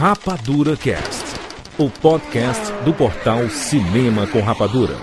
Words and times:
Rapadura 0.00 0.78
Cast, 0.78 1.26
o 1.76 1.90
podcast 1.90 2.72
do 2.86 2.94
portal 2.94 3.50
Cinema 3.50 4.26
com 4.26 4.40
Rapadura. 4.40 4.96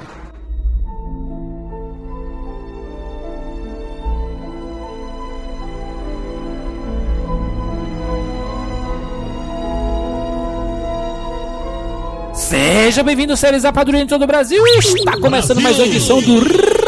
Seja 12.34 13.04
bem-vindo, 13.04 13.38
séries 13.38 13.66
Rapadura 13.66 14.00
em 14.00 14.08
todo 14.08 14.24
o 14.24 14.28
Brasil. 14.28 14.66
Está 14.66 15.20
começando 15.22 15.62
mais 15.62 15.78
uma 15.78 15.86
edição 15.86 16.20
do 16.24 16.40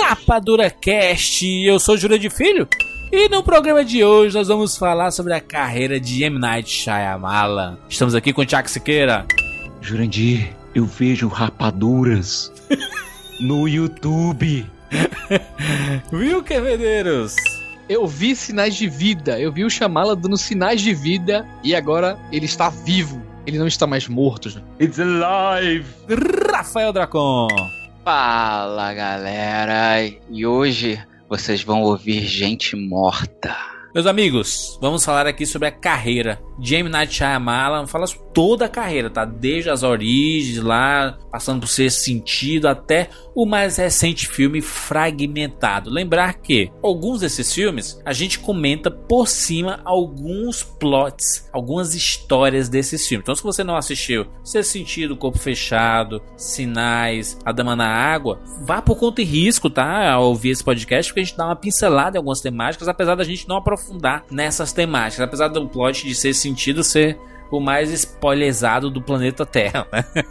Rapadura 0.01 0.71
Cast. 0.71 1.45
Eu 1.45 1.77
sou 1.77 1.95
Júlia 1.95 2.17
de 2.17 2.31
Filho. 2.31 2.67
E 3.11 3.27
no 3.27 3.41
programa 3.41 3.83
de 3.83 4.03
hoje 4.03 4.37
nós 4.37 4.47
vamos 4.49 4.77
falar 4.77 5.09
sobre 5.09 5.33
a 5.33 5.41
carreira 5.41 5.99
de 5.99 6.23
M. 6.23 6.37
Night 6.37 6.69
Shyamalan. 6.69 7.79
Estamos 7.89 8.13
aqui 8.13 8.31
com 8.31 8.41
o 8.41 8.45
Tiago 8.45 8.69
Siqueira. 8.69 9.25
Jurandir, 9.81 10.55
eu 10.75 10.85
vejo 10.85 11.27
rapaduras 11.27 12.53
no 13.41 13.67
YouTube. 13.67 14.63
Viu, 16.13 16.43
Medeiros? 16.61 17.35
Eu 17.89 18.05
vi 18.05 18.35
sinais 18.35 18.75
de 18.75 18.87
vida. 18.87 19.39
Eu 19.39 19.51
vi 19.51 19.65
o 19.65 19.71
Shyamalan 19.71 20.15
dando 20.15 20.37
sinais 20.37 20.79
de 20.79 20.93
vida 20.93 21.47
e 21.63 21.73
agora 21.73 22.15
ele 22.31 22.45
está 22.45 22.69
vivo. 22.69 23.19
Ele 23.47 23.57
não 23.57 23.65
está 23.65 23.87
mais 23.87 24.07
morto. 24.07 24.49
It's 24.79 24.99
alive! 24.99 25.85
Rafael 26.51 26.93
Dracon. 26.93 27.47
Fala 28.05 28.93
galera, 28.93 29.99
e 30.29 30.45
hoje 30.45 30.99
vocês 31.29 31.61
vão 31.61 31.83
ouvir 31.83 32.25
gente 32.25 32.75
morta. 32.75 33.55
Meus 33.93 34.07
amigos, 34.07 34.77
vamos 34.81 35.05
falar 35.05 35.27
aqui 35.27 35.45
sobre 35.45 35.67
a 35.67 35.71
carreira 35.71 36.41
M. 36.61 36.89
Night 36.89 37.13
Shyamalan. 37.13 37.87
Fala 37.87 38.05
toda 38.33 38.65
a 38.65 38.69
carreira, 38.69 39.09
tá? 39.09 39.25
Desde 39.25 39.69
as 39.69 39.83
origens 39.83 40.61
lá, 40.63 41.17
passando 41.31 41.61
por 41.61 41.67
ser 41.67 41.91
sentido 41.91 42.67
até 42.67 43.09
o 43.33 43.45
mais 43.45 43.77
recente 43.77 44.27
filme 44.27 44.61
Fragmentado. 44.61 45.89
Lembrar 45.89 46.33
que 46.35 46.71
alguns 46.83 47.21
desses 47.21 47.53
filmes 47.53 48.01
a 48.05 48.13
gente 48.13 48.39
comenta 48.39 48.91
por 48.91 49.27
cima 49.27 49.79
alguns 49.85 50.63
plots, 50.63 51.49
algumas 51.53 51.95
histórias 51.95 52.69
desses 52.69 53.07
filmes. 53.07 53.23
Então, 53.23 53.35
se 53.35 53.43
você 53.43 53.63
não 53.63 53.75
assistiu 53.75 54.27
Ser 54.43 54.63
Sentido, 54.63 55.17
Corpo 55.17 55.37
Fechado, 55.37 56.21
Sinais, 56.35 57.37
A 57.45 57.51
Dama 57.51 57.75
na 57.75 57.87
Água, 57.87 58.41
vá 58.61 58.81
por 58.81 58.97
conta 58.97 59.21
e 59.21 59.25
risco, 59.25 59.69
tá? 59.69 60.11
Ao 60.11 60.25
ouvir 60.25 60.49
esse 60.49 60.63
podcast, 60.63 61.11
porque 61.11 61.21
a 61.21 61.23
gente 61.23 61.37
dá 61.37 61.45
uma 61.45 61.55
pincelada 61.55 62.17
em 62.17 62.19
algumas 62.19 62.41
temáticas, 62.41 62.87
apesar 62.87 63.15
da 63.15 63.23
gente 63.23 63.47
não 63.47 63.57
aprofundar 63.57 64.25
nessas 64.29 64.73
temáticas, 64.73 65.21
apesar 65.21 65.47
do 65.47 65.67
plot 65.67 66.05
de 66.05 66.15
ser 66.15 66.33
sentido 66.33 66.48
ser 66.83 67.17
o 67.51 67.59
mais 67.59 67.91
spoilerizado 67.91 68.89
do 68.89 69.01
planeta 69.01 69.45
Terra. 69.45 69.87
Né? 69.91 70.03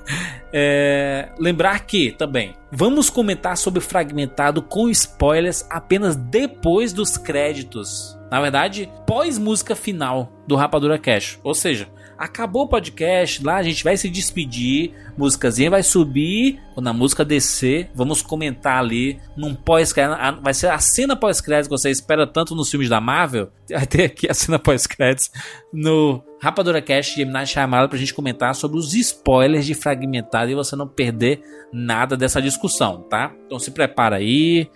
É, 0.51 1.29
lembrar 1.39 1.81
que 1.81 2.11
também 2.11 2.55
vamos 2.73 3.11
comentar 3.11 3.55
sobre 3.59 3.83
Fragmentado 3.83 4.63
com 4.63 4.89
spoilers 4.89 5.63
apenas 5.69 6.17
depois 6.17 6.91
dos 6.91 7.19
créditos. 7.19 8.19
Na 8.31 8.41
verdade, 8.41 8.91
pós 9.07 9.37
música 9.37 9.77
final 9.77 10.33
do 10.47 10.57
Rapadura 10.57 10.99
Cash. 10.99 11.39
Ou 11.45 11.53
seja, 11.55 11.87
acabou 12.19 12.65
o 12.65 12.69
podcast, 12.69 13.45
lá 13.45 13.57
a 13.57 13.63
gente 13.63 13.85
vai 13.85 13.97
se 13.97 14.11
despedir, 14.11 14.93
músicazinha 15.17 15.71
vai 15.71 15.83
subir, 15.83 16.61
quando 16.75 16.89
a 16.89 16.93
música 16.93 17.25
descer, 17.25 17.91
vamos 17.95 18.21
comentar 18.21 18.81
ali 18.81 19.21
num 19.37 19.55
pós-crédito, 19.55 20.43
vai 20.43 20.53
ser 20.53 20.71
a 20.71 20.79
cena 20.79 21.15
pós-crédito 21.15 21.71
que 21.71 21.79
você 21.79 21.91
espera 21.91 22.27
tanto 22.27 22.55
nos 22.55 22.71
filmes 22.71 22.89
da 22.89 23.01
Marvel, 23.01 23.51
vai 23.71 23.87
ter 23.87 24.05
aqui 24.05 24.29
a 24.29 24.35
cena 24.35 24.59
pós-créditos 24.59 25.31
no 25.73 26.23
Rapadura 26.41 26.83
Cast 26.83 27.15
de 27.15 27.25
Night 27.25 27.53
Shyamalan 27.53 27.89
pra 27.89 27.99
gente 27.99 28.15
comentar 28.15 28.55
sobre 28.55 28.79
os 28.79 28.95
spoilers 28.95 29.65
de 29.65 29.75
Fragmentado 29.75 30.51
e 30.51 30.55
você 30.55 30.75
não 30.75 30.89
perder 30.89 31.41
nada 31.73 32.17
dessa 32.17 32.43
discussão, 32.43 33.03
tá? 33.03 33.33
Então 33.47 33.59
se 33.59 33.71
prepara 33.71 34.17
aí, 34.17 34.69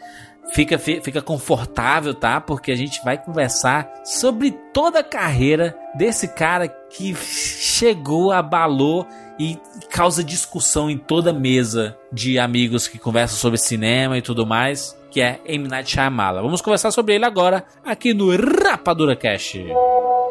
fica, 0.53 0.79
fica 0.79 1.23
confortável, 1.23 2.15
tá? 2.15 2.41
Porque 2.41 2.73
a 2.73 2.77
gente 2.77 3.03
vai 3.05 3.17
conversar 3.17 3.93
sobre 4.05 4.51
toda 4.73 5.01
a 5.01 5.05
carreira 5.05 5.77
desse 5.95 6.29
cara 6.29 6.69
que 6.69 7.15
chegou, 7.15 8.33
abalou 8.33 9.07
e 9.39 9.59
causa 9.91 10.23
discussão 10.23 10.91
em 10.91 10.99
toda 10.99 11.33
mesa 11.33 11.97
de 12.13 12.39
amigos 12.39 12.87
que 12.87 12.99
conversam 12.99 13.39
sobre 13.39 13.59
cinema 13.59 14.19
e 14.19 14.23
tudo 14.23 14.47
mais, 14.47 14.97
que 15.11 15.21
é 15.21 15.41
M. 15.47 15.69
Night 15.69 15.91
Shyamalan. 15.91 16.43
Vamos 16.43 16.61
conversar 16.61 16.91
sobre 16.91 17.15
ele 17.15 17.25
agora 17.25 17.65
aqui 17.85 18.15
no 18.15 18.31
Rapadura 18.37 19.17
Cast. 19.17 19.65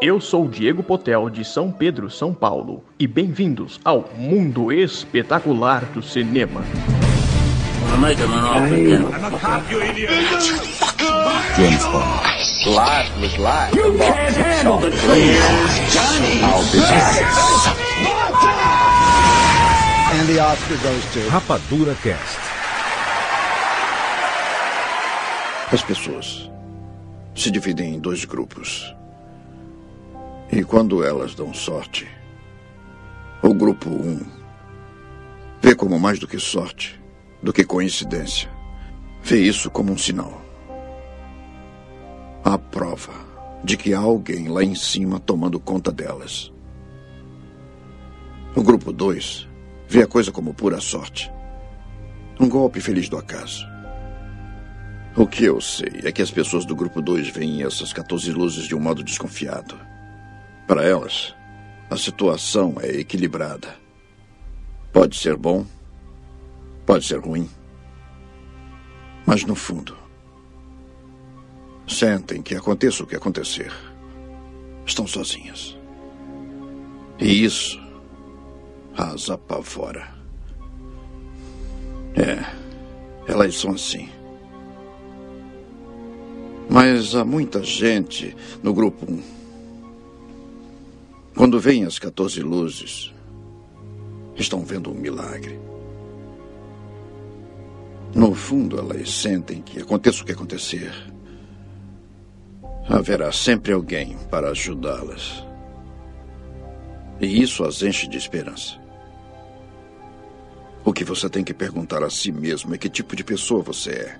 Eu 0.02 0.20
sou 0.20 0.48
Diego 0.48 0.82
Potel 0.82 1.30
de 1.30 1.46
São 1.46 1.72
Pedro, 1.72 2.10
São 2.10 2.34
Paulo, 2.34 2.84
e 2.98 3.06
bem-vindos 3.06 3.80
ao 3.86 4.10
mundo 4.18 4.72
espetacular 4.72 5.86
do 5.86 6.02
cinema. 6.02 6.62
James 11.58 11.84
Bond. 11.84 12.32
Live 12.66 13.22
was 13.22 13.38
live. 13.38 13.74
You 13.76 13.98
can't 13.98 14.36
handle 14.36 14.78
the 14.78 14.92
truth. 14.92 15.92
Johnny. 15.92 16.42
I'll 16.42 16.72
be 16.72 16.80
back. 16.80 17.22
And 20.14 20.28
the 20.28 20.40
Oscar 20.40 20.78
goes 20.78 21.14
to 21.14 21.20
Rapadura 21.30 21.96
Cast. 22.04 22.40
As 25.74 25.82
pessoas 25.82 26.50
se 27.36 27.50
dividem 27.50 27.96
em 27.96 28.00
dois 28.00 28.26
grupos. 28.26 28.94
E 30.52 30.64
quando 30.64 31.04
elas 31.04 31.34
dão 31.34 31.54
sorte, 31.54 32.08
o 33.42 33.54
grupo 33.54 33.90
1 33.90 33.94
um 33.94 34.26
vê 35.62 35.74
como 35.74 36.00
mais 36.00 36.20
do 36.20 36.28
que 36.28 36.40
sorte, 36.40 37.01
do 37.42 37.52
que 37.52 37.64
coincidência. 37.64 38.50
Vê 39.24 39.42
isso 39.42 39.70
como 39.70 39.92
um 39.92 39.98
sinal. 39.98 40.42
A 42.44 42.58
prova 42.58 43.14
de 43.64 43.78
que 43.78 43.94
há 43.94 44.00
alguém 44.00 44.48
lá 44.48 44.64
em 44.64 44.76
cima 44.76 45.20
tomando 45.20 45.60
conta 45.60 45.92
delas. 45.92 46.52
O 48.56 48.64
grupo 48.64 48.92
2 48.92 49.48
vê 49.88 50.02
a 50.04 50.08
coisa 50.08 50.32
como 50.32 50.54
pura 50.54 50.82
sorte. 50.82 51.32
Um 52.40 52.50
golpe 52.50 52.82
feliz 52.82 53.08
do 53.08 53.18
acaso. 53.18 53.66
O 55.16 55.28
que 55.28 55.44
eu 55.44 55.60
sei 55.62 56.02
é 56.04 56.12
que 56.12 56.22
as 56.22 56.32
pessoas 56.32 56.66
do 56.66 56.76
grupo 56.76 57.02
2 57.02 57.30
veem 57.30 57.64
essas 57.64 57.94
14 57.94 58.32
luzes 58.32 58.66
de 58.66 58.74
um 58.74 58.80
modo 58.80 59.04
desconfiado. 59.04 59.78
Para 60.66 60.84
elas, 60.84 61.36
a 61.90 61.98
situação 61.98 62.76
é 62.82 62.88
equilibrada. 63.00 63.76
Pode 64.94 65.18
ser 65.18 65.36
bom, 65.36 65.66
pode 66.92 67.06
ser 67.06 67.20
ruim. 67.20 67.50
Mas 69.26 69.46
no 69.46 69.56
fundo, 69.56 69.96
sentem 71.88 72.42
que 72.42 72.54
aconteça 72.54 73.02
o 73.02 73.08
que 73.08 73.16
acontecer, 73.16 73.72
estão 74.86 75.08
sozinhas. 75.08 75.78
E 77.18 77.46
isso 77.46 77.80
as 78.98 79.30
apavora. 79.30 80.14
É, 82.14 82.44
elas 83.26 83.56
são 83.56 83.72
assim. 83.72 84.10
Mas 86.70 87.16
há 87.16 87.24
muita 87.24 87.64
gente 87.64 88.36
no 88.62 88.74
grupo 88.74 89.10
1. 89.10 89.24
Quando 91.38 91.58
veem 91.58 91.86
as 91.86 91.98
14 91.98 92.42
luzes, 92.42 93.14
estão 94.36 94.66
vendo 94.66 94.92
um 94.92 94.96
milagre. 94.96 95.71
No 98.14 98.36
fundo, 98.36 98.78
elas 98.78 99.10
sentem 99.10 99.62
que 99.62 99.80
aconteça 99.80 100.22
o 100.22 100.26
que 100.26 100.34
acontecer, 100.34 100.92
haverá 102.90 103.32
sempre 103.32 103.72
alguém 103.72 104.18
para 104.30 104.50
ajudá-las. 104.50 105.46
E 107.22 107.42
isso 107.42 107.64
as 107.64 107.82
enche 107.82 108.08
de 108.08 108.18
esperança. 108.18 108.80
O 110.84 110.92
que 110.92 111.06
você 111.06 111.30
tem 111.30 111.44
que 111.44 111.54
perguntar 111.54 112.04
a 112.04 112.10
si 112.10 112.32
mesmo 112.32 112.74
é 112.74 112.78
que 112.78 112.90
tipo 112.90 113.16
de 113.16 113.24
pessoa 113.24 113.62
você 113.62 113.92
é. 113.92 114.20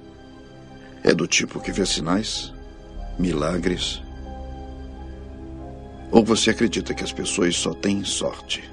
É 1.04 1.14
do 1.14 1.28
tipo 1.28 1.60
que 1.60 1.72
vê 1.72 1.86
sinais, 1.86 2.54
milagres? 3.18 4.02
Ou 6.12 6.24
você 6.24 6.52
acredita 6.52 6.94
que 6.94 7.04
as 7.04 7.12
pessoas 7.12 7.56
só 7.56 7.74
têm 7.74 8.04
sorte? 8.04 8.64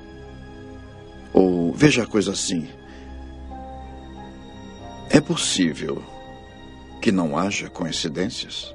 Ou 1.33 1.73
veja 1.73 2.03
a 2.03 2.07
coisa 2.07 2.33
assim. 2.33 2.69
É 5.11 5.21
possível 5.21 6.03
que 7.01 7.11
não 7.11 7.37
haja 7.39 7.69
coincidências? 7.71 8.75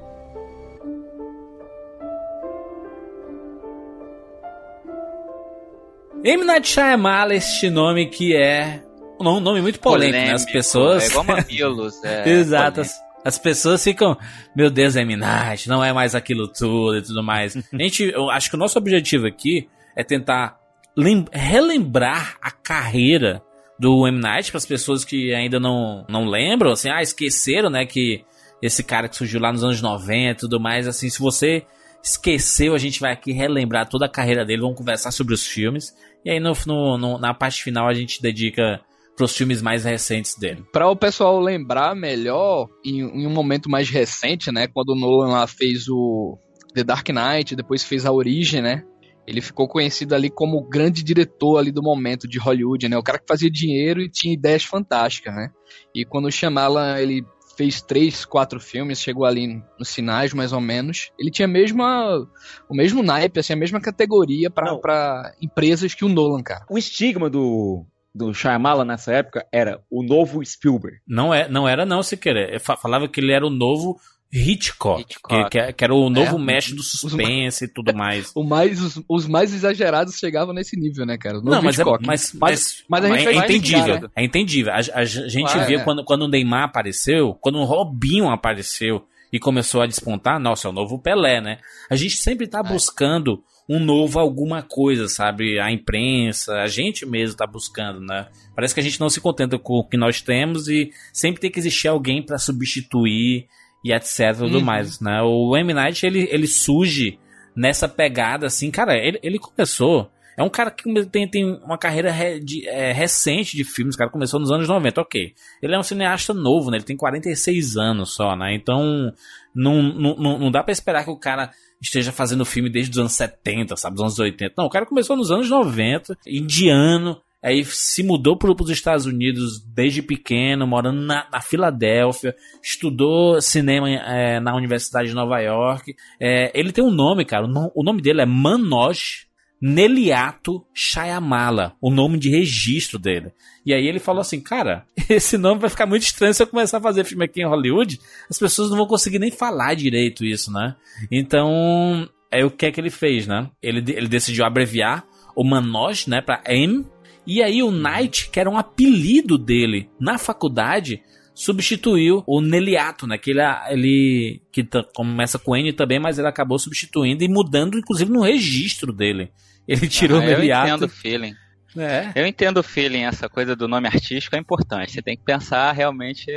M. 6.23 6.45
Night 6.45 6.67
Shyamalan, 6.67 7.33
este 7.33 7.69
nome 7.69 8.07
que 8.07 8.35
é 8.35 8.81
um 9.19 9.39
nome 9.39 9.61
muito 9.61 9.79
polêmico, 9.79 10.11
polêmico 10.11 10.27
né? 10.27 10.33
As 10.33 10.45
pessoas... 10.45 11.03
É 11.03 11.07
igual 11.07 11.23
mamilos. 11.25 12.01
É 12.03 12.29
Exato. 12.29 12.81
As, 12.81 12.93
as, 13.25 13.37
pessoas 13.37 13.83
ficam, 13.83 14.17
meu 14.55 14.69
Deus, 14.69 14.95
M. 14.95 15.15
Night, 15.15 15.67
não 15.67 15.83
é 15.83 15.91
mais 15.91 16.15
aquilo 16.15 16.47
tudo 16.47 16.97
e 16.97 17.01
tudo 17.01 17.21
mais. 17.21 17.55
A 17.71 17.77
gente, 17.77 18.03
eu 18.03 18.29
acho 18.29 18.49
que 18.49 18.55
o 18.55 18.59
nosso 18.59 18.77
objetivo 18.77 19.27
aqui 19.27 19.67
é 19.95 20.03
tentar 20.03 20.57
lem- 20.95 21.25
relembrar 21.31 22.37
a 22.41 22.51
carreira 22.51 23.41
do 23.79 24.07
M. 24.07 24.19
Night 24.19 24.51
para 24.51 24.57
as 24.59 24.65
pessoas 24.65 25.03
que 25.03 25.33
ainda 25.33 25.59
não, 25.59 26.05
não 26.09 26.25
lembram, 26.25 26.71
assim, 26.71 26.89
ah, 26.89 27.01
esqueceram, 27.01 27.69
né, 27.69 27.85
que 27.85 28.23
esse 28.61 28.83
cara 28.83 29.09
que 29.09 29.15
surgiu 29.15 29.39
lá 29.41 29.51
nos 29.51 29.63
anos 29.63 29.81
90 29.81 30.31
e 30.31 30.35
tudo 30.35 30.59
mais, 30.59 30.87
assim, 30.87 31.09
se 31.09 31.19
você 31.19 31.65
esqueceu, 32.03 32.75
a 32.75 32.77
gente 32.77 32.99
vai 32.99 33.11
aqui 33.13 33.31
relembrar 33.31 33.87
toda 33.89 34.05
a 34.05 34.09
carreira 34.09 34.45
dele, 34.45 34.61
vamos 34.61 34.77
conversar 34.77 35.11
sobre 35.11 35.33
os 35.33 35.45
filmes, 35.47 35.93
e 36.25 36.29
aí 36.29 36.39
no, 36.39 36.53
no- 36.65 36.97
no- 36.97 37.17
na 37.17 37.33
parte 37.33 37.63
final 37.63 37.87
a 37.87 37.93
gente 37.93 38.21
dedica 38.21 38.79
pros 39.15 39.35
filmes 39.35 39.61
mais 39.61 39.83
recentes 39.85 40.35
dele. 40.37 40.63
Pra 40.71 40.87
o 40.89 40.95
pessoal 40.95 41.39
lembrar 41.39 41.95
melhor, 41.95 42.67
em, 42.83 42.99
em 43.01 43.27
um 43.27 43.29
momento 43.29 43.69
mais 43.69 43.89
recente, 43.89 44.51
né? 44.51 44.67
Quando 44.67 44.89
o 44.89 44.95
Nolan 44.95 45.31
lá 45.31 45.45
fez 45.47 45.87
o 45.87 46.37
The 46.73 46.83
Dark 46.83 47.07
Knight, 47.09 47.55
depois 47.55 47.83
fez 47.83 48.05
a 48.05 48.11
Origem, 48.11 48.61
né? 48.61 48.83
Ele 49.25 49.41
ficou 49.41 49.67
conhecido 49.67 50.13
ali 50.13 50.29
como 50.29 50.57
o 50.57 50.67
grande 50.67 51.03
diretor 51.03 51.57
ali 51.57 51.71
do 51.71 51.81
momento 51.81 52.27
de 52.27 52.37
Hollywood, 52.37 52.89
né? 52.89 52.97
O 52.97 53.03
cara 53.03 53.19
que 53.19 53.27
fazia 53.27 53.49
dinheiro 53.49 54.01
e 54.01 54.09
tinha 54.09 54.33
ideias 54.33 54.63
fantásticas, 54.63 55.33
né? 55.33 55.49
E 55.95 56.03
quando 56.03 56.25
o 56.25 56.31
Shyamalan, 56.31 56.97
ele 56.99 57.25
fez 57.55 57.81
três, 57.81 58.25
quatro 58.25 58.59
filmes, 58.59 58.99
chegou 58.99 59.25
ali 59.25 59.61
nos 59.77 59.89
sinais, 59.89 60.33
mais 60.33 60.51
ou 60.53 60.61
menos. 60.61 61.11
Ele 61.17 61.31
tinha 61.31 61.45
a 61.45 61.51
mesma, 61.51 62.27
o 62.67 62.75
mesmo 62.75 63.03
naipe, 63.03 63.39
assim, 63.39 63.53
a 63.53 63.57
mesma 63.57 63.79
categoria 63.79 64.49
pra 64.49 65.33
empresas 65.41 65.93
que 65.93 66.05
o 66.05 66.09
Nolan, 66.09 66.43
cara. 66.43 66.65
O 66.69 66.77
estigma 66.77 67.29
do, 67.29 67.85
do 68.13 68.33
Shyamalan 68.33 68.85
nessa 68.85 69.13
época 69.13 69.45
era 69.51 69.81
o 69.89 70.03
novo 70.03 70.43
Spielberg. 70.45 70.97
Não, 71.07 71.33
é, 71.33 71.47
não 71.47 71.67
era 71.67 71.85
não, 71.85 72.03
se 72.03 72.17
querer. 72.17 72.59
Falava 72.59 73.07
que 73.07 73.19
ele 73.19 73.31
era 73.31 73.45
o 73.45 73.49
novo 73.49 73.99
Hitchcock, 74.33 75.01
Hitchcock. 75.01 75.49
Que, 75.49 75.61
que, 75.67 75.73
que 75.73 75.83
era 75.83 75.93
o 75.93 76.09
novo 76.09 76.37
É, 76.37 76.39
mestre 76.41 76.73
do 76.75 76.81
suspense 76.81 77.65
e 77.65 77.67
tudo 77.67 77.93
mais. 77.93 78.31
O 78.35 78.43
mais, 78.43 78.81
os, 78.81 79.01
os 79.07 79.27
mais 79.27 79.53
exagerados 79.53 80.15
chegavam 80.17 80.53
nesse 80.53 80.75
nível, 80.75 81.05
né, 81.05 81.17
cara? 81.17 81.39
Não, 81.41 81.61
mas, 81.61 81.77
é, 81.79 81.83
mas, 81.83 82.01
Mas- 82.01 82.33
mas, 82.39 82.83
mas 82.89 83.05
a 83.05 83.17
gente 83.17 83.27
é, 83.27 83.35
entendível. 83.35 84.01
né? 84.01 84.07
É 84.15 84.23
entendível. 84.23 84.73
A, 84.73 84.77
a 84.77 85.05
gente 85.05 85.51
Claro, 85.51 85.67
vê 85.67 85.75
é. 85.75 85.83
quando, 85.83 86.03
quando 86.03 86.21
o 86.23 86.27
Neymar 86.27 86.63
apareceu, 86.63 87.35
quando 87.39 87.59
o 87.59 87.63
Robinho 87.65 88.29
apareceu 88.29 89.05
e 89.31 89.39
começou 89.39 89.81
a 89.81 89.87
despontar, 89.87 90.39
nossa, 90.39 90.67
é 90.67 90.71
o 90.71 90.73
novo 90.73 90.99
Pelé, 90.99 91.39
né? 91.41 91.59
A 91.89 91.95
gente 91.95 92.17
sempre 92.17 92.47
tá 92.47 92.61
buscando 92.63 93.43
um 93.69 93.79
novo 93.79 94.19
alguma 94.19 94.61
coisa, 94.61 95.07
sabe? 95.07 95.59
A 95.59 95.71
imprensa, 95.71 96.53
a 96.61 96.67
gente 96.67 97.05
mesmo 97.05 97.37
tá 97.37 97.47
buscando, 97.47 97.99
né? 98.01 98.27
Parece 98.55 98.73
que 98.73 98.79
a 98.79 98.83
gente 98.83 98.99
não 98.99 99.09
se 99.09 99.21
contenta 99.21 99.57
com 99.57 99.75
o 99.75 99.87
que 99.87 99.95
nós 99.97 100.21
temos 100.21 100.67
e 100.67 100.91
sempre 101.13 101.39
tem 101.41 101.49
que 101.49 101.59
existir 101.59 101.87
alguém 101.87 102.21
pra 102.21 102.37
substituir 102.37 103.47
e 103.83 103.91
etc 103.93 104.35
tudo 104.37 104.57
Uhum. 104.59 104.63
mais, 104.63 104.99
né? 104.99 105.21
O 105.21 105.55
M. 105.57 105.73
Night, 105.73 106.05
ele, 106.05 106.27
ele 106.31 106.47
surge 106.47 107.19
nessa 107.55 107.87
pegada, 107.87 108.47
assim, 108.47 108.71
cara, 108.71 108.95
ele, 108.97 109.19
ele 109.23 109.39
começou... 109.39 110.09
É 110.35 110.41
um 110.41 110.49
cara 110.49 110.71
que 110.71 110.91
tem, 111.11 111.27
tem 111.29 111.45
uma 111.63 111.77
carreira 111.77 112.11
re- 112.11 112.39
de- 112.39 112.67
é, 112.67 112.91
recente 112.91 113.55
de 113.55 113.63
filmes, 113.63 113.93
o 113.93 113.97
cara 113.99 114.09
começou 114.09 114.39
nos 114.39 114.51
anos 114.51 114.67
90, 114.67 114.99
ok. 114.99 115.31
Ele 115.61 115.75
é 115.75 115.77
um 115.77 115.83
cineasta 115.83 116.33
novo, 116.33 116.71
né? 116.71 116.77
Ele 116.77 116.83
tem 116.83 116.97
46 116.97 117.77
anos 117.77 118.15
só, 118.15 118.35
né? 118.35 118.51
Então, 118.55 119.13
não, 119.53 119.83
não, 119.83 120.15
não 120.15 120.39
não 120.39 120.49
dá 120.51 120.63
pra 120.63 120.71
esperar 120.71 121.03
que 121.03 121.11
o 121.11 121.19
cara 121.19 121.51
esteja 121.79 122.11
fazendo 122.11 122.43
filme 122.45 122.67
desde 122.67 122.93
os 122.93 122.97
anos 122.97 123.11
70, 123.13 123.75
sabe? 123.75 123.93
Dos 123.93 124.01
anos 124.01 124.17
80. 124.17 124.55
Não, 124.57 124.65
o 124.65 124.69
cara 124.71 124.87
começou 124.87 125.15
nos 125.15 125.29
anos 125.29 125.47
90, 125.51 126.17
indiano, 126.25 127.21
aí 127.43 127.63
se 127.65 128.01
mudou 128.03 128.37
para 128.37 128.51
os 128.51 128.69
Estados 128.69 129.05
Unidos 129.05 129.61
desde 129.75 130.01
pequeno, 130.01 130.65
morando 130.65 131.01
na, 131.01 131.27
na 131.31 131.41
Filadélfia, 131.41 132.33
estudou 132.63 133.41
cinema 133.41 133.89
é, 133.89 134.39
na 134.39 134.55
Universidade 134.55 135.09
de 135.09 135.13
Nova 135.15 135.39
York. 135.41 135.93
É, 136.19 136.51
ele 136.57 136.71
tem 136.71 136.83
um 136.83 136.91
nome, 136.91 137.25
cara, 137.25 137.45
o, 137.45 137.49
no- 137.49 137.71
o 137.75 137.83
nome 137.83 138.01
dele 138.01 138.21
é 138.21 138.25
Manoj 138.25 139.25
Neliato 139.61 140.61
Shyamala, 140.73 141.73
o 141.81 141.89
nome 141.89 142.19
de 142.19 142.29
registro 142.29 142.99
dele. 142.99 143.31
E 143.65 143.73
aí 143.73 143.87
ele 143.87 143.97
falou 143.99 144.21
assim, 144.21 144.41
cara, 144.41 144.85
esse 145.09 145.37
nome 145.37 145.61
vai 145.61 145.69
ficar 145.69 145.85
muito 145.85 146.03
estranho 146.03 146.33
se 146.33 146.43
eu 146.43 146.47
começar 146.47 146.77
a 146.77 146.81
fazer 146.81 147.03
filme 147.05 147.25
aqui 147.25 147.41
em 147.41 147.47
Hollywood, 147.47 147.99
as 148.29 148.37
pessoas 148.37 148.69
não 148.69 148.77
vão 148.77 148.85
conseguir 148.87 149.19
nem 149.19 149.31
falar 149.31 149.73
direito 149.73 150.25
isso, 150.25 150.51
né? 150.51 150.75
Então, 151.09 152.07
é 152.29 152.43
o 152.43 152.51
que 152.51 152.65
é 152.65 152.71
que 152.71 152.79
ele 152.81 152.89
fez, 152.89 153.25
né? 153.25 153.49
Ele, 153.61 153.79
ele 153.95 154.07
decidiu 154.07 154.43
abreviar 154.45 155.05
o 155.35 155.43
Manoj, 155.43 156.07
né, 156.09 156.21
pra 156.21 156.43
M, 156.45 156.85
e 157.25 157.41
aí 157.41 157.61
o 157.63 157.71
Knight, 157.71 158.29
que 158.29 158.39
era 158.39 158.49
um 158.49 158.57
apelido 158.57 159.37
dele 159.37 159.89
na 159.99 160.17
faculdade, 160.17 161.01
substituiu 161.33 162.23
o 162.27 162.41
Neliato, 162.41 163.07
né? 163.07 163.17
Que 163.17 163.31
ele, 163.31 163.39
ele 163.69 164.41
que 164.51 164.63
tá- 164.63 164.83
começa 164.95 165.39
com 165.39 165.55
N 165.55 165.71
também, 165.73 165.99
mas 165.99 166.17
ele 166.19 166.27
acabou 166.27 166.59
substituindo 166.59 167.23
e 167.23 167.27
mudando, 167.27 167.77
inclusive, 167.77 168.11
no 168.11 168.21
registro 168.21 168.91
dele. 168.93 169.31
Ele 169.67 169.87
tirou 169.87 170.19
Ah, 170.19 170.21
o 170.21 170.23
eu 170.25 170.37
Neliato. 170.37 170.67
entendo 170.69 170.83
o 170.85 170.89
feeling. 170.89 171.33
É. 171.75 172.11
Eu 172.13 172.27
entendo 172.27 172.57
o 172.57 172.63
feeling, 172.63 173.03
essa 173.05 173.27
coisa 173.27 173.55
do 173.55 173.67
nome 173.67 173.87
artístico 173.87 174.35
é 174.35 174.39
importante. 174.39 174.91
Você 174.91 175.01
tem 175.01 175.17
que 175.17 175.23
pensar 175.23 175.71
realmente 175.71 176.29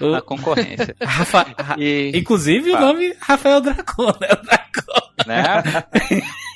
O- 0.00 0.10
na 0.10 0.20
concorrência. 0.20 0.94
Rafa- 1.00 1.54
Ra- 1.58 1.76
E, 1.78 2.12
Inclusive 2.14 2.68
o 2.70 2.72
Fala. 2.74 2.86
nome 2.92 3.14
Rafael 3.18 3.60
Dracon, 3.62 4.06
né? 4.20 4.28
O 4.32 4.44
Dracon. 4.44 5.10
né? 5.26 5.42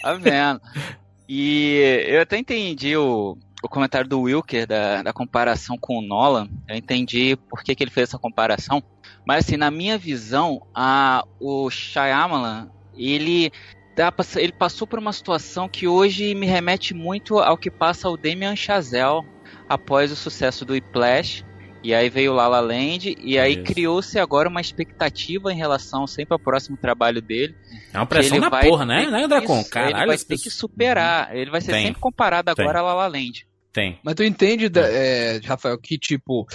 Tá 0.03 0.13
vendo? 0.15 0.61
E 1.27 2.05
eu 2.09 2.21
até 2.21 2.37
entendi 2.39 2.97
o, 2.97 3.37
o 3.63 3.69
comentário 3.69 4.09
do 4.09 4.21
Wilker 4.23 4.67
da, 4.67 5.03
da 5.03 5.13
comparação 5.13 5.77
com 5.77 5.99
o 5.99 6.03
Nolan. 6.03 6.49
Eu 6.69 6.77
entendi 6.77 7.37
por 7.49 7.63
que, 7.63 7.75
que 7.75 7.83
ele 7.83 7.91
fez 7.91 8.09
essa 8.09 8.19
comparação. 8.19 8.83
Mas 9.27 9.45
assim, 9.45 9.57
na 9.57 9.71
minha 9.71 9.99
visão, 9.99 10.63
a, 10.75 11.25
o 11.41 11.69
Shyamalan, 11.71 12.71
ele, 12.97 13.51
dá 13.97 14.13
ele 14.37 14.53
passou 14.53 14.87
por 14.87 14.99
uma 14.99 15.13
situação 15.13 15.69
que 15.69 15.89
hoje 15.89 16.35
me 16.35 16.47
remete 16.47 16.95
muito 16.95 17.39
ao 17.39 17.57
que 17.57 17.71
passa 17.71 18.09
o 18.09 18.17
Damien 18.17 18.57
Chazelle 18.57 19.23
após 19.69 20.13
o 20.13 20.17
sucesso 20.17 20.65
do 20.65 20.73
Whiplash. 20.73 21.45
E 21.83 21.95
aí 21.95 22.09
veio 22.11 22.33
o 22.33 22.35
La 22.35 22.49
La 22.49 22.61
Land, 22.61 23.17
e 23.21 23.39
aí 23.39 23.63
criou-se 23.63 24.19
agora 24.19 24.49
uma 24.49 24.61
expectativa 24.61 25.53
em 25.53 25.57
relação 25.57 26.07
sempre 26.07 26.35
ao 26.35 26.39
próximo 26.39 26.77
trabalho 26.77 27.23
dele. 27.23 27.55
É 27.93 27.99
uma 27.99 28.07
pressão 28.07 28.37
Ele 28.37 28.45
na 28.45 28.49
vai 28.51 28.69
porra, 28.69 28.85
né? 28.85 29.05
ter 29.05 29.11
Né, 29.13 29.29
Dracon? 29.29 29.61
Isso, 29.61 29.71
Caralho, 29.71 29.97
ele 29.97 30.07
vai 30.07 30.19
ter 30.19 30.37
que 30.39 30.51
superar. 30.51 31.35
Ele 31.37 31.51
vai 31.51 31.61
ser 31.61 31.73
Tem. 31.73 31.87
sempre 31.87 32.01
comparado 32.01 32.53
Tem. 32.55 32.65
agora 32.65 32.81
a 32.81 32.83
La 32.83 32.95
La 32.95 33.07
Land. 33.07 33.47
Tem. 33.73 33.99
Mas 34.03 34.15
tu 34.17 34.25
entende, 34.25 34.69
da- 34.69 34.89
é, 34.89 35.41
Rafael, 35.45 35.79
que 35.79 35.97
tipo, 35.99 36.47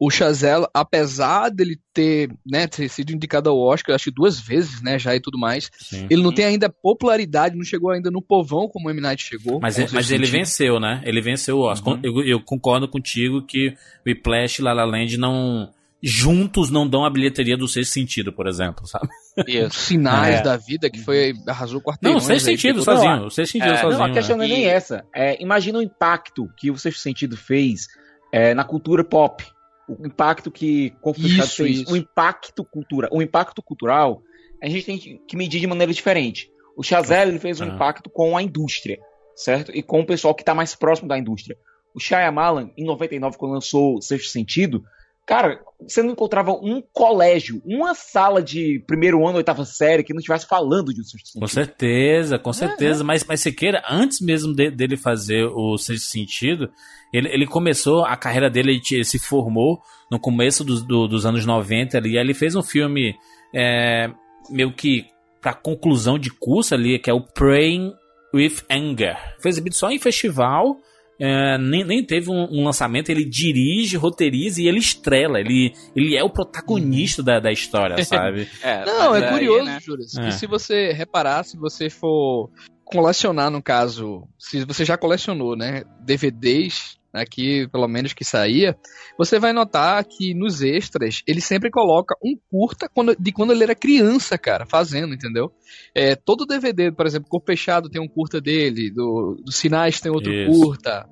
o 0.00 0.10
Chazelle, 0.10 0.66
apesar 0.72 1.48
dele 1.50 1.76
ter, 1.92 2.30
né, 2.46 2.66
ter 2.68 2.88
sido 2.88 3.10
indicado 3.12 3.50
ao 3.50 3.58
Oscar, 3.58 3.94
acho 3.96 4.04
que 4.04 4.10
duas 4.10 4.38
vezes, 4.38 4.80
né, 4.80 4.96
já 4.98 5.14
e 5.16 5.20
tudo 5.20 5.36
mais, 5.38 5.70
Sim. 5.76 6.06
ele 6.08 6.22
não 6.22 6.32
tem 6.32 6.44
ainda 6.44 6.68
popularidade, 6.68 7.56
não 7.56 7.64
chegou 7.64 7.90
ainda 7.90 8.10
no 8.10 8.22
povão 8.22 8.68
como 8.68 8.86
o 8.88 8.90
M. 8.90 9.00
Night 9.00 9.24
chegou. 9.24 9.58
Mas, 9.60 9.76
ele- 9.78 9.88
mas 9.92 10.10
ele 10.12 10.26
venceu, 10.26 10.78
né? 10.78 11.02
Ele 11.04 11.20
venceu 11.20 11.58
o 11.58 11.62
Oscar. 11.62 11.94
Uhum. 11.94 12.00
Eu, 12.02 12.22
eu 12.24 12.40
concordo 12.40 12.86
contigo 12.86 13.42
que 13.42 13.68
o 13.70 13.74
Whiplash 14.08 14.60
e 14.60 14.62
La 14.62 14.72
La 14.72 14.84
Land 14.84 15.16
não... 15.18 15.70
Juntos 16.00 16.70
não 16.70 16.88
dão 16.88 17.04
a 17.04 17.10
bilheteria 17.10 17.56
do 17.56 17.66
sexto 17.66 17.90
sentido, 17.92 18.32
por 18.32 18.46
exemplo, 18.46 18.86
sabe? 18.86 19.08
Os 19.36 19.48
Isso. 19.52 19.80
sinais 19.86 20.36
É. 20.36 20.42
da 20.42 20.56
vida 20.56 20.88
que 20.88 21.00
foi 21.00 21.34
arrasou 21.44 21.78
Não, 21.78 21.82
quarteirões. 21.82 22.22
o 22.22 22.26
sexto 22.28 22.44
sentido 22.44 22.82
sozinho. 22.84 23.24
O 23.26 23.30
sexto 23.32 23.52
sentido 23.54 23.72
É, 23.72 23.76
sozinho. 23.78 23.98
não, 23.98 24.06
a 24.06 24.12
questão 24.12 24.36
né? 24.36 24.46
não 24.46 24.52
é 24.54 24.56
nem 24.56 24.64
E- 24.64 24.68
essa. 24.68 25.04
É, 25.12 25.42
imagina 25.42 25.80
o 25.80 25.82
impacto 25.82 26.48
que 26.56 26.70
o 26.70 26.78
Sexto 26.78 27.00
Sentido 27.00 27.36
fez 27.36 27.88
é, 28.32 28.54
na 28.54 28.62
cultura 28.62 29.02
pop. 29.02 29.44
O 29.88 30.06
impacto 30.06 30.50
que 30.50 30.90
Confuscado 31.00 31.44
Isso, 31.48 31.56
fez. 31.64 31.80
isso. 31.80 31.92
O 31.92 31.96
impacto 31.96 32.64
cultural. 32.64 33.10
O 33.12 33.22
impacto 33.22 33.62
cultural, 33.62 34.22
a 34.62 34.68
gente 34.68 34.84
tem 34.84 34.98
que 35.26 35.36
medir 35.36 35.60
de 35.60 35.66
maneira 35.66 35.92
diferente. 35.92 36.50
O 36.76 36.82
Chazelle 36.82 37.30
ele 37.32 37.38
fez 37.38 37.60
um 37.60 37.64
Ah. 37.64 37.74
impacto 37.74 38.08
com 38.10 38.36
a 38.36 38.42
indústria, 38.42 38.98
certo? 39.34 39.72
E 39.74 39.82
com 39.82 40.00
o 40.00 40.06
pessoal 40.06 40.34
que 40.34 40.42
está 40.42 40.54
mais 40.54 40.74
próximo 40.74 41.08
da 41.08 41.18
indústria. 41.18 41.56
O 41.94 41.98
Shyamalan, 42.00 42.70
em 42.76 42.84
99, 42.84 43.36
quando 43.38 43.52
lançou 43.52 44.00
Sexto 44.00 44.28
Sentido, 44.30 44.84
cara, 45.28 45.60
você 45.80 46.02
não 46.02 46.12
encontrava 46.12 46.52
um 46.52 46.82
colégio, 46.92 47.60
uma 47.64 47.94
sala 47.94 48.42
de 48.42 48.82
primeiro 48.86 49.24
ano, 49.28 49.36
oitava 49.36 49.64
série, 49.64 50.02
que 50.02 50.12
não 50.14 50.18
estivesse 50.18 50.46
falando 50.46 50.92
de 50.92 51.00
um 51.00 51.04
Sexto 51.04 51.26
Sentido. 51.28 51.40
Com 51.42 51.46
certeza, 51.46 52.34
É, 52.36 52.38
com 52.38 52.52
certeza. 52.52 53.04
Mas, 53.04 53.22
mas 53.24 53.40
Siqueira, 53.40 53.82
antes 53.88 54.20
mesmo 54.20 54.54
de- 54.54 54.70
dele 54.70 54.96
fazer 54.96 55.44
o 55.44 55.76
sexto 55.76 56.06
sentido, 56.06 56.70
ele, 57.12 57.28
ele 57.28 57.46
começou, 57.46 58.04
a 58.04 58.16
carreira 58.16 58.48
dele 58.50 58.72
ele 58.72 58.80
te- 58.80 59.04
se 59.04 59.18
formou 59.18 59.80
no 60.10 60.18
começo 60.18 60.64
dos, 60.64 60.82
do- 60.82 61.06
dos 61.06 61.26
anos 61.26 61.44
90 61.44 61.98
ali. 61.98 62.16
Aí 62.18 62.24
ele 62.24 62.34
fez 62.34 62.56
um 62.56 62.62
filme 62.62 63.14
é, 63.54 64.10
meio 64.50 64.72
que 64.72 65.04
pra 65.40 65.52
conclusão 65.54 66.18
de 66.18 66.30
curso 66.30 66.74
ali, 66.74 66.98
que 66.98 67.08
é 67.10 67.12
o 67.14 67.20
Praying 67.20 67.92
with 68.34 68.56
Anger. 68.70 69.16
Foi 69.40 69.50
exibido 69.50 69.76
só 69.76 69.90
em 69.90 69.98
festival. 69.98 70.76
É, 71.20 71.58
nem, 71.58 71.84
nem 71.84 72.04
teve 72.04 72.30
um, 72.30 72.46
um 72.50 72.64
lançamento, 72.64 73.10
ele 73.10 73.24
dirige, 73.24 73.96
roteiriza 73.96 74.60
e 74.62 74.68
ele 74.68 74.78
estrela. 74.78 75.40
Ele, 75.40 75.72
ele 75.94 76.16
é 76.16 76.22
o 76.22 76.30
protagonista 76.30 77.22
da, 77.22 77.40
da 77.40 77.50
história, 77.50 78.02
sabe? 78.04 78.48
É, 78.62 78.84
Não, 78.84 79.14
é 79.14 79.30
curioso, 79.30 79.64
né? 79.64 79.78
Juras, 79.80 80.16
É. 80.16 80.26
que 80.26 80.32
se 80.32 80.46
você 80.46 80.92
reparar, 80.92 81.44
se 81.44 81.56
você 81.56 81.90
for 81.90 82.50
colecionar, 82.84 83.50
no 83.50 83.62
caso, 83.62 84.26
se 84.38 84.64
você 84.64 84.84
já 84.84 84.96
colecionou, 84.96 85.56
né, 85.56 85.82
DVDs 86.00 86.97
aqui 87.12 87.66
pelo 87.68 87.88
menos 87.88 88.12
que 88.12 88.24
saía, 88.24 88.76
você 89.16 89.38
vai 89.38 89.52
notar 89.52 90.04
que 90.04 90.34
nos 90.34 90.62
extras 90.62 91.22
ele 91.26 91.40
sempre 91.40 91.70
coloca 91.70 92.14
um 92.22 92.36
curta 92.50 92.88
quando, 92.92 93.16
de 93.16 93.32
quando 93.32 93.52
ele 93.52 93.64
era 93.64 93.74
criança, 93.74 94.36
cara, 94.38 94.66
fazendo, 94.66 95.14
entendeu? 95.14 95.52
É, 95.94 96.14
todo 96.14 96.46
DVD, 96.46 96.92
por 96.92 97.06
exemplo, 97.06 97.28
Corpo 97.28 97.46
Fechado 97.46 97.88
tem 97.88 98.00
um 98.00 98.08
curta 98.08 98.40
dele, 98.40 98.90
do, 98.90 99.40
do 99.44 99.52
Sinais 99.52 100.00
tem 100.00 100.12
outro 100.12 100.32
Isso. 100.32 100.50
curta. 100.50 101.08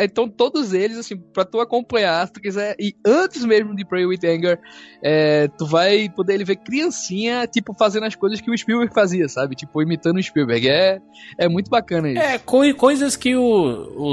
Então, 0.00 0.28
todos 0.28 0.72
eles, 0.72 0.96
assim, 0.98 1.16
pra 1.16 1.44
tu 1.44 1.60
acompanhar, 1.60 2.26
se 2.26 2.32
tu 2.32 2.40
quiser, 2.40 2.76
e 2.78 2.94
antes 3.04 3.44
mesmo 3.44 3.74
de 3.74 3.84
Pray 3.84 4.06
With 4.06 4.20
Anger, 4.24 4.58
é, 5.02 5.48
tu 5.58 5.66
vai 5.66 6.08
poder 6.08 6.34
ele 6.34 6.44
ver 6.44 6.56
criancinha, 6.56 7.46
tipo, 7.46 7.74
fazendo 7.74 8.06
as 8.06 8.14
coisas 8.14 8.40
que 8.40 8.50
o 8.50 8.56
Spielberg 8.56 8.94
fazia, 8.94 9.28
sabe? 9.28 9.54
Tipo, 9.56 9.82
imitando 9.82 10.18
o 10.18 10.22
Spielberg. 10.22 10.68
É, 10.68 11.00
é 11.38 11.48
muito 11.48 11.68
bacana 11.70 12.10
isso. 12.10 12.20
É, 12.22 12.38
coi- 12.38 12.72
coisas 12.74 13.16
que 13.16 13.34
o, 13.34 14.12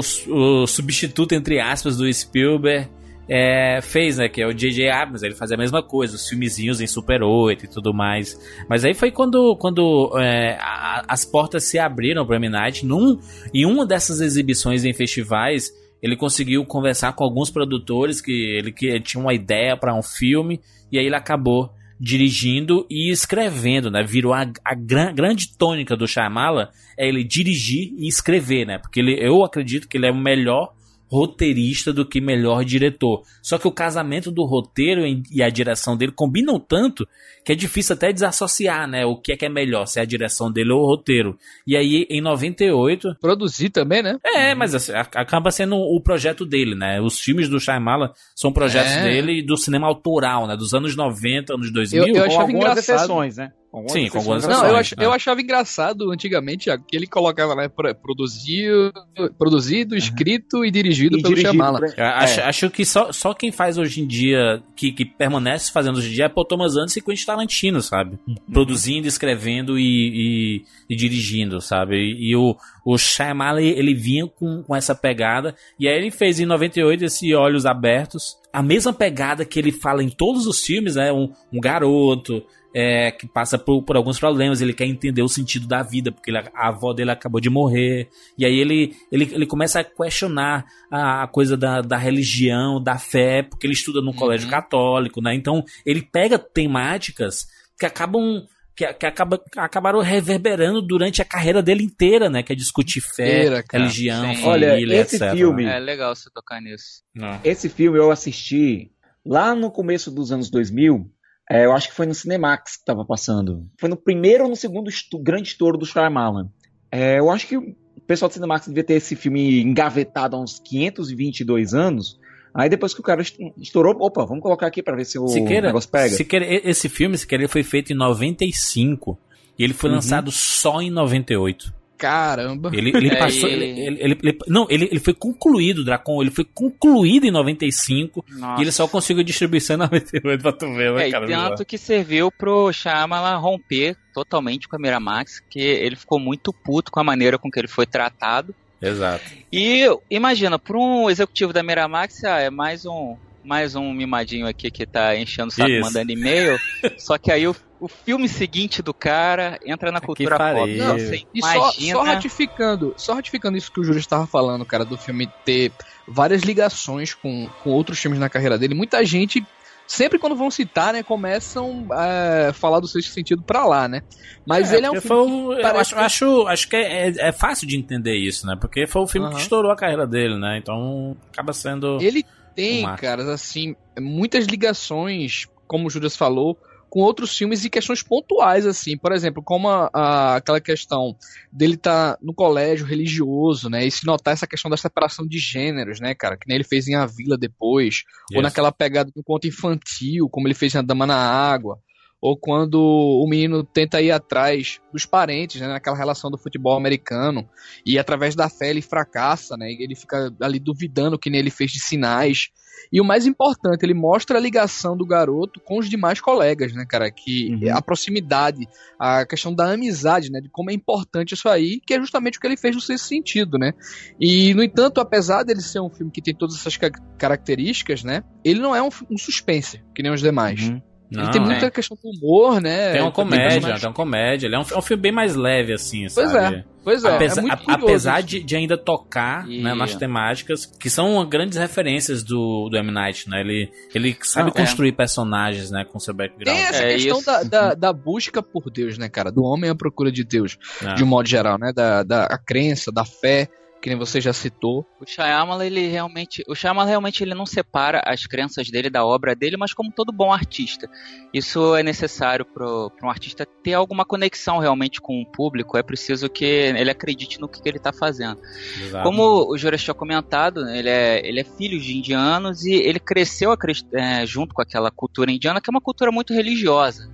o 0.62 0.66
substituto, 0.66 1.34
entre 1.34 1.60
aspas, 1.60 1.96
do 1.96 2.12
Spielberg 2.12 2.88
é, 3.32 3.78
fez, 3.80 4.18
né? 4.18 4.28
Que 4.28 4.42
é 4.42 4.46
o 4.46 4.52
J.J. 4.52 4.90
Abrams, 4.90 5.24
ele 5.24 5.36
fazia 5.36 5.54
a 5.54 5.58
mesma 5.58 5.82
coisa, 5.84 6.16
os 6.16 6.28
filmezinhos 6.28 6.80
em 6.80 6.86
Super 6.88 7.22
8 7.22 7.64
e 7.64 7.68
tudo 7.68 7.94
mais. 7.94 8.36
Mas 8.68 8.84
aí 8.84 8.92
foi 8.92 9.12
quando, 9.12 9.54
quando 9.56 10.10
é, 10.18 10.56
a- 10.60 11.04
as 11.06 11.24
portas 11.24 11.62
se 11.62 11.78
abriram 11.78 12.26
para 12.26 12.32
o 12.32 12.36
M. 12.36 12.48
Night. 12.48 12.84
Num, 12.84 13.20
em 13.54 13.64
uma 13.64 13.86
dessas 13.86 14.20
exibições 14.20 14.84
em 14.84 14.92
festivais, 14.92 15.70
ele 16.02 16.16
conseguiu 16.16 16.64
conversar 16.64 17.12
com 17.12 17.22
alguns 17.22 17.50
produtores 17.50 18.20
que 18.20 18.32
ele 18.32 18.72
que 18.72 18.98
tinha 19.00 19.22
uma 19.22 19.32
ideia 19.32 19.76
para 19.76 19.94
um 19.94 20.02
filme 20.02 20.60
e 20.90 20.98
aí 20.98 21.06
ele 21.06 21.14
acabou 21.14 21.70
dirigindo 22.00 22.86
e 22.90 23.10
escrevendo, 23.10 23.90
né? 23.90 24.02
Virou 24.02 24.32
a, 24.32 24.50
a 24.64 24.74
gran- 24.74 25.14
grande 25.14 25.56
tônica 25.56 25.94
do 25.96 26.08
Shyamalan 26.08 26.68
é 26.98 27.06
ele 27.06 27.22
dirigir 27.22 27.92
e 27.96 28.08
escrever, 28.08 28.66
né? 28.66 28.78
Porque 28.78 28.98
ele, 28.98 29.16
eu 29.20 29.44
acredito 29.44 29.86
que 29.86 29.96
ele 29.98 30.06
é 30.06 30.10
o 30.10 30.16
melhor 30.16 30.72
roteirista 31.10 31.92
do 31.92 32.06
que 32.06 32.20
melhor 32.20 32.64
diretor. 32.64 33.22
Só 33.42 33.58
que 33.58 33.66
o 33.66 33.72
casamento 33.72 34.30
do 34.30 34.44
roteiro 34.44 35.02
e 35.30 35.42
a 35.42 35.48
direção 35.50 35.96
dele 35.96 36.12
combinam 36.12 36.58
tanto 36.60 37.06
que 37.44 37.52
é 37.52 37.54
difícil 37.54 37.94
até 37.94 38.12
desassociar, 38.12 38.86
né? 38.88 39.04
O 39.04 39.16
que 39.16 39.32
é 39.32 39.36
que 39.36 39.44
é 39.44 39.48
melhor, 39.48 39.86
se 39.86 39.98
é 39.98 40.02
a 40.02 40.04
direção 40.04 40.50
dele 40.52 40.72
ou 40.72 40.82
o 40.82 40.86
roteiro. 40.86 41.36
E 41.66 41.76
aí, 41.76 42.06
em 42.08 42.20
98, 42.20 43.16
Produzir 43.20 43.70
também, 43.70 44.02
né? 44.02 44.18
é, 44.24 44.54
mas 44.54 44.74
assim, 44.74 44.92
acaba 44.94 45.50
sendo 45.50 45.76
o 45.76 46.00
projeto 46.00 46.46
dele, 46.46 46.74
né? 46.74 47.00
Os 47.00 47.18
filmes 47.18 47.48
do 47.48 47.58
Shyamalan 47.58 48.10
são 48.36 48.52
projetos 48.52 48.92
É. 48.92 49.02
dele 49.02 49.40
e 49.40 49.42
do 49.42 49.56
cinema 49.56 49.86
autoral, 49.86 50.46
né? 50.46 50.56
Dos 50.56 50.74
anos 50.74 50.94
90, 50.94 51.54
anos 51.54 51.72
2000. 51.72 52.02
Eu- 52.02 52.08
eu 52.08 52.14
Com 52.14 52.20
achava 52.28 52.42
algumas 52.42 52.70
engraçado. 52.70 52.96
exceções, 52.96 53.36
né? 53.36 53.50
Com 53.70 53.76
algumas 53.78 53.92
Sim, 53.92 54.08
com 54.08 54.18
algumas 54.18 54.46
Não, 54.48 54.66
eu, 54.66 54.76
ach- 54.76 54.96
né? 54.98 55.04
eu 55.06 55.12
achava 55.12 55.40
engraçado 55.40 56.10
antigamente 56.10 56.68
que 56.88 56.96
ele 56.96 57.06
colocava 57.06 57.54
lá 57.54 57.68
pro- 57.68 57.94
produzido, 57.94 58.92
produzido 59.38 59.94
escrito 59.96 60.64
e 60.64 60.70
dirigido 60.72 61.16
E 61.18 61.22
pelo 61.22 61.36
Shyamalan. 61.36 61.78
por- 61.78 61.94
Eu 61.96 62.04
acho, 62.04 62.40
É. 62.40 62.42
acho 62.44 62.68
que 62.70 62.84
só, 62.84 63.12
só 63.12 63.32
quem 63.32 63.52
faz 63.52 63.78
hoje 63.78 64.00
em 64.00 64.06
dia, 64.08 64.60
que, 64.74 64.90
que 64.90 65.04
permanece 65.04 65.70
fazendo 65.70 65.98
hoje 65.98 66.10
em 66.10 66.14
dia, 66.14 66.24
é 66.24 66.28
Paul 66.28 66.44
Thomas 66.46 66.76
Anderson 66.76 66.98
e 66.98 67.02
Quentin 67.02 67.24
Tarantino, 67.26 67.80
sabe? 67.80 68.18
Produzindo, 68.52 69.06
escrevendo 69.06 69.78
e, 69.78 69.84
e- 69.84 70.64
e 70.88 70.96
dirigindo, 70.96 71.60
sabe? 71.60 71.94
E, 71.96 72.30
e 72.30 72.36
o, 72.36 72.56
o 72.84 72.98
Shyamalan, 72.98 73.62
ele 73.62 73.94
vinha 73.94 74.26
com, 74.26 74.64
com 74.64 74.74
essa 74.74 74.96
pegada, 74.96 75.54
e 75.78 75.86
aí 75.86 75.96
ele 75.96 76.10
fez 76.10 76.40
em 76.40 76.44
98 76.46 77.04
esse 77.04 77.32
Olhos 77.36 77.64
Abertos, 77.66 78.36
a 78.52 78.64
mesma 78.64 78.92
pegada 78.92 79.44
que 79.44 79.60
ele 79.60 79.70
fala 79.70 80.02
em 80.02 80.08
todos 80.08 80.48
os 80.48 80.58
filmes, 80.60 80.96
né? 80.96 81.12
Um, 81.12 81.32
um 81.52 81.60
garoto... 81.60 82.42
é, 82.74 83.10
que 83.10 83.26
passa 83.26 83.58
por, 83.58 83.82
por 83.82 83.96
alguns 83.96 84.18
problemas, 84.18 84.60
ele 84.60 84.72
quer 84.72 84.86
entender 84.86 85.22
o 85.22 85.28
sentido 85.28 85.66
da 85.66 85.82
vida, 85.82 86.12
porque 86.12 86.30
ele- 86.30 86.38
a 86.54 86.68
avó 86.68 86.92
dele 86.92 87.10
acabou 87.10 87.40
de 87.40 87.50
morrer, 87.50 88.08
e 88.38 88.44
aí 88.46 88.58
ele, 88.58 88.94
ele, 89.10 89.24
ele 89.32 89.46
começa 89.46 89.80
a 89.80 89.84
questionar 89.84 90.64
a, 90.90 91.24
a 91.24 91.26
coisa 91.26 91.56
da, 91.56 91.80
da 91.80 91.96
religião, 91.96 92.80
da 92.82 92.96
fé, 92.98 93.42
porque 93.42 93.66
ele 93.66 93.74
estuda 93.74 94.00
num 94.00 94.12
colégio 94.12 94.48
católico, 94.48 95.20
né? 95.20 95.34
Então 95.34 95.64
ele 95.84 96.02
pega 96.02 96.38
temáticas 96.38 97.46
que 97.78 97.86
acabam. 97.86 98.44
Que, 98.76 98.90
que 98.94 99.04
acaba, 99.04 99.38
acabaram 99.58 100.00
reverberando 100.00 100.80
durante 100.80 101.20
a 101.20 101.24
carreira 101.24 101.62
dele 101.62 101.82
inteira, 101.82 102.30
né? 102.30 102.42
Que 102.42 102.52
é 102.54 102.56
discutir 102.56 103.02
fé, 103.02 103.40
Inteira, 103.40 103.62
cara. 103.62 103.82
religião, 103.82 104.34
Sim. 104.34 104.40
família, 104.42 104.72
Olha, 104.72 104.94
esse 105.02 105.16
etc. 105.16 105.32
filme- 105.34 105.64
né? 105.66 105.76
É 105.76 105.80
legal 105.80 106.14
você 106.16 106.30
tocar 106.32 106.62
nisso. 106.62 107.02
Não. 107.14 107.38
Esse 107.44 107.68
filme 107.68 107.98
eu 107.98 108.10
assisti 108.10 108.90
lá 109.26 109.54
no 109.54 109.70
começo 109.70 110.10
dos 110.10 110.32
anos 110.32 110.48
2000. 110.50 111.10
É, 111.50 111.64
eu 111.66 111.72
acho 111.72 111.88
que 111.88 111.94
foi 111.94 112.06
no 112.06 112.14
Cinemax 112.14 112.76
que 112.76 112.84
tava 112.84 113.04
passando. 113.04 113.66
Foi 113.78 113.88
no 113.88 113.96
primeiro 113.96 114.44
ou 114.44 114.50
no 114.50 114.56
segundo 114.56 114.88
estu- 114.88 115.18
grande 115.18 115.48
estouro 115.48 115.76
do 115.76 115.84
Shyamalan. 115.84 116.48
É, 116.90 117.18
eu 117.18 117.30
acho 117.30 117.46
que 117.46 117.56
o 117.56 117.74
pessoal 118.06 118.28
do 118.28 118.32
Cinemax 118.34 118.66
devia 118.68 118.84
ter 118.84 118.94
esse 118.94 119.14
filme 119.16 119.60
engavetado 119.60 120.36
há 120.36 120.40
uns 120.40 120.58
522 120.60 121.74
anos. 121.74 122.18
Aí 122.54 122.68
depois 122.68 122.92
que 122.94 123.00
o 123.00 123.02
cara 123.02 123.20
est- 123.22 123.38
estourou, 123.58 123.94
opa, 124.00 124.24
vamos 124.24 124.42
colocar 124.42 124.66
aqui 124.66 124.82
pra 124.82 124.96
ver 124.96 125.04
se 125.04 125.18
o 125.18 125.28
Siqueira, 125.28 125.68
negócio 125.68 125.90
pega. 125.90 126.14
Siqueira, 126.16 126.46
esse 126.68 126.88
filme, 126.88 127.16
Siqueira, 127.18 127.42
ele 127.44 127.48
foi 127.52 127.62
feito 127.62 127.92
em 127.92 127.96
95 127.96 129.18
e 129.58 129.62
ele 129.64 129.72
foi 129.74 129.90
Uhum. 129.90 129.96
lançado 129.96 130.30
só 130.32 130.80
em 130.80 130.90
98. 130.90 131.72
Caramba. 132.00 132.70
Ele, 132.72 132.90
ele 132.96 133.08
É, 133.10 133.16
passou. 133.16 133.48
Ele, 133.48 133.64
ele- 133.80 133.98
ele- 134.22 134.38
não, 134.48 134.66
ele, 134.70 134.86
ele 134.90 134.98
foi 135.00 135.12
concluído, 135.12 135.84
Dracon. 135.84 136.22
Ele 136.22 136.30
foi 136.30 136.44
concluído 136.44 137.24
em 137.26 137.30
95 137.30 138.24
Nossa. 138.30 138.60
e 138.60 138.64
ele 138.64 138.72
só 138.72 138.88
conseguiu 138.88 139.22
distribuição 139.22 139.76
em 139.76 139.78
98 139.80 140.42
pra 140.42 140.52
tu 140.52 140.66
ver, 140.72 140.92
né, 140.94 141.08
É, 141.08 141.10
cara? 141.10 141.26
tanto 141.26 141.64
que 141.64 141.76
serviu 141.76 142.32
pro 142.32 142.72
Shyamalan 142.72 143.36
romper 143.36 143.96
totalmente 144.14 144.66
com 144.66 144.76
a 144.76 144.78
Miramax, 144.78 145.40
que 145.50 145.60
ele 145.60 145.94
ficou 145.94 146.18
muito 146.18 146.52
puto 146.52 146.90
com 146.90 147.00
a 147.00 147.04
maneira 147.04 147.38
com 147.38 147.50
que 147.50 147.58
ele 147.60 147.68
foi 147.68 147.86
tratado. 147.86 148.54
Exato. 148.80 149.22
E 149.52 149.84
imagina, 150.10 150.58
para 150.58 150.78
um 150.78 151.10
executivo 151.10 151.52
da 151.52 151.62
Miramax, 151.62 152.24
ah, 152.24 152.40
é 152.40 152.48
mais 152.48 152.86
um 152.86 153.16
mais 153.44 153.74
um 153.74 153.92
mimadinho 153.92 154.46
aqui 154.46 154.70
que 154.70 154.84
tá 154.86 155.16
enchendo 155.16 155.48
o 155.48 155.50
saco 155.50 155.68
Isso. 155.70 155.80
mandando 155.82 156.12
e-mail. 156.12 156.58
só 156.98 157.16
que 157.18 157.30
aí 157.32 157.46
o, 157.48 157.54
o 157.80 157.88
filme 157.88 158.28
seguinte 158.28 158.82
do 158.82 158.92
cara 158.92 159.58
entra 159.64 159.90
na 159.90 160.00
cultura 160.00 160.36
pop. 160.36 160.70
Então, 160.70 160.98
você 160.98 161.22
E 161.34 161.40
só, 161.42 161.72
só 161.72 162.02
ratificando, 162.02 162.94
só 162.96 163.14
ratificando 163.14 163.56
isso 163.56 163.72
que 163.72 163.80
o 163.80 163.84
Júlio 163.84 163.98
estava 163.98 164.26
falando, 164.26 164.64
cara, 164.66 164.84
do 164.84 164.98
filme 164.98 165.26
ter 165.44 165.72
várias 166.06 166.42
ligações 166.42 167.14
com, 167.14 167.48
com 167.64 167.70
outros 167.70 167.98
filmes 167.98 168.20
na 168.20 168.28
carreira 168.28 168.58
dele. 168.58 168.74
Muita 168.74 169.02
gente, 169.04 169.42
sempre 169.86 170.18
quando 170.18 170.36
vão 170.36 170.50
citar, 170.50 170.92
né, 170.92 171.02
começam 171.02 171.86
a 171.90 172.52
falar 172.52 172.80
do 172.80 172.86
sexto 172.86 173.12
sentido 173.12 173.42
pra 173.42 173.64
lá, 173.64 173.88
né? 173.88 174.02
Mas 174.46 174.72
É, 174.72 174.76
ele 174.76 174.86
é 174.86 174.90
um 174.90 175.00
filme. 175.00 175.08
foi 175.08 175.16
um- 175.26 175.52
eu 175.54 175.62
parece 175.62 175.94
acho, 175.94 176.04
acho, 176.04 176.46
acho 176.48 176.68
que 176.68 176.76
é, 176.76 177.08
é- 177.08 177.28
é 177.28 177.32
fácil 177.32 177.66
de 177.66 177.76
entender 177.78 178.14
isso, 178.16 178.46
né? 178.46 178.56
Porque 178.60 178.86
foi 178.86 179.00
o 179.02 179.06
filme 179.06 179.26
Aham. 179.28 179.36
que 179.36 179.42
estourou 179.42 179.70
a 179.70 179.76
carreira 179.76 180.06
dele, 180.06 180.36
né? 180.38 180.58
Então 180.58 181.16
acaba 181.32 181.52
sendo. 181.52 181.98
Ele 182.00 182.24
tem, 182.54 182.82
Marco. 182.82 183.00
caras, 183.00 183.26
assim, 183.28 183.74
muitas 183.98 184.44
ligações, 184.46 185.46
como 185.66 185.86
o 185.86 185.90
Judas 185.90 186.16
falou, 186.16 186.58
com 186.90 187.00
outros 187.00 187.36
filmes 187.38 187.64
e 187.64 187.70
questões 187.70 188.02
pontuais, 188.02 188.66
assim. 188.66 188.96
Por 188.98 189.12
exemplo, 189.12 189.42
como 189.42 189.68
a, 189.68 189.88
a- 189.94 190.36
aquela 190.36 190.60
questão 190.60 191.16
dele 191.52 191.74
estar 191.74 192.18
no 192.20 192.34
colégio 192.34 192.84
religioso, 192.84 193.70
né? 193.70 193.86
E 193.86 193.90
se 193.90 194.04
notar 194.04 194.34
essa 194.34 194.46
questão 194.46 194.70
da 194.70 194.76
separação 194.76 195.26
de 195.26 195.38
gêneros, 195.38 196.00
né, 196.00 196.14
cara? 196.14 196.36
Que 196.36 196.48
nem 196.48 196.56
ele 196.56 196.64
fez 196.64 196.88
em 196.88 196.94
A 196.96 197.06
Vila 197.06 197.38
depois. 197.38 198.02
Ou 198.32 198.38
Yes. 198.38 198.42
naquela 198.42 198.72
pegada 198.72 199.10
do 199.14 199.22
conto 199.22 199.46
infantil, 199.46 200.28
como 200.28 200.46
ele 200.48 200.54
fez 200.54 200.74
em 200.74 200.78
A 200.78 200.82
Dama 200.82 201.06
na 201.06 201.16
Água. 201.16 201.78
Ou 202.20 202.36
quando 202.36 202.74
o 202.80 203.26
menino 203.28 203.64
tenta 203.64 204.00
ir 204.02 204.10
atrás 204.10 204.78
dos 204.92 205.06
parentes, 205.06 205.60
né, 205.60 205.68
naquela 205.68 205.96
relação 205.96 206.30
do 206.30 206.36
futebol 206.36 206.76
americano, 206.76 207.48
e 207.86 207.98
através 207.98 208.34
da 208.34 208.48
fé 208.48 208.70
ele 208.70 208.82
fracassa, 208.82 209.56
né, 209.56 209.70
ele 209.72 209.94
fica 209.94 210.30
ali 210.40 210.58
duvidando 210.58 211.18
que 211.18 211.30
nem 211.30 211.40
ele 211.40 211.50
fez 211.50 211.70
de 211.70 211.80
sinais. 211.80 212.48
E 212.92 213.00
o 213.00 213.04
mais 213.04 213.26
importante, 213.26 213.82
ele 213.84 213.92
mostra 213.94 214.38
a 214.38 214.40
ligação 214.40 214.96
do 214.96 215.06
garoto 215.06 215.60
com 215.64 215.78
os 215.78 215.88
demais 215.88 216.20
colegas, 216.20 216.72
né, 216.72 216.84
cara, 216.88 217.10
que 217.10 217.54
Uhum. 217.54 217.76
a 217.76 217.80
proximidade, 217.82 218.66
a 218.98 219.24
questão 219.26 219.54
da 219.54 219.72
amizade, 219.72 220.30
né, 220.30 220.40
de 220.40 220.48
como 220.48 220.70
é 220.70 220.74
importante 220.74 221.34
isso 221.34 221.48
aí, 221.48 221.80
que 221.86 221.94
é 221.94 222.00
justamente 222.00 222.38
o 222.38 222.40
que 222.40 222.46
ele 222.46 222.56
fez 222.56 222.74
no 222.74 222.80
sexto 222.80 223.06
sentido, 223.06 223.58
né. 223.58 223.72
E, 224.18 224.52
no 224.54 224.62
entanto, 224.62 225.00
apesar 225.00 225.42
dele 225.42 225.60
ser 225.60 225.80
um 225.80 225.90
filme 225.90 226.10
que 226.12 226.22
tem 226.22 226.34
todas 226.34 226.56
essas 226.56 226.76
ca- 226.76 226.90
características, 227.18 228.02
né, 228.02 228.22
ele 228.44 228.60
não 228.60 228.74
é 228.74 228.82
um, 228.82 228.88
um 229.10 229.18
suspense, 229.18 229.82
que 229.94 230.02
nem 230.02 230.12
os 230.12 230.20
demais. 230.20 230.68
Uhum. 230.68 230.82
Não, 231.10 231.24
Ele 231.24 231.32
tem 231.32 231.42
é. 231.42 231.44
muita 231.44 231.70
questão 231.70 231.96
do 232.02 232.08
humor, 232.08 232.60
né? 232.60 232.92
Tem 232.92 233.00
uma 233.02 233.10
comédia, 233.10 233.74
tem 233.78 233.88
uma 233.88 233.92
comédia. 233.94 234.46
Ele 234.46 234.54
é 234.54 234.58
um, 234.58 234.64
é 234.70 234.78
um 234.78 234.82
filme 234.82 235.02
bem 235.02 235.12
mais 235.12 235.34
leve, 235.34 235.72
assim, 235.72 236.06
Pois 236.14 236.30
sabe? 236.30 236.56
é, 236.56 236.64
pois 236.84 237.04
é. 237.04 237.14
Apesar, 237.16 237.40
é 237.40 237.42
muito 237.42 237.52
a- 237.54 237.56
curioso 237.56 237.84
apesar 237.84 238.20
de, 238.22 238.40
de 238.44 238.54
ainda 238.56 238.78
tocar 238.78 239.48
E- 239.48 239.60
né, 239.62 239.74
nas 239.74 239.94
temáticas 239.96 240.64
que 240.66 240.88
são 240.88 241.28
grandes 241.28 241.58
referências 241.58 242.22
do, 242.22 242.68
do 242.70 242.76
M. 242.76 242.90
Night, 242.92 243.28
né? 243.28 243.40
Ele, 243.40 243.68
ele 243.94 244.16
sabe 244.22 244.50
é. 244.50 244.52
construir 244.52 244.92
personagens, 244.92 245.70
né? 245.70 245.84
Com 245.84 245.98
seu 245.98 246.14
background. 246.14 246.44
Tem 246.56 246.64
essa 246.66 246.82
É 246.84 246.94
questão 246.94 247.22
da, 247.22 247.42
da, 247.42 247.74
da 247.74 247.92
busca 247.92 248.40
por 248.42 248.70
Deus, 248.70 248.96
né, 248.96 249.08
cara? 249.08 249.32
Do 249.32 249.42
homem 249.42 249.68
à 249.68 249.74
procura 249.74 250.12
de 250.12 250.22
Deus, 250.24 250.56
de 250.96 251.02
um 251.02 251.06
modo 251.08 251.28
geral, 251.28 251.58
né? 251.58 251.72
Da, 251.74 252.02
da 252.04 252.24
a 252.24 252.38
crença, 252.38 252.92
da 252.92 253.04
fé. 253.04 253.48
Que 253.80 253.88
nem 253.88 253.98
você 253.98 254.20
já 254.20 254.32
citou. 254.32 254.86
O 255.00 255.06
Shyamalan, 255.06 255.64
ele 255.64 255.88
realmente, 255.88 256.44
o 256.46 256.54
Shyamalan 256.54 256.88
realmente 256.88 257.24
ele 257.24 257.34
não 257.34 257.46
separa 257.46 258.02
as 258.04 258.26
crenças 258.26 258.68
dele 258.70 258.90
da 258.90 259.04
obra 259.04 259.34
dele, 259.34 259.56
mas 259.56 259.72
como 259.72 259.90
todo 259.90 260.12
bom 260.12 260.32
artista. 260.32 260.88
Isso 261.32 261.74
é 261.74 261.82
necessário 261.82 262.44
para 262.44 262.66
um 263.02 263.10
artista 263.10 263.46
ter 263.62 263.74
alguma 263.74 264.04
conexão 264.04 264.58
realmente 264.58 265.00
com 265.00 265.20
o 265.20 265.26
público, 265.26 265.78
é 265.78 265.82
preciso 265.82 266.28
que 266.28 266.44
ele 266.44 266.90
acredite 266.90 267.40
no 267.40 267.48
que, 267.48 267.62
que 267.62 267.68
ele 267.68 267.78
está 267.78 267.92
fazendo. 267.92 268.40
Exato. 268.82 269.04
Como 269.04 269.50
o 269.50 269.56
Juras 269.56 269.82
tinha 269.82 269.94
comentado, 269.94 270.68
ele 270.68 270.88
é, 270.88 271.26
ele 271.26 271.40
é 271.40 271.44
filho 271.44 271.80
de 271.80 271.96
indianos 271.96 272.64
e 272.64 272.74
ele 272.74 273.00
cresceu 273.00 273.54
é, 273.94 274.26
junto 274.26 274.54
com 274.54 274.62
aquela 274.62 274.90
cultura 274.90 275.30
indiana, 275.30 275.60
que 275.60 275.70
é 275.70 275.72
uma 275.72 275.80
cultura 275.80 276.12
muito 276.12 276.34
religiosa. 276.34 277.10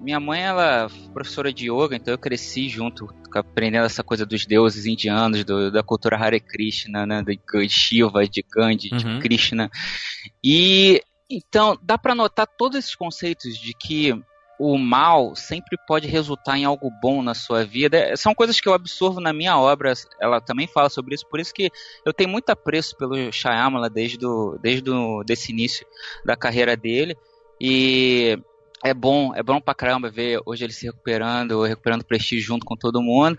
Minha 0.00 0.20
mãe, 0.20 0.42
ela 0.42 0.84
é 0.84 1.10
professora 1.12 1.52
de 1.52 1.70
yoga, 1.70 1.96
então 1.96 2.12
eu 2.12 2.18
cresci 2.18 2.68
junto, 2.68 3.06
aprendendo 3.34 3.86
essa 3.86 4.02
coisa 4.04 4.26
dos 4.26 4.44
deuses 4.44 4.84
indianos, 4.84 5.42
do- 5.44 5.70
da 5.70 5.82
cultura 5.82 6.16
Hare 6.18 6.38
Krishna, 6.38 7.06
né, 7.06 7.22
de 7.22 7.38
Shiva, 7.68 8.26
de 8.26 8.44
Gandhi, 8.54 8.90
Uhum. 8.92 8.98
de 8.98 9.20
Krishna. 9.20 9.70
E 10.44 11.00
então 11.30 11.78
dá 11.82 11.96
para 11.96 12.14
notar 12.14 12.46
todos 12.46 12.78
esses 12.78 12.94
conceitos 12.94 13.56
de 13.58 13.72
que 13.72 14.12
o 14.60 14.76
mal 14.76 15.34
sempre 15.34 15.78
pode 15.88 16.06
resultar 16.06 16.58
em 16.58 16.64
algo 16.66 16.90
bom 17.00 17.22
na 17.22 17.34
sua 17.34 17.64
vida. 17.64 17.96
É, 17.96 18.16
São 18.16 18.34
coisas 18.34 18.60
que 18.60 18.68
eu 18.68 18.74
absorvo 18.74 19.18
na 19.18 19.32
minha 19.32 19.58
obra. 19.58 19.92
Ela 20.20 20.40
também 20.42 20.68
fala 20.68 20.88
sobre 20.90 21.14
isso, 21.14 21.26
por 21.26 21.40
isso 21.40 21.54
que 21.54 21.70
eu 22.04 22.12
tenho 22.12 22.28
muito 22.28 22.50
apreço 22.50 22.94
pelo 22.98 23.32
Shyamalan 23.32 23.90
desde 23.90 24.18
do, 24.18 24.58
desde 24.62 24.82
do, 24.82 25.24
desse 25.24 25.50
início 25.52 25.86
da 26.24 26.36
carreira 26.36 26.76
dele. 26.76 27.16
E 27.60 28.38
é 28.82 28.92
bom, 28.92 29.34
é 29.34 29.42
bom 29.42 29.60
pra 29.60 29.74
caramba 29.74 30.10
ver 30.10 30.40
hoje 30.44 30.64
ele 30.64 30.72
se 30.72 30.86
recuperando, 30.86 31.62
recuperando 31.62 32.04
prestígio 32.04 32.44
junto 32.44 32.66
com 32.66 32.76
todo 32.76 33.02
mundo. 33.02 33.38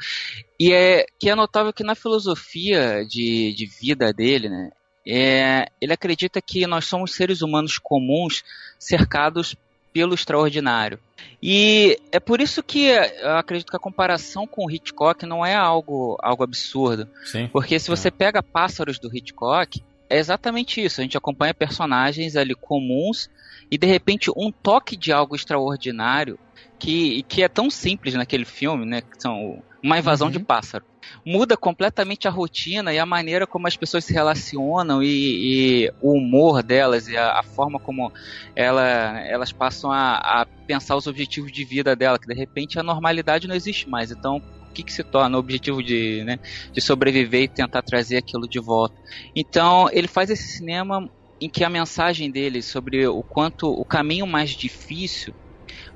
E 0.59 0.71
é 0.71 1.05
que 1.19 1.29
é 1.29 1.35
notável 1.35 1.73
que 1.73 1.83
na 1.83 1.95
filosofia 1.95 3.05
de, 3.05 3.53
de 3.53 3.65
vida 3.65 4.13
dele, 4.13 4.49
né, 4.49 4.71
é, 5.05 5.67
ele 5.81 5.93
acredita 5.93 6.41
que 6.41 6.65
nós 6.65 6.85
somos 6.85 7.13
seres 7.13 7.41
humanos 7.41 7.77
comuns 7.77 8.43
cercados 8.79 9.55
pelo 9.91 10.15
extraordinário. 10.15 10.97
E 11.41 11.99
é 12.11 12.19
por 12.19 12.41
isso 12.41 12.63
que 12.63 12.85
eu 12.85 13.37
acredito 13.37 13.69
que 13.69 13.75
a 13.75 13.79
comparação 13.79 14.47
com 14.47 14.65
o 14.65 14.71
Hitchcock 14.71 15.25
não 15.25 15.45
é 15.45 15.53
algo, 15.53 16.17
algo 16.21 16.43
absurdo. 16.43 17.07
Sim. 17.25 17.47
Porque 17.49 17.77
se 17.79 17.89
você 17.89 18.09
pega 18.09 18.41
Pássaros 18.41 18.97
do 18.97 19.15
Hitchcock, 19.15 19.83
é 20.13 20.19
exatamente 20.19 20.79
isso. 20.79 21.01
A 21.01 21.03
gente 21.03 21.17
acompanha 21.17 21.55
personagens 21.55 22.35
ali 22.35 22.53
comuns 22.53 23.31
e 23.71 23.79
de 23.79 23.87
repente 23.87 24.29
um 24.37 24.51
toque 24.51 24.95
de 24.95 25.11
algo 25.11 25.35
extraordinário 25.35 26.37
que, 26.77 27.23
que 27.23 27.41
é 27.41 27.47
tão 27.47 27.67
simples 27.67 28.13
naquele 28.13 28.45
filme, 28.45 28.85
né? 28.85 29.01
Que 29.01 29.19
são 29.19 29.63
uma 29.81 29.97
invasão 29.97 30.29
de 30.29 30.39
pássaro. 30.39 30.85
Muda 31.25 31.57
completamente 31.57 32.27
a 32.27 32.31
rotina 32.31 32.93
e 32.93 32.99
a 32.99 33.05
maneira 33.05 33.47
como 33.47 33.67
as 33.67 33.75
pessoas 33.75 34.05
se 34.05 34.13
relacionam 34.13 35.01
e, 35.01 35.07
e 35.85 35.93
o 35.99 36.13
humor 36.13 36.61
delas 36.61 37.07
e 37.07 37.17
a, 37.17 37.39
a 37.39 37.43
forma 37.43 37.79
como 37.79 38.13
ela, 38.55 39.19
elas 39.21 39.51
passam 39.51 39.91
a, 39.91 40.41
a 40.41 40.45
pensar 40.67 40.95
os 40.95 41.07
objetivos 41.07 41.51
de 41.51 41.65
vida 41.65 41.95
dela, 41.95 42.19
que 42.19 42.27
de 42.27 42.35
repente 42.35 42.77
a 42.77 42.83
normalidade 42.83 43.47
não 43.47 43.55
existe 43.55 43.89
mais. 43.89 44.11
Então, 44.11 44.41
que, 44.73 44.83
que 44.83 44.91
se 44.91 45.03
torna 45.03 45.37
o 45.37 45.39
objetivo 45.39 45.81
de, 45.81 46.23
né, 46.25 46.39
de 46.71 46.81
sobreviver 46.81 47.43
e 47.43 47.47
tentar 47.47 47.81
trazer 47.81 48.17
aquilo 48.17 48.47
de 48.47 48.59
volta? 48.59 48.95
Então, 49.35 49.87
ele 49.91 50.07
faz 50.07 50.29
esse 50.29 50.47
cinema 50.47 51.09
em 51.39 51.49
que 51.49 51.63
a 51.63 51.69
mensagem 51.69 52.31
dele 52.31 52.61
sobre 52.61 53.07
o 53.07 53.21
quanto 53.21 53.69
o 53.69 53.85
caminho 53.85 54.25
mais 54.25 54.51
difícil, 54.51 55.33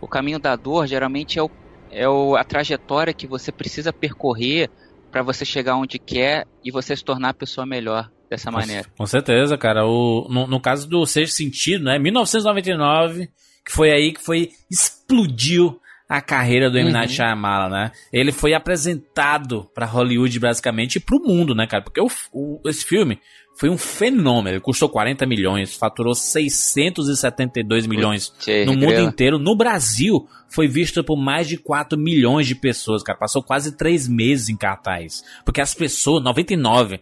o 0.01 0.07
caminho 0.07 0.39
da 0.39 0.55
dor, 0.55 0.87
geralmente 0.87 1.39
é, 1.39 1.43
o, 1.43 1.49
é 1.89 2.07
o, 2.07 2.35
a 2.35 2.43
trajetória 2.43 3.13
que 3.13 3.27
você 3.27 3.51
precisa 3.51 3.91
percorrer 3.91 4.69
para 5.11 5.23
você 5.23 5.45
chegar 5.45 5.75
onde 5.75 5.97
quer 5.97 6.45
e 6.63 6.71
você 6.71 6.95
se 6.95 7.03
tornar 7.03 7.29
a 7.29 7.33
pessoa 7.33 7.65
melhor 7.65 8.11
dessa 8.29 8.51
maneira. 8.51 8.87
Com 8.97 9.05
certeza, 9.05 9.57
cara. 9.57 9.85
O, 9.85 10.27
no, 10.29 10.47
no 10.47 10.59
caso 10.59 10.87
do 10.87 11.05
Sexto 11.05 11.35
Sentido, 11.35 11.85
né? 11.85 11.97
1999, 11.97 13.29
que 13.65 13.71
foi 13.71 13.91
aí 13.91 14.13
que 14.13 14.21
foi 14.21 14.49
explodiu 14.69 15.79
a 16.09 16.21
carreira 16.21 16.69
do 16.69 16.77
M. 16.77 16.91
Night 16.91 17.09
Uhum. 17.11 17.15
Shyamalan, 17.15 17.69
né? 17.69 17.91
Ele 18.13 18.31
foi 18.31 18.53
apresentado 18.53 19.69
pra 19.73 19.85
Hollywood, 19.85 20.39
basicamente, 20.39 20.95
e 20.95 20.99
pro 20.99 21.19
mundo, 21.19 21.53
né, 21.53 21.67
cara? 21.67 21.83
Porque 21.83 21.99
o, 22.01 22.07
o- 22.31 22.61
esse 22.69 22.85
filme 22.85 23.19
foi 23.59 23.69
um 23.69 23.77
fenômeno. 23.77 24.55
Ele 24.55 24.61
custou 24.61 24.87
40 24.87 25.25
milhões, 25.25 25.75
faturou 25.75 26.13
672 26.15 27.87
milhões 27.87 28.33
no 28.65 28.73
mundo 28.73 28.85
inteiro. 29.01 29.39
No 29.39 29.55
Brasil, 29.55 30.27
foi 30.49 30.67
visto 30.67 31.03
por 31.03 31.17
mais 31.17 31.47
de 31.47 31.57
4 31.57 31.97
milhões 31.97 32.47
de 32.47 32.55
pessoas, 32.55 33.03
cara. 33.03 33.17
Passou 33.17 33.43
quase 33.43 33.75
3 33.75 34.07
meses 34.07 34.49
em 34.49 34.55
cartaz. 34.57 35.23
Porque 35.45 35.61
as 35.61 35.73
pessoas, 35.73 36.23
99. 36.23 36.99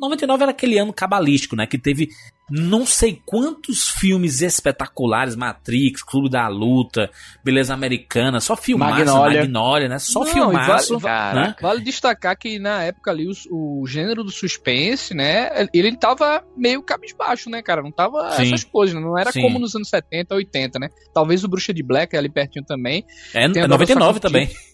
99 0.00 0.42
era 0.42 0.50
aquele 0.52 0.78
ano 0.78 0.92
cabalístico, 0.92 1.54
né? 1.56 1.66
Que 1.66 1.78
teve 1.78 2.08
não 2.52 2.84
sei 2.84 3.22
quantos 3.24 3.88
filmes 3.88 4.42
espetaculares. 4.42 5.36
Matrix, 5.36 6.02
Clube 6.02 6.28
da 6.28 6.48
Luta, 6.48 7.08
Beleza 7.44 7.72
Americana. 7.72 8.40
Só 8.40 8.56
filmaço, 8.56 8.96
Magnolia. 8.96 9.40
Magnolia, 9.42 9.88
né? 9.88 9.98
Só 10.00 10.20
Não, 10.20 10.26
filmaço. 10.26 10.98
vale- 10.98 11.04
Cara, 11.20 11.40
né? 11.40 11.56
Vale 11.62 11.80
destacar 11.80 12.36
que 12.36 12.58
na 12.58 12.82
época 12.82 13.12
ali 13.12 13.28
o, 13.50 13.82
o 13.82 13.86
gênero 13.86 14.24
do 14.24 14.30
suspense, 14.30 15.14
né? 15.14 15.68
Ele 15.72 15.96
tava 15.96 16.42
meio 16.56 16.82
cabisbaixo, 16.82 17.48
né, 17.48 17.62
cara? 17.62 17.82
Não 17.82 17.92
tava 17.92 18.32
Sim. 18.32 18.42
essas 18.42 18.64
coisas, 18.64 18.96
né? 18.96 19.00
não 19.00 19.16
era 19.16 19.30
Sim. 19.30 19.42
como 19.42 19.58
nos 19.60 19.76
anos 19.76 19.88
70, 19.88 20.34
80, 20.34 20.78
né? 20.80 20.88
Talvez 21.14 21.44
o 21.44 21.48
Bruxa 21.48 21.72
de 21.72 21.84
Black 21.84 22.16
ali 22.16 22.28
pertinho 22.28 22.64
também. 22.64 22.79
É, 23.34 23.48
Tem 23.48 23.62
é 23.62 23.64
a 23.64 23.68
99 23.68 23.94
Nova 23.94 24.20
também. 24.20 24.50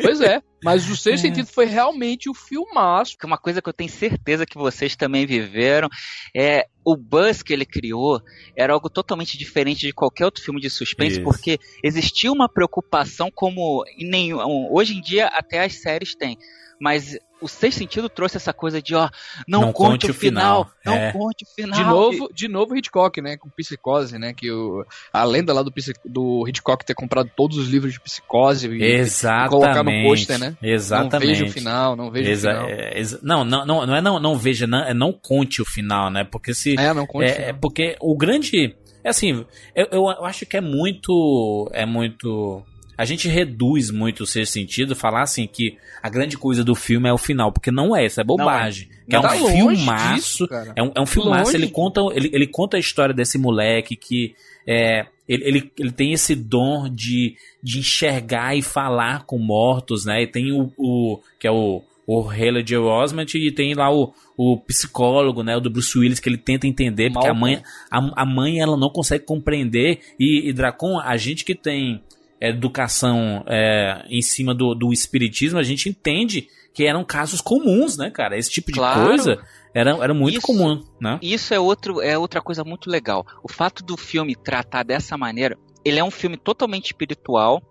Pois 0.00 0.20
é. 0.20 0.42
Mas 0.62 0.88
o 0.88 0.96
sexto 0.96 1.22
sentido 1.22 1.46
foi 1.46 1.66
realmente 1.66 2.28
o 2.28 2.34
filmaço. 2.34 3.16
que 3.18 3.26
uma 3.26 3.38
coisa 3.38 3.62
que 3.62 3.68
eu 3.68 3.72
tenho 3.72 3.90
certeza 3.90 4.46
que 4.46 4.58
vocês 4.58 4.96
também 4.96 5.26
viveram 5.26 5.88
é 6.34 6.66
o 6.84 6.96
buzz 6.96 7.42
que 7.42 7.52
ele 7.52 7.64
criou 7.64 8.20
era 8.56 8.72
algo 8.72 8.90
totalmente 8.90 9.38
diferente 9.38 9.86
de 9.86 9.92
qualquer 9.92 10.24
outro 10.26 10.42
filme 10.42 10.60
de 10.60 10.68
suspense, 10.68 11.16
Isso. 11.16 11.22
porque 11.22 11.58
existia 11.82 12.32
uma 12.32 12.48
preocupação 12.48 13.30
como 13.34 13.84
em 13.98 14.08
nenhum, 14.08 14.38
hoje 14.70 14.94
em 14.94 15.00
dia 15.00 15.26
até 15.28 15.64
as 15.64 15.80
séries 15.80 16.14
têm, 16.14 16.36
mas 16.80 17.16
o 17.42 17.48
Sexto 17.48 17.78
Sentido 17.78 18.08
trouxe 18.08 18.36
essa 18.36 18.52
coisa 18.52 18.80
de 18.80 18.94
ó, 18.94 19.08
não, 19.46 19.62
Não 19.62 19.72
conte, 19.72 20.06
conte 20.06 20.10
o 20.10 20.14
final, 20.14 20.64
final, 20.64 20.74
não 20.86 20.94
é. 20.94 21.12
conte 21.12 21.44
o 21.44 21.54
final. 21.54 21.78
De 21.78 21.84
novo, 21.84 22.30
de 22.32 22.48
novo 22.48 22.76
Hitchcock, 22.76 23.20
né? 23.20 23.36
Com 23.36 23.50
Psicose, 23.50 24.18
né? 24.18 24.32
Que 24.32 24.50
o, 24.50 24.84
a 25.12 25.24
lenda 25.24 25.52
lá 25.52 25.62
do, 25.62 25.72
do 26.04 26.48
Hitchcock 26.48 26.84
ter 26.86 26.94
comprado 26.94 27.30
todos 27.36 27.58
os 27.58 27.68
livros 27.68 27.92
de 27.92 28.00
Psicose 28.00 28.68
e 28.68 28.82
Exatamente. 28.82 29.50
colocar 29.50 29.82
no 29.82 30.02
pôster, 30.04 30.38
né? 30.38 30.56
Exatamente. 30.62 31.12
Não 31.12 31.20
veja 31.34 31.44
o 31.44 31.50
final, 31.50 31.96
não 31.96 32.10
veja 32.10 32.30
Exa- 32.30 32.50
o 32.50 32.66
final. 32.66 32.68
é, 32.70 32.98
exa- 32.98 33.20
não, 33.22 33.44
não, 33.44 33.66
não, 33.66 33.86
não 33.86 33.94
é 33.96 34.00
não, 34.00 34.18
não 34.20 34.36
veja, 34.38 34.66
não, 34.66 34.78
é 34.84 34.94
não 34.94 35.12
conte 35.12 35.60
o 35.60 35.64
final, 35.66 36.10
né? 36.10 36.24
Porque 36.24 36.54
se. 36.54 36.78
É, 36.78 36.94
não 36.94 37.06
conte 37.06 37.24
o 37.24 37.28
É, 37.28 37.32
final. 37.34 37.48
é 37.48 37.52
porque 37.52 37.96
o 38.00 38.16
grande. 38.16 38.74
É 39.02 39.10
assim, 39.10 39.44
eu, 39.74 39.86
eu 39.90 40.24
acho 40.24 40.46
que 40.46 40.56
é 40.56 40.60
muito. 40.62 41.68
É 41.74 41.84
muito. 41.84 42.62
A 42.96 43.04
gente 43.04 43.28
reduz 43.28 43.90
muito 43.90 44.22
o 44.22 44.26
sexto 44.26 44.52
sentido, 44.52 44.94
falar 44.94 45.22
assim 45.22 45.46
que 45.46 45.76
a 46.02 46.08
grande 46.08 46.36
coisa 46.36 46.62
do 46.62 46.74
filme 46.74 47.08
é 47.08 47.12
o 47.12 47.18
final, 47.18 47.50
porque 47.52 47.70
não 47.70 47.96
é, 47.96 48.06
isso 48.06 48.20
é 48.20 48.24
bobagem. 48.24 48.88
Que 49.08 49.16
é 49.16 49.20
Tá 49.20 49.34
um 49.34 49.40
longe 49.40 49.76
filmaço. 49.76 50.14
disso. 50.14 50.48
É 50.76 50.82
um, 50.82 50.92
é 50.94 51.00
um 51.00 51.06
filmaço, 51.06 51.52
Longe. 51.52 51.56
ele 51.56 51.68
conta, 51.70 52.00
ele, 52.14 52.30
ele 52.32 52.46
conta 52.46 52.76
a 52.76 52.80
história 52.80 53.14
desse 53.14 53.36
moleque 53.38 53.96
que 53.96 54.34
é, 54.66 55.06
ele, 55.28 55.44
ele, 55.44 55.72
ele 55.78 55.92
tem 55.92 56.12
esse 56.12 56.34
dom 56.34 56.88
de, 56.88 57.36
de 57.62 57.78
enxergar 57.80 58.56
e 58.56 58.62
falar 58.62 59.24
com 59.24 59.38
mortos, 59.38 60.04
né? 60.04 60.22
E 60.22 60.26
tem 60.26 60.52
o, 60.52 60.72
o 60.78 61.20
que 61.38 61.46
é 61.46 61.50
o, 61.50 61.82
o 62.06 62.28
Haley 62.28 62.62
J. 62.62 62.78
Osment 62.78 63.26
e 63.34 63.50
tem 63.50 63.74
lá 63.74 63.90
o, 63.92 64.12
o 64.36 64.56
psicólogo, 64.58 65.42
né? 65.42 65.56
O 65.56 65.60
do 65.60 65.70
Bruce 65.70 65.98
Willis, 65.98 66.20
que 66.20 66.28
ele 66.28 66.38
tenta 66.38 66.66
entender, 66.66 67.10
porque 67.12 67.28
a 67.28 67.34
mãe, 67.34 67.62
a, 67.90 68.22
a 68.22 68.26
mãe 68.26 68.60
ela 68.60 68.76
não 68.76 68.88
consegue 68.90 69.24
compreender. 69.24 70.00
E, 70.18 70.48
e 70.48 70.52
Dracon, 70.52 70.98
a 70.98 71.16
gente 71.16 71.44
que 71.44 71.54
tem 71.54 72.02
educação 72.48 73.44
é, 73.46 74.04
em 74.08 74.22
cima 74.22 74.54
do, 74.54 74.74
do 74.74 74.92
espiritismo, 74.92 75.58
a 75.58 75.62
gente 75.62 75.88
entende 75.88 76.48
que 76.72 76.84
eram 76.86 77.04
casos 77.04 77.40
comuns, 77.40 77.96
né, 77.96 78.10
cara? 78.10 78.36
Esse 78.36 78.50
tipo 78.50 78.72
de 78.72 78.78
Claro. 78.78 79.06
coisa 79.06 79.38
era, 79.72 79.90
era 80.02 80.12
muito 80.14 80.38
Isso- 80.38 80.46
comum, 80.46 80.82
né? 81.00 81.18
Isso 81.22 81.54
é, 81.54 81.60
outro, 81.60 82.00
é 82.00 82.18
outra 82.18 82.40
coisa 82.40 82.64
muito 82.64 82.90
legal. 82.90 83.24
O 83.42 83.52
fato 83.52 83.84
do 83.84 83.96
filme 83.96 84.34
tratar 84.34 84.82
dessa 84.82 85.16
maneira, 85.16 85.56
ele 85.84 85.98
é 86.00 86.04
um 86.04 86.10
filme 86.10 86.36
totalmente 86.36 86.86
espiritual, 86.86 87.62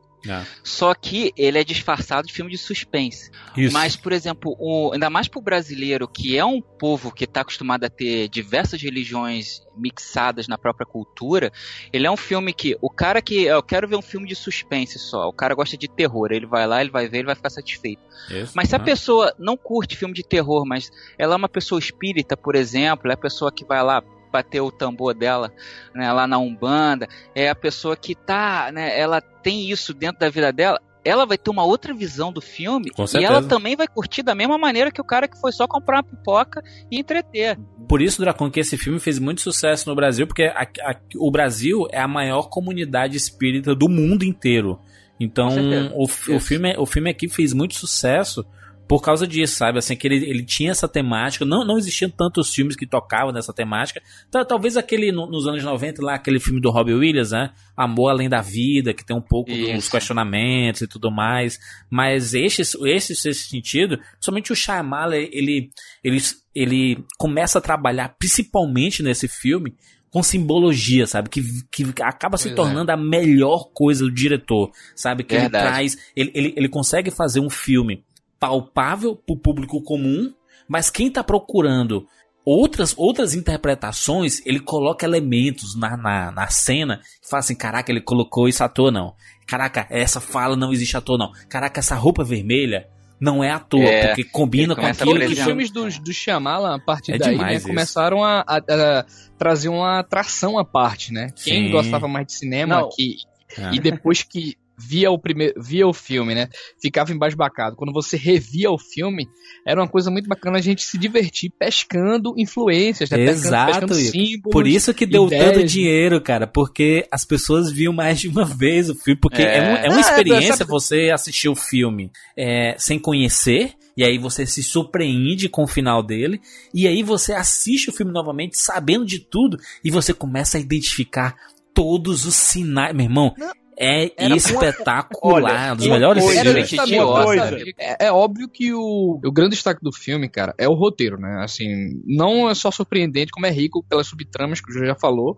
só 0.63 0.93
que 0.93 1.33
ele 1.37 1.57
é 1.57 1.63
disfarçado 1.63 2.27
de 2.27 2.33
filme 2.33 2.51
de 2.51 2.57
suspense. 2.57 3.29
Isso. 3.55 3.73
Mas, 3.73 3.95
por 3.95 4.11
exemplo, 4.11 4.55
o, 4.59 4.91
ainda 4.93 5.09
mais 5.09 5.27
pro 5.27 5.41
brasileiro, 5.41 6.07
que 6.07 6.37
é 6.37 6.45
um 6.45 6.61
povo 6.61 7.11
que 7.11 7.25
está 7.25 7.41
acostumado 7.41 7.83
a 7.83 7.89
ter 7.89 8.29
diversas 8.29 8.81
religiões 8.81 9.61
mixadas 9.75 10.47
na 10.47 10.57
própria 10.57 10.85
cultura, 10.85 11.51
ele 11.91 12.07
é 12.07 12.11
um 12.11 12.17
filme 12.17 12.53
que 12.53 12.77
o 12.81 12.89
cara 12.89 13.21
que 13.21 13.43
eu 13.43 13.61
quero 13.63 13.87
ver 13.87 13.95
um 13.95 14.01
filme 14.01 14.27
de 14.27 14.35
suspense 14.35 14.99
só, 14.99 15.27
o 15.27 15.33
cara 15.33 15.55
gosta 15.55 15.77
de 15.77 15.87
terror, 15.87 16.31
ele 16.31 16.45
vai 16.45 16.65
lá, 16.67 16.81
ele 16.81 16.91
vai 16.91 17.07
ver, 17.07 17.19
ele 17.19 17.27
vai 17.27 17.35
ficar 17.35 17.49
satisfeito. 17.49 18.01
Isso, 18.29 18.53
Mas 18.55 18.69
se 18.69 18.75
a 18.75 18.79
né? 18.79 18.85
pessoa 18.85 19.33
não 19.37 19.57
curte 19.57 19.97
filme 19.97 20.13
de 20.13 20.23
terror, 20.23 20.65
mas 20.65 20.91
ela 21.17 21.33
é 21.33 21.37
uma 21.37 21.49
pessoa 21.49 21.79
espírita, 21.79 22.37
por 22.37 22.55
exemplo, 22.55 23.09
é 23.09 23.13
a 23.13 23.17
pessoa 23.17 23.51
que 23.51 23.65
vai 23.65 23.83
lá 23.83 24.03
bater 24.33 24.59
o 24.61 24.71
tambor 24.71 25.13
dela 25.13 25.53
né, 25.93 26.11
lá 26.11 26.25
na 26.27 26.39
Umbanda, 26.39 27.07
é 27.35 27.47
a 27.49 27.55
pessoa 27.55 27.95
que 27.95 28.15
tá, 28.15 28.71
né, 28.73 28.99
ela 28.99 29.21
tem 29.21 29.69
isso 29.69 29.93
dentro 29.93 30.19
da 30.19 30.29
vida 30.29 30.51
dela, 30.51 30.81
ela 31.05 31.25
vai 31.25 31.37
ter 31.37 31.49
uma 31.51 31.63
outra 31.65 31.93
visão 31.93 32.31
do 32.31 32.39
filme 32.41 32.89
e 33.19 33.25
ela 33.25 33.35
também 33.49 33.75
vai 33.75 33.87
curtir 33.87 34.23
da 34.23 34.33
mesma 34.33 34.57
maneira 34.57 34.89
que 34.89 35.01
o 35.01 35.03
cara 35.03 35.27
que 35.27 35.39
foi 35.39 35.51
só 35.51 35.67
comprar 35.67 35.97
uma 35.97 36.03
pipoca 36.03 36.63
e 36.89 36.97
entreter. 36.97 37.59
Por 37.87 38.01
isso, 38.01 38.21
Dracon, 38.21 38.49
que 38.49 38.59
esse 38.61 38.77
filme 38.77 38.99
fez 38.99 39.19
muito 39.19 39.41
sucesso 39.41 39.87
no 39.89 39.95
Brasil, 39.95 40.25
porque 40.25 40.43
a- 40.43 40.67
a- 40.81 40.95
o 41.17 41.29
Brasil 41.29 41.85
é 41.91 41.99
a 41.99 42.07
maior 42.07 42.43
comunidade 42.49 43.17
espírita 43.17 43.75
do 43.75 43.87
mundo 43.89 44.23
inteiro. 44.23 44.79
Então, 45.19 45.49
o, 45.93 46.03
o 46.37 46.39
filme, 46.39 46.73
o 46.77 46.85
filme 46.85 47.09
aqui 47.09 47.27
fez 47.29 47.53
muito 47.53 47.75
sucesso 47.75 48.43
por 48.87 49.01
causa 49.01 49.25
disso, 49.25 49.55
sabe? 49.55 49.79
Assim, 49.79 49.95
que 49.95 50.05
ele, 50.07 50.17
ele 50.29 50.43
tinha 50.43 50.71
essa 50.71 50.87
temática. 50.87 51.45
Não, 51.45 51.65
não 51.65 51.77
existiam 51.77 52.09
tantos 52.09 52.53
filmes 52.53 52.75
que 52.75 52.85
tocavam 52.85 53.31
nessa 53.31 53.53
temática. 53.53 54.01
Tal- 54.29 54.45
Talvez 54.45 54.75
aquele, 54.77 55.11
no- 55.11 55.25
nos 55.29 55.47
anos 55.47 55.63
90, 55.63 56.03
lá, 56.03 56.15
aquele 56.15 56.39
filme 56.39 56.59
do 56.59 56.69
Robbie 56.69 56.93
Williams, 56.93 57.31
né? 57.31 57.51
Amor 57.75 58.09
Além 58.09 58.27
da 58.29 58.41
Vida, 58.41 58.93
que 58.93 59.05
tem 59.05 59.15
um 59.15 59.21
pouco 59.21 59.49
dos 59.51 59.59
Isso. 59.69 59.89
questionamentos 59.91 60.81
e 60.81 60.87
tudo 60.87 61.09
mais. 61.09 61.57
Mas 61.89 62.33
esse, 62.33 62.61
esse, 62.61 63.13
esse 63.13 63.33
sentido, 63.33 63.99
somente 64.19 64.51
o 64.51 64.55
Shyamalan, 64.55 65.15
ele, 65.15 65.71
ele, 66.03 66.21
ele 66.53 67.03
começa 67.17 67.59
a 67.59 67.61
trabalhar, 67.61 68.15
principalmente 68.19 69.01
nesse 69.01 69.27
filme, 69.27 69.73
com 70.11 70.21
simbologia, 70.21 71.07
sabe? 71.07 71.29
Que, 71.29 71.41
que 71.71 71.85
acaba 72.03 72.37
se 72.37 72.49
Pois 72.49 72.51
é. 72.53 72.55
tornando 72.55 72.91
a 72.91 72.97
melhor 72.97 73.69
coisa 73.73 74.03
do 74.05 74.11
diretor, 74.11 74.71
sabe? 74.95 75.23
Que 75.23 75.35
Verdade. 75.35 75.65
ele 75.65 75.71
traz, 75.73 75.97
ele, 76.15 76.31
ele, 76.35 76.53
ele 76.57 76.69
consegue 76.69 77.09
fazer 77.09 77.39
um 77.39 77.49
filme 77.49 78.03
palpável 78.47 79.15
pro 79.15 79.37
público 79.37 79.81
comum, 79.81 80.33
mas 80.67 80.89
quem 80.89 81.09
tá 81.09 81.23
procurando 81.23 82.05
outras, 82.45 82.93
outras 82.97 83.33
interpretações, 83.33 84.45
ele 84.45 84.59
coloca 84.59 85.05
elementos 85.05 85.75
na, 85.77 85.95
na, 85.95 86.31
na 86.31 86.47
cena 86.47 86.97
que 87.21 87.29
fala 87.29 87.39
assim, 87.39 87.55
caraca, 87.55 87.89
ele 87.89 88.01
colocou 88.01 88.47
isso 88.49 88.61
à 88.63 88.67
toa, 88.67 88.91
não. 88.91 89.13
Caraca, 89.47 89.87
essa 89.89 90.19
fala 90.19 90.55
não 90.57 90.73
existe 90.73 90.97
à 90.97 91.01
toa, 91.01 91.17
não. 91.17 91.31
Caraca, 91.47 91.79
essa 91.79 91.95
roupa 91.95 92.21
vermelha 92.23 92.85
não 93.19 93.41
é 93.41 93.49
à 93.49 93.59
toa, 93.59 93.81
É, 93.85 94.07
porque 94.07 94.25
combina 94.25 94.75
com 94.75 94.85
aquilo 94.85 95.11
Todos 95.13 95.27
que 95.27 95.33
os 95.33 95.39
filmes 95.45 95.71
do, 95.71 95.87
do 96.01 96.11
Shyamalan, 96.13 96.75
a 96.75 96.79
partir 96.79 97.13
É 97.13 97.17
daí, 97.17 97.37
né, 97.37 97.59
começaram 97.61 98.21
a, 98.23 98.41
a- 98.45 98.57
a 98.57 99.05
trazer 99.37 99.69
uma 99.69 99.99
atração 99.99 100.57
à 100.59 100.65
parte, 100.65 101.13
né? 101.13 101.29
Quem 101.41 101.67
Sim. 101.67 101.71
gostava 101.71 102.09
mais 102.09 102.27
de 102.27 102.33
cinema 102.33 102.81
Não. 102.81 102.89
que, 102.89 103.15
É. 103.57 103.73
e 103.75 103.79
depois 103.79 104.21
que 104.23 104.57
via 104.87 105.09
o 105.11 105.17
primeiro, 105.19 105.53
via 105.61 105.87
o 105.87 105.93
filme, 105.93 106.35
né, 106.35 106.47
ficava 106.81 107.11
embasbacado. 107.11 107.75
Quando 107.75 107.93
você 107.93 108.17
revia 108.17 108.69
o 108.71 108.77
filme, 108.77 109.27
era 109.65 109.79
uma 109.81 109.87
coisa 109.87 110.09
muito 110.11 110.27
bacana 110.27 110.57
a 110.57 110.61
gente 110.61 110.83
se 110.83 110.97
divertir 110.97 111.51
pescando 111.57 112.33
influências, 112.37 113.09
né? 113.09 113.19
Exato, 113.21 113.65
pescando, 113.71 113.93
pescando 113.93 114.11
símbolos. 114.11 114.51
Por 114.53 114.67
isso 114.67 114.93
que 114.93 115.05
deu 115.05 115.25
ideias, 115.27 115.45
tanto 115.45 115.59
né? 115.59 115.65
dinheiro, 115.65 116.21
cara, 116.21 116.45
porque 116.47 117.07
as 117.11 117.23
pessoas 117.25 117.71
viam 117.71 117.93
mais 117.93 118.19
de 118.19 118.27
uma 118.27 118.45
vez 118.45 118.89
o 118.89 118.95
filme, 118.95 119.19
porque 119.19 119.41
é, 119.41 119.57
É. 119.57 119.61
um- 119.61 119.75
é 119.77 119.87
uma 119.89 119.95
Ah, 119.95 119.97
é, 119.97 120.01
experiência 120.01 120.65
você 120.65 121.09
assistir 121.13 121.49
o 121.49 121.55
filme 121.55 122.11
é, 122.37 122.75
sem 122.77 122.97
conhecer, 122.99 123.73
e 123.95 124.03
aí 124.03 124.17
você 124.17 124.45
se 124.45 124.63
surpreende 124.63 125.47
com 125.47 125.63
o 125.63 125.67
final 125.67 126.01
dele, 126.01 126.41
e 126.73 126.87
aí 126.87 127.03
você 127.03 127.33
assiste 127.33 127.89
o 127.89 127.93
filme 127.93 128.11
novamente 128.11 128.57
sabendo 128.57 129.05
de 129.05 129.19
tudo, 129.19 129.57
e 129.83 129.91
você 129.91 130.13
começa 130.13 130.57
a 130.57 130.61
identificar 130.61 131.35
todos 131.73 132.25
os 132.25 132.35
sinais. 132.35 132.95
Meu 132.95 133.05
irmão, 133.05 133.33
é 133.77 134.11
era 134.17 134.33
uma- 134.33 134.37
espetacular, 134.37 135.73
um 135.73 135.75
dos 135.75 135.85
uma 135.85 135.95
melhores 135.95 136.23
coisa- 136.23 136.41
filmes. 136.41 136.69
Gente 136.69 136.97
coisa. 136.97 137.43
sabe? 137.49 137.75
É, 137.77 138.05
é 138.07 138.11
óbvio 138.11 138.47
que 138.47 138.73
o, 138.73 139.19
o 139.23 139.31
grande 139.31 139.51
destaque 139.51 139.81
do 139.83 139.91
filme, 139.91 140.29
cara, 140.29 140.53
é 140.57 140.67
o 140.67 140.73
roteiro, 140.73 141.17
né? 141.19 141.41
Assim, 141.43 142.01
não 142.05 142.49
é 142.49 142.53
só 142.55 142.71
surpreendente, 142.71 143.31
como 143.31 143.45
é 143.45 143.49
rico 143.51 143.83
pelas 143.87 144.07
subtramas 144.07 144.61
que 144.61 144.69
o 144.69 144.73
Júlio 144.73 144.87
já 144.87 144.95
falou. 144.95 145.37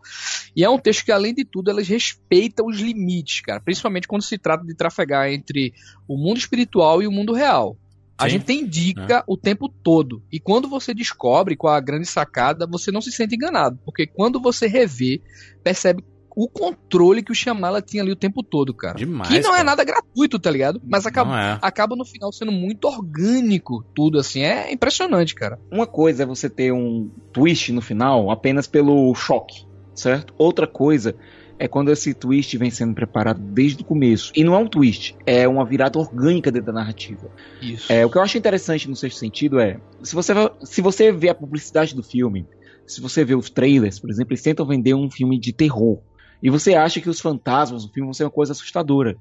E 0.55 0.63
é 0.63 0.69
um 0.69 0.77
texto 0.79 1.05
que, 1.05 1.11
além 1.11 1.33
de 1.33 1.45
tudo, 1.45 1.69
elas 1.71 1.87
respeitam 1.87 2.67
os 2.67 2.79
limites, 2.79 3.41
cara. 3.41 3.59
Principalmente 3.59 4.07
quando 4.07 4.21
se 4.23 4.37
trata 4.37 4.65
de 4.65 4.75
trafegar 4.75 5.29
entre 5.31 5.73
o 6.07 6.17
mundo 6.17 6.37
espiritual 6.37 7.01
e 7.01 7.07
o 7.07 7.11
mundo 7.11 7.33
real. 7.33 7.77
A 8.17 8.25
Sim. 8.25 8.29
gente 8.29 8.45
tem 8.45 8.65
dica 8.65 9.25
o 9.27 9.35
tempo 9.35 9.67
todo. 9.67 10.23
E 10.31 10.39
quando 10.39 10.69
você 10.69 10.93
descobre 10.93 11.57
qual 11.57 11.73
a 11.73 11.81
grande 11.81 12.05
sacada, 12.07 12.65
você 12.65 12.89
não 12.89 13.01
se 13.01 13.11
sente 13.11 13.35
enganado. 13.35 13.77
Porque 13.83 14.07
quando 14.07 14.39
você 14.39 14.67
revê, 14.67 15.21
percebe 15.61 16.01
o 16.35 16.47
controle 16.49 17.23
que 17.23 17.31
o 17.31 17.35
Shyamala 17.35 17.81
tinha 17.81 18.03
ali 18.03 18.11
o 18.11 18.15
tempo 18.15 18.43
todo, 18.43 18.73
cara. 18.73 18.97
Demais, 18.97 19.29
que 19.29 19.39
não 19.39 19.51
cara. 19.51 19.61
é 19.61 19.63
nada 19.63 19.83
gratuito, 19.83 20.37
tá 20.37 20.51
ligado? 20.51 20.81
Mas 20.85 21.05
acaba, 21.05 21.39
é. 21.39 21.59
acaba 21.61 21.95
no 21.95 22.05
final 22.05 22.31
sendo 22.31 22.51
muito 22.51 22.85
orgânico 22.85 23.83
tudo, 23.95 24.19
assim. 24.19 24.41
É 24.41 24.71
impressionante, 24.71 25.33
cara. 25.33 25.59
Uma 25.71 25.87
coisa 25.87 26.23
é 26.23 26.25
você 26.25 26.49
ter 26.49 26.71
um 26.73 27.09
twist 27.31 27.71
no 27.71 27.81
final 27.81 28.29
apenas 28.29 28.67
pelo 28.67 29.13
choque, 29.15 29.65
certo? 29.93 30.33
Outra 30.37 30.67
coisa 30.67 31.15
é 31.57 31.67
quando 31.67 31.91
esse 31.91 32.13
twist 32.13 32.57
vem 32.57 32.69
sendo 32.69 32.93
preparado 32.93 33.39
desde 33.39 33.81
o 33.81 33.85
começo. 33.85 34.31
E 34.35 34.43
não 34.43 34.53
é 34.53 34.57
um 34.57 34.67
twist, 34.67 35.15
é 35.25 35.47
uma 35.47 35.65
virada 35.65 35.97
orgânica 35.97 36.51
dentro 36.51 36.67
da 36.67 36.73
narrativa. 36.73 37.29
Isso. 37.61 37.91
É, 37.91 38.05
o 38.05 38.09
que 38.09 38.17
eu 38.17 38.21
acho 38.21 38.37
interessante 38.37 38.89
no 38.89 38.95
sexto 38.95 39.19
sentido 39.19 39.59
é, 39.59 39.79
se 40.03 40.13
você, 40.13 40.33
se 40.63 40.81
você 40.81 41.11
vê 41.11 41.29
a 41.29 41.35
publicidade 41.35 41.95
do 41.95 42.03
filme, 42.03 42.45
se 42.85 43.01
você 43.01 43.23
vê 43.23 43.35
os 43.35 43.49
trailers, 43.49 43.99
por 43.99 44.09
exemplo, 44.09 44.33
eles 44.33 44.43
tentam 44.43 44.65
vender 44.65 44.93
um 44.93 45.09
filme 45.09 45.39
de 45.39 45.53
terror. 45.53 45.99
E 46.45 46.49
você 46.51 46.75
acha 46.75 47.01
que 47.01 47.09
os 47.09 47.19
fantasmas 47.19 47.83
no 47.85 47.91
filme 47.91 48.05
vão 48.05 48.13
ser 48.13 48.23
uma 48.23 48.29
coisa 48.29 48.51
assustadora. 48.51 49.17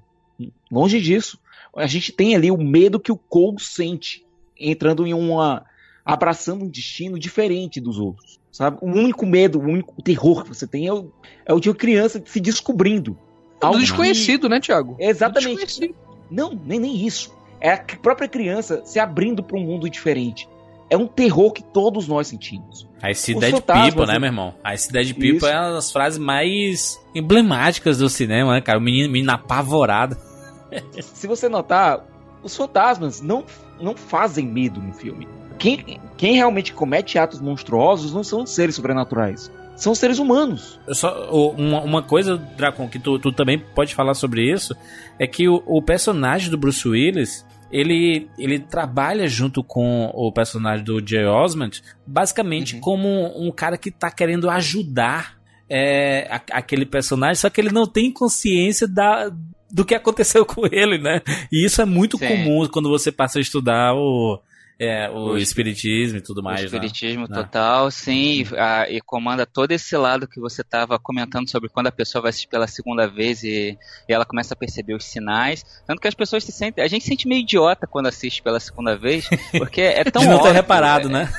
Longe 0.70 1.00
disso. 1.00 1.38
A 1.74 1.86
gente 1.86 2.12
tem 2.12 2.36
ali 2.36 2.50
o 2.50 2.58
medo 2.58 3.00
que 3.00 3.10
o 3.10 3.16
Cole 3.16 3.58
sente, 3.58 4.26
entrando 4.60 5.06
em 5.06 5.14
uma. 5.14 5.64
abraçando 6.04 6.64
um 6.66 6.68
destino 6.68 7.18
diferente 7.18 7.80
dos 7.80 7.98
outros. 7.98 8.38
Sabe? 8.52 8.76
O 8.82 8.86
único 8.88 9.24
medo, 9.24 9.58
o 9.58 9.62
único 9.62 10.02
terror 10.02 10.42
que 10.42 10.50
você 10.50 10.66
tem 10.66 10.86
é 10.86 10.92
o, 10.92 11.10
é 11.46 11.54
o 11.54 11.58
de 11.58 11.70
uma 11.70 11.74
criança 11.74 12.22
se 12.26 12.38
descobrindo. 12.40 13.12
Do 13.58 13.66
Algo 13.68 13.78
que- 13.78 13.84
desconhecido, 13.84 14.46
né, 14.46 14.60
Thiago? 14.60 14.94
Exatamente. 14.98 15.94
Não, 16.30 16.52
nem, 16.66 16.78
nem 16.78 17.06
isso. 17.06 17.34
É 17.58 17.70
a 17.72 17.78
própria 17.78 18.28
criança 18.28 18.82
se 18.84 18.98
abrindo 18.98 19.42
para 19.42 19.56
um 19.56 19.64
mundo 19.64 19.88
diferente. 19.88 20.46
É 20.90 20.96
um 20.96 21.06
terror 21.06 21.52
que 21.52 21.62
todos 21.62 22.06
nós 22.06 22.28
sentimos. 22.28 22.86
A 23.02 23.14
fantasmas, 23.14 23.86
People, 23.86 24.06
né, 24.06 24.12
né? 24.14 24.18
meu 24.18 24.28
irmão? 24.28 24.54
A 24.62 24.70
People 24.72 25.36
Isso. 25.36 25.46
é 25.46 25.60
uma 25.60 25.72
das 25.72 25.92
frases 25.92 26.18
mais 26.18 27.00
emblemáticas 27.14 27.98
do 27.98 28.08
cinema, 28.08 28.52
né, 28.52 28.60
cara? 28.60 28.78
O 28.78 28.82
menino, 28.82 29.10
menino 29.10 29.32
apavorado. 29.32 30.16
Se 31.00 31.26
você 31.26 31.48
notar, 31.48 32.04
os 32.42 32.56
fantasmas 32.56 33.20
não, 33.20 33.44
não 33.80 33.96
fazem 33.96 34.46
medo 34.46 34.80
no 34.80 34.92
filme. 34.92 35.26
Quem, 35.58 36.00
quem 36.16 36.34
realmente 36.34 36.72
comete 36.72 37.18
atos 37.18 37.40
monstruosos 37.40 38.12
não 38.12 38.24
são 38.24 38.44
seres 38.46 38.74
sobrenaturais. 38.74 39.50
São 39.76 39.94
seres 39.94 40.18
humanos. 40.18 40.78
Eu 40.86 40.94
só, 40.94 41.30
uma, 41.56 41.80
uma 41.80 42.02
coisa, 42.02 42.36
Dracon, 42.36 42.88
que 42.88 42.98
tu, 42.98 43.18
tu 43.18 43.32
também 43.32 43.58
pode 43.58 43.94
falar 43.94 44.14
sobre 44.14 44.50
isso, 44.50 44.74
é 45.18 45.26
que 45.26 45.48
o, 45.48 45.62
o 45.66 45.82
personagem 45.82 46.48
do 46.50 46.56
Bruce 46.56 46.86
Willis, 46.86 47.44
ele, 47.76 48.28
ele 48.38 48.60
trabalha 48.60 49.26
junto 49.26 49.64
com 49.64 50.08
o 50.14 50.30
personagem 50.30 50.84
do 50.84 51.04
Jay 51.04 51.24
Osmond, 51.26 51.82
basicamente 52.06 52.76
Uhum. 52.76 52.80
como 52.80 53.08
um 53.46 53.50
cara 53.50 53.76
que 53.76 53.90
tá 53.90 54.10
querendo 54.12 54.48
ajudar 54.48 55.34
é, 55.68 56.28
a- 56.30 56.58
aquele 56.58 56.86
personagem, 56.86 57.36
só 57.36 57.50
que 57.50 57.60
ele 57.60 57.72
não 57.72 57.86
tem 57.86 58.12
consciência 58.12 58.86
da, 58.86 59.32
do 59.70 59.84
que 59.84 59.94
aconteceu 59.94 60.44
com 60.46 60.66
ele, 60.70 60.98
né? 60.98 61.20
E 61.50 61.64
isso 61.64 61.82
é 61.82 61.84
muito 61.84 62.16
Sim. 62.18 62.28
comum 62.28 62.68
quando 62.68 62.88
você 62.88 63.10
passa 63.10 63.38
a 63.38 63.42
estudar 63.42 63.94
o, 63.94 64.38
é, 64.78 65.08
o, 65.08 65.32
O 65.32 65.38
espiritismo 65.38 66.18
e 66.18 66.20
tudo 66.20 66.40
O 66.40 66.42
mais, 66.44 66.60
né? 66.60 66.66
espiritismo 66.66 67.26
né? 67.28 67.34
total, 67.36 67.90
sim, 67.90 68.42
e, 68.42 68.58
a- 68.58 68.86
e 68.90 69.00
comanda 69.00 69.46
todo 69.46 69.70
esse 69.72 69.96
lado 69.96 70.26
que 70.26 70.40
você 70.40 70.62
estava 70.62 70.98
comentando 70.98 71.48
sobre 71.48 71.68
quando 71.68 71.86
a 71.86 71.92
pessoa 71.92 72.22
vai 72.22 72.30
assistir 72.30 72.48
pela 72.48 72.66
segunda 72.66 73.06
vez 73.06 73.42
e, 73.44 73.78
e 74.08 74.12
ela 74.12 74.24
começa 74.24 74.54
a 74.54 74.56
perceber 74.56 74.94
os 74.94 75.04
sinais. 75.04 75.64
Tanto 75.86 76.00
que 76.00 76.08
as 76.08 76.14
pessoas 76.14 76.42
se 76.44 76.50
sentem. 76.52 76.82
A 76.82 76.88
gente 76.88 77.02
se 77.02 77.08
sente 77.08 77.28
meio 77.28 77.40
idiota 77.42 77.86
quando 77.86 78.06
assiste 78.06 78.42
pela 78.42 78.58
segunda 78.58 78.96
vez, 78.96 79.28
porque 79.56 79.80
é 79.80 80.02
tão 80.04 80.22
De 80.22 80.28
não 80.28 80.34
ter 80.38 80.40
óbvio, 80.48 80.54
reparado, 80.54 81.08
é- 81.08 81.12
né? 81.12 81.32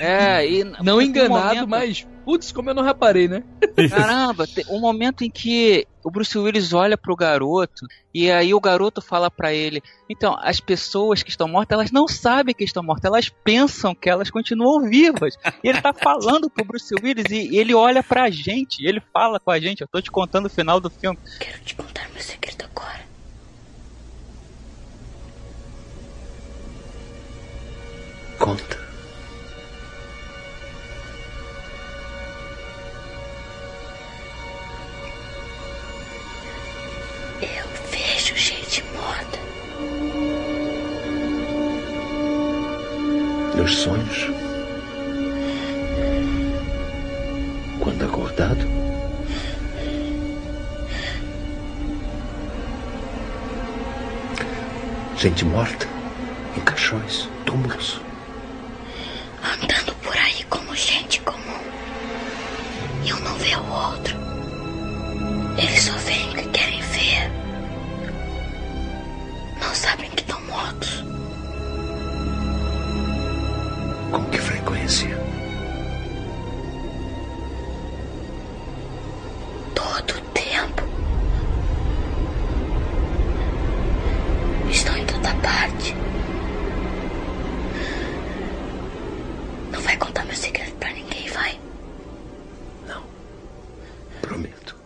É, 0.00 0.48
e 0.50 0.64
Não 0.82 0.96
um 0.96 1.00
enganado, 1.02 1.66
momento- 1.66 1.68
mas. 1.68 2.06
Putz, 2.24 2.52
como 2.52 2.70
eu 2.70 2.74
não 2.74 2.82
reparei, 2.82 3.28
né? 3.28 3.42
Caramba, 3.90 4.46
tem 4.46 4.64
um 4.68 4.78
momento 4.78 5.22
em 5.24 5.30
que 5.30 5.86
o 6.04 6.10
Bruce 6.10 6.36
Willis 6.38 6.72
olha 6.72 6.96
pro 6.96 7.16
garoto 7.16 7.86
e 8.14 8.30
aí 8.30 8.52
o 8.54 8.60
garoto 8.60 9.00
fala 9.00 9.30
pra 9.30 9.52
ele: 9.52 9.82
então, 10.08 10.36
as 10.40 10.60
pessoas 10.60 11.22
que 11.22 11.30
estão 11.30 11.48
mortas, 11.48 11.76
elas 11.76 11.90
não 11.90 12.06
sabem 12.06 12.54
que 12.54 12.64
estão 12.64 12.82
mortas, 12.82 13.04
elas 13.04 13.28
pensam 13.44 13.94
que 13.94 14.08
elas 14.08 14.30
continuam 14.30 14.88
vivas. 14.88 15.34
E 15.62 15.68
ele 15.68 15.80
tá 15.80 15.92
falando 15.92 16.50
pro 16.50 16.64
Bruce 16.64 16.94
Willis 17.02 17.30
e 17.30 17.56
ele 17.56 17.74
olha 17.74 18.02
pra 18.02 18.30
gente, 18.30 18.82
e 18.82 18.88
ele 18.88 19.02
fala 19.12 19.40
com 19.40 19.50
a 19.50 19.58
gente: 19.58 19.80
eu 19.80 19.88
tô 19.88 20.00
te 20.00 20.10
contando 20.10 20.46
o 20.46 20.50
final 20.50 20.80
do 20.80 20.90
filme. 20.90 21.18
Quero 21.38 21.60
te 21.60 21.74
contar 21.74 22.08
meu 22.10 22.22
segredo 22.22 22.64
agora. 22.64 23.00
Conta. 28.38 28.89
Nos 43.60 43.76
sonhos? 43.76 44.30
Quando 47.78 48.04
acordado? 48.06 48.66
Gente 55.18 55.44
morta, 55.44 55.86
em 56.56 56.60
caixões, 56.60 57.28
túmulos. 57.44 58.00
Andando 59.44 59.94
por 59.96 60.16
aí 60.16 60.42
como 60.44 60.74
gente 60.74 61.20
comum. 61.20 61.60
E 63.04 63.12
um 63.12 63.20
não 63.20 63.34
vê 63.34 63.54
o 63.56 63.70
outro. 63.70 64.16
Eles 65.58 65.82
só 65.82 65.92
veem 65.98 66.30
o 66.30 66.34
que 66.36 66.48
querem 66.48 66.80
ver. 66.80 67.49
Não 69.60 69.74
sabem 69.74 70.10
que 70.10 70.22
estão 70.22 70.40
mortos. 70.42 71.04
Com 74.10 74.24
que 74.30 74.38
frequência? 74.38 75.16
Todo 79.74 80.10
o 80.10 80.20
tempo. 80.32 80.82
Estão 84.70 84.96
em 84.96 85.06
toda 85.06 85.34
parte. 85.36 85.94
Não 89.72 89.80
vai 89.80 89.96
contar 89.96 90.24
meu 90.24 90.34
segredo 90.36 90.72
pra 90.76 90.90
ninguém, 90.92 91.28
vai? 91.28 91.58
Prometo. 94.22 94.76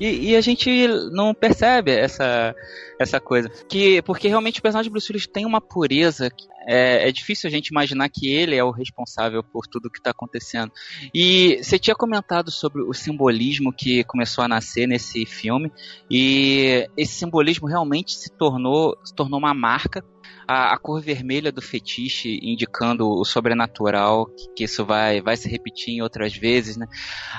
E, 0.00 0.30
e 0.30 0.36
a 0.36 0.40
gente 0.40 0.86
não 1.12 1.34
percebe 1.34 1.90
essa, 1.92 2.54
essa 2.98 3.20
coisa. 3.20 3.48
Que, 3.68 4.02
porque 4.02 4.28
realmente 4.28 4.58
o 4.58 4.62
personagem 4.62 4.88
de 4.88 4.92
Bruce 4.92 5.10
Willis 5.10 5.26
tem 5.26 5.46
uma 5.46 5.60
pureza. 5.60 6.30
que 6.30 6.46
É, 6.66 7.08
é 7.08 7.12
difícil 7.12 7.48
a 7.48 7.50
gente 7.50 7.68
imaginar 7.68 8.08
que 8.08 8.30
ele 8.30 8.56
é 8.56 8.64
o 8.64 8.70
responsável 8.70 9.42
por 9.42 9.66
tudo 9.66 9.90
que 9.90 9.98
está 9.98 10.10
acontecendo. 10.10 10.72
E 11.14 11.58
você 11.62 11.78
tinha 11.78 11.94
comentado 11.94 12.50
sobre 12.50 12.82
o 12.82 12.92
simbolismo 12.92 13.72
que 13.72 14.04
começou 14.04 14.44
a 14.44 14.48
nascer 14.48 14.86
nesse 14.86 15.24
filme. 15.24 15.72
E 16.10 16.88
esse 16.96 17.14
simbolismo 17.14 17.68
realmente 17.68 18.12
se 18.12 18.30
tornou, 18.30 18.98
se 19.04 19.14
tornou 19.14 19.38
uma 19.38 19.54
marca. 19.54 20.04
A, 20.46 20.74
a 20.74 20.78
cor 20.78 21.00
vermelha 21.00 21.52
do 21.52 21.60
fetiche 21.60 22.38
indicando 22.42 23.06
o 23.06 23.24
sobrenatural, 23.24 24.26
que, 24.26 24.48
que 24.56 24.64
isso 24.64 24.84
vai, 24.84 25.20
vai 25.20 25.36
se 25.36 25.48
repetir 25.48 25.94
em 25.94 26.02
outras 26.02 26.34
vezes. 26.34 26.76
Né? 26.76 26.86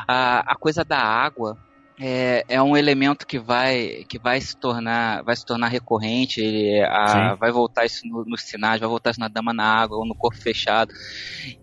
A, 0.08 0.54
a 0.54 0.56
coisa 0.56 0.84
da 0.84 1.00
água 1.00 1.58
é, 2.00 2.46
é 2.48 2.62
um 2.62 2.78
elemento 2.78 3.28
que 3.28 3.38
vai 3.38 4.06
que 4.08 4.18
vai 4.18 4.40
se 4.40 4.56
tornar 4.56 5.22
vai 5.24 5.36
se 5.36 5.46
tornar 5.46 5.68
recorrente 5.68 6.40
ele 6.40 6.82
a- 6.84 7.36
vai 7.36 7.52
voltar 7.52 7.86
isso 7.86 8.08
no- 8.08 8.24
nos 8.26 8.42
sinais 8.44 8.80
vai 8.80 8.88
voltar 8.90 9.12
isso 9.12 9.20
na 9.20 9.28
dama 9.28 9.54
na 9.54 9.66
água 9.66 9.98
ou 9.98 10.06
no 10.06 10.16
corpo 10.16 10.38
fechado. 10.38 10.94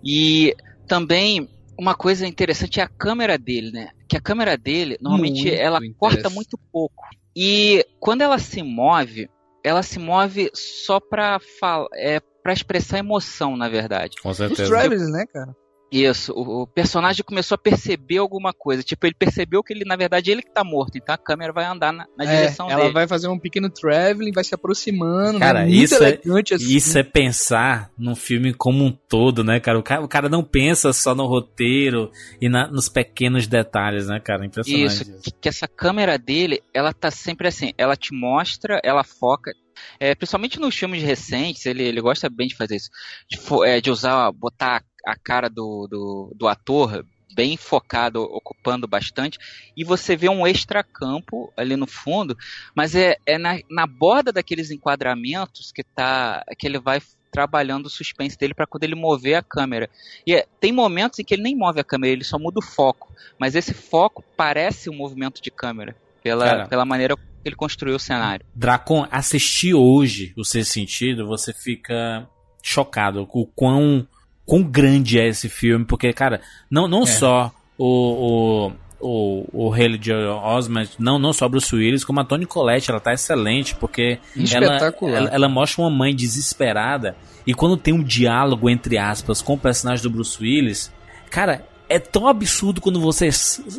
E 0.04 0.54
também 0.86 1.48
uma 1.78 1.94
coisa 1.94 2.26
interessante 2.26 2.80
é 2.80 2.82
a 2.82 2.88
câmera 2.88 3.36
dele 3.38 3.70
né? 3.72 3.90
Que 4.08 4.16
a 4.16 4.20
câmera 4.20 4.56
dele 4.56 4.96
normalmente 5.00 5.44
Muito 5.48 5.60
ela 5.60 5.78
corta 5.98 6.28
muito 6.30 6.58
pouco. 6.72 7.04
E 7.34 7.84
quando 7.98 8.22
ela 8.22 8.38
se 8.38 8.62
move 8.62 9.28
ela 9.64 9.82
se 9.82 9.98
move 9.98 10.50
só 10.54 11.00
para 11.00 11.38
é 11.94 12.20
para 12.42 12.52
expressar 12.52 12.98
emoção 12.98 13.56
na 13.56 13.68
verdade. 13.68 14.16
Com 14.22 14.28
Os. 14.30 14.68
Travis, 14.68 15.10
né, 15.10 15.24
cara? 15.32 15.52
Isso, 15.90 16.32
o, 16.32 16.66
personagem 16.66 17.24
começou 17.24 17.54
a 17.54 17.58
perceber 17.58 18.18
alguma 18.18 18.52
coisa. 18.52 18.82
Tipo, 18.82 19.06
ele 19.06 19.14
percebeu 19.14 19.62
que 19.62 19.72
ele, 19.72 19.84
na 19.84 19.94
verdade, 19.96 20.30
ele 20.30 20.42
que 20.42 20.52
tá 20.52 20.64
morto. 20.64 20.98
Então 20.98 21.14
a 21.14 21.18
câmera 21.18 21.52
vai 21.52 21.64
andar 21.64 21.92
na, 21.92 22.06
na 22.16 22.24
É, 22.24 22.36
direção 22.40 22.68
ela 22.68 22.82
dele. 22.82 22.94
vai 22.94 23.06
fazer 23.06 23.28
um 23.28 23.38
pequeno 23.38 23.70
traveling, 23.70 24.32
vai 24.32 24.42
se 24.42 24.54
aproximando, 24.54 25.38
Cara, 25.38 25.60
né? 25.64 25.70
Isso 25.70 26.02
é- 26.02 26.18
assim. 26.54 26.76
Isso 26.76 26.98
é 26.98 27.02
pensar 27.02 27.90
num 27.96 28.16
filme 28.16 28.52
como 28.52 28.84
um 28.84 28.90
todo, 28.90 29.44
né, 29.44 29.60
cara? 29.60 29.78
O 29.78 29.82
cara, 29.82 30.02
o 30.04 30.08
cara 30.08 30.28
não 30.28 30.42
pensa 30.42 30.92
só 30.92 31.14
no 31.14 31.26
roteiro 31.26 32.10
e 32.40 32.48
na- 32.48 32.68
nos 32.68 32.88
pequenos 32.88 33.46
detalhes, 33.46 34.08
né, 34.08 34.18
cara? 34.20 34.44
Impressionante. 34.44 34.86
Isso, 34.86 35.20
que, 35.22 35.30
que 35.42 35.48
essa 35.48 35.68
câmera 35.68 36.18
dele, 36.18 36.62
ela 36.74 36.92
tá 36.92 37.10
sempre 37.10 37.46
assim, 37.48 37.72
ela 37.78 37.96
te 37.96 38.12
mostra, 38.12 38.80
ela 38.82 39.04
foca. 39.04 39.52
É, 40.00 40.14
principalmente 40.14 40.58
nos 40.58 40.74
filmes 40.74 41.02
recentes, 41.02 41.66
ele, 41.66 41.82
ele 41.82 42.00
gosta 42.00 42.30
bem 42.30 42.48
de 42.48 42.56
fazer 42.56 42.76
isso. 42.76 42.88
De, 43.28 43.38
é, 43.66 43.80
de 43.80 43.90
usar, 43.90 44.32
botar 44.32 44.82
a 45.06 45.14
cara 45.14 45.48
do, 45.48 45.86
do, 45.88 46.32
do 46.34 46.48
ator 46.48 47.06
bem 47.34 47.56
focado, 47.56 48.22
ocupando 48.22 48.88
bastante, 48.88 49.38
e 49.76 49.84
você 49.84 50.16
vê 50.16 50.28
um 50.28 50.46
extracampo 50.46 51.52
ali 51.54 51.76
no 51.76 51.86
fundo, 51.86 52.36
mas 52.74 52.94
é, 52.94 53.16
é 53.26 53.36
na, 53.36 53.58
na 53.70 53.86
borda 53.86 54.32
daqueles 54.32 54.70
enquadramentos 54.70 55.70
que 55.70 55.84
tá 55.84 56.42
que 56.58 56.66
ele 56.66 56.78
vai 56.78 57.00
trabalhando 57.30 57.86
o 57.86 57.90
suspense 57.90 58.38
dele 58.38 58.54
para 58.54 58.66
quando 58.66 58.84
ele 58.84 58.94
mover 58.94 59.34
a 59.34 59.42
câmera. 59.42 59.90
E 60.26 60.34
é- 60.34 60.46
tem 60.58 60.72
momentos 60.72 61.18
em 61.18 61.24
que 61.24 61.34
ele 61.34 61.42
nem 61.42 61.54
move 61.54 61.78
a 61.78 61.84
câmera, 61.84 62.14
ele 62.14 62.24
só 62.24 62.38
muda 62.38 62.60
o 62.60 62.62
foco, 62.62 63.12
mas 63.38 63.54
esse 63.54 63.74
foco 63.74 64.24
parece 64.34 64.88
um 64.88 64.96
movimento 64.96 65.42
de 65.42 65.50
câmera 65.50 65.94
pela, 66.22 66.44
Cara. 66.46 66.68
pela 66.68 66.84
maneira 66.86 67.14
que 67.14 67.22
ele 67.44 67.54
construiu 67.54 67.96
o 67.96 68.00
cenário. 68.00 68.46
Dracon, 68.54 69.06
assistir 69.10 69.74
hoje 69.74 70.32
o 70.36 70.44
Sexto 70.44 70.72
Sentido, 70.72 71.26
você 71.26 71.52
fica 71.52 72.26
chocado 72.62 73.26
com 73.26 73.40
o 73.40 73.46
quão, 73.46 74.08
quão 74.46 74.62
grande 74.62 75.18
é 75.18 75.28
esse 75.28 75.48
filme, 75.48 75.84
porque, 75.84 76.12
cara, 76.12 76.40
não, 76.70 76.86
não 76.88 77.02
É. 77.02 77.06
só 77.06 77.52
o, 77.76 78.70
o, 78.70 78.72
o, 79.00 79.66
o 79.66 79.72
Haley 79.72 80.00
Osment, 80.42 80.88
não, 80.98 81.18
não 81.18 81.32
só 81.32 81.48
Bruce 81.48 81.74
Willis, 81.74 82.04
como 82.04 82.20
a 82.20 82.24
Toni 82.24 82.46
Collette, 82.46 82.90
ela 82.90 83.00
tá 83.00 83.12
excelente, 83.12 83.74
porque 83.74 84.18
ela, 84.56 84.78
ela, 85.18 85.30
ela 85.30 85.48
mostra 85.48 85.82
uma 85.82 85.90
mãe 85.90 86.14
desesperada, 86.14 87.16
e 87.46 87.52
quando 87.52 87.76
tem 87.76 87.92
um 87.92 88.02
diálogo, 88.02 88.70
entre 88.70 88.96
aspas, 88.96 89.42
com 89.42 89.54
o 89.54 89.58
personagem 89.58 90.02
do 90.02 90.10
Bruce 90.10 90.40
Willis, 90.40 90.92
cara, 91.30 91.66
é 91.88 91.98
tão 91.98 92.26
absurdo 92.26 92.80
quando 92.80 93.00
você 93.00 93.28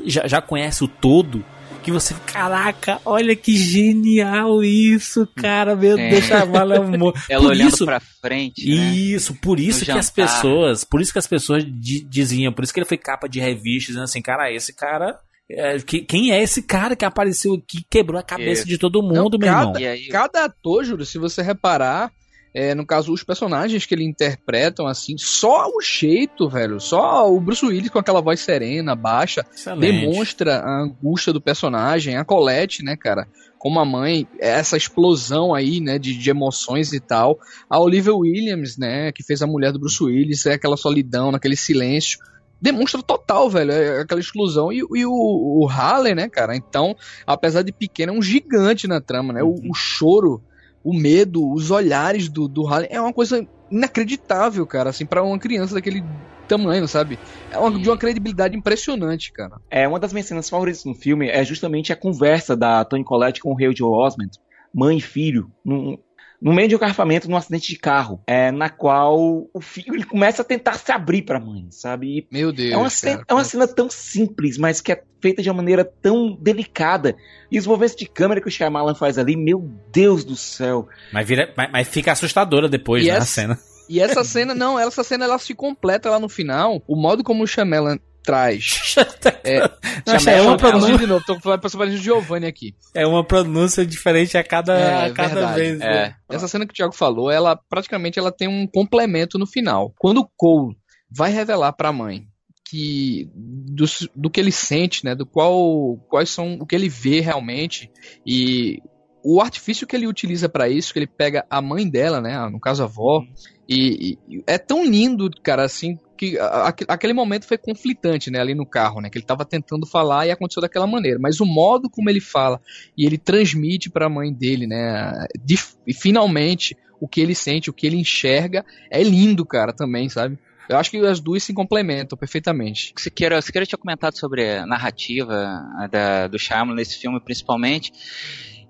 já, 0.06 0.28
já 0.28 0.42
conhece 0.42 0.84
o 0.84 0.88
todo, 0.88 1.44
que 1.88 1.92
você, 1.94 2.14
caraca, 2.26 3.00
olha 3.06 3.34
que 3.34 3.56
genial 3.56 4.62
isso, 4.62 5.26
cara, 5.36 5.74
meu 5.74 5.98
É. 5.98 6.10
Deus, 6.10 6.26
chamar 6.26 6.70
amor. 6.74 7.14
Ela 7.30 7.44
Por 7.44 7.52
olhando 7.52 7.74
isso- 7.74 7.86
pra 7.86 8.00
frente, 8.00 8.68
né? 8.68 8.76
Isso, 8.94 9.34
por 9.36 9.58
isso 9.58 9.80
No 9.80 9.86
que 9.86 9.92
as 9.92 10.08
jantar. 10.08 10.26
pessoas, 10.36 10.84
por 10.84 11.00
isso 11.00 11.14
que 11.14 11.20
as 11.20 11.28
pessoas 11.28 11.64
di- 11.64 12.04
diziam, 12.04 12.52
por 12.52 12.64
isso 12.66 12.74
que 12.74 12.80
ele 12.80 12.86
foi 12.86 12.98
capa 12.98 13.28
de 13.30 13.40
revista, 13.40 13.88
dizendo 13.92 14.04
assim, 14.04 14.22
cara, 14.22 14.52
esse 14.52 14.74
cara, 14.76 15.18
é, 15.50 15.80
que- 15.80 16.02
quem 16.02 16.32
é 16.34 16.44
esse 16.44 16.62
cara 16.62 16.94
que 16.94 17.06
apareceu 17.06 17.54
aqui, 17.54 17.86
quebrou 17.90 18.20
a 18.20 18.24
cabeça 18.24 18.62
Isso. 18.64 18.68
de 18.68 18.78
todo 18.78 19.02
mundo, 19.02 19.38
Não, 19.38 19.40
meu 19.40 19.48
cada- 19.48 19.62
irmão? 19.62 19.80
E 19.82 19.88
aí, 19.88 20.08
Cada 20.10 20.44
ator, 20.44 20.84
Júlio, 20.84 21.06
se 21.06 21.18
você 21.18 21.42
reparar, 21.42 22.12
é, 22.54 22.74
no 22.74 22.86
caso, 22.86 23.14
os 23.14 23.24
personagens 23.24 23.86
que 23.86 23.94
ele 23.94 24.04
interpretam, 24.04 24.88
assim, 24.88 25.16
só 25.18 25.68
o 25.68 25.82
jeito, 25.82 26.50
velho, 26.50 26.80
só 26.80 27.32
o 27.32 27.40
Bruce 27.40 27.66
Willis 27.66 27.90
com 27.90 28.00
aquela 28.00 28.22
voz 28.22 28.40
serena, 28.40 28.96
baixa, 28.96 29.46
Excelente. 29.54 29.82
demonstra 29.82 30.60
a 30.60 30.84
angústia 30.84 31.32
do 31.32 31.42
personagem, 31.42 32.18
a 32.18 32.26
Colette, 32.26 32.84
né, 32.84 32.96
cara, 32.96 33.28
como 33.58 33.80
a 33.80 33.86
mãe, 33.86 34.28
essa 34.40 34.78
explosão 34.78 35.54
aí, 35.54 35.80
né, 35.80 36.00
de, 36.00 36.16
de 36.16 36.30
emoções 36.30 36.94
e 36.94 37.00
tal. 37.00 37.40
A 37.70 37.80
Olivia 37.80 38.14
Williams, 38.14 38.78
né, 38.78 39.12
que 39.12 39.24
fez 39.24 39.42
a 39.42 39.48
mulher 39.48 39.72
do 39.72 39.80
Bruce 39.80 40.04
Willis, 40.04 40.46
é 40.46 40.54
aquela 40.54 40.78
solidão, 40.78 41.32
naquele 41.32 41.56
silêncio. 41.56 42.20
Demonstra 42.60 43.04
total, 43.04 43.50
velho, 43.50 43.72
é 43.72 44.02
aquela 44.02 44.20
exclusão. 44.20 44.72
E, 44.72 44.78
e 44.78 45.06
o, 45.06 45.12
o 45.12 45.68
Harley, 45.70 46.16
né, 46.16 46.28
cara, 46.28 46.56
então, 46.56 46.96
apesar 47.26 47.62
de 47.62 47.72
pequeno, 47.72 48.14
é 48.14 48.18
um 48.18 48.22
gigante 48.22 48.88
na 48.88 49.00
trama, 49.00 49.34
né, 49.34 49.44
o, 49.44 49.54
o 49.70 49.74
choro, 49.74 50.42
o 50.88 50.94
medo, 50.94 51.52
os 51.52 51.70
olhares 51.70 52.30
do, 52.30 52.48
do 52.48 52.66
Harley, 52.66 52.88
é 52.90 53.02
uma 53.02 53.12
coisa 53.12 53.46
inacreditável, 53.70 54.66
cara, 54.66 54.90
assim, 54.90 55.06
pra 55.06 55.22
uma 55.22 55.38
criança 55.38 55.74
daquele 55.74 56.02
tamanho, 56.48 56.88
sabe? 56.88 57.20
É 57.52 57.60
uma, 57.60 57.78
de 57.78 57.90
uma 57.90 57.98
credibilidade 57.98 58.56
impressionante, 58.56 59.34
cara. 59.34 59.60
É, 59.70 59.86
uma 59.86 60.00
das 60.00 60.14
minhas 60.14 60.28
cenas 60.28 60.50
favoritas 60.50 60.86
no 60.86 60.96
filme 60.96 61.28
é 61.28 61.44
justamente 61.44 61.92
a 61.92 61.96
conversa 61.98 62.56
da 62.56 62.86
Toni 62.86 63.04
Collette 63.04 63.42
com 63.42 63.52
o 63.52 63.58
Hale 63.58 63.76
Joe 63.76 63.90
Osment, 63.90 64.40
mãe 64.74 64.98
e 64.98 65.02
filho, 65.02 65.52
num, 65.66 65.98
no 66.42 66.54
meio 66.54 66.68
de 66.68 66.76
um 66.76 66.80
carfamento 66.80 67.30
num 67.30 67.36
acidente 67.36 67.70
de 67.70 67.80
carro, 67.80 68.22
é, 68.28 68.52
na 68.52 68.70
qual 68.70 69.48
o 69.54 69.62
filho 69.62 69.96
ele 69.96 70.04
começa 70.04 70.42
a 70.42 70.46
tentar 70.46 70.74
se 70.74 70.92
abrir 70.92 71.24
pra 71.24 71.40
mãe, 71.40 71.68
sabe? 71.72 72.20
E 72.20 72.28
Meu 72.32 72.52
Deus. 72.52 72.72
é, 72.72 72.76
uma 72.76 72.84
cara. 72.84 72.90
cena, 72.90 73.24
é 73.28 73.34
uma 73.34 73.44
cena 73.44 73.68
tão 73.68 73.90
simples, 73.90 74.58
mas 74.58 74.80
que 74.80 74.92
é 74.92 75.04
feita 75.20 75.42
de 75.42 75.50
uma 75.50 75.58
maneira 75.58 75.84
tão 75.84 76.38
delicada. 76.40 77.16
E 77.52 77.58
os 77.58 77.66
movimentos 77.66 77.96
de 77.96 78.06
câmera 78.06 78.40
que 78.40 78.48
o 78.48 78.52
Shyamalan 78.52 78.94
faz 78.94 79.18
ali, 79.18 79.36
meu 79.36 79.60
Deus 79.92 80.24
do 80.24 80.36
céu. 80.36 80.88
Mas, 81.12 81.28
vira, 81.28 81.54
mas, 81.58 81.72
mas 81.72 81.88
fica 81.88 82.12
assustadora 82.12 82.70
depois, 82.70 83.04
E 83.04 83.08
né, 83.08 83.18
a 83.18 83.26
cena. 83.26 83.60
E 83.90 84.00
essa 84.00 84.24
cena, 84.24 84.54
não, 84.54 84.78
essa 84.78 85.04
cena 85.04 85.26
ela 85.26 85.40
se 85.40 85.56
completa 85.56 86.10
lá 86.10 86.20
no 86.20 86.28
final. 86.28 86.84
O 86.88 86.96
modo 86.96 87.24
como 87.24 87.44
o 87.44 87.48
Shyamalan 87.48 87.98
traz. 88.28 88.96
É, 89.44 89.62
Nossa, 90.06 90.32
é 90.32 90.42
uma 90.42 90.58
pronúncia- 90.58 90.98
de 90.98 91.08
novo, 91.08 91.24
tô 91.26 91.40
falando 91.40 91.62
pra 91.62 91.86
de 91.86 91.98
Giovanni 91.98 92.46
aqui. 92.46 92.76
É 92.94 93.08
uma 93.08 93.24
pronúncia 93.24 93.86
diferente 93.86 94.38
a 94.38 94.44
cada, 94.44 94.78
É, 94.78 95.06
a 95.06 95.14
cada 95.14 95.34
verdade. 95.36 95.60
vez. 95.60 95.80
né? 95.80 96.16
é, 96.30 96.36
Essa 96.36 96.48
cena 96.50 96.66
que 96.66 96.72
o 96.72 96.76
Thiago 96.76 96.94
falou, 96.94 97.32
ela 97.32 97.56
praticamente 97.70 98.20
ela 98.20 98.32
tem 98.32 98.48
um 98.50 98.68
complemento 98.68 99.40
no 99.40 99.48
final. 99.48 99.94
Quando 99.98 100.20
o 100.20 100.30
Cole 100.36 100.76
vai 101.10 101.32
revelar 101.32 101.72
pra 101.74 101.94
mãe 101.94 102.28
que 102.70 103.30
do, 103.34 103.86
do 104.16 104.30
que 104.30 104.40
ele 104.42 104.52
sente, 104.52 105.06
né, 105.06 105.16
do 105.16 105.26
qual 105.26 105.96
quais 106.10 106.30
são 106.30 106.56
o 106.60 106.66
que 106.66 106.76
ele 106.76 106.90
vê 106.90 107.22
realmente 107.22 107.90
e 108.26 108.82
o 109.24 109.42
artifício 109.42 109.88
que 109.88 109.96
ele 109.96 110.08
utiliza 110.08 110.50
pra 110.50 110.68
isso, 110.68 110.92
que 110.92 111.00
ele 111.00 111.08
pega 111.08 111.46
a 111.50 111.62
mãe 111.62 111.90
dela, 111.90 112.20
né, 112.22 112.38
no 112.52 112.60
caso 112.60 112.84
a 112.84 112.86
avó, 112.86 113.24
e, 113.70 114.18
e 114.30 114.44
é 114.46 114.58
tão 114.58 114.86
lindo, 114.86 115.30
cara, 115.44 115.64
assim, 115.64 115.98
que 116.18 116.38
a, 116.40 116.74
aquele 116.88 117.14
momento 117.14 117.46
foi 117.46 117.58
conflitante, 117.58 118.30
né, 118.30 118.40
ali 118.40 118.54
no 118.54 118.66
carro, 118.66 119.00
né, 119.00 119.10
que 119.10 119.18
ele 119.18 119.24
estava 119.24 119.46
tentando 119.46 119.86
falar 119.86 120.28
e 120.28 120.32
aconteceu 120.32 120.62
daquela 120.62 120.88
maneira, 120.88 121.20
mas 121.20 121.40
o 121.40 121.46
modo 121.46 121.90
como 121.90 122.10
ele 122.10 122.20
fala 122.20 122.60
e 122.98 123.06
ele 123.06 123.18
transmite 123.18 123.90
para 123.90 124.08
a 124.08 124.10
mãe 124.10 124.34
dele, 124.34 124.68
né, 124.68 125.28
de, 125.44 125.56
e 125.86 125.94
finalmente 125.94 126.76
o 127.00 127.08
que 127.08 127.22
ele 127.22 127.36
sente, 127.36 127.70
o 127.70 127.74
que 127.74 127.86
ele 127.86 127.98
enxerga 127.98 128.66
é 128.90 129.02
lindo, 129.04 129.46
cara, 129.46 129.72
também, 129.72 130.10
sabe? 130.10 130.38
Eu 130.68 130.78
acho 130.78 130.92
que 130.92 130.98
as 130.98 131.22
duas 131.22 131.44
se 131.44 131.54
complementam 131.54 132.18
perfeitamente. 132.18 132.94
Se 132.98 133.10
queira, 133.10 133.42
se 133.42 133.52
queira 133.52 133.66
tinha 133.66 133.78
comentado 133.78 134.18
sobre 134.18 134.58
a 134.58 134.66
narrativa 134.66 135.64
da, 135.90 136.28
do 136.28 136.38
Shyamalan 136.38 136.76
nesse 136.76 136.98
filme, 136.98 137.22
principalmente. 137.22 137.94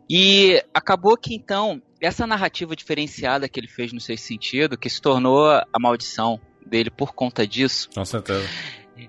E 0.10 0.64
acabou 0.74 1.18
que 1.18 1.34
então 1.34 1.82
essa 2.00 2.28
narrativa 2.28 2.76
diferenciada 2.76 3.50
que 3.50 3.60
ele 3.60 3.68
fez 3.68 3.92
no 3.92 4.00
Sexto 4.00 4.28
Sentido, 4.28 4.78
que 4.78 4.90
se 4.90 5.02
tornou 5.02 5.48
a 5.50 5.80
maldição 5.80 6.40
dele 6.68 6.90
por 6.90 7.14
conta 7.14 7.48
disso. 7.48 7.90
Com 7.94 8.06
certeza. 8.06 8.48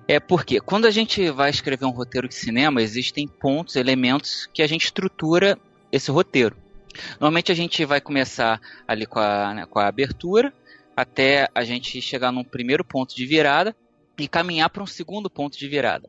É 0.06 0.20
porque 0.20 0.60
quando 0.60 0.86
a 0.86 0.90
gente 0.90 1.30
vai 1.30 1.50
escrever 1.50 1.84
um 1.84 1.90
roteiro 1.90 2.28
de 2.28 2.34
cinema, 2.34 2.82
existem 2.82 3.26
pontos, 3.26 3.76
elementos 3.76 4.48
que 4.52 4.62
a 4.62 4.66
gente 4.66 4.84
estrutura 4.84 5.58
esse 5.90 6.10
roteiro. 6.10 6.56
Normalmente 7.12 7.52
a 7.52 7.54
gente 7.54 7.84
vai 7.84 8.00
começar 8.00 8.60
ali 8.86 9.06
com 9.06 9.18
a, 9.18 9.54
né, 9.54 9.66
com 9.66 9.78
a 9.78 9.86
abertura, 9.86 10.52
até 10.96 11.48
a 11.54 11.64
gente 11.64 12.00
chegar 12.00 12.32
num 12.32 12.44
primeiro 12.44 12.84
ponto 12.84 13.14
de 13.14 13.24
virada 13.24 13.74
e 14.18 14.26
caminhar 14.26 14.68
para 14.70 14.82
um 14.82 14.86
segundo 14.86 15.30
ponto 15.30 15.56
de 15.56 15.68
virada. 15.68 16.08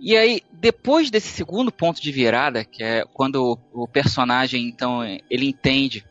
E 0.00 0.16
aí, 0.16 0.42
depois 0.52 1.10
desse 1.10 1.28
segundo 1.28 1.72
ponto 1.72 2.00
de 2.00 2.12
virada, 2.12 2.64
que 2.64 2.82
é 2.82 3.04
quando 3.12 3.58
o, 3.72 3.88
personagem 3.88 4.68
então 4.68 5.02
ele 5.28 5.46
entende 5.46 6.04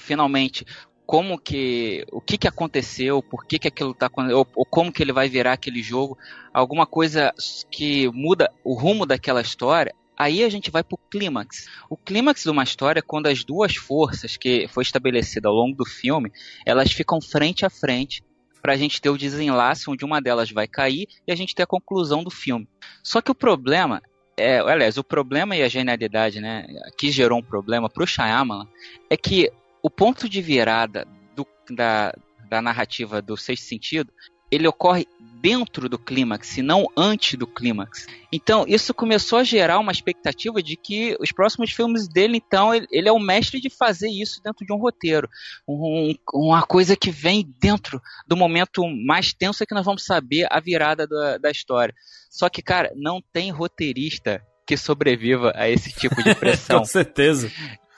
finalmente 0.00 0.66
como 1.12 1.38
que 1.38 2.06
o 2.10 2.22
que, 2.22 2.38
que 2.38 2.48
aconteceu, 2.48 3.22
por 3.22 3.44
que, 3.44 3.58
que 3.58 3.68
aquilo 3.68 3.92
tá 3.92 4.10
ou, 4.34 4.48
ou 4.56 4.64
como 4.64 4.90
que 4.90 5.02
ele 5.02 5.12
vai 5.12 5.28
virar 5.28 5.52
aquele 5.52 5.82
jogo, 5.82 6.16
alguma 6.54 6.86
coisa 6.86 7.34
que 7.70 8.08
muda 8.14 8.50
o 8.64 8.72
rumo 8.72 9.04
daquela 9.04 9.42
história, 9.42 9.94
Aí 10.16 10.44
a 10.44 10.48
gente 10.48 10.70
vai 10.70 10.84
pro 10.84 10.98
clímax. 11.10 11.66
O 11.90 11.96
clímax 11.96 12.44
de 12.44 12.50
uma 12.50 12.62
história 12.62 13.00
é 13.00 13.02
quando 13.02 13.26
as 13.26 13.44
duas 13.44 13.74
forças 13.74 14.36
que 14.36 14.68
foi 14.68 14.84
estabelecida 14.84 15.48
ao 15.48 15.54
longo 15.54 15.76
do 15.76 15.84
filme, 15.84 16.30
elas 16.64 16.92
ficam 16.92 17.20
frente 17.20 17.66
a 17.66 17.70
frente 17.70 18.22
para 18.62 18.74
a 18.74 18.76
gente 18.76 19.00
ter 19.00 19.10
o 19.10 19.18
desenlace 19.18 19.90
onde 19.90 20.04
uma 20.04 20.20
delas 20.20 20.50
vai 20.50 20.68
cair 20.68 21.08
e 21.26 21.32
a 21.32 21.34
gente 21.34 21.54
ter 21.54 21.64
a 21.64 21.66
conclusão 21.66 22.22
do 22.22 22.30
filme. 22.30 22.68
Só 23.02 23.20
que 23.20 23.30
o 23.30 23.34
problema 23.34 24.00
é, 24.36 24.60
aliás, 24.60 24.96
o 24.96 25.04
problema 25.04 25.56
e 25.56 25.62
a 25.62 25.68
genialidade, 25.68 26.40
né, 26.40 26.66
que 26.96 27.10
gerou 27.10 27.38
um 27.38 27.42
problema 27.42 27.90
pro 27.90 28.06
Shyamalan 28.06 28.66
é 29.10 29.16
que 29.16 29.50
o 29.82 29.90
ponto 29.90 30.28
de 30.28 30.40
virada 30.40 31.06
do, 31.34 31.46
da, 31.70 32.14
da 32.48 32.62
narrativa 32.62 33.20
do 33.20 33.36
Sexto 33.36 33.64
Sentido 33.64 34.12
ele 34.52 34.68
ocorre 34.68 35.08
dentro 35.40 35.88
do 35.88 35.98
clímax 35.98 36.58
e 36.58 36.62
não 36.62 36.86
antes 36.94 37.36
do 37.36 37.46
clímax. 37.46 38.06
Então, 38.30 38.64
isso 38.68 38.92
começou 38.92 39.38
a 39.38 39.44
gerar 39.44 39.78
uma 39.78 39.90
expectativa 39.90 40.62
de 40.62 40.76
que 40.76 41.16
os 41.18 41.32
próximos 41.32 41.72
filmes 41.72 42.06
dele, 42.06 42.36
então, 42.36 42.72
ele, 42.72 42.86
ele 42.92 43.08
é 43.08 43.12
o 43.12 43.18
mestre 43.18 43.60
de 43.60 43.70
fazer 43.70 44.08
isso 44.08 44.40
dentro 44.44 44.64
de 44.64 44.72
um 44.72 44.76
roteiro. 44.76 45.28
Um, 45.66 46.14
uma 46.34 46.62
coisa 46.62 46.94
que 46.94 47.10
vem 47.10 47.50
dentro 47.58 48.00
do 48.28 48.36
momento 48.36 48.86
mais 48.86 49.32
tenso 49.32 49.62
é 49.62 49.66
que 49.66 49.74
nós 49.74 49.86
vamos 49.86 50.04
saber 50.04 50.46
a 50.50 50.60
virada 50.60 51.06
da, 51.06 51.38
da 51.38 51.50
história. 51.50 51.94
Só 52.30 52.48
que, 52.50 52.62
cara, 52.62 52.92
não 52.94 53.22
tem 53.32 53.50
roteirista 53.50 54.40
que 54.66 54.76
sobreviva 54.76 55.52
a 55.56 55.68
esse 55.68 55.90
tipo 55.92 56.22
de 56.22 56.34
pressão. 56.36 56.80
Com 56.80 56.84
certeza. 56.84 57.50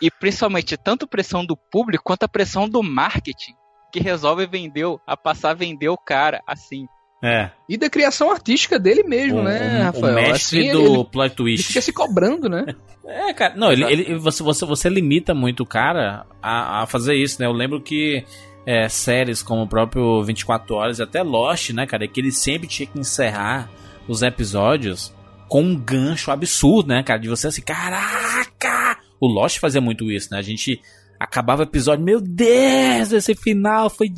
E 0.04 0.10
principalmente 0.10 0.76
tanto 0.76 1.08
pressão 1.08 1.46
do 1.46 1.56
público 1.56 2.04
quanto 2.04 2.24
a 2.24 2.28
pressão 2.28 2.68
do 2.68 2.82
marketing 2.82 3.54
que 3.90 3.98
resolve 4.00 4.46
vender, 4.46 4.84
a 5.06 5.16
passar 5.16 5.52
a 5.52 5.54
vender 5.54 5.88
o 5.88 5.96
cara 5.96 6.42
assim. 6.46 6.86
É. 7.22 7.50
E 7.66 7.78
da 7.78 7.88
criação 7.88 8.30
artística 8.30 8.78
dele 8.78 9.02
mesmo, 9.02 9.38
o, 9.38 9.42
né, 9.42 9.84
Rafael? 9.84 10.12
O 10.12 10.14
mestre 10.14 10.68
assim, 10.68 10.72
do 10.72 10.94
ele, 10.96 11.04
plot 11.04 11.34
twist. 11.34 11.60
Ele 11.60 11.68
fica 11.68 11.80
se 11.80 11.90
cobrando, 11.90 12.50
né? 12.50 12.66
É, 13.06 13.34
cara. 13.34 13.54
Não, 13.54 13.70
ele, 13.70 13.84
ele, 13.84 14.18
você, 14.18 14.42
você, 14.42 14.64
você 14.64 14.88
limita 14.88 15.34
muito 15.34 15.62
o 15.62 15.66
cara 15.66 16.24
a, 16.42 16.82
a 16.82 16.86
fazer 16.86 17.14
isso, 17.14 17.38
né? 17.38 17.46
Eu 17.46 17.52
lembro 17.52 17.78
que 17.78 18.24
é, 18.66 18.88
séries 18.88 19.42
como 19.42 19.62
o 19.62 19.68
próprio 19.68 20.22
24 20.22 20.74
Horas, 20.74 21.00
até 21.00 21.22
Lost, 21.22 21.68
né, 21.70 21.86
cara? 21.86 22.06
É 22.06 22.08
que 22.08 22.18
ele 22.18 22.32
sempre 22.32 22.66
tinha 22.66 22.86
que 22.86 22.98
encerrar 22.98 23.68
os 24.08 24.22
episódios 24.22 25.14
com 25.48 25.62
um 25.62 25.76
gancho 25.76 26.30
absurdo, 26.30 26.88
né, 26.88 27.02
cara? 27.02 27.20
De 27.20 27.28
você 27.28 27.48
assim, 27.48 27.60
caraca! 27.60 28.93
O 29.24 29.28
Lost 29.28 29.58
fazia 29.58 29.80
muito 29.80 30.10
isso, 30.10 30.28
né? 30.30 30.38
A 30.38 30.42
gente 30.42 30.80
acabava 31.18 31.62
o 31.62 31.64
episódio, 31.64 32.04
meu 32.04 32.20
Deus, 32.20 33.12
esse 33.12 33.34
final 33.34 33.88
foi 33.88 34.12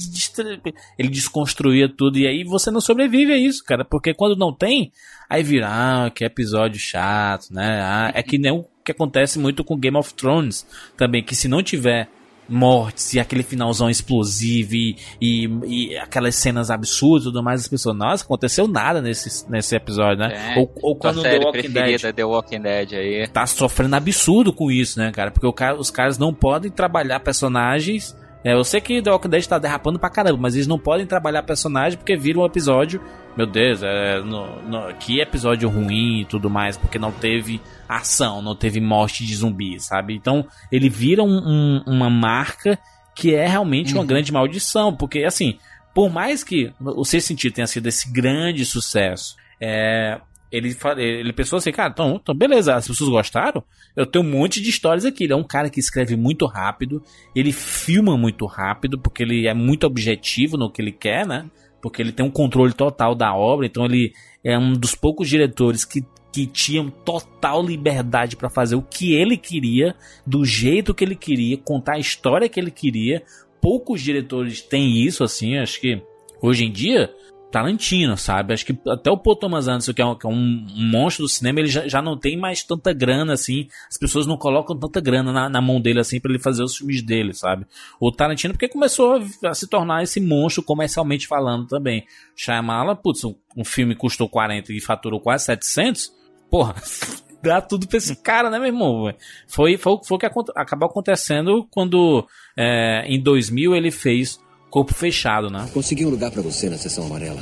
ele 0.98 1.08
desconstruía 1.08 1.88
tudo 1.88 2.18
e 2.18 2.26
aí 2.26 2.42
você 2.42 2.70
não 2.70 2.80
sobrevive 2.80 3.32
a 3.32 3.36
isso, 3.36 3.64
cara, 3.64 3.84
porque 3.84 4.14
quando 4.14 4.36
não 4.36 4.52
tem, 4.52 4.92
aí 5.28 5.42
vira, 5.42 5.68
ah, 5.68 6.10
que 6.10 6.24
episódio 6.24 6.80
chato, 6.80 7.52
né? 7.52 7.80
Ah, 7.82 8.12
é 8.14 8.22
que 8.22 8.38
nem 8.38 8.50
o 8.50 8.64
que 8.84 8.92
acontece 8.92 9.38
muito 9.38 9.62
com 9.62 9.78
Game 9.78 9.96
of 9.96 10.14
Thrones 10.14 10.66
também, 10.96 11.22
que 11.22 11.36
se 11.36 11.48
não 11.48 11.62
tiver 11.62 12.08
mortes 12.48 13.14
e 13.14 13.20
aquele 13.20 13.42
finalzão 13.42 13.90
explosivo 13.90 14.74
e, 14.74 14.96
e, 15.20 15.48
e, 15.64 15.96
aquelas 15.98 16.34
cenas 16.36 16.70
absurdas 16.70 17.22
e 17.22 17.26
tudo 17.26 17.42
mais, 17.42 17.62
as 17.62 17.68
pessoas, 17.68 17.96
nossa, 17.96 18.24
aconteceu 18.24 18.68
nada 18.68 19.02
nesse, 19.02 19.48
nesse 19.50 19.74
episódio, 19.74 20.18
né? 20.18 20.54
É, 20.54 20.58
ou, 20.58 20.72
ou 20.82 20.96
quando 20.96 21.22
The 21.22 21.38
Walking 21.38 21.70
Dead 21.70 22.14
The 22.14 22.24
Walking 22.24 22.60
Dead 22.60 22.92
aí. 22.92 23.26
Tá 23.28 23.46
sofrendo 23.46 23.96
absurdo 23.96 24.52
com 24.52 24.70
isso, 24.70 24.98
né, 24.98 25.10
cara? 25.12 25.30
Porque 25.30 25.46
o 25.46 25.54
os 25.78 25.90
caras 25.90 26.18
não 26.18 26.32
podem 26.32 26.70
trabalhar 26.70 27.20
personagens 27.20 28.14
é, 28.44 28.52
eu 28.52 28.64
sei 28.64 28.80
que 28.80 29.02
The 29.02 29.10
Walking 29.10 29.28
Dead 29.28 29.46
tá 29.46 29.58
derrapando 29.58 29.98
pra 29.98 30.10
caramba, 30.10 30.38
mas 30.40 30.54
eles 30.54 30.66
não 30.66 30.78
podem 30.78 31.06
trabalhar 31.06 31.42
personagem 31.42 31.98
porque 31.98 32.16
viram 32.16 32.42
um 32.42 32.46
episódio. 32.46 33.00
Meu 33.36 33.46
Deus, 33.46 33.82
é, 33.82 34.20
no, 34.20 34.62
no, 34.62 34.94
que 34.94 35.20
episódio 35.20 35.68
ruim 35.68 36.20
e 36.20 36.24
tudo 36.24 36.48
mais, 36.48 36.76
porque 36.76 36.98
não 36.98 37.12
teve 37.12 37.60
ação, 37.88 38.40
não 38.40 38.54
teve 38.54 38.80
morte 38.80 39.26
de 39.26 39.34
zumbi, 39.34 39.78
sabe? 39.80 40.14
Então 40.14 40.46
ele 40.70 40.88
vira 40.88 41.22
um, 41.22 41.36
um, 41.36 41.82
uma 41.86 42.08
marca 42.08 42.78
que 43.14 43.34
é 43.34 43.46
realmente 43.46 43.92
uhum. 43.92 44.00
uma 44.00 44.06
grande 44.06 44.32
maldição, 44.32 44.94
porque 44.94 45.24
assim, 45.24 45.58
por 45.94 46.10
mais 46.10 46.44
que 46.44 46.72
o 46.78 47.04
Sexto 47.04 47.28
Sentido 47.28 47.54
tenha 47.54 47.66
sido 47.66 47.86
esse 47.86 48.12
grande 48.12 48.64
sucesso, 48.64 49.36
é, 49.60 50.20
ele, 50.56 50.76
ele 50.98 51.32
pensou 51.32 51.58
assim, 51.58 51.70
cara, 51.70 51.90
então, 51.90 52.18
então 52.22 52.34
beleza, 52.34 52.74
as 52.74 52.86
pessoas 52.86 53.10
gostaram, 53.10 53.62
eu 53.94 54.06
tenho 54.06 54.24
um 54.24 54.30
monte 54.30 54.60
de 54.60 54.70
histórias 54.70 55.04
aqui. 55.04 55.24
Ele 55.24 55.32
é 55.32 55.36
um 55.36 55.44
cara 55.44 55.68
que 55.68 55.80
escreve 55.80 56.16
muito 56.16 56.46
rápido, 56.46 57.02
ele 57.34 57.52
filma 57.52 58.16
muito 58.16 58.46
rápido, 58.46 58.98
porque 58.98 59.22
ele 59.22 59.46
é 59.46 59.54
muito 59.54 59.86
objetivo 59.86 60.56
no 60.56 60.70
que 60.70 60.80
ele 60.80 60.92
quer, 60.92 61.26
né? 61.26 61.50
Porque 61.82 62.00
ele 62.00 62.12
tem 62.12 62.24
um 62.24 62.30
controle 62.30 62.72
total 62.72 63.14
da 63.14 63.34
obra, 63.34 63.66
então 63.66 63.84
ele 63.84 64.12
é 64.42 64.58
um 64.58 64.72
dos 64.72 64.94
poucos 64.94 65.28
diretores 65.28 65.84
que, 65.84 66.02
que 66.32 66.46
tinham 66.46 66.90
total 66.90 67.62
liberdade 67.62 68.36
para 68.36 68.48
fazer 68.48 68.76
o 68.76 68.82
que 68.82 69.14
ele 69.14 69.36
queria, 69.36 69.94
do 70.26 70.44
jeito 70.44 70.94
que 70.94 71.04
ele 71.04 71.16
queria, 71.16 71.58
contar 71.58 71.94
a 71.94 72.00
história 72.00 72.48
que 72.48 72.58
ele 72.58 72.70
queria. 72.70 73.22
Poucos 73.60 74.00
diretores 74.00 74.62
têm 74.62 75.04
isso, 75.04 75.22
assim, 75.22 75.58
acho 75.58 75.80
que 75.80 76.00
hoje 76.40 76.64
em 76.64 76.72
dia 76.72 77.10
Tarantino, 77.56 78.18
sabe? 78.18 78.52
Acho 78.52 78.66
que 78.66 78.78
até 78.86 79.10
o 79.10 79.16
Paul 79.16 79.34
Thomas 79.34 79.66
Anderson, 79.66 79.94
que 79.94 80.02
é 80.02 80.04
um, 80.04 80.14
que 80.14 80.26
é 80.26 80.28
um 80.28 80.66
monstro 80.74 81.24
do 81.24 81.28
cinema, 81.28 81.60
ele 81.60 81.68
já, 81.68 81.88
já, 81.88 82.02
não 82.02 82.14
tem 82.14 82.36
mais 82.36 82.62
tanta 82.62 82.92
grana 82.92 83.32
assim. 83.32 83.66
As 83.88 83.96
pessoas 83.96 84.26
não 84.26 84.36
colocam 84.36 84.78
tanta 84.78 85.00
grana 85.00 85.32
na, 85.32 85.48
na 85.48 85.60
mão 85.62 85.80
dele 85.80 85.98
assim 85.98 86.20
para 86.20 86.30
ele 86.30 86.38
fazer 86.38 86.62
os 86.62 86.76
filmes 86.76 87.00
dele, 87.00 87.32
sabe? 87.32 87.64
O 87.98 88.12
Tarantino, 88.12 88.52
porque 88.52 88.68
começou 88.68 89.16
a, 89.42 89.48
a, 89.48 89.54
se 89.54 89.66
tornar 89.68 90.02
esse 90.02 90.20
monstro 90.20 90.62
comercialmente 90.62 91.26
falando 91.26 91.66
também. 91.66 92.04
Shyamalan, 92.36 92.94
putz, 92.94 93.24
um, 93.24 93.34
um 93.56 93.64
filme 93.64 93.94
custou 93.94 94.28
40 94.28 94.74
e 94.74 94.78
faturou 94.78 95.18
quase 95.18 95.46
700, 95.46 96.12
porra. 96.50 96.74
dá 97.42 97.62
tudo 97.62 97.86
pra 97.86 97.96
esse 97.96 98.16
cara, 98.16 98.50
né, 98.50 98.58
meu 98.58 98.66
irmão? 98.66 99.14
Foi, 99.46 99.78
foi, 99.78 99.98
foi 100.04 100.16
o 100.16 100.18
que 100.18 100.26
acabou 100.26 100.88
acontecendo 100.88 101.66
quando 101.70 102.26
é, 102.54 103.06
em 103.06 103.22
2000 103.22 103.74
ele 103.74 103.90
fez 103.90 104.38
Corpo 104.76 104.92
fechado, 104.92 105.48
né? 105.48 105.66
Consegui 105.72 106.04
um 106.04 106.10
lugar 106.10 106.30
para 106.30 106.42
você 106.42 106.68
na 106.68 106.76
sessão 106.76 107.06
amarela. 107.06 107.40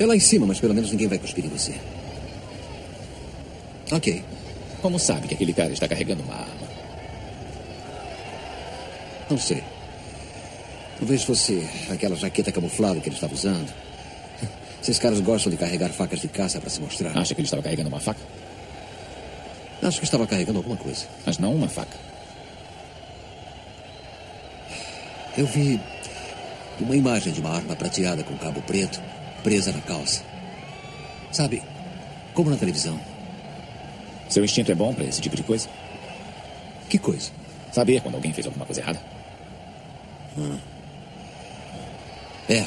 É 0.00 0.04
lá 0.04 0.16
em 0.16 0.18
cima, 0.18 0.44
mas 0.46 0.58
pelo 0.58 0.74
menos 0.74 0.90
ninguém 0.90 1.06
vai 1.06 1.16
cuspir 1.16 1.44
em 1.44 1.48
você. 1.48 1.76
Ok. 3.92 4.24
Como 4.82 4.98
sabe 4.98 5.28
que 5.28 5.34
aquele 5.34 5.52
cara 5.52 5.72
está 5.72 5.86
carregando 5.86 6.24
uma 6.24 6.34
arma? 6.34 6.68
Não 9.30 9.38
sei. 9.38 9.62
Talvez 10.98 11.22
fosse 11.22 11.64
aquela 11.88 12.16
jaqueta 12.16 12.50
camuflada 12.50 12.98
que 12.98 13.10
ele 13.10 13.14
estava 13.14 13.32
usando. 13.32 13.72
Esses 14.82 14.98
caras 14.98 15.20
gostam 15.20 15.52
de 15.52 15.56
carregar 15.56 15.90
facas 15.90 16.18
de 16.18 16.26
caça 16.26 16.60
para 16.60 16.68
se 16.68 16.80
mostrar. 16.80 17.16
Acha 17.16 17.32
que 17.32 17.42
ele 17.42 17.46
estava 17.46 17.62
carregando 17.62 17.90
uma 17.90 18.00
faca? 18.00 18.20
Acho 19.80 20.00
que 20.00 20.04
estava 20.04 20.26
carregando 20.26 20.58
alguma 20.58 20.76
coisa. 20.76 21.06
Mas 21.24 21.38
não 21.38 21.54
uma 21.54 21.68
faca. 21.68 21.96
Eu 25.38 25.46
vi 25.46 25.80
uma 26.80 26.96
imagem 26.96 27.32
de 27.32 27.40
uma 27.40 27.50
arma 27.50 27.74
prateada 27.74 28.22
com 28.22 28.36
cabo 28.36 28.60
preto 28.62 29.00
presa 29.42 29.72
na 29.72 29.80
calça. 29.80 30.22
Sabe, 31.32 31.62
como 32.34 32.50
na 32.50 32.56
televisão. 32.56 32.98
Seu 34.28 34.44
instinto 34.44 34.72
é 34.72 34.74
bom 34.74 34.92
para 34.92 35.04
esse 35.04 35.20
tipo 35.20 35.36
de 35.36 35.42
coisa? 35.42 35.68
Que 36.88 36.98
coisa? 36.98 37.30
Saber 37.72 38.00
quando 38.00 38.16
alguém 38.16 38.32
fez 38.32 38.46
alguma 38.46 38.66
coisa 38.66 38.80
errada. 38.80 39.00
Hum. 40.36 40.58
É. 42.48 42.64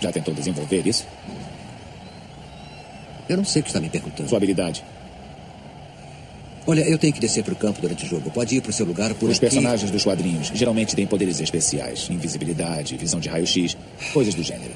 Já 0.00 0.12
tentou 0.12 0.34
desenvolver 0.34 0.86
isso? 0.86 1.06
Eu 3.28 3.38
não 3.38 3.44
sei 3.44 3.60
o 3.60 3.62
que 3.62 3.70
está 3.70 3.80
me 3.80 3.88
perguntando. 3.88 4.28
Sua 4.28 4.36
habilidade. 4.36 4.84
Olha, 6.66 6.80
eu 6.80 6.96
tenho 6.96 7.12
que 7.12 7.20
descer 7.20 7.44
para 7.44 7.52
o 7.52 7.56
campo 7.56 7.80
durante 7.80 8.04
o 8.04 8.08
jogo. 8.08 8.30
Pode 8.30 8.56
ir 8.56 8.60
para 8.62 8.70
o 8.70 8.72
seu 8.72 8.86
lugar 8.86 9.12
por 9.14 9.28
Os 9.28 9.32
aqui. 9.36 9.40
personagens 9.40 9.90
dos 9.90 10.02
quadrinhos 10.02 10.50
geralmente 10.54 10.96
têm 10.96 11.06
poderes 11.06 11.38
especiais. 11.40 12.08
Invisibilidade, 12.10 12.96
visão 12.96 13.20
de 13.20 13.28
raio-x, 13.28 13.76
coisas 14.12 14.34
do 14.34 14.42
gênero. 14.42 14.74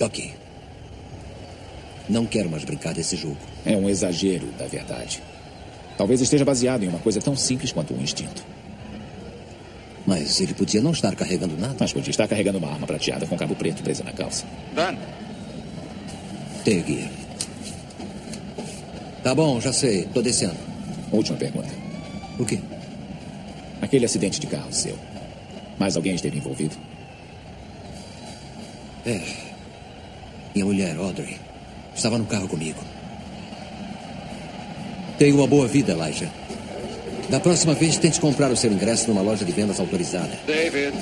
Ok. 0.00 0.32
Não 2.08 2.24
quero 2.26 2.48
mais 2.48 2.62
brincar 2.64 2.94
desse 2.94 3.16
jogo. 3.16 3.38
É 3.64 3.76
um 3.76 3.88
exagero 3.88 4.46
da 4.56 4.66
verdade. 4.66 5.20
Talvez 5.98 6.20
esteja 6.20 6.44
baseado 6.44 6.84
em 6.84 6.88
uma 6.88 7.00
coisa 7.00 7.20
tão 7.20 7.34
simples 7.34 7.72
quanto 7.72 7.92
um 7.92 8.00
instinto. 8.00 8.44
Mas 10.06 10.40
ele 10.40 10.54
podia 10.54 10.80
não 10.80 10.92
estar 10.92 11.16
carregando 11.16 11.56
nada. 11.58 11.74
Mas 11.80 11.92
podia 11.92 12.10
estar 12.10 12.28
carregando 12.28 12.58
uma 12.58 12.70
arma 12.70 12.86
prateada 12.86 13.26
com 13.26 13.36
cabo 13.36 13.56
preto 13.56 13.82
presa 13.82 14.04
na 14.04 14.12
calça. 14.12 14.44
Dan, 14.72 14.94
Tenho. 16.64 17.25
Tá 19.26 19.34
bom, 19.34 19.60
já 19.60 19.72
sei. 19.72 20.04
Tô 20.14 20.22
descendo. 20.22 20.54
Última 21.10 21.36
pergunta. 21.36 21.68
O 22.38 22.46
quê? 22.46 22.60
Aquele 23.82 24.04
acidente 24.04 24.38
de 24.38 24.46
carro 24.46 24.72
seu. 24.72 24.96
Mais 25.76 25.96
alguém 25.96 26.14
esteve 26.14 26.38
envolvido? 26.38 26.76
É. 29.04 29.20
Minha 30.54 30.64
mulher, 30.64 30.96
Audrey, 30.96 31.40
estava 31.92 32.18
no 32.18 32.24
carro 32.26 32.46
comigo. 32.46 32.78
Tenha 35.18 35.34
uma 35.34 35.48
boa 35.48 35.66
vida, 35.66 35.90
Elijah. 35.90 36.30
Da 37.28 37.40
próxima 37.40 37.74
vez, 37.74 37.98
tente 37.98 38.20
comprar 38.20 38.52
o 38.52 38.56
seu 38.56 38.70
ingresso 38.70 39.08
numa 39.08 39.22
loja 39.22 39.44
de 39.44 39.50
vendas 39.50 39.80
autorizada. 39.80 40.38
David. 40.46 40.96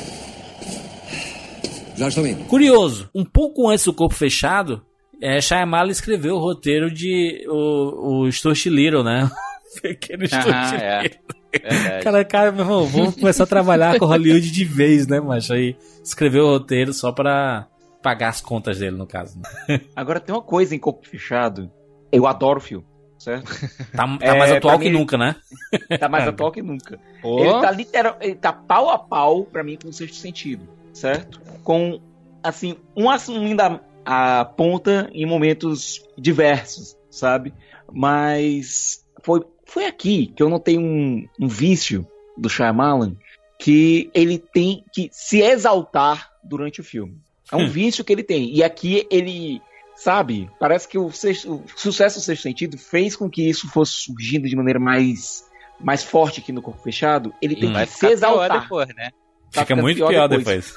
Já 1.95 2.09
estou 2.09 2.27
indo. 2.27 2.43
Curioso, 2.47 3.11
um 3.15 3.23
pouco 3.23 3.69
antes 3.69 3.85
do 3.85 3.93
Corpo 3.93 4.15
Fechado, 4.15 4.83
é, 5.27 5.41
Shyamalan 5.41 5.91
escreveu 5.91 6.37
o 6.37 6.39
roteiro 6.39 6.91
de 6.91 7.45
o, 7.49 8.23
o 8.25 8.33
Stuart 8.33 8.67
Little, 8.67 9.03
né? 9.05 9.31
Pequeno 9.83 10.27
Stuart 10.27 10.73
é. 10.81 11.03
Little. 11.03 11.21
Verdade. 11.55 12.03
Cara, 12.05 12.25
cara, 12.25 12.53
meu 12.53 12.65
irmão, 12.65 12.85
vamos 12.87 13.15
começar 13.15 13.45
a 13.45 13.47
trabalhar 13.47 13.97
com 13.99 14.07
Hollywood 14.07 14.51
de 14.51 14.65
vez, 14.65 15.07
né, 15.07 15.21
macho? 15.21 15.53
Aí 15.53 15.77
escreveu 16.03 16.45
o 16.47 16.49
roteiro 16.51 16.93
só 16.93 17.13
pra 17.13 17.69
pagar 18.03 18.29
as 18.31 18.41
contas 18.41 18.79
dele, 18.81 18.97
no 18.97 19.07
caso. 19.07 19.41
né? 19.69 19.81
Agora 19.95 20.19
tem 20.19 20.35
uma 20.35 20.43
coisa 20.43 20.75
em 20.75 20.79
Corpo 20.81 21.07
Fechado. 21.07 21.71
Eu 22.11 22.27
adoro 22.27 22.59
o 22.59 22.61
filme, 22.63 22.85
certo? 23.19 23.53
Tá, 23.93 24.05
tá 24.19 24.19
É, 24.21 24.37
mais 24.39 24.51
atual 24.53 24.79
que 24.81 24.91
mim- 24.91 24.99
nunca, 24.99 25.17
né? 25.17 25.37
Tá 25.99 26.09
mais 26.09 26.27
atual 26.27 26.51
que 26.51 26.61
nunca. 26.61 26.99
Ô. 27.23 27.39
Ele 27.45 27.61
tá 27.61 27.71
literal, 27.71 28.17
ele 28.21 28.35
tá 28.35 28.53
pau 28.53 28.91
a 28.91 28.99
pau 28.99 29.45
pra 29.45 29.63
mim 29.63 29.79
com 29.81 29.89
o 29.89 29.93
sexto 29.93 30.17
sentido, 30.17 30.69
certo? 30.93 31.41
Com 31.63 32.01
assim, 32.43 32.77
um 32.97 33.09
assumindo 33.09 33.63
a, 33.63 33.81
a 34.05 34.45
ponta 34.45 35.09
em 35.13 35.27
momentos 35.27 36.05
diversos, 36.19 36.97
sabe? 37.11 37.53
Mas 37.93 39.05
foi, 39.23 39.43
foi 39.67 39.87
aqui 39.87 40.27
que 40.37 40.43
eu 40.43 40.49
notei 40.49 40.77
um, 40.79 41.27
um 41.41 41.49
vício 41.49 42.07
do 42.37 42.49
Shyamalan 42.49 43.17
que 43.59 44.11
ele 44.13 44.39
tem 44.39 44.85
que 44.93 45.09
se 45.13 45.41
exaltar 45.41 46.31
durante 46.43 46.81
o 46.81 46.85
filme. 46.85 47.17
É 47.53 47.57
um 47.57 47.69
vício 47.69 48.05
que 48.05 48.13
ele 48.13 48.25
tem. 48.25 48.53
E 48.55 48.63
aqui 48.63 49.07
ele, 49.11 49.63
sabe, 49.95 50.51
parece 50.59 50.89
que 50.89 50.99
o, 50.99 51.11
sexto- 51.13 51.55
o 51.55 51.65
sucesso 51.77 52.19
do 52.19 52.23
sexto 52.23 52.43
sentido 52.43 52.77
fez 52.77 53.15
com 53.15 53.31
que 53.31 53.49
isso 53.49 53.69
fosse 53.69 53.93
surgindo 53.93 54.49
de 54.49 54.57
maneira 54.57 54.81
mais, 54.81 55.45
mais 55.81 56.03
forte 56.03 56.41
aqui 56.41 56.53
no 56.53 56.61
Corpo 56.61 56.83
Fechado. 56.83 57.33
Ele 57.41 57.55
tem 57.57 57.73
Vai 57.73 57.87
que 57.87 57.93
se 57.93 58.07
exaltar. 58.07 58.63
depois, 58.63 58.89
né? 58.89 59.11
Tá 59.53 59.61
Fica 59.61 59.67
ficando 59.67 59.83
muito 59.83 60.05
pior, 60.07 60.29
depois. 60.29 60.75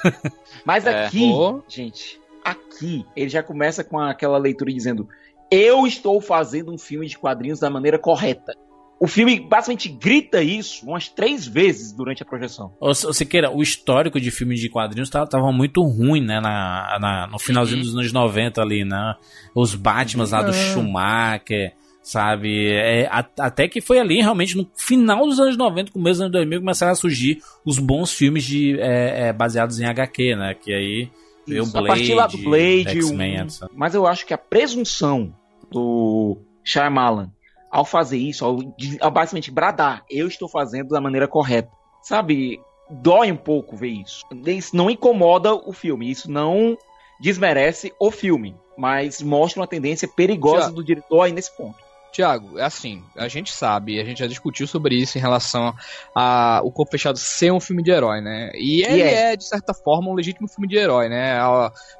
Mas 0.64 0.86
É. 0.86 1.06
aqui, 1.06 1.32
gente, 1.68 2.20
aqui 2.50 3.04
ele 3.16 3.28
já 3.28 3.42
começa 3.42 3.82
com 3.84 3.98
aquela 3.98 4.38
leitura 4.38 4.72
dizendo: 4.72 5.08
Eu 5.50 5.86
estou 5.86 6.20
fazendo 6.20 6.72
um 6.72 6.78
filme 6.78 7.06
de 7.06 7.18
quadrinhos 7.18 7.60
da 7.60 7.70
maneira 7.70 7.98
correta. 7.98 8.52
O 9.00 9.06
filme 9.06 9.38
basicamente 9.38 9.88
grita 9.88 10.42
isso 10.42 10.84
umas 10.84 11.08
três 11.08 11.46
vezes 11.46 11.92
durante 11.92 12.20
a 12.22 12.26
projeção. 12.26 12.72
Ô, 12.80 12.92
Siqueira, 12.92 13.48
o 13.48 13.62
histórico 13.62 14.20
de 14.20 14.28
filmes 14.32 14.58
de 14.58 14.68
quadrinhos 14.68 15.08
tava, 15.08 15.24
tava 15.24 15.52
muito 15.52 15.80
ruim, 15.82 16.20
né? 16.20 16.40
Na, 16.40 16.98
na- 17.00 17.26
no 17.28 17.38
finalzinho 17.38 17.80
dos 17.80 17.94
anos 17.94 18.12
90 18.12 18.60
ali, 18.60 18.84
né? 18.84 19.14
Os 19.54 19.72
Batmans 19.76 20.32
lá 20.32 20.42
do 20.42 20.52
Schumacher, 20.52 21.74
sabe? 22.02 22.72
É, 22.72 23.06
a- 23.06 23.24
até 23.38 23.68
que 23.68 23.80
foi 23.80 24.00
ali, 24.00 24.16
realmente, 24.20 24.56
no 24.56 24.68
final 24.74 25.24
dos 25.26 25.38
anos 25.38 25.56
90, 25.56 25.92
começo 25.92 26.14
dos 26.14 26.20
anos 26.22 26.32
2000, 26.32 26.58
começaram 26.58 26.90
a 26.92 26.96
surgir 26.96 27.38
os 27.64 27.78
bons 27.78 28.12
filmes 28.12 28.42
de, 28.42 28.80
é, 28.80 29.28
é, 29.28 29.32
baseados 29.32 29.78
em 29.78 29.84
HQ, 29.86 30.34
né? 30.34 30.54
Que 30.54 30.72
aí 30.72 31.08
veio 31.48 31.62
Isso, 31.62 31.76
a 31.76 31.80
Blade, 31.80 31.98
partir 32.00 32.14
lá 32.14 32.26
do 32.26 32.38
Blade, 32.38 32.98
etc. 32.98 33.68
mas 33.74 33.94
eu 33.94 34.06
acho 34.06 34.26
que 34.26 34.34
a 34.34 34.38
presunção 34.38 35.34
do 35.70 36.38
Shyamalan 36.62 37.30
ao 37.70 37.84
fazer 37.84 38.18
isso, 38.18 38.44
ao, 38.44 38.58
ao 39.00 39.10
basicamente 39.10 39.50
bradar, 39.50 40.04
eu 40.10 40.26
estou 40.26 40.48
fazendo 40.48 40.88
da 40.88 41.00
maneira 41.00 41.28
correta, 41.28 41.70
sabe? 42.02 42.60
Dói 42.90 43.30
um 43.30 43.36
pouco 43.36 43.76
ver 43.76 43.88
isso. 43.88 44.24
Isso 44.46 44.74
não 44.74 44.90
incomoda 44.90 45.54
o 45.54 45.72
filme, 45.72 46.10
isso 46.10 46.30
não 46.30 46.76
desmerece 47.20 47.92
o 47.98 48.10
filme, 48.10 48.56
mas 48.76 49.20
mostra 49.20 49.60
uma 49.60 49.66
tendência 49.66 50.08
perigosa 50.08 50.66
Já. 50.66 50.70
do 50.70 50.84
diretor 50.84 51.22
aí 51.22 51.32
nesse 51.32 51.54
ponto. 51.56 51.87
Tiago, 52.12 52.58
é 52.58 52.64
assim, 52.64 53.02
a 53.16 53.28
gente 53.28 53.52
sabe, 53.52 54.00
a 54.00 54.04
gente 54.04 54.18
já 54.18 54.26
discutiu 54.26 54.66
sobre 54.66 54.96
isso 54.96 55.18
em 55.18 55.20
relação 55.20 55.74
a 56.14 56.60
o 56.64 56.72
Corpo 56.72 56.92
Fechado 56.92 57.18
ser 57.18 57.52
um 57.52 57.60
filme 57.60 57.82
de 57.82 57.90
herói, 57.90 58.20
né? 58.20 58.50
E 58.54 58.82
ele 58.82 59.02
é. 59.02 59.32
é, 59.32 59.36
de 59.36 59.44
certa 59.44 59.74
forma, 59.74 60.10
um 60.10 60.14
legítimo 60.14 60.48
filme 60.48 60.66
de 60.66 60.76
herói, 60.76 61.08
né? 61.08 61.38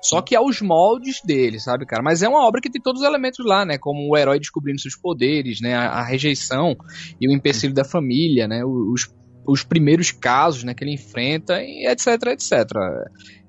Só 0.01 0.23
que 0.23 0.35
aos 0.35 0.61
moldes 0.61 1.21
dele, 1.23 1.61
sabe, 1.61 1.87
cara? 1.87 2.03
Mas 2.03 2.23
é 2.23 2.29
uma 2.29 2.47
obra 2.47 2.61
que 2.61 2.71
tem 2.71 2.81
todos 2.81 3.03
os 3.03 3.07
elementos 3.07 3.45
lá, 3.45 3.65
né? 3.65 3.79
Como 3.79 4.09
o 4.11 4.17
herói 4.17 4.39
descobrindo 4.39 4.81
seus 4.81 4.97
poderes, 4.97 5.61
né? 5.61 5.75
A, 5.75 5.89
a 5.91 6.03
rejeição 6.03 6.77
e 7.21 7.29
o 7.29 7.33
empecilho 7.33 7.75
da 7.75 7.85
família, 7.85 8.49
né? 8.49 8.65
Os, 8.65 9.09
os 9.49 9.63
primeiros 9.65 10.11
casos, 10.13 10.63
né, 10.65 10.75
que 10.75 10.85
ele 10.85 10.93
enfrenta, 10.95 11.63
e 11.63 11.87
etc, 11.87 12.07
etc. 12.29 12.53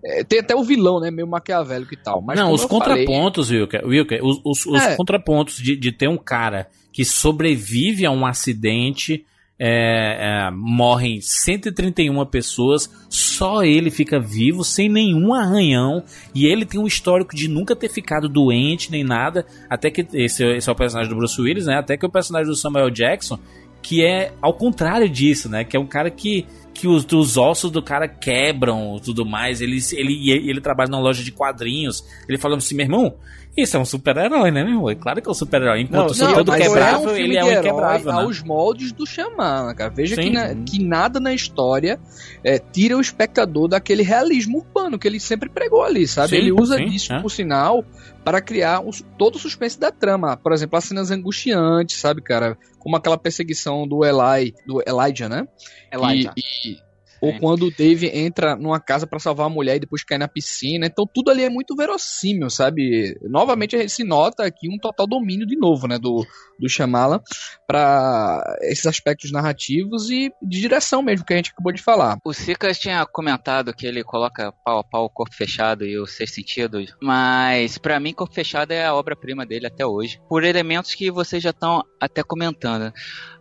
É, 0.03 0.23
tem 0.23 0.39
até 0.39 0.55
o 0.55 0.63
vilão, 0.63 0.99
né? 1.01 1.11
Meio 1.11 1.27
maquiavélico 1.27 1.93
e 1.93 1.97
tal. 1.97 2.21
Mas 2.21 2.39
não, 2.39 2.53
os 2.53 2.61
eu 2.63 2.69
falei- 2.69 3.05
contrapontos, 3.05 3.49
Wilker, 3.51 3.85
Wilker 3.85 4.23
os, 4.25 4.39
os- 4.45 4.65
os 4.65 4.81
É. 4.81 4.95
contrapontos 4.95 5.57
de, 5.57 5.75
de 5.75 5.91
ter 5.91 6.07
um 6.07 6.17
cara 6.17 6.67
que 6.93 7.03
sobrevive 7.03 8.05
a 8.05 8.11
um 8.11 8.25
acidente, 8.25 9.25
é, 9.61 10.47
é, 10.47 10.51
morrem 10.51 11.19
131 11.19 12.25
pessoas, 12.25 12.89
só 13.09 13.61
ele 13.61 13.91
fica 13.91 14.17
vivo, 14.17 14.63
sem 14.63 14.87
nenhum 14.87 15.33
arranhão, 15.33 16.01
e 16.33 16.45
ele 16.45 16.65
tem 16.65 16.79
um 16.79 16.87
histórico 16.87 17.35
de 17.35 17.49
nunca 17.49 17.75
ter 17.75 17.89
ficado 17.89 18.29
doente 18.29 18.89
nem 18.89 19.03
nada, 19.03 19.45
até 19.69 19.91
que 19.91 20.07
esse, 20.13 20.45
esse 20.45 20.69
é 20.69 20.71
o 20.71 20.75
personagem 20.75 21.09
do 21.11 21.17
Bruce 21.17 21.39
Willis, 21.41 21.65
né? 21.65 21.75
Até 21.77 21.97
que 21.97 22.05
o 22.05 22.09
personagem 22.09 22.47
do 22.49 22.55
Samuel 22.55 22.89
Jackson, 22.89 23.37
que 23.81 24.03
é 24.03 24.33
ao 24.41 24.53
contrário 24.53 25.09
disso, 25.09 25.49
né? 25.49 25.63
Que 25.63 25.77
é 25.77 25.79
um 25.79 25.87
cara 25.87 26.09
que 26.09 26.45
que 26.79 26.87
os, 26.87 27.05
os 27.11 27.35
ossos 27.35 27.71
do 27.71 27.83
cara 27.83 28.07
quebram 28.07 28.97
tudo 29.03 29.25
mais. 29.25 29.59
Ele, 29.59 29.79
ele, 29.91 30.31
ele, 30.31 30.61
trabalha 30.61 30.89
numa 30.89 31.01
loja 31.01 31.21
de 31.21 31.31
quadrinhos. 31.31 32.05
Ele 32.25 32.37
fala 32.37 32.55
assim, 32.55 32.73
meu 32.73 32.85
irmão, 32.85 33.15
isso 33.61 33.77
é 33.77 33.79
um 33.79 33.85
super-herói, 33.85 34.51
né, 34.51 34.63
meu 34.63 34.73
irmão? 34.73 34.89
É 34.89 34.95
claro 34.95 35.21
que 35.21 35.27
é 35.27 35.31
um 35.31 35.33
super-herói. 35.35 35.81
Enquanto 35.81 36.17
Não, 36.17 36.27
não, 36.27 36.33
todo 36.35 36.51
quebrável, 36.51 36.95
é 37.09 37.11
um 37.11 37.15
filme 37.15 37.21
ele 37.21 37.37
é 37.37 37.43
um 37.43 37.51
inquebrável, 37.51 38.13
né? 38.13 38.21
aos 38.21 38.41
moldes 38.41 38.91
do 38.91 39.05
Shyamalan, 39.05 39.73
cara. 39.75 39.89
Veja 39.89 40.15
Sim. 40.15 40.21
que, 40.23 40.29
na- 40.31 40.55
que 40.55 40.83
nada 40.83 41.19
na 41.19 41.33
história 41.33 41.99
é, 42.43 42.57
tira 42.59 42.97
o 42.97 43.01
espectador 43.01 43.67
daquele 43.67 44.03
realismo 44.03 44.59
urbano 44.59 44.97
que 44.97 45.07
ele 45.07 45.19
sempre 45.19 45.49
pregou 45.49 45.83
ali, 45.83 46.07
sabe? 46.07 46.29
Sim, 46.29 46.35
ele 46.37 46.51
usa 46.51 46.77
sim, 46.77 46.85
disso, 46.85 47.13
é. 47.13 47.21
por 47.21 47.29
sinal, 47.29 47.83
para 48.23 48.41
criar 48.41 48.81
os- 48.81 49.03
todo 49.17 49.35
o 49.35 49.39
suspense 49.39 49.79
da 49.79 49.91
trama. 49.91 50.35
Por 50.37 50.53
exemplo, 50.53 50.77
as 50.77 50.85
cenas 50.85 51.11
angustiantes, 51.11 51.97
sabe, 51.99 52.21
cara? 52.21 52.57
Como 52.79 52.95
aquela 52.95 53.17
perseguição 53.17 53.87
do 53.87 54.03
Eli, 54.05 54.53
do 54.65 54.81
Elijah, 54.87 55.27
né? 55.29 55.47
Elijah. 55.91 56.33
E, 56.37 56.71
e- 56.73 56.88
ou 57.21 57.37
quando 57.39 57.67
o 57.67 57.71
Dave 57.71 58.07
entra 58.07 58.55
numa 58.55 58.79
casa 58.79 59.07
pra 59.07 59.19
salvar 59.19 59.47
a 59.47 59.49
mulher 59.49 59.75
e 59.77 59.79
depois 59.79 60.03
cai 60.03 60.17
na 60.17 60.27
piscina. 60.27 60.85
Então 60.85 61.05
tudo 61.11 61.31
ali 61.31 61.43
é 61.43 61.49
muito 61.49 61.75
verossímil, 61.75 62.49
sabe? 62.49 63.17
Novamente 63.23 63.75
a 63.75 63.79
gente 63.79 63.91
se 63.91 64.03
nota 64.03 64.43
aqui 64.43 64.69
um 64.69 64.77
total 64.77 65.07
domínio 65.07 65.45
de 65.45 65.57
novo, 65.57 65.87
né, 65.87 65.97
do, 65.97 66.25
do 66.59 66.69
Shyamalan 66.69 67.21
para 67.67 68.41
esses 68.61 68.85
aspectos 68.85 69.31
narrativos 69.31 70.09
e 70.09 70.31
de 70.41 70.61
direção 70.61 71.01
mesmo 71.01 71.25
que 71.25 71.33
a 71.33 71.37
gente 71.37 71.51
acabou 71.51 71.71
de 71.71 71.81
falar. 71.81 72.17
O 72.25 72.33
Sicas 72.33 72.79
tinha 72.79 73.05
comentado 73.05 73.73
que 73.73 73.85
ele 73.85 74.03
coloca 74.03 74.51
pau 74.63 74.79
a 74.79 74.83
pau 74.83 75.05
o 75.05 75.09
Corpo 75.09 75.35
Fechado 75.35 75.85
e 75.85 75.97
o 75.97 76.05
Sexto 76.05 76.35
Sentido, 76.35 76.79
mas 77.01 77.77
pra 77.77 77.99
mim 77.99 78.13
Corpo 78.13 78.33
Fechado 78.33 78.71
é 78.71 78.85
a 78.85 78.95
obra-prima 78.95 79.45
dele 79.45 79.67
até 79.67 79.85
hoje, 79.85 80.19
por 80.27 80.43
elementos 80.43 80.93
que 80.93 81.11
vocês 81.11 81.41
já 81.41 81.51
estão 81.51 81.83
até 81.99 82.23
comentando. 82.23 82.93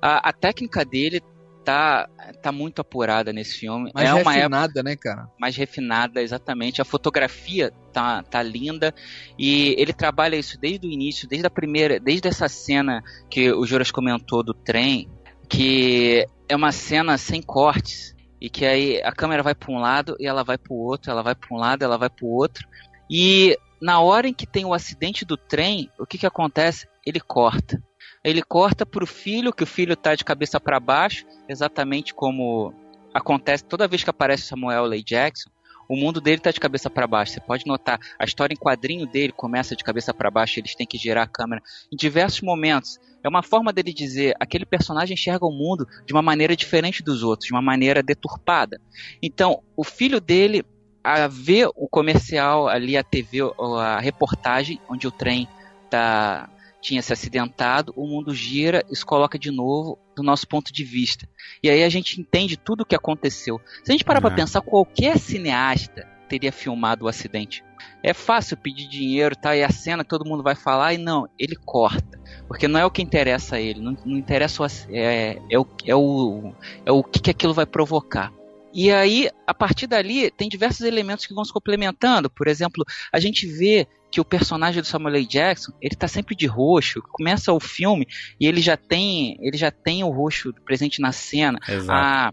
A, 0.02 0.28
a 0.28 0.32
técnica 0.32 0.84
dele 0.84 1.22
tá, 1.68 2.08
tá 2.40 2.50
muito 2.50 2.80
apurada 2.80 3.30
nesse 3.30 3.58
filme. 3.58 3.90
Mais 3.94 4.08
é 4.08 4.14
uma 4.14 4.20
época 4.20 4.32
refinada, 4.32 4.82
né, 4.82 4.96
cara? 4.96 5.28
mais 5.38 5.54
refinada, 5.54 6.22
exatamente. 6.22 6.80
A 6.80 6.84
fotografia 6.84 7.70
tá, 7.92 8.22
tá 8.22 8.42
linda 8.42 8.94
e 9.38 9.74
ele 9.76 9.92
trabalha 9.92 10.36
isso 10.36 10.58
desde 10.58 10.86
o 10.86 10.90
início, 10.90 11.28
desde 11.28 11.46
a 11.46 11.50
primeira, 11.50 12.00
desde 12.00 12.26
essa 12.26 12.48
cena 12.48 13.02
que 13.28 13.52
o 13.52 13.66
Juras 13.66 13.90
comentou 13.90 14.42
do 14.42 14.54
trem, 14.54 15.10
que 15.46 16.26
é 16.48 16.56
uma 16.56 16.72
cena 16.72 17.18
sem 17.18 17.42
cortes 17.42 18.16
e 18.40 18.48
que 18.48 18.64
aí 18.64 19.02
a 19.02 19.12
câmera 19.12 19.42
vai 19.42 19.54
para 19.54 19.70
um 19.70 19.78
lado 19.78 20.16
e 20.18 20.26
ela 20.26 20.42
vai 20.42 20.56
para 20.56 20.72
o 20.72 20.78
outro, 20.78 21.10
ela 21.10 21.22
vai 21.22 21.34
para 21.34 21.54
um 21.54 21.58
lado, 21.58 21.84
ela 21.84 21.98
vai 21.98 22.08
para 22.08 22.24
o 22.24 22.30
outro. 22.30 22.66
E 23.10 23.58
na 23.78 24.00
hora 24.00 24.26
em 24.26 24.32
que 24.32 24.46
tem 24.46 24.64
o 24.64 24.72
acidente 24.72 25.22
do 25.22 25.36
trem, 25.36 25.90
o 25.98 26.06
que, 26.06 26.16
que 26.16 26.26
acontece? 26.26 26.88
Ele 27.04 27.20
corta. 27.20 27.78
Ele 28.24 28.42
corta 28.42 28.84
para 28.84 29.04
o 29.04 29.06
filho, 29.06 29.52
que 29.52 29.62
o 29.62 29.66
filho 29.66 29.92
está 29.92 30.14
de 30.14 30.24
cabeça 30.24 30.60
para 30.60 30.80
baixo, 30.80 31.24
exatamente 31.48 32.14
como 32.14 32.74
acontece 33.12 33.64
toda 33.64 33.88
vez 33.88 34.04
que 34.04 34.10
aparece 34.10 34.44
Samuel 34.44 34.86
L. 34.86 35.02
Jackson. 35.02 35.50
O 35.88 35.96
mundo 35.96 36.20
dele 36.20 36.36
está 36.36 36.50
de 36.50 36.60
cabeça 36.60 36.90
para 36.90 37.06
baixo. 37.06 37.32
Você 37.32 37.40
pode 37.40 37.66
notar, 37.66 37.98
a 38.18 38.24
história 38.24 38.52
em 38.52 38.58
quadrinho 38.58 39.06
dele 39.06 39.32
começa 39.32 39.74
de 39.74 39.82
cabeça 39.82 40.12
para 40.12 40.30
baixo. 40.30 40.60
Eles 40.60 40.74
têm 40.74 40.86
que 40.86 40.98
girar 40.98 41.24
a 41.24 41.26
câmera 41.28 41.62
em 41.90 41.96
diversos 41.96 42.42
momentos. 42.42 42.98
É 43.24 43.28
uma 43.28 43.42
forma 43.42 43.72
dele 43.72 43.92
dizer 43.92 44.36
aquele 44.38 44.66
personagem 44.66 45.14
enxerga 45.14 45.46
o 45.46 45.50
mundo 45.50 45.86
de 46.06 46.12
uma 46.12 46.20
maneira 46.20 46.54
diferente 46.54 47.02
dos 47.02 47.22
outros, 47.22 47.46
de 47.46 47.54
uma 47.54 47.62
maneira 47.62 48.02
deturpada. 48.02 48.78
Então, 49.22 49.62
o 49.74 49.82
filho 49.82 50.20
dele 50.20 50.62
a 51.02 51.26
ver 51.26 51.70
o 51.74 51.88
comercial 51.88 52.68
ali, 52.68 52.96
a 52.96 53.02
TV, 53.02 53.38
a 53.80 53.98
reportagem 53.98 54.78
onde 54.90 55.06
o 55.06 55.10
trem 55.10 55.48
tá, 55.88 56.50
tinha 56.80 57.02
se 57.02 57.12
acidentado, 57.12 57.92
o 57.96 58.06
mundo 58.06 58.34
gira 58.34 58.84
e 58.90 58.96
se 58.96 59.04
coloca 59.04 59.38
de 59.38 59.50
novo 59.50 59.98
do 60.14 60.22
nosso 60.22 60.46
ponto 60.46 60.72
de 60.72 60.84
vista. 60.84 61.28
E 61.62 61.68
aí 61.68 61.82
a 61.82 61.88
gente 61.88 62.20
entende 62.20 62.56
tudo 62.56 62.82
o 62.82 62.86
que 62.86 62.94
aconteceu. 62.94 63.60
Se 63.84 63.90
a 63.90 63.92
gente 63.92 64.04
parar 64.04 64.18
é. 64.18 64.22
para 64.22 64.34
pensar, 64.34 64.60
qualquer 64.60 65.18
cineasta 65.18 66.06
teria 66.28 66.52
filmado 66.52 67.06
o 67.06 67.08
acidente. 67.08 67.64
É 68.02 68.12
fácil 68.12 68.56
pedir 68.56 68.86
dinheiro, 68.86 69.34
tá? 69.34 69.56
E 69.56 69.62
a 69.62 69.70
cena 69.70 70.04
que 70.04 70.10
todo 70.10 70.28
mundo 70.28 70.42
vai 70.42 70.54
falar, 70.54 70.94
e 70.94 70.98
não, 70.98 71.28
ele 71.38 71.56
corta. 71.56 72.18
Porque 72.46 72.68
não 72.68 72.78
é 72.78 72.84
o 72.84 72.90
que 72.90 73.02
interessa 73.02 73.56
a 73.56 73.60
ele, 73.60 73.80
não, 73.80 73.96
não 74.04 74.16
interessa 74.16 74.62
o, 74.62 74.66
é, 74.90 75.38
é, 75.50 75.58
o, 75.58 75.66
é, 75.84 75.94
o, 75.94 76.52
é 76.84 76.92
o 76.92 77.02
que, 77.02 77.20
que 77.20 77.30
aquilo 77.30 77.54
vai 77.54 77.66
provocar. 77.66 78.32
E 78.72 78.90
aí, 78.92 79.30
a 79.46 79.54
partir 79.54 79.86
dali, 79.86 80.30
tem 80.30 80.48
diversos 80.48 80.82
elementos 80.82 81.26
que 81.26 81.34
vão 81.34 81.44
se 81.44 81.52
complementando. 81.52 82.28
Por 82.28 82.46
exemplo, 82.46 82.84
a 83.12 83.18
gente 83.18 83.46
vê 83.46 83.86
que 84.10 84.20
o 84.20 84.24
personagem 84.24 84.80
do 84.80 84.86
Samuel 84.86 85.16
L. 85.16 85.26
Jackson, 85.26 85.72
ele 85.80 85.94
tá 85.94 86.08
sempre 86.08 86.34
de 86.34 86.46
roxo. 86.46 87.02
Começa 87.02 87.52
o 87.52 87.60
filme 87.60 88.06
e 88.40 88.46
ele 88.46 88.60
já 88.60 88.76
tem, 88.76 89.36
ele 89.40 89.56
já 89.56 89.70
tem 89.70 90.04
o 90.04 90.10
roxo 90.10 90.52
presente 90.64 91.00
na 91.00 91.12
cena. 91.12 91.58
Exato. 91.68 91.92
A, 91.92 92.32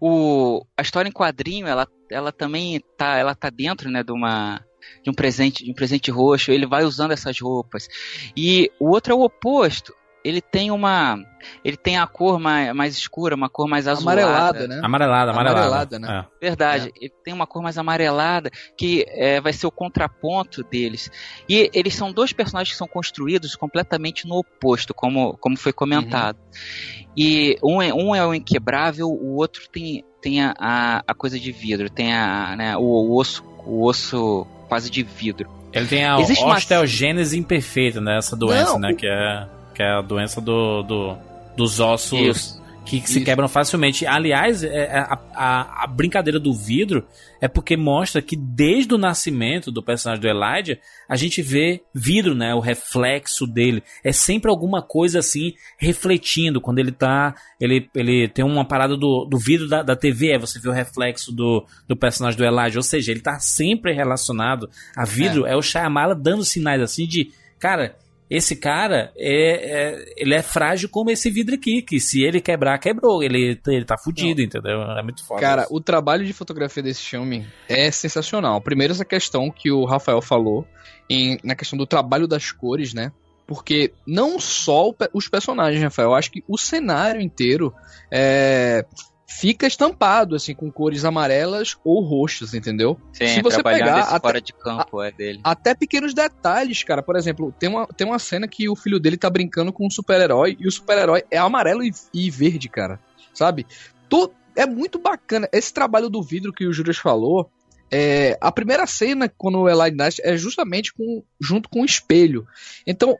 o, 0.00 0.64
a 0.76 0.82
história 0.82 1.08
em 1.08 1.12
quadrinho, 1.12 1.66
ela, 1.66 1.86
ela 2.10 2.32
também 2.32 2.80
tá, 2.96 3.16
ela 3.16 3.34
tá 3.34 3.50
dentro, 3.50 3.90
né, 3.90 4.02
de 4.02 4.12
uma 4.12 4.62
de 5.02 5.10
um 5.10 5.14
presente, 5.14 5.64
de 5.64 5.70
um 5.70 5.74
presente 5.74 6.10
roxo. 6.10 6.52
Ele 6.52 6.66
vai 6.66 6.84
usando 6.84 7.10
essas 7.10 7.38
roupas. 7.40 7.88
E 8.36 8.70
o 8.78 8.90
outro 8.90 9.12
é 9.12 9.16
o 9.16 9.22
oposto 9.22 9.92
ele 10.24 10.40
tem 10.40 10.70
uma. 10.70 11.18
Ele 11.64 11.76
tem 11.76 11.96
a 11.98 12.06
cor 12.06 12.40
mais, 12.40 12.74
mais 12.74 12.96
escura, 12.96 13.36
uma 13.36 13.48
cor 13.48 13.68
mais 13.68 13.86
azulada. 13.86 14.22
Amarelada, 14.22 14.68
né? 14.68 14.80
Amarelada, 14.82 15.30
amarelada. 15.30 15.66
amarelada 15.66 15.98
né? 15.98 16.26
É. 16.26 16.46
Verdade. 16.46 16.88
É. 16.88 17.04
Ele 17.04 17.14
tem 17.24 17.32
uma 17.32 17.46
cor 17.46 17.62
mais 17.62 17.78
amarelada 17.78 18.50
que 18.76 19.04
é, 19.08 19.40
vai 19.40 19.52
ser 19.52 19.66
o 19.66 19.70
contraponto 19.70 20.64
deles. 20.64 21.10
E 21.48 21.70
eles 21.72 21.94
são 21.94 22.12
dois 22.12 22.32
personagens 22.32 22.72
que 22.72 22.78
são 22.78 22.88
construídos 22.88 23.54
completamente 23.54 24.26
no 24.26 24.36
oposto, 24.36 24.92
como, 24.92 25.36
como 25.38 25.56
foi 25.56 25.72
comentado. 25.72 26.36
Uhum. 26.36 27.06
E 27.16 27.58
um 27.62 27.80
é, 27.80 27.94
um 27.94 28.14
é 28.14 28.26
o 28.26 28.34
inquebrável, 28.34 29.08
o 29.08 29.36
outro 29.36 29.68
tem, 29.70 30.04
tem 30.20 30.42
a, 30.42 30.54
a, 30.58 31.02
a 31.06 31.14
coisa 31.14 31.38
de 31.38 31.52
vidro, 31.52 31.88
tem 31.88 32.12
a, 32.12 32.56
né, 32.56 32.76
o, 32.76 32.82
o 32.82 33.16
osso, 33.16 33.44
o 33.64 33.84
osso 33.84 34.46
quase 34.68 34.90
de 34.90 35.02
vidro. 35.02 35.48
Ele 35.72 35.86
tem 35.86 36.04
a 36.04 36.18
Existe 36.18 36.44
osteogênese 36.44 37.36
uma... 37.36 37.40
imperfeita, 37.40 38.00
né? 38.00 38.16
Essa 38.18 38.34
doença, 38.34 38.72
Não, 38.72 38.80
né? 38.80 38.92
O... 38.92 38.96
Que 38.96 39.06
é 39.06 39.55
que 39.76 39.82
é 39.82 39.92
a 39.92 40.00
doença 40.00 40.40
do, 40.40 40.82
do 40.82 41.16
dos 41.54 41.80
ossos 41.80 42.18
Isso. 42.18 42.62
que 42.86 42.96
Isso. 42.96 43.12
se 43.12 43.20
quebram 43.22 43.46
facilmente. 43.46 44.06
Aliás, 44.06 44.64
é, 44.64 44.68
é, 44.68 44.98
a, 44.98 45.18
a, 45.34 45.84
a, 45.84 45.86
brincadeira 45.86 46.40
do 46.40 46.54
vidro 46.54 47.06
é 47.40 47.48
porque 47.48 47.76
mostra 47.76 48.22
que 48.22 48.36
desde 48.36 48.94
o 48.94 48.98
nascimento 48.98 49.70
do 49.70 49.82
personagem 49.82 50.22
do 50.22 50.28
Elijah, 50.28 50.78
a 51.08 51.16
gente 51.16 51.42
vê 51.42 51.82
vidro, 51.94 52.34
né? 52.34 52.54
O 52.54 52.60
reflexo 52.60 53.46
dele. 53.46 53.82
É 54.02 54.12
sempre 54.12 54.50
alguma 54.50 54.80
coisa 54.80 55.18
assim 55.18 55.52
refletindo. 55.78 56.60
Quando 56.60 56.78
ele 56.78 56.92
tá. 56.92 57.34
Ele, 57.60 57.88
ele 57.94 58.28
tem 58.28 58.44
uma 58.44 58.64
parada 58.64 58.96
do, 58.96 59.26
do 59.26 59.38
vidro 59.38 59.68
da, 59.68 59.82
da 59.82 59.96
TV, 59.96 60.32
é 60.32 60.38
você 60.38 60.58
vê 60.58 60.70
o 60.70 60.72
reflexo 60.72 61.32
do, 61.32 61.66
do 61.86 61.96
personagem 61.96 62.38
do 62.38 62.46
Elijah. 62.46 62.78
Ou 62.78 62.82
seja, 62.82 63.12
ele 63.12 63.20
tá 63.20 63.38
sempre 63.40 63.92
relacionado 63.92 64.70
a 64.96 65.04
vidro. 65.04 65.46
É, 65.46 65.52
é 65.52 65.56
o 65.56 65.62
Shyamala 65.62 66.14
dando 66.14 66.44
sinais 66.44 66.80
assim 66.80 67.06
de. 67.06 67.30
Cara, 67.58 67.96
esse 68.28 68.56
cara 68.56 69.12
é, 69.16 69.94
é, 69.94 70.14
ele 70.16 70.34
é 70.34 70.42
frágil 70.42 70.88
como 70.88 71.10
esse 71.10 71.30
vidro 71.30 71.54
aqui, 71.54 71.80
que 71.80 72.00
se 72.00 72.22
ele 72.22 72.40
quebrar, 72.40 72.78
quebrou. 72.78 73.22
Ele, 73.22 73.58
ele 73.66 73.84
tá 73.84 73.96
fudido, 73.96 74.40
Não. 74.40 74.46
entendeu? 74.46 74.82
É 74.82 75.02
muito 75.02 75.24
foda. 75.24 75.40
Cara, 75.40 75.62
isso. 75.62 75.74
o 75.74 75.80
trabalho 75.80 76.24
de 76.24 76.32
fotografia 76.32 76.82
desse 76.82 77.02
filme 77.02 77.46
é 77.68 77.90
sensacional. 77.90 78.60
Primeiro, 78.60 78.92
essa 78.92 79.04
questão 79.04 79.50
que 79.50 79.70
o 79.70 79.84
Rafael 79.84 80.20
falou, 80.20 80.66
em, 81.08 81.38
na 81.44 81.54
questão 81.54 81.78
do 81.78 81.86
trabalho 81.86 82.26
das 82.26 82.50
cores, 82.50 82.92
né? 82.92 83.12
Porque 83.46 83.92
não 84.04 84.40
só 84.40 84.92
os 85.14 85.28
personagens, 85.28 85.80
Rafael, 85.80 86.08
eu 86.08 86.14
acho 86.16 86.32
que 86.32 86.42
o 86.48 86.58
cenário 86.58 87.20
inteiro 87.20 87.72
é, 88.10 88.84
fica 89.26 89.66
estampado, 89.66 90.36
assim, 90.36 90.54
com 90.54 90.70
cores 90.70 91.04
amarelas 91.04 91.76
ou 91.84 92.00
roxas, 92.00 92.54
entendeu? 92.54 92.98
Sim, 93.12 93.26
Se 93.26 93.42
você 93.42 93.62
pegar 93.62 94.00
até, 94.00 94.20
fora 94.20 94.40
de 94.40 94.52
campo 94.52 95.00
a, 95.00 95.08
é 95.08 95.12
dele. 95.12 95.40
Até 95.42 95.74
pequenos 95.74 96.14
detalhes, 96.14 96.82
cara. 96.84 97.02
Por 97.02 97.16
exemplo, 97.16 97.52
tem 97.58 97.68
uma, 97.68 97.86
tem 97.88 98.06
uma 98.06 98.18
cena 98.18 98.46
que 98.46 98.68
o 98.68 98.76
filho 98.76 99.00
dele 99.00 99.16
tá 99.16 99.28
brincando 99.28 99.72
com 99.72 99.86
um 99.86 99.90
super-herói 99.90 100.56
e 100.60 100.68
o 100.68 100.70
super-herói 100.70 101.24
é 101.30 101.38
amarelo 101.38 101.82
e, 101.82 101.92
e, 102.14 102.30
verde, 102.30 102.68
cara. 102.68 103.00
Sabe? 103.34 103.66
Tô, 104.08 104.30
é 104.54 104.64
muito 104.64 104.98
bacana. 104.98 105.48
Esse 105.52 105.74
trabalho 105.74 106.08
do 106.08 106.22
vidro 106.22 106.52
que 106.52 106.66
o 106.66 106.72
Juras 106.72 106.96
falou, 106.96 107.50
é, 107.90 108.38
a 108.40 108.50
primeira 108.50 108.86
cena, 108.86 109.28
quando 109.28 109.60
o 109.60 109.68
Eli 109.68 109.94
nasce, 109.94 110.20
é 110.24 110.36
justamente 110.36 110.94
com, 110.94 111.22
junto 111.40 111.68
com 111.68 111.82
o 111.82 111.84
espelho. 111.84 112.46
Então, 112.86 113.18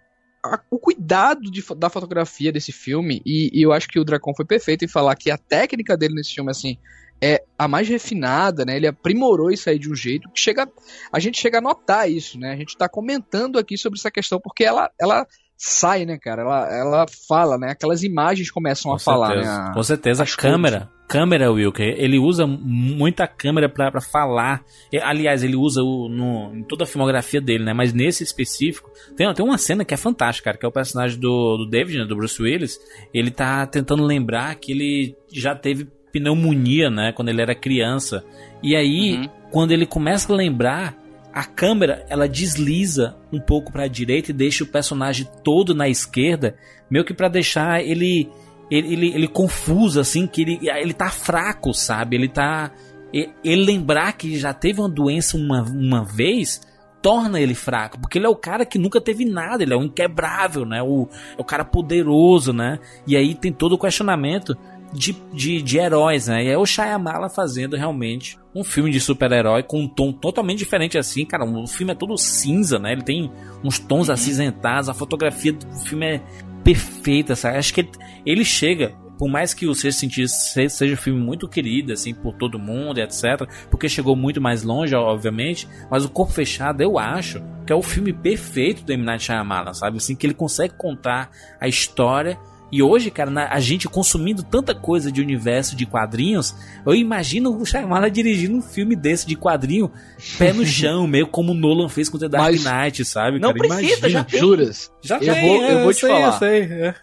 a, 0.55 0.61
o 0.71 0.79
cuidado 0.79 1.51
de, 1.51 1.63
da 1.77 1.91
fotografia 1.91 2.53
desse 2.53 2.73
filme, 2.73 3.23
e, 3.25 3.51
e, 3.53 3.63
eu 3.63 3.73
acho 3.73 3.89
que 3.89 3.99
o 3.99 4.05
Dracon 4.05 4.35
foi 4.35 4.45
perfeito 4.45 4.85
em 4.85 4.89
falar 4.89 5.17
que 5.17 5.31
a 5.31 5.39
técnica 5.39 5.97
dele 5.97 6.15
nesse 6.15 6.35
filme, 6.35 6.51
assim, 6.51 6.79
é 7.21 7.43
a 7.59 7.67
mais 7.67 7.89
refinada, 7.89 8.65
né? 8.65 8.77
Ele 8.77 8.87
aprimorou 8.87 9.51
isso 9.51 9.71
aí 9.71 9.79
de 9.79 9.91
um 9.91 9.95
jeito 9.95 10.31
que 10.31 10.39
chega. 10.39 10.69
A 11.11 11.19
gente 11.19 11.41
chega 11.41 11.59
a 11.59 11.63
notar 11.63 12.11
isso, 12.11 12.39
né? 12.39 12.53
A 12.53 12.57
gente 12.57 12.77
tá 12.77 12.89
comentando 12.89 13.59
aqui 13.59 13.79
sobre 13.79 13.99
essa 13.99 14.11
questão, 14.11 14.39
porque 14.39 14.65
ela, 14.65 14.91
ela 15.01 15.27
sai, 15.57 16.05
né, 16.05 16.19
cara? 16.19 16.43
Ela, 16.43 16.77
ela 16.77 17.07
fala, 17.29 17.57
né? 17.57 17.71
Aquelas 17.71 18.03
imagens 18.03 18.51
começam 18.51 18.91
Com 18.91 18.97
a 18.97 18.99
falar, 18.99 19.37
né? 19.37 19.47
A, 19.47 19.73
Com 19.73 19.83
certeza, 19.83 20.23
a 20.23 20.27
câmera. 20.27 20.91
Câmera, 21.09 21.53
Wilker, 21.53 21.95
ele 21.99 22.19
usa 22.19 22.47
muita 22.47 23.29
câmera 23.29 23.69
para 23.69 24.01
falar. 24.01 24.65
Aliás, 25.03 25.45
ele 25.45 25.55
usa 25.55 25.81
o, 25.81 26.09
no, 26.09 26.53
em 26.53 26.65
toda 26.65 26.83
a 26.83 26.87
filmografia 26.87 27.41
dele, 27.41 27.65
né? 27.65 27.73
Mas 27.73 27.93
nesse 27.93 28.25
específico, 28.25 28.91
tem, 29.17 29.33
tem 29.33 29.45
uma 29.45 29.57
cena 29.57 29.85
que 29.85 29.95
é 29.95 29.97
fantástica, 29.97 30.47
cara, 30.47 30.59
que 30.59 30.67
é 30.67 30.69
o 30.69 30.73
personagem 30.73 31.19
do, 31.19 31.59
do 31.59 31.71
David, 31.71 31.99
né, 31.99 32.05
do 32.05 32.17
Bruce 32.17 32.43
Willis. 32.43 32.81
Ele 33.15 33.31
tá 33.31 33.65
tentando 33.67 34.05
lembrar 34.05 34.57
que 34.57 34.73
ele 34.73 35.17
já 35.33 35.55
teve 35.55 35.87
pneumonia, 36.13 36.91
né? 36.91 37.13
Quando 37.13 37.29
ele 37.29 37.41
era 37.41 37.55
criança. 37.55 38.25
E 38.61 38.75
aí, 38.75 39.17
uhum. 39.17 39.29
quando 39.53 39.71
ele 39.71 39.87
começa 39.87 40.33
a 40.33 40.37
lembrar, 40.37 40.97
a 41.37 41.45
câmera 41.45 42.03
ela 42.09 42.27
desliza 42.27 43.15
um 43.31 43.39
pouco 43.39 43.71
para 43.71 43.83
a 43.83 43.89
direita 43.89 44.31
e 44.31 44.35
deixa 44.35 44.65
o 44.65 44.67
personagem 44.67 45.29
todo 45.45 45.75
na 45.75 45.87
esquerda, 45.87 46.57
meio 46.91 47.05
que 47.05 47.13
para 47.13 47.29
deixar 47.29 47.85
ele, 47.85 48.31
ele 48.71 48.95
ele, 48.95 49.15
ele 49.15 49.29
confuso 49.29 50.01
assim, 50.01 50.27
que 50.27 50.41
ele 50.41 50.59
ele 50.63 50.95
tá 50.95 51.11
fraco, 51.11 51.75
sabe? 51.75 52.17
Ele 52.17 52.29
tá 52.29 52.73
ele 53.13 53.65
lembrar 53.67 54.15
que 54.15 54.39
já 54.39 54.55
teve 54.55 54.81
uma 54.81 54.89
doença 54.89 55.37
uma, 55.37 55.61
uma 55.61 56.03
vez 56.03 56.63
torna 57.03 57.39
ele 57.39 57.55
fraco, 57.55 58.01
porque 58.01 58.19
ele 58.19 58.27
é 58.27 58.31
o 58.31 58.35
cara 58.35 58.65
que 58.65 58.79
nunca 58.79 58.99
teve 58.99 59.27
nada, 59.27 59.63
ele 59.63 59.75
é 59.75 59.77
o 59.77 59.83
inquebrável, 59.83 60.65
né? 60.65 60.83
O, 60.83 61.07
é 61.37 61.41
o 61.41 61.45
cara 61.45 61.67
poderoso, 61.67 62.55
né? 62.55 62.79
E 63.07 63.15
aí 63.15 63.35
tem 63.35 63.53
todo 63.53 63.75
o 63.75 63.79
questionamento 63.79 64.57
de, 64.97 65.15
de, 65.33 65.63
de 65.63 65.79
heróis, 65.79 66.27
né? 66.27 66.45
E 66.45 66.49
é 66.49 66.59
o 66.59 66.67
Shyamala 66.67 67.29
fazendo 67.29 67.77
realmente 67.77 68.39
um 68.55 68.65
filme 68.65 68.91
de 68.91 68.99
super-herói 68.99 69.63
com 69.63 69.83
um 69.83 69.89
tom 69.89 70.13
totalmente 70.13 70.59
diferente 70.59 70.97
assim, 70.97 71.25
cara. 71.25 71.45
O 71.45 71.67
filme 71.67 71.93
é 71.93 71.95
todo 71.95 72.17
cinza, 72.17 72.79
né? 72.79 72.93
Ele 72.93 73.03
tem 73.03 73.31
uns 73.63 73.79
tons 73.79 74.09
uhum. 74.09 74.15
acinzentados, 74.15 74.89
a 74.89 74.95
fotografia 74.95 75.53
do 75.53 75.67
filme 75.85 76.07
é 76.07 76.23
perfeita, 76.65 77.37
sabe? 77.37 77.59
Acho 77.59 77.75
que 77.75 77.81
ele, 77.81 77.91
ele 78.25 78.45
chega, 78.45 78.95
por 79.19 79.29
mais 79.29 79.53
que 79.53 79.67
o 79.67 79.75
Sexto 79.75 80.01
Sentido 80.01 80.29
seja 80.29 80.95
um 80.95 80.97
filme 80.97 81.21
muito 81.21 81.47
querido, 81.47 81.93
assim, 81.93 82.15
por 82.15 82.35
todo 82.35 82.59
mundo, 82.59 82.99
etc., 82.99 83.47
porque 83.71 83.89
chegou 83.89 84.17
muito 84.17 84.41
mais 84.41 84.63
longe, 84.63 84.95
obviamente, 84.95 85.69
mas 85.91 86.05
o 86.05 86.09
Corpo 86.09 86.33
Fechado, 86.33 86.83
eu 86.83 86.99
acho 86.99 87.43
que 87.67 87.73
é 87.73 87.77
o 87.77 87.83
filme 87.83 88.13
perfeito 88.13 88.85
do 88.85 88.93
M. 88.93 89.05
Night 89.05 89.25
Shyamalan, 89.25 89.75
sabe? 89.75 89.99
Assim, 89.99 90.17
que 90.17 90.27
ele 90.27 90.35
consegue 90.35 90.75
contar 90.75 91.31
a 91.61 91.69
história 91.69 92.39
e 92.71 92.83
hoje, 92.83 93.11
cara, 93.11 93.31
na, 93.31 93.49
a 93.49 93.61
gente 93.61 93.89
consumindo 93.89 94.43
tanta 94.43 94.75
coisa 94.75 95.11
de 95.13 95.21
universo 95.21 95.77
de 95.77 95.87
quadrinhos, 95.87 96.55
eu 96.85 96.95
imagino 96.95 97.57
o 97.57 97.65
Shyamalan 97.65 98.11
dirigindo 98.11 98.57
um 98.57 98.63
filme 98.63 98.97
desse 98.97 99.27
de 99.27 99.37
quadrinho, 99.37 99.91
pé 100.39 100.53
no 100.53 100.67
chão, 100.67 101.07
meio 101.09 101.29
como 101.29 101.53
o 101.53 101.55
Nolan 101.55 101.89
fez 101.89 102.09
com 102.09 102.19
The 102.19 102.29
Dark 102.29 102.45
Mas 102.45 102.65
Knight, 102.65 103.05
sabe? 103.05 103.39
Não 103.39 103.53
cara, 103.53 103.69
precisa, 103.69 103.99
imagina. 103.99 104.09
já 104.09 104.25
tem. 104.25 104.41
Juras. 104.41 104.91
Já 105.03 105.17
eu 105.17 105.35
tem, 105.35 105.49
vou, 105.49 105.63
eu 105.63 105.83
vou 105.85 105.93
te 105.93 106.01
sei, 106.01 106.09
falar. 106.11 106.27
Eu 106.27 106.33
sei, 106.33 106.63
é. 106.63 106.95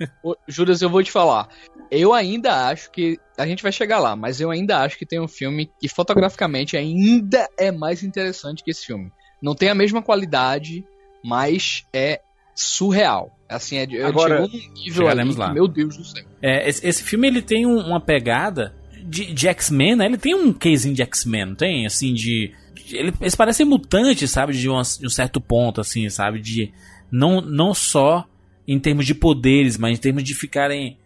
Juras, 0.48 0.82
eu 0.82 0.90
vou 0.90 1.04
te 1.04 1.12
falar. 1.12 1.48
Eu 1.90 2.14
ainda 2.14 2.68
acho 2.68 2.92
que 2.92 3.20
a 3.38 3.46
gente 3.46 3.64
vai 3.64 3.72
chegar 3.72 4.00
lá, 4.00 4.16
mas 4.16 4.42
eu 4.42 4.52
ainda 4.52 4.80
acho 4.80 4.98
que 4.98 5.06
tem 5.06 5.20
um 5.20 5.28
filme 5.28 5.70
que 5.80 5.88
fotograficamente 5.88 6.76
ainda 6.76 7.48
é 7.58 7.72
mais 7.72 8.04
interessante 8.04 8.64
que 8.64 8.72
esse 8.72 8.86
filme. 8.86 9.12
Não 9.42 9.56
tem 9.56 9.70
a 9.70 9.76
mesma 9.76 10.02
qualidade, 10.02 10.84
mas 11.24 11.86
é 11.94 12.22
surreal. 12.56 13.38
Assim, 13.50 13.78
é, 13.78 14.04
Agora, 14.04 14.44
chegou 14.44 14.50
num 14.68 14.74
nível 14.74 15.08
ali, 15.08 15.34
lá. 15.36 15.54
meu 15.54 15.68
Deus 15.68 15.96
do 15.98 16.04
céu. 16.04 16.24
É, 16.42 16.68
esse, 16.68 16.86
esse 16.88 17.04
filme 17.04 17.28
ele 17.28 17.42
tem 17.42 17.66
um- 17.66 17.80
uma 17.80 18.00
pegada 18.02 18.74
de, 19.06 19.32
de 19.34 19.48
X-Men, 19.48 19.96
né? 19.96 20.06
Ele 20.06 20.18
tem 20.18 20.34
um 20.34 20.52
casezinho 20.54 20.96
de 20.96 21.02
X-Men, 21.04 21.46
não 21.48 21.56
tem? 21.56 21.86
Assim, 21.86 22.14
de. 22.14 22.52
de- 22.74 22.98
ele- 22.98 23.14
eles 23.22 23.36
parecem 23.36 23.66
mutantes, 23.66 24.32
sabe? 24.32 24.54
De, 24.54 24.68
uma- 24.70 24.82
de 24.82 25.06
um 25.06 25.10
certo 25.10 25.40
ponto, 25.40 25.82
assim, 25.82 26.10
sabe? 26.10 26.40
De. 26.40 26.72
Não, 27.12 27.42
não 27.42 27.74
só 27.74 28.26
em 28.68 28.80
termos 28.80 29.06
de 29.06 29.14
poderes, 29.14 29.78
mas 29.78 29.98
em 29.98 30.02
termos 30.02 30.24
de 30.24 30.34
ficarem 30.34 30.98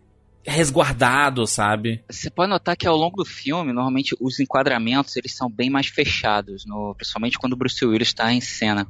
resguardados, 0.45 1.51
sabe? 1.51 2.01
Você 2.09 2.29
pode 2.29 2.49
notar 2.49 2.75
que 2.77 2.87
ao 2.87 2.95
longo 2.95 3.17
do 3.17 3.25
filme, 3.25 3.73
normalmente 3.73 4.15
os 4.19 4.39
enquadramentos 4.39 5.15
eles 5.17 5.35
são 5.35 5.49
bem 5.49 5.69
mais 5.69 5.87
fechados, 5.87 6.65
no- 6.65 6.95
principalmente 6.95 7.37
quando 7.37 7.53
o 7.53 7.57
Bruce 7.57 7.83
Willis 7.85 8.07
está 8.09 8.31
em 8.33 8.39
cena. 8.41 8.87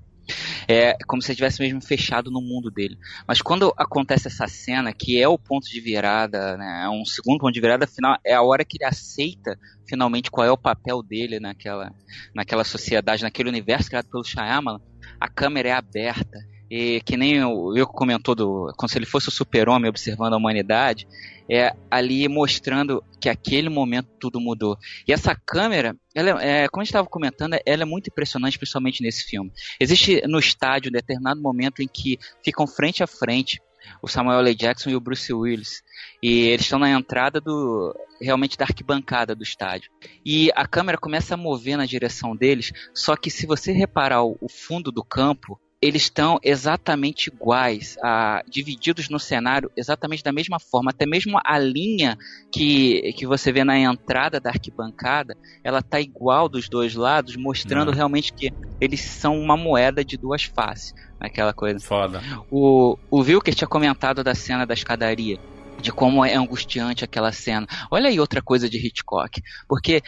É 0.67 0.97
como 1.07 1.21
se 1.21 1.28
ele 1.28 1.34
estivesse 1.34 1.61
mesmo 1.61 1.82
fechado 1.82 2.30
no 2.30 2.41
mundo 2.41 2.69
dele. 2.69 2.97
Mas 3.28 3.41
quando 3.41 3.73
acontece 3.78 4.28
essa 4.28 4.47
cena, 4.47 4.93
que 4.93 5.21
é 5.21 5.28
o 5.28 5.38
ponto 5.38 5.67
de 5.69 5.80
virada, 5.80 6.57
né, 6.57 6.84
é 6.86 6.89
um 6.89 7.05
segundo 7.05 7.39
ponto 7.39 7.53
de 7.53 7.61
virada, 7.61 7.86
afinal, 7.86 8.17
é 8.25 8.34
a 8.34 8.41
hora 8.41 8.65
que 8.65 8.78
ele 8.78 8.86
aceita 8.86 9.57
finalmente 9.88 10.30
qual 10.30 10.45
é 10.45 10.51
o 10.51 10.57
papel 10.57 11.01
dele 11.01 11.39
naquela, 11.39 11.93
naquela 12.36 12.63
sociedade, 12.63 13.23
naquele 13.23 13.49
universo 13.49 13.89
criado 13.89 14.09
pelo 14.09 14.23
Shyamalan, 14.23 14.80
a 15.19 15.28
câmera 15.28 15.69
é 15.69 15.71
aberta. 15.71 16.38
E 16.69 17.01
que 17.05 17.15
nem 17.15 17.41
o 17.45 17.78
eu 17.78 17.88
comentou 17.88 18.36
do, 18.36 18.73
como 18.75 18.89
se 18.89 18.97
ele 18.97 19.05
fosse 19.05 19.30
o 19.30 19.32
super-homem 19.32 19.89
observando 19.89 20.34
a 20.34 20.38
humanidade, 20.38 21.07
é 21.49 21.73
ali 21.89 22.28
mostrando 22.28 23.01
que 23.21 23.30
aquele 23.30 23.69
momento 23.69 24.09
tudo 24.19 24.41
mudou. 24.41 24.78
E 25.07 25.13
essa 25.13 25.34
câmera, 25.34 25.95
ela 26.18 26.43
é, 26.43 26.63
é, 26.63 26.68
como 26.68 26.82
a 26.82 26.84
gente 26.84 26.89
estava 26.89 27.07
comentando, 27.07 27.57
ela 27.63 27.84
é 27.84 27.86
muito 27.86 28.07
impressionante, 28.07 28.57
principalmente 28.57 29.03
nesse 29.03 29.24
filme. 29.24 29.51
Existe 29.80 30.26
no 30.26 30.39
estádio 30.39 30.89
um 30.89 30.91
determinado 30.91 31.39
momento 31.39 31.84
em 31.84 31.88
que 31.88 32.18
ficam 32.43 32.65
frente 32.65 33.03
a 33.03 33.07
frente 33.07 33.61
o 34.01 34.07
Samuel 34.07 34.39
L. 34.39 34.55
Jackson 34.55 34.89
e 34.89 34.95
o 34.95 34.99
Bruce 34.99 35.32
Willis. 35.32 35.84
E 36.22 36.47
eles 36.47 36.65
estão 36.65 36.80
na 36.80 36.89
entrada 36.89 37.39
do 37.39 37.95
realmente 38.20 38.57
da 38.57 38.65
arquibancada 38.65 39.36
do 39.36 39.43
estádio. 39.43 39.91
E 40.26 40.51
a 40.55 40.68
câmera 40.68 40.97
começa 40.97 41.36
a 41.36 41.38
mover 41.38 41.78
na 41.78 41.86
direção 41.86 42.36
deles, 42.36 42.72
só 42.95 43.15
que 43.15 43.30
se 43.30 43.45
você 43.45 43.72
reparar 43.72 44.24
o, 44.24 44.38
o 44.41 44.49
fundo 44.49 44.91
do 44.91 45.03
campo, 45.03 45.59
eles 45.82 46.03
estão 46.03 46.39
exatamente 46.43 47.28
iguais, 47.28 47.97
ah, 48.03 48.41
divididos 48.49 49.09
no 49.09 49.19
cenário 49.19 49.71
exatamente 49.78 50.23
da 50.23 50.32
mesma 50.32 50.59
forma, 50.59 50.89
até 50.89 51.05
mesmo 51.05 51.39
a 51.45 51.59
linha 51.59 52.17
que, 52.51 53.13
que 53.13 53.28
você 53.28 53.51
vê 53.51 53.63
na 53.63 53.78
entrada 53.78 54.39
da 54.39 54.49
arquibancada, 54.49 55.38
ela 55.63 55.82
tá 55.82 56.01
igual 56.01 56.49
dos 56.49 56.67
dois 56.67 56.95
lados, 56.95 57.36
mostrando 57.36 57.91
Ah. 57.91 57.93
realmente 57.93 58.34
que 58.34 58.51
eles 58.82 59.01
são 59.01 59.39
uma 59.39 59.55
moeda 59.55 60.03
de 60.03 60.17
duas 60.17 60.43
faces, 60.43 60.95
aquela 61.19 61.53
coisa. 61.53 61.80
Foda. 61.80 62.23
O, 62.49 62.97
o 63.11 63.19
Wilker 63.21 63.53
tinha 63.53 63.67
comentado 63.67 64.23
da 64.23 64.34
cena 64.34 64.65
da 64.65 64.73
escadaria. 64.73 65.38
De 65.80 65.91
como 65.91 66.25
é 66.25 66.34
angustiante 66.34 67.03
aquela 67.03 67.32
cena. 67.32 67.67
Olha 67.91 68.09
aí 68.09 68.19
outra 68.19 68.41
coisa 68.41 68.67
de 68.67 68.80
Hitchcock. 68.80 69.43
Porque 69.69 70.01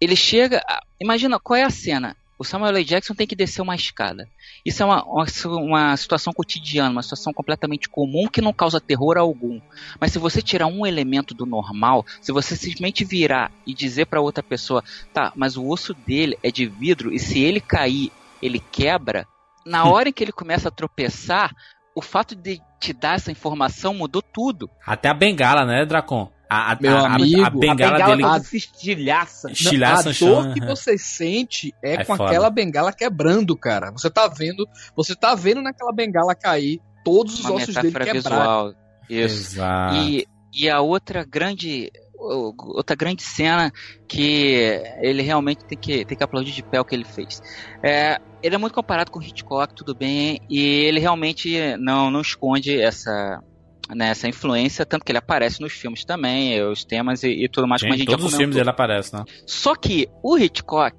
ele 0.00 0.14
chega. 0.14 0.62
Imagina 1.00 1.40
qual 1.40 1.56
é 1.56 1.64
a 1.64 1.70
cena. 1.70 2.16
O 2.38 2.44
Samuel 2.44 2.76
L. 2.76 2.84
Jackson 2.84 3.14
tem 3.14 3.26
que 3.26 3.34
descer 3.34 3.62
uma 3.62 3.74
escada. 3.74 4.28
Isso 4.64 4.82
é 4.82 4.86
uma, 4.86 5.04
uma, 5.46 5.96
situação 5.96 6.32
cotidiana, 6.32 6.90
uma 6.90 7.02
situação 7.02 7.32
completamente 7.32 7.88
comum 7.88 8.28
que 8.28 8.42
não 8.42 8.52
causa 8.52 8.80
terror 8.80 9.16
algum. 9.16 9.60
Mas 9.98 10.12
se 10.12 10.18
você 10.18 10.42
tirar 10.42 10.66
um 10.66 10.86
elemento 10.86 11.34
do 11.34 11.46
normal, 11.46 12.04
se 12.20 12.32
você 12.32 12.54
simplesmente 12.54 13.04
virar 13.04 13.50
e 13.66 13.72
dizer 13.72 14.06
para 14.06 14.20
outra 14.20 14.42
pessoa, 14.42 14.84
tá, 15.14 15.32
mas 15.34 15.56
o 15.56 15.66
osso 15.66 15.94
dele 15.94 16.38
é 16.42 16.50
de 16.50 16.66
vidro 16.66 17.12
e 17.12 17.18
se 17.18 17.40
ele 17.40 17.60
cair, 17.60 18.12
ele 18.42 18.60
quebra, 18.60 19.26
na 19.64 19.84
hora 19.84 20.10
em 20.10 20.12
que 20.12 20.22
ele 20.22 20.32
começa 20.32 20.68
a 20.68 20.72
tropeçar, 20.72 21.54
o 21.94 22.02
fato 22.02 22.36
de 22.36 22.60
te 22.78 22.92
dar 22.92 23.16
essa 23.16 23.32
informação 23.32 23.94
mudou 23.94 24.20
tudo. 24.20 24.70
Até 24.86 25.08
a 25.08 25.14
bengala, 25.14 25.64
né, 25.64 25.86
Dracon? 25.86 26.30
A, 26.48 26.72
a, 26.72 26.78
Meu 26.80 26.96
a, 26.96 27.00
a- 27.00 27.14
amigo, 27.14 27.44
a 27.44 27.50
bengala, 27.50 27.92
bengala 27.92 28.16
dele. 28.16 28.22
toda 28.22 28.40
se 28.44 28.56
estilhaça. 28.56 29.50
Estilhaça 29.50 30.00
a 30.10 30.12
dor 30.12 30.14
chão, 30.14 30.52
que 30.54 30.62
é. 30.62 30.66
você 30.66 30.96
sente 30.96 31.74
é, 31.82 31.94
É 31.94 32.04
com 32.04 32.16
foda. 32.16 32.30
aquela 32.30 32.50
bengala 32.50 32.92
quebrando, 32.92 33.56
cara. 33.56 33.90
Você 33.90 34.08
tá 34.08 34.28
vendo, 34.28 34.66
você 34.94 35.14
tá 35.16 35.34
vendo 35.34 35.60
naquela 35.60 35.92
bengala 35.92 36.34
cair 36.34 36.80
todos 37.04 37.34
os 37.40 37.44
Uma 37.46 37.54
ossos 37.54 37.74
dele 37.74 37.88
quebrados. 37.92 38.12
visual. 38.22 38.74
Isso. 39.10 39.54
Exato. 39.56 39.96
E, 39.96 40.26
e 40.54 40.68
a 40.70 40.80
outra 40.80 41.24
grande 41.24 41.90
outra 42.18 42.96
grande 42.96 43.22
cena 43.22 43.70
que 44.08 44.80
ele 45.02 45.20
realmente 45.22 45.64
tem 45.66 45.76
que, 45.76 46.02
tem 46.04 46.16
que 46.16 46.24
aplaudir 46.24 46.52
de 46.52 46.62
pé 46.62 46.80
o 46.80 46.84
que 46.84 46.94
ele 46.94 47.04
fez. 47.04 47.42
É, 47.82 48.18
ele 48.42 48.54
é 48.54 48.58
muito 48.58 48.72
comparado 48.72 49.10
com 49.10 49.20
Hitchcock, 49.20 49.74
tudo 49.74 49.94
bem, 49.94 50.40
e 50.48 50.58
ele 50.58 50.98
realmente 50.98 51.76
não, 51.76 52.10
não 52.10 52.22
esconde 52.22 52.80
essa, 52.80 53.42
né, 53.94 54.08
essa 54.10 54.28
influência, 54.28 54.84
tanto 54.84 55.04
que 55.04 55.12
ele 55.12 55.18
aparece 55.18 55.60
nos 55.60 55.72
filmes 55.72 56.04
também, 56.04 56.62
os 56.62 56.84
temas 56.84 57.22
e, 57.22 57.28
e 57.44 57.48
tudo 57.48 57.66
mais, 57.68 57.82
como 57.82 57.94
a 57.94 57.96
gente 57.96 58.06
todos 58.06 58.22
já 58.22 58.26
os 58.26 58.32
comentou. 58.32 58.38
filmes 58.38 58.56
ele 58.56 58.70
aparece, 58.70 59.14
né? 59.14 59.24
Só 59.46 59.74
que 59.74 60.08
o 60.22 60.36
Hitchcock, 60.38 60.96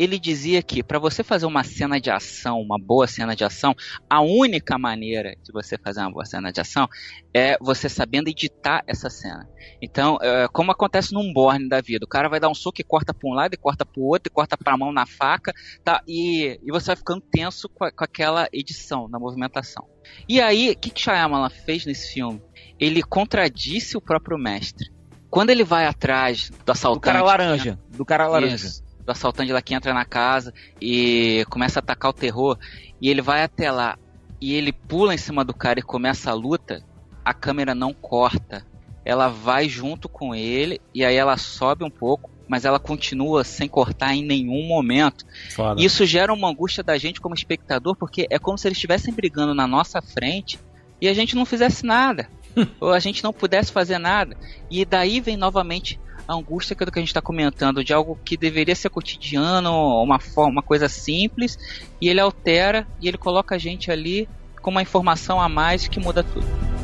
ele 0.00 0.18
dizia 0.18 0.62
que 0.62 0.82
para 0.82 0.98
você 0.98 1.22
fazer 1.22 1.44
uma 1.44 1.62
cena 1.62 2.00
de 2.00 2.10
ação, 2.10 2.60
uma 2.60 2.78
boa 2.78 3.06
cena 3.06 3.36
de 3.36 3.44
ação, 3.44 3.74
a 4.08 4.20
única 4.20 4.78
maneira 4.78 5.36
de 5.42 5.52
você 5.52 5.76
fazer 5.76 6.00
uma 6.00 6.10
boa 6.10 6.24
cena 6.24 6.50
de 6.50 6.60
ação 6.60 6.88
é 7.34 7.58
você 7.60 7.88
sabendo 7.88 8.28
editar 8.28 8.82
essa 8.86 9.10
cena. 9.10 9.46
Então, 9.82 10.18
é, 10.22 10.48
como 10.48 10.72
acontece 10.72 11.12
num 11.12 11.32
borne 11.32 11.68
da 11.68 11.80
vida, 11.80 12.04
o 12.04 12.08
cara 12.08 12.28
vai 12.28 12.40
dar 12.40 12.48
um 12.48 12.54
soco 12.54 12.80
e 12.80 12.84
corta 12.84 13.12
para 13.12 13.28
um 13.28 13.34
lado, 13.34 13.52
e 13.54 13.56
corta 13.58 13.84
para 13.84 14.00
o 14.00 14.06
outro, 14.06 14.30
e 14.30 14.34
corta 14.34 14.56
para 14.56 14.72
a 14.72 14.76
mão 14.78 14.90
na 14.92 15.04
faca, 15.04 15.52
tá? 15.84 16.02
E, 16.08 16.58
e 16.64 16.70
você 16.72 16.86
vai 16.86 16.96
ficando 16.96 17.20
tenso 17.20 17.68
com, 17.68 17.84
a- 17.84 17.92
com 17.92 18.02
aquela 18.04 18.48
edição, 18.52 19.06
na 19.08 19.18
movimentação. 19.18 19.86
E 20.28 20.40
aí, 20.40 20.70
o 20.70 20.76
que, 20.78 20.90
que 20.90 21.00
Shyamalan 21.02 21.50
fez 21.50 21.84
nesse 21.84 22.14
filme? 22.14 22.42
Ele 22.78 23.02
contradisse 23.02 23.96
o 23.96 24.00
próprio 24.00 24.38
mestre. 24.38 24.90
Quando 25.28 25.50
ele 25.50 25.62
vai 25.62 25.86
atrás 25.86 26.50
do 26.64 26.72
assaltante... 26.72 27.00
Do 27.00 27.04
cara 27.04 27.22
laranja. 27.22 27.78
Do 27.90 28.04
cara 28.04 28.26
laranja. 28.26 28.66
Isso, 28.66 28.82
do 29.10 29.12
assaltante 29.12 29.52
lá 29.52 29.60
que 29.60 29.74
entra 29.74 29.92
na 29.92 30.04
casa 30.04 30.54
e 30.80 31.44
começa 31.50 31.78
a 31.78 31.82
atacar 31.82 32.10
o 32.10 32.14
terror. 32.14 32.56
E 33.00 33.10
ele 33.10 33.20
vai 33.20 33.42
até 33.42 33.70
lá 33.70 33.98
e 34.40 34.54
ele 34.54 34.72
pula 34.72 35.14
em 35.14 35.18
cima 35.18 35.44
do 35.44 35.52
cara 35.52 35.80
e 35.80 35.82
começa 35.82 36.30
a 36.30 36.34
luta. 36.34 36.82
A 37.24 37.34
câmera 37.34 37.74
não 37.74 37.92
corta. 37.92 38.64
Ela 39.04 39.28
vai 39.28 39.68
junto 39.68 40.08
com 40.08 40.34
ele 40.34 40.80
e 40.94 41.04
aí 41.04 41.16
ela 41.16 41.36
sobe 41.36 41.84
um 41.84 41.90
pouco, 41.90 42.30
mas 42.48 42.64
ela 42.64 42.78
continua 42.78 43.42
sem 43.42 43.68
cortar 43.68 44.14
em 44.14 44.24
nenhum 44.24 44.66
momento. 44.66 45.24
Foda. 45.50 45.80
Isso 45.82 46.06
gera 46.06 46.32
uma 46.32 46.48
angústia 46.48 46.82
da 46.82 46.96
gente 46.96 47.20
como 47.20 47.34
espectador, 47.34 47.96
porque 47.96 48.26
é 48.30 48.38
como 48.38 48.56
se 48.56 48.68
eles 48.68 48.78
estivessem 48.78 49.12
brigando 49.12 49.54
na 49.54 49.66
nossa 49.66 50.00
frente 50.00 50.58
e 51.00 51.08
a 51.08 51.14
gente 51.14 51.34
não 51.34 51.44
fizesse 51.44 51.84
nada. 51.84 52.28
ou 52.80 52.92
a 52.92 52.98
gente 52.98 53.22
não 53.22 53.32
pudesse 53.32 53.72
fazer 53.72 53.98
nada. 53.98 54.36
E 54.70 54.84
daí 54.84 55.20
vem 55.20 55.36
novamente 55.36 55.98
angústia 56.34 56.74
que 56.76 56.84
que 56.90 56.98
a 56.98 57.02
gente 57.02 57.08
está 57.08 57.22
comentando, 57.22 57.84
de 57.84 57.92
algo 57.92 58.18
que 58.24 58.36
deveria 58.36 58.74
ser 58.74 58.90
cotidiano, 58.90 60.02
uma, 60.02 60.18
forma, 60.18 60.52
uma 60.52 60.62
coisa 60.62 60.88
simples, 60.88 61.58
e 62.00 62.08
ele 62.08 62.20
altera 62.20 62.86
e 63.00 63.08
ele 63.08 63.18
coloca 63.18 63.54
a 63.54 63.58
gente 63.58 63.90
ali 63.90 64.28
com 64.60 64.70
uma 64.70 64.82
informação 64.82 65.40
a 65.40 65.48
mais 65.48 65.88
que 65.88 66.00
muda 66.00 66.22
tudo. 66.22 66.79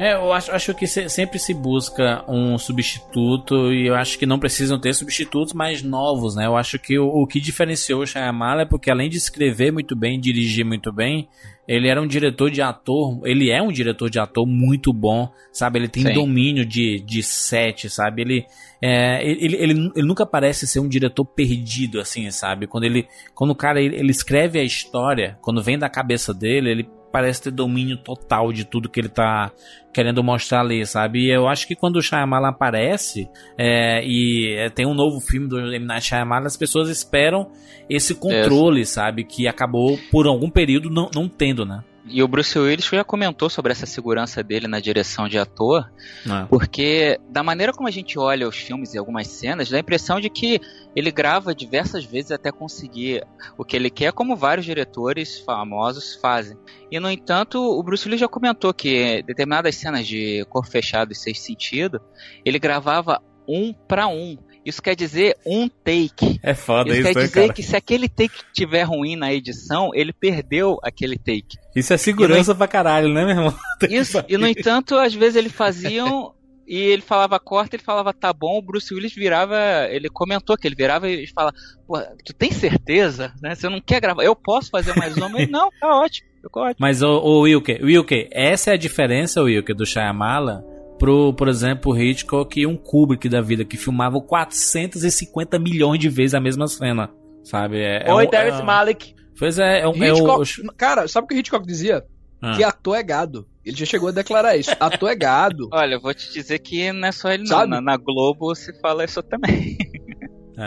É, 0.00 0.14
eu 0.14 0.32
acho, 0.32 0.50
acho 0.50 0.74
que 0.74 0.86
se- 0.86 1.10
sempre 1.10 1.38
se 1.38 1.52
busca 1.52 2.24
um 2.26 2.56
substituto 2.56 3.70
e 3.70 3.86
eu 3.86 3.94
acho 3.94 4.18
que 4.18 4.24
não 4.24 4.38
precisam 4.38 4.80
ter 4.80 4.94
substitutos 4.94 5.52
mais 5.52 5.82
novos, 5.82 6.34
né? 6.34 6.46
Eu 6.46 6.56
acho 6.56 6.78
que 6.78 6.98
o, 6.98 7.06
o 7.06 7.26
que 7.26 7.38
diferenciou 7.38 8.00
o 8.00 8.06
Shyamalan 8.06 8.62
é 8.62 8.64
porque 8.64 8.90
além 8.90 9.10
de 9.10 9.18
escrever 9.18 9.70
muito 9.70 9.94
bem, 9.94 10.18
dirigir 10.18 10.64
muito 10.64 10.90
bem, 10.90 11.28
ele 11.68 11.86
era 11.86 12.00
um 12.00 12.06
diretor 12.06 12.50
de 12.50 12.62
ator, 12.62 13.20
ele 13.26 13.50
é 13.50 13.60
um 13.60 13.70
diretor 13.70 14.08
de 14.08 14.18
ator 14.18 14.46
muito 14.46 14.90
bom, 14.90 15.30
sabe? 15.52 15.78
Ele 15.78 15.88
tem 15.88 16.02
Sim. 16.04 16.14
domínio 16.14 16.64
de, 16.64 16.98
de 17.04 17.22
set, 17.22 17.90
sabe? 17.90 18.22
Ele, 18.22 18.46
é, 18.80 19.22
ele, 19.22 19.54
ele, 19.56 19.92
ele 19.94 20.08
nunca 20.08 20.24
parece 20.24 20.66
ser 20.66 20.80
um 20.80 20.88
diretor 20.88 21.26
perdido, 21.26 22.00
assim, 22.00 22.30
sabe? 22.30 22.66
Quando 22.66 22.84
ele, 22.84 23.06
quando 23.34 23.50
o 23.50 23.54
cara 23.54 23.78
ele, 23.78 23.96
ele 23.96 24.10
escreve 24.10 24.58
a 24.58 24.64
história, 24.64 25.36
quando 25.42 25.62
vem 25.62 25.78
da 25.78 25.90
cabeça 25.90 26.32
dele, 26.32 26.70
ele 26.70 26.99
parece 27.10 27.42
ter 27.42 27.50
domínio 27.50 27.96
total 27.96 28.52
de 28.52 28.64
tudo 28.64 28.88
que 28.88 29.00
ele 29.00 29.08
tá 29.08 29.50
querendo 29.92 30.22
mostrar 30.22 30.60
ali, 30.60 30.84
sabe? 30.86 31.26
E 31.26 31.30
eu 31.30 31.48
acho 31.48 31.66
que 31.66 31.74
quando 31.74 31.96
o 31.96 32.02
Shyamalan 32.02 32.48
aparece 32.48 33.28
é, 33.58 34.04
e 34.04 34.54
é, 34.56 34.70
tem 34.70 34.86
um 34.86 34.94
novo 34.94 35.20
filme 35.20 35.48
do 35.48 35.58
M. 35.58 35.84
Night 35.84 36.06
Shyamalan, 36.06 36.46
as 36.46 36.56
pessoas 36.56 36.88
esperam 36.88 37.50
esse 37.88 38.14
controle, 38.14 38.86
sabe? 38.86 39.24
Que 39.24 39.48
acabou 39.48 39.98
por 40.10 40.26
algum 40.26 40.48
período 40.48 40.88
não, 40.88 41.10
não 41.14 41.28
tendo, 41.28 41.66
né? 41.66 41.82
E 42.10 42.22
o 42.22 42.28
Bruce 42.28 42.58
Willis 42.58 42.86
já 42.86 43.04
comentou 43.04 43.48
sobre 43.48 43.72
essa 43.72 43.86
segurança 43.86 44.42
dele 44.42 44.66
na 44.66 44.80
direção 44.80 45.28
de 45.28 45.38
ator, 45.38 45.90
É. 46.26 46.44
porque 46.48 47.20
da 47.28 47.42
maneira 47.42 47.72
como 47.72 47.88
a 47.88 47.90
gente 47.90 48.18
olha 48.18 48.48
os 48.48 48.56
filmes 48.56 48.92
e 48.94 48.98
algumas 48.98 49.28
cenas, 49.28 49.70
dá 49.70 49.76
a 49.76 49.80
impressão 49.80 50.20
de 50.20 50.28
que 50.28 50.60
ele 50.94 51.10
grava 51.10 51.54
diversas 51.54 52.04
vezes 52.04 52.32
até 52.32 52.50
conseguir 52.50 53.24
o 53.56 53.64
que 53.64 53.76
ele 53.76 53.90
quer, 53.90 54.12
como 54.12 54.34
vários 54.36 54.66
diretores 54.66 55.38
famosos 55.40 56.16
fazem. 56.16 56.58
E 56.90 56.98
no 56.98 57.10
entanto, 57.10 57.58
o 57.60 57.82
Bruce 57.82 58.04
Willis 58.06 58.20
já 58.20 58.28
comentou 58.28 58.74
que 58.74 59.22
determinadas 59.22 59.76
cenas 59.76 60.06
de 60.06 60.44
corpo 60.50 60.68
fechado 60.68 61.12
e 61.12 61.14
sexto 61.14 61.44
sentido, 61.44 62.00
ele 62.44 62.58
gravava 62.58 63.22
um 63.46 63.72
para 63.72 64.06
um. 64.08 64.36
Isso 64.70 64.82
quer 64.82 64.94
dizer 64.94 65.36
um 65.44 65.68
take. 65.68 66.40
É 66.42 66.54
foda 66.54 66.90
isso 66.90 67.00
isso, 67.00 67.08
quer 67.08 67.14
né, 67.14 67.26
dizer 67.26 67.40
cara? 67.40 67.52
que 67.52 67.62
se 67.62 67.76
aquele 67.76 68.08
take 68.08 68.42
tiver 68.52 68.82
ruim 68.84 69.16
na 69.16 69.32
edição, 69.32 69.90
ele 69.94 70.12
perdeu 70.12 70.78
aquele 70.82 71.18
take. 71.18 71.58
Isso 71.76 71.92
é 71.92 71.96
segurança 71.96 72.54
pra 72.54 72.66
caralho, 72.66 73.12
né, 73.12 73.24
meu 73.24 73.36
irmão? 73.36 73.54
Isso, 73.90 74.24
e 74.28 74.36
no 74.36 74.46
entanto, 74.46 74.96
às 74.96 75.14
vezes 75.14 75.36
eles 75.36 75.52
faziam 75.52 76.32
e 76.66 76.78
ele 76.78 77.02
falava 77.02 77.38
corta, 77.40 77.74
ele 77.74 77.82
falava 77.82 78.12
tá 78.12 78.32
bom, 78.32 78.58
o 78.58 78.62
Bruce 78.62 78.94
Willis 78.94 79.12
virava, 79.12 79.58
ele 79.90 80.08
comentou 80.08 80.56
que 80.56 80.68
ele 80.68 80.76
virava 80.76 81.08
e 81.08 81.26
fala, 81.26 81.52
pô, 81.86 81.98
tu 82.24 82.32
tem 82.32 82.52
certeza, 82.52 83.32
né? 83.42 83.56
Você 83.56 83.68
não 83.68 83.80
quer 83.80 84.00
gravar? 84.00 84.22
Eu 84.22 84.36
posso 84.36 84.70
fazer 84.70 84.94
mais 84.96 85.16
uma? 85.16 85.40
Ele, 85.40 85.50
não, 85.50 85.68
tá 85.80 85.88
ótimo, 86.00 86.28
ficou 86.40 86.62
ótimo. 86.62 86.76
Mas, 86.78 87.02
ô, 87.02 87.18
ô 87.18 87.40
Wilker, 87.40 87.84
Wilker, 87.84 88.28
essa 88.30 88.70
é 88.70 88.74
a 88.74 88.78
diferença, 88.78 89.42
Wilker, 89.42 89.74
do 89.74 89.84
Shyamalan 89.84 90.62
pro, 91.00 91.32
por 91.34 91.48
exemplo, 91.48 91.98
Hitchcock 92.00 92.60
e 92.60 92.66
um 92.66 92.76
Kubrick 92.76 93.28
da 93.28 93.40
vida, 93.40 93.64
que 93.64 93.76
filmavam 93.76 94.20
450 94.20 95.58
milhões 95.58 95.98
de 95.98 96.08
vezes 96.08 96.34
a 96.34 96.40
mesma 96.40 96.68
cena, 96.68 97.10
sabe? 97.42 97.78
É, 97.80 98.06
é 98.08 98.12
Oi, 98.12 98.26
um- 98.26 98.30
Terrence 98.30 98.60
é 98.60 98.62
um- 98.62 98.66
Malick. 98.66 99.14
Pois 99.38 99.58
é, 99.58 99.80
é, 99.80 99.88
um, 99.88 99.92
é 100.04 100.10
Hitchcock, 100.10 100.60
o... 100.68 100.72
Cara, 100.76 101.08
sabe 101.08 101.24
o 101.24 101.28
que 101.28 101.34
o 101.34 101.38
Hitchcock 101.38 101.66
dizia? 101.66 102.04
Ah. 102.42 102.54
Que 102.56 102.62
ator 102.62 102.96
é 102.96 103.02
gado. 103.02 103.46
Ele 103.64 103.76
já 103.76 103.84
chegou 103.86 104.08
a 104.08 104.12
declarar 104.12 104.56
isso. 104.56 104.70
Ator 104.78 105.10
é 105.10 105.14
gado. 105.16 105.68
Olha, 105.72 105.94
eu 105.94 106.00
vou 106.00 106.12
te 106.14 106.30
dizer 106.32 106.58
que 106.58 106.92
não 106.92 107.08
é 107.08 107.12
só 107.12 107.30
ele 107.30 107.42
não, 107.44 107.48
Sabe? 107.56 107.70
na, 107.70 107.80
na 107.80 107.96
Globo 107.96 108.54
se 108.54 108.72
fala 108.80 109.04
isso 109.04 109.22
também. 109.22 109.76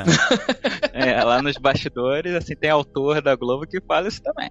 É, 0.92 1.24
lá 1.24 1.40
nos 1.42 1.56
bastidores, 1.58 2.34
assim, 2.34 2.56
tem 2.56 2.70
autor 2.72 3.22
da 3.22 3.36
Globo 3.36 3.68
que 3.68 3.80
fala 3.82 4.08
isso 4.08 4.24
também. 4.24 4.50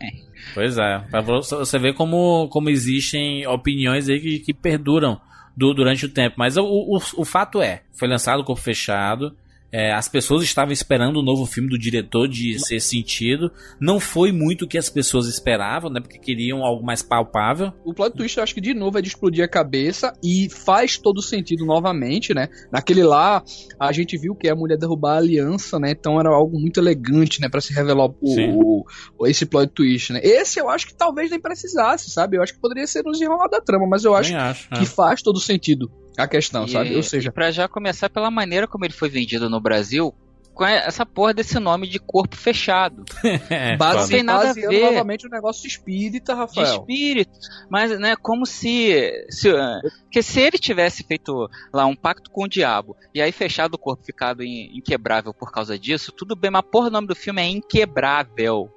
Pois 0.54 0.78
é, 0.78 0.98
pra 1.10 1.20
vo- 1.20 1.42
você 1.42 1.78
ver 1.80 1.94
como, 1.94 2.48
como 2.48 2.70
existem 2.70 3.44
opiniões 3.48 4.08
aí 4.08 4.20
que, 4.20 4.38
que 4.38 4.54
perduram 4.54 5.20
do- 5.56 5.74
durante 5.74 6.06
o 6.06 6.08
tempo. 6.08 6.36
Mas 6.38 6.56
o, 6.56 6.64
o, 6.64 6.96
o 7.16 7.24
fato 7.24 7.60
é, 7.60 7.82
foi 7.92 8.08
lançado 8.08 8.40
o 8.40 8.44
Corpo 8.44 8.62
Fechado, 8.62 9.36
é, 9.72 9.92
as 9.92 10.06
pessoas 10.08 10.42
estavam 10.42 10.72
esperando 10.72 11.16
o 11.18 11.22
novo 11.22 11.46
filme 11.46 11.68
do 11.70 11.78
diretor 11.78 12.28
de 12.28 12.58
ser 12.58 12.78
sentido. 12.80 13.50
Não 13.80 13.98
foi 13.98 14.30
muito 14.30 14.66
o 14.66 14.68
que 14.68 14.76
as 14.76 14.90
pessoas 14.90 15.26
esperavam, 15.26 15.90
né? 15.90 15.98
Porque 16.00 16.18
queriam 16.18 16.62
algo 16.62 16.84
mais 16.84 17.00
palpável. 17.02 17.72
O 17.84 17.94
plot 17.94 18.14
twist, 18.16 18.36
eu 18.36 18.44
acho 18.44 18.54
que 18.54 18.60
de 18.60 18.74
novo 18.74 18.98
é 18.98 19.02
de 19.02 19.08
explodir 19.08 19.42
a 19.44 19.48
cabeça 19.48 20.12
e 20.22 20.48
faz 20.50 20.98
todo 20.98 21.22
sentido 21.22 21.64
novamente, 21.64 22.34
né? 22.34 22.48
Naquele 22.70 23.02
lá, 23.02 23.42
a 23.80 23.92
gente 23.92 24.18
viu 24.18 24.34
que 24.34 24.48
a 24.48 24.54
mulher 24.54 24.76
derrubar 24.76 25.14
a 25.14 25.16
aliança, 25.18 25.78
né? 25.78 25.90
Então 25.92 26.20
era 26.20 26.28
algo 26.28 26.60
muito 26.60 26.78
elegante, 26.78 27.40
né? 27.40 27.48
Pra 27.48 27.60
se 27.60 27.72
revelar 27.72 28.06
o, 28.06 28.14
o- 28.20 28.84
o- 29.18 29.26
esse 29.26 29.46
plot 29.46 29.72
twist, 29.72 30.12
né? 30.12 30.20
Esse 30.22 30.60
eu 30.60 30.68
acho 30.68 30.86
que 30.86 30.94
talvez 30.94 31.30
nem 31.30 31.40
precisasse, 31.40 32.10
sabe? 32.10 32.36
Eu 32.36 32.42
acho 32.42 32.52
que 32.52 32.60
poderia 32.60 32.86
ser 32.86 33.02
no 33.04 33.12
desenrolar 33.12 33.48
da 33.48 33.60
trama, 33.60 33.86
mas 33.88 34.04
eu 34.04 34.14
acho 34.14 34.36
acho. 34.36 34.68
que 34.68 34.82
é. 34.82 34.84
faz 34.84 35.22
todo 35.22 35.40
sentido 35.40 35.90
a 36.16 36.26
questão, 36.28 36.66
sabe? 36.68 36.94
Ou 36.96 37.02
seja, 37.02 37.28
E 37.28 37.32
pra 37.32 37.50
já 37.50 37.68
começar 37.68 38.08
pela 38.10 38.30
maneira 38.30 38.66
como 38.68 38.84
ele 38.84 38.92
foi 38.94 39.08
vendido 39.08 39.48
no 39.48 39.60
Brasil, 39.60 40.14
com 40.54 40.66
essa 40.66 41.06
porra 41.06 41.32
desse 41.32 41.58
nome 41.58 41.88
de 41.88 41.98
corpo 41.98 42.36
fechado. 42.36 43.04
É, 43.48 43.74
base, 43.78 43.98
não 44.00 44.08
tem 44.08 44.22
nada 44.22 44.50
a 44.50 44.52
ver. 44.52 44.82
novamente 44.82 45.26
o 45.26 45.30
negócio 45.30 45.66
espírita, 45.66 46.34
de 46.34 46.38
Rafael. 46.40 46.66
espírito, 46.80 47.30
mas 47.70 47.98
né, 47.98 48.14
como 48.16 48.44
se, 48.44 49.00
se 49.30 49.48
eh, 49.48 49.80
porque 50.02 50.22
se 50.22 50.40
ele 50.40 50.58
tivesse 50.58 51.04
feito 51.04 51.48
lá 51.72 51.86
um 51.86 51.96
pacto 51.96 52.30
com 52.30 52.44
o 52.44 52.48
diabo 52.48 52.94
e 53.14 53.22
aí 53.22 53.32
fechado 53.32 53.74
o 53.74 53.78
corpo 53.78 54.04
ficado 54.04 54.42
in- 54.44 54.76
inquebrável 54.76 55.32
por 55.32 55.50
causa 55.50 55.78
disso, 55.78 56.12
tudo 56.12 56.36
bem, 56.36 56.50
mas 56.50 56.64
porra, 56.70 56.88
o 56.88 56.90
nome 56.90 57.06
do 57.08 57.16
filme 57.16 57.40
é 57.40 57.46
Inquebrável. 57.46 58.68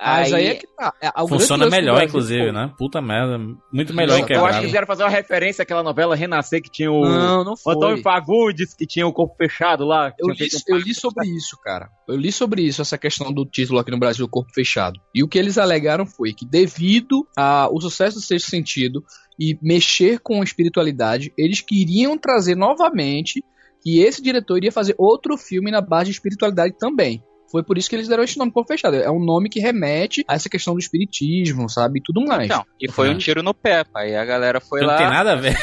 Mas 0.00 0.32
aí 0.32 0.46
é 0.46 0.54
que 0.54 0.66
tá. 0.66 0.92
É, 1.00 1.10
Funciona 1.28 1.68
melhor, 1.68 1.94
Brasil, 1.94 2.08
inclusive, 2.08 2.46
pô, 2.46 2.52
né? 2.52 2.72
Puta 2.76 3.00
merda. 3.00 3.38
Muito 3.72 3.94
melhor 3.94 4.18
Eu 4.18 4.26
em 4.26 4.48
acho 4.48 4.60
que 4.60 4.66
quiseram 4.66 4.86
fazer 4.86 5.02
uma 5.04 5.10
referência 5.10 5.62
àquela 5.62 5.82
novela 5.82 6.16
Renascer 6.16 6.62
que 6.62 6.70
tinha 6.70 6.90
o, 6.90 7.04
Não, 7.04 7.44
não 7.44 7.54
o 7.54 7.70
Antônio 7.70 7.96
foi. 7.96 8.02
Fagundes, 8.02 8.74
que 8.74 8.86
tinha 8.86 9.06
o 9.06 9.12
corpo 9.12 9.34
fechado 9.36 9.84
lá. 9.84 10.12
Eu 10.18 10.28
li, 10.28 10.44
um 10.44 10.74
eu 10.74 10.78
li 10.78 10.94
sobre 10.94 11.28
isso, 11.28 11.56
cara. 11.62 11.88
Eu 12.08 12.16
li 12.16 12.32
sobre 12.32 12.62
isso, 12.62 12.82
essa 12.82 12.98
questão 12.98 13.32
do 13.32 13.44
título 13.44 13.78
aqui 13.78 13.90
no 13.90 13.98
Brasil, 13.98 14.28
Corpo 14.28 14.52
Fechado. 14.52 15.00
E 15.14 15.22
o 15.22 15.28
que 15.28 15.38
eles 15.38 15.58
alegaram 15.58 16.04
foi 16.04 16.32
que, 16.32 16.44
devido 16.44 17.26
ao 17.36 17.80
sucesso 17.80 18.16
do 18.16 18.22
Sexto 18.22 18.50
Sentido 18.50 19.04
e 19.38 19.58
mexer 19.62 20.18
com 20.20 20.42
espiritualidade, 20.42 21.32
eles 21.38 21.60
queriam 21.60 22.18
trazer 22.18 22.54
novamente 22.54 23.42
que 23.82 24.00
esse 24.00 24.22
diretor 24.22 24.56
iria 24.56 24.72
fazer 24.72 24.94
outro 24.96 25.36
filme 25.36 25.70
na 25.70 25.80
base 25.80 26.06
de 26.06 26.12
espiritualidade 26.12 26.76
também. 26.78 27.22
Foi 27.52 27.62
por 27.62 27.76
isso 27.76 27.88
que 27.90 27.94
eles 27.94 28.08
deram 28.08 28.24
esse 28.24 28.38
nome 28.38 28.50
Corpo 28.50 28.66
Fechado. 28.72 28.96
É 28.96 29.10
um 29.10 29.22
nome 29.22 29.48
que 29.50 29.60
remete 29.60 30.24
a 30.26 30.34
essa 30.34 30.48
questão 30.48 30.72
do 30.72 30.80
espiritismo, 30.80 31.68
sabe? 31.68 31.98
E 31.98 32.02
tudo 32.02 32.24
mais. 32.24 32.46
Então, 32.46 32.64
e 32.80 32.90
foi 32.90 33.10
um 33.10 33.18
tiro 33.18 33.42
no 33.42 33.52
pé, 33.52 33.84
aí 33.94 34.16
a 34.16 34.24
galera 34.24 34.58
foi 34.58 34.80
Não 34.80 34.86
lá 34.88 34.96
tem 34.96 35.06
nada 35.06 35.32
a 35.32 35.36
ver. 35.36 35.54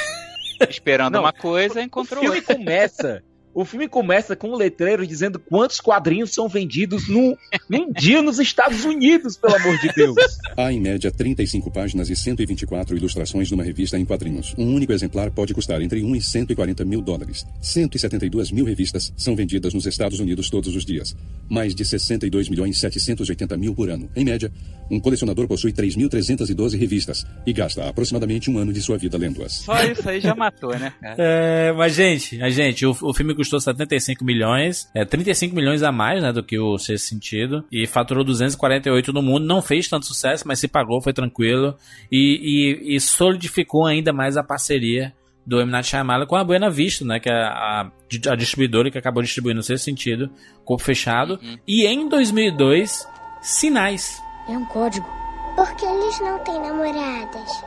esperando 0.69 1.13
Não, 1.15 1.21
uma 1.21 1.33
coisa 1.33 1.79
e 1.79 1.83
O 1.83 1.85
encontrou 1.85 2.21
filme 2.21 2.37
outra. 2.37 2.55
começa. 2.55 3.23
O 3.53 3.65
filme 3.65 3.87
começa 3.87 4.35
com 4.35 4.49
um 4.49 4.55
letreiro 4.55 5.05
dizendo 5.05 5.39
quantos 5.39 5.79
quadrinhos 5.79 6.31
são 6.31 6.47
vendidos 6.47 7.07
num, 7.09 7.35
num 7.67 7.91
dia 7.97 8.21
nos 8.21 8.39
Estados 8.39 8.85
Unidos, 8.85 9.37
pelo 9.37 9.55
amor 9.55 9.77
de 9.79 9.91
Deus. 9.93 10.15
Há, 10.55 10.71
em 10.71 10.79
média, 10.79 11.11
35 11.11 11.71
páginas 11.71 12.09
e 12.09 12.15
124 12.15 12.95
ilustrações 12.95 13.49
numa 13.49 13.63
revista 13.63 13.97
em 13.97 14.05
quadrinhos. 14.05 14.53
Um 14.57 14.75
único 14.75 14.93
exemplar 14.93 15.31
pode 15.31 15.53
custar 15.53 15.81
entre 15.81 16.03
1 16.03 16.15
e 16.15 16.21
140 16.21 16.85
mil 16.85 17.01
dólares. 17.01 17.45
172 17.61 18.51
mil 18.51 18.65
revistas 18.65 19.11
são 19.17 19.35
vendidas 19.35 19.73
nos 19.73 19.85
Estados 19.85 20.19
Unidos 20.19 20.49
todos 20.49 20.75
os 20.75 20.85
dias. 20.85 21.15
Mais 21.49 21.73
de 21.73 21.83
62 21.83 22.49
milhões 22.49 22.79
780 22.79 23.57
mil 23.57 23.73
por 23.73 23.89
ano. 23.89 24.09
Em 24.15 24.23
média, 24.23 24.51
um 24.89 24.99
colecionador 24.99 25.47
possui 25.47 25.71
3.312 25.71 26.77
revistas 26.77 27.25
e 27.45 27.53
gasta 27.53 27.87
aproximadamente 27.87 28.49
um 28.49 28.57
ano 28.57 28.73
de 28.73 28.81
sua 28.81 28.97
vida 28.97 29.17
lendo-as. 29.17 29.53
Só 29.53 29.81
isso 29.83 30.07
aí 30.09 30.19
já 30.19 30.35
matou, 30.35 30.77
né, 30.77 30.93
cara? 30.99 31.15
É, 31.17 31.71
mas, 31.73 31.93
gente, 31.93 32.41
a 32.41 32.49
gente, 32.49 32.85
o, 32.85 32.95
o 33.01 33.13
filme 33.13 33.35
custou 33.35 33.59
75 33.59 34.23
milhões, 34.23 34.89
é 34.95 35.05
35 35.05 35.55
milhões 35.55 35.83
a 35.83 35.91
mais, 35.91 36.21
né, 36.21 36.31
do 36.31 36.43
que 36.43 36.57
o 36.57 36.77
Sexto 36.77 37.07
Sentido, 37.07 37.63
e 37.71 37.85
faturou 37.85 38.23
248 38.23 39.13
no 39.13 39.21
mundo, 39.21 39.45
não 39.45 39.61
fez 39.61 39.87
tanto 39.87 40.05
sucesso, 40.05 40.47
mas 40.47 40.59
se 40.59 40.67
pagou, 40.67 41.01
foi 41.01 41.13
tranquilo, 41.13 41.75
e, 42.11 42.87
e, 42.89 42.95
e 42.95 42.99
solidificou 42.99 43.85
ainda 43.85 44.11
mais 44.11 44.37
a 44.37 44.43
parceria 44.43 45.13
do 45.45 45.59
M. 45.59 45.71
Night 45.71 45.89
Shyamalan 45.89 46.27
com 46.27 46.35
a 46.35 46.43
Buena 46.43 46.69
Vista, 46.69 47.03
né, 47.03 47.19
que 47.19 47.29
é 47.29 47.33
a, 47.33 47.91
a 48.29 48.35
distribuidora 48.35 48.91
que 48.91 48.97
acabou 48.97 49.23
distribuindo 49.23 49.57
no 49.57 49.63
Sexto 49.63 49.85
Sentido, 49.85 50.29
corpo 50.63 50.83
fechado, 50.83 51.39
e 51.67 51.85
em 51.85 52.07
2002, 52.07 53.07
Sinais. 53.41 54.21
É 54.49 54.57
um 54.57 54.65
código. 54.65 55.07
Porque 55.55 55.85
eles 55.85 56.19
não 56.21 56.39
têm 56.39 56.59
namoradas. 56.59 57.63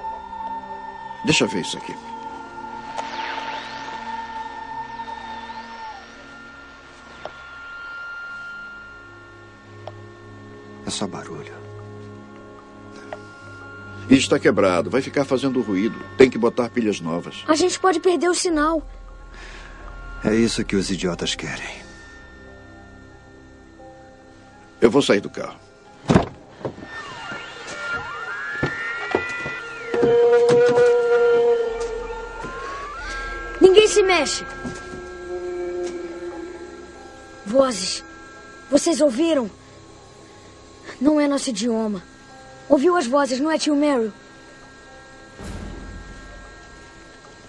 Deixa 1.24 1.44
eu 1.44 1.48
ver 1.48 1.60
isso 1.60 1.78
aqui. 1.78 1.94
É 10.84 10.90
só 10.90 11.06
barulho. 11.06 11.52
Está 14.10 14.38
quebrado, 14.38 14.90
vai 14.90 15.00
ficar 15.00 15.24
fazendo 15.24 15.62
ruído. 15.62 15.98
Tem 16.18 16.28
que 16.28 16.36
botar 16.36 16.68
pilhas 16.68 17.00
novas. 17.00 17.44
A 17.46 17.54
gente 17.54 17.78
pode 17.78 18.00
perder 18.00 18.28
o 18.28 18.34
sinal. 18.34 18.86
É 20.24 20.34
isso 20.34 20.64
que 20.64 20.74
os 20.74 20.90
idiotas 20.90 21.34
querem. 21.34 21.82
Eu 24.80 24.90
vou 24.90 25.00
sair 25.00 25.20
do 25.20 25.30
carro. 25.30 25.61
Ninguém 33.60 33.86
se 33.86 34.02
mexe. 34.02 34.44
Vozes. 37.46 38.04
Vocês 38.70 39.00
ouviram? 39.00 39.50
Não 41.00 41.20
é 41.20 41.28
nosso 41.28 41.50
idioma. 41.50 42.02
Ouviu 42.68 42.96
as 42.96 43.06
vozes, 43.06 43.38
não 43.38 43.50
é, 43.50 43.58
tio 43.58 43.76
Meryl? 43.76 44.12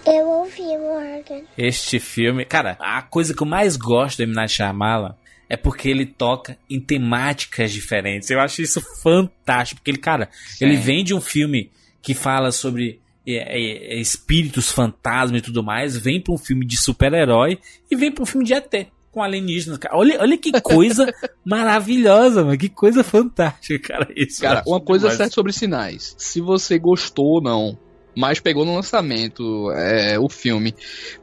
Eu 0.06 0.26
ouvi, 0.26 0.76
Morgan. 0.76 1.44
Este 1.56 1.98
filme, 1.98 2.44
cara, 2.44 2.76
a 2.78 3.00
coisa 3.00 3.32
que 3.32 3.42
eu 3.42 3.46
mais 3.46 3.76
gosto 3.76 4.18
do 4.18 4.24
M. 4.24 4.34
Night 4.34 4.52
Shyamalan 4.52 5.14
é 5.48 5.56
porque 5.56 5.88
ele 5.88 6.04
toca 6.04 6.58
em 6.68 6.78
temáticas 6.78 7.72
diferentes. 7.72 8.28
Eu 8.28 8.40
acho 8.40 8.60
isso 8.60 8.82
fantástico, 9.02 9.80
porque 9.80 9.90
ele, 9.90 9.98
cara, 9.98 10.28
Sim. 10.48 10.66
ele 10.66 10.76
vem 10.76 11.02
de 11.02 11.14
um 11.14 11.20
filme 11.20 11.70
que 12.04 12.12
fala 12.12 12.52
sobre 12.52 13.00
é, 13.26 13.32
é, 13.32 13.94
é 13.94 14.00
espíritos, 14.00 14.70
fantasmas 14.70 15.40
e 15.40 15.42
tudo 15.42 15.62
mais, 15.62 15.96
vem 15.96 16.20
para 16.20 16.34
um 16.34 16.38
filme 16.38 16.66
de 16.66 16.76
super-herói 16.76 17.58
e 17.90 17.96
vem 17.96 18.12
para 18.12 18.22
um 18.22 18.26
filme 18.26 18.44
de 18.44 18.52
ET 18.52 18.88
com 19.10 19.22
alienígenas. 19.22 19.78
Cara. 19.78 19.96
Olha, 19.96 20.20
olha 20.20 20.36
que 20.36 20.52
coisa 20.60 21.10
maravilhosa, 21.44 22.44
mano. 22.44 22.58
Que 22.58 22.68
coisa 22.68 23.02
fantástica, 23.02 23.94
cara. 23.94 24.08
Isso 24.14 24.42
cara, 24.42 24.62
uma 24.66 24.80
coisa 24.80 25.04
demais. 25.04 25.16
certa 25.16 25.32
sobre 25.32 25.52
sinais. 25.52 26.14
Se 26.18 26.40
você 26.40 26.78
gostou 26.78 27.26
ou 27.26 27.40
não 27.40 27.78
mas 28.16 28.40
pegou 28.40 28.64
no 28.64 28.74
lançamento 28.74 29.70
é, 29.72 30.18
o 30.18 30.28
filme. 30.28 30.74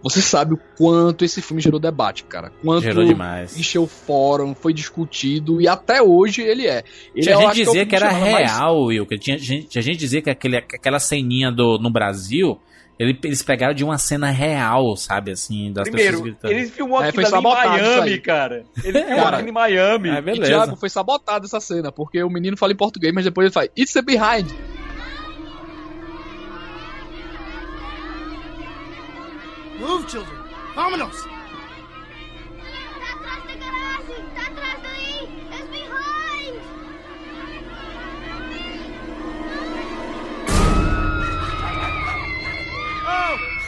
Você 0.01 0.21
sabe 0.21 0.53
o 0.53 0.59
quanto 0.77 1.23
esse 1.23 1.41
filme 1.41 1.61
gerou 1.61 1.79
debate, 1.79 2.23
cara. 2.23 2.51
Quanto 2.61 2.83
gerou 2.83 3.05
demais. 3.05 3.57
encheu 3.57 3.83
o 3.83 3.87
fórum, 3.87 4.53
foi 4.53 4.73
discutido 4.73 5.61
e 5.61 5.67
até 5.67 6.01
hoje 6.01 6.41
ele 6.41 6.67
é. 6.67 6.83
Ele 7.15 7.23
tinha 7.23 7.35
é, 7.35 7.39
gente 7.39 7.55
dizia 7.55 7.83
que, 7.83 7.89
que 7.89 7.95
era 7.95 8.09
real, 8.09 8.75
mais... 8.75 8.87
Will. 8.87 9.05
Que 9.05 9.17
tinha, 9.17 9.37
gente, 9.37 9.67
tinha 9.67 9.81
gente 9.81 9.97
dizia 9.97 10.21
que 10.21 10.29
aquele, 10.29 10.57
aquela 10.57 10.99
ceninha 10.99 11.51
do, 11.51 11.77
no 11.77 11.89
Brasil 11.89 12.59
ele, 13.01 13.17
eles 13.23 13.41
pegaram 13.41 13.73
de 13.73 13.83
uma 13.83 13.97
cena 13.97 14.29
real, 14.29 14.95
sabe, 14.95 15.31
assim, 15.31 15.73
das 15.73 15.85
Primeiro, 15.85 16.11
pessoas 16.11 16.29
gritando. 16.29 16.51
Eles 16.53 16.69
filmou 16.69 17.03
é, 17.03 17.09
aquilo 17.09 17.25
é, 17.25 17.29
em 17.29 17.41
Miami, 17.41 18.19
cara. 18.19 18.63
Ele 18.83 19.01
filmou 19.03 19.25
aquilo 19.25 19.49
em 19.49 19.51
Miami. 19.51 20.09
É, 20.09 20.21
beleza. 20.21 20.51
E, 20.51 20.55
Thiago, 20.55 20.75
foi 20.75 20.87
sabotado 20.87 21.45
essa 21.47 21.59
cena, 21.59 21.91
porque 21.91 22.21
o 22.21 22.29
menino 22.29 22.55
fala 22.55 22.73
em 22.73 22.77
português, 22.77 23.11
mas 23.11 23.25
depois 23.25 23.45
ele 23.45 23.53
fala, 23.53 23.67
It's 23.75 23.97
a 23.97 24.03
behind. 24.03 24.51
Children! 30.11 30.37
Vámonos! 30.75 31.23
Tá 31.23 31.29
atrás 33.13 33.43
da 33.45 33.55
garagem! 33.55 34.25
Tá 34.35 34.41
atrás 34.51 34.77
daí! 34.83 35.23
It's 35.53 35.69
behind! 35.71 36.61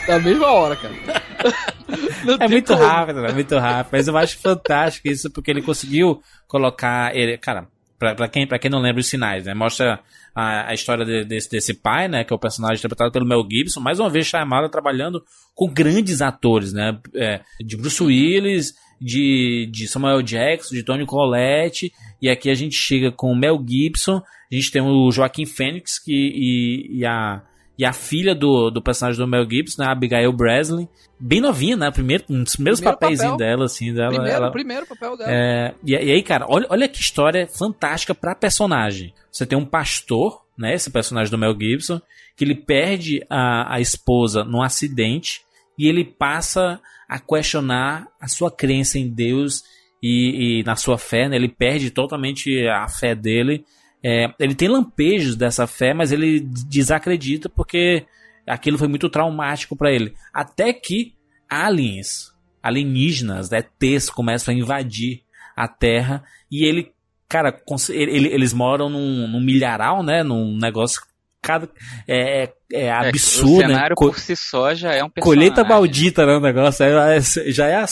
Da 0.05 0.19
mesma 0.19 0.51
hora, 0.51 0.75
cara. 0.75 0.93
é 2.43 2.47
muito 2.49 2.73
como. 2.73 2.85
rápido, 2.85 3.25
é 3.25 3.31
muito 3.31 3.57
rápido. 3.57 3.91
Mas 3.93 4.07
eu 4.09 4.17
acho 4.17 4.37
fantástico 4.37 5.07
isso, 5.07 5.31
porque 5.31 5.49
ele 5.49 5.61
conseguiu 5.61 6.21
colocar. 6.45 7.15
Ele, 7.15 7.37
cara, 7.37 7.69
pra, 8.15 8.27
quem, 8.27 8.45
pra 8.45 8.59
quem 8.59 8.69
não 8.69 8.79
lembra 8.79 8.99
os 8.99 9.07
sinais, 9.07 9.45
né? 9.45 9.53
Mostra 9.53 9.99
a, 10.35 10.69
a 10.69 10.73
história 10.73 11.05
de, 11.05 11.23
desse, 11.23 11.49
desse 11.49 11.73
pai, 11.73 12.07
né? 12.07 12.23
Que 12.23 12.33
é 12.33 12.35
o 12.35 12.39
personagem 12.39 12.77
interpretado 12.77 13.11
pelo 13.11 13.25
Mel 13.25 13.47
Gibson. 13.49 13.79
Mais 13.79 13.99
uma 13.99 14.09
vez, 14.09 14.27
Shyamalan 14.27 14.69
trabalhando 14.69 15.23
com 15.55 15.71
grandes 15.71 16.21
atores, 16.21 16.73
né? 16.73 16.99
É, 17.15 17.41
de 17.59 17.77
Bruce 17.77 18.03
Willis, 18.03 18.73
de, 18.99 19.69
de 19.71 19.87
Samuel 19.87 20.21
Jackson, 20.21 20.75
de 20.75 20.83
Tony 20.83 21.05
Collette. 21.05 21.93
E 22.21 22.29
aqui 22.29 22.49
a 22.49 22.55
gente 22.55 22.75
chega 22.75 23.11
com 23.11 23.31
o 23.31 23.35
Mel 23.35 23.63
Gibson. 23.65 24.21
A 24.51 24.55
gente 24.55 24.71
tem 24.71 24.81
o 24.81 25.11
Joaquim 25.11 25.45
Phoenix 25.45 25.99
que, 25.99 26.11
e, 26.11 26.99
e 26.99 27.05
a 27.05 27.41
e 27.77 27.85
a 27.85 27.91
filha 27.91 28.35
do, 28.35 28.69
do 28.69 28.81
personagem 28.81 29.19
do 29.19 29.27
Mel 29.27 29.49
Gibson, 29.49 29.81
né, 29.81 29.89
Abigail 29.89 30.31
Breslin, 30.31 30.87
bem 31.19 31.41
novinha, 31.41 31.75
né, 31.75 31.89
primeiro, 31.91 32.23
um 32.29 32.43
dos 32.43 32.55
primeiros 32.55 32.79
papéis 32.79 33.19
dela, 33.37 33.65
assim, 33.65 33.93
dela. 33.93 34.11
Primeiro, 34.11 34.35
ela, 34.35 34.51
primeiro 34.51 34.85
papel 34.85 35.17
dela. 35.17 35.31
É, 35.31 35.73
e, 35.83 35.91
e, 35.91 36.11
aí, 36.11 36.21
cara, 36.21 36.45
olha, 36.47 36.67
olha 36.69 36.87
que 36.87 36.99
história 36.99 37.47
fantástica 37.47 38.13
pra 38.13 38.35
personagem. 38.35 39.13
Você 39.31 39.45
tem 39.45 39.57
um 39.57 39.65
pastor, 39.65 40.41
né, 40.57 40.73
esse 40.75 40.91
personagem 40.91 41.31
do 41.31 41.37
Mel 41.37 41.57
Gibson, 41.59 41.99
que 42.37 42.43
ele 42.43 42.55
perde 42.55 43.25
a, 43.29 43.75
a 43.75 43.81
esposa 43.81 44.43
num 44.43 44.61
acidente 44.61 45.41
e 45.77 45.87
ele 45.87 46.03
passa 46.03 46.79
a 47.09 47.19
questionar 47.19 48.07
a 48.19 48.27
sua 48.27 48.51
crença 48.51 48.99
em 48.99 49.09
Deus 49.09 49.63
e, 50.01 50.59
e 50.59 50.63
na 50.63 50.75
sua 50.75 50.97
fé, 50.97 51.27
né, 51.27 51.35
ele 51.37 51.49
perde 51.49 51.89
totalmente 51.89 52.67
a 52.67 52.87
fé 52.87 53.15
dele 53.15 53.65
é, 54.03 54.27
ele 54.39 54.53
tem 54.53 54.67
lampejos 54.67 55.35
dessa 55.35 55.65
fé, 55.65 55.93
mas 55.93 56.11
ele 56.11 56.41
desacredita 56.41 57.47
porque 57.47 58.05
aquilo 58.45 58.77
foi 58.77 58.87
muito 58.87 59.09
traumático 59.09 59.75
para 59.75 59.91
ele. 59.91 60.13
Até 60.33 60.73
que 60.73 61.13
aliens, 61.49 62.33
alienígenas, 62.61 63.49
né, 63.49 63.63
ETs 63.81 64.09
começam 64.09 64.53
a 64.53 64.57
invadir 64.57 65.21
a 65.55 65.67
Terra 65.67 66.23
e 66.51 66.65
ele, 66.65 66.91
cara, 67.29 67.57
ele, 67.89 68.27
eles 68.27 68.53
moram 68.53 68.89
num, 68.89 69.27
num 69.27 69.41
milharal, 69.41 70.03
né, 70.03 70.21
num 70.21 70.57
negócio 70.57 71.01
cada 71.43 71.69
é, 72.07 72.43
é, 72.43 72.53
é 72.71 72.91
absurdo. 72.91 73.61
É, 73.61 73.65
o 73.65 73.67
cenário 73.67 73.95
né? 73.99 74.07
por 74.07 74.17
si 74.17 74.35
só 74.35 74.73
já 74.73 74.93
é 74.93 75.03
um 75.03 75.09
personagem. 75.09 75.51
Colheita 75.51 75.63
maldita, 75.65 76.25
né? 76.25 76.37
O 76.37 76.39
negócio 76.39 76.85
é, 76.85 77.17
é, 77.17 77.21
já 77.21 77.67
é 77.67 77.83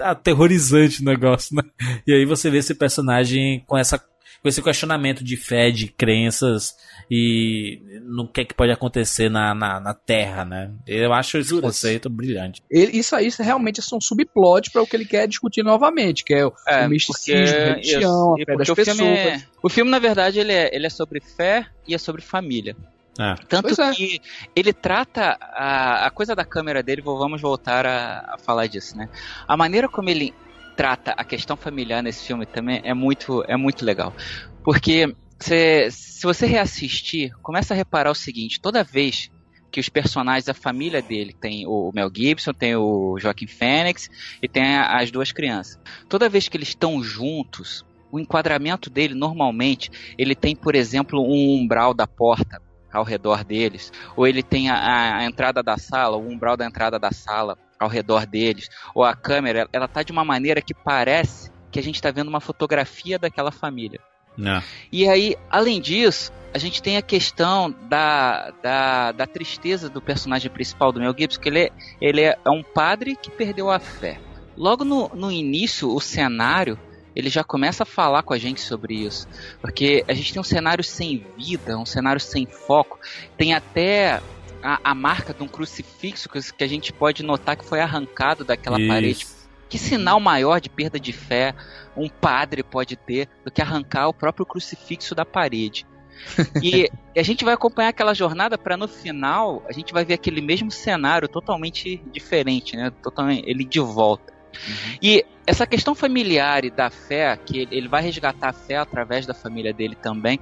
aterrorizante 0.00 1.02
o 1.02 1.04
negócio, 1.04 1.54
né? 1.54 1.62
E 2.06 2.12
aí 2.14 2.24
você 2.24 2.50
vê 2.50 2.56
esse 2.58 2.74
personagem 2.74 3.62
com 3.66 3.76
essa 3.76 4.02
com 4.46 4.48
esse 4.48 4.62
questionamento 4.62 5.24
de 5.24 5.36
fé, 5.36 5.72
de 5.72 5.88
crenças 5.88 6.76
e 7.10 7.82
no 8.04 8.28
que 8.28 8.42
é 8.42 8.44
que 8.44 8.54
pode 8.54 8.70
acontecer 8.70 9.28
na, 9.28 9.52
na, 9.52 9.80
na 9.80 9.92
Terra, 9.92 10.44
né? 10.44 10.70
Eu 10.86 11.12
acho 11.12 11.36
esse 11.38 11.60
conceito 11.60 12.08
brilhante. 12.08 12.62
Ele, 12.70 12.96
isso 12.96 13.16
aí 13.16 13.28
realmente 13.40 13.80
é 13.80 13.96
um 13.96 14.00
subplot 14.00 14.70
para 14.70 14.82
o 14.82 14.86
que 14.86 14.94
ele 14.94 15.04
quer 15.04 15.26
discutir 15.26 15.64
novamente, 15.64 16.24
que 16.24 16.32
é 16.32 16.46
o, 16.46 16.52
é, 16.64 16.86
o 16.86 16.90
misticismo, 16.90 17.56
a 17.56 17.74
religião, 17.74 18.34
a 18.34 18.44
fé 18.44 18.56
das 18.56 18.70
pessoas. 18.70 18.88
O 18.88 19.00
filme, 19.00 19.18
é, 19.18 19.42
o 19.60 19.68
filme, 19.68 19.90
na 19.90 19.98
verdade, 19.98 20.38
ele 20.38 20.52
é, 20.52 20.70
ele 20.72 20.86
é 20.86 20.90
sobre 20.90 21.20
fé 21.20 21.66
e 21.88 21.92
é 21.92 21.98
sobre 21.98 22.22
família. 22.22 22.76
É. 23.18 23.34
Tanto 23.48 23.82
é. 23.82 23.92
que 23.94 24.20
ele 24.54 24.72
trata 24.72 25.36
a, 25.40 26.06
a 26.06 26.10
coisa 26.10 26.36
da 26.36 26.44
câmera 26.44 26.84
dele, 26.84 27.02
vamos 27.02 27.40
voltar 27.40 27.84
a, 27.84 28.34
a, 28.34 28.38
falar 28.38 28.68
disso, 28.68 28.96
né? 28.96 29.08
A 29.48 29.56
maneira 29.56 29.88
como 29.88 30.08
ele 30.08 30.32
trata 30.76 31.12
a 31.12 31.24
questão 31.24 31.56
familiar 31.56 32.02
nesse 32.02 32.26
filme 32.26 32.44
também 32.44 32.80
é 32.84 32.92
muito, 32.92 33.42
é 33.48 33.56
muito 33.56 33.84
legal. 33.84 34.14
Porque 34.62 35.16
se, 35.40 35.90
se 35.90 36.22
você 36.22 36.46
reassistir, 36.46 37.32
começa 37.42 37.74
a 37.74 37.76
reparar 37.76 38.10
o 38.10 38.14
seguinte: 38.14 38.60
toda 38.60 38.84
vez 38.84 39.30
que 39.70 39.80
os 39.80 39.88
personagens, 39.88 40.48
a 40.48 40.54
família 40.54 41.02
dele, 41.02 41.34
tem 41.38 41.66
o 41.66 41.90
Mel 41.94 42.10
Gibson, 42.14 42.52
tem 42.52 42.76
o 42.76 43.18
Joaquim 43.18 43.46
Phoenix 43.46 44.08
e 44.42 44.48
tem 44.48 44.76
as 44.76 45.10
duas 45.10 45.32
crianças. 45.32 45.78
Toda 46.08 46.28
vez 46.28 46.48
que 46.48 46.56
eles 46.56 46.68
estão 46.68 47.02
juntos, 47.02 47.84
o 48.10 48.20
enquadramento 48.20 48.88
dele 48.88 49.14
normalmente 49.14 49.90
ele 50.16 50.34
tem, 50.34 50.54
por 50.54 50.74
exemplo, 50.74 51.20
um 51.20 51.60
umbral 51.60 51.92
da 51.92 52.06
porta 52.06 52.62
ao 52.92 53.04
redor 53.04 53.44
deles, 53.44 53.92
ou 54.16 54.26
ele 54.26 54.42
tem 54.42 54.70
a, 54.70 55.18
a 55.18 55.24
entrada 55.24 55.62
da 55.62 55.76
sala, 55.76 56.16
o 56.16 56.26
umbral 56.26 56.56
da 56.56 56.64
entrada 56.64 56.98
da 56.98 57.10
sala 57.10 57.58
ao 57.78 57.88
redor 57.88 58.26
deles, 58.26 58.68
ou 58.94 59.04
a 59.04 59.14
câmera, 59.14 59.68
ela 59.72 59.88
tá 59.88 60.02
de 60.02 60.12
uma 60.12 60.24
maneira 60.24 60.62
que 60.62 60.74
parece 60.74 61.50
que 61.70 61.78
a 61.78 61.82
gente 61.82 61.96
está 61.96 62.10
vendo 62.10 62.28
uma 62.28 62.40
fotografia 62.40 63.18
daquela 63.18 63.50
família. 63.50 64.00
Não. 64.36 64.62
E 64.92 65.08
aí, 65.08 65.36
além 65.50 65.80
disso, 65.80 66.32
a 66.52 66.58
gente 66.58 66.82
tem 66.82 66.96
a 66.96 67.02
questão 67.02 67.74
da, 67.88 68.52
da, 68.62 69.12
da 69.12 69.26
tristeza 69.26 69.88
do 69.88 70.00
personagem 70.00 70.50
principal 70.50 70.92
do 70.92 71.00
Mel 71.00 71.14
Gibson, 71.16 71.40
que 71.40 71.48
ele 71.48 71.60
é, 71.60 71.70
ele 72.00 72.20
é 72.22 72.38
um 72.46 72.62
padre 72.62 73.16
que 73.16 73.30
perdeu 73.30 73.70
a 73.70 73.78
fé. 73.78 74.20
Logo 74.56 74.84
no, 74.84 75.10
no 75.14 75.30
início, 75.30 75.94
o 75.94 76.00
cenário 76.00 76.78
ele 77.16 77.30
já 77.30 77.42
começa 77.42 77.82
a 77.82 77.86
falar 77.86 78.22
com 78.22 78.34
a 78.34 78.38
gente 78.38 78.60
sobre 78.60 78.94
isso. 78.94 79.26
Porque 79.62 80.04
a 80.06 80.12
gente 80.12 80.34
tem 80.34 80.40
um 80.40 80.44
cenário 80.44 80.84
sem 80.84 81.26
vida, 81.38 81.78
um 81.78 81.86
cenário 81.86 82.20
sem 82.20 82.44
foco. 82.44 82.98
Tem 83.38 83.54
até 83.54 84.20
a, 84.66 84.80
a 84.82 84.94
marca 84.94 85.32
de 85.32 85.44
um 85.44 85.46
crucifixo 85.46 86.28
que, 86.28 86.64
a 86.64 86.66
gente 86.66 86.92
pode 86.92 87.22
notar 87.22 87.56
que 87.56 87.64
foi 87.64 87.80
arrancado 87.80 88.44
daquela 88.44 88.80
isso. 88.80 88.88
parede. 88.88 89.26
Que 89.68 89.78
sinal 89.78 90.18
maior 90.18 90.60
de 90.60 90.68
perda 90.68 90.98
de 90.98 91.12
fé 91.12 91.54
um 91.96 92.08
padre 92.08 92.64
pode 92.64 92.96
ter 92.96 93.28
do 93.44 93.50
que 93.50 93.62
arrancar 93.62 94.08
o 94.08 94.14
próprio 94.14 94.44
crucifixo 94.44 95.14
da 95.14 95.24
parede? 95.24 95.86
e 96.62 96.90
a 97.16 97.22
gente 97.22 97.44
vai 97.44 97.54
acompanhar 97.54 97.90
aquela 97.90 98.14
jornada 98.14 98.56
para 98.56 98.76
no 98.76 98.88
final 98.88 99.62
a 99.68 99.72
gente 99.72 99.92
vai 99.92 100.04
ver 100.04 100.14
aquele 100.14 100.40
mesmo 100.40 100.70
cenário 100.70 101.28
totalmente 101.28 102.02
diferente, 102.10 102.76
né? 102.76 102.90
Totalmente 103.02 103.48
ele 103.48 103.64
de 103.64 103.78
volta. 103.78 104.32
Uhum. 104.54 104.98
E 105.00 105.24
essa 105.46 105.66
questão 105.66 105.94
familiar 105.94 106.64
e 106.64 106.70
da 106.70 106.90
fé, 106.90 107.36
que 107.36 107.68
ele 107.70 107.86
vai 107.86 108.02
resgatar 108.02 108.48
a 108.48 108.52
fé 108.52 108.76
através 108.76 109.26
da 109.26 109.34
família 109.34 109.72
dele 109.72 109.94
também, 109.94 110.40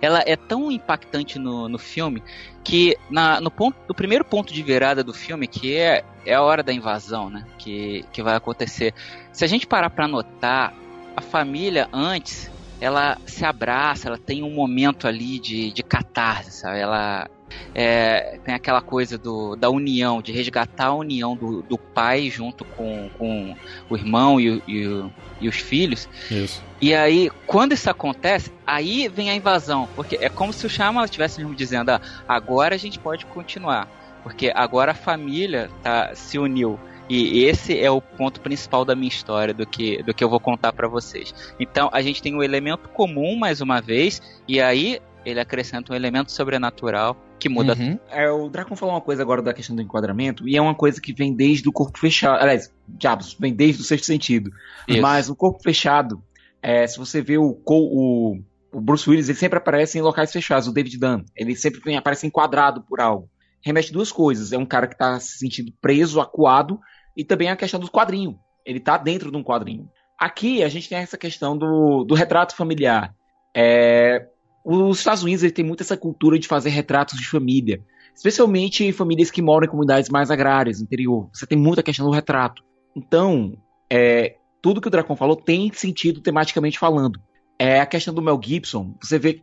ela 0.00 0.22
é 0.26 0.36
tão 0.36 0.70
impactante 0.70 1.38
no, 1.38 1.68
no 1.68 1.78
filme 1.78 2.22
que 2.64 2.96
na, 3.10 3.40
no, 3.40 3.50
ponto, 3.50 3.76
no 3.88 3.94
primeiro 3.94 4.24
ponto 4.24 4.52
de 4.52 4.62
virada 4.62 5.02
do 5.02 5.12
filme, 5.12 5.46
que 5.46 5.76
é, 5.76 6.04
é 6.24 6.34
a 6.34 6.42
hora 6.42 6.62
da 6.62 6.72
invasão, 6.72 7.28
né? 7.28 7.44
Que, 7.58 8.04
que 8.12 8.22
vai 8.22 8.36
acontecer. 8.36 8.94
Se 9.32 9.44
a 9.44 9.48
gente 9.48 9.66
parar 9.66 9.90
para 9.90 10.06
notar, 10.06 10.74
a 11.16 11.20
família 11.20 11.88
antes 11.92 12.50
ela 12.80 13.16
se 13.26 13.44
abraça, 13.44 14.08
ela 14.08 14.18
tem 14.18 14.42
um 14.42 14.50
momento 14.50 15.06
ali 15.06 15.38
de, 15.38 15.72
de 15.72 15.82
catarse, 15.84 16.50
sabe? 16.50 16.80
Ela, 16.80 17.30
é, 17.74 18.38
tem 18.44 18.54
aquela 18.54 18.80
coisa 18.80 19.16
do, 19.16 19.56
da 19.56 19.70
união, 19.70 20.20
de 20.20 20.32
resgatar 20.32 20.86
a 20.86 20.94
união 20.94 21.36
do, 21.36 21.62
do 21.62 21.78
pai 21.78 22.28
junto 22.30 22.64
com, 22.64 23.08
com 23.18 23.56
o 23.88 23.96
irmão 23.96 24.40
e, 24.40 24.62
e, 24.68 25.10
e 25.40 25.48
os 25.48 25.56
filhos. 25.56 26.08
Isso. 26.30 26.62
E 26.80 26.94
aí, 26.94 27.30
quando 27.46 27.72
isso 27.72 27.88
acontece, 27.88 28.52
aí 28.66 29.08
vem 29.08 29.30
a 29.30 29.34
invasão. 29.34 29.88
Porque 29.94 30.16
é 30.20 30.28
como 30.28 30.52
se 30.52 30.66
o 30.66 30.70
Chama 30.70 31.04
estivesse 31.04 31.38
mesmo 31.38 31.54
dizendo: 31.54 31.90
ah, 31.90 32.00
agora 32.28 32.74
a 32.74 32.78
gente 32.78 32.98
pode 32.98 33.24
continuar. 33.26 33.88
Porque 34.22 34.52
agora 34.54 34.92
a 34.92 34.94
família 34.94 35.70
tá, 35.82 36.14
se 36.14 36.38
uniu. 36.38 36.78
E 37.08 37.44
esse 37.44 37.78
é 37.78 37.90
o 37.90 38.00
ponto 38.00 38.40
principal 38.40 38.84
da 38.84 38.94
minha 38.94 39.08
história, 39.08 39.52
do 39.52 39.66
que, 39.66 40.02
do 40.02 40.14
que 40.14 40.22
eu 40.24 40.30
vou 40.30 40.40
contar 40.40 40.72
para 40.72 40.88
vocês. 40.88 41.34
Então, 41.60 41.90
a 41.92 42.00
gente 42.00 42.22
tem 42.22 42.34
um 42.34 42.42
elemento 42.42 42.88
comum, 42.88 43.36
mais 43.36 43.60
uma 43.60 43.82
vez, 43.82 44.22
e 44.48 44.60
aí 44.60 44.98
ele 45.24 45.40
acrescenta 45.40 45.92
um 45.92 45.96
elemento 45.96 46.32
sobrenatural 46.32 47.16
que 47.38 47.48
muda. 47.48 47.74
Uhum. 47.74 47.98
É, 48.08 48.30
o 48.30 48.48
Dracon 48.48 48.76
falou 48.76 48.94
uma 48.94 49.00
coisa 49.00 49.22
agora 49.22 49.42
da 49.42 49.52
questão 49.52 49.74
do 49.74 49.82
enquadramento, 49.82 50.48
e 50.48 50.56
é 50.56 50.62
uma 50.62 50.74
coisa 50.74 51.00
que 51.00 51.12
vem 51.12 51.34
desde 51.34 51.68
o 51.68 51.72
corpo 51.72 51.98
fechado. 51.98 52.40
Aliás, 52.40 52.72
diabos, 52.88 53.36
vem 53.38 53.52
desde 53.52 53.82
o 53.82 53.84
sexto 53.84 54.06
sentido. 54.06 54.50
Isso. 54.86 55.00
Mas 55.00 55.28
o 55.28 55.34
corpo 55.34 55.62
fechado, 55.62 56.22
é, 56.62 56.86
se 56.86 56.98
você 56.98 57.20
vê 57.20 57.38
o, 57.38 57.60
o, 57.66 58.38
o 58.72 58.80
Bruce 58.80 59.08
Willis, 59.08 59.28
ele 59.28 59.38
sempre 59.38 59.58
aparece 59.58 59.98
em 59.98 60.02
locais 60.02 60.30
fechados, 60.32 60.68
o 60.68 60.72
David 60.72 60.98
Dunn. 60.98 61.24
Ele 61.36 61.56
sempre 61.56 61.80
vem, 61.80 61.96
aparece 61.96 62.26
enquadrado 62.26 62.82
por 62.82 63.00
algo. 63.00 63.28
Remete 63.64 63.92
duas 63.92 64.10
coisas. 64.12 64.52
É 64.52 64.58
um 64.58 64.66
cara 64.66 64.86
que 64.86 64.96
tá 64.96 65.18
se 65.18 65.38
sentindo 65.38 65.72
preso, 65.80 66.20
acuado, 66.20 66.80
e 67.16 67.24
também 67.24 67.50
a 67.50 67.56
questão 67.56 67.80
do 67.80 67.90
quadrinho. 67.90 68.38
Ele 68.64 68.80
tá 68.80 68.96
dentro 68.96 69.30
de 69.30 69.36
um 69.36 69.42
quadrinho. 69.42 69.88
Aqui 70.18 70.62
a 70.62 70.68
gente 70.68 70.88
tem 70.88 70.98
essa 70.98 71.18
questão 71.18 71.56
do, 71.56 72.04
do 72.04 72.14
retrato 72.14 72.54
familiar. 72.54 73.12
É, 73.54 74.28
os 74.64 74.98
Estados 74.98 75.22
Unidos 75.22 75.42
ele 75.42 75.52
tem 75.52 75.64
muito 75.64 75.82
essa 75.82 75.96
cultura 75.96 76.38
de 76.38 76.46
fazer 76.46 76.70
retratos 76.70 77.18
de 77.18 77.28
família, 77.28 77.82
especialmente 78.14 78.84
em 78.84 78.92
famílias 78.92 79.30
que 79.30 79.42
moram 79.42 79.66
em 79.66 79.70
comunidades 79.70 80.10
mais 80.10 80.30
agrárias, 80.30 80.80
interior. 80.80 81.28
Você 81.32 81.46
tem 81.46 81.58
muita 81.58 81.82
questão 81.82 82.06
do 82.06 82.12
retrato. 82.12 82.62
Então, 82.94 83.56
é, 83.90 84.36
tudo 84.60 84.80
que 84.80 84.88
o 84.88 84.90
Dracon 84.90 85.16
falou 85.16 85.36
tem 85.36 85.72
sentido 85.72 86.20
tematicamente 86.20 86.78
falando. 86.78 87.20
É 87.58 87.80
a 87.80 87.86
questão 87.86 88.14
do 88.14 88.22
Mel 88.22 88.40
Gibson. 88.42 88.94
Você 89.02 89.18
vê, 89.18 89.42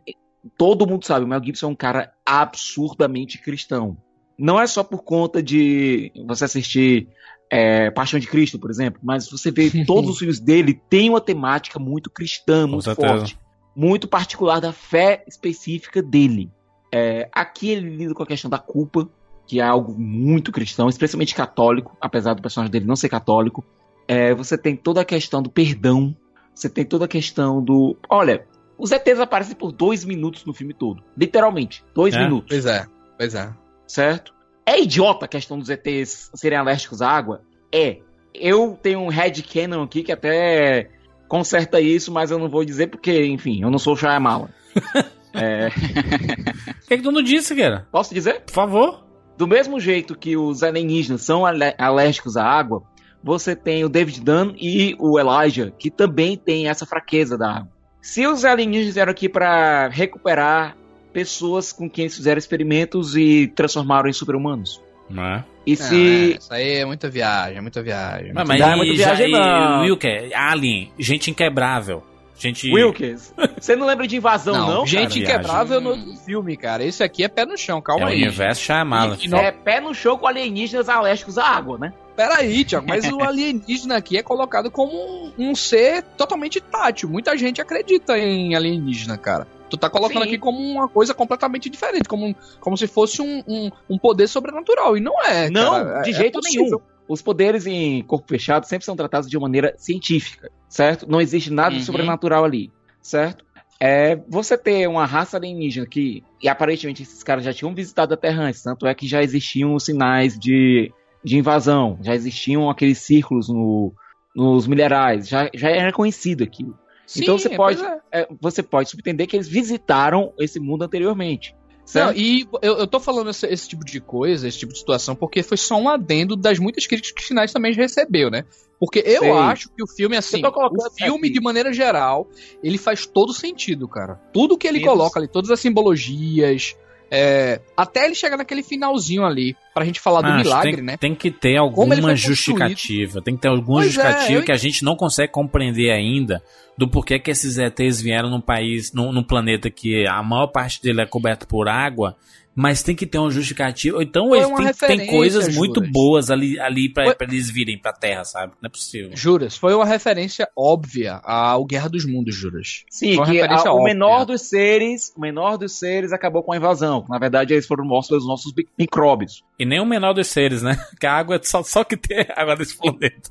todo 0.56 0.86
mundo 0.86 1.04
sabe, 1.04 1.24
o 1.24 1.28
Mel 1.28 1.42
Gibson 1.44 1.66
é 1.66 1.70
um 1.70 1.76
cara 1.76 2.12
absurdamente 2.24 3.40
cristão. 3.40 3.96
Não 4.38 4.58
é 4.58 4.66
só 4.66 4.82
por 4.82 5.02
conta 5.02 5.42
de 5.42 6.10
você 6.26 6.46
assistir 6.46 7.08
é, 7.52 7.90
Paixão 7.90 8.18
de 8.18 8.26
Cristo, 8.26 8.58
por 8.58 8.70
exemplo, 8.70 9.00
mas 9.02 9.28
você 9.28 9.50
vê 9.50 9.70
todos 9.84 10.10
os 10.10 10.18
filmes 10.18 10.40
dele 10.40 10.80
tem 10.88 11.10
uma 11.10 11.20
temática 11.20 11.78
muito 11.78 12.08
cristã, 12.08 12.66
muito 12.66 12.94
forte, 12.94 13.38
muito 13.80 14.06
particular 14.06 14.60
da 14.60 14.72
fé 14.72 15.24
específica 15.26 16.02
dele. 16.02 16.50
É, 16.92 17.28
aqui 17.32 17.70
ele 17.70 17.96
lida 17.96 18.12
com 18.12 18.22
a 18.22 18.26
questão 18.26 18.50
da 18.50 18.58
culpa, 18.58 19.08
que 19.46 19.58
é 19.58 19.62
algo 19.62 19.98
muito 19.98 20.52
cristão, 20.52 20.88
especialmente 20.88 21.34
católico, 21.34 21.96
apesar 21.98 22.34
do 22.34 22.42
personagem 22.42 22.70
dele 22.70 22.84
não 22.84 22.94
ser 22.94 23.08
católico. 23.08 23.64
É, 24.06 24.34
você 24.34 24.58
tem 24.58 24.76
toda 24.76 25.00
a 25.00 25.04
questão 25.04 25.40
do 25.40 25.48
perdão, 25.48 26.14
você 26.54 26.68
tem 26.68 26.84
toda 26.84 27.06
a 27.06 27.08
questão 27.08 27.62
do. 27.62 27.96
Olha, 28.10 28.46
os 28.76 28.92
ETs 28.92 29.18
aparecem 29.18 29.56
por 29.56 29.72
dois 29.72 30.04
minutos 30.04 30.44
no 30.44 30.52
filme 30.52 30.74
todo. 30.74 31.02
Literalmente, 31.16 31.82
dois 31.94 32.14
É? 32.14 32.18
minutos. 32.18 32.48
Pois 32.50 32.66
é, 32.66 32.86
pois 33.16 33.34
é. 33.34 33.50
Certo? 33.86 34.34
É 34.66 34.78
idiota 34.78 35.24
a 35.24 35.28
questão 35.28 35.58
dos 35.58 35.70
ETs 35.70 36.30
serem 36.34 36.58
alérgicos 36.58 37.00
à 37.00 37.08
água? 37.08 37.40
É. 37.74 37.98
Eu 38.34 38.78
tenho 38.80 39.00
um 39.00 39.08
headcanon 39.08 39.82
aqui 39.82 40.02
que 40.02 40.12
até 40.12 40.90
conserta 41.30 41.80
isso, 41.80 42.12
mas 42.12 42.32
eu 42.32 42.38
não 42.40 42.48
vou 42.48 42.64
dizer 42.64 42.88
porque, 42.88 43.24
enfim, 43.24 43.62
eu 43.62 43.70
não 43.70 43.78
sou 43.78 43.94
o 43.94 43.96
Shyamalan. 43.96 44.48
é... 45.32 45.70
Por 45.70 46.88
que, 46.88 46.96
que 46.96 47.02
tu 47.02 47.12
não 47.12 47.22
disse, 47.22 47.54
cara? 47.54 47.86
Posso 47.92 48.12
dizer? 48.12 48.40
Por 48.40 48.52
favor. 48.52 49.04
Do 49.38 49.46
mesmo 49.46 49.78
jeito 49.78 50.18
que 50.18 50.36
os 50.36 50.62
alienígenas 50.62 51.22
são 51.22 51.44
alérgicos 51.46 52.36
à 52.36 52.44
água, 52.44 52.82
você 53.22 53.54
tem 53.54 53.84
o 53.84 53.88
David 53.88 54.20
Dunn 54.20 54.54
e 54.58 54.94
o 54.98 55.18
Elijah, 55.18 55.72
que 55.78 55.88
também 55.88 56.36
tem 56.36 56.68
essa 56.68 56.84
fraqueza 56.84 57.38
da 57.38 57.58
água. 57.58 57.70
Se 58.02 58.26
os 58.26 58.44
alienígenas 58.44 58.94
vieram 58.94 59.12
aqui 59.12 59.28
para 59.28 59.88
recuperar 59.88 60.76
pessoas 61.12 61.72
com 61.72 61.88
quem 61.88 62.04
eles 62.04 62.16
fizeram 62.16 62.38
experimentos 62.38 63.16
e 63.16 63.46
transformaram 63.46 64.10
em 64.10 64.12
super-humanos. 64.12 64.82
Não 65.10 65.24
é? 65.24 65.44
E 65.66 65.76
Não, 65.76 65.86
se. 65.86 66.32
é, 66.34 66.36
isso 66.38 66.54
aí 66.54 66.76
é 66.76 66.84
muita 66.84 67.10
viagem, 67.10 67.58
é 67.58 67.60
muita 67.60 67.82
viagem. 67.82 68.32
Mas, 68.32 68.46
muita 68.46 68.48
mas 68.48 68.60
Não 68.60 68.68
é 68.72 68.76
muita 68.76 68.94
já, 68.94 69.14
viagem, 69.14 69.32
não. 69.32 69.80
Wilker, 69.82 70.30
Alien, 70.34 70.92
gente 70.98 71.30
inquebrável. 71.30 72.02
Gente. 72.38 72.72
Wilkes, 72.72 73.34
você 73.60 73.76
não 73.76 73.86
lembra 73.86 74.06
de 74.06 74.16
invasão, 74.16 74.54
não? 74.56 74.74
Não, 74.76 74.86
gente 74.86 75.20
cara? 75.20 75.34
inquebrável 75.40 75.78
no 75.78 75.90
outro 75.90 76.16
filme, 76.24 76.56
cara. 76.56 76.82
Esse 76.82 77.02
aqui 77.04 77.22
é 77.22 77.28
pé 77.28 77.44
no 77.44 77.54
chão, 77.58 77.76
É 77.78 77.82
calma 77.82 78.06
o 78.06 78.08
aí. 78.08 78.16
universo 78.22 78.62
Shyamalan. 78.62 79.18
E- 79.20 79.26
e 79.26 79.28
não- 79.28 79.36
É 79.38 79.52
pé 79.52 79.78
no 79.78 79.92
chão 79.94 80.16
com 80.16 80.26
alienígenas 80.26 80.88
alérgicos 80.88 81.36
à 81.36 81.44
água, 81.44 81.76
né? 81.76 81.92
Peraí, 82.16 82.64
Tiago, 82.64 82.86
mas 82.88 83.04
o 83.12 83.22
alienígena 83.22 83.98
aqui 83.98 84.16
é 84.16 84.22
colocado 84.22 84.70
como 84.70 84.90
um, 84.94 85.32
um 85.50 85.54
ser 85.54 86.02
totalmente 86.16 86.62
tátil. 86.62 87.10
Muita 87.10 87.36
gente 87.36 87.60
acredita 87.60 88.18
em 88.18 88.54
alienígena, 88.54 89.18
cara. 89.18 89.46
Tu 89.70 89.76
tá 89.76 89.88
colocando 89.88 90.22
Sim. 90.22 90.28
aqui 90.28 90.38
como 90.38 90.58
uma 90.58 90.88
coisa 90.88 91.14
completamente 91.14 91.70
diferente, 91.70 92.08
como, 92.08 92.34
como 92.60 92.76
se 92.76 92.86
fosse 92.86 93.22
um, 93.22 93.42
um, 93.46 93.70
um 93.88 93.98
poder 93.98 94.26
sobrenatural. 94.26 94.96
E 94.96 95.00
não 95.00 95.22
é, 95.22 95.48
Não, 95.48 95.70
cara. 95.70 96.02
de 96.02 96.10
É- 96.10 96.12
é 96.12 96.16
jeito 96.16 96.40
possível. 96.40 96.64
nenhum. 96.64 96.80
Os 97.08 97.22
poderes 97.22 97.66
em 97.66 98.02
corpo 98.04 98.28
fechado 98.28 98.64
sempre 98.66 98.84
são 98.84 98.94
tratados 98.94 99.28
de 99.28 99.38
maneira 99.38 99.74
científica, 99.78 100.50
certo? 100.68 101.08
Não 101.10 101.20
existe 101.20 101.50
nada 101.50 101.70
de 101.70 101.76
Uhum. 101.78 101.86
sobrenatural 101.86 102.44
ali, 102.44 102.70
certo? 103.00 103.44
É, 103.80 104.14
você 104.28 104.58
ter 104.58 104.86
uma 104.88 105.06
raça 105.06 105.36
alienígena 105.38 105.86
que, 105.86 106.22
e 106.42 106.48
aparentemente 106.48 107.02
esses 107.02 107.22
caras 107.22 107.42
já 107.44 107.52
tinham 107.52 107.74
visitado 107.74 108.12
a 108.12 108.16
Terra 108.16 108.42
antes, 108.44 108.62
tanto 108.62 108.86
é 108.86 108.94
que 108.94 109.08
já 109.08 109.22
existiam 109.22 109.78
sinais 109.78 110.38
de, 110.38 110.92
de 111.24 111.38
invasão, 111.38 111.98
já 112.02 112.14
existiam 112.14 112.68
aqueles 112.68 112.98
círculos 112.98 113.48
no, 113.48 113.92
nos 114.36 114.66
minerais, 114.66 115.26
já, 115.28 115.50
já 115.54 115.70
era 115.70 115.92
conhecido 115.92 116.44
aquilo. 116.44 116.78
Sim, 117.10 117.22
então 117.22 117.36
você 117.36 117.48
é, 117.48 117.56
pode, 117.56 117.82
é. 118.12 118.28
você 118.40 118.62
pode 118.62 118.88
subentender 118.88 119.26
que 119.26 119.34
eles 119.34 119.48
visitaram 119.48 120.32
esse 120.38 120.60
mundo 120.60 120.84
anteriormente. 120.84 121.56
Não, 121.92 122.12
e 122.12 122.46
eu, 122.62 122.78
eu 122.78 122.86
tô 122.86 123.00
falando 123.00 123.30
esse, 123.30 123.44
esse 123.48 123.68
tipo 123.68 123.84
de 123.84 124.00
coisa, 124.00 124.46
esse 124.46 124.60
tipo 124.60 124.72
de 124.72 124.78
situação, 124.78 125.16
porque 125.16 125.42
foi 125.42 125.56
só 125.56 125.76
um 125.76 125.88
adendo 125.88 126.36
das 126.36 126.60
muitas 126.60 126.86
críticas 126.86 127.10
que 127.10 127.20
o 127.20 127.26
Finais 127.26 127.52
também 127.52 127.74
recebeu, 127.74 128.30
né? 128.30 128.44
Porque 128.78 129.00
eu 129.04 129.22
Sei. 129.22 129.30
acho 129.32 129.68
que 129.70 129.82
o 129.82 129.88
filme, 129.88 130.16
assim, 130.16 130.40
o 130.40 130.90
filme, 130.92 131.26
aqui. 131.26 131.34
de 131.34 131.40
maneira 131.40 131.72
geral, 131.72 132.28
ele 132.62 132.78
faz 132.78 133.06
todo 133.06 133.32
sentido, 133.32 133.88
cara. 133.88 134.14
Tudo 134.32 134.56
que 134.56 134.68
ele 134.68 134.78
Isso. 134.78 134.86
coloca 134.86 135.18
ali, 135.18 135.26
todas 135.26 135.50
as 135.50 135.58
simbologias, 135.58 136.76
é, 137.10 137.60
até 137.76 138.04
ele 138.04 138.14
chegar 138.14 138.36
naquele 138.36 138.62
finalzinho 138.62 139.24
ali, 139.24 139.56
pra 139.74 139.84
gente 139.84 139.98
falar 140.00 140.20
do 140.22 140.28
Acho, 140.28 140.44
milagre, 140.44 140.76
tem, 140.76 140.84
né? 140.84 140.96
tem 140.96 141.14
que 141.14 141.30
ter 141.30 141.56
alguma 141.56 142.14
justificativa. 142.14 143.20
Tem 143.22 143.34
que 143.34 143.42
ter 143.42 143.48
alguma 143.48 143.80
Pois 143.80 143.88
é, 143.88 143.90
justificativa 143.92 144.40
eu- 144.40 144.44
que 144.44 144.52
a 144.52 144.56
gente 144.56 144.84
não 144.84 144.94
consegue 144.96 145.32
compreender 145.32 145.90
ainda 145.90 146.42
do 146.78 146.88
porquê 146.88 147.18
que 147.18 147.30
esses 147.30 147.58
ETs 147.58 148.00
vieram 148.00 148.30
num 148.30 148.40
país, 148.40 148.92
num, 148.92 149.12
num 149.12 149.22
planeta 149.22 149.68
que 149.70 150.06
a 150.06 150.22
maior 150.22 150.46
parte 150.46 150.80
dele 150.82 151.02
é 151.02 151.06
coberto 151.06 151.46
por 151.46 151.68
água. 151.68 152.16
Mas 152.52 152.82
tem 152.82 152.96
que 152.96 153.06
ter 153.06 153.16
uma 153.18 153.30
justificativa. 153.30 153.96
Ou 153.96 154.02
Então 154.02 154.34
eles 154.34 154.48
tem 154.48 154.66
referência, 154.66 155.06
coisas 155.06 155.56
muito 155.56 155.76
Juras. 155.76 155.92
boas 155.92 156.30
ali, 156.30 156.58
ali 156.58 156.92
pra, 156.92 157.04
Foi- 157.04 157.14
pra 157.14 157.26
eles 157.28 157.48
virem 157.48 157.78
pra 157.78 157.92
Terra, 157.92 158.24
sabe? 158.24 158.52
Não 158.60 158.66
é 158.66 158.68
possível. 158.68 159.10
Juras, 159.14 159.56
foi 159.56 159.72
uma 159.72 159.86
referência 159.86 160.48
óbvia 160.56 161.20
ao 161.22 161.64
Guerra 161.64 161.88
dos 161.88 162.04
Mundos, 162.04 162.34
Juras. 162.34 162.84
Sim, 162.90 163.22
que 163.22 163.40
a- 163.40 163.72
o 163.72 163.84
menor 163.84 164.24
dos 164.26 164.42
seres, 164.42 165.12
o 165.16 165.20
menor 165.20 165.56
dos 165.56 165.78
seres 165.78 166.12
acabou 166.12 166.42
com 166.42 166.52
a 166.52 166.56
invasão. 166.56 167.06
Na 167.08 167.18
verdade, 167.18 167.54
eles 167.54 167.66
foram 167.66 167.84
mortos 167.84 168.08
pelos 168.08 168.26
nossos 168.26 168.52
bi- 168.52 168.68
micróbios. 168.76 169.44
E 169.58 169.64
nem 169.64 169.80
o 169.80 169.86
menor 169.86 170.12
dos 170.12 170.26
seres, 170.26 170.60
né? 170.60 170.76
Que 171.00 171.06
a 171.06 171.12
água 171.14 171.36
é 171.36 171.40
só, 171.42 171.62
só 171.62 171.84
que 171.84 171.96
tem 171.96 172.26
água 172.36 172.56
desse 172.56 172.76
planeta. 172.76 173.30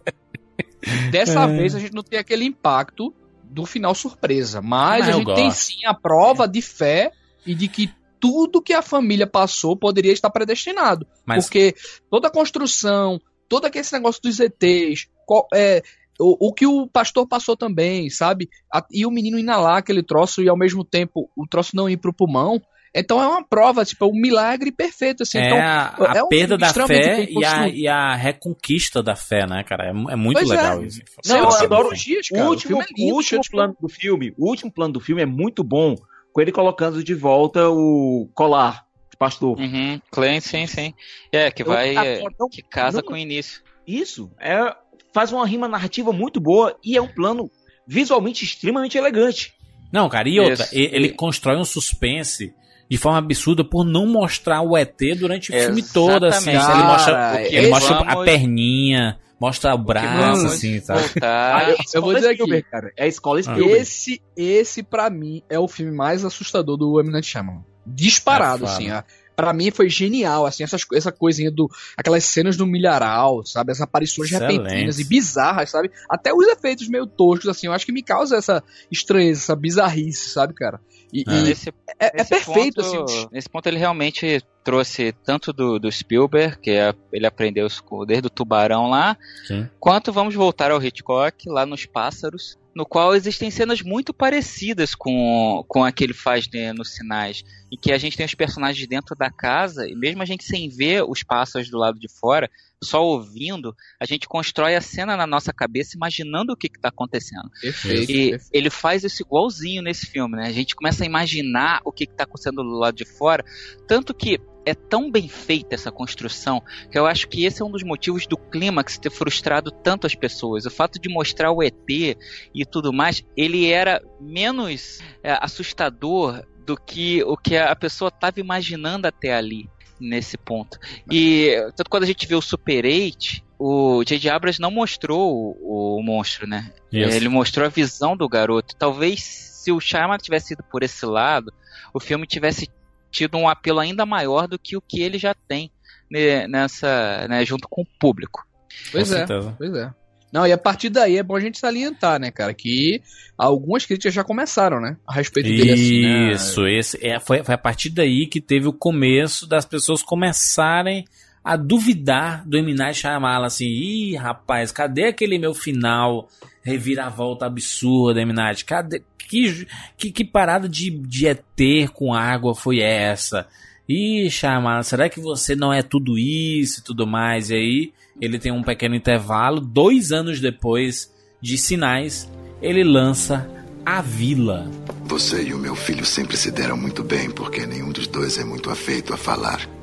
Dessa 1.12 1.44
É. 1.44 1.48
vez 1.48 1.76
a 1.76 1.80
gente 1.80 1.94
não 1.94 2.04
tem 2.04 2.18
aquele 2.20 2.46
impacto 2.46 3.14
do 3.44 3.66
final 3.66 3.94
surpresa, 3.94 4.62
mas 4.62 5.08
Ah, 5.08 5.10
a 5.10 5.12
gente 5.12 5.36
tem 5.36 5.52
sim 5.52 5.86
a 5.86 5.94
prova 5.94 6.48
de 6.48 6.62
fé 6.62 7.12
e 7.46 7.54
de 7.54 7.68
que 7.68 7.90
tudo 8.20 8.62
que 8.62 8.74
a 8.74 8.82
família 8.82 9.26
passou 9.28 9.76
poderia 9.76 10.12
estar 10.14 10.30
predestinado. 10.30 11.08
Mas- 11.26 11.46
Porque 11.46 11.76
toda 12.10 12.28
a 12.28 12.32
construção, 12.32 13.20
todo 13.48 13.66
aquele 13.66 13.86
negócio 13.94 14.22
dos 14.22 14.40
ETs, 14.40 15.08
qual- 15.26 15.48
é, 15.54 15.82
o, 16.20 16.50
o 16.50 16.54
que 16.54 16.68
o 16.68 16.86
pastor 16.88 17.28
passou 17.28 17.56
também, 17.56 18.10
sabe? 18.10 18.50
A- 18.74 18.86
e 18.92 19.06
o 19.06 19.12
menino 19.12 19.40
inalar 19.40 19.78
aquele 19.78 20.04
troço 20.04 20.42
e 20.42 20.50
ao 20.50 20.58
mesmo 20.58 20.84
tempo 20.84 21.30
o 21.36 21.48
troço 21.48 21.76
não 21.76 21.90
ir 21.90 21.98
pro 21.98 22.14
pulmão. 22.14 22.62
Então 22.94 23.22
é 23.22 23.28
uma 23.28 23.44
prova, 23.48 23.86
tipo, 23.86 24.04
é 24.04 24.08
um 24.08 24.20
milagre 24.20 24.72
perfeito. 24.72 25.22
Assim. 25.22 25.38
é 25.38 25.46
então, 25.46 25.60
a, 25.60 26.12
a 26.14 26.18
é 26.18 26.24
um 26.24 26.28
perda 26.28 26.58
da 26.58 26.74
fé 26.74 27.24
e 27.30 27.46
a, 27.46 27.68
e 27.70 27.88
a 27.88 28.16
reconquista 28.16 29.04
da 29.04 29.16
fé, 29.16 29.46
né, 29.48 29.64
cara? 29.64 29.86
É, 29.86 29.90
é 30.14 30.16
muito 30.16 30.38
Pois 30.40 30.50
é. 30.50 30.56
legal 30.56 30.84
isso. 30.84 31.00
Não, 31.28 31.38
eu 31.38 31.44
adoro 31.50 31.60
simbologias, 31.96 32.28
O 32.32 32.34
cara. 32.34 32.46
O 32.46 32.50
último, 32.50 32.68
filme 32.70 32.84
é 32.84 32.88
lindo, 32.98 33.14
o 33.14 33.16
último 33.16 33.42
plano 33.52 33.78
do 33.80 33.88
filme, 33.90 34.34
o 34.38 34.50
último 34.50 34.72
plano 34.72 34.94
do 34.94 35.00
filme 35.00 35.22
é 35.22 35.26
muito 35.28 35.64
bom, 35.64 35.96
com 36.34 36.42
ele 36.42 36.52
colocando 36.52 37.04
de 37.04 37.14
volta 37.14 37.70
o 37.70 38.30
colar 38.34 38.86
de 39.12 39.18
pastor. 39.18 39.58
Uhum, 39.60 40.00
Clan, 40.12 40.40
sim, 40.40 40.68
sim. 40.68 40.94
É, 41.32 41.50
que 41.52 41.64
Eu- 41.64 41.68
vai. 41.68 41.92
agora, 41.92 42.08
é, 42.08 42.24
não- 42.40 42.50
que 42.50 42.62
casa 42.62 42.98
não- 43.02 43.08
com 43.08 43.14
o 43.14 43.18
início. 43.18 43.62
Isso 43.88 44.32
é 44.40 44.74
faz 45.14 45.32
uma 45.32 45.46
rima 45.48 45.68
narrativa 45.68 46.12
muito 46.14 46.40
boa 46.40 46.78
e 46.84 46.96
é 46.96 47.02
um 47.02 47.08
plano 47.08 47.50
visualmente 47.88 48.46
extremamente 48.46 48.98
elegante. 48.98 49.54
Não, 49.92 50.08
cara, 50.08 50.30
e 50.30 50.40
outra, 50.40 50.66
Isso. 50.66 50.76
e- 50.78 50.90
ele 50.94 51.10
constrói 51.10 51.58
um 51.58 51.66
suspense 51.66 52.54
de 52.88 52.98
forma 52.98 53.18
absurda 53.18 53.64
por 53.64 53.84
não 53.84 54.06
mostrar 54.06 54.62
o 54.62 54.78
ET 54.78 55.16
durante 55.16 55.52
o 55.52 55.54
filme 55.60 55.82
todo, 55.84 56.26
assim. 56.26 56.52
Exatamente. 56.52 56.78
Ele 56.80 56.88
mostra, 56.88 57.42
ele 57.52 57.70
mostra 57.70 57.96
a 57.98 58.04
vamos- 58.14 58.26
perninha, 58.26 59.20
mostra 59.40 59.74
o 59.74 59.78
braço, 59.78 60.46
assim, 60.48 60.80
sabe? 60.82 61.02
Voltar. 61.02 61.68
Ah, 61.70 61.76
eu 61.94 62.02
vou 62.02 62.14
dizer 62.14 62.28
aqui. 62.30 62.38
Spielberg, 62.38 62.68
cara. 62.70 62.92
É 62.98 63.04
a 63.06 63.08
escola 63.08 63.40
Ah. 63.40 63.44
Spielberg. 63.44 63.72
Esse, 63.82 64.22
esse 64.36 64.84
para 64.84 65.10
mim, 65.10 65.42
é 65.50 65.58
o 65.60 65.68
filme 65.68 65.92
mais 65.92 66.24
assustador 66.26 66.78
do. 66.78 67.02
Night 67.04 67.28
Shyamalan. 67.28 67.64
Disparado, 67.86 68.66
É 68.66 68.68
assim. 68.68 68.86
foda. 68.90 69.06
Ó. 69.40 69.44
Pra 69.44 69.54
mim 69.54 69.72
foi 69.72 69.90
genial, 69.90 70.46
assim, 70.46 70.64
essas, 70.64 70.86
essa 70.94 71.12
coisinha 71.12 71.50
do. 71.50 71.70
Aquelas 71.98 72.24
cenas 72.26 72.56
do 72.58 72.66
milharal, 72.66 73.46
sabe? 73.46 73.72
As 73.72 73.82
aparições 73.82 74.32
Excelente. 74.32 74.58
repentinas 74.62 75.00
e 75.00 75.04
bizarras, 75.04 75.70
sabe? 75.70 75.90
Até 76.10 76.34
os 76.34 76.46
efeitos 76.48 76.88
meio 76.88 77.08
toscos, 77.08 77.48
assim, 77.48 77.68
eu 77.68 77.74
acho 77.74 77.86
que 77.86 77.92
me 77.92 78.04
causa 78.04 78.38
essa 78.38 78.64
estranheza, 78.92 79.42
essa 79.42 79.56
bizarrice, 79.56 80.30
sabe, 80.30 80.54
cara? 80.54 80.80
E, 81.12 81.24
É. 81.28 81.32
e 81.34 81.42
Nesse- 81.44 81.70
é, 82.00 82.08
é 82.08 82.12
nesse 82.18 82.30
perfeito, 82.30 82.82
ponto- 82.84 83.04
assim. 83.06 83.28
Nesse 83.32 83.50
ponto 83.50 83.66
ele 83.68 83.80
realmente 83.80 84.44
trouxe 84.64 85.12
tanto 85.26 85.52
do, 85.52 85.80
do 85.80 85.92
Spielberg, 85.92 86.60
que 86.60 86.70
é- 86.70 86.94
ele 87.12 87.26
aprendeu 87.26 87.68
desde 88.06 88.28
o 88.28 88.30
Tubarão 88.30 88.88
lá, 88.90 89.18
Sim. 89.48 89.68
quanto 89.80 90.14
vamos 90.14 90.36
voltar 90.36 90.70
ao 90.70 90.84
Hitchcock, 90.84 91.50
lá 91.50 91.66
nos 91.66 91.88
Pássaros, 91.88 92.59
no 92.76 92.86
qual 92.86 93.16
existem 93.16 93.50
cenas 93.50 93.82
muito 93.82 94.14
parecidas 94.14 94.94
com, 94.96 95.64
com 95.68 95.84
a 95.84 95.92
que 95.92 96.04
ele 96.04 96.14
faz 96.14 96.48
né, 96.52 96.72
nos 96.72 96.94
Sinais, 96.96 97.44
em 97.72 97.78
que 97.78 97.92
a 97.92 97.98
gente 97.98 98.16
tem 98.16 98.26
os 98.26 98.36
personagens 98.36 98.88
dentro 98.88 99.16
da 99.16 99.30
casa, 99.30 99.88
e 99.88 99.96
mesmo 99.96 100.22
a 100.22 100.26
gente 100.26 100.44
sem 100.44 100.70
ver 100.70 101.04
os 101.04 101.24
pássaros 101.24 101.70
do 101.70 101.78
lado 101.78 102.00
de 102.00 102.08
fora, 102.08 102.50
só 102.82 103.04
ouvindo, 103.04 103.76
a 104.00 104.06
gente 104.06 104.28
constrói 104.28 104.76
a 104.76 104.82
cena 104.82 105.18
na 105.18 105.28
nossa 105.28 105.52
cabeça, 105.52 105.98
imaginando 105.98 106.54
o 106.54 106.56
que 106.56 106.68
está 106.68 106.88
acontecendo. 106.88 107.50
Perfeito, 107.62 108.12
E 108.12 108.30
perfeito. 108.32 108.46
ele 108.54 108.70
faz 108.70 109.04
isso 109.04 109.22
igualzinho 109.22 109.82
nesse 109.82 110.06
filme, 110.06 110.38
né? 110.38 110.48
A 110.48 110.52
gente 110.52 110.76
começa 110.76 111.04
a 111.04 111.06
imaginar 111.06 111.82
o 111.84 111.92
que 111.92 112.06
está 112.06 112.24
acontecendo 112.24 112.64
do 112.64 112.78
lado 112.78 112.96
de 112.96 113.06
fora, 113.06 113.44
tanto 113.88 114.14
que 114.14 114.40
é 114.66 114.74
tão 114.74 115.12
bem 115.12 115.28
feita 115.28 115.76
essa 115.76 115.92
construção 115.92 116.62
que 116.92 116.98
eu 116.98 117.06
acho 117.06 117.28
que 117.28 117.46
esse 117.46 117.62
é 117.62 117.66
um 117.66 117.72
dos 117.72 117.84
motivos 117.84 118.28
do 118.28 118.38
clímax 118.38 118.98
ter 118.98 119.10
frustrado 119.10 119.72
tanto 119.72 120.06
as 120.06 120.16
pessoas. 120.16 120.66
O 120.66 120.72
fato 120.72 121.00
de 121.00 121.10
mostrar 121.10 121.52
o 121.52 121.64
ET 121.64 121.76
e 121.90 122.66
tudo 122.66 122.94
mais, 122.94 123.24
ele 123.36 123.70
era 123.72 124.02
menos 124.20 125.00
é, 125.24 125.38
assustador 125.42 126.44
do 126.66 126.78
que 126.78 127.24
o 127.24 127.36
que 127.36 127.58
a 127.58 127.76
pessoa 127.76 128.10
estava 128.10 128.40
imaginando 128.40 129.08
até 129.08 129.34
ali 129.34 129.70
nesse 130.00 130.38
ponto. 130.38 130.78
E 131.12 131.52
tanto 131.76 131.90
quando 131.90 132.04
a 132.04 132.08
gente 132.08 132.28
vê 132.28 132.36
o 132.36 132.42
Super 132.42 132.86
8, 132.86 133.44
o 133.58 134.04
J.J. 134.06 134.30
Abrams 134.30 134.62
não 134.62 134.72
mostrou 134.72 135.58
o, 135.60 135.98
o 135.98 136.04
monstro, 136.04 136.48
né? 136.48 136.72
Isso. 136.92 137.10
Ele 137.12 137.28
mostrou 137.28 137.66
a 137.66 137.70
visão 137.70 138.16
do 138.16 138.30
garoto. 138.30 138.76
Talvez 138.76 139.22
se 139.24 139.72
o 139.72 139.80
Shyamalan 139.80 140.18
tivesse 140.18 140.54
ido 140.54 140.64
por 140.64 140.82
esse 140.84 141.06
lado, 141.06 141.54
o 141.94 142.00
filme 142.00 142.26
tivesse 142.26 142.70
tido 143.12 143.38
um 143.38 143.48
apelo 143.48 143.80
ainda 143.80 144.06
maior 144.06 144.48
do 144.48 144.60
que 144.60 144.78
o 144.78 144.82
que 144.82 145.02
ele 145.02 145.18
já 145.18 145.34
tem 145.48 145.72
né, 146.10 146.48
nessa, 146.48 147.28
né, 147.28 147.46
junto 147.46 147.68
com 147.70 147.82
o 147.82 147.88
público. 148.00 148.46
Pois 148.92 149.12
é, 149.12 149.26
pois 149.58 149.74
é. 149.74 149.92
Não, 150.32 150.46
e 150.46 150.52
a 150.52 150.58
partir 150.58 150.90
daí 150.90 151.18
é 151.18 151.24
bom 151.24 151.36
a 151.36 151.40
gente 151.40 151.58
salientar, 151.58 152.20
né, 152.20 152.30
cara, 152.30 152.54
que 152.54 153.02
algumas 153.38 153.86
críticas 153.86 154.14
já 154.14 154.24
começaram, 154.24 154.80
né, 154.80 154.96
a 155.08 155.14
respeito 155.14 155.50
dele 155.50 155.72
assim, 155.72 156.02
né? 156.04 156.32
Isso, 156.34 156.68
esse, 156.68 157.06
é, 157.06 157.20
foi, 157.20 157.44
foi 157.44 157.56
a 157.56 157.58
partir 157.58 157.90
daí 157.90 158.28
que 158.28 158.40
teve 158.40 158.68
o 158.68 158.74
começo 158.74 159.48
das 159.48 159.66
pessoas 159.66 160.04
começarem 160.04 161.06
a 161.44 161.56
duvidar 161.56 162.48
do 162.48 162.58
M. 162.58 162.74
Night 162.74 163.02
assim, 163.44 163.66
ih, 163.66 164.16
rapaz, 164.16 164.72
cadê 164.72 165.08
aquele 165.08 165.38
meu 165.38 165.54
final 165.54 166.28
reviravolta 166.62 167.46
absurda, 167.46 168.22
M. 168.22 168.34
Cadê, 168.66 169.02
que, 169.18 169.68
que, 169.98 170.12
que 170.12 170.26
parada 170.26 170.68
de, 170.68 170.90
de 170.90 171.28
ET 171.28 171.90
com 171.94 172.14
água 172.14 172.56
foi 172.56 172.80
essa? 172.80 173.48
Ih, 173.88 174.30
Shyamalan, 174.30 174.84
será 174.84 175.10
que 175.10 175.20
você 175.20 175.56
não 175.56 175.74
é 175.74 175.82
tudo 175.82 176.18
isso 176.18 176.80
e 176.80 176.84
tudo 176.84 177.08
mais? 177.08 177.50
E 177.50 177.56
aí, 177.56 177.94
ele 178.20 178.38
tem 178.38 178.52
um 178.52 178.62
pequeno 178.62 178.96
intervalo, 178.96 179.60
dois 179.62 180.12
anos 180.12 180.40
depois 180.40 181.12
de 181.42 181.58
Sinais, 181.58 182.30
ele 182.62 182.84
lança 182.84 183.50
A 183.86 184.02
Vila. 184.02 184.70
Você 185.06 185.44
e 185.44 185.54
o 185.54 185.60
meu 185.60 185.76
filho 185.76 186.06
sempre 186.06 186.38
se 186.38 186.52
deram 186.52 186.78
muito 186.78 187.04
bem, 187.04 187.32
porque 187.32 187.66
nenhum 187.66 187.92
dos 187.92 188.06
dois 188.06 188.38
é 188.38 188.44
muito 188.44 188.70
afeito 188.70 189.14
a 189.14 189.18
falar. 189.18 189.79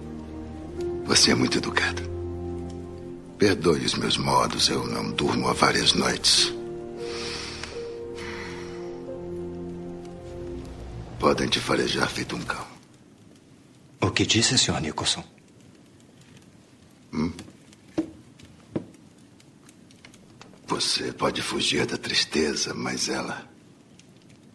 Você 1.07 1.31
é 1.31 1.35
muito 1.35 1.59
educado. 1.59 2.03
Perdoe 3.39 3.85
os 3.85 3.95
meus 3.95 4.17
modos, 4.17 4.69
eu 4.69 4.85
não 4.87 5.11
durmo 5.13 5.49
há 5.49 5.53
várias 5.53 5.93
noites. 5.93 6.53
Podem 11.21 11.49
te 11.49 11.61
farejar 11.61 12.11
feito 12.11 12.35
um 12.35 12.43
cão. 12.43 12.67
O 14.01 14.11
que 14.11 14.27
disse, 14.27 14.59
Sr. 14.59 14.81
Nicholson? 14.81 15.25
Hum? 17.13 17.33
Você 20.67 21.13
pode 21.13 21.41
fugir 21.41 21.87
da 21.87 21.97
tristeza, 21.97 22.75
mas 22.75 23.09
ela 23.09 23.49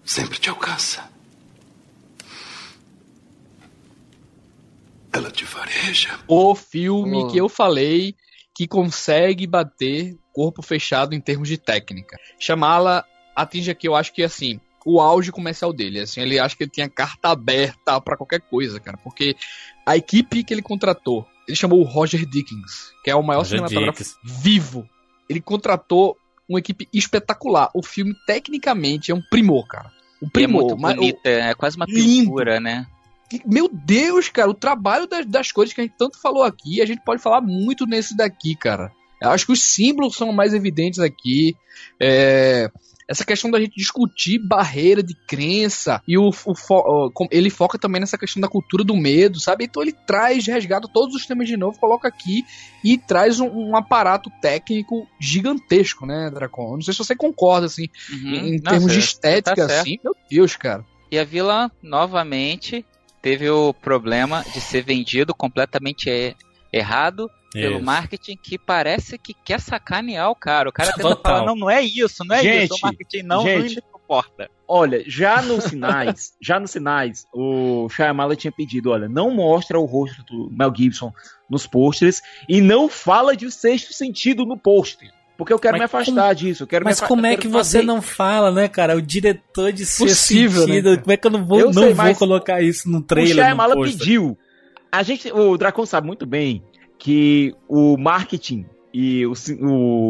sempre 0.04 0.38
te 0.38 0.50
alcança. 0.50 1.10
Ela 5.14 5.30
te 5.32 5.46
fareja. 5.46 6.20
O 6.28 6.56
filme 6.56 7.24
Oh. 7.24 7.28
que 7.28 7.38
eu 7.38 7.50
falei 7.50 8.16
que 8.56 8.68
consegue 8.68 9.46
bater 9.48 10.18
corpo 10.34 10.62
fechado 10.62 11.14
em 11.14 11.20
termos 11.22 11.48
de 11.48 11.58
técnica. 11.58 12.18
Chamá-la 12.40 13.04
atinge 13.36 13.72
aqui, 13.72 13.88
eu 13.88 13.96
acho 13.96 14.14
que 14.14 14.24
assim, 14.24 14.60
o 14.86 15.00
auge 15.00 15.32
comercial 15.32 15.72
dele, 15.74 16.00
assim, 16.00 16.22
ele 16.22 16.40
acha 16.40 16.56
que 16.56 16.64
ele 16.64 16.72
tinha 16.72 16.90
carta 16.90 17.30
aberta 17.30 18.00
pra 18.02 18.18
qualquer 18.18 18.42
coisa, 18.42 18.80
cara, 18.80 18.98
porque 18.98 19.36
a 19.86 19.96
equipe 19.98 20.44
que 20.44 20.54
ele 20.54 20.62
contratou, 20.62 21.26
ele 21.48 21.56
chamou 21.58 21.80
o 21.80 21.84
Roger 21.84 22.26
Dickens, 22.26 22.92
que 23.04 23.10
é 23.12 23.16
o 23.16 23.24
maior 23.24 23.40
Roger 23.40 23.58
cinematógrafo 23.60 24.04
Dickens. 24.04 24.18
vivo. 24.42 24.88
Ele 25.30 25.42
contratou 25.42 26.18
uma 26.48 26.60
equipe 26.60 26.88
espetacular. 26.94 27.70
O 27.74 27.82
filme 27.82 28.14
tecnicamente 28.28 29.12
é 29.12 29.16
um 29.16 29.22
primor, 29.30 29.66
cara. 29.68 29.92
Um 30.22 30.26
E 30.26 30.28
é 30.28 30.32
primor, 30.32 30.62
muito 30.64 30.78
mas 30.82 30.94
o- 30.94 30.98
bonita, 30.98 31.30
é 31.30 31.54
quase 31.56 31.78
uma 31.78 31.86
Lindo. 31.88 32.26
pintura, 32.30 32.60
né? 32.60 32.86
Que- 33.40 33.42
Meu 33.48 33.68
Deus, 33.72 34.30
cara, 34.30 34.50
o 34.50 34.54
trabalho 34.54 35.08
das, 35.08 35.26
das 35.26 35.52
coisas 35.52 35.74
que 35.74 35.82
a 35.82 35.84
gente 35.84 35.96
tanto 35.98 36.20
falou 36.22 36.44
aqui, 36.44 36.82
a 36.82 36.86
gente 36.86 37.02
pode 37.04 37.22
falar 37.22 37.42
muito 37.42 37.86
nesse 37.86 38.16
daqui, 38.16 38.56
cara. 38.56 38.92
Eu 39.22 39.30
acho 39.30 39.46
que 39.46 39.52
os 39.52 39.62
símbolos 39.64 40.16
são 40.16 40.32
mais 40.34 40.54
evidentes 40.54 41.00
aqui. 41.00 41.56
É, 42.00 42.70
essa 43.08 43.26
questão 43.26 43.52
da 43.52 43.60
gente 43.60 43.76
discutir 43.76 44.40
barreira 44.40 45.04
de 45.04 45.14
crença 45.28 46.02
e 46.08 46.18
o, 46.18 46.30
o 46.30 46.56
fo- 46.56 47.12
ele 47.30 47.50
foca 47.50 47.78
também 47.78 48.00
nessa 48.00 48.18
questão 48.18 48.42
da 48.42 48.48
cultura 48.48 48.84
do 48.86 48.96
medo, 48.96 49.40
sabe? 49.40 49.66
Então 49.66 49.84
ele 49.84 49.94
traz, 50.08 50.48
resgata 50.48 50.88
todos 50.92 51.14
os 51.14 51.26
temas 51.26 51.48
de 51.48 51.58
novo, 51.58 51.78
coloca 51.78 52.08
aqui 52.08 52.44
e 52.84 52.98
traz 52.98 53.40
um, 53.40 53.48
um 53.50 53.76
aparato 53.76 54.32
técnico 54.42 55.06
gigantesco, 55.20 56.06
né, 56.06 56.30
Dracon? 56.34 56.76
Não 56.76 56.82
sei 56.82 56.94
se 56.94 57.00
você 57.00 57.16
concorda, 57.16 57.66
assim, 57.68 57.88
em 58.12 58.54
Não, 58.54 58.72
termos 58.72 58.92
de 58.94 59.02
você- 59.02 59.08
estética, 59.08 59.68
tá 59.68 59.82
assim. 59.82 59.98
Meu 60.04 60.16
Deus, 60.30 60.56
cara. 60.56 60.86
E 61.12 61.20
a 61.20 61.24
vila, 61.26 61.70
novamente, 61.84 62.86
teve 63.22 63.50
o 63.50 63.74
problema 63.74 64.44
de 64.54 64.60
ser 64.60 64.84
vendido 64.84 65.34
completamente 65.34 66.36
errado 66.72 67.30
pelo 67.52 67.76
Isso. 67.76 67.86
marketing 67.86 68.38
que 68.42 68.58
parece 68.58 69.18
que 69.18 69.34
quer 69.34 69.60
sacanear 69.60 70.30
o 70.30 70.36
cara. 70.36 70.70
O 70.70 70.72
cara 70.72 70.94
tenta 70.94 71.16
falar, 71.18 71.46
não, 71.46 71.56
não 71.56 71.70
é 71.70 71.82
isso, 71.82 72.24
não 72.24 72.36
é 72.36 72.64
isso. 72.64 72.76
O 72.76 72.80
marketing 72.82 73.24
não, 73.24 73.38
não 73.38 73.44
gente, 73.44 73.76
me 73.76 73.82
suporta. 73.92 74.50
Olha, 74.68 75.04
já 75.06 75.42
nos 75.42 75.66
sinais, 75.66 76.34
já 76.42 76.60
nos 76.60 76.72
sinais, 76.72 77.28
o 77.34 77.90
Shyamalan 77.90 78.36
tinha 78.36 78.52
pedido, 78.52 78.92
olha, 78.92 79.10
não 79.10 79.32
mostra 79.32 79.78
o 79.78 79.86
rosto 79.86 80.24
do 80.24 80.50
Mel 80.50 80.74
Gibson 80.74 81.14
nos 81.50 81.68
pôsteres 81.68 82.22
e 82.48 82.62
não 82.62 82.88
fala 82.88 83.36
de 83.36 83.52
sexto 83.52 83.94
sentido 83.94 84.46
no 84.46 84.58
pôster. 84.58 85.12
Porque 85.42 85.54
eu 85.54 85.58
quero 85.60 85.74
Mas 85.74 85.82
me 85.82 85.86
afastar 85.86 86.22
como- 86.22 86.36
disso. 86.36 86.64
Eu 86.64 86.68
quero 86.68 86.86
Mas 86.86 86.98
me 87.00 87.00
afa- 87.00 87.08
como 87.08 87.26
é 87.26 87.36
que 87.36 87.48
você 87.48 87.78
fazer- 87.80 87.84
não 87.88 88.00
fala, 88.00 88.52
né, 88.52 88.68
cara? 88.68 88.96
O 88.96 89.02
diretor 89.02 89.72
de 89.72 89.84
Possível, 89.86 90.62
né, 90.62 90.68
sentido. 90.68 90.84
cara? 90.92 90.98
como 91.02 91.12
é 91.14 91.18
que 91.18 91.28
eu 91.28 91.32
não 91.32 91.46
vou, 91.46 91.60
Eu 91.60 91.66
não 91.72 91.74
sei, 91.84 91.94
vou 91.94 92.16
colocar 92.16 92.62
isso 92.62 92.88
no 92.92 93.00
O 93.00 93.02
trailer? 93.02 93.36
no 93.38 93.42
Shyamalan 93.42 93.74
pôster? 93.76 93.98
pediu. 94.00 94.38
A 94.92 95.02
gente, 95.02 95.32
o 95.32 95.58
Dracon 95.58 95.84
sabe 95.88 96.06
muito 96.06 96.28
bem 96.28 96.62
que 97.00 97.56
o 97.68 97.98
marketing 97.98 98.66
e 98.94 99.26
o, 99.26 99.34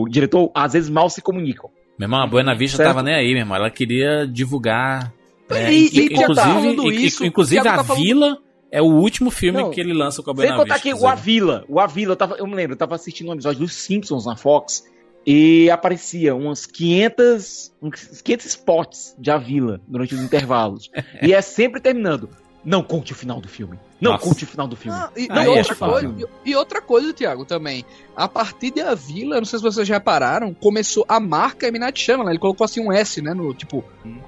o 0.04 0.10
diretor 0.10 0.52
às 0.54 0.74
vezes 0.74 0.90
mal 0.90 1.10
se 1.10 1.22
comunicam. 1.22 1.70
Meu 1.98 2.08
irmão, 2.08 2.22
a 2.22 2.28
Buena 2.28 2.54
Vista 2.54 2.78
Certo. 2.78 2.90
tava 2.90 3.02
nem 3.02 3.16
aí, 3.16 3.32
meu 3.32 3.40
irmão. 3.44 3.56
Ela 3.56 3.70
queria 3.70 4.28
divulgar. 4.28 5.14
é, 5.50 5.72
E- 5.72 5.86
e 5.88 6.10
tá 6.10 6.24
inclusive, 6.24 6.68
in- 6.68 7.06
isso, 7.06 7.26
inclusive 7.26 7.60
a 7.60 7.64
tá 7.76 7.84
falando- 7.84 8.02
Vila 8.04 8.38
é 8.72 8.82
o 8.82 8.86
último 8.86 9.30
filme 9.30 9.62
Não, 9.62 9.70
que 9.70 9.80
ele 9.82 9.94
lança 9.94 10.24
com 10.24 10.32
a 10.32 10.34
Sem 10.34 10.46
Buena 10.46 10.56
contar 10.58 10.76
Vista. 10.76 10.90
que 10.90 10.96
o. 10.96 11.08
Avila, 11.08 11.64
o 11.68 11.80
Avila, 11.80 12.14
eu, 12.14 12.16
tava, 12.16 12.36
eu 12.38 12.48
me 12.48 12.56
lembro, 12.56 12.74
eu 12.74 12.78
tava 12.78 12.96
assistindo 12.96 13.30
um 13.30 13.34
episódio 13.34 13.60
dos 13.60 13.74
Simpsons 13.74 14.26
na 14.26 14.36
Fox 14.36 14.84
e 15.26 15.70
aparecia 15.70 16.36
umas 16.36 16.66
500, 16.66 17.74
uns 17.82 18.22
500 18.22 18.46
spots 18.46 19.16
de 19.18 19.30
Avila 19.30 19.80
durante 19.88 20.16
os 20.16 20.22
intervalos. 20.22 20.90
e 21.22 21.34
é 21.34 21.42
sempre 21.42 21.80
terminando. 21.80 22.30
Não 22.64 22.84
conte 22.84 23.12
o 23.12 23.16
final 23.16 23.42
do 23.42 23.48
filme. 23.48 23.80
Não 24.00 24.12
Nossa. 24.12 24.24
conte 24.24 24.44
o 24.44 24.48
final 24.48 24.68
do 24.68 24.76
filme. 24.76 24.98
E, 25.16 25.28
não 25.28 25.46
conte 25.46 25.58
outra 25.58 25.76
coisa, 25.76 26.16
e, 26.46 26.50
e 26.52 26.56
outra 26.56 26.82
coisa, 26.82 27.14
Thiago, 27.14 27.44
também. 27.44 27.84
A 28.16 28.28
partir 28.28 28.70
de 28.70 28.82
A 28.82 28.94
Vila, 28.94 29.38
não 29.38 29.46
sei 29.46 29.58
se 29.58 29.64
vocês 29.64 29.88
já 29.88 29.96
repararam, 29.96 30.54
começou 30.54 31.04
a 31.08 31.20
marca 31.20 31.68
M. 31.68 31.80
Night 31.80 32.00
Shyamalan. 32.00 32.30
Ele 32.30 32.40
colocou 32.40 32.66
assim 32.66 32.80
um 32.80 32.92
S, 32.92 33.20
né? 33.20 33.34
No, 33.34 33.52
tipo, 33.54 33.84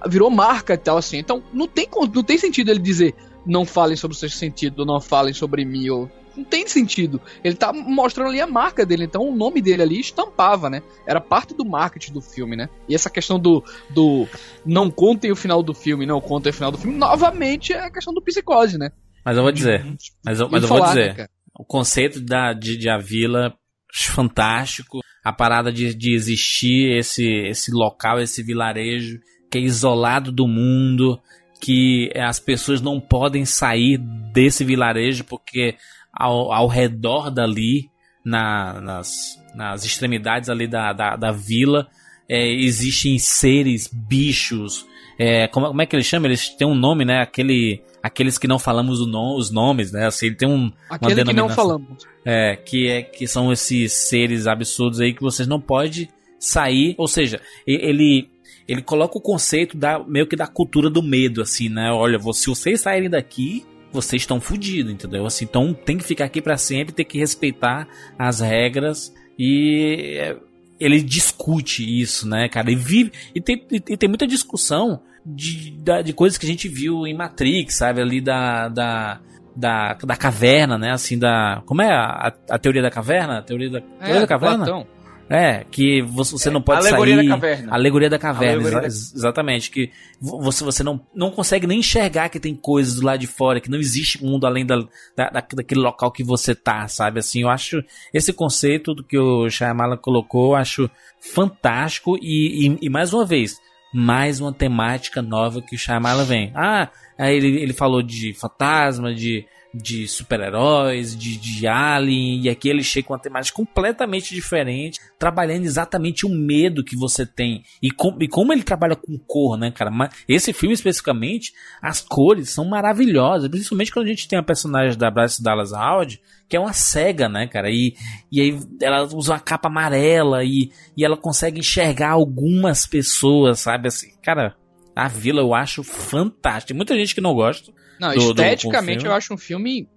virou 0.08 0.32
marca 0.32 0.74
e 0.74 0.78
tal, 0.78 0.98
assim. 0.98 1.18
Então, 1.18 1.44
não 1.54 1.68
tem, 1.68 1.88
não 2.12 2.24
tem 2.24 2.38
sentido 2.40 2.72
ele 2.72 2.80
dizer 2.80 3.16
não 3.46 3.66
falem 3.66 3.96
sobre 3.96 4.16
o 4.16 4.20
sexto 4.20 4.38
sentido, 4.38 4.86
não 4.86 5.00
falem 5.00 5.34
sobre 5.34 5.66
mim. 5.66 5.90
Ou... 5.90 6.10
não 6.36 6.44
tem 6.44 6.68
sentido. 6.68 7.22
Ele 7.44 7.56
tá 7.56 7.72
mostrando 7.72 8.30
ali 8.30 8.42
a 8.42 8.48
marca 8.48 8.86
dele, 8.86 9.06
então 9.06 9.28
o 9.28 9.36
nome 9.36 9.62
dele 9.62 9.82
ali 9.82 10.00
estampava, 10.00 10.70
né? 10.70 10.82
Era 11.06 11.22
parte 11.22 11.54
do 11.54 11.66
marketing 11.66 12.14
do 12.14 12.22
filme, 12.22 12.56
né? 12.56 12.70
E 12.88 12.96
essa 12.96 13.10
questão 13.10 13.40
do, 13.40 13.64
do 13.90 14.28
não 14.66 14.90
contem 14.90 15.32
o 15.32 15.36
final 15.36 15.62
do 15.62 15.74
filme, 15.74 16.06
não 16.06 16.20
contem 16.20 16.50
o 16.50 16.54
final 16.54 16.72
do 16.72 16.78
filme, 16.78 16.98
novamente 16.98 17.74
é 17.74 17.86
a 17.86 17.92
questão 17.92 18.14
do 18.14 18.22
psicose, 18.22 18.78
né? 18.78 18.92
Mas 19.26 19.38
eu 19.38 19.44
vou 19.44 19.52
dizer, 19.52 19.86
mas 20.26 20.40
eu, 20.40 20.50
mas 20.50 20.64
eu 20.64 20.70
vou 20.70 20.80
né, 20.80 20.88
dizer, 20.88 21.16
cara? 21.16 21.30
o 21.58 21.64
conceito 21.64 22.20
da, 22.20 22.52
de, 22.52 22.76
de 22.76 22.90
a 22.90 22.98
vila, 22.98 23.54
fantástico, 23.94 25.00
a 25.24 25.32
parada 25.32 25.72
de, 25.72 25.94
de 25.94 26.14
existir 26.14 26.98
esse, 26.98 27.26
esse 27.48 27.72
local, 27.72 28.20
esse 28.20 28.44
vilarejo 28.44 29.20
que 29.50 29.58
é 29.60 29.62
isolado 29.62 30.32
do 30.32 30.48
mundo, 30.48 31.22
que 31.62 32.12
as 32.16 32.40
pessoas 32.40 32.82
não 32.82 33.00
podem 33.00 33.46
sair 33.46 33.98
desse 34.34 34.66
vilarejo 34.66 35.24
porque 35.24 35.76
ao, 36.14 36.52
ao 36.52 36.68
redor 36.68 37.32
dali, 37.32 37.90
na, 38.24 38.80
nas, 38.80 39.42
nas 39.56 39.84
extremidades 39.84 40.50
ali 40.50 40.68
da, 40.68 40.94
da, 40.94 41.16
da 41.16 41.32
vila, 41.32 41.88
é, 42.30 42.48
existem 42.48 43.18
seres, 43.20 43.90
bichos. 43.92 44.86
É, 45.20 45.48
como, 45.48 45.68
como 45.68 45.82
é 45.82 45.86
que 45.86 45.96
eles 45.96 46.06
chamam? 46.06 46.28
Eles 46.28 46.50
têm 46.50 46.68
um 46.68 46.76
nome, 46.76 47.06
né? 47.06 47.22
Aquele, 47.22 47.82
aqueles 48.02 48.38
que 48.38 48.48
não 48.48 48.58
falamos 48.58 49.06
nom, 49.06 49.36
os 49.36 49.52
nomes, 49.52 49.92
né? 49.92 50.06
Assim, 50.06 50.28
ele 50.28 50.36
tem 50.36 50.48
um, 50.48 50.66
uma 50.66 50.74
Aquele 50.90 51.24
que 51.24 51.34
não 51.34 51.50
falamos. 51.50 52.06
É, 52.26 52.56
que, 52.56 52.88
é, 52.88 53.02
que 53.02 53.28
são 53.28 53.52
esses 53.52 53.92
seres 53.94 54.48
absurdos 54.48 55.02
aí 55.02 55.14
que 55.14 55.22
vocês 55.22 55.48
não 55.48 55.60
podem 55.60 56.08
sair. 56.40 56.96
Ou 56.98 57.08
seja, 57.08 57.42
ele, 57.68 58.30
ele 58.68 58.82
coloca 58.82 59.18
o 59.18 59.22
conceito 59.22 59.78
da, 59.78 60.00
meio 60.00 60.28
que 60.28 60.36
da 60.36 60.48
cultura 60.48 60.90
do 60.90 61.04
medo, 61.04 61.42
assim, 61.42 61.70
né? 61.70 61.92
Olha, 61.92 62.18
se 62.34 62.48
vocês 62.48 62.82
saírem 62.82 63.10
daqui, 63.10 63.66
vocês 63.94 64.24
estão 64.24 64.42
fodidos, 64.42 64.92
entendeu? 64.92 65.26
Assim, 65.26 65.46
então 65.46 65.74
tem 65.74 65.98
que 65.98 66.04
ficar 66.04 66.26
aqui 66.26 66.42
pra 66.42 66.58
sempre, 66.58 66.94
tem 66.94 67.06
que 67.06 67.20
respeitar 67.20 67.88
as 68.18 68.40
regras 68.40 69.14
e 69.38 70.18
é, 70.20 70.36
ele 70.80 71.02
discute 71.02 71.84
isso, 72.02 72.28
né, 72.28 72.50
cara? 72.50 72.72
E 72.72 72.76
vive 72.76 73.12
e 73.34 73.40
tem, 73.40 73.66
e 73.72 73.98
tem 73.98 74.10
muita 74.10 74.28
discussão 74.28 75.02
de, 75.26 75.72
de 76.04 76.14
coisas 76.14 76.38
que 76.38 76.46
a 76.46 76.50
gente 76.50 76.68
viu 76.68 77.08
em 77.08 77.16
Matrix, 77.16 77.76
sabe? 77.76 78.02
Ali 78.02 78.20
da, 78.20 78.68
da, 78.68 79.22
da, 79.56 79.94
da 79.94 80.16
caverna, 80.16 80.78
né? 80.78 80.92
Assim, 80.92 81.18
da. 81.18 81.62
Como 81.66 81.82
é 81.82 81.90
a, 81.92 82.34
a 82.50 82.60
teoria 82.60 82.82
da 82.82 82.92
caverna? 82.92 83.40
A 83.40 83.42
teoria 83.42 83.70
da, 83.70 83.82
teoria 83.82 84.22
da 84.22 84.28
caverna? 84.28 84.66
Platão. 84.66 84.88
É, 85.36 85.64
que 85.72 86.00
você, 86.04 86.32
você 86.34 86.50
não 86.52 86.62
pode 86.62 86.86
alegoria 86.88 87.16
sair. 87.16 87.28
da 87.28 87.34
caverna. 87.34 87.74
Alegoria 87.74 88.10
da 88.10 88.20
caverna, 88.20 88.54
Alegoria 88.54 88.82
da- 88.82 88.86
exa- 88.88 89.16
exatamente. 89.16 89.72
Que 89.72 89.90
vo- 90.22 90.40
você, 90.40 90.64
você 90.64 90.84
não, 90.84 91.02
não 91.16 91.32
consegue 91.32 91.66
nem 91.66 91.80
enxergar 91.80 92.30
que 92.30 92.40
tem 92.40 92.54
coisas 92.56 92.96
do 92.96 93.06
lado 93.06 93.20
de 93.20 93.26
fora, 93.26 93.60
que 93.60 93.70
não 93.72 93.80
existe 93.80 94.24
mundo 94.24 94.46
além 94.46 94.64
da, 94.64 94.76
da, 95.18 95.30
da- 95.32 95.48
daquele 95.56 95.82
local 95.82 96.12
que 96.12 96.24
você 96.24 96.54
tá, 96.54 96.88
sabe? 96.88 97.18
Assim, 97.20 97.42
eu 97.42 97.50
acho 97.50 97.84
esse 98.14 98.32
conceito 98.32 98.94
do 98.94 99.04
que 99.04 99.18
o 99.18 99.50
Shyamalan 99.50 99.98
colocou, 99.98 100.52
eu 100.52 100.56
acho 100.56 100.88
fantástico 101.34 102.18
e, 102.22 102.68
e, 102.68 102.78
e 102.84 102.90
mais 102.90 103.12
uma 103.14 103.26
vez, 103.26 103.58
mais 103.94 104.40
uma 104.40 104.54
temática 104.54 105.22
nova 105.22 105.62
que 105.62 105.76
o 105.76 105.80
Shyamalan 105.80 106.26
vem. 106.26 106.52
Ah, 106.56 106.90
aí 107.18 107.36
ele, 107.36 107.60
ele 107.62 107.74
falou 107.74 108.04
de 108.04 108.34
fantasma, 108.34 109.14
de, 109.14 109.46
de 109.74 110.08
super-heróis, 110.08 111.18
de, 111.18 111.38
de 111.38 111.68
alien, 111.68 112.42
e 112.42 112.50
aqui 112.50 112.70
ele 112.70 112.84
chega 112.84 113.08
com 113.08 113.14
uma 113.14 113.20
temática 113.20 113.56
completamente 113.56 114.34
diferente, 114.34 115.00
trabalhando 115.18 115.66
exatamente 115.66 116.26
o 116.26 116.30
medo 116.30 116.84
que 116.84 116.96
você 116.96 117.26
tem. 117.26 117.64
E, 117.82 117.90
com, 117.90 118.16
e 118.22 118.28
como 118.28 118.54
ele 118.54 118.64
trabalha 118.64 118.96
com 118.96 119.18
cor, 119.18 119.58
né, 119.58 119.72
cara? 119.72 119.90
Mas 119.90 120.14
esse 120.28 120.54
filme 120.54 120.74
especificamente, 120.74 121.54
as 121.82 122.02
cores 122.02 122.50
são 122.50 122.66
maravilhosas, 122.66 123.50
principalmente 123.50 123.92
quando 123.92 124.06
a 124.06 124.10
gente 124.10 124.28
tem 124.28 124.38
a 124.38 124.44
personagem 124.44 124.98
da 124.98 125.10
Bryce 125.10 125.42
Dallas 125.42 125.72
Howard, 125.72 126.22
que 126.48 126.56
é 126.56 126.60
uma 126.60 126.74
cega, 126.74 127.28
né, 127.28 127.48
cara? 127.48 127.70
E, 127.72 127.96
e 128.32 128.42
aí 128.42 128.60
ela 128.82 129.04
usa 129.04 129.34
uma 129.34 129.40
capa 129.40 129.70
amarela 129.70 130.44
e, 130.44 130.72
e 130.96 131.04
ela 131.04 131.18
consegue 131.18 131.60
enxergar 131.60 132.12
algumas 132.12 132.86
pessoas, 132.86 133.60
sabe? 133.60 133.88
Assim, 133.88 134.12
cara, 134.22 134.56
a 134.96 135.08
vila 135.08 135.42
eu 135.42 135.56
acho 135.56 135.84
fantástica. 135.84 136.68
Tem 136.68 136.78
muita 136.78 136.96
gente 136.96 137.16
que 137.16 137.22
não 137.22 137.34
gosta. 137.34 137.72
Não, 138.08 138.14
do- 138.14 138.20
do- 138.20 138.34
do 138.36 138.42
esteticamente 138.44 139.00
filme. 139.00 139.10
eu 139.10 139.14
acho 139.18 139.34
um 139.34 139.38
filme 139.38 139.88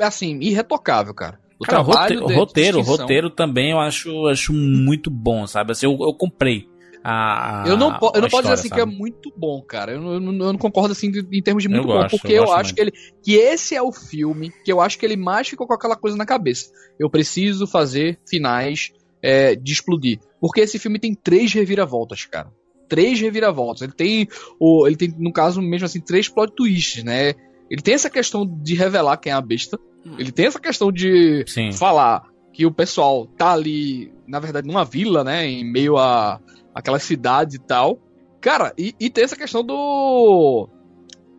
assim, 0.00 0.38
irretocável, 0.40 1.14
cara. 1.14 1.38
O 1.58 1.64
Cara, 1.64 1.82
roteiro, 1.82 2.26
de 2.26 2.32
o 2.34 2.44
distinção. 2.46 2.84
roteiro 3.04 3.30
também 3.30 3.70
eu 3.72 3.78
acho, 3.78 4.26
acho 4.28 4.52
muito 4.52 5.10
bom, 5.10 5.46
sabe? 5.46 5.72
Assim, 5.72 5.84
eu, 5.86 5.92
eu 6.00 6.14
comprei 6.14 6.66
a, 7.04 7.64
a- 7.64 7.68
Eu 7.68 7.76
não, 7.76 7.98
po- 7.98 8.12
eu 8.14 8.22
não 8.22 8.28
posso 8.28 8.42
dizer 8.44 8.54
assim 8.54 8.68
que 8.68 8.76
é 8.80 8.84
sabe? 8.84 8.94
muito 8.96 9.30
bom, 9.36 9.60
cara. 9.62 9.92
Eu 9.92 10.00
não, 10.00 10.12
eu 10.14 10.20
não- 10.20 10.32
eu 10.46 10.52
não 10.52 10.58
concordo 10.58 10.92
assim 10.92 11.10
de- 11.10 11.26
em 11.30 11.42
termos 11.42 11.62
de 11.62 11.68
muito 11.68 11.86
bom, 11.86 12.06
porque 12.08 12.32
eu 12.32 12.44
acho 12.52 12.64
muito. 12.70 12.74
que 12.74 12.80
ele 12.80 12.92
que 13.22 13.34
esse 13.34 13.74
é 13.76 13.82
o 13.82 13.92
filme 13.92 14.50
que 14.64 14.72
eu 14.72 14.80
acho 14.80 14.98
que 14.98 15.04
ele 15.04 15.16
mais 15.16 15.48
ficou 15.48 15.66
com 15.66 15.74
aquela 15.74 15.96
coisa 15.96 16.16
na 16.16 16.24
cabeça. 16.26 16.70
Eu 16.98 17.10
preciso 17.10 17.66
fazer 17.66 18.18
finais 18.28 18.90
é, 19.22 19.54
de 19.54 19.72
explodir, 19.72 20.18
porque 20.40 20.62
esse 20.62 20.78
filme 20.78 20.98
tem 20.98 21.14
três 21.14 21.52
reviravoltas, 21.52 22.24
cara. 22.24 22.50
Três 22.88 23.20
reviravoltas. 23.20 23.82
Ele 23.82 23.92
tem 23.92 24.26
o, 24.58 24.86
ele 24.86 24.96
tem 24.96 25.14
no 25.18 25.30
caso 25.32 25.60
mesmo 25.60 25.84
assim 25.84 26.00
três 26.00 26.26
plot 26.28 26.54
twists, 26.56 27.04
né? 27.04 27.34
Ele 27.70 27.80
tem 27.82 27.94
essa 27.94 28.10
questão 28.10 28.44
de 28.44 28.74
revelar 28.74 29.16
quem 29.18 29.30
é 29.32 29.34
a 29.34 29.40
besta. 29.40 29.78
Ele 30.18 30.32
tem 30.32 30.46
essa 30.46 30.58
questão 30.58 30.90
de 30.90 31.44
Sim. 31.46 31.70
falar 31.72 32.24
que 32.52 32.66
o 32.66 32.72
pessoal 32.72 33.26
tá 33.26 33.52
ali, 33.52 34.12
na 34.26 34.40
verdade, 34.40 34.66
numa 34.66 34.84
vila, 34.84 35.22
né? 35.22 35.46
Em 35.46 35.64
meio 35.64 35.96
a 35.96 36.40
aquela 36.74 36.98
cidade 36.98 37.56
e 37.56 37.60
tal. 37.60 37.98
Cara, 38.40 38.72
e, 38.76 38.94
e 38.98 39.08
tem 39.10 39.24
essa 39.24 39.36
questão 39.36 39.62
do. 39.64 40.68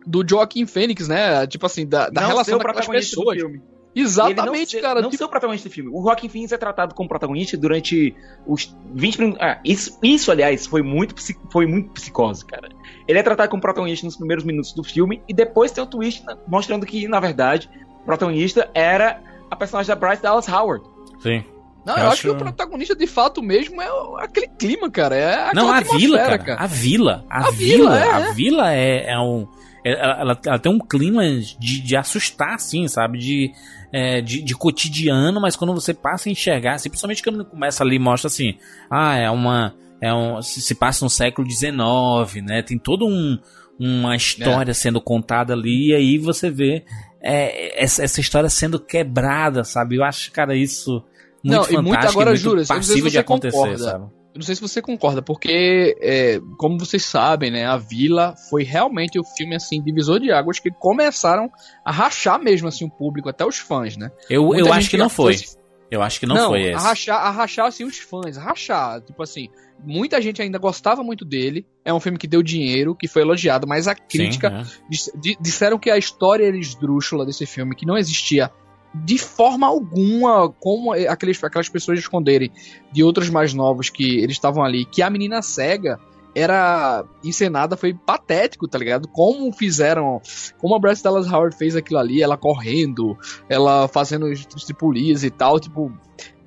Do 0.06 0.24
Joaquim 0.28 0.66
Fênix, 0.66 1.06
né? 1.06 1.46
Tipo 1.46 1.66
assim, 1.66 1.86
da, 1.86 2.08
da 2.08 2.22
Não 2.22 2.28
relação 2.28 2.44
ser 2.44 2.54
o 2.54 2.58
daquelas 2.58 2.86
protagonista 2.86 3.16
do 3.16 3.20
pessoas. 3.20 3.38
filme. 3.38 3.62
Exatamente, 3.94 4.46
não 4.46 4.66
ser, 4.66 4.80
cara. 4.80 5.00
Não 5.02 5.10
tipo- 5.10 5.18
ser 5.18 5.24
o 5.24 5.28
protagonista 5.28 5.68
do 5.68 5.72
filme. 5.72 5.90
O 5.92 6.02
Joaquin 6.02 6.28
Phoenix 6.28 6.50
é 6.52 6.56
tratado 6.56 6.94
como 6.94 7.08
protagonista 7.08 7.56
durante 7.58 8.14
os 8.46 8.74
20 8.94 9.18
minutos. 9.20 9.42
Ah, 9.42 9.60
isso, 9.64 9.98
isso, 10.02 10.30
aliás, 10.32 10.66
foi 10.66 10.82
muito, 10.82 11.14
foi 11.52 11.66
muito 11.66 11.90
psicose, 11.90 12.44
cara. 12.46 12.68
Ele 13.06 13.18
é 13.18 13.22
tratado 13.22 13.48
como 13.50 13.60
protagonista 13.62 14.06
nos 14.06 14.16
primeiros 14.16 14.44
minutos 14.44 14.72
do 14.72 14.82
filme 14.84 15.22
e 15.28 15.34
depois 15.34 15.70
tem 15.72 15.82
o 15.82 15.86
twist 15.86 16.22
mostrando 16.46 16.86
que, 16.86 17.06
na 17.08 17.20
verdade, 17.20 17.68
o 18.02 18.04
protagonista 18.04 18.68
era 18.74 19.20
a 19.50 19.56
personagem 19.56 19.88
da 19.88 19.96
Bryce 19.96 20.22
Dallas 20.22 20.48
Howard. 20.48 20.84
Sim. 21.20 21.44
Não, 21.84 21.98
eu, 21.98 22.08
acho 22.10 22.22
que 22.22 22.28
o 22.28 22.36
protagonista 22.36 22.94
de 22.94 23.08
fato 23.08 23.42
mesmo 23.42 23.82
é 23.82 23.88
aquele 24.20 24.46
clima, 24.48 24.88
cara. 24.88 25.16
É 25.16 25.34
aquela 25.48 25.54
Não, 25.54 25.72
a 25.72 25.80
vila, 25.80 26.16
atmosfera, 26.20 26.38
cara, 26.38 26.62
A 26.62 26.66
vila. 26.66 27.24
A, 27.28 27.48
A 27.48 27.50
vila. 27.50 27.90
vila, 27.90 27.98
é, 27.98 28.12
a 28.12 28.20
é. 28.20 28.32
vila 28.32 28.72
é, 28.72 29.10
é 29.10 29.18
um. 29.18 29.48
é- 29.84 29.92
Ela, 29.92 30.20
ela- 30.20 30.40
ela 30.46 30.58
tem 30.60 30.70
um 30.72 30.78
clima 30.78 31.24
de, 31.58 31.80
de 31.80 31.96
assustar, 31.96 32.54
assim, 32.54 32.86
sabe? 32.86 33.18
De, 33.18 33.52
é, 33.92 34.20
de, 34.20 34.42
de 34.42 34.54
cotidiano, 34.54 35.40
mas 35.40 35.56
quando 35.56 35.74
você 35.74 35.92
passa 35.92 36.28
a 36.28 36.32
enxergar, 36.32 36.74
assim, 36.74 36.88
principalmente 36.88 37.20
quando 37.22 37.44
começa 37.44 37.82
ali, 37.82 37.98
mostra 37.98 38.28
assim, 38.28 38.56
ah, 38.88 39.16
é 39.16 39.28
uma. 39.28 39.74
É 40.02 40.12
um, 40.12 40.42
se, 40.42 40.74
passa 40.74 41.04
no 41.04 41.08
século 41.08 41.48
XIX, 41.48 42.44
né? 42.44 42.60
Tem 42.60 42.76
todo 42.76 43.06
um, 43.06 43.38
uma 43.78 44.16
história 44.16 44.74
sendo 44.74 45.00
contada 45.00 45.52
ali, 45.52 45.90
e 45.90 45.94
aí 45.94 46.18
você 46.18 46.50
vê 46.50 46.84
é, 47.22 47.80
essa, 47.80 48.02
essa 48.02 48.20
história 48.20 48.50
sendo 48.50 48.80
quebrada, 48.80 49.62
sabe? 49.62 49.96
Eu 49.96 50.02
acho, 50.02 50.32
cara, 50.32 50.56
isso 50.56 51.04
muito 51.44 51.56
não, 51.56 51.62
e 51.62 51.66
fantástico, 51.66 51.82
muito 51.82 52.08
agora, 52.08 52.30
e 52.30 52.32
muito 52.32 52.48
não 52.56 52.56
sei 52.56 52.64
se 52.64 52.88
passível 52.88 53.10
de 53.10 53.18
acontecer, 53.18 53.56
concorda. 53.56 53.78
sabe? 53.78 54.04
Eu 54.04 54.38
não 54.38 54.42
sei 54.42 54.54
se 54.54 54.60
você 54.62 54.80
concorda, 54.80 55.20
porque, 55.22 55.96
é, 56.00 56.40
como 56.56 56.78
vocês 56.78 57.04
sabem, 57.04 57.50
né, 57.50 57.66
a 57.66 57.76
Vila 57.76 58.34
foi 58.48 58.64
realmente 58.64 59.20
o 59.20 59.24
filme, 59.24 59.54
assim, 59.54 59.80
divisor 59.82 60.18
de 60.18 60.32
águas 60.32 60.58
que 60.58 60.70
começaram 60.70 61.50
a 61.84 61.92
rachar 61.92 62.40
mesmo, 62.42 62.66
assim, 62.66 62.84
o 62.84 62.90
público, 62.90 63.28
até 63.28 63.44
os 63.44 63.58
fãs, 63.58 63.96
né? 63.96 64.10
Eu, 64.30 64.46
Muita 64.46 64.68
eu 64.68 64.72
acho 64.72 64.88
que 64.90 64.96
não 64.96 65.10
foi. 65.10 65.36
foi- 65.36 65.62
Eu 65.90 66.00
acho 66.02 66.18
que 66.18 66.24
não, 66.24 66.48
foi 66.48 66.68
a 66.68 66.76
esse. 66.76 66.82
rachar, 66.86 67.20
a 67.20 67.30
rachar, 67.30 67.66
assim, 67.66 67.84
os 67.84 67.98
fãs, 67.98 68.38
a 68.38 68.42
rachar, 68.42 69.02
tipo 69.02 69.22
assim, 69.22 69.48
muita 69.84 70.20
gente 70.20 70.40
ainda 70.40 70.58
gostava 70.58 71.02
muito 71.02 71.24
dele, 71.24 71.66
é 71.84 71.92
um 71.92 72.00
filme 72.00 72.18
que 72.18 72.26
deu 72.26 72.42
dinheiro, 72.42 72.94
que 72.94 73.08
foi 73.08 73.22
elogiado, 73.22 73.66
mas 73.66 73.88
a 73.88 73.94
crítica 73.94 74.48
é. 74.48 74.62
dis- 74.88 75.10
di- 75.14 75.36
disseram 75.40 75.78
que 75.78 75.90
a 75.90 75.98
história 75.98 76.48
esdrúxula 76.56 77.26
desse 77.26 77.46
filme, 77.46 77.74
que 77.74 77.86
não 77.86 77.96
existia 77.96 78.50
de 78.94 79.16
forma 79.16 79.66
alguma 79.66 80.50
como 80.50 80.92
aqueles, 80.92 81.42
aquelas 81.42 81.68
pessoas 81.68 81.98
esconderem 81.98 82.50
de 82.92 83.02
outros 83.02 83.30
mais 83.30 83.54
novos 83.54 83.88
que 83.88 84.18
eles 84.18 84.36
estavam 84.36 84.62
ali, 84.62 84.84
que 84.84 85.00
a 85.02 85.08
menina 85.08 85.40
cega 85.40 85.98
era 86.34 87.04
encenada, 87.22 87.76
foi 87.76 87.92
patético, 87.92 88.66
tá 88.66 88.78
ligado? 88.78 89.06
Como 89.08 89.52
fizeram, 89.52 90.20
como 90.58 90.74
a 90.74 90.78
Bryce 90.78 91.02
Dallas 91.02 91.30
Howard 91.30 91.56
fez 91.56 91.76
aquilo 91.76 91.98
ali, 91.98 92.22
ela 92.22 92.36
correndo, 92.38 93.18
ela 93.48 93.86
fazendo 93.88 94.26
os 94.26 94.64
tripulias 94.64 95.24
e 95.24 95.30
tal, 95.30 95.60
tipo, 95.60 95.92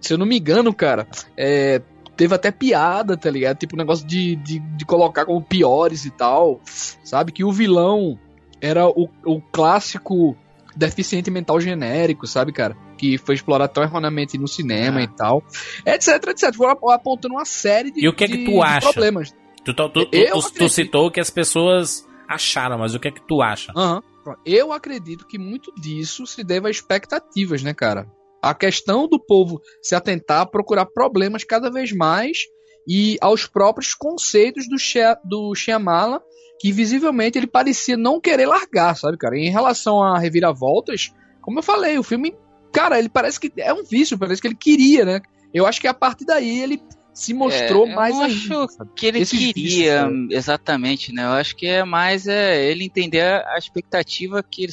se 0.01 0.13
eu 0.13 0.17
não 0.17 0.25
me 0.25 0.37
engano, 0.39 0.73
cara, 0.73 1.07
é, 1.37 1.81
teve 2.15 2.33
até 2.35 2.51
piada, 2.51 3.15
tá 3.17 3.29
ligado? 3.29 3.57
Tipo, 3.57 3.75
um 3.75 3.79
negócio 3.79 4.05
de, 4.05 4.35
de, 4.37 4.59
de 4.59 4.85
colocar 4.85 5.25
como 5.25 5.41
piores 5.41 6.05
e 6.05 6.11
tal, 6.11 6.59
sabe? 7.03 7.31
Que 7.31 7.43
o 7.43 7.51
vilão 7.51 8.19
era 8.61 8.87
o, 8.87 9.09
o 9.25 9.41
clássico 9.41 10.35
deficiente 10.75 11.29
mental 11.31 11.59
genérico, 11.59 12.25
sabe, 12.27 12.51
cara? 12.51 12.75
Que 12.97 13.17
foi 13.17 13.35
explorado 13.35 13.73
tão 13.73 13.83
erroneamente 13.83 14.37
no 14.37 14.47
cinema 14.47 15.01
e 15.01 15.07
tal. 15.07 15.43
Etc, 15.85 16.07
etc. 16.27 16.53
Foram 16.55 16.71
ap- 16.71 16.83
apontando 16.89 17.35
uma 17.35 17.45
série 17.45 17.91
de, 17.91 18.03
E 18.03 18.07
o 18.07 18.13
que 18.13 18.23
é 18.23 18.27
que 18.27 18.37
de- 18.37 18.45
tu 18.45 18.51
de 18.51 18.61
acha? 18.61 18.81
problemas. 18.91 19.33
Tu, 19.63 19.73
tu, 19.73 19.89
tu, 19.89 20.05
tu- 20.05 20.51
tu- 20.57 20.69
citou 20.69 21.09
que 21.11 21.19
as 21.19 21.29
pessoas 21.29 22.07
acharam, 22.27 22.77
mas 22.77 22.93
o 22.95 22.99
que 22.99 23.07
é 23.07 23.11
que 23.11 23.21
tu 23.21 23.41
acha? 23.41 23.71
Aham. 23.75 24.01
Eu 24.43 24.73
acredito 24.73 25.27
que 25.27 25.37
muito 25.37 25.71
disso 25.79 26.25
se 26.25 26.43
deve 26.43 26.67
a 26.67 26.71
expectativas, 26.71 27.61
né, 27.61 27.73
cara? 27.75 28.07
A 28.45 28.53
questão 28.53 29.07
do 29.07 29.19
povo 29.19 29.59
se 29.81 29.95
atentar 29.95 30.41
a 30.41 30.45
procurar 30.45 30.85
problemas 30.85 31.43
cada 31.43 31.71
vez 31.71 31.91
mais 31.91 32.43
e 32.87 33.17
aos 33.19 33.47
próprios 33.47 33.95
conceitos 33.95 34.69
do, 34.69 34.77
Shia, 34.77 35.17
do 35.23 35.55
Shyamala, 35.55 36.21
que 36.59 36.71
visivelmente 36.71 37.39
ele 37.39 37.47
parecia 37.47 37.97
não 37.97 38.21
querer 38.21 38.45
largar, 38.45 38.95
sabe, 38.95 39.17
cara? 39.17 39.35
Em 39.35 39.49
relação 39.49 40.03
a 40.03 40.19
reviravoltas, 40.19 41.11
como 41.41 41.57
eu 41.57 41.63
falei, 41.63 41.97
o 41.97 42.03
filme, 42.03 42.37
cara, 42.71 42.99
ele 42.99 43.09
parece 43.09 43.39
que 43.39 43.51
é 43.57 43.73
um 43.73 43.83
vício, 43.83 44.15
parece 44.15 44.39
que 44.39 44.47
ele 44.47 44.55
queria, 44.55 45.03
né? 45.03 45.21
Eu 45.51 45.65
acho 45.65 45.81
que 45.81 45.87
a 45.87 45.93
partir 45.95 46.25
daí 46.25 46.61
ele 46.61 46.79
se 47.15 47.33
mostrou 47.33 47.87
é, 47.87 47.95
mais 47.95 48.13
eu 48.13 48.21
ainda, 48.21 48.65
acho 48.65 48.85
que 48.93 49.05
ele 49.05 49.25
queria 49.25 50.11
exatamente, 50.29 51.13
né? 51.13 51.23
Eu 51.23 51.31
acho 51.31 51.55
que 51.55 51.65
é 51.65 51.83
mais 51.85 52.27
é, 52.27 52.69
ele 52.69 52.83
entender 52.83 53.21
a 53.21 53.57
expectativa 53.57 54.43
que 54.43 54.67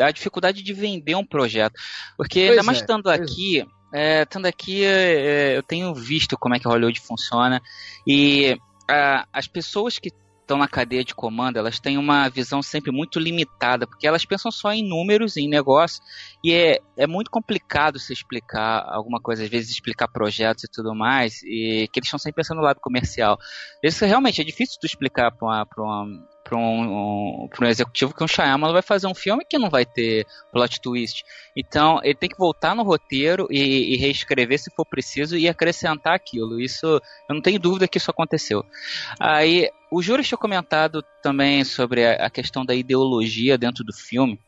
a 0.00 0.10
dificuldade 0.12 0.62
de 0.62 0.72
vender 0.72 1.16
um 1.16 1.26
projeto, 1.26 1.74
porque 2.16 2.38
Pois 2.40 2.50
ainda 2.50 2.62
mais 2.62 2.78
é, 2.78 2.80
estando 2.82 3.02
pois 3.02 3.20
aqui, 3.20 3.66
é, 3.92 4.22
estando 4.22 4.46
aqui, 4.46 4.84
é, 4.84 5.56
eu 5.56 5.62
tenho 5.62 5.92
visto 5.92 6.38
como 6.38 6.54
é 6.54 6.60
que 6.60 6.68
Hollywood 6.68 7.00
funciona. 7.00 7.60
E 8.06 8.56
a- 8.88 9.26
as 9.32 9.48
pessoas 9.48 9.98
que 9.98 10.10
estão 10.48 10.56
na 10.56 10.66
cadeia 10.66 11.04
de 11.04 11.14
comando, 11.14 11.58
elas 11.58 11.78
têm 11.78 11.98
uma 11.98 12.28
visão 12.30 12.62
sempre 12.62 12.90
muito 12.90 13.20
limitada, 13.20 13.86
porque 13.86 14.06
elas 14.06 14.24
pensam 14.24 14.50
só 14.50 14.72
em 14.72 14.82
números, 14.82 15.36
em 15.36 15.46
negócio, 15.46 16.02
e 16.42 16.54
é, 16.54 16.80
é 16.96 17.06
muito 17.06 17.30
complicado 17.30 17.98
se 17.98 18.14
explicar 18.14 18.82
alguma 18.88 19.20
coisa, 19.20 19.44
às 19.44 19.50
vezes 19.50 19.70
explicar 19.70 20.08
projetos 20.08 20.64
e 20.64 20.68
tudo 20.68 20.94
mais, 20.94 21.42
e 21.42 21.86
que 21.92 22.00
eles 22.00 22.06
estão 22.06 22.18
sempre 22.18 22.36
pensando 22.36 22.58
no 22.58 22.64
lado 22.64 22.80
comercial. 22.80 23.38
Isso 23.82 24.04
realmente 24.06 24.40
é 24.40 24.44
difícil 24.44 24.78
de 24.80 24.86
explicar 24.86 25.30
para 25.32 25.46
uma, 25.46 25.66
para 25.66 25.84
um, 25.84 26.22
um, 26.56 27.48
um 27.60 27.66
executivo 27.66 28.14
que 28.14 28.24
um 28.24 28.28
Shyamalan 28.28 28.72
vai 28.72 28.80
fazer 28.80 29.06
um 29.06 29.14
filme 29.14 29.44
que 29.44 29.58
não 29.58 29.68
vai 29.68 29.84
ter 29.84 30.26
plot 30.50 30.80
twist. 30.80 31.24
Então, 31.54 32.00
ele 32.02 32.14
tem 32.14 32.28
que 32.28 32.38
voltar 32.38 32.74
no 32.74 32.82
roteiro 32.82 33.46
e, 33.50 33.94
e 33.94 33.96
reescrever 33.98 34.58
se 34.58 34.74
for 34.74 34.86
preciso 34.86 35.36
e 35.36 35.46
acrescentar 35.46 36.14
aquilo. 36.14 36.58
Isso, 36.58 36.86
eu 36.86 37.34
não 37.34 37.42
tenho 37.42 37.60
dúvida 37.60 37.86
que 37.86 37.98
isso 37.98 38.10
aconteceu. 38.10 38.64
Aí, 39.20 39.68
o 39.90 40.02
Juras 40.02 40.26
tinha 40.26 40.38
comentado 40.38 41.02
também 41.22 41.64
sobre 41.64 42.06
a, 42.06 42.26
a 42.26 42.30
questão 42.30 42.64
da 42.64 42.74
ideologia 42.74 43.58
dentro 43.58 43.84
do 43.84 43.92
filme. 43.92 44.38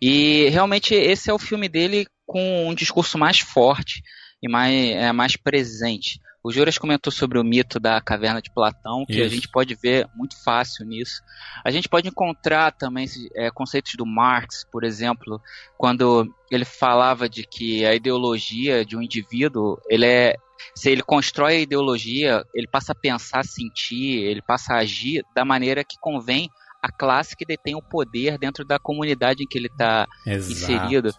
E 0.00 0.48
realmente 0.50 0.94
esse 0.94 1.30
é 1.30 1.34
o 1.34 1.38
filme 1.38 1.68
dele 1.68 2.06
com 2.26 2.68
um 2.68 2.74
discurso 2.74 3.18
mais 3.18 3.40
forte 3.40 4.02
e 4.42 4.48
mais, 4.48 4.74
é, 4.74 5.12
mais 5.12 5.36
presente. 5.36 6.20
O 6.42 6.52
Juras 6.52 6.78
comentou 6.78 7.12
sobre 7.12 7.38
o 7.38 7.44
mito 7.44 7.80
da 7.80 8.00
caverna 8.00 8.40
de 8.40 8.50
Platão, 8.50 9.04
que 9.04 9.20
a 9.20 9.26
Isso. 9.26 9.34
gente 9.34 9.48
pode 9.48 9.74
ver 9.74 10.08
muito 10.14 10.40
fácil 10.42 10.86
nisso. 10.86 11.20
A 11.64 11.70
gente 11.70 11.88
pode 11.88 12.08
encontrar 12.08 12.72
também 12.72 13.06
é, 13.34 13.50
conceitos 13.50 13.94
do 13.96 14.06
Marx, 14.06 14.64
por 14.70 14.84
exemplo, 14.84 15.42
quando 15.76 16.32
ele 16.50 16.64
falava 16.64 17.28
de 17.28 17.44
que 17.44 17.84
a 17.84 17.94
ideologia 17.94 18.84
de 18.84 18.96
um 18.96 19.02
indivíduo, 19.02 19.78
ele 19.90 20.06
é 20.06 20.36
se 20.74 20.90
ele 20.90 21.02
constrói 21.02 21.56
a 21.56 21.60
ideologia, 21.60 22.42
ele 22.54 22.66
passa 22.66 22.92
a 22.92 22.94
pensar, 22.94 23.44
sentir, 23.44 24.24
ele 24.24 24.42
passa 24.42 24.74
a 24.74 24.78
agir 24.78 25.22
da 25.34 25.44
maneira 25.44 25.84
que 25.84 25.96
convém 26.00 26.48
à 26.82 26.90
classe 26.92 27.36
que 27.36 27.44
detém 27.44 27.74
o 27.74 27.82
poder 27.82 28.38
dentro 28.38 28.64
da 28.64 28.78
comunidade 28.78 29.42
em 29.42 29.46
que 29.46 29.58
ele 29.58 29.66
está 29.68 30.06
inserido. 30.26 31.12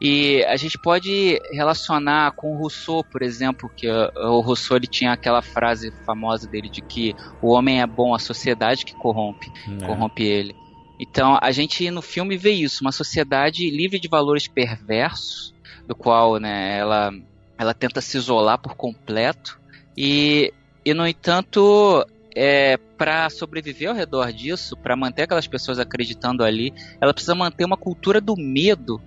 E 0.00 0.44
a 0.44 0.56
gente 0.56 0.78
pode 0.78 1.40
relacionar 1.50 2.30
com 2.32 2.54
o 2.54 2.58
Rousseau, 2.58 3.02
por 3.02 3.22
exemplo, 3.22 3.68
que 3.76 3.88
uh, 3.88 4.10
o 4.16 4.40
Rousseau 4.40 4.76
ele 4.76 4.86
tinha 4.86 5.12
aquela 5.12 5.42
frase 5.42 5.90
famosa 6.06 6.46
dele 6.46 6.68
de 6.68 6.80
que 6.80 7.14
o 7.42 7.48
homem 7.48 7.80
é 7.80 7.86
bom, 7.86 8.14
a 8.14 8.18
sociedade 8.18 8.84
que 8.84 8.94
corrompe, 8.94 9.50
É. 9.66 9.84
corrompe 9.84 10.22
ele. 10.22 10.54
Então 11.00 11.38
a 11.40 11.50
gente 11.50 11.90
no 11.90 12.02
filme 12.02 12.36
vê 12.36 12.52
isso, 12.52 12.82
uma 12.82 12.92
sociedade 12.92 13.68
livre 13.70 13.98
de 13.98 14.08
valores 14.08 14.46
perversos, 14.46 15.52
do 15.86 15.94
qual 15.94 16.38
né, 16.38 16.78
ela, 16.78 17.10
ela 17.58 17.74
tenta 17.74 18.00
se 18.00 18.16
isolar 18.16 18.58
por 18.58 18.74
completo 18.76 19.58
e, 19.96 20.52
e 20.84 20.94
no 20.94 21.06
entanto 21.06 22.06
é, 22.36 22.76
para 22.96 23.28
sobreviver 23.30 23.88
ao 23.88 23.94
redor 23.96 24.32
disso, 24.32 24.76
para 24.76 24.94
manter 24.94 25.22
aquelas 25.22 25.46
pessoas 25.48 25.78
acreditando 25.78 26.44
ali, 26.44 26.72
ela 27.00 27.12
precisa 27.12 27.34
manter 27.34 27.64
uma 27.64 27.76
cultura 27.76 28.20
do 28.20 28.36
medo. 28.36 29.00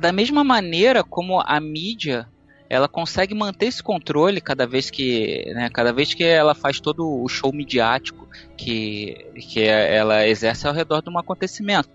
Da 0.00 0.12
mesma 0.12 0.42
maneira 0.42 1.04
como 1.04 1.40
a 1.40 1.60
mídia 1.60 2.26
ela 2.70 2.86
consegue 2.88 3.34
manter 3.34 3.66
esse 3.66 3.82
controle 3.82 4.40
cada 4.40 4.64
vez 4.64 4.90
que, 4.90 5.44
né, 5.54 5.68
cada 5.70 5.92
vez 5.92 6.14
que 6.14 6.22
ela 6.22 6.54
faz 6.54 6.78
todo 6.78 7.04
o 7.04 7.28
show 7.28 7.52
midiático 7.52 8.28
que, 8.56 9.26
que 9.50 9.60
ela 9.60 10.24
exerce 10.26 10.68
ao 10.68 10.72
redor 10.72 11.02
de 11.02 11.10
um 11.10 11.18
acontecimento. 11.18 11.90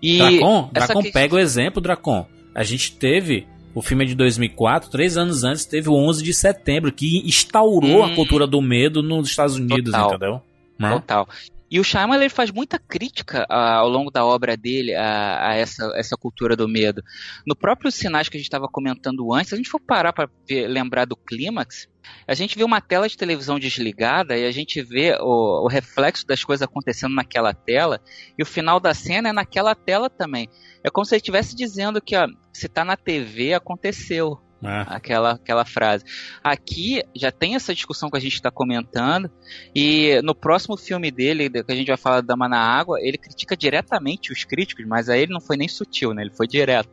E 0.00 0.18
Dracon, 0.18 0.70
Dracon 0.72 1.02
que- 1.02 1.10
pega 1.10 1.34
o 1.34 1.38
exemplo, 1.38 1.82
Dracon. 1.82 2.26
A 2.54 2.62
gente 2.62 2.92
teve, 2.92 3.48
o 3.74 3.82
filme 3.82 4.04
é 4.04 4.06
de 4.06 4.14
2004, 4.14 4.90
três 4.90 5.16
anos 5.16 5.44
antes 5.44 5.64
teve 5.64 5.88
o 5.88 5.94
11 5.94 6.22
de 6.22 6.32
setembro, 6.32 6.92
que 6.92 7.26
instaurou 7.26 8.00
Hum. 8.00 8.04
a 8.04 8.14
cultura 8.14 8.46
do 8.46 8.60
medo 8.62 9.02
nos 9.02 9.28
Estados 9.28 9.56
Unidos, 9.56 9.92
Total. 9.92 10.08
entendeu? 10.08 10.42
Né? 10.78 10.90
Total. 10.92 11.28
E 11.70 11.80
o 11.80 11.84
Shyamalan 11.84 12.20
ele 12.20 12.28
faz 12.28 12.52
muita 12.52 12.78
crítica 12.78 13.44
ah, 13.48 13.78
ao 13.78 13.88
longo 13.88 14.10
da 14.10 14.24
obra 14.24 14.56
dele 14.56 14.94
a, 14.94 15.48
a 15.48 15.54
essa, 15.54 15.90
essa 15.96 16.16
cultura 16.16 16.54
do 16.54 16.68
medo. 16.68 17.02
No 17.44 17.56
próprio 17.56 17.90
Sinais 17.90 18.28
que 18.28 18.36
a 18.36 18.38
gente 18.38 18.46
estava 18.46 18.68
comentando 18.68 19.32
antes, 19.32 19.48
se 19.48 19.54
a 19.54 19.56
gente 19.56 19.70
for 19.70 19.80
parar 19.80 20.12
para 20.12 20.28
lembrar 20.48 21.04
do 21.04 21.16
clímax, 21.16 21.88
a 22.26 22.34
gente 22.34 22.56
vê 22.56 22.64
uma 22.64 22.80
tela 22.80 23.08
de 23.08 23.16
televisão 23.16 23.58
desligada 23.58 24.36
e 24.36 24.44
a 24.44 24.50
gente 24.50 24.82
vê 24.82 25.16
o, 25.20 25.64
o 25.64 25.68
reflexo 25.68 26.26
das 26.26 26.42
coisas 26.44 26.62
acontecendo 26.62 27.14
naquela 27.14 27.52
tela 27.52 28.00
e 28.38 28.42
o 28.42 28.46
final 28.46 28.80
da 28.80 28.94
cena 28.94 29.28
é 29.28 29.32
naquela 29.32 29.74
tela 29.74 30.08
também. 30.08 30.48
É 30.82 30.90
como 30.90 31.04
se 31.04 31.14
ele 31.14 31.20
estivesse 31.20 31.54
dizendo 31.54 32.00
que 32.00 32.16
ó, 32.16 32.26
se 32.52 32.68
tá 32.68 32.84
na 32.84 32.96
TV, 32.96 33.54
aconteceu. 33.54 34.40
É. 34.62 34.86
Aquela, 34.88 35.32
aquela 35.32 35.64
frase. 35.66 36.04
Aqui 36.42 37.02
já 37.14 37.30
tem 37.30 37.54
essa 37.54 37.74
discussão 37.74 38.08
que 38.08 38.16
a 38.16 38.20
gente 38.20 38.32
está 38.32 38.50
comentando, 38.50 39.30
e 39.74 40.18
no 40.22 40.34
próximo 40.34 40.74
filme 40.74 41.10
dele, 41.10 41.50
que 41.50 41.70
a 41.70 41.74
gente 41.74 41.88
vai 41.88 41.98
falar 41.98 42.22
da 42.22 42.28
Dama 42.28 42.48
na 42.48 42.58
Água, 42.58 42.98
ele 42.98 43.18
critica 43.18 43.54
diretamente 43.54 44.32
os 44.32 44.42
críticos, 44.44 44.86
mas 44.86 45.10
aí 45.10 45.20
ele 45.20 45.34
não 45.34 45.40
foi 45.40 45.58
nem 45.58 45.68
sutil, 45.68 46.14
né? 46.14 46.22
Ele 46.22 46.34
foi 46.34 46.46
direto. 46.46 46.88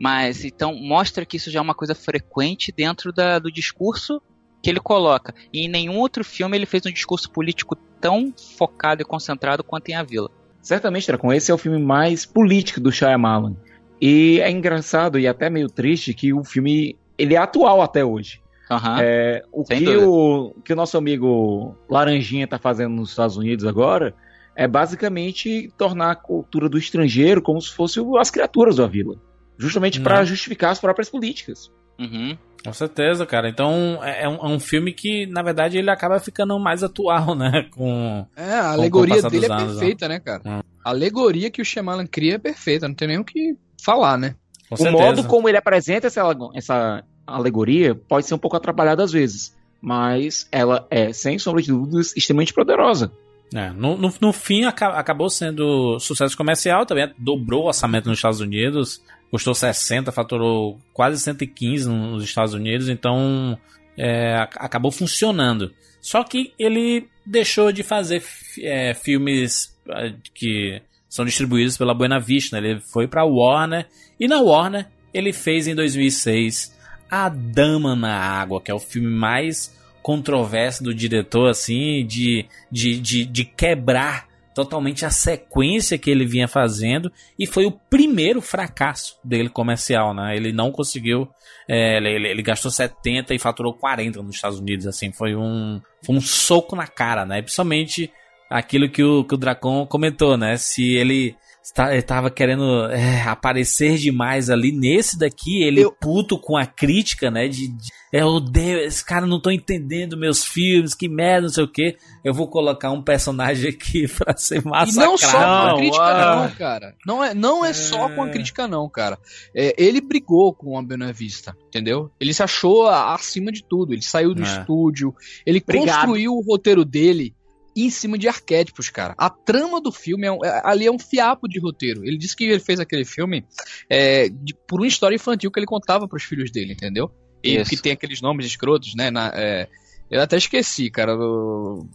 Mas 0.00 0.44
então 0.44 0.74
mostra 0.74 1.26
que 1.26 1.36
isso 1.36 1.50
já 1.50 1.58
é 1.58 1.62
uma 1.62 1.74
coisa 1.74 1.94
frequente 1.94 2.70
dentro 2.70 3.12
da, 3.12 3.40
do 3.40 3.50
discurso 3.50 4.22
que 4.62 4.70
ele 4.70 4.80
coloca. 4.80 5.34
E 5.52 5.66
em 5.66 5.68
nenhum 5.68 5.98
outro 5.98 6.24
filme 6.24 6.56
ele 6.56 6.66
fez 6.66 6.86
um 6.86 6.92
discurso 6.92 7.30
político 7.30 7.76
tão 8.00 8.32
focado 8.56 9.02
e 9.02 9.04
concentrado 9.04 9.64
quanto 9.64 9.88
em 9.88 9.94
A 9.94 10.02
Vila. 10.02 10.30
Certamente, 10.60 11.06
Dracon, 11.08 11.32
esse 11.32 11.50
é 11.50 11.54
o 11.54 11.58
filme 11.58 11.78
mais 11.78 12.24
político 12.24 12.80
do 12.80 12.92
Shyamalan. 12.92 13.56
E 14.00 14.40
é 14.40 14.50
engraçado 14.50 15.18
e 15.18 15.26
até 15.26 15.50
meio 15.50 15.68
triste 15.68 16.14
que 16.14 16.32
o 16.32 16.44
filme 16.44 16.96
ele 17.18 17.34
é 17.34 17.38
atual 17.38 17.82
até 17.82 18.04
hoje. 18.04 18.40
Aham. 18.70 18.98
É, 19.00 19.44
o, 19.52 19.64
que 19.64 19.80
dúvida. 19.80 20.08
o 20.08 20.54
que 20.64 20.72
o 20.72 20.76
nosso 20.76 20.96
amigo 20.96 21.76
Laranjinha 21.90 22.46
tá 22.46 22.58
fazendo 22.58 22.94
nos 22.94 23.10
Estados 23.10 23.36
Unidos 23.36 23.66
agora 23.66 24.14
é 24.54 24.66
basicamente 24.66 25.72
tornar 25.76 26.12
a 26.12 26.16
cultura 26.16 26.68
do 26.68 26.78
estrangeiro 26.78 27.42
como 27.42 27.60
se 27.60 27.72
fosse 27.72 28.00
as 28.18 28.30
criaturas 28.30 28.76
da 28.76 28.86
vila. 28.86 29.16
Justamente 29.58 30.00
para 30.00 30.24
justificar 30.24 30.70
as 30.70 30.80
próprias 30.80 31.08
políticas. 31.08 31.70
Uhum. 31.98 32.36
Com 32.64 32.72
certeza, 32.72 33.26
cara. 33.26 33.48
Então 33.48 33.98
é 34.02 34.22
é 34.24 34.28
um, 34.28 34.34
é 34.36 34.46
um 34.48 34.60
filme 34.60 34.92
que, 34.92 35.26
na 35.26 35.42
verdade, 35.42 35.78
ele 35.78 35.90
acaba 35.90 36.20
ficando 36.20 36.58
mais 36.58 36.82
atual, 36.82 37.34
né? 37.36 37.66
Com, 37.72 38.26
É, 38.36 38.42
a 38.54 38.60
com- 38.60 38.62
com 38.62 38.68
o 38.68 38.72
alegoria 38.72 39.14
passar 39.16 39.30
dele 39.30 39.44
é 39.46 39.48
dos 39.48 39.56
anos, 39.58 39.74
né? 39.74 39.80
perfeita, 39.80 40.08
né, 40.08 40.20
cara? 40.20 40.42
Hum. 40.46 40.60
A 40.84 40.90
alegoria 40.90 41.50
que 41.50 41.60
o 41.60 41.64
Shyamalan 41.64 42.06
cria 42.06 42.34
é 42.34 42.38
perfeita, 42.38 42.86
não 42.88 42.94
tem 42.94 43.08
nem 43.08 43.18
o 43.18 43.24
que 43.24 43.56
falar, 43.84 44.16
né? 44.18 44.34
Com 44.68 44.74
o 44.74 44.78
certeza. 44.78 45.02
modo 45.04 45.24
como 45.24 45.48
ele 45.48 45.58
apresenta 45.58 46.06
essa, 46.06 46.22
essa 46.54 47.04
alegoria 47.26 47.94
pode 47.94 48.26
ser 48.26 48.34
um 48.34 48.38
pouco 48.38 48.56
atrapalhado 48.56 49.02
às 49.02 49.12
vezes. 49.12 49.54
Mas 49.80 50.46
ela 50.52 50.86
é, 50.90 51.12
sem 51.12 51.38
sombra 51.38 51.60
de 51.62 51.68
dúvidas, 51.72 52.16
extremamente 52.16 52.54
poderosa. 52.54 53.10
É, 53.54 53.70
no, 53.70 53.96
no, 53.98 54.12
no 54.20 54.32
fim 54.32 54.64
aca- 54.64 54.96
acabou 54.98 55.28
sendo 55.28 55.98
sucesso 56.00 56.36
comercial, 56.36 56.86
também 56.86 57.12
dobrou 57.18 57.64
o 57.64 57.66
orçamento 57.66 58.08
nos 58.08 58.18
Estados 58.18 58.40
Unidos, 58.40 59.02
custou 59.32 59.54
60, 59.54 60.12
faturou 60.12 60.78
quase 60.92 61.20
115 61.20 61.88
nos 61.88 62.22
Estados 62.22 62.52
Unidos, 62.54 62.88
então 62.88 63.58
é, 63.96 64.36
ac- 64.36 64.56
acabou 64.60 64.92
funcionando. 64.92 65.72
Só 66.02 66.22
que 66.22 66.52
ele 66.58 67.08
deixou 67.24 67.72
de 67.72 67.82
fazer 67.82 68.22
é, 68.60 68.92
filmes 68.92 69.74
é, 69.88 70.12
que 70.34 70.80
são 71.08 71.24
distribuídos 71.24 71.76
pela 71.78 71.94
Buena 71.94 72.20
Vista, 72.20 72.60
né? 72.60 72.68
ele 72.70 72.80
foi 72.80 73.08
pra 73.08 73.24
Warner, 73.24 73.86
e 74.20 74.28
na 74.28 74.40
Warner 74.40 74.86
ele 75.14 75.32
fez 75.32 75.66
em 75.66 75.74
2006 75.74 76.76
A 77.10 77.28
Dama 77.28 77.96
na 77.96 78.14
Água, 78.14 78.60
que 78.60 78.70
é 78.70 78.74
o 78.74 78.78
filme 78.78 79.08
mais 79.08 79.74
controverso 80.02 80.82
do 80.84 80.94
diretor, 80.94 81.48
assim, 81.48 82.04
de, 82.06 82.44
de, 82.70 82.98
de, 83.00 83.24
de 83.24 83.44
quebrar 83.44 84.26
totalmente 84.54 85.04
a 85.06 85.10
sequência 85.10 85.98
que 85.98 86.10
ele 86.10 86.24
vinha 86.26 86.46
fazendo 86.48 87.10
e 87.38 87.46
foi 87.46 87.64
o 87.66 87.72
primeiro 87.72 88.40
fracasso 88.40 89.18
dele 89.24 89.48
comercial, 89.48 90.12
né? 90.14 90.36
Ele 90.36 90.52
não 90.52 90.70
conseguiu, 90.70 91.28
é, 91.68 91.96
ele, 91.96 92.28
ele- 92.28 92.42
gastou 92.42 92.70
70 92.70 93.34
e 93.34 93.38
faturou 93.38 93.74
40 93.74 94.22
nos 94.22 94.36
Estados 94.36 94.58
Unidos, 94.58 94.86
assim, 94.86 95.12
foi 95.12 95.34
um, 95.34 95.80
foi 96.04 96.16
um 96.16 96.20
soco 96.20 96.76
na 96.76 96.86
cara, 96.86 97.24
né? 97.24 97.40
Principalmente 97.40 98.10
aquilo 98.50 98.88
que 98.90 99.02
o, 99.02 99.24
que 99.24 99.34
o 99.34 99.38
Dracon 99.38 99.86
comentou, 99.86 100.36
né? 100.36 100.56
Se 100.56 100.94
ele 100.94 101.34
tá- 101.74 101.92
ele 101.92 102.02
tava 102.02 102.30
querendo 102.30 102.86
é, 102.90 103.22
aparecer 103.22 103.96
demais 103.98 104.50
ali. 104.50 104.72
Nesse 104.72 105.18
daqui, 105.18 105.62
ele 105.62 105.88
puto 106.00 106.38
com 106.38 106.56
a 106.56 106.66
crítica, 106.66 107.30
né? 107.30 107.46
De, 107.48 107.68
de 107.68 107.88
eu 108.12 108.26
odeio, 108.26 108.80
esse 108.80 109.02
cara 109.04 109.24
não 109.26 109.40
tô 109.40 109.50
entendendo 109.50 110.18
meus 110.18 110.44
filmes, 110.44 110.94
que 110.94 111.08
merda, 111.08 111.46
não 111.46 111.48
sei 111.54 111.64
o 111.64 111.68
que. 111.72 111.96
Eu 112.22 112.34
vou 112.34 112.46
colocar 112.46 112.90
um 112.90 113.02
personagem 113.02 113.70
aqui 113.70 114.06
pra 114.12 114.36
ser 114.36 114.60
E 114.60 114.64
massacrado. 114.68 115.10
não 115.10 115.16
só 115.18 115.38
com 115.38 115.70
a 115.70 115.76
crítica, 115.76 116.02
ah. 116.04 116.36
não, 116.48 116.50
cara. 116.56 116.94
Não 117.06 117.24
é, 117.24 117.34
não 117.34 117.64
é 117.64 117.72
só 117.72 118.08
com 118.10 118.22
a 118.22 118.28
crítica, 118.28 118.68
não, 118.68 118.88
cara. 118.88 119.18
É, 119.54 119.74
ele 119.82 120.00
brigou 120.00 120.52
com 120.54 120.78
a 120.78 120.82
Buena 120.82 121.12
Vista, 121.12 121.56
entendeu? 121.68 122.10
Ele 122.20 122.34
se 122.34 122.42
achou 122.42 122.86
acima 122.88 123.50
de 123.50 123.62
tudo. 123.64 123.92
Ele 123.94 124.02
saiu 124.02 124.34
do 124.34 124.42
É. 124.42 124.46
estúdio, 124.46 125.14
ele 125.46 125.60
Obrigado. 125.62 125.94
construiu 125.96 126.34
o 126.34 126.42
roteiro 126.42 126.84
dele 126.84 127.34
em 127.76 127.90
cima 127.90 128.18
de 128.18 128.28
arquétipos, 128.28 128.90
cara. 128.90 129.14
A 129.16 129.30
trama 129.30 129.80
do 129.80 129.90
filme 129.92 130.26
é 130.26 130.32
um- 130.32 130.44
é- 130.44 130.60
ali 130.64 130.86
é 130.86 130.90
um 130.92 130.98
fiapo 130.98 131.48
de 131.48 131.58
roteiro. 131.58 132.04
Ele 132.04 132.18
disse 132.18 132.36
que 132.36 132.44
ele 132.44 132.60
fez 132.60 132.78
aquele 132.80 133.04
filme 133.04 133.44
é, 133.88 134.28
de- 134.28 134.54
por 134.66 134.80
uma 134.80 134.86
história 134.86 135.14
infantil 135.16 135.50
que 135.50 135.58
ele 135.58 135.66
contava 135.66 136.06
pros 136.08 136.22
filhos 136.24 136.50
dele, 136.50 136.72
entendeu? 136.72 137.10
E 137.42 137.56
Isso. 137.56 137.70
que 137.70 137.76
tem 137.76 137.92
aqueles 137.92 138.20
nomes 138.20 138.46
escrotos, 138.46 138.94
né? 138.94 139.10
na- 139.10 139.32
é, 139.34 139.68
eu 140.10 140.20
até 140.20 140.36
esqueci, 140.36 140.90
cara, 140.90 141.16
do, 141.16 141.86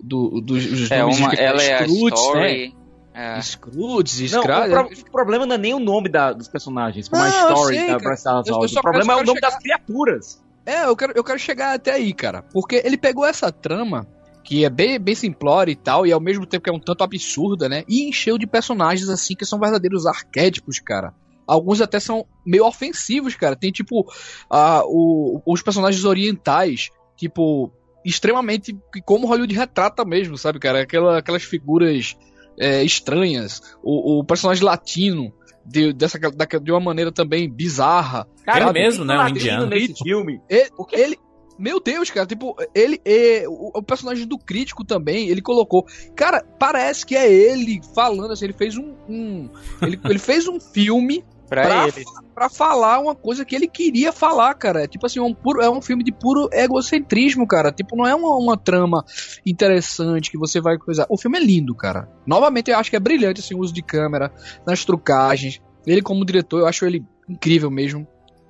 do, 0.00 0.40
dos 0.40 0.64
os 0.64 0.90
É 0.90 1.00
nomes 1.02 1.18
uma, 1.18 1.34
ela 1.34 1.62
é 1.62 1.74
a 1.74 1.78
Scrooge, 1.86 2.14
story. 2.14 2.68
né? 2.68 2.72
É. 3.14 3.40
Scrooge, 3.40 4.30
Não, 4.32 4.42
Scra- 4.42 4.66
o, 4.66 4.70
pro- 4.70 4.98
o 5.08 5.10
problema 5.10 5.44
não 5.46 5.54
é 5.56 5.58
nem 5.58 5.74
o 5.74 5.78
nome 5.80 6.08
da- 6.08 6.32
dos 6.32 6.46
personagens, 6.48 7.08
como 7.08 7.22
a 7.22 7.28
Não, 7.28 7.48
story 7.52 7.76
sei, 7.76 7.86
da. 7.88 7.98
Bryce 7.98 8.28
O 8.28 8.80
problema 8.80 9.12
é 9.12 9.16
o 9.16 9.24
nome 9.24 9.34
chegar- 9.40 9.50
das 9.50 9.58
criaturas. 9.58 10.42
É, 10.64 10.84
eu 10.84 10.94
quero, 10.96 11.12
eu 11.16 11.24
quero 11.24 11.38
chegar 11.38 11.74
até 11.74 11.92
aí, 11.92 12.12
cara. 12.12 12.42
Porque 12.42 12.80
ele 12.84 12.96
pegou 12.96 13.24
essa 13.26 13.50
trama, 13.50 14.06
que 14.48 14.64
é 14.64 14.70
bem, 14.70 14.98
bem 14.98 15.14
simplória 15.14 15.70
e 15.70 15.76
tal, 15.76 16.06
e 16.06 16.10
ao 16.12 16.18
mesmo 16.18 16.46
tempo 16.46 16.64
que 16.64 16.70
é 16.70 16.72
um 16.72 16.80
tanto 16.80 17.04
absurda, 17.04 17.68
né? 17.68 17.84
E 17.86 18.08
encheu 18.08 18.38
de 18.38 18.46
personagens 18.46 19.10
assim 19.10 19.36
que 19.36 19.44
são 19.44 19.58
verdadeiros 19.58 20.06
arquétipos, 20.06 20.78
cara. 20.80 21.12
Alguns 21.46 21.82
até 21.82 22.00
são 22.00 22.24
meio 22.46 22.64
ofensivos, 22.64 23.34
cara. 23.34 23.54
Tem 23.54 23.70
tipo 23.70 24.10
a, 24.48 24.80
o, 24.86 25.42
os 25.44 25.60
personagens 25.60 26.02
orientais, 26.06 26.88
tipo, 27.14 27.70
extremamente 28.02 28.74
como 29.04 29.26
Hollywood 29.26 29.54
retrata 29.54 30.02
mesmo, 30.02 30.38
sabe, 30.38 30.58
cara? 30.58 30.80
Aquela, 30.80 31.18
aquelas 31.18 31.42
figuras 31.42 32.16
é, 32.58 32.82
estranhas. 32.82 33.60
O, 33.82 34.20
o 34.20 34.24
personagem 34.24 34.64
latino. 34.64 35.30
De, 35.70 35.92
dessa, 35.92 36.18
da- 36.18 36.46
de 36.58 36.72
uma 36.72 36.80
maneira 36.80 37.12
também 37.12 37.46
bizarra. 37.46 38.26
Cara, 38.46 38.70
é 38.70 38.72
mesmo, 38.72 39.04
né? 39.04 39.12
Um 39.12 39.18
Latino 39.18 39.38
indiano. 39.38 39.66
Nesse 39.66 40.02
filme. 40.02 40.40
ele, 40.48 40.70
ele- 40.92 41.18
meu 41.58 41.80
Deus, 41.80 42.10
cara, 42.10 42.26
tipo, 42.26 42.54
ele, 42.74 43.00
é, 43.04 43.44
o, 43.48 43.72
o 43.78 43.82
personagem 43.82 44.26
do 44.26 44.38
crítico 44.38 44.84
também, 44.84 45.28
ele 45.28 45.42
colocou, 45.42 45.84
cara, 46.14 46.44
parece 46.58 47.04
que 47.04 47.16
é 47.16 47.30
ele 47.32 47.80
falando 47.94 48.32
assim, 48.32 48.44
ele 48.46 48.52
fez 48.54 48.76
um, 48.76 48.94
um- 49.08 49.50
ele, 49.82 49.98
ele 50.08 50.18
fez 50.18 50.46
um 50.46 50.60
filme 50.60 51.24
Pra 51.48 51.62
pra, 51.62 51.82
ele. 51.84 51.92
fa- 52.04 52.22
pra 52.34 52.48
falar 52.50 52.98
uma 53.00 53.14
coisa 53.14 53.42
que 53.42 53.56
ele 53.56 53.66
queria 53.66 54.12
falar, 54.12 54.52
cara. 54.52 54.86
Tipo 54.86 55.06
assim, 55.06 55.18
um 55.18 55.32
puro, 55.32 55.62
é 55.62 55.70
um 55.70 55.80
filme 55.80 56.04
de 56.04 56.12
puro 56.12 56.46
egocentrismo, 56.52 57.46
cara. 57.46 57.72
Tipo, 57.72 57.96
não 57.96 58.06
é 58.06 58.14
uma, 58.14 58.36
uma 58.36 58.54
trama 58.54 59.02
interessante 59.52 60.30
que 60.30 60.36
você 60.38 60.60
vai 60.60 60.76
coisar. 60.76 61.06
O 61.08 61.16
filme 61.16 61.38
é 61.38 61.42
lindo, 61.42 61.74
cara. 61.74 62.06
Novamente, 62.26 62.70
eu 62.70 62.76
acho 62.78 62.90
que 62.90 62.96
é 62.96 63.00
brilhante 63.00 63.40
assim, 63.40 63.54
o 63.54 63.60
uso 63.60 63.72
de 63.72 63.82
câmera, 63.82 64.30
nas 64.66 64.84
trucagens. 64.84 65.58
Ele, 65.86 66.02
como 66.02 66.22
diretor, 66.24 66.60
eu 66.60 66.66
acho 66.66 66.84
ele 66.84 67.02
incrível 67.28 67.70
mesmo. 67.70 68.06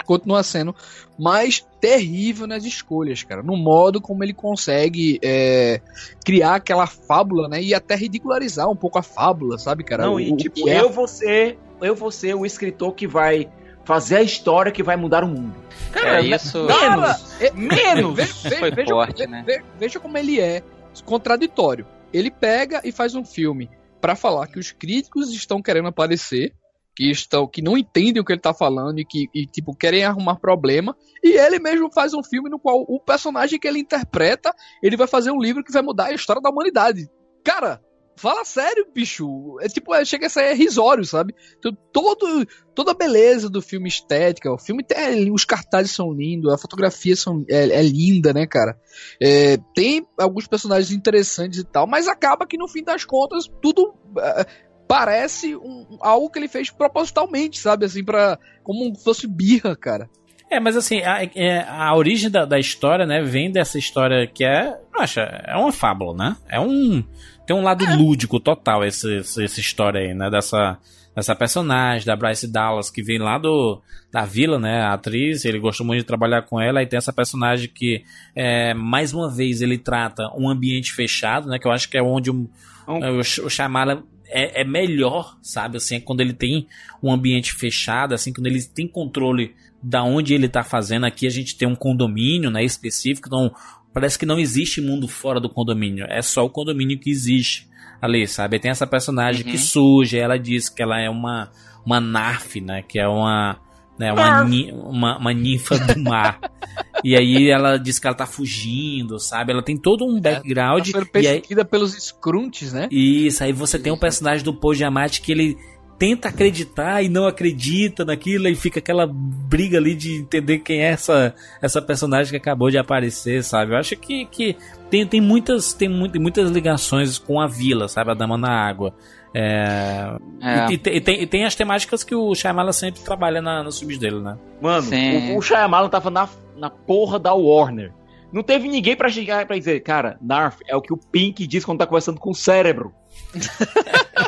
Continua 0.08 0.42
sendo, 0.42 0.74
mas 1.18 1.66
terrível 1.82 2.46
nas 2.46 2.64
escolhas, 2.64 3.22
cara. 3.22 3.42
No 3.42 3.54
modo 3.58 4.00
como 4.00 4.24
ele 4.24 4.32
consegue 4.32 5.18
é, 5.22 5.82
criar 6.24 6.54
aquela 6.54 6.86
fábula, 6.86 7.46
né? 7.46 7.62
E 7.62 7.74
até 7.74 7.94
ridicularizar 7.94 8.70
um 8.70 8.74
pouco 8.74 8.98
a 8.98 9.02
fábula, 9.02 9.58
sabe, 9.58 9.84
cara? 9.84 10.06
Não, 10.06 10.14
O- 10.14 10.20
e 10.20 10.34
tipo, 10.34 10.66
é 10.66 10.80
eu 10.80 10.88
vou 10.88 11.06
ser. 11.06 11.58
Eu 11.82 11.94
vou 11.94 12.10
ser 12.10 12.34
o 12.34 12.46
escritor 12.46 12.94
que 12.94 13.06
vai 13.06 13.50
fazer 13.84 14.16
a 14.16 14.22
história 14.22 14.72
que 14.72 14.82
vai 14.82 14.96
mudar 14.96 15.22
o 15.24 15.28
mundo. 15.28 15.54
Cara, 15.92 16.22
É 16.22 16.24
isso. 16.24 16.64
Menos! 16.66 17.40
É- 17.42 17.50
menos! 17.54 18.14
Veja, 18.14 18.86
forte, 18.88 19.18
ve- 19.18 19.26
né? 19.26 19.42
ve- 19.46 19.62
veja 19.78 20.00
como 20.00 20.16
ele 20.16 20.40
é 20.40 20.62
contraditório. 21.04 21.86
Ele 22.12 22.30
pega 22.30 22.80
e 22.82 22.90
faz 22.90 23.14
um 23.14 23.24
filme 23.26 23.68
pra 24.00 24.16
falar 24.16 24.46
que 24.46 24.58
os 24.58 24.72
críticos 24.72 25.30
estão 25.34 25.60
querendo 25.60 25.88
aparecer, 25.88 26.54
que 26.98 27.12
estão 27.12 27.46
que 27.46 27.62
não 27.62 27.78
entendem 27.78 28.20
o 28.20 28.24
que 28.24 28.32
ele 28.32 28.40
tá 28.40 28.52
falando 28.52 28.98
e 28.98 29.04
que 29.04 29.28
e, 29.32 29.46
tipo 29.46 29.72
querem 29.72 30.02
arrumar 30.02 30.40
problema, 30.40 30.96
e 31.22 31.38
ele 31.38 31.60
mesmo 31.60 31.92
faz 31.92 32.12
um 32.12 32.24
filme 32.24 32.50
no 32.50 32.58
qual 32.58 32.80
o 32.88 32.98
personagem 32.98 33.56
que 33.56 33.68
ele 33.68 33.78
interpreta, 33.78 34.52
ele 34.82 34.96
vai 34.96 35.06
fazer 35.06 35.30
um 35.30 35.40
livro 35.40 35.62
que 35.62 35.70
vai 35.70 35.80
mudar 35.80 36.06
a 36.06 36.12
história 36.12 36.42
da 36.42 36.50
humanidade. 36.50 37.08
Cara, 37.44 37.80
fala 38.16 38.44
sério, 38.44 38.84
bicho. 38.92 39.56
É 39.60 39.68
tipo, 39.68 39.94
é, 39.94 40.04
chega 40.04 40.26
a 40.26 40.30
ser 40.30 40.52
risório, 40.54 41.04
sabe? 41.04 41.32
Então, 41.56 41.76
todo, 41.92 42.44
toda 42.74 42.90
a 42.90 42.94
beleza 42.94 43.48
do 43.48 43.62
filme 43.62 43.88
estética, 43.88 44.52
o 44.52 44.58
filme 44.58 44.82
tem, 44.82 45.30
os 45.32 45.44
cartazes 45.44 45.92
são 45.92 46.12
lindos, 46.12 46.52
a 46.52 46.58
fotografia 46.58 47.14
são, 47.14 47.44
é, 47.48 47.78
é 47.78 47.82
linda, 47.82 48.32
né, 48.32 48.44
cara? 48.44 48.76
É, 49.22 49.56
tem 49.72 50.04
alguns 50.18 50.48
personagens 50.48 50.90
interessantes 50.90 51.60
e 51.60 51.64
tal, 51.64 51.86
mas 51.86 52.08
acaba 52.08 52.44
que 52.44 52.58
no 52.58 52.66
fim 52.66 52.82
das 52.82 53.04
contas 53.04 53.48
tudo 53.62 53.94
é, 54.18 54.46
parece 54.88 55.54
um- 55.54 55.98
algo 56.00 56.30
que 56.30 56.38
ele 56.38 56.48
fez 56.48 56.70
propositalmente, 56.70 57.58
sabe? 57.60 57.84
Assim, 57.84 58.02
para 58.02 58.38
como 58.64 58.94
se 58.96 59.04
fosse 59.04 59.26
birra, 59.28 59.76
cara. 59.76 60.08
É, 60.50 60.58
mas 60.58 60.76
assim, 60.78 61.02
a, 61.02 61.22
é, 61.34 61.60
a 61.68 61.94
origem 61.94 62.30
da, 62.30 62.46
da 62.46 62.58
história, 62.58 63.04
né, 63.04 63.20
vem 63.22 63.52
dessa 63.52 63.78
história 63.78 64.26
que 64.26 64.42
é, 64.44 64.74
acha, 64.98 65.20
é 65.46 65.54
uma 65.56 65.70
fábula, 65.70 66.16
né? 66.16 66.36
É 66.48 66.58
um 66.58 67.04
tem 67.46 67.54
um 67.56 67.62
lado 67.62 67.84
lúdico 67.96 68.40
total 68.40 68.84
esse, 68.84 69.18
esse- 69.18 69.44
essa 69.44 69.60
história 69.60 70.00
aí, 70.00 70.14
né, 70.14 70.30
dessa 70.30 70.78
dessa 71.14 71.34
personagem 71.34 72.06
da 72.06 72.14
Bryce 72.14 72.46
Dallas 72.46 72.90
que 72.90 73.02
vem 73.02 73.18
lá 73.18 73.36
do 73.38 73.82
da 74.10 74.24
vila, 74.24 74.58
né, 74.58 74.80
a 74.82 74.94
atriz, 74.94 75.44
ele 75.44 75.58
gostou 75.58 75.84
muito 75.84 76.00
de 76.00 76.06
trabalhar 76.06 76.42
com 76.42 76.58
ela 76.60 76.82
e 76.82 76.86
tem 76.86 76.96
essa 76.96 77.12
personagem 77.12 77.68
que 77.68 78.02
é, 78.34 78.72
mais 78.72 79.12
uma 79.12 79.28
vez 79.30 79.60
ele 79.60 79.76
trata 79.76 80.30
um 80.34 80.48
ambiente 80.48 80.92
fechado, 80.94 81.46
né, 81.48 81.58
que 81.58 81.66
eu 81.66 81.72
acho 81.72 81.90
que 81.90 81.98
é 81.98 82.02
onde 82.02 82.30
o, 82.30 82.48
o, 82.86 83.18
o 83.18 83.50
Shyamalan 83.50 84.02
é, 84.28 84.62
é 84.62 84.64
melhor, 84.64 85.36
sabe? 85.42 85.76
Assim, 85.76 85.96
é 85.96 86.00
quando 86.00 86.20
ele 86.20 86.32
tem 86.32 86.66
um 87.02 87.12
ambiente 87.12 87.52
fechado, 87.52 88.14
assim, 88.14 88.32
quando 88.32 88.46
ele 88.46 88.62
tem 88.62 88.86
controle 88.86 89.54
da 89.82 90.02
onde 90.02 90.34
ele 90.34 90.48
tá 90.48 90.62
fazendo. 90.62 91.06
Aqui 91.06 91.26
a 91.26 91.30
gente 91.30 91.56
tem 91.56 91.66
um 91.66 91.74
condomínio, 91.74 92.50
né, 92.50 92.64
específico, 92.64 93.28
então 93.28 93.54
parece 93.92 94.18
que 94.18 94.26
não 94.26 94.38
existe 94.38 94.80
mundo 94.80 95.08
fora 95.08 95.40
do 95.40 95.48
condomínio, 95.48 96.06
é 96.08 96.22
só 96.22 96.44
o 96.44 96.50
condomínio 96.50 96.98
que 96.98 97.10
existe 97.10 97.68
ali, 98.00 98.26
sabe? 98.26 98.58
Tem 98.60 98.70
essa 98.70 98.86
personagem 98.86 99.44
que 99.44 99.58
surge, 99.58 100.18
ela 100.18 100.38
diz 100.38 100.68
que 100.68 100.82
ela 100.82 101.00
é 101.00 101.10
uma 101.10 101.50
uma 101.84 102.00
narf, 102.00 102.60
né, 102.60 102.82
que 102.82 102.98
é 102.98 103.08
uma 103.08 103.58
né, 103.98 104.12
uma, 104.12 104.42
uma, 104.88 105.18
uma 105.18 105.32
ninfa 105.34 105.78
do 105.78 106.00
mar. 106.00 106.38
e 107.02 107.16
aí 107.16 107.50
ela 107.50 107.76
diz 107.76 107.98
que 107.98 108.06
ela 108.06 108.16
tá 108.16 108.26
fugindo, 108.26 109.18
sabe? 109.18 109.52
Ela 109.52 109.62
tem 109.62 109.76
todo 109.76 110.04
um 110.06 110.20
background. 110.20 110.86
Tá 110.90 110.98
sendo 111.00 111.08
e 111.14 111.26
aí, 111.26 111.40
perseguida 111.40 111.64
pelos 111.64 111.92
Scrunts, 111.94 112.72
né? 112.72 112.88
isso, 112.90 113.42
aí 113.42 113.52
você 113.52 113.78
tem 113.78 113.92
um 113.92 113.98
personagem 113.98 114.44
do 114.44 114.54
Paul 114.54 114.74
Giamatti 114.74 115.20
que 115.20 115.32
ele 115.32 115.58
tenta 115.98 116.28
acreditar 116.28 117.02
e 117.02 117.08
não 117.08 117.26
acredita 117.26 118.04
naquilo 118.04 118.46
e 118.46 118.54
fica 118.54 118.78
aquela 118.78 119.04
briga 119.10 119.78
ali 119.78 119.96
de 119.96 120.12
entender 120.12 120.60
quem 120.60 120.80
é 120.80 120.90
essa, 120.90 121.34
essa 121.60 121.82
personagem 121.82 122.30
que 122.30 122.36
acabou 122.36 122.70
de 122.70 122.78
aparecer, 122.78 123.42
sabe? 123.42 123.72
Eu 123.72 123.78
acho 123.78 123.96
que, 123.96 124.24
que 124.26 124.54
tem, 124.88 125.04
tem, 125.04 125.20
muitas, 125.20 125.72
tem 125.72 125.88
mu- 125.88 126.08
tem 126.08 126.22
muitas 126.22 126.52
ligações 126.52 127.18
com 127.18 127.40
a 127.40 127.48
vila, 127.48 127.88
sabe? 127.88 128.12
A 128.12 128.14
Dama 128.14 128.38
na 128.38 128.48
Água. 128.48 128.94
É... 129.40 130.16
É. 130.42 130.70
E, 130.70 130.74
e 130.74 130.78
tem, 130.78 130.96
e 130.96 131.00
tem- 131.00 131.22
e 131.22 131.26
tem 131.26 131.44
as 131.44 131.54
temáticas 131.54 132.02
que 132.02 132.14
o 132.14 132.34
Shyamalan 132.34 132.72
sempre 132.72 133.00
trabalha 133.02 133.40
na, 133.40 133.62
nos 133.62 133.78
filmes 133.78 133.96
dele, 133.96 134.20
né? 134.20 134.36
Mano, 134.60 134.82
Sim. 134.82 135.34
o, 135.34 135.38
o 135.38 135.42
Shyamalan 135.42 135.88
tava 135.88 136.10
na, 136.10 136.28
na 136.56 136.68
porra 136.68 137.20
da 137.20 137.32
Warner. 137.32 137.92
Não 138.32 138.42
teve 138.42 138.68
ninguém 138.68 138.96
pra 138.96 139.08
chegar 139.08 139.46
pra 139.46 139.56
dizer, 139.56 139.80
cara, 139.80 140.18
Narf 140.20 140.58
é 140.66 140.74
o 140.76 140.82
que 140.82 140.92
o 140.92 140.96
Pink 140.96 141.46
diz 141.46 141.64
quando 141.64 141.78
tá 141.78 141.86
conversando 141.86 142.18
com 142.18 142.30
o 142.30 142.34
cérebro. 142.34 142.92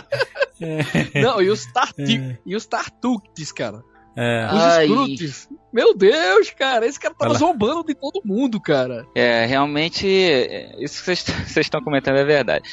Não, 1.15 1.41
e 1.41 1.51
os, 1.51 1.65
tarti 1.73 2.39
e 2.45 2.55
os 2.55 2.66
cara. 3.53 3.82
É. 4.16 4.47
Os 4.47 4.62
Ai. 4.62 4.87
Scrunts. 4.87 5.49
Meu 5.73 5.95
Deus, 5.95 6.51
cara. 6.51 6.87
Esse 6.87 6.99
cara 6.99 7.15
tava 7.15 7.31
Olha 7.31 7.39
zombando 7.39 7.85
de 7.85 7.95
todo 7.95 8.20
mundo, 8.24 8.61
cara. 8.61 9.07
É, 9.15 9.47
realmente, 9.47 10.07
é, 10.07 10.82
isso 10.82 10.99
que 10.99 11.05
vocês 11.05 11.24
vocês 11.49 11.66
estão 11.66 11.82
comentando 11.82 12.19
é 12.19 12.24
verdade. 12.24 12.69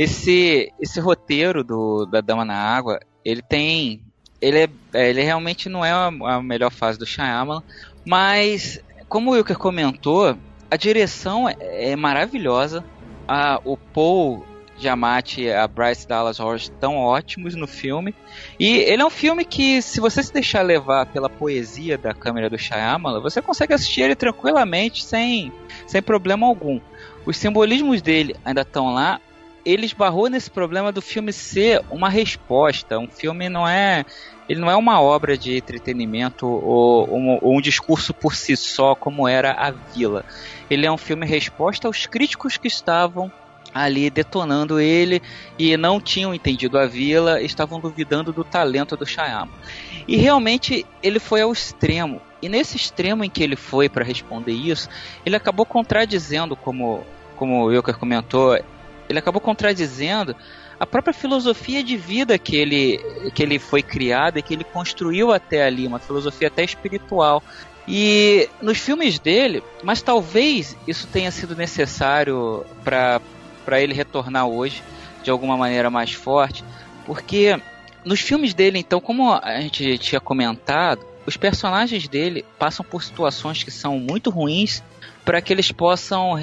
Esse, 0.00 0.72
esse 0.80 0.98
roteiro 0.98 1.62
do, 1.62 2.06
da 2.06 2.22
Dama 2.22 2.42
na 2.42 2.54
Água, 2.54 2.98
ele 3.22 3.42
tem. 3.42 4.00
Ele, 4.40 4.60
é, 4.60 4.68
é, 4.94 5.10
ele 5.10 5.22
realmente 5.22 5.68
não 5.68 5.84
é 5.84 5.90
a, 5.90 6.06
a 6.06 6.42
melhor 6.42 6.70
fase 6.70 6.98
do 6.98 7.04
Shyamalan, 7.04 7.62
mas, 8.02 8.82
como 9.10 9.30
o 9.30 9.34
Wilker 9.34 9.58
comentou, 9.58 10.34
a 10.70 10.76
direção 10.76 11.46
é, 11.46 11.90
é 11.90 11.96
maravilhosa. 11.96 12.82
A, 13.28 13.60
o 13.62 13.76
Paul 13.76 14.42
Giamatti 14.78 15.42
e 15.42 15.52
a 15.52 15.68
Bryce 15.68 16.08
Dallas 16.08 16.40
Howard 16.40 16.62
estão 16.62 16.96
ótimos 16.96 17.54
no 17.54 17.66
filme. 17.66 18.14
E 18.58 18.78
ele 18.78 19.02
é 19.02 19.04
um 19.04 19.10
filme 19.10 19.44
que, 19.44 19.82
se 19.82 20.00
você 20.00 20.22
se 20.22 20.32
deixar 20.32 20.62
levar 20.62 21.04
pela 21.04 21.28
poesia 21.28 21.98
da 21.98 22.14
câmera 22.14 22.48
do 22.48 22.56
Shyamalan, 22.56 23.20
você 23.20 23.42
consegue 23.42 23.74
assistir 23.74 24.00
ele 24.00 24.14
tranquilamente, 24.14 25.04
sem, 25.04 25.52
sem 25.86 26.00
problema 26.00 26.46
algum. 26.46 26.80
Os 27.26 27.36
simbolismos 27.36 28.00
dele 28.00 28.34
ainda 28.42 28.62
estão 28.62 28.94
lá. 28.94 29.20
Ele 29.64 29.86
esbarrou 29.86 30.28
nesse 30.28 30.50
problema 30.50 30.90
do 30.92 31.02
filme 31.02 31.32
ser 31.32 31.82
uma 31.90 32.08
resposta. 32.08 32.98
Um 32.98 33.08
filme 33.08 33.48
não 33.48 33.66
é. 33.66 34.04
Ele 34.48 34.60
não 34.60 34.70
é 34.70 34.76
uma 34.76 35.00
obra 35.00 35.38
de 35.38 35.56
entretenimento 35.56 36.46
ou, 36.46 37.08
ou, 37.08 37.38
ou 37.42 37.56
um 37.56 37.60
discurso 37.60 38.12
por 38.12 38.34
si 38.34 38.56
só, 38.56 38.94
como 38.94 39.28
era 39.28 39.52
A 39.52 39.70
Vila. 39.70 40.24
Ele 40.68 40.86
é 40.86 40.90
um 40.90 40.98
filme 40.98 41.24
resposta 41.24 41.86
aos 41.86 42.06
críticos 42.06 42.56
que 42.56 42.66
estavam 42.66 43.30
ali 43.72 44.10
detonando 44.10 44.80
ele 44.80 45.22
e 45.58 45.76
não 45.76 46.00
tinham 46.00 46.34
entendido 46.34 46.78
a 46.78 46.86
vila, 46.86 47.40
estavam 47.40 47.78
duvidando 47.78 48.32
do 48.32 48.42
talento 48.42 48.96
do 48.96 49.06
Shyamalan. 49.06 49.48
E 50.06 50.16
realmente 50.16 50.84
ele 51.02 51.20
foi 51.20 51.42
ao 51.42 51.52
extremo. 51.52 52.20
E 52.42 52.48
nesse 52.48 52.76
extremo 52.76 53.22
em 53.22 53.30
que 53.30 53.42
ele 53.42 53.56
foi 53.56 53.88
para 53.88 54.04
responder 54.04 54.52
isso, 54.52 54.88
ele 55.24 55.36
acabou 55.36 55.64
contradizendo, 55.64 56.56
como, 56.56 57.04
como 57.36 57.62
o 57.62 57.66
Wilker 57.66 57.96
comentou, 57.96 58.58
ele 59.10 59.18
acabou 59.18 59.40
contradizendo 59.40 60.34
a 60.78 60.86
própria 60.86 61.12
filosofia 61.12 61.82
de 61.82 61.96
vida 61.96 62.38
que 62.38 62.56
ele, 62.56 62.98
que 63.34 63.42
ele 63.42 63.58
foi 63.58 63.82
criado 63.82 64.38
e 64.38 64.42
que 64.42 64.54
ele 64.54 64.64
construiu 64.64 65.32
até 65.32 65.64
ali, 65.64 65.86
uma 65.86 65.98
filosofia 65.98 66.48
até 66.48 66.64
espiritual. 66.64 67.42
E 67.86 68.48
nos 68.62 68.78
filmes 68.78 69.18
dele, 69.18 69.62
mas 69.82 70.00
talvez 70.00 70.76
isso 70.86 71.06
tenha 71.08 71.30
sido 71.30 71.56
necessário 71.56 72.64
para 72.84 73.80
ele 73.80 73.92
retornar 73.92 74.46
hoje 74.46 74.82
de 75.22 75.30
alguma 75.30 75.56
maneira 75.56 75.90
mais 75.90 76.12
forte, 76.12 76.64
porque 77.04 77.60
nos 78.04 78.20
filmes 78.20 78.54
dele, 78.54 78.78
então, 78.78 79.00
como 79.00 79.32
a 79.32 79.60
gente 79.60 79.98
tinha 79.98 80.20
comentado, 80.20 81.04
os 81.26 81.36
personagens 81.36 82.08
dele 82.08 82.44
passam 82.58 82.84
por 82.84 83.02
situações 83.02 83.62
que 83.62 83.70
são 83.70 83.98
muito 83.98 84.30
ruins 84.30 84.82
para 85.24 85.42
que 85.42 85.52
eles 85.52 85.70
possam 85.70 86.42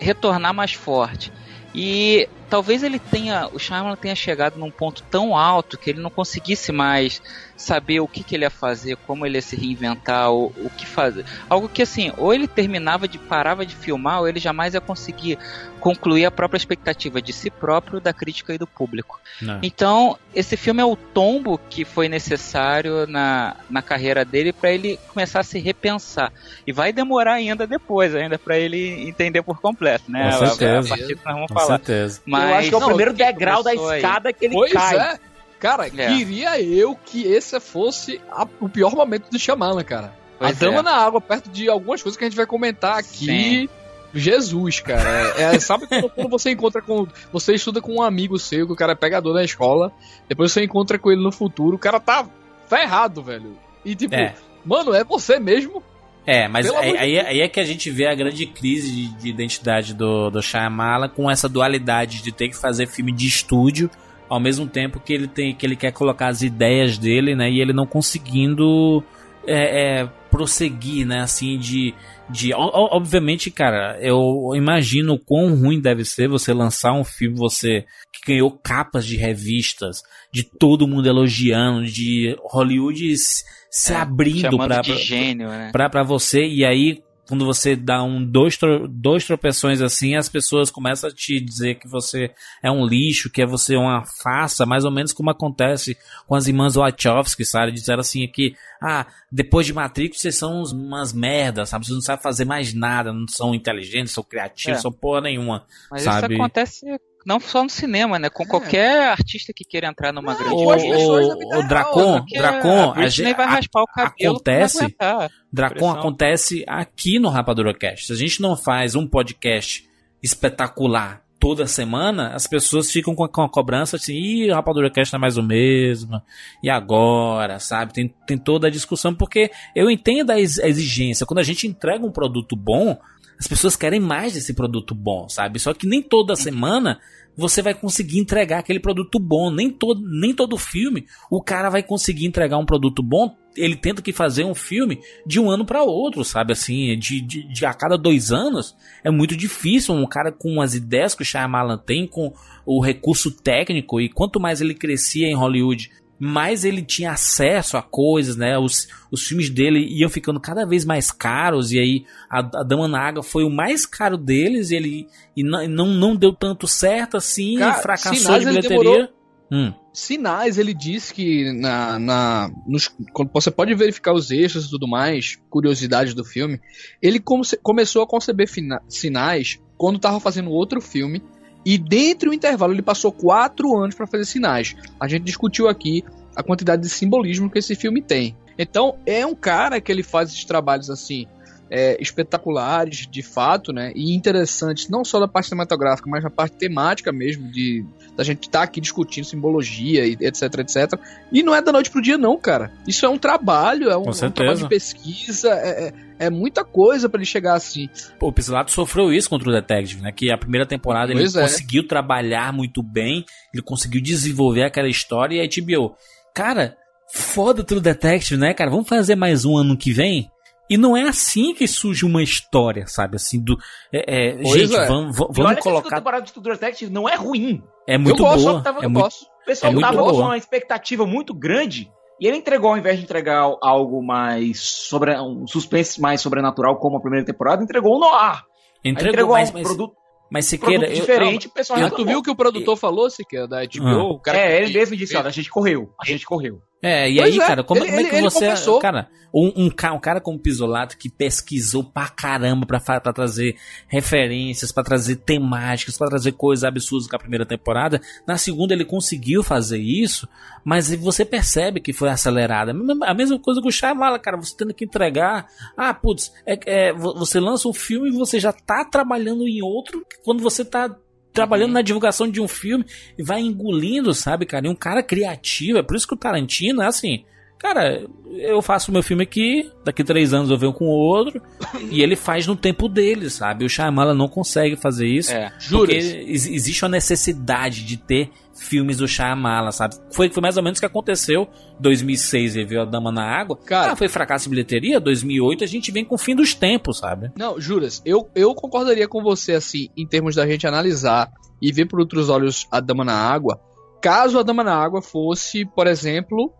retornar 0.00 0.52
mais 0.52 0.72
forte. 0.72 1.32
E 1.76 2.26
talvez 2.48 2.82
ele 2.82 2.98
tenha, 2.98 3.48
o 3.52 3.58
Shyamalan 3.58 3.96
tenha 3.96 4.14
chegado 4.14 4.58
num 4.58 4.70
ponto 4.70 5.02
tão 5.10 5.36
alto 5.36 5.76
que 5.76 5.90
ele 5.90 6.00
não 6.00 6.10
conseguisse 6.10 6.72
mais 6.72 7.20
saber 7.56 8.00
o 8.00 8.08
que, 8.08 8.22
que 8.22 8.34
ele 8.34 8.44
ia 8.44 8.50
fazer, 8.50 8.96
como 9.06 9.24
ele 9.24 9.38
ia 9.38 9.42
se 9.42 9.56
reinventar, 9.56 10.30
o, 10.30 10.46
o 10.56 10.70
que 10.70 10.86
fazer. 10.86 11.24
Algo 11.48 11.68
que 11.68 11.82
assim, 11.82 12.12
ou 12.16 12.32
ele 12.32 12.46
terminava 12.46 13.08
de 13.08 13.18
parava 13.18 13.64
de 13.64 13.74
filmar, 13.74 14.20
ou 14.20 14.28
ele 14.28 14.38
jamais 14.38 14.74
ia 14.74 14.80
conseguir 14.80 15.38
concluir 15.80 16.26
a 16.26 16.30
própria 16.30 16.58
expectativa 16.58 17.22
de 17.22 17.32
si 17.32 17.50
próprio, 17.50 18.00
da 18.00 18.12
crítica 18.12 18.52
e 18.52 18.58
do 18.58 18.66
público. 18.66 19.20
Não. 19.40 19.60
Então, 19.62 20.18
esse 20.34 20.56
filme 20.56 20.82
é 20.82 20.84
o 20.84 20.96
tombo 20.96 21.58
que 21.70 21.84
foi 21.84 22.08
necessário 22.08 23.06
na, 23.06 23.56
na 23.70 23.80
carreira 23.82 24.24
dele 24.24 24.52
para 24.52 24.70
ele 24.72 24.98
começar 25.08 25.40
a 25.40 25.44
se 25.44 25.58
repensar. 25.58 26.32
E 26.66 26.72
vai 26.72 26.92
demorar 26.92 27.34
ainda 27.34 27.66
depois, 27.66 28.14
ainda 28.14 28.38
para 28.38 28.58
ele 28.58 29.08
entender 29.08 29.42
por 29.42 29.60
completo, 29.60 30.10
né? 30.10 30.30
Com 30.32 30.46
certeza. 30.46 30.94
A, 30.94 30.96
a, 30.96 31.04
a 31.04 31.06
que 31.06 31.14
nós 31.14 31.34
vamos 31.34 31.48
Com 31.48 31.54
falar. 31.54 31.66
certeza. 31.66 32.20
Mas, 32.26 32.35
eu 32.42 32.54
acho 32.54 32.68
que 32.68 32.74
é 32.74 32.78
o 32.78 32.80
não, 32.80 32.88
primeiro 32.88 33.12
que 33.14 33.24
degrau 33.24 33.62
da 33.62 33.70
começou 33.70 33.90
aí. 33.90 34.00
escada 34.02 34.32
que 34.32 34.44
ele 34.44 34.54
Pois 34.54 34.72
cai. 34.72 34.96
é. 34.98 35.18
Cara, 35.58 35.86
É. 35.86 35.90
queria 35.90 36.60
eu 36.60 36.94
que 36.94 37.22
esse 37.26 37.58
fosse 37.60 38.20
a- 38.30 38.46
o 38.60 38.68
pior 38.68 38.94
momento 38.94 39.30
do 39.30 39.38
Shyamalan, 39.38 39.82
cara. 39.84 40.12
Pois 40.38 40.50
a 40.50 40.60
dama 40.66 40.80
é. 40.80 40.82
na 40.82 40.92
água, 40.92 41.20
perto 41.20 41.48
de 41.50 41.68
algumas 41.68 42.02
coisas 42.02 42.16
que 42.18 42.24
a 42.24 42.28
gente 42.28 42.36
vai 42.36 42.46
comentar 42.46 42.98
aqui. 42.98 43.68
Jesus, 44.14 44.80
cara. 44.80 45.32
É, 45.36 45.54
é- 45.56 45.58
sabe 45.60 45.86
quando, 45.88 46.10
quando 46.10 46.28
você 46.30 46.50
encontra 46.50 46.80
com. 46.82 47.06
Você 47.32 47.54
estuda 47.54 47.80
com 47.80 47.96
um 47.96 48.02
amigo 48.02 48.38
seu, 48.38 48.66
que 48.66 48.72
o 48.72 48.76
cara 48.76 48.92
é 48.92 48.96
pegador 48.96 49.34
na 49.34 49.42
escola, 49.44 49.92
depois 50.28 50.52
você 50.52 50.62
encontra 50.64 50.98
com 50.98 51.10
ele 51.10 51.22
no 51.22 51.32
futuro, 51.32 51.76
o 51.76 51.78
cara 51.78 51.98
tá 52.00 52.26
ferrado, 52.68 53.22
velho. 53.22 53.56
E 53.84 53.94
tipo, 53.94 54.14
É. 54.14 54.34
mano, 54.64 54.94
é 54.94 55.04
você 55.04 55.38
mesmo? 55.38 55.82
É, 56.26 56.48
mas 56.48 56.66
aí, 56.66 56.76
amor 56.76 56.92
de 56.92 56.98
aí, 56.98 57.18
aí 57.20 57.40
é 57.40 57.48
que 57.48 57.60
a 57.60 57.64
gente 57.64 57.88
vê 57.88 58.06
a 58.06 58.14
grande 58.14 58.46
crise 58.46 58.90
de, 58.90 59.08
de 59.14 59.28
identidade 59.28 59.94
do, 59.94 60.28
do 60.28 60.42
Shyamalan 60.42 61.08
com 61.08 61.30
essa 61.30 61.48
dualidade 61.48 62.20
de 62.20 62.32
ter 62.32 62.48
que 62.48 62.56
fazer 62.56 62.88
filme 62.88 63.12
de 63.12 63.28
estúdio 63.28 63.88
ao 64.28 64.40
mesmo 64.40 64.66
tempo 64.66 64.98
que 64.98 65.12
ele 65.12 65.28
tem 65.28 65.54
que 65.54 65.64
ele 65.64 65.76
quer 65.76 65.92
colocar 65.92 66.26
as 66.28 66.42
ideias 66.42 66.98
dele, 66.98 67.36
né? 67.36 67.48
E 67.48 67.60
ele 67.60 67.72
não 67.72 67.86
conseguindo 67.86 69.04
é, 69.46 70.00
é, 70.00 70.08
prosseguir, 70.30 71.06
né? 71.06 71.20
Assim 71.20 71.58
de 71.58 71.94
de 72.28 72.52
obviamente, 72.54 73.50
cara, 73.50 73.98
eu 74.00 74.52
imagino 74.54 75.14
o 75.14 75.18
quão 75.18 75.54
ruim 75.54 75.80
deve 75.80 76.04
ser 76.04 76.28
você 76.28 76.52
lançar 76.52 76.92
um 76.92 77.04
filme 77.04 77.36
você 77.36 77.84
que 78.12 78.32
ganhou 78.32 78.50
capas 78.50 79.06
de 79.06 79.16
revistas, 79.16 80.02
de 80.32 80.42
todo 80.42 80.88
mundo 80.88 81.08
elogiando, 81.08 81.86
de 81.86 82.36
Hollywood 82.42 83.16
se 83.16 83.92
É, 83.92 83.96
abrindo 83.96 84.56
gênio, 84.96 85.48
né? 85.48 85.70
pra 85.88 86.02
você, 86.02 86.46
e 86.46 86.64
aí 86.64 87.02
quando 87.26 87.44
você 87.44 87.74
dá 87.74 88.02
um 88.02 88.24
dois, 88.24 88.58
dois 88.88 89.24
tropeções 89.24 89.80
assim, 89.80 90.14
as 90.16 90.28
pessoas 90.28 90.70
começam 90.70 91.10
a 91.10 91.12
te 91.12 91.40
dizer 91.40 91.76
que 91.76 91.88
você 91.88 92.30
é 92.62 92.70
um 92.70 92.86
lixo, 92.86 93.30
que 93.30 93.42
é 93.42 93.46
você 93.46 93.76
uma 93.76 94.04
farsa, 94.22 94.64
mais 94.64 94.84
ou 94.84 94.90
menos 94.90 95.12
como 95.12 95.30
acontece 95.30 95.96
com 96.26 96.34
as 96.34 96.46
irmãs 96.46 96.74
Wachowski, 96.74 97.44
sabe? 97.44 97.72
Disseram 97.72 98.00
assim 98.00 98.24
aqui, 98.24 98.54
ah, 98.82 99.06
depois 99.30 99.66
de 99.66 99.72
Matrix 99.72 100.20
vocês 100.20 100.36
são 100.36 100.62
umas 100.62 101.12
merdas, 101.12 101.68
sabe? 101.70 101.86
Vocês 101.86 101.94
não 101.96 102.02
sabem 102.02 102.22
fazer 102.22 102.44
mais 102.44 102.72
nada, 102.72 103.12
não 103.12 103.26
são 103.28 103.54
inteligentes, 103.54 104.12
são 104.12 104.22
criativos, 104.24 104.78
É. 104.78 104.82
são 104.82 104.92
porra 104.92 105.22
nenhuma, 105.22 105.64
Mas 105.90 106.02
sabe? 106.02 106.34
isso 106.34 106.42
acontece 106.42 106.86
não 107.26 107.40
só 107.40 107.62
no 107.64 107.68
cinema, 107.68 108.18
né? 108.18 108.30
Com 108.30 108.46
qualquer 108.46 109.08
artista 109.08 109.52
que 109.54 109.64
queira 109.64 109.88
entrar 109.88 110.12
numa 110.12 110.34
grande 110.34 110.54
O, 110.54 110.58
o, 110.68 111.58
o 111.58 111.68
Dracon, 111.68 112.24
Dracon, 112.32 112.90
a 112.90 112.94
Britney 112.94 113.10
gente- 113.10 113.36
vai 113.36 113.46
a- 113.46 113.50
raspar 113.50 113.82
o 113.82 113.86
cabelo 113.86 114.34
acontece, 114.36 114.96
não. 115.00 115.28
Dracon 115.52 115.90
acontece 115.90 116.64
aqui 116.68 117.18
no 117.18 117.28
Rapadura 117.28 117.74
Cast. 117.74 118.06
Se 118.06 118.12
a 118.12 118.16
gente 118.16 118.40
não 118.40 118.56
faz 118.56 118.94
um 118.94 119.06
podcast 119.06 119.84
espetacular 120.22 121.22
toda 121.38 121.66
semana, 121.66 122.28
as 122.34 122.46
pessoas 122.46 122.90
ficam 122.90 123.14
com 123.14 123.22
a, 123.24 123.28
com 123.28 123.42
a 123.42 123.48
cobrança 123.48 123.96
assim, 123.96 124.14
ih, 124.14 124.50
o 124.50 124.54
Rapadura 124.54 124.90
Cast 124.90 125.12
não 125.12 125.18
é 125.18 125.20
mais 125.20 125.36
o 125.36 125.42
mesmo, 125.42 126.20
e 126.62 126.70
agora, 126.70 127.58
sabe? 127.58 127.92
Tem, 127.92 128.08
tem 128.26 128.38
toda 128.38 128.68
a 128.68 128.70
discussão, 128.70 129.14
porque 129.14 129.50
eu 129.74 129.90
entendo 129.90 130.30
a 130.30 130.34
a 130.34 130.40
exigência. 130.40 131.26
Quando 131.26 131.38
a 131.40 131.44
gente 131.44 131.66
entrega 131.66 132.04
um 132.06 132.10
produto 132.10 132.56
bom, 132.56 132.98
as 133.38 133.46
pessoas 133.46 133.76
querem 133.76 134.00
mais 134.00 134.34
desse 134.34 134.54
produto 134.54 134.94
bom, 134.94 135.28
sabe? 135.28 135.58
Só 135.58 135.74
que 135.74 135.86
nem 135.86 136.02
toda 136.02 136.36
semana 136.36 136.98
você 137.36 137.60
vai 137.60 137.74
conseguir 137.74 138.18
entregar 138.18 138.58
aquele 138.58 138.80
produto 138.80 139.18
bom. 139.18 139.50
Nem 139.50 139.70
todo, 139.70 140.00
nem 140.02 140.34
todo 140.34 140.56
filme 140.56 141.06
o 141.30 141.42
cara 141.42 141.68
vai 141.68 141.82
conseguir 141.82 142.26
entregar 142.26 142.56
um 142.58 142.64
produto 142.64 143.02
bom. 143.02 143.36
Ele 143.54 143.76
tenta 143.76 144.02
que 144.02 144.12
fazer 144.12 144.44
um 144.44 144.54
filme 144.54 145.00
de 145.26 145.38
um 145.38 145.50
ano 145.50 145.64
para 145.64 145.82
outro, 145.82 146.24
sabe? 146.24 146.52
Assim, 146.52 146.98
de, 146.98 147.20
de, 147.20 147.42
de 147.52 147.66
a 147.66 147.74
cada 147.74 147.96
dois 147.96 148.32
anos 148.32 148.74
é 149.04 149.10
muito 149.10 149.36
difícil. 149.36 149.94
Um 149.94 150.06
cara 150.06 150.32
com 150.32 150.60
as 150.60 150.74
ideias 150.74 151.14
que 151.14 151.22
o 151.22 151.26
Shyamalan 151.26 151.78
tem, 151.78 152.06
com 152.06 152.32
o 152.64 152.82
recurso 152.82 153.30
técnico 153.30 154.00
e 154.00 154.08
quanto 154.08 154.40
mais 154.40 154.60
ele 154.60 154.74
crescia 154.74 155.26
em 155.26 155.34
Hollywood, 155.34 155.90
mais 156.18 156.64
ele 156.64 156.82
tinha 156.82 157.12
acesso 157.12 157.76
a 157.76 157.82
coisas, 157.82 158.36
né? 158.36 158.58
Os, 158.58 158.88
os 159.10 159.26
filmes 159.26 159.50
dele 159.50 159.80
iam 159.90 160.08
ficando 160.08 160.40
cada 160.40 160.64
vez 160.66 160.84
mais 160.84 161.10
caros, 161.10 161.72
e 161.72 161.78
aí 161.78 162.04
a, 162.30 162.38
a 162.38 162.62
Dama 162.62 162.88
na 162.88 163.00
Água 163.00 163.22
foi 163.22 163.44
o 163.44 163.50
mais 163.50 163.84
caro 163.86 164.16
deles, 164.16 164.70
e 164.70 164.76
ele 164.76 165.06
e 165.36 165.42
não, 165.42 165.86
não, 165.86 166.16
deu 166.16 166.32
tanto 166.32 166.66
certo 166.66 167.16
assim, 167.16 167.58
Cara, 167.58 167.74
fracassou 167.82 168.14
Sinais 168.16 168.40
de 168.40 168.46
bilheteria. 168.48 168.78
demorou- 168.78 169.08
Hum. 169.52 169.72
Sinais, 169.92 170.58
ele 170.58 170.74
diz 170.74 171.12
que 171.12 171.52
na, 171.52 172.00
na 172.00 172.50
nos- 172.66 172.90
quando 173.12 173.30
você 173.32 173.48
pode 173.48 173.72
verificar 173.76 174.12
os 174.12 174.32
extras 174.32 174.64
e 174.64 174.70
tudo 174.70 174.88
mais, 174.88 175.38
curiosidades 175.48 176.14
do 176.14 176.24
filme, 176.24 176.60
ele 177.00 177.20
come- 177.20 177.46
começou 177.62 178.02
a 178.02 178.06
conceber 178.08 178.48
fina- 178.48 178.82
sinais 178.88 179.60
quando 179.78 180.00
tava 180.00 180.18
fazendo 180.18 180.50
outro 180.50 180.80
filme 180.80 181.22
e 181.66 181.76
dentro 181.76 182.30
do 182.30 182.34
intervalo 182.34 182.72
ele 182.72 182.80
passou 182.80 183.10
quatro 183.10 183.76
anos 183.76 183.96
para 183.96 184.06
fazer 184.06 184.24
sinais. 184.24 184.76
A 185.00 185.08
gente 185.08 185.24
discutiu 185.24 185.68
aqui 185.68 186.04
a 186.36 186.42
quantidade 186.42 186.82
de 186.82 186.88
simbolismo 186.88 187.50
que 187.50 187.58
esse 187.58 187.74
filme 187.74 188.00
tem. 188.00 188.36
Então 188.56 188.96
é 189.04 189.26
um 189.26 189.34
cara 189.34 189.80
que 189.80 189.90
ele 189.90 190.04
faz 190.04 190.30
esses 190.30 190.44
trabalhos 190.44 190.88
assim 190.88 191.26
é, 191.70 192.00
espetaculares, 192.00 193.06
de 193.10 193.22
fato, 193.22 193.72
né? 193.72 193.92
E 193.94 194.14
interessantes, 194.14 194.88
não 194.88 195.04
só 195.04 195.18
da 195.18 195.28
parte 195.28 195.48
cinematográfica, 195.48 196.08
mas 196.08 196.22
na 196.22 196.30
parte 196.30 196.56
temática 196.56 197.12
mesmo, 197.12 197.50
de 197.50 197.84
da 198.16 198.24
gente 198.24 198.44
estar 198.44 198.62
aqui 198.62 198.80
discutindo 198.80 199.24
simbologia 199.24 200.06
e 200.06 200.16
etc, 200.20 200.42
etc. 200.58 200.98
E 201.30 201.42
não 201.42 201.54
é 201.54 201.60
da 201.60 201.72
noite 201.72 201.90
pro 201.90 202.00
dia, 202.00 202.16
não, 202.16 202.38
cara. 202.38 202.72
Isso 202.86 203.04
é 203.04 203.08
um 203.08 203.18
trabalho, 203.18 203.90
é 203.90 203.96
um, 203.96 204.04
é 204.04 204.26
um 204.26 204.30
trabalho 204.30 204.58
de 204.58 204.68
pesquisa, 204.68 205.50
é, 205.50 205.88
é, 205.88 206.26
é 206.26 206.30
muita 206.30 206.64
coisa 206.64 207.08
para 207.08 207.18
ele 207.18 207.26
chegar 207.26 207.54
assim. 207.54 207.88
Pô, 208.18 208.28
o 208.28 208.32
Pisilato 208.32 208.70
sofreu 208.70 209.12
isso 209.12 209.28
contra 209.28 209.48
o 209.48 209.52
Detective, 209.52 210.00
né? 210.00 210.12
Que 210.12 210.30
a 210.30 210.38
primeira 210.38 210.66
temporada 210.66 211.12
ele 211.12 211.20
Pois 211.20 211.36
é. 211.36 211.42
conseguiu 211.42 211.86
trabalhar 211.86 212.52
muito 212.52 212.82
bem, 212.82 213.24
ele 213.52 213.62
conseguiu 213.62 214.00
desenvolver 214.00 214.64
aquela 214.64 214.88
história 214.88 215.36
e 215.36 215.40
a 215.40 215.62
HBO, 215.62 215.94
cara, 216.34 216.76
foda 217.12 217.64
True 217.64 217.80
Detective, 217.80 218.40
né, 218.40 218.54
cara? 218.54 218.70
Vamos 218.70 218.88
fazer 218.88 219.16
mais 219.16 219.44
um 219.44 219.56
ano 219.56 219.76
que 219.76 219.92
vem? 219.92 220.30
E 220.68 220.76
não 220.76 220.96
é 220.96 221.02
assim 221.04 221.54
que 221.54 221.66
surge 221.68 222.04
uma 222.04 222.22
história, 222.22 222.86
sabe? 222.86 223.16
Assim, 223.16 223.40
do. 223.42 223.56
é, 223.92 224.32
é, 224.40 224.44
gente, 224.44 224.74
é. 224.74 224.86
vamos, 224.86 225.16
vamos 225.16 225.38
E 225.38 225.40
olha 225.40 225.54
que 225.54 225.60
a 225.60 225.62
segunda 225.62 225.80
colocar. 225.80 225.96
temporada 225.96 226.24
de 226.24 226.32
True 226.32 226.44
Detective 226.54 226.92
não 226.92 227.08
é 227.08 227.14
ruim. 227.14 227.62
É 227.86 227.96
muito 227.96 228.20
eu 228.20 228.24
gosto, 228.24 228.42
boa. 228.42 228.52
só 228.52 228.58
que 228.58 228.64
tava- 228.64 228.80
é 228.80 228.84
eu 228.84 228.90
muito, 228.90 229.02
gosto. 229.04 229.22
O 229.24 229.44
pessoal 229.46 229.72
é 229.72 229.80
tava 229.80 229.98
com 230.02 230.12
uma 230.12 230.36
expectativa 230.36 231.06
muito 231.06 231.32
grande 231.32 231.88
e 232.20 232.26
ele 232.26 232.36
entregou, 232.38 232.70
ao 232.70 232.78
invés 232.78 232.98
de 232.98 233.04
entregar 233.04 233.48
algo 233.62 234.02
mais 234.02 234.58
sobre 234.60 235.16
um 235.20 235.46
suspense 235.46 236.00
mais 236.00 236.20
sobrenatural 236.20 236.76
como 236.80 236.96
a 236.96 237.00
primeira 237.00 237.24
temporada, 237.24 237.62
entregou 237.62 237.96
o 237.96 238.00
noir. 238.00 238.42
Aí 238.84 238.90
Entregou, 238.90 239.08
entregou 239.12 239.32
mas- 239.34 239.50
um 239.50 239.52
mas- 239.54 239.62
produto 239.62 239.94
Mas 240.28 240.46
Siqueira, 240.46 240.80
Produto 240.86 240.96
eu- 240.96 241.00
diferente, 241.00 241.46
o 241.46 241.50
pessoal 241.50 241.90
tu 241.90 242.04
viu 242.04 242.20
que 242.20 242.30
o 242.30 242.34
produtor 242.34 242.76
falou, 242.76 243.08
Siqueira, 243.08 243.46
da 243.46 243.62
HBO? 243.62 243.86
Ah. 243.86 244.04
O 244.10 244.18
cara 244.18 244.36
É, 244.38 244.56
que- 244.58 244.64
ele 244.64 244.72
mesmo 244.80 244.96
disse, 244.96 245.16
olha, 245.16 245.28
a 245.28 245.30
gente 245.30 245.48
correu, 245.48 245.92
a 246.02 246.04
gente 246.04 246.26
correu. 246.26 246.60
É, 246.82 247.10
e 247.10 247.16
Pois 247.16 247.32
aí, 247.34 247.40
é, 247.40 247.46
cara, 247.46 247.64
como, 247.64 247.80
ele- 247.80 247.86
como 247.88 248.00
é 248.00 248.04
que 248.04 248.08
ele- 248.10 248.16
ele 248.18 248.30
você. 248.30 248.46
confessou. 248.46 248.78
Cara, 248.80 249.08
um, 249.34 249.52
um, 249.56 249.66
um 249.66 249.98
cara 249.98 250.20
como 250.20 250.38
Pisolato 250.38 250.96
que 250.96 251.08
pesquisou 251.10 251.82
pra 251.82 252.08
caramba 252.08 252.66
pra, 252.66 252.78
pra 253.00 253.12
trazer 253.12 253.56
referências, 253.88 254.70
pra 254.72 254.84
trazer 254.84 255.16
temáticas, 255.16 255.96
pra 255.98 256.08
trazer 256.08 256.32
coisas 256.32 256.64
absurdas 256.64 257.08
com 257.08 257.16
a 257.16 257.18
primeira 257.18 257.44
temporada. 257.46 258.00
Na 258.26 258.36
segunda 258.38 258.72
ele 258.74 258.84
conseguiu 258.84 259.42
fazer 259.42 259.78
isso, 259.78 260.28
mas 260.64 260.94
você 260.94 261.24
percebe 261.24 261.80
que 261.80 261.92
foi 261.92 262.08
acelerada. 262.08 262.72
A 263.04 263.14
mesma 263.14 263.38
coisa 263.38 263.60
com 263.60 263.68
o 263.68 263.72
Shyamala, 263.72 264.18
cara, 264.18 264.36
você 264.36 264.54
tendo 264.56 264.74
que 264.74 264.84
entregar. 264.84 265.46
Ah, 265.76 265.92
putz, 265.94 266.32
é, 266.46 266.58
é, 266.66 266.92
vo- 266.92 267.14
você 267.14 267.40
lança 267.40 267.66
um 267.68 267.72
filme 267.72 268.08
e 268.10 268.12
você 268.12 268.38
já 268.38 268.52
tá 268.52 268.84
trabalhando 268.84 269.48
em 269.48 269.62
outro 269.62 270.04
quando 270.24 270.42
você 270.42 270.64
tá 270.64 270.94
trabalhando 271.36 271.72
na 271.72 271.82
divulgação 271.82 272.28
de 272.28 272.40
um 272.40 272.48
filme 272.48 272.84
e 273.16 273.22
vai 273.22 273.40
engolindo, 273.40 274.12
sabe, 274.12 274.44
cara? 274.46 274.66
E 274.66 274.70
um 274.70 274.74
cara 274.74 275.02
criativo, 275.02 275.78
é 275.78 275.82
por 275.82 275.94
isso 275.96 276.08
que 276.08 276.14
o 276.14 276.18
Tarantino 276.18 276.82
é 276.82 276.86
assim. 276.86 277.24
Cara, 277.58 278.04
eu 278.36 278.60
faço 278.60 278.92
meu 278.92 279.02
filme 279.02 279.22
aqui, 279.22 279.70
daqui 279.84 280.04
três 280.04 280.34
anos 280.34 280.50
eu 280.50 280.58
venho 280.58 280.72
com 280.74 280.84
outro, 280.84 281.40
e 281.90 282.02
ele 282.02 282.14
faz 282.14 282.46
no 282.46 282.54
tempo 282.54 282.86
dele, 282.88 283.30
sabe? 283.30 283.64
O 283.64 283.68
Shyamala 283.68 284.12
não 284.14 284.28
consegue 284.28 284.76
fazer 284.76 285.06
isso, 285.06 285.32
É. 285.32 285.48
porque 285.70 286.00
Juras? 286.00 286.04
ex- 286.04 286.46
existe 286.46 286.82
uma 286.84 286.90
necessidade 286.90 287.84
de 287.84 287.96
ter 287.96 288.30
filmes 288.58 288.96
do 288.98 289.06
Shyamala, 289.08 289.70
sabe? 289.72 289.94
Foi, 290.12 290.28
foi 290.30 290.40
mais 290.40 290.56
ou 290.56 290.62
menos 290.62 290.78
o 290.78 290.80
que 290.80 290.86
aconteceu 290.86 291.48
2006, 291.80 292.56
ele 292.56 292.64
viu 292.66 292.82
A 292.82 292.84
Dama 292.84 293.12
na 293.12 293.24
Água, 293.24 293.56
Cara- 293.56 293.92
ah, 293.92 293.96
foi 293.96 294.08
fracasso 294.08 294.44
de 294.44 294.50
bilheteria, 294.50 294.98
2008 295.00 295.64
a 295.64 295.66
gente 295.66 295.90
vem 295.92 296.04
com 296.04 296.14
o 296.14 296.18
fim 296.18 296.34
dos 296.34 296.54
tempos, 296.54 296.98
sabe? 296.98 297.30
Não, 297.38 297.60
juras, 297.60 298.02
eu, 298.04 298.28
eu 298.34 298.54
concordaria 298.54 299.06
com 299.08 299.22
você, 299.22 299.52
assim, 299.52 299.88
em 299.96 300.06
termos 300.06 300.34
da 300.34 300.46
gente 300.46 300.66
analisar 300.66 301.30
e 301.60 301.72
ver 301.72 301.86
por 301.86 302.00
outros 302.00 302.28
olhos 302.28 302.66
a 302.70 302.80
Dama 302.80 303.04
na 303.04 303.14
Água, 303.14 303.60
caso 304.02 304.38
a 304.38 304.42
Dama 304.42 304.62
na 304.64 304.74
Água 304.76 305.00
fosse, 305.02 305.64
por 305.64 305.86
exemplo, 305.86 306.52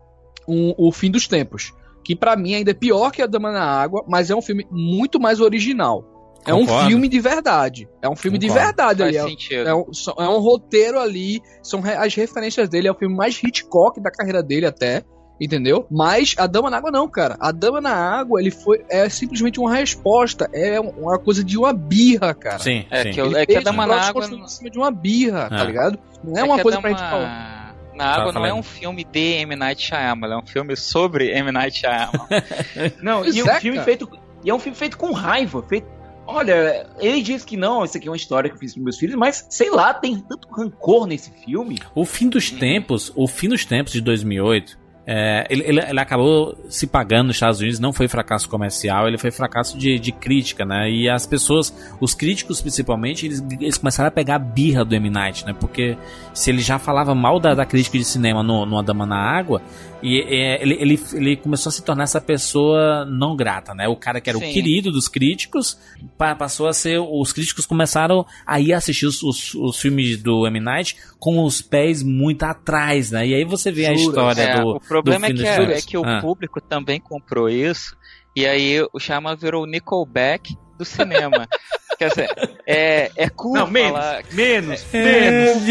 um- 0.48 0.74
o 0.77 0.93
fim 0.93 1.10
dos 1.10 1.27
tempos. 1.27 1.73
Que 2.05 2.14
pra 2.14 2.36
mim 2.36 2.55
ainda 2.55 2.70
é 2.70 2.74
pior 2.74 3.10
que 3.10 3.20
a 3.20 3.27
Dama 3.27 3.51
na 3.51 3.64
Água, 3.64 4.05
mas 4.09 4.31
é 4.31 4.35
um 4.36 4.40
filme 4.43 4.64
muito 4.70 5.18
mais 5.18 5.40
original. 5.40 6.16
É 6.47 6.55
um 6.55 6.66
filme 6.89 7.09
de 7.09 7.20
verdade. 7.20 7.89
É 8.02 8.09
um 8.09 8.16
filme 8.16 8.39
de 8.39 8.47
Concordo. 8.48 8.66
verdade 8.66 8.98
Faz 9.02 9.16
ali. 9.16 9.16
É- 9.16 9.28
sentido. 9.31 9.68
É 9.68 9.74
um, 9.74 9.85
é 10.18 10.28
um 10.28 10.39
roteiro 10.39 10.98
ali, 11.01 11.40
são 11.62 11.81
re- 11.81 11.94
as 11.97 12.14
referências 12.14 12.68
dele, 12.68 12.89
é 12.89 12.93
o 12.93 12.94
filme 12.94 13.14
mais 13.16 13.40
Hitchcock 13.43 14.01
da 14.01 14.10
carreira 14.10 14.43
dele 14.43 14.66
até, 14.66 15.02
entendeu? 15.40 15.86
Mas 15.90 16.35
a 16.39 16.47
Dama 16.47 16.70
na 16.70 16.78
Água 16.78 16.90
não, 16.90 17.09
cara. 17.09 17.36
A 17.40 17.51
Dama 17.52 17.81
na 17.81 17.94
Água, 17.94 18.40
ele 18.40 18.51
foi 18.51 18.85
é 18.89 19.09
simplesmente 19.09 19.59
uma 19.60 19.74
resposta, 19.74 20.48
é 20.52 20.81
um- 20.81 20.90
uma 20.90 21.18
coisa 21.18 21.43
de 21.44 21.59
uma 21.59 21.73
birra, 21.73 22.32
cara. 22.35 22.59
Sim, 22.59 22.86
É 22.90 23.02
sim. 23.02 23.10
que, 23.12 23.20
Ele 23.20 23.36
é 23.36 23.44
que 23.47 23.56
a 23.56 23.60
Dama 23.60 23.85
um 23.85 23.89
na 23.89 24.01
Água. 24.01 24.24
em 24.27 24.48
cima 24.48 24.70
de 24.70 24.78
uma 24.78 24.90
birra, 24.90 25.48
tá 25.51 25.60
É. 25.62 25.64
ligado? 25.64 25.98
Não 26.24 26.36
é, 26.36 26.40
é 26.40 26.44
uma 26.44 26.59
coisa 26.62 26.81
pra 26.81 26.90
Dama 26.90 26.98
gente 27.02 27.10
falar. 27.10 27.56
Na 27.94 28.05
Água 28.14 28.31
não 28.32 28.44
é 28.44 28.52
um 28.52 28.62
filme 28.62 29.05
de 29.05 29.18
M. 29.40 29.56
Night 29.56 29.82
Shyamalan, 29.82 30.35
é 30.35 30.39
um 30.39 30.47
filme 30.47 30.77
sobre 30.77 31.31
M. 31.31 31.51
Night 31.51 31.81
Shyamalan. 31.81 32.27
Não, 33.02 33.24
e 33.24 33.40
é, 33.40 33.43
um 33.43 33.60
filme 33.60 33.78
cara. 33.78 33.85
feito. 33.85 34.09
E 34.44 34.51
é 34.51 34.55
um 34.55 34.59
filme 34.59 34.77
feito 34.77 34.98
com 34.98 35.12
raiva. 35.12 35.62
Feito, 35.62 35.86
olha, 36.27 36.86
ele 36.98 37.23
diz 37.23 37.44
que 37.44 37.57
não, 37.57 37.85
isso 37.85 37.97
aqui 37.97 38.09
é 38.09 38.11
uma 38.11 38.16
história 38.16 38.51
que 38.51 38.57
eu 38.57 38.61
fiz 38.61 38.74
com 38.74 38.81
meus 38.81 38.98
filhos, 38.98 39.16
mas 39.16 39.47
sei 39.48 39.70
lá, 39.70 39.94
tem 39.94 40.19
tanto 40.19 40.48
rancor 40.48 41.07
nesse 41.07 41.31
filme. 41.31 41.78
O 41.94 42.05
fim 42.05 42.28
dos 42.28 42.51
tempos, 42.51 43.12
o 43.15 43.27
fim 43.27 43.48
dos 43.48 43.65
tempos 43.65 43.93
de 43.93 44.01
2008, 44.01 44.78
é, 45.07 45.47
ele, 45.49 45.62
ele, 45.65 45.81
ele 45.81 46.01
acabou 46.01 46.59
se 46.69 46.87
pagando 46.87 47.28
nos 47.28 47.37
Estados 47.37 47.61
Unidos, 47.61 47.78
não 47.78 47.93
foi 47.93 48.09
fracasso 48.09 48.49
comercial, 48.49 49.07
ele 49.07 49.16
foi 49.16 49.31
fracasso 49.31 49.78
de, 49.78 49.99
de 50.01 50.11
crítica, 50.11 50.65
né? 50.65 50.91
E 50.91 51.09
as 51.09 51.24
pessoas, 51.24 51.73
os 52.01 52.12
críticos 52.12 52.61
principalmente, 52.61 53.24
eles, 53.24 53.45
eles 53.61 53.78
começaram 53.78 54.09
a 54.09 54.11
pegar 54.11 54.35
a 54.35 54.39
birra 54.41 54.85
do 54.85 54.95
M. 54.97 55.09
Night, 55.09 55.47
né? 55.47 55.55
Porque 55.59 55.97
se 56.35 56.51
ele 56.51 56.61
já 56.61 56.78
falava 56.78 57.15
mal 57.15 57.39
da, 57.39 57.55
da 57.55 57.65
crítica 57.65 57.97
de 57.97 58.05
cinema 58.05 58.43
no, 58.43 58.66
no 58.66 58.78
A 58.78 58.83
Dama 58.83 59.07
na 59.07 59.16
Água, 59.16 59.62
e 60.03 60.20
é, 60.20 60.61
ele, 60.62 60.74
ele, 60.74 61.01
ele 61.15 61.37
começou 61.37 61.70
a 61.70 61.73
se 61.73 61.83
tornar 61.83 62.05
essa 62.05 62.20
pessoa 62.20 63.05
não 63.07 63.35
grata, 63.35 63.74
né? 63.74 63.89
O 63.89 63.97
cara 63.97 64.20
que 64.20 64.28
era 64.28 64.39
Sim. 64.39 64.51
o 64.51 64.53
querido 64.53 64.91
dos 64.91 65.09
críticos, 65.09 65.78
pa- 66.19 66.35
passou 66.35 66.69
a 66.69 66.73
ser. 66.73 66.99
Os 66.99 67.33
críticos 67.33 67.65
começaram 67.65 68.27
a 68.47 68.61
ir 68.61 68.73
assistir 68.73 69.07
os, 69.07 69.23
os, 69.23 69.55
os 69.55 69.78
filmes 69.78 70.20
do 70.23 70.47
M. 70.47 70.61
Night 70.61 70.97
com 71.19 71.43
os 71.45 71.63
pés 71.63 72.03
muito 72.03 72.43
atrás, 72.45 73.11
né? 73.11 73.27
E 73.27 73.35
aí 73.35 73.45
você 73.45 73.73
vê 73.73 73.87
a 73.87 73.95
Juras. 73.95 74.07
história 74.09 74.43
É, 74.43 74.61
do. 74.61 74.69
o 74.77 74.81
problema 74.81 75.27
é 75.27 75.33
do 75.33 75.39
fim 75.39 75.43
que, 75.45 75.49
é, 75.49 75.79
é 75.79 75.81
que 75.81 75.97
o 75.99 76.05
Ah. 76.05 76.21
público 76.21 76.61
também 76.61 77.01
comprou 77.01 77.49
isso, 77.49 77.97
e 78.35 78.47
aí 78.47 78.81
o 78.93 78.99
Shyamalan 79.01 79.37
virou 79.37 79.63
o 79.65 79.67
Nickelback 79.67 80.55
do 80.79 80.85
cinema. 80.85 81.49
Quer 81.99 82.09
dizer, 82.11 82.29
é, 82.67 83.11
é 83.17 83.29
cool 83.31 83.55
Não, 83.55 83.67
menos, 83.71 83.93
falar... 83.93 84.23
menos, 84.33 84.85
É, 84.93 85.03
menos. 85.03 85.63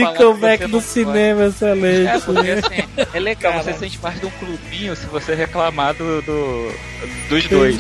pode. 0.80 0.82
cinema, 0.82 1.46
excelente. 1.46 2.08
É, 2.08 2.20
porque 2.20 2.50
assim, 2.50 3.08
é 3.14 3.20
legal, 3.20 3.54
você 3.62 3.74
sente 3.76 4.00
parte 4.00 4.22
de 4.22 4.26
um 4.26 4.32
clubinho 4.32 4.96
se 4.96 5.06
você 5.06 5.36
reclamar 5.36 5.94
do, 5.94 6.24
do- 6.24 6.72
dos 7.30 7.48
dois. 7.48 7.80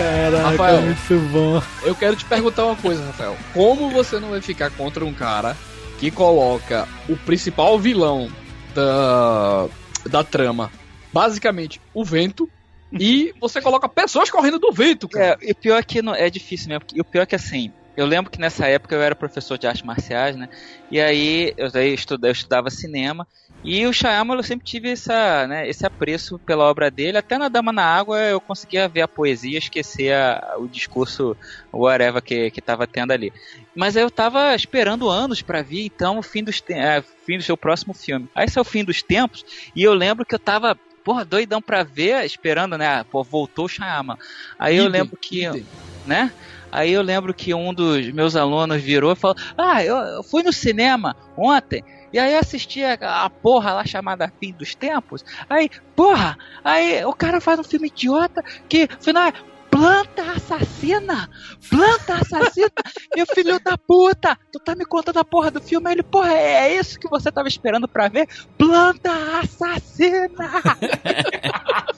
Caraca, 0.00 0.48
Rafael. 0.48 0.82
muito 0.82 1.18
bom. 1.30 1.62
Eu 1.82 1.94
quero 1.94 2.16
te 2.16 2.24
perguntar 2.24 2.64
uma 2.64 2.76
coisa, 2.76 3.04
Rafael. 3.04 3.36
Como 3.52 3.90
você 3.90 4.18
não 4.18 4.30
vai 4.30 4.40
ficar 4.40 4.70
contra 4.70 5.04
um 5.04 5.12
cara 5.12 5.56
que 5.98 6.10
coloca 6.10 6.88
o 7.08 7.16
principal 7.16 7.78
vilão 7.78 8.30
da, 8.74 9.68
da 10.08 10.24
trama, 10.24 10.70
basicamente 11.12 11.80
o 11.92 12.02
vento, 12.04 12.48
e 12.92 13.34
você 13.40 13.60
coloca 13.60 13.88
pessoas 13.88 14.30
correndo 14.30 14.58
do 14.58 14.72
vento, 14.72 15.08
cara? 15.08 15.38
É, 15.40 15.48
e 15.48 15.52
o 15.52 15.54
pior 15.54 15.78
é 15.78 15.82
que 15.82 16.02
não, 16.02 16.14
é 16.14 16.28
difícil 16.30 16.68
mesmo. 16.68 16.86
E 16.94 17.00
o 17.00 17.04
pior 17.04 17.22
é 17.22 17.26
que 17.26 17.36
assim, 17.36 17.72
eu 18.00 18.06
lembro 18.06 18.30
que 18.30 18.40
nessa 18.40 18.66
época 18.66 18.94
eu 18.94 19.02
era 19.02 19.14
professor 19.16 19.58
de 19.58 19.66
artes 19.66 19.82
marciais, 19.82 20.36
né? 20.36 20.46
E 20.90 21.00
aí 21.00 21.52
eu, 21.56 21.70
daí 21.70 21.94
estuda- 21.94 22.28
eu 22.28 22.32
estudava 22.32 22.70
cinema. 22.70 23.26
E 23.62 23.86
o 23.86 23.92
Shyamalan 23.92 24.38
eu 24.40 24.42
sempre 24.42 24.64
tive 24.64 24.88
essa, 24.90 25.46
né, 25.46 25.68
esse 25.68 25.84
apreço 25.84 26.38
pela 26.46 26.64
obra 26.64 26.90
dele. 26.90 27.18
Até 27.18 27.36
na 27.36 27.48
Dama 27.50 27.70
na 27.72 27.84
Água 27.84 28.18
eu 28.18 28.40
conseguia 28.40 28.88
ver 28.88 29.02
a 29.02 29.08
poesia, 29.08 29.58
esquecer 29.58 30.14
a- 30.14 30.54
o 30.58 30.66
discurso 30.66 31.36
whatever 31.72 32.22
que, 32.22 32.50
que 32.50 32.62
tava 32.62 32.86
tendo 32.86 33.12
ali. 33.12 33.30
Mas 33.76 33.96
eu 33.96 34.10
tava 34.10 34.54
esperando 34.54 35.08
anos 35.10 35.42
pra 35.42 35.62
ver 35.62 35.84
então 35.84 36.18
o 36.18 36.22
fim, 36.22 36.42
dos 36.42 36.62
é, 36.70 37.02
fim 37.26 37.36
do 37.36 37.42
seu 37.44 37.56
próximo 37.56 37.94
filme. 37.94 38.28
Aí 38.34 38.46
esse 38.46 38.58
é 38.58 38.62
o 38.62 38.64
fim 38.64 38.84
dos 38.84 39.02
tempos. 39.02 39.42
E 39.76 39.82
eu 39.82 39.92
lembro 39.94 40.24
que 40.24 40.34
eu 40.34 40.38
tava, 40.38 40.74
porra, 41.04 41.24
doidão 41.24 41.60
pra 41.60 41.82
ver, 41.82 42.24
esperando, 42.24 42.78
né? 42.78 43.04
Pô, 43.10 43.22
voltou 43.22 43.66
o 43.66 43.68
Shyamalan. 43.68 44.16
Aí 44.58 44.76
eu 44.76 44.88
lembro 44.88 45.18
que, 45.20 45.44
idem. 45.44 45.68
né? 46.04 46.32
Aí 46.70 46.92
eu 46.92 47.02
lembro 47.02 47.34
que 47.34 47.52
um 47.54 47.72
dos 47.72 48.10
meus 48.12 48.36
alunos 48.36 48.82
virou 48.82 49.12
e 49.12 49.16
falou: 49.16 49.36
Ah, 49.56 49.84
eu, 49.84 50.22
fui 50.22 50.42
no 50.42 50.52
cinema 50.52 51.16
ontem. 51.36 51.84
E 52.12 52.18
aí 52.18 52.32
eu 52.32 52.40
assisti 52.40 52.82
a, 52.82 52.94
a 53.24 53.30
porra 53.30 53.72
lá 53.72 53.84
chamada 53.84 54.32
Fim 54.40 54.52
dos 54.52 54.74
Tempos. 54.74 55.24
Aí, 55.48 55.70
porra, 55.94 56.36
aí 56.64 57.04
o 57.04 57.12
cara 57.12 57.40
faz 57.40 57.58
um 57.58 57.64
filme 57.64 57.88
idiota 57.88 58.42
que 58.68 58.88
final 59.00 59.28
é 59.28 59.32
planta 59.70 60.32
assassina! 60.32 61.30
Planta 61.68 62.14
assassina! 62.14 62.70
Meu 63.14 63.26
filho 63.26 63.60
da 63.60 63.78
puta! 63.78 64.36
Tu 64.52 64.58
tá 64.58 64.74
me 64.74 64.84
contando 64.84 65.18
a 65.18 65.24
porra 65.24 65.50
do 65.50 65.60
filme? 65.60 65.86
Aí 65.86 65.94
ele, 65.94 66.02
porra, 66.02 66.32
é 66.32 66.74
isso 66.74 66.98
que 66.98 67.08
você 67.08 67.30
tava 67.30 67.46
esperando 67.46 67.86
pra 67.86 68.08
ver? 68.08 68.28
Planta 68.58 69.12
assassina! 69.40 70.28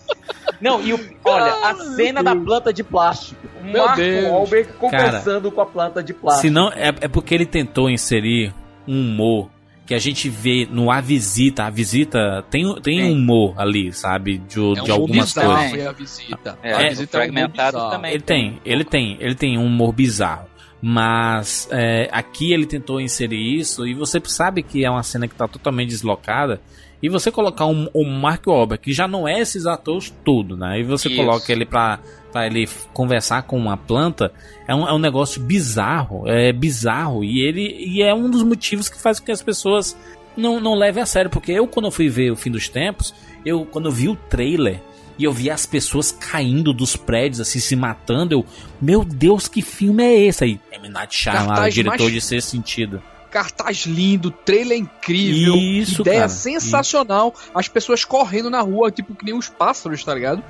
Não, 0.63 0.81
e 0.81 0.95
o, 0.95 1.01
olha, 1.25 1.53
a 1.69 1.75
cena 1.97 2.23
da 2.23 2.37
planta 2.37 2.73
de 2.73 2.85
plástico. 2.85 3.49
Meu 3.63 3.85
Mark 3.85 3.97
Deus. 3.97 4.31
Wahlberg 4.31 4.73
conversando 4.75 5.51
com 5.51 5.61
a 5.61 5.67
planta 5.67 6.03
de 6.03 6.15
plástico. 6.15 6.43
Se 6.47 6.51
não, 6.51 6.69
é, 6.69 6.89
é 7.01 7.09
porque 7.09 7.35
ele 7.35 7.45
tentou 7.45 7.91
inserir 7.91 8.55
um 8.87 9.01
humor 9.01 9.51
que 9.85 9.95
a 9.95 9.99
gente 9.99 10.29
vê 10.29 10.67
no 10.71 10.91
A 10.91 11.01
Visita. 11.01 11.65
A 11.65 11.71
Visita 11.71 12.45
tem, 12.49 12.75
tem 12.81 13.05
um 13.05 13.13
humor 13.13 13.55
ali, 13.59 13.93
sabe? 13.93 14.39
De, 14.39 14.59
É 14.59 14.63
um 14.63 14.85
de 14.85 14.91
algumas 14.93 15.35
bizarro, 15.35 15.59
coisas. 15.59 15.79
é 15.79 15.87
a 15.87 15.93
visita. 15.93 16.59
É, 16.63 16.75
a 16.75 16.83
é, 16.83 16.89
visita 16.91 17.17
é 17.17 17.21
um 17.21 17.23
fragmentado 17.23 17.77
bizarro. 17.77 17.91
também. 17.91 18.13
Ele 18.13 18.23
tem, 18.23 18.61
ele 18.65 18.85
tem, 18.85 19.17
ele 19.21 19.35
tem 19.35 19.59
um 19.59 19.67
humor 19.67 19.93
bizarro. 19.93 20.47
Mas 20.81 21.69
é, 21.71 22.09
aqui 22.11 22.53
ele 22.53 22.67
tentou 22.67 23.01
inserir 23.01 23.59
isso 23.59 23.87
e 23.87 23.95
você 23.95 24.21
sabe 24.25 24.63
que 24.63 24.85
é 24.85 24.91
uma 24.91 25.03
cena 25.03 25.29
que 25.29 25.35
tá 25.35 25.47
totalmente 25.47 25.91
deslocada. 25.91 26.61
E 27.03 27.09
você 27.09 27.31
colocar 27.33 27.67
um, 27.67 27.89
um 27.95 28.05
Mark 28.09 28.47
Wahlberg, 28.47 28.83
que 28.85 28.93
já 28.93 29.09
não 29.09 29.27
é 29.27 29.41
esses 29.41 29.67
atores 29.67 30.15
tudo, 30.25 30.57
né? 30.57 30.79
E 30.79 30.85
você 30.85 31.09
Isso. 31.09 31.17
coloca 31.17 31.51
ele 31.53 31.67
pra, 31.67 31.99
pra 32.31 32.47
ele 32.47 32.69
conversar 32.93 33.43
com 33.43 33.57
uma 33.59 33.77
planta, 33.77 34.33
é 34.69 34.75
um, 34.75 34.87
é 34.89 34.93
um 34.93 34.99
negócio 35.01 35.43
bizarro, 35.43 36.29
é 36.29 36.53
bizarro. 36.53 37.25
E 37.25 37.41
ele 37.41 37.63
e 37.79 38.03
é 38.03 38.15
um 38.15 38.31
dos 38.31 38.43
motivos 38.45 38.89
que 38.89 39.01
faz 39.01 39.19
com 39.19 39.27
que 39.27 39.33
as 39.33 39.43
pessoas 39.43 39.97
não, 40.37 40.61
não 40.61 40.75
levem 40.75 41.03
a 41.03 41.07
sério. 41.07 41.29
Porque 41.31 41.51
eu, 41.51 41.67
quando 41.67 41.87
eu 41.87 41.91
fui 41.91 42.09
ver 42.09 42.31
o 42.31 42.37
Fim 42.37 42.51
dos 42.53 42.69
Tempos, 42.69 43.13
eu 43.45 43.65
quando 43.67 43.87
eu 43.87 43.93
vi 43.93 44.09
o 44.09 44.15
trailer 44.15 44.81
e 45.19 45.25
eu 45.25 45.33
vi 45.33 45.51
as 45.51 45.67
pessoas 45.67 46.13
caindo 46.13 46.73
dos 46.73 46.97
prédios, 46.97 47.41
assim, 47.41 47.59
se 47.59 47.75
matando, 47.77 48.33
eu, 48.33 48.47
meu 48.81 49.05
Deus, 49.05 49.47
que 49.49 49.61
filme 49.61 50.03
é 50.05 50.21
esse 50.21 50.45
aí? 50.45 50.61
É 50.71 50.77
M. 50.77 50.89
Night 50.89 51.15
Shyamalan, 51.15 51.69
diretor 51.69 51.99
mais- 51.99 52.13
de 52.13 52.21
Ser 52.21 52.41
Sentido. 52.43 53.03
Cartaz 53.33 53.79
lindo, 53.87 54.31
trailer 54.31 54.77
incrível, 54.79 55.55
Isso, 55.57 56.03
ideia 56.03 56.19
cara, 56.21 56.29
sensacional, 56.29 57.35
as 57.55 57.67
pessoas 57.67 58.05
correndo 58.05 58.51
na 58.51 58.61
rua, 58.61 58.91
tipo 58.93 59.15
que 59.15 59.25
nem 59.25 59.35
os 59.35 59.49
pássaros, 59.49 60.05
tá 60.05 60.15
ligado? 60.15 60.43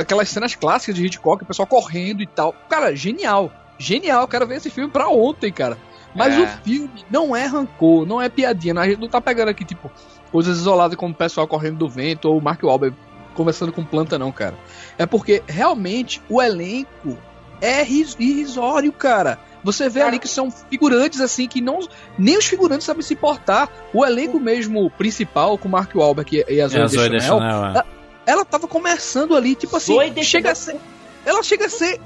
Aquelas 0.00 0.28
cenas 0.28 0.54
clássicas 0.54 0.94
de 0.94 1.04
Hitchcock, 1.06 1.44
o 1.44 1.46
pessoal 1.46 1.66
correndo 1.66 2.22
e 2.22 2.26
tal. 2.26 2.54
Cara, 2.68 2.94
genial. 2.96 3.52
Genial, 3.78 4.26
quero 4.26 4.46
ver 4.46 4.56
esse 4.56 4.70
filme 4.70 4.90
pra 4.90 5.08
ontem, 5.08 5.52
cara. 5.52 5.76
Mas 6.14 6.34
É. 6.34 6.40
o 6.40 6.48
filme 6.64 6.90
não 7.10 7.36
é 7.36 7.44
rancor, 7.46 8.06
não 8.06 8.20
é 8.20 8.28
piadinha. 8.28 8.74
A 8.80 8.88
gente 8.88 8.98
não 9.00 9.08
tá 9.08 9.20
pegando 9.20 9.48
aqui, 9.50 9.64
tipo, 9.64 9.90
coisas 10.32 10.56
isoladas 10.58 10.96
como 10.96 11.12
o 11.12 11.16
pessoal 11.16 11.46
correndo 11.46 11.76
do 11.78 11.88
vento 11.88 12.28
ou 12.28 12.38
o 12.38 12.42
Mark 12.42 12.62
Wahlberg 12.62 12.96
conversando 13.34 13.70
com 13.72 13.84
planta, 13.84 14.18
não, 14.18 14.32
cara. 14.32 14.56
É 14.96 15.06
porque 15.06 15.42
realmente 15.46 16.20
o 16.28 16.42
elenco 16.42 17.16
é 17.60 17.82
ris- 17.82 18.16
irrisório, 18.18 18.90
cara. 18.92 19.38
Você 19.64 19.88
vê 19.88 20.02
ali 20.02 20.18
que 20.18 20.28
são 20.28 20.50
figurantes 20.50 21.20
assim 21.20 21.48
que 21.48 21.60
não 21.60 21.80
nem 22.18 22.36
os 22.38 22.46
figurantes 22.46 22.86
sabem 22.86 23.02
se 23.02 23.16
portar. 23.16 23.68
O 23.92 24.04
elenco 24.04 24.38
mesmo 24.38 24.90
principal 24.90 25.58
com 25.58 25.68
o 25.68 25.70
Mark 25.70 25.94
Wahlberg 25.94 26.44
e, 26.48 26.54
e 26.54 26.60
a 26.60 26.68
Zoe, 26.68 26.80
É 26.80 26.82
a 26.82 26.86
Zoe 26.86 27.08
Deschanel, 27.10 27.40
Deschanel, 27.40 27.64
é. 27.64 27.70
ela, 27.70 27.86
ela 28.26 28.44
tava 28.44 28.68
começando 28.68 29.36
ali, 29.36 29.54
tipo 29.54 29.76
assim, 29.76 29.94
Zoe 29.94 30.24
chega 30.24 30.52
a 30.52 30.54
ser, 30.54 30.76
ela 31.24 31.42
chega 31.42 31.66
a 31.66 31.68
ser 31.68 32.00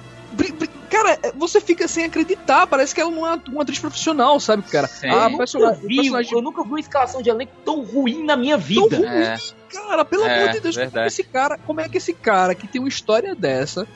Cara, 0.89 1.19
você 1.37 1.61
fica 1.61 1.89
sem 1.89 2.05
acreditar, 2.05 2.67
parece 2.67 2.95
que 2.95 3.01
ela 3.01 3.11
não 3.11 3.27
é 3.27 3.41
uma 3.49 3.63
atriz 3.63 3.79
profissional, 3.79 4.39
sabe, 4.39 4.63
cara? 4.63 4.89
A 5.03 5.31
eu, 5.31 5.39
personagem, 5.39 5.77
nunca 5.77 5.89
vi, 5.89 5.97
personagem 5.97 6.33
eu 6.33 6.43
nunca 6.43 6.63
vi 6.63 6.69
uma 6.69 6.81
escalação 6.81 7.23
de 7.23 7.31
elenco 7.31 7.53
tão 7.65 7.83
ruim 7.83 8.25
na 8.25 8.37
minha 8.37 8.57
vida. 8.59 8.89
Tão 8.89 9.01
ruim, 9.01 9.25
cara, 9.71 10.05
pelo 10.05 10.25
É, 10.25 10.43
amor 10.43 10.53
de 10.53 10.61
Deus, 10.61 10.77
como 10.77 10.89
é, 10.89 10.91
que 10.91 11.07
esse 11.07 11.25
cara, 11.25 11.59
como 11.67 11.81
é 11.81 11.89
que 11.89 11.97
esse 11.97 12.13
cara 12.13 12.55
que 12.55 12.67
tem 12.67 12.81
uma 12.81 12.89
história 12.89 13.35
dessa 13.35 13.87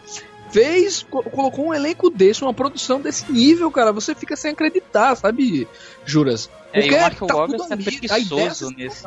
fez, 0.50 1.02
co- 1.08 1.22
colocou 1.22 1.66
um 1.66 1.74
elenco 1.74 2.10
desse, 2.10 2.42
uma 2.42 2.54
produção 2.54 3.00
desse 3.00 3.30
nível, 3.30 3.70
cara, 3.70 3.92
você 3.92 4.14
fica 4.14 4.36
sem 4.36 4.52
acreditar, 4.52 5.14
sabe, 5.16 5.66
Juras? 6.04 6.50
É, 6.72 6.86
e 6.86 6.94
o 6.94 7.00
Mark 7.00 7.18
tá 7.18 7.34
Wahlberg 7.34 7.68
tá 7.68 7.74
a 7.74 7.78
é 7.78 7.82
preguiçoso 7.82 8.70
nesse. 8.70 9.06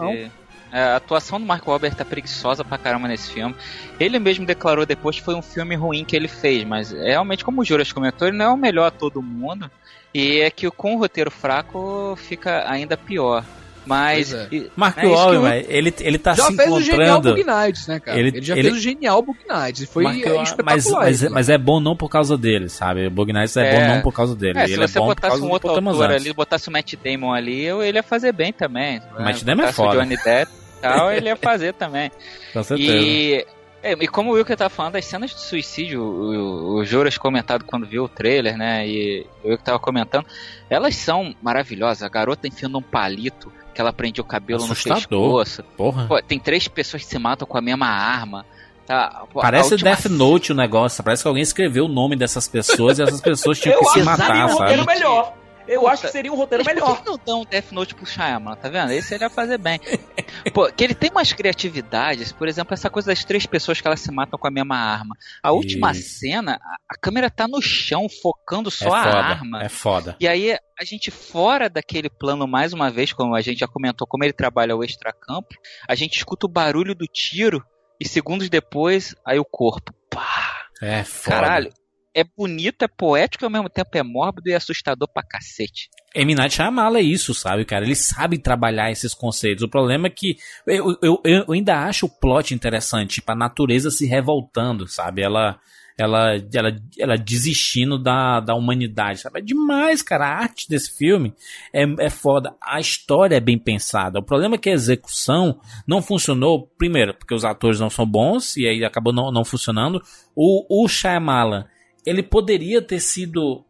É, 0.71 0.79
a 0.83 0.95
atuação 0.97 1.39
do 1.39 1.45
Mark 1.45 1.65
Wahlberg 1.65 1.95
tá 1.95 2.05
preguiçosa 2.05 2.63
pra 2.63 2.77
caramba 2.77 3.07
nesse 3.07 3.31
filme. 3.31 3.55
Ele 3.99 4.19
mesmo 4.19 4.45
declarou 4.45 4.85
depois 4.85 5.17
que 5.17 5.23
foi 5.25 5.33
um 5.33 5.41
filme 5.41 5.75
ruim 5.75 6.05
que 6.05 6.15
ele 6.15 6.27
fez, 6.27 6.63
mas 6.63 6.91
realmente, 6.91 7.43
como 7.43 7.61
o 7.61 7.65
Juras 7.65 7.91
comentou, 7.91 8.27
ele 8.27 8.37
não 8.37 8.45
é 8.45 8.49
o 8.49 8.57
melhor 8.57 8.85
ator 8.85 9.09
do 9.11 9.21
mundo. 9.21 9.69
E 10.13 10.39
é 10.39 10.49
que 10.49 10.69
com 10.71 10.95
o 10.95 10.99
roteiro 10.99 11.29
fraco 11.31 12.15
fica 12.17 12.69
ainda 12.69 12.95
pior. 12.97 13.43
Mas. 13.89 14.33
É. 14.33 14.47
e- 14.51 14.71
Mark 14.75 14.97
é 14.97 15.05
Wahlberg, 15.07 15.45
velho, 15.47 15.65
ele, 15.69 15.93
ele 15.99 16.17
tá 16.17 16.33
já 16.33 16.43
se 16.45 16.55
fez 16.55 16.71
o 16.71 16.79
genial 16.79 17.03
encontrando. 17.17 17.35
Book 17.35 17.43
Nights, 17.45 17.87
né, 17.87 17.99
cara? 17.99 18.19
Ele, 18.19 18.27
Ele- 18.29 18.41
já 18.41 18.53
ele- 18.53 18.63
fez 18.63 18.75
o 18.75 18.79
genial 18.79 19.21
Book 19.21 19.39
Nights 19.49 19.89
foi 19.89 20.03
Mark 20.03 20.17
espetacular. 20.17 20.65
mas, 21.05 21.21
mas, 21.23 21.31
mas 21.31 21.49
é 21.49 21.57
bom 21.57 21.79
não 21.79 21.95
por 21.95 22.07
causa 22.09 22.37
dele, 22.37 22.69
sabe? 22.69 23.07
O 23.07 23.11
Bug 23.11 23.33
Nights 23.33 23.57
é, 23.57 23.67
É. 23.67 23.79
bom 23.87 23.95
não 23.95 24.01
por 24.01 24.13
causa 24.13 24.35
dele. 24.35 24.59
É, 24.59 24.67
se 24.67 24.73
ele 24.73 24.87
você 24.87 24.97
é 24.97 25.01
bom 25.01 25.07
por 25.07 25.15
botasse 25.15 25.31
causa 25.31 25.45
um 25.45 25.49
outro 25.51 25.69
autor 25.71 26.11
ali, 26.11 26.31
botasse 26.33 26.69
o 26.69 26.71
Matt 26.71 26.93
Damon 27.03 27.33
ali, 27.33 27.63
eu- 27.63 27.81
ele 27.83 27.97
ia 27.97 28.03
fazer 28.03 28.31
bem 28.31 28.53
também. 28.53 29.01
O 29.17 29.21
Matt 29.23 29.43
Damon 29.43 29.63
é 29.63 29.71
foda. 29.73 29.97
O 29.97 30.01
Johnny 30.01 30.15
Depp 30.17 30.51
e 30.51 30.81
tal, 30.81 31.11
ele 31.11 31.27
ia 31.27 31.35
fazer 31.35 31.73
também. 31.73 32.11
Com 32.53 32.63
certeza. 32.63 32.91
E, 32.93 33.45
é, 33.81 33.93
e 33.93 34.07
como 34.07 34.31
o 34.31 34.33
Wilker 34.33 34.57
tava 34.57 34.69
falando, 34.69 34.97
as 34.97 35.05
cenas 35.05 35.31
de 35.31 35.39
suicídio, 35.39 36.01
o, 36.01 36.75
o, 36.75 36.79
o 36.79 36.85
Joras 36.85 37.17
comentado 37.17 37.63
quando 37.63 37.85
viu 37.87 38.03
o 38.03 38.09
trailer, 38.09 38.57
né? 38.57 38.85
E 38.87 39.25
eu 39.43 39.57
que 39.57 39.63
tava 39.63 39.79
comentando, 39.79 40.25
elas 40.69 40.95
são 40.95 41.33
maravilhosas. 41.41 42.03
A 42.03 42.09
garota 42.09 42.45
enfiando 42.47 42.77
um 42.77 42.81
palito, 42.81 43.51
que 43.79 43.81
ela 43.81 43.93
prende 43.93 44.19
o 44.19 44.25
cabelo 44.25 44.61
Assustador. 44.61 44.97
no 44.97 45.07
pescoço. 45.07 45.63
Porra. 45.77 46.05
Pô, 46.05 46.21
tem 46.21 46.37
três 46.37 46.67
pessoas 46.67 47.01
que 47.01 47.07
se 47.07 47.17
matam 47.17 47.47
com 47.47 47.57
a 47.57 47.61
mesma 47.61 47.87
arma. 47.87 48.45
Tá? 48.85 49.23
Pô, 49.31 49.39
Parece 49.39 49.71
última 49.71 49.91
Death 49.91 50.05
Note 50.07 50.51
o 50.51 50.55
negócio. 50.55 51.01
Parece 51.01 51.23
que 51.23 51.29
alguém 51.29 51.43
escreveu 51.43 51.85
o 51.85 51.87
nome 51.87 52.17
dessas 52.17 52.45
pessoas 52.45 52.99
e 52.99 53.03
essas 53.03 53.21
pessoas 53.21 53.57
tinham 53.61 53.79
que 53.79 53.85
se 53.85 54.03
matar, 54.03 54.49
sabe? 54.49 54.85
melhor. 54.85 55.33
Eu 55.69 55.87
acho 55.87 56.03
que 56.03 56.11
seria 56.11 56.31
um 56.31 56.35
roteiro 56.35 56.63
Mas 56.65 56.73
por 56.73 56.81
melhor. 56.81 57.01
que 57.01 57.09
não 57.09 57.19
dão 57.23 57.41
um 57.41 57.45
Death 57.45 57.71
Note 57.71 57.95
pro 57.95 58.05
Shyamalan, 58.05 58.55
tá 58.55 58.69
vendo? 58.69 58.91
Esse 58.91 59.13
ele 59.13 59.23
ia 59.23 59.29
fazer 59.29 59.57
bem. 59.57 59.79
Pô, 60.53 60.71
que 60.71 60.83
ele 60.83 60.95
tem 60.95 61.11
umas 61.11 61.31
criatividades, 61.31 62.31
por 62.31 62.47
exemplo, 62.47 62.73
essa 62.73 62.89
coisa 62.89 63.07
das 63.11 63.23
três 63.23 63.45
pessoas 63.45 63.79
que 63.79 63.87
elas 63.87 63.99
se 63.99 64.11
matam 64.11 64.39
com 64.39 64.47
a 64.47 64.51
mesma 64.51 64.75
arma. 64.77 65.15
A 65.43 65.51
última 65.51 65.91
Isso. 65.91 66.19
cena, 66.19 66.59
a, 66.61 66.75
a 66.95 66.97
câmera 66.99 67.29
tá 67.29 67.47
no 67.47 67.61
chão, 67.61 68.07
focando 68.21 68.71
só 68.71 68.95
É 68.95 68.99
a 68.99 69.03
foda, 69.03 69.17
arma. 69.17 69.63
é 69.63 69.69
foda. 69.69 70.15
E 70.19 70.27
aí, 70.27 70.57
a 70.79 70.83
gente 70.83 71.11
fora 71.11 71.69
daquele 71.69 72.09
plano, 72.09 72.47
mais 72.47 72.73
uma 72.73 72.89
vez, 72.89 73.13
como 73.13 73.35
a 73.35 73.41
gente 73.41 73.59
já 73.59 73.67
comentou, 73.67 74.07
como 74.07 74.23
ele 74.23 74.33
trabalha 74.33 74.75
o 74.75 74.83
extracampo, 74.83 75.49
a 75.87 75.95
gente 75.95 76.17
escuta 76.17 76.45
o 76.45 76.49
barulho 76.49 76.95
do 76.95 77.05
tiro 77.05 77.63
e 77.99 78.07
segundos 78.07 78.49
depois, 78.49 79.13
aí 79.25 79.37
o 79.39 79.45
corpo. 79.45 79.93
Pá! 80.09 80.67
É 80.81 81.03
foda. 81.03 81.35
Caralho. 81.35 81.73
É 82.13 82.23
bonito, 82.23 82.83
é 82.83 82.87
poético 82.87 83.43
e 83.43 83.45
ao 83.45 83.51
mesmo 83.51 83.69
tempo 83.69 83.89
é 83.93 84.03
mórbido 84.03 84.49
e 84.49 84.53
assustador 84.53 85.07
pra 85.07 85.23
cacete. 85.23 85.89
M. 86.15 86.33
Night 86.33 86.55
Shyamalan 86.55 86.99
é 86.99 87.03
isso, 87.03 87.33
sabe, 87.33 87.65
cara? 87.65 87.85
Ele 87.85 87.95
sabe 87.95 88.39
trabalhar 88.39 88.91
esses 88.91 89.13
conceitos. 89.13 89.63
O 89.63 89.69
problema 89.69 90.07
é 90.07 90.09
que 90.09 90.37
eu, 90.65 90.97
eu, 91.03 91.21
eu 91.23 91.51
ainda 91.51 91.85
acho 91.85 92.07
o 92.07 92.09
plot 92.09 92.53
interessante, 92.53 93.15
tipo, 93.15 93.31
a 93.31 93.35
natureza 93.35 93.91
se 93.91 94.07
revoltando, 94.07 94.87
sabe? 94.87 95.21
Ela, 95.21 95.59
ela, 95.99 96.35
ela, 96.53 96.75
ela 96.97 97.17
desistindo 97.17 98.01
da, 98.01 98.39
da 98.39 98.55
humanidade, 98.55 99.19
sabe? 99.19 99.39
É 99.39 99.43
demais, 99.43 100.01
cara. 100.01 100.27
A 100.27 100.37
arte 100.41 100.67
desse 100.69 100.97
filme 100.97 101.33
é, 101.73 101.83
é 101.99 102.09
foda. 102.09 102.55
A 102.63 102.79
história 102.79 103.35
é 103.35 103.41
bem 103.41 103.59
pensada. 103.59 104.17
O 104.17 104.23
problema 104.23 104.55
é 104.55 104.57
que 104.57 104.69
a 104.69 104.73
execução 104.73 105.59
não 105.85 106.01
funcionou, 106.01 106.67
primeiro, 106.77 107.13
porque 107.13 107.35
os 107.35 107.43
atores 107.43 107.79
não 107.79 107.89
são 107.89 108.05
bons 108.05 108.55
e 108.55 108.65
aí 108.65 108.83
acabou 108.83 109.13
não, 109.13 109.31
não 109.31 109.43
funcionando. 109.43 110.01
O, 110.33 110.83
o 110.83 110.87
Shyamalan, 110.87 111.65
ele 112.09 112.23
poderia 112.23 112.81
ter 112.81 112.99
sido 112.99 113.63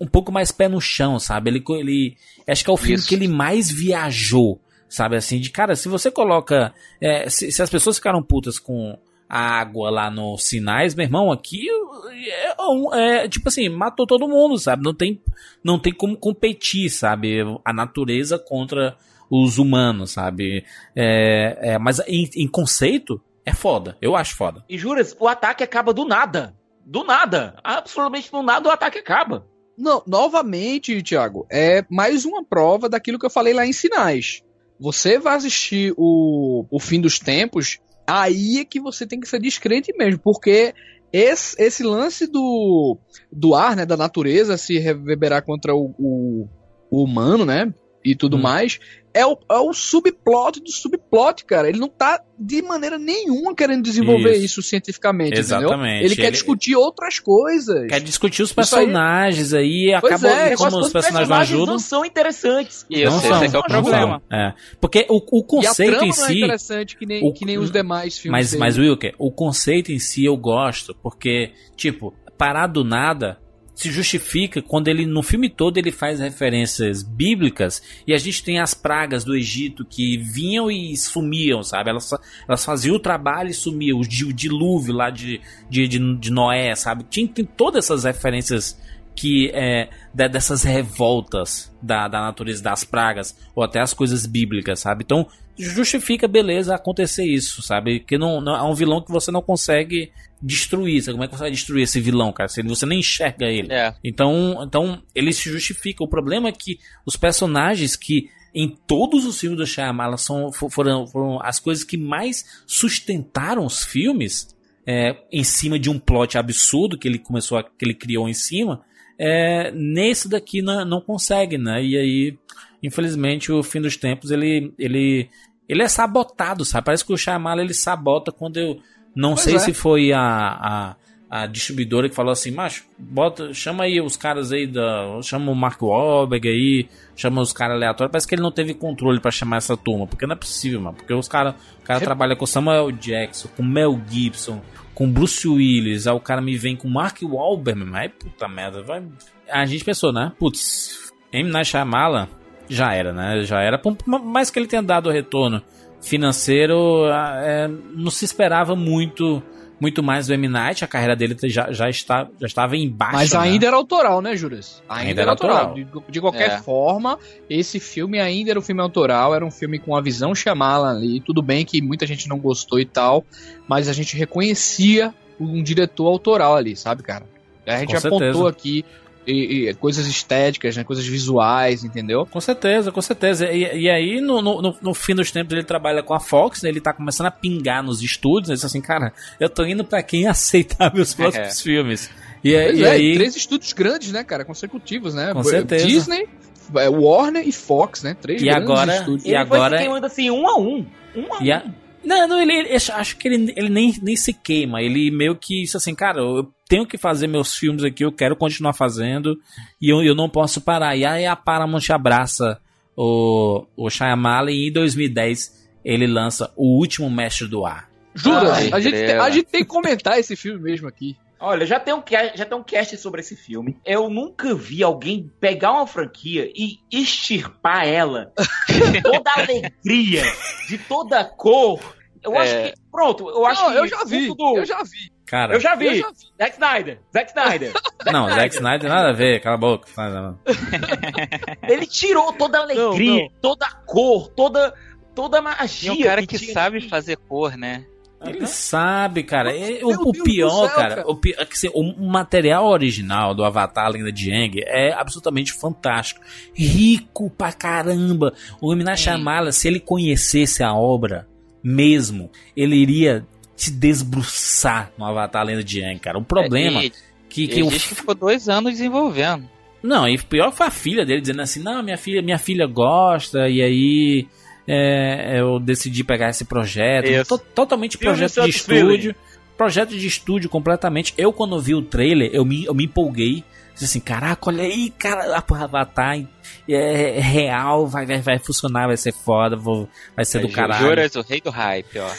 um 0.00 0.06
pouco 0.06 0.30
mais 0.30 0.52
pé 0.52 0.68
no 0.68 0.80
chão, 0.80 1.18
sabe? 1.18 1.50
Ele, 1.50 1.64
ele 1.70 2.16
acho 2.46 2.62
que 2.62 2.70
é 2.70 2.72
o 2.72 2.76
filme 2.76 2.96
Isso. 2.96 3.08
que 3.08 3.14
ele 3.14 3.28
mais 3.28 3.70
viajou, 3.70 4.60
sabe? 4.88 5.16
Assim, 5.16 5.40
de 5.40 5.50
cara, 5.50 5.74
se 5.74 5.88
você 5.88 6.10
coloca, 6.10 6.74
é, 7.00 7.28
se, 7.30 7.50
se 7.50 7.62
as 7.62 7.70
pessoas 7.70 7.96
ficaram 7.96 8.22
putas 8.22 8.58
com 8.58 8.98
a 9.28 9.40
água 9.40 9.90
lá 9.90 10.10
nos 10.10 10.44
sinais, 10.44 10.94
meu 10.94 11.04
irmão, 11.04 11.32
aqui 11.32 11.66
é, 12.14 13.22
é, 13.22 13.28
tipo 13.28 13.48
assim, 13.48 13.68
matou 13.68 14.06
todo 14.06 14.28
mundo, 14.28 14.58
sabe? 14.58 14.82
Não 14.84 14.94
tem, 14.94 15.20
não 15.64 15.78
tem 15.78 15.92
como 15.92 16.16
competir, 16.16 16.90
sabe? 16.90 17.38
A 17.64 17.72
natureza 17.72 18.38
contra 18.38 18.96
os 19.30 19.58
humanos, 19.58 20.12
sabe? 20.12 20.64
É, 20.94 21.72
é, 21.72 21.78
mas 21.78 22.00
em, 22.06 22.28
em 22.36 22.46
conceito 22.46 23.20
é 23.44 23.54
foda, 23.54 23.96
eu 24.02 24.14
acho 24.14 24.36
foda. 24.36 24.64
E 24.68 24.76
juras, 24.76 25.16
o 25.18 25.26
ataque 25.26 25.64
acaba 25.64 25.94
do 25.94 26.04
nada. 26.04 26.54
Do 26.86 27.02
nada. 27.02 27.56
Absolutamente 27.64 28.30
do 28.30 28.42
nada 28.42 28.68
o 28.68 28.72
ataque 28.72 28.98
acaba. 28.98 29.44
Não, 29.76 30.02
novamente, 30.06 31.02
Thiago, 31.02 31.44
é 31.50 31.84
mais 31.90 32.24
uma 32.24 32.44
prova 32.44 32.88
daquilo 32.88 33.18
que 33.18 33.26
eu 33.26 33.30
falei 33.30 33.52
lá 33.52 33.66
em 33.66 33.72
Sinais. 33.72 34.42
Você 34.78 35.18
vai 35.18 35.36
assistir 35.36 35.92
o, 35.96 36.64
o 36.70 36.78
Fim 36.78 37.00
dos 37.00 37.18
Tempos, 37.18 37.78
aí 38.06 38.58
é 38.58 38.64
que 38.64 38.80
você 38.80 39.06
tem 39.06 39.18
que 39.18 39.28
ser 39.28 39.40
descrente 39.40 39.92
mesmo, 39.96 40.20
porque 40.20 40.72
esse, 41.12 41.60
esse 41.60 41.82
lance 41.82 42.26
do, 42.26 42.96
do 43.30 43.54
ar, 43.54 43.76
né, 43.76 43.84
da 43.84 43.96
natureza 43.96 44.56
se 44.56 44.78
reverberar 44.78 45.44
contra 45.44 45.74
o, 45.74 45.94
o, 45.98 46.48
o 46.90 47.04
humano, 47.04 47.44
né, 47.44 47.74
e 48.10 48.14
tudo 48.14 48.38
mais, 48.38 48.78
é 49.12 49.24
o, 49.24 49.38
é 49.50 49.56
o 49.58 49.72
subplot 49.72 50.60
do 50.60 50.70
subplot, 50.70 51.44
cara. 51.46 51.68
Ele 51.68 51.78
não 51.78 51.88
tá 51.88 52.20
de 52.38 52.60
maneira 52.60 52.98
nenhuma 52.98 53.54
querendo 53.54 53.82
desenvolver 53.82 54.34
isso, 54.36 54.60
Isso. 54.60 54.62
cientificamente, 54.62 55.38
Exatamente. 55.38 55.74
entendeu? 55.74 56.04
Ele, 56.04 56.14
quer 56.16 56.22
Ele- 56.24 56.30
discutir 56.32 56.76
outras 56.76 57.18
coisas. 57.18 57.86
Quer 57.88 58.00
discutir 58.00 58.42
os 58.42 58.50
aí- 58.50 58.54
personagens 58.56 59.54
aí, 59.54 59.88
e 59.94 60.00
Pois 60.00 60.12
acabou 60.12 60.30
é, 60.38 60.52
e 60.52 60.56
como 60.56 60.78
os 60.78 60.92
personagens 60.92 61.28
não 61.30 61.36
ajudam. 61.38 61.66
não 61.66 61.78
são 61.78 62.04
interessantes. 62.04 62.84
Isso, 62.90 63.10
não 63.10 63.18
esse 63.18 63.28
são, 63.28 63.42
é 63.42 63.48
que 63.48 63.56
é 63.56 63.58
o 63.58 63.62
problema. 63.64 64.22
é. 64.30 64.52
Porque 64.80 65.06
o, 65.08 65.16
o 65.16 65.40
e 65.40 65.44
conceito 65.46 65.94
em 66.04 66.08
não 66.08 66.08
é 66.08 66.12
si. 66.12 66.36
interessante 66.38 66.96
que 66.98 67.06
nem, 67.06 67.24
o- 67.26 67.32
que 67.32 67.46
nem 67.46 67.56
os 67.58 67.70
demais 67.70 68.18
filmes. 68.18 68.38
Mas, 68.38 68.50
dele. 68.50 68.60
mas 68.60 68.78
Wilker, 68.78 69.14
o 69.18 69.32
conceito 69.32 69.90
em 69.92 69.98
si 69.98 70.26
eu 70.26 70.36
gosto, 70.36 70.94
porque, 71.02 71.52
tipo, 71.74 72.12
parar 72.36 72.66
do 72.66 72.84
nada 72.84 73.38
se 73.76 73.92
justifica 73.92 74.62
quando 74.62 74.88
ele, 74.88 75.04
no 75.04 75.22
filme 75.22 75.50
todo, 75.50 75.76
ele 75.76 75.92
faz 75.92 76.18
referências 76.18 77.02
bíblicas 77.02 77.82
e 78.06 78.14
a 78.14 78.18
gente 78.18 78.42
tem 78.42 78.58
as 78.58 78.72
pragas 78.72 79.22
do 79.22 79.36
Egito 79.36 79.84
que 79.84 80.16
vinham 80.16 80.70
e 80.70 80.96
sumiam, 80.96 81.62
sabe? 81.62 81.90
Elas, 81.90 82.10
elas 82.48 82.64
faziam 82.64 82.96
o 82.96 82.98
trabalho 82.98 83.50
e 83.50 83.54
sumiam, 83.54 83.98
o, 84.00 84.02
di- 84.02 84.24
o 84.24 84.32
dilúvio 84.32 84.94
lá 84.94 85.10
de, 85.10 85.42
de, 85.68 85.86
de, 85.86 86.30
Noé, 86.32 86.74
sabe? 86.74 87.04
Tem, 87.04 87.26
tem 87.26 87.44
todas 87.44 87.84
essas 87.84 88.04
referências 88.04 88.80
que 89.16 89.50
é, 89.54 89.88
de- 90.14 90.28
dessas 90.28 90.62
revoltas 90.62 91.72
da, 91.82 92.06
da 92.06 92.20
natureza 92.20 92.62
das 92.62 92.84
pragas 92.84 93.36
ou 93.54 93.64
até 93.64 93.80
as 93.80 93.92
coisas 93.94 94.26
bíblicas, 94.26 94.78
sabe? 94.80 95.02
Então 95.04 95.26
justifica, 95.58 96.28
beleza, 96.28 96.74
acontecer 96.74 97.24
isso, 97.24 97.62
sabe? 97.62 98.00
Que 98.00 98.18
não, 98.18 98.40
não 98.42 98.54
é 98.54 98.62
um 98.62 98.74
vilão 98.74 99.00
que 99.02 99.10
você 99.10 99.30
não 99.30 99.40
consegue 99.40 100.12
destruir. 100.40 101.02
Sabe? 101.02 101.14
Como 101.14 101.24
é 101.24 101.28
que 101.28 101.34
você 101.34 101.40
vai 101.44 101.50
destruir 101.50 101.84
esse 101.84 101.98
vilão, 101.98 102.30
cara? 102.30 102.46
Se 102.48 102.60
você 102.62 102.84
nem 102.84 102.98
enxerga 103.00 103.46
ele. 103.46 103.72
É. 103.72 103.94
Então, 104.04 104.62
então 104.66 105.02
ele 105.14 105.32
se 105.32 105.50
justifica. 105.50 106.04
O 106.04 106.08
problema 106.08 106.48
é 106.48 106.52
que 106.52 106.78
os 107.06 107.16
personagens 107.16 107.96
que 107.96 108.28
em 108.54 108.68
todos 108.86 109.24
os 109.24 109.40
filmes 109.40 109.58
do 109.58 109.66
Shyamalan 109.66 110.16
são, 110.18 110.52
fo- 110.52 110.68
foram, 110.70 111.06
foram 111.06 111.38
as 111.42 111.58
coisas 111.58 111.82
que 111.84 111.96
mais 111.96 112.44
sustentaram 112.66 113.64
os 113.64 113.82
filmes 113.84 114.48
é, 114.86 115.16
em 115.32 115.42
cima 115.42 115.78
de 115.78 115.90
um 115.90 115.98
plot 115.98 116.38
absurdo 116.38 116.96
que 116.98 117.08
ele 117.08 117.18
começou 117.18 117.58
a, 117.58 117.62
que 117.64 117.84
ele 117.84 117.94
criou 117.94 118.28
em 118.28 118.34
cima. 118.34 118.82
É, 119.18 119.70
nesse 119.72 120.28
daqui 120.28 120.60
não, 120.60 120.84
não 120.84 121.00
consegue, 121.00 121.56
né? 121.56 121.82
E 121.82 121.96
aí, 121.96 122.38
infelizmente 122.82 123.50
o 123.50 123.62
fim 123.62 123.80
dos 123.80 123.96
tempos 123.96 124.30
ele 124.30 124.72
ele 124.78 125.28
ele 125.68 125.82
é 125.82 125.88
sabotado, 125.88 126.64
sabe? 126.64 126.84
Parece 126.84 127.04
que 127.04 127.12
o 127.12 127.16
Shyamalan 127.16 127.62
ele 127.62 127.74
sabota 127.74 128.30
quando 128.30 128.58
eu 128.58 128.80
não 129.14 129.30
Pois 129.30 129.40
sei 129.40 129.56
é. 129.56 129.58
se 129.58 129.72
foi 129.72 130.12
a, 130.12 130.20
a, 130.20 130.96
a 131.28 131.46
distribuidora 131.46 132.08
que 132.08 132.14
falou 132.14 132.30
assim, 132.30 132.50
macho, 132.50 132.84
bota, 132.98 133.52
chama 133.52 133.84
aí 133.84 134.00
os 134.00 134.16
caras 134.16 134.52
aí 134.52 134.66
da, 134.66 135.20
chama 135.22 135.50
o 135.50 135.54
Mark 135.54 135.82
Wahlberg 135.82 136.48
aí, 136.48 136.88
chama 137.16 137.40
os 137.40 137.52
caras 137.52 137.76
aleatórios. 137.76 138.12
Parece 138.12 138.28
que 138.28 138.34
ele 138.34 138.42
não 138.42 138.52
teve 138.52 138.74
controle 138.74 139.18
pra 139.18 139.30
chamar 139.30 139.56
essa 139.56 139.76
turma, 139.76 140.06
porque 140.06 140.26
não 140.26 140.34
é 140.34 140.38
possível, 140.38 140.80
mano. 140.80 140.96
Porque 140.96 141.14
os 141.14 141.26
caras, 141.26 141.54
o 141.80 141.82
cara 141.82 141.98
trabalha 142.00 142.36
com 142.36 142.46
Samuel 142.46 142.92
Jackson, 142.92 143.48
com 143.56 143.62
Mel 143.62 143.98
Gibson, 144.08 144.60
com 144.96 145.12
Bruce 145.12 145.46
Willis, 145.46 146.06
aí 146.06 146.14
o 146.14 146.18
cara 146.18 146.40
me 146.40 146.56
vem 146.56 146.74
com 146.74 146.88
Mark 146.88 147.18
Wahlberg. 147.22 147.84
Aí 147.92 148.08
puta 148.08 148.48
merda, 148.48 148.82
vai. 148.82 149.04
A 149.46 149.66
gente 149.66 149.84
pensou, 149.84 150.10
né? 150.10 150.32
Putz, 150.38 151.12
M 151.30 151.50
Night 151.50 151.68
Shyamalan 151.68 152.26
já 152.66 152.94
era, 152.94 153.12
né? 153.12 153.42
Já 153.42 153.60
era, 153.60 153.78
por 153.78 153.94
mais 154.06 154.48
que 154.50 154.58
ele 154.58 154.66
tenha 154.66 154.82
dado 154.82 155.10
retorno 155.10 155.62
financeiro, 156.00 157.04
ah, 157.12 157.40
é, 157.42 157.68
não 157.68 158.10
se 158.10 158.24
esperava 158.24 158.74
muito 158.74 159.42
muito 159.80 160.02
mais 160.02 160.26
do 160.26 160.34
M 160.34 160.48
Night, 160.48 160.84
a 160.84 160.88
carreira 160.88 161.14
dele 161.14 161.36
já, 161.44 161.70
já, 161.70 161.88
está, 161.90 162.26
já 162.40 162.46
estava 162.46 162.76
em 162.76 162.88
baixa. 162.88 163.12
Mas 163.16 163.32
né? 163.32 163.38
ainda 163.38 163.66
era 163.66 163.76
autoral, 163.76 164.22
né, 164.22 164.34
Juras? 164.36 164.82
Ainda, 164.88 165.08
Ainda 165.08 165.20
era 165.20 165.20
era 165.22 165.30
autoral. 165.32 165.56
autoral. 165.68 166.02
De, 166.06 166.12
de 166.12 166.20
qualquer 166.20 166.50
É. 166.50 166.58
forma, 166.58 167.18
esse 167.48 167.78
filme 167.78 168.18
ainda 168.18 168.50
era 168.52 168.58
um 168.58 168.62
filme 168.62 168.80
autoral, 168.80 169.34
era 169.34 169.44
um 169.44 169.50
filme 169.50 169.78
com 169.78 169.94
a 169.94 170.00
visão 170.00 170.34
chamada 170.34 170.88
ali. 170.88 171.20
Tudo 171.20 171.42
bem 171.42 171.64
que 171.64 171.82
muita 171.82 172.06
gente 172.06 172.28
não 172.28 172.38
gostou 172.38 172.80
e 172.80 172.86
tal, 172.86 173.24
mas 173.68 173.88
a 173.88 173.92
gente 173.92 174.16
reconhecia 174.16 175.14
um 175.38 175.62
diretor 175.62 176.06
autoral 176.06 176.56
ali, 176.56 176.74
sabe, 176.74 177.02
cara? 177.02 177.26
A 177.66 177.78
gente 177.78 177.90
Com 177.90 177.98
apontou 177.98 178.18
certeza. 178.20 178.48
aqui 178.48 178.84
e- 179.26 179.68
e 179.68 179.74
coisas 179.74 180.06
estéticas, 180.06 180.76
né, 180.76 180.84
coisas 180.84 181.06
visuais, 181.06 181.84
entendeu? 181.84 182.26
Com 182.26 182.40
certeza, 182.40 182.92
com 182.92 183.00
certeza. 183.02 183.50
E, 183.50 183.82
e 183.82 183.90
aí, 183.90 184.20
no, 184.20 184.40
no, 184.40 184.76
no- 184.80 184.94
fim 184.94 185.14
dos 185.14 185.30
tempos, 185.30 185.52
ele 185.52 185.64
trabalha 185.64 186.02
com 186.02 186.14
a 186.14 186.20
Fox, 186.20 186.62
né? 186.62 186.68
ele 186.68 186.80
tá 186.80 186.92
começando 186.92 187.26
a 187.26 187.30
pingar 187.30 187.82
nos 187.82 188.02
estúdios, 188.02 188.48
ele 188.50 188.56
diz 188.56 188.64
assim, 188.64 188.80
cara, 188.80 189.12
eu 189.40 189.48
tô 189.48 189.64
indo 189.64 189.84
pra 189.84 190.02
quem 190.02 190.26
aceitar 190.28 190.92
meus 190.94 191.12
próximos 191.14 191.58
É. 191.60 191.62
filmes. 191.62 192.10
E, 192.44 192.54
aí- 192.54 192.66
Pois 192.66 192.78
e 192.78 192.84
é, 192.84 192.90
aí... 192.90 193.14
três 193.14 193.36
estúdios 193.36 193.72
grandes, 193.72 194.12
né, 194.12 194.22
cara, 194.22 194.44
consecutivos, 194.44 195.14
né? 195.14 195.32
Com 195.32 195.42
certeza. 195.42 195.86
Disney, 195.86 196.28
é, 196.76 196.88
Warner 196.88 197.46
e 197.46 197.52
Fox, 197.52 198.02
né? 198.02 198.14
Três 198.20 198.40
E 198.42 198.44
grandes 198.46 198.62
agora- 198.70 198.96
estúdios. 198.96 199.24
e 199.24 199.34
agora- 199.34 199.78
queimando 199.78 200.06
assim, 200.06 200.30
um 200.30 200.46
a 200.48 200.58
um. 200.58 200.86
Um 201.16 201.34
a 201.34 201.42
E 201.42 201.50
a- 201.50 201.64
Não, 202.04 202.28
não, 202.28 202.40
ele, 202.40 202.52
ele- 202.52 202.72
acho- 202.74 202.92
acho 202.92 203.16
que 203.16 203.26
ele, 203.26 203.52
ele 203.56 203.68
nem, 203.68 203.92
nem 204.00 204.14
se 204.14 204.32
queima. 204.32 204.80
Ele 204.80 205.10
meio 205.10 205.34
que 205.34 205.64
isso 205.64 205.76
assim, 205.76 205.92
cara, 205.94 206.20
eu 206.20 206.48
tenho 206.68 206.86
que 206.86 206.98
fazer 206.98 207.26
meus 207.26 207.54
filmes 207.56 207.84
aqui, 207.84 208.04
eu 208.04 208.12
quero 208.12 208.34
continuar 208.36 208.72
fazendo 208.72 209.38
e 209.80 209.88
eu, 209.90 210.02
eu 210.02 210.14
não 210.14 210.28
posso 210.28 210.60
parar. 210.60 210.96
E 210.96 211.04
aí 211.04 211.24
a 211.26 211.36
Paramount 211.36 211.88
abraça 211.90 212.60
o, 212.96 213.66
o 213.76 213.90
Shyamalan 213.90 214.50
e 214.50 214.68
em 214.68 214.72
2010 214.72 215.66
ele 215.84 216.06
lança 216.06 216.52
O 216.56 216.78
Último 216.78 217.08
Mestre 217.10 217.46
do 217.46 217.64
Ar. 217.64 217.88
Juras, 218.14 218.50
Ai, 218.58 218.70
a, 218.72 218.80
gente, 218.80 218.96
a 218.96 219.30
gente 219.30 219.44
tem 219.46 219.60
que 219.62 219.68
comentar 219.68 220.18
esse 220.18 220.34
filme 220.34 220.60
mesmo 220.60 220.88
aqui. 220.88 221.16
Olha, 221.38 221.66
já 221.66 221.78
tem, 221.78 221.92
um, 221.92 222.02
já 222.34 222.46
tem 222.46 222.56
um 222.58 222.62
cast 222.62 222.96
sobre 222.96 223.20
esse 223.20 223.36
filme. 223.36 223.76
Eu 223.84 224.08
nunca 224.08 224.54
vi 224.54 224.82
alguém 224.82 225.30
pegar 225.38 225.72
uma 225.72 225.86
franquia 225.86 226.50
e 226.56 226.78
extirpar 226.90 227.86
ela 227.86 228.32
de 228.66 229.00
toda 229.04 229.30
a 229.30 229.40
alegria, 229.40 230.22
de 230.66 230.78
toda 230.78 231.20
a 231.20 231.24
cor. 231.26 231.78
Eu 232.24 232.34
É. 232.34 232.38
acho 232.38 232.72
que. 232.74 232.80
Pronto, 232.90 233.28
eu 233.28 233.44
acho 233.44 233.62
Não, 233.62 233.70
que. 233.72 233.78
eu 233.78 233.86
já 233.86 234.04
vi, 234.04 234.28
do- 234.34 234.56
eu 234.56 234.64
já 234.64 234.82
vi. 234.82 235.12
Cara, 235.26 235.54
Eu 235.54 235.60
já 235.60 235.74
vi. 235.74 235.86
Eu 235.86 235.94
já 235.96 236.10
vi. 236.10 236.26
Zack 236.38 236.52
Snyder. 236.52 237.00
Zack 237.12 237.30
Snyder. 237.30 237.72
Não, 238.12 238.28
Zack 238.28 238.54
Snyder 238.54 238.88
nada 238.88 239.08
a 239.10 239.12
ver, 239.12 239.40
cala 239.40 239.56
a 239.56 239.58
boca. 239.58 239.88
Não, 239.96 240.22
não. 240.22 240.38
Ele 241.68 241.86
tirou 241.86 242.32
toda 242.32 242.58
a 242.58 242.62
alegria, 242.62 243.22
não. 243.24 243.28
toda 243.40 243.66
a 243.66 243.72
cor, 243.72 244.28
toda, 244.28 244.72
toda 245.14 245.38
a 245.38 245.42
magia. 245.42 245.92
E 245.92 246.00
um 246.00 246.02
cara 246.02 246.24
que 246.24 246.38
tinha 246.38 246.52
sabe 246.52 246.78
ali. 246.78 246.88
fazer 246.88 247.16
cor, 247.16 247.56
né? 247.56 247.84
Ele 248.24 248.46
sabe, 248.46 249.22
cara. 249.22 249.54
É, 249.54 249.84
o, 249.84 249.88
Meu 249.88 250.00
o 250.02 250.12
Deus 250.12 250.24
pior, 250.24 250.68
céu, 250.68 250.76
cara, 250.76 250.96
cara. 250.96 251.10
O, 251.10 251.18
é 251.24 251.44
que, 251.44 251.52
assim, 251.52 251.70
o 251.74 252.06
material 252.06 252.66
original 252.66 253.34
do 253.34 253.44
Avatar, 253.44 253.86
a 253.86 253.88
Lenda 253.88 254.12
de 254.12 254.32
Aang, 254.32 254.62
é 254.64 254.92
absolutamente 254.92 255.52
fantástico. 255.52 256.20
Rico 256.54 257.28
pra 257.30 257.52
caramba. 257.52 258.32
O 258.60 258.72
M. 258.72 258.84
Night 258.84 259.02
Shyamalan, 259.02 259.52
se 259.52 259.68
ele 259.68 259.80
conhecesse 259.80 260.62
a 260.62 260.72
obra 260.72 261.28
mesmo, 261.62 262.30
ele 262.56 262.76
iria 262.76 263.26
se 263.56 263.70
desbruçar 263.70 264.90
no 264.98 265.04
Avatar, 265.04 265.44
Lenda 265.44 265.64
de 265.64 265.82
Aang, 265.82 265.98
cara. 265.98 266.18
O 266.18 266.24
problema 266.24 266.82
É, 266.82 266.86
e- 266.86 266.92
que, 267.28 267.48
que 267.48 267.70
ficou 267.78 268.14
dois 268.14 268.48
anos 268.48 268.72
desenvolvendo. 268.72 269.48
não, 269.82 270.08
e 270.08 270.16
pior 270.18 270.52
foi 270.52 270.66
a 270.66 270.70
filha 270.70 271.04
dele 271.04 271.20
dizendo 271.20 271.42
assim: 271.42 271.60
não, 271.62 271.82
minha 271.82 271.96
filha, 271.98 272.22
minha 272.22 272.38
filha 272.38 272.66
gosta, 272.66 273.48
e 273.48 273.60
aí 273.62 274.26
é, 274.66 275.40
eu 275.40 275.58
decidi 275.58 276.02
pegar 276.04 276.30
esse 276.30 276.44
projeto. 276.44 277.08
Isso. 277.08 277.38
Totalmente 277.54 277.96
Filme 277.98 278.16
projeto 278.16 278.42
de 278.44 278.50
estúdio. 278.50 279.14
Projeto 279.56 279.90
de 279.96 280.06
estúdio 280.06 280.50
completamente. 280.50 281.14
Eu, 281.16 281.32
quando 281.32 281.58
vi 281.60 281.74
o 281.74 281.80
trailer, 281.82 282.30
eu 282.32 282.44
me, 282.44 282.64
eu 282.66 282.74
me 282.74 282.84
empolguei. 282.84 283.42
Disse 283.76 283.84
assim, 283.84 284.00
caraca, 284.00 284.48
olha 284.48 284.62
aí, 284.64 284.88
cara, 284.88 285.36
a 285.36 285.42
porra 285.42 285.64
Avatar 285.64 286.18
é, 286.66 287.18
é 287.18 287.20
real, 287.20 287.86
vai, 287.86 288.06
vai, 288.06 288.20
vai 288.22 288.38
funcionar, 288.38 288.86
vai 288.86 288.96
ser 288.96 289.12
foda, 289.12 289.54
vou- 289.54 289.86
vai 290.16 290.24
ser 290.24 290.40
do 290.40 290.48
caralho. 290.48 290.80
Juras, 290.86 291.14
o 291.14 291.20
rei 291.20 291.42
do 291.42 291.50
hype, 291.50 291.98
ó. 291.98 292.10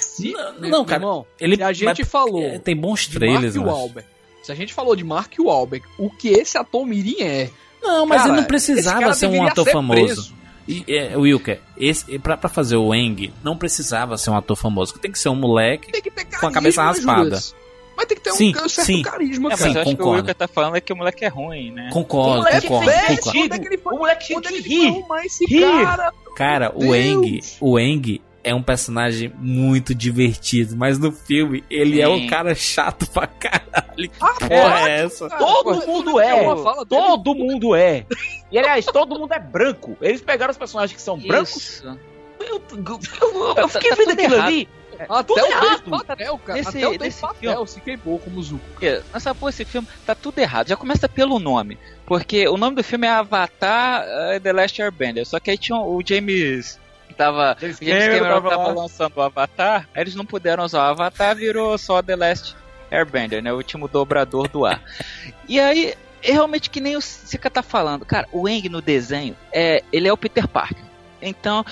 Não, 0.60 0.70
não, 0.70 0.86
cara, 0.86 1.02
Irmão, 1.02 1.26
ele 1.40 1.56
se 1.56 1.64
a 1.64 1.74
gente 1.74 1.86
mas- 2.02 2.08
falou 2.10 2.44
é, 2.44 2.60
tem 2.60 2.76
bons 2.76 3.08
trailers, 3.08 3.56
Mark. 3.56 3.68
Wahlberg, 3.70 4.08
se 4.44 4.52
a 4.52 4.56
gente 4.56 4.72
falou 4.72 4.96
de 4.96 5.04
Mark 5.04 5.34
Wahlberg, 5.40 5.84
o 5.98 6.12
que 6.12 6.30
esse 6.30 6.58
ator 6.60 6.86
mirim 6.86 7.22
é? 7.22 7.50
Não, 7.82 8.06
mas 8.06 8.22
Cara, 8.22 8.34
ele 8.34 8.42
não 8.42 8.48
precisava 8.48 9.14
ser 9.16 9.28
um 9.28 9.44
ator 9.44 9.66
ser 9.66 9.72
famoso. 9.72 10.04
preso. 10.06 10.38
E, 10.68 10.84
é, 10.88 11.18
Wilker, 11.18 11.60
esse, 11.78 12.20
pra, 12.20 12.38
pra 12.38 12.50
fazer 12.50 12.76
o 12.76 12.94
Eng, 12.94 13.34
não 13.44 13.58
precisava 13.58 14.18
ser 14.18 14.30
um 14.30 14.36
ator 14.38 14.56
famoso. 14.58 14.94
Tem 15.00 15.12
que 15.12 15.18
ser 15.18 15.30
um 15.30 15.36
moleque 15.36 15.92
Tem 15.92 16.02
que 16.02 16.12
ter 16.12 16.26
com 16.26 16.48
a 16.48 16.52
cabeça 16.52 16.84
carisma, 16.84 17.14
raspada. 17.14 17.24
Juras. 17.24 17.56
Mas 17.98 18.06
tem 18.06 18.16
que 18.18 18.24
ter 18.24 18.32
Sim, 18.34 18.52
um 18.52 18.70
certo 18.70 18.86
sim. 18.86 19.02
carisma, 19.02 19.50
É, 19.50 19.52
mas 19.52 19.60
Sim, 19.60 19.74
eu 19.74 19.82
acho 19.82 19.84
que 19.90 19.96
o 19.96 19.98
concordo. 19.98 20.18
Wilker 20.20 20.36
tá 20.36 20.48
falando 20.48 20.76
é 20.78 20.82
que 20.82 20.94
o 20.94 20.96
moleque 20.96 21.26
é 21.26 21.28
ruim, 21.28 21.72
né? 21.72 21.90
Concordo, 21.92 22.38
moleque 22.44 22.68
concordo, 22.68 22.92
fez 22.92 23.20
concordo. 23.20 23.40
Onde 23.40 23.54
é 23.56 23.60
que 23.60 23.68
ele 23.68 23.78
foi? 23.80 23.94
O 23.94 23.98
moleque 23.98 24.26
tinha 24.28 24.38
Onde 24.38 24.48
é 24.48 24.52
ele 24.58 24.88
arrumar 24.88 25.26
esse 25.26 25.46
Rir. 25.46 25.62
cara? 25.84 26.14
Cara, 26.36 26.72
o. 26.76 26.94
Eng, 26.96 27.40
o 27.60 27.80
Eng 27.80 28.22
é 28.44 28.54
um 28.56 28.62
personagem 28.62 29.34
muito 29.40 29.94
divertido, 29.96 30.78
mas 30.78 30.98
no 31.00 31.12
filme 31.12 31.64
ele 31.70 32.00
é 32.00 32.08
um 32.08 32.20
Sim. 32.20 32.28
cara 32.28 32.54
chato 32.56 33.10
pra 33.10 33.26
caralho. 33.28 34.08
Que 34.10 34.12
Ah, 34.22 34.34
porra 34.40 34.90
é 34.90 35.04
essa? 35.04 35.28
Todo 35.32 35.86
mundo 35.88 36.20
é 36.22 36.30
é. 36.30 36.34
uma 36.42 36.56
fala 36.64 36.86
dele. 36.86 37.02
Todo 37.02 37.36
mundo 37.36 37.76
é. 37.76 38.06
E 38.52 38.58
aliás, 38.60 38.86
todo 38.86 39.20
mundo 39.20 39.34
é 39.34 39.40
branco. 39.40 39.98
Eles 40.02 40.22
pegaram 40.22 40.52
os 40.52 40.58
personagens 40.58 40.96
que 40.96 41.02
são 41.02 41.18
brancos. 41.18 41.56
Isso. 41.58 41.98
Eu, 42.40 42.62
eu- 42.72 43.54
eu 43.58 43.68
fiquei 43.68 43.90
Tá- 43.90 43.96
tá 43.96 44.02
vendo 44.04 44.12
aquilo 44.12 44.36
errado. 44.36 44.48
ali. 44.48 44.70
Até 45.04 45.24
tudo 45.24 45.42
o 45.42 45.46
errado. 45.46 46.06
Patel, 46.06 46.38
cara. 46.40 46.58
Nesse- 46.60 46.78
Até 46.78 46.88
o 46.88 46.92
Patel 47.00 47.36
filme- 47.36 47.68
se 47.68 47.82
queimou 47.82 48.20
como 48.20 48.42
Zuko. 48.44 48.64
Porque, 48.72 49.02
Essa 49.14 49.34
porra, 49.36 49.50
esse 49.50 49.66
filme 49.66 49.88
tá 50.06 50.16
tudo 50.16 50.40
errado. 50.40 50.68
Já 50.70 50.76
começa 50.76 51.08
pelo 51.10 51.40
nome. 51.40 51.78
Porque 52.06 52.48
o 52.48 52.58
nome 52.58 52.76
do 52.76 52.84
filme 52.84 53.06
é 53.08 53.10
Avatar 53.10 54.04
eh, 54.06 54.40
The 54.40 54.54
Last 54.54 54.82
Airbender. 54.82 55.26
Só 55.26 55.40
que 55.40 55.52
aí 55.52 55.58
tinha 55.58 55.78
o 55.78 56.02
James. 56.06 56.80
Tava, 57.18 57.58
James 57.60 57.78
James 57.82 58.06
Cameron 58.06 58.34
tava 58.36 58.50
tava 58.50 58.68
lá. 58.68 58.74
lançando 58.74 59.14
o 59.18 59.22
Avatar. 59.22 59.88
Aí 59.96 60.02
eles 60.04 60.14
não 60.16 60.26
puderam 60.26 60.64
usar 60.64 60.80
o 60.80 60.92
Avatar, 60.92 61.36
virou 61.36 61.78
só 61.78 62.02
The 62.02 62.16
Last 62.16 62.56
Airbender, 62.92 63.42
né? 63.42 63.52
O 63.52 63.56
último 63.58 63.88
dobrador 63.88 64.48
do 64.48 64.66
ar. 64.66 64.82
e 65.50 65.60
aí, 65.60 65.96
é 66.22 66.32
realmente 66.32 66.70
que 66.70 66.80
nem 66.80 66.96
o 66.96 67.02
Sika 67.02 67.50
tá 67.50 67.64
falando. 67.64 68.06
Cara, 68.06 68.28
o 68.32 68.48
Eng 68.48 68.70
no 68.70 68.82
desenho, 68.82 69.36
é, 69.52 69.84
ele 69.92 70.08
é 70.08 70.14
o 70.14 70.18
Peter 70.18 70.48
Parker. 70.48 70.84
Então, 71.20 71.66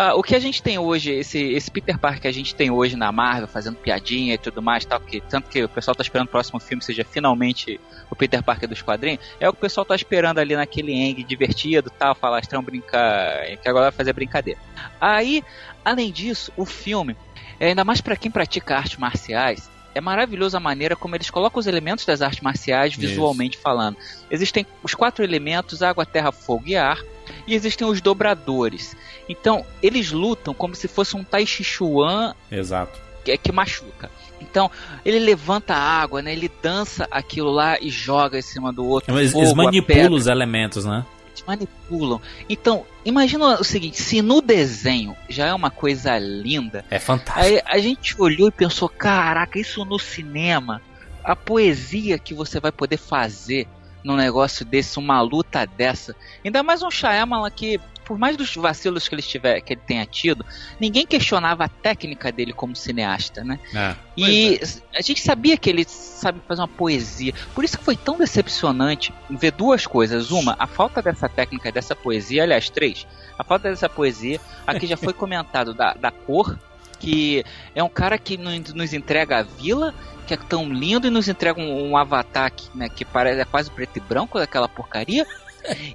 ah, 0.00 0.14
o 0.14 0.22
que 0.22 0.34
a 0.34 0.38
gente 0.38 0.62
tem 0.62 0.78
hoje, 0.78 1.10
esse, 1.10 1.38
esse 1.38 1.70
Peter 1.70 1.98
Parker 1.98 2.22
que 2.22 2.26
a 2.26 2.32
gente 2.32 2.54
tem 2.54 2.70
hoje 2.70 2.96
na 2.96 3.12
Marvel, 3.12 3.46
fazendo 3.46 3.76
piadinha 3.76 4.32
e 4.32 4.38
tudo 4.38 4.62
mais, 4.62 4.82
tal, 4.82 4.98
que, 4.98 5.20
tanto 5.20 5.50
que 5.50 5.62
o 5.62 5.68
pessoal 5.68 5.94
tá 5.94 6.00
esperando 6.00 6.26
o 6.26 6.30
próximo 6.30 6.58
filme 6.58 6.82
seja 6.82 7.04
finalmente 7.04 7.78
o 8.10 8.16
Peter 8.16 8.42
Parker 8.42 8.66
dos 8.66 8.80
quadrinhos, 8.80 9.20
é 9.38 9.46
o 9.46 9.52
que 9.52 9.58
o 9.58 9.60
pessoal 9.60 9.84
tá 9.84 9.94
esperando 9.94 10.38
ali 10.38 10.56
naquele 10.56 10.92
Eng 10.92 11.22
divertido, 11.22 11.90
tal, 11.90 12.14
falastrão, 12.14 12.62
brincar, 12.62 13.44
que 13.62 13.68
agora 13.68 13.90
vai 13.90 13.92
fazer 13.92 14.14
brincadeira. 14.14 14.58
Aí, 14.98 15.44
além 15.84 16.10
disso, 16.10 16.50
o 16.56 16.64
filme, 16.64 17.14
é, 17.58 17.68
ainda 17.68 17.84
mais 17.84 18.00
para 18.00 18.16
quem 18.16 18.30
pratica 18.30 18.78
artes 18.78 18.96
marciais, 18.96 19.68
é 19.94 20.00
maravilhoso 20.00 20.56
a 20.56 20.60
maneira 20.60 20.96
como 20.96 21.14
eles 21.14 21.28
colocam 21.28 21.60
os 21.60 21.66
elementos 21.66 22.06
das 22.06 22.22
artes 22.22 22.40
marciais 22.40 22.92
Isso. 22.92 23.00
visualmente 23.02 23.58
falando. 23.58 23.98
Existem 24.30 24.66
os 24.82 24.94
quatro 24.94 25.22
elementos: 25.22 25.82
água, 25.82 26.06
terra, 26.06 26.32
fogo 26.32 26.64
e 26.68 26.76
ar. 26.76 26.98
E 27.46 27.54
existem 27.54 27.86
os 27.86 28.00
dobradores. 28.00 28.96
Então, 29.28 29.64
eles 29.82 30.10
lutam 30.10 30.52
como 30.54 30.74
se 30.74 30.88
fosse 30.88 31.16
um 31.16 31.24
Tai 31.24 31.44
Chi 31.46 31.62
Chuan 31.64 32.34
Exato. 32.50 32.98
que, 33.24 33.36
que 33.38 33.52
machuca. 33.52 34.10
Então, 34.40 34.70
ele 35.04 35.18
levanta 35.18 35.74
a 35.74 35.78
água, 35.78 36.22
né? 36.22 36.32
Ele 36.32 36.50
dança 36.62 37.06
aquilo 37.10 37.50
lá 37.50 37.78
e 37.80 37.90
joga 37.90 38.38
em 38.38 38.42
cima 38.42 38.72
do 38.72 38.84
outro. 38.86 39.16
Eles, 39.16 39.32
fogo, 39.32 39.44
eles 39.44 39.54
manipulam 39.54 40.12
os 40.12 40.26
elementos, 40.26 40.84
né? 40.84 41.04
eles 41.28 41.44
manipulam. 41.46 42.20
Então, 42.48 42.84
imagina 43.04 43.60
o 43.60 43.64
seguinte: 43.64 44.00
se 44.00 44.22
no 44.22 44.40
desenho 44.40 45.14
já 45.28 45.46
é 45.46 45.54
uma 45.54 45.70
coisa 45.70 46.18
linda, 46.18 46.84
É 46.90 46.98
fantástico. 46.98 47.38
aí 47.46 47.60
a 47.66 47.78
gente 47.78 48.14
olhou 48.20 48.48
e 48.48 48.52
pensou: 48.52 48.88
caraca, 48.88 49.58
isso 49.58 49.84
no 49.84 49.98
cinema, 49.98 50.80
a 51.22 51.36
poesia 51.36 52.18
que 52.18 52.32
você 52.34 52.58
vai 52.58 52.72
poder 52.72 52.96
fazer 52.96 53.68
num 54.04 54.16
negócio 54.16 54.64
desse, 54.64 54.98
uma 54.98 55.20
luta 55.20 55.66
dessa. 55.66 56.14
Ainda 56.44 56.62
mais 56.62 56.82
um 56.82 56.90
Shyamalan 56.90 57.50
que, 57.50 57.80
por 58.04 58.18
mais 58.18 58.36
dos 58.36 58.54
vacilos 58.56 59.08
que 59.08 59.14
ele, 59.14 59.22
tiver, 59.22 59.60
que 59.60 59.74
ele 59.74 59.80
tenha 59.86 60.06
tido, 60.06 60.44
ninguém 60.80 61.06
questionava 61.06 61.64
a 61.64 61.68
técnica 61.68 62.32
dele 62.32 62.52
como 62.52 62.74
cineasta, 62.74 63.44
né? 63.44 63.58
É. 63.74 63.94
E 64.16 64.60
a 64.94 65.00
gente 65.00 65.20
sabia 65.20 65.56
que 65.56 65.70
ele 65.70 65.84
sabe 65.84 66.40
fazer 66.46 66.60
uma 66.60 66.68
poesia. 66.68 67.34
Por 67.54 67.64
isso 67.64 67.78
que 67.78 67.84
foi 67.84 67.96
tão 67.96 68.18
decepcionante 68.18 69.12
ver 69.30 69.52
duas 69.52 69.86
coisas. 69.86 70.30
Uma, 70.30 70.56
a 70.58 70.66
falta 70.66 71.00
dessa 71.00 71.28
técnica, 71.28 71.72
dessa 71.72 71.94
poesia. 71.94 72.42
Aliás, 72.42 72.68
três. 72.68 73.06
A 73.38 73.44
falta 73.44 73.70
dessa 73.70 73.88
poesia. 73.88 74.40
Aqui 74.66 74.86
já 74.86 74.96
foi 74.96 75.12
comentado 75.14 75.72
da, 75.72 75.94
da 75.94 76.10
cor. 76.10 76.58
Que 77.00 77.44
é 77.74 77.82
um 77.82 77.88
cara 77.88 78.16
que 78.16 78.36
nos 78.36 78.92
entrega 78.92 79.38
a 79.38 79.42
vila, 79.42 79.92
que 80.26 80.34
é 80.34 80.36
tão 80.36 80.72
lindo, 80.72 81.06
e 81.06 81.10
nos 81.10 81.28
entrega 81.28 81.60
um, 81.60 81.90
um 81.90 81.96
avatar 81.96 82.52
que, 82.52 82.68
né, 82.76 82.88
que 82.88 83.04
parece 83.04 83.40
é 83.40 83.44
quase 83.44 83.70
preto 83.70 83.96
e 83.96 84.00
branco 84.00 84.38
daquela 84.38 84.68
porcaria. 84.68 85.26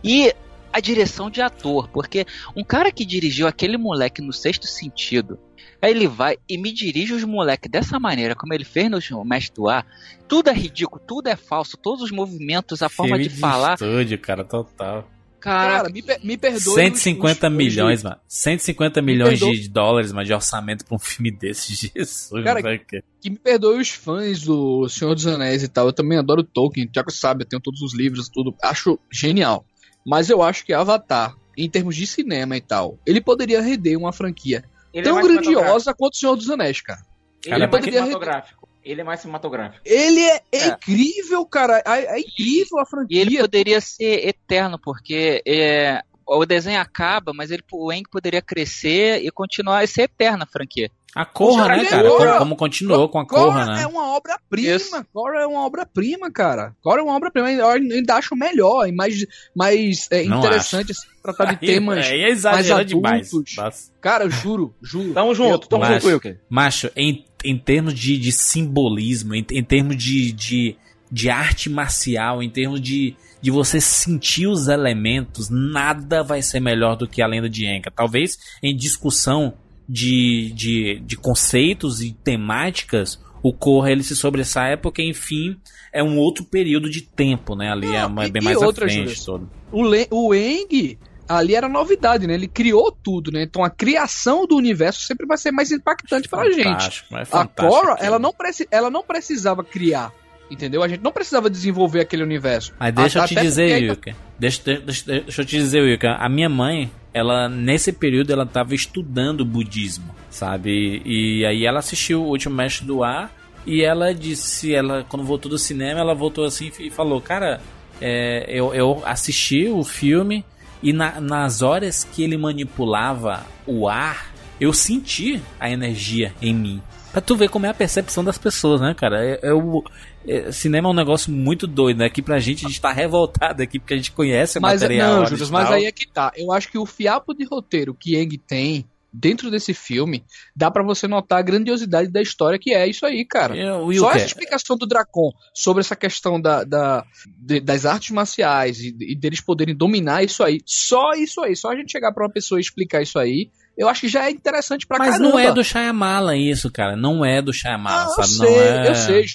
E 0.04 0.32
a 0.76 0.80
direção 0.82 1.30
de 1.30 1.42
ator, 1.42 1.88
porque 1.88 2.26
um 2.54 2.64
cara 2.64 2.92
que 2.92 3.06
dirigiu 3.06 3.48
aquele 3.48 3.78
moleque 3.78 4.22
no 4.22 4.34
sexto 4.34 4.68
sentido, 4.68 5.40
aí 5.82 5.90
ele 5.90 6.06
vai 6.06 6.38
e 6.50 6.58
me 6.58 6.72
dirige 6.72 7.14
os 7.14 7.24
moleques 7.24 7.72
dessa 7.72 7.98
maneira, 7.98 8.36
como 8.36 8.54
ele 8.54 8.66
fez 8.66 8.92
no 8.92 9.24
Mestre 9.24 9.56
do 9.56 9.70
Ar, 9.70 9.88
tudo 10.28 10.50
é 10.50 10.54
ridículo, 10.54 11.02
tudo 11.08 11.30
é 11.30 11.36
falso, 11.38 11.78
todos 11.78 12.04
os 12.04 12.12
movimentos, 12.12 12.84
a 12.84 12.90
forma 12.90 13.16
Filme 13.16 13.30
de 13.30 13.40
falar. 13.40 13.74
estúdio, 13.76 14.20
cara, 14.20 14.44
total. 14.44 15.10
Cara, 15.46 15.72
Cara, 15.84 15.90
me, 15.90 16.04
me 16.24 16.38
perdoe. 16.38 16.74
150 16.74 17.46
os- 17.48 17.52
os- 17.52 17.58
milhões, 17.58 18.00
os- 18.00 18.04
mano. 18.04 18.18
150 18.28 19.02
milhões 19.02 19.40
perdoa- 19.40 19.54
de 19.56 19.70
dólares, 19.70 20.12
mano, 20.12 20.26
de 20.26 20.34
orçamento 20.34 20.84
pra 20.84 20.96
um 20.96 21.00
filme 21.00 21.30
desse. 21.32 21.74
Jesus, 21.96 22.44
Cara, 22.44 22.62
que- 22.80 23.04
Que 23.22 23.30
me 23.30 23.38
perdoe 23.38 23.80
os 23.80 23.90
fãs 23.90 24.42
do 24.42 24.90
Senhor 24.90 25.14
dos 25.14 25.28
Anéis 25.28 25.62
e 25.62 25.68
tal. 25.68 25.86
Eu 25.86 25.94
também 25.94 26.18
adoro 26.18 26.44
Tolkien. 26.44 26.88
O 26.88 26.92
Thiago 26.92 27.12
sabe, 27.12 27.44
eu 27.44 27.48
tenho 27.48 27.62
todos 27.62 27.82
os 27.82 27.94
livros, 27.94 28.28
tudo. 28.28 28.56
Acho 28.64 29.00
genial. 29.12 29.64
Mas 30.06 30.30
eu 30.30 30.42
acho 30.42 30.66
que 30.66 30.74
Avatar, 30.74 31.36
em 31.58 31.70
termos 31.70 31.96
de 31.96 32.06
cinema 32.08 32.58
e 32.58 32.62
tal, 32.62 32.98
ele 33.06 33.22
poderia 33.22 33.62
render 33.62 33.96
uma 33.98 34.12
franquia 34.12 34.64
Ele 34.94 35.02
é 35.02 35.04
tão 35.04 35.16
mais 35.16 35.28
grandiosa 35.28 35.94
quanto 35.94 36.14
o 36.14 36.18
Senhor 36.18 36.36
dos 36.36 36.50
Anéis, 36.50 36.82
cara. 36.82 37.02
Ele 37.46 37.56
é 37.56 37.60
mais 37.60 37.70
porque- 37.70 37.92
cinematográfico. 37.92 38.65
Ele 38.86 39.02
é 39.02 39.04
mais 39.04 39.20
cinematográfico. 39.20 39.82
Ele 39.84 40.22
é, 40.22 40.36
é 40.52 40.58
É. 40.58 40.68
incrível, 40.68 41.46
cara. 41.46 41.82
É, 41.86 42.18
é 42.18 42.20
incrível 42.20 42.78
a 42.80 42.84
E 42.84 42.90
franquia. 42.90 43.22
ele 43.22 43.38
poderia 43.40 43.82
ser 43.82 44.28
eterno, 44.28 44.78
porque 44.80 45.42
é, 45.46 46.02
o 46.28 46.46
desenho 46.46 46.80
acaba, 46.80 47.34
mas 47.34 47.50
ele, 47.52 47.64
o 47.72 47.92
Eng 47.92 48.04
poderia 48.12 48.42
crescer 48.42 49.24
e 49.26 49.32
continuar 49.32 49.84
e 49.84 49.88
ser 49.88 50.04
eterna 50.04 50.44
a 50.44 50.48
franquia. 50.48 50.90
A 51.16 51.24
Corra, 51.26 51.70
né, 51.70 51.86
cara? 51.86 52.10
Corra- 52.10 52.26
Como, 52.26 52.40
como 52.40 52.56
continuou 52.58 53.08
com 53.08 53.20
a 53.20 53.26
Corra, 53.26 53.66
né? 53.68 53.84
é 53.84 53.88
uma 53.88 54.16
obra-prima. 54.18 55.08
Korra 55.14 55.40
é 55.40 55.48
uma 55.48 55.66
obra-prima, 55.66 56.30
cara. 56.30 56.76
Korra 56.82 57.00
é 57.00 57.04
uma 57.04 57.16
obra-prima. 57.16 57.50
Eu 57.52 57.70
ainda 57.70 58.16
acho 58.16 58.36
melhor 58.36 58.86
e 58.86 58.92
mais, 58.92 59.26
mais 59.56 60.12
é, 60.12 60.24
interessante 60.26 60.92
assim, 60.92 61.08
tratar 61.24 61.46
de 61.46 61.52
Aí- 61.52 61.58
temas 61.74 62.06
aí 62.06 62.22
é 62.22 62.36
mais 62.52 62.70
adultos. 62.70 63.46
demais. 63.50 63.94
Cara, 64.02 64.26
eu 64.26 64.30
juro, 64.30 64.76
juro. 64.84 65.14
Tamo 65.14 65.34
junto, 65.34 65.70
tamo 65.70 65.86
junto, 65.86 66.06
Wilker. 66.06 66.42
macho 66.50 66.92
em, 66.98 67.24
em 67.50 67.58
termos 67.58 67.94
de, 67.94 68.18
de 68.18 68.32
simbolismo, 68.32 69.36
em, 69.36 69.46
em 69.52 69.64
termos 69.64 69.96
de, 69.98 70.32
de, 70.32 70.76
de 71.12 71.30
arte 71.30 71.70
marcial, 71.70 72.42
em 72.42 72.50
termos 72.50 72.82
de, 72.82 73.16
de 73.42 73.52
você 73.52 73.80
sentir 73.80 74.48
os 74.48 74.68
elementos, 74.68 75.50
nada 75.50 76.24
vai 76.24 76.42
ser 76.42 76.60
melhor 76.60 76.96
do 76.96 77.08
que 77.08 77.22
a 77.22 77.28
lenda 77.28 77.50
de 77.50 77.66
Enka. 77.66 77.92
Talvez 77.92 78.38
em 78.62 78.76
discussão 78.76 79.54
de, 79.88 80.52
de, 80.56 81.00
de 81.06 81.16
conceitos 81.16 82.02
e 82.02 82.12
temáticas, 82.24 83.20
o 83.44 83.54
Korra 83.54 83.92
ele 83.92 84.02
se 84.04 84.16
sobressai 84.16 84.76
porque, 84.78 85.04
enfim, 85.04 85.56
é 85.94 86.04
um 86.04 86.18
outro 86.18 86.44
período 86.44 86.90
de 86.90 87.02
tempo, 87.02 87.56
né? 87.56 87.72
Ali 87.72 87.94
é, 87.94 88.06
uma- 88.06 88.26
e- 88.26 88.32
bem 88.32 88.42
mais 88.42 88.58
outra, 88.62 88.86
à 88.86 88.90
frente 88.90 89.10
Júlio? 89.16 89.26
todo. 89.26 89.50
O, 89.72 89.84
Le 89.84 90.08
o 90.10 90.34
Eng 90.34 90.98
ali 91.28 91.56
era 91.56 91.68
novidade, 91.68 92.28
né? 92.28 92.34
Ele 92.34 92.48
criou 92.48 92.92
tudo, 92.92 93.32
né? 93.32 93.44
Então 93.44 93.64
a 93.64 93.70
criação 93.70 94.46
do 94.46 94.56
universo 94.56 95.02
sempre 95.02 95.26
vai 95.26 95.38
ser 95.38 95.52
mais 95.52 95.72
impactante 95.72 96.28
gente. 96.54 96.64
Fantástico, 96.64 97.18
é 97.18 97.22
A 97.22 97.26
fantástico 97.26 97.68
Korra, 97.68 97.94
aquilo. 97.94 98.08
ela 98.08 98.20
não, 98.20 98.34
preci 98.34 98.68
ela 98.72 98.90
não 98.90 99.04
precisava 99.04 99.64
criar. 99.64 100.12
Entendeu? 100.50 100.84
A 100.84 100.88
gente 100.88 101.02
não 101.02 101.12
precisava 101.12 101.50
desenvolver 101.50 102.02
aquele 102.02 102.22
universo. 102.22 102.72
Mas 102.80 102.94
deixa 102.94 103.18
eu 103.18 103.24
Até 103.24 103.34
te 103.36 103.42
dizer, 103.42 103.64
porque 103.64 103.74
ainda- 103.74 103.94
Wilker. 103.94 104.16
Deixa, 104.38 104.62
deixa, 104.64 105.06
deixa 105.06 105.42
eu 105.42 105.46
te 105.46 105.58
dizer, 105.58 105.82
Wilker. 105.82 106.16
A 106.20 106.30
minha 106.30 106.48
mãe, 106.48 106.92
ela, 107.12 107.50
nesse 107.50 107.92
período, 107.92 108.32
ela 108.32 108.46
tava 108.46 108.76
estudando 108.76 109.44
budismo, 109.44 110.14
sabe? 110.30 111.02
E, 111.04 111.44
aí 111.48 111.66
ela 111.66 111.80
assistiu 111.80 112.22
o 112.22 112.28
último 112.28 112.54
Mestre 112.54 112.86
do 112.86 113.04
Ar 113.04 113.34
e 113.66 113.82
ela 113.84 114.14
disse, 114.14 114.72
ela, 114.72 115.04
quando 115.10 115.26
voltou 115.26 115.50
do 115.50 115.58
cinema, 115.58 116.00
ela 116.00 116.14
voltou 116.14 116.46
assim 116.46 116.72
e 116.80 116.92
falou, 116.92 117.20
cara, 117.20 117.60
é, 118.00 118.46
eu, 118.48 118.72
eu 118.76 119.02
assisti 119.04 119.68
o 119.68 119.84
filme 119.84 120.46
e 120.82 120.94
na- 120.94 121.20
nas 121.20 121.62
horas 121.62 122.04
que 122.04 122.24
ele 122.24 122.38
manipulava 122.38 123.46
o 123.66 123.88
ar, 123.88 124.34
eu 124.60 124.72
senti 124.74 125.42
a 125.60 125.70
energia 125.70 126.34
em 126.42 126.54
mim. 126.54 126.82
Pra 127.12 127.22
tu 127.22 127.36
ver 127.36 127.50
como 127.50 127.66
é 127.66 127.70
a 127.70 127.74
percepção 127.74 128.24
das 128.24 128.38
pessoas, 128.38 128.82
né, 128.82 128.94
cara? 128.94 129.24
É, 129.26 129.40
é 129.42 129.54
o, 129.54 129.84
é, 130.28 130.52
cinema 130.52 130.90
é 130.90 130.92
um 130.92 130.96
negócio 130.96 131.32
muito 131.32 131.66
doido, 131.66 132.00
né? 132.00 132.06
Aqui 132.06 132.22
pra 132.22 132.40
gente, 132.40 132.66
a 132.66 132.70
gente 132.70 132.82
tá 132.82 132.92
revoltado 132.92 133.64
aqui 133.64 133.80
porque 133.80 133.94
a 133.94 133.98
gente 133.98 134.12
conhece 134.12 134.58
o 134.58 134.62
Mas, 134.62 134.82
material. 134.82 135.20
não, 135.22 135.26
Judas, 135.26 135.50
mas 135.50 135.72
aí 135.72 135.86
é 135.86 135.92
que 135.94 136.06
tá. 136.08 136.32
Eu 136.36 136.52
acho 136.52 136.70
que 136.70 136.78
o 136.78 136.86
fiapo 136.86 137.34
de 137.34 137.46
roteiro 137.46 137.94
que 137.94 138.18
Eng 138.18 138.38
tem 138.38 138.86
dentro 139.20 139.50
desse 139.52 139.74
filme, 139.74 140.24
dá 140.56 140.70
pra 140.70 140.84
você 140.84 141.08
notar 141.08 141.40
a 141.40 141.42
grandiosidade 141.42 142.10
da 142.12 142.22
história 142.22 142.60
que 142.60 142.74
é 142.74 142.88
isso 142.88 143.06
aí, 143.06 143.24
cara. 143.26 143.56
É, 143.58 143.72
o 143.74 143.78
Só 143.78 143.86
Wilker. 144.08 144.16
essa 144.16 144.26
explicação 144.26 144.78
do 144.78 144.86
Dracon 144.86 145.32
sobre 145.54 145.82
essa 145.82 145.96
questão 145.96 146.40
da, 146.42 146.64
da- 146.64 147.04
de- 147.38 147.60
das 147.62 147.86
artes 147.86 148.12
marciais 148.12 148.80
e, 148.80 148.96
e 149.00 149.16
deles 149.16 149.42
poderem 149.42 149.76
dominar 149.76 150.24
isso 150.24 150.44
aí, 150.44 150.60
só 150.66 151.12
isso 151.14 151.42
aí, 151.42 151.56
só 151.56 151.72
a 151.72 151.76
gente 151.76 151.92
chegar 151.92 152.12
pra 152.12 152.24
uma 152.26 152.32
pessoa 152.32 152.60
e 152.60 152.62
explicar 152.62 153.02
isso 153.02 153.18
aí, 153.20 153.50
eu 153.78 153.90
acho 153.90 154.02
que 154.02 154.08
já 154.08 154.26
é 154.26 154.32
interessante 154.32 154.88
pra 154.88 154.98
Mas 154.98 155.12
caramba. 155.18 155.30
não 155.32 155.40
é 155.40 155.52
do 155.54 155.64
Shyamalan 155.64 156.38
isso, 156.38 156.72
cara. 156.72 156.96
Não 156.96 157.26
é 157.26 157.42
do 157.42 157.52
Shyamalan, 157.52 158.04
Ah, 158.04 158.06
eu 158.06 158.24
sabe? 158.24 158.28
sei, 158.30 158.48
não 158.48 158.62
é... 158.62 158.90
eu 158.90 158.96
sei. 158.96 159.26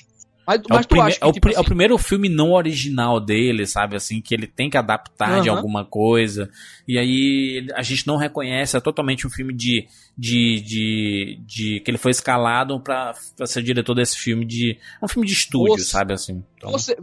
Mas, 0.46 0.58
É, 0.60 0.62
mas 0.68 0.84
o, 0.84 0.88
tu 0.88 1.00
acha 1.00 1.18
que, 1.18 1.24
é 1.24 1.26
o 1.28 1.32
tipo 1.32 1.46
pri- 1.46 1.54
é 1.54 1.56
o 1.56 1.60
assim, 1.60 1.68
primeiro 1.68 1.98
filme 1.98 2.28
não 2.28 2.52
original 2.52 3.20
dele, 3.20 3.66
sabe? 3.66 3.94
Assim, 3.96 4.20
que 4.20 4.34
ele 4.34 4.46
tem 4.46 4.68
que 4.68 4.76
adaptar 4.76 5.40
de 5.40 5.48
Aham. 5.48 5.58
alguma 5.58 5.84
coisa. 5.84 6.50
E 6.88 6.98
aí 6.98 7.66
a 7.74 7.82
gente 7.82 8.06
não 8.06 8.16
reconhece, 8.16 8.76
é 8.76 8.80
totalmente 8.80 9.26
um 9.26 9.30
filme 9.30 9.52
de. 9.54 9.86
de, 10.18 10.60
de, 10.60 11.40
de 11.46 11.80
que 11.80 11.90
ele 11.90 11.98
foi 11.98 12.10
escalado 12.10 12.80
pra, 12.80 13.14
pra 13.36 13.46
ser 13.46 13.62
diretor 13.62 13.94
desse 13.94 14.18
filme 14.18 14.44
de. 14.44 14.76
É 15.00 15.04
um 15.04 15.08
filme 15.08 15.26
de 15.26 15.32
estúdio, 15.34 15.78
Você- 15.78 15.84
sabe? 15.90 16.12
Assim. 16.14 16.42
Então, 16.56 16.70
Você, 16.72 16.96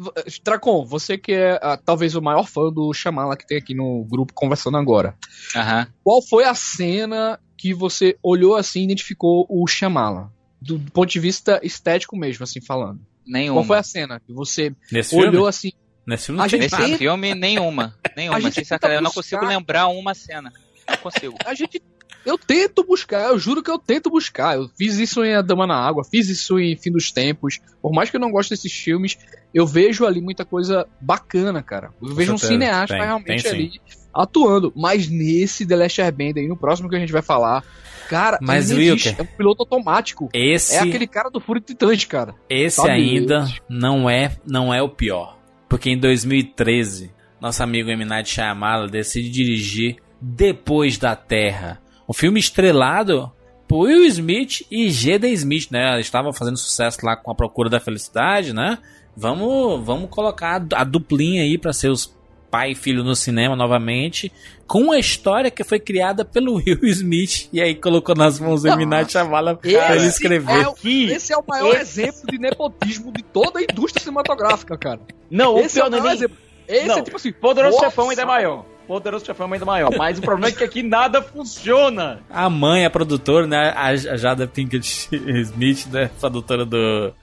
Dracon, 0.44 0.86
você 0.86 1.18
que 1.18 1.32
é 1.32 1.60
ah, 1.62 1.78
talvez 1.78 2.16
o 2.16 2.22
maior 2.22 2.44
fã 2.46 2.72
do 2.72 2.94
Shyamalan 2.94 3.36
que 3.36 3.48
tem 3.48 3.58
aqui 3.58 3.74
no 3.74 4.04
grupo 4.10 4.34
conversando 4.34 4.78
agora. 4.78 5.16
Aham. 5.56 5.88
Qual 6.04 6.22
foi 6.22 6.44
a 6.44 6.54
cena 6.54 7.40
que 7.58 7.74
você 7.74 8.18
olhou 8.22 8.56
assim 8.56 8.82
e 8.82 8.84
identificou 8.84 9.46
o 9.50 9.66
Shyamalan? 9.68 10.30
Do, 10.62 10.78
do 10.80 10.92
ponto 10.92 11.10
de 11.10 11.20
vista 11.20 11.60
estético 11.64 12.18
mesmo, 12.18 12.44
assim, 12.44 12.60
falando. 12.60 13.00
Nenhuma. 13.28 13.62
Qual 13.62 13.66
foi 13.66 13.78
a 13.78 13.84
cena 13.84 14.20
que 14.20 14.32
você 14.34 14.74
Nesse 14.92 15.16
olhou 15.16 15.32
filme? 15.32 15.48
assim? 15.50 15.72
Nesse 16.06 16.26
filme 16.28 16.38
não 16.38 16.46
A 16.46 16.48
gente 16.48 16.62
Nesse 16.62 16.80
nada. 16.80 16.98
filme, 16.98 17.36
nenhuma. 17.36 17.96
Nenhuma. 18.16 18.38
A 18.38 18.40
gente 18.40 18.54
Sem 18.56 18.64
tenta 18.64 18.76
sacanagem, 18.76 18.98
eu 19.00 19.04
não 19.04 19.12
buscar- 19.12 19.40
consigo 19.40 19.46
lembrar 19.46 19.88
uma 19.90 20.14
cena. 20.14 20.52
Não 20.90 20.98
consigo. 20.98 21.36
A 21.46 21.54
gente. 21.54 21.82
Eu 22.26 22.38
tento 22.38 22.84
buscar, 22.84 23.30
eu 23.30 23.40
juro 23.40 23.64
que 23.64 23.70
eu 23.72 23.78
tento 23.80 24.10
buscar. 24.10 24.56
Eu 24.58 24.70
fiz 24.78 24.98
isso 24.98 25.24
em 25.24 25.34
A 25.36 25.42
Dama 25.42 25.66
na 25.68 25.76
Água, 25.76 26.04
fiz 26.04 26.28
isso 26.28 26.60
em 26.60 26.76
Fim 26.76 26.92
dos 26.92 27.10
Tempos. 27.12 27.60
Por 27.82 27.94
mais 27.94 28.10
que 28.10 28.18
eu 28.18 28.20
não 28.20 28.32
goste 28.32 28.50
desses 28.54 28.72
filmes, 28.74 29.18
eu 29.54 29.66
vejo 29.66 30.06
ali 30.06 30.20
muita 30.20 30.44
coisa 30.44 30.86
bacana, 31.00 31.64
cara. 31.64 31.92
Eu 32.02 32.14
vejo 32.16 32.34
um 32.34 32.38
cineasta 32.38 32.96
Tem, 32.96 33.06
realmente 33.06 33.44
tem 33.44 33.52
ali 33.52 33.82
atuando. 34.14 34.74
Mas 34.76 35.08
nesse 35.08 35.66
The 35.66 35.76
Last 35.78 36.02
Airbender 36.02 36.44
aí, 36.44 36.50
no 36.50 36.58
próximo 36.58 36.90
que 36.90 36.96
a 36.98 37.00
gente 37.00 37.14
vai 37.14 37.22
falar, 37.22 37.64
cara, 38.08 38.38
Mas, 38.42 38.72
existe, 38.72 39.10
Wilker, 39.10 39.16
é 39.20 39.22
um 39.22 39.38
piloto 39.38 39.64
automático. 39.64 40.30
Esse, 40.34 40.76
É 40.76 40.80
aquele 40.80 41.08
cara 41.08 41.30
do 41.30 41.40
Fúria 41.40 41.62
Titante, 41.62 42.08
cara. 42.08 42.36
esse 42.50 42.78
Sabe? 42.78 42.92
ainda 42.92 43.48
não 43.70 44.10
é, 44.10 44.36
não 44.46 44.74
é 44.74 44.82
o 44.82 44.90
pior. 44.90 45.38
Porque 45.70 45.90
em 45.90 45.98
2013, 45.98 47.12
nosso 47.42 47.62
amigo 47.62 47.90
M. 47.90 48.06
Night 48.06 48.30
Shyamalan 48.30 48.88
decide 48.88 49.30
dirigir 49.30 49.98
Depois 50.22 50.98
da 50.98 51.16
Terra. 51.16 51.82
Um 52.08 52.14
filme 52.14 52.40
estrelado 52.40 53.32
por 53.68 53.88
Will 53.88 54.06
Smith 54.06 54.66
e 54.72 54.90
Jada 54.90 55.28
Smith, 55.28 55.70
né? 55.70 55.94
Eles 55.94 56.06
estavam 56.06 56.32
fazendo 56.32 56.58
sucesso 56.58 57.00
lá 57.04 57.18
com 57.18 57.30
A 57.30 57.36
Procura 57.36 57.70
da 57.70 57.80
Felicidade, 57.80 58.54
né? 58.54 58.78
Vamos, 59.16 59.84
vamos 59.86 60.10
colocar 60.10 60.66
a 60.74 60.84
duplinha 60.84 61.42
aí 61.42 61.58
para 61.58 61.74
ser 61.74 61.90
os 61.90 62.17
pai 62.58 62.72
e 62.72 62.76
filho 62.76 63.04
no 63.04 63.16
cinema 63.16 63.56
novamente, 63.56 64.32
com 64.66 64.82
uma 64.86 64.98
história 64.98 65.52
que 65.52 65.64
foi 65.64 65.80
criada 65.80 66.26
pelo 66.26 66.56
Will 66.58 66.80
Smith 66.86 67.50
e 67.54 67.62
aí 67.62 67.76
colocou 67.76 68.16
nas 68.16 68.40
mãos 68.40 68.64
do. 68.64 68.76
Night 68.76 69.12
Shyamalan 69.12 69.56
pra 69.56 69.70
ele 69.70 69.98
Esse 69.98 70.08
escrever. 70.08 70.64
é, 70.64 70.68
o, 70.68 70.76
esse 70.84 71.34
é 71.34 71.38
o 71.38 71.44
maior 71.48 71.76
exemplo 71.76 72.22
de 72.28 72.40
nepotismo 72.40 73.12
de 73.12 73.22
toda 73.22 73.60
a 73.60 73.62
indústria 73.62 74.02
cinematográfica, 74.02 74.76
cara. 74.76 75.02
Não, 75.30 75.60
Esse 75.60 75.80
o 75.80 75.84
é 75.84 75.84
pior 75.84 75.88
o 75.88 75.92
não 75.92 75.98
é 75.98 76.02
maior 76.02 76.10
nem... 76.10 76.18
exemplo. 76.18 76.38
Esse 76.68 76.88
Não, 76.88 76.98
é 76.98 77.02
tipo 77.04 77.16
assim. 77.16 77.32
Poderoso 77.32 77.76
nossa, 77.76 77.90
Chefão 77.90 78.10
ainda 78.10 78.22
é 78.24 78.26
maior. 78.26 78.66
Poderoso 78.88 79.26
Chefão 79.26 79.54
ainda 79.54 79.64
é 79.64 79.66
maior. 79.66 79.96
Mas 79.96 80.18
o 80.18 80.22
problema 80.22 80.48
é 80.48 80.52
que 80.52 80.64
aqui 80.64 80.82
nada 80.82 81.22
funciona. 81.22 82.22
A 82.28 82.50
mãe, 82.50 82.86
a 82.86 82.90
produtora, 82.90 83.46
né? 83.46 83.72
A 83.76 83.90
a 83.90 84.18
Jada 84.18 84.48
Pinkett 84.48 85.10
Smith, 85.44 85.86
né? 85.92 86.10
Produtora 86.20 86.66
do, 86.66 87.14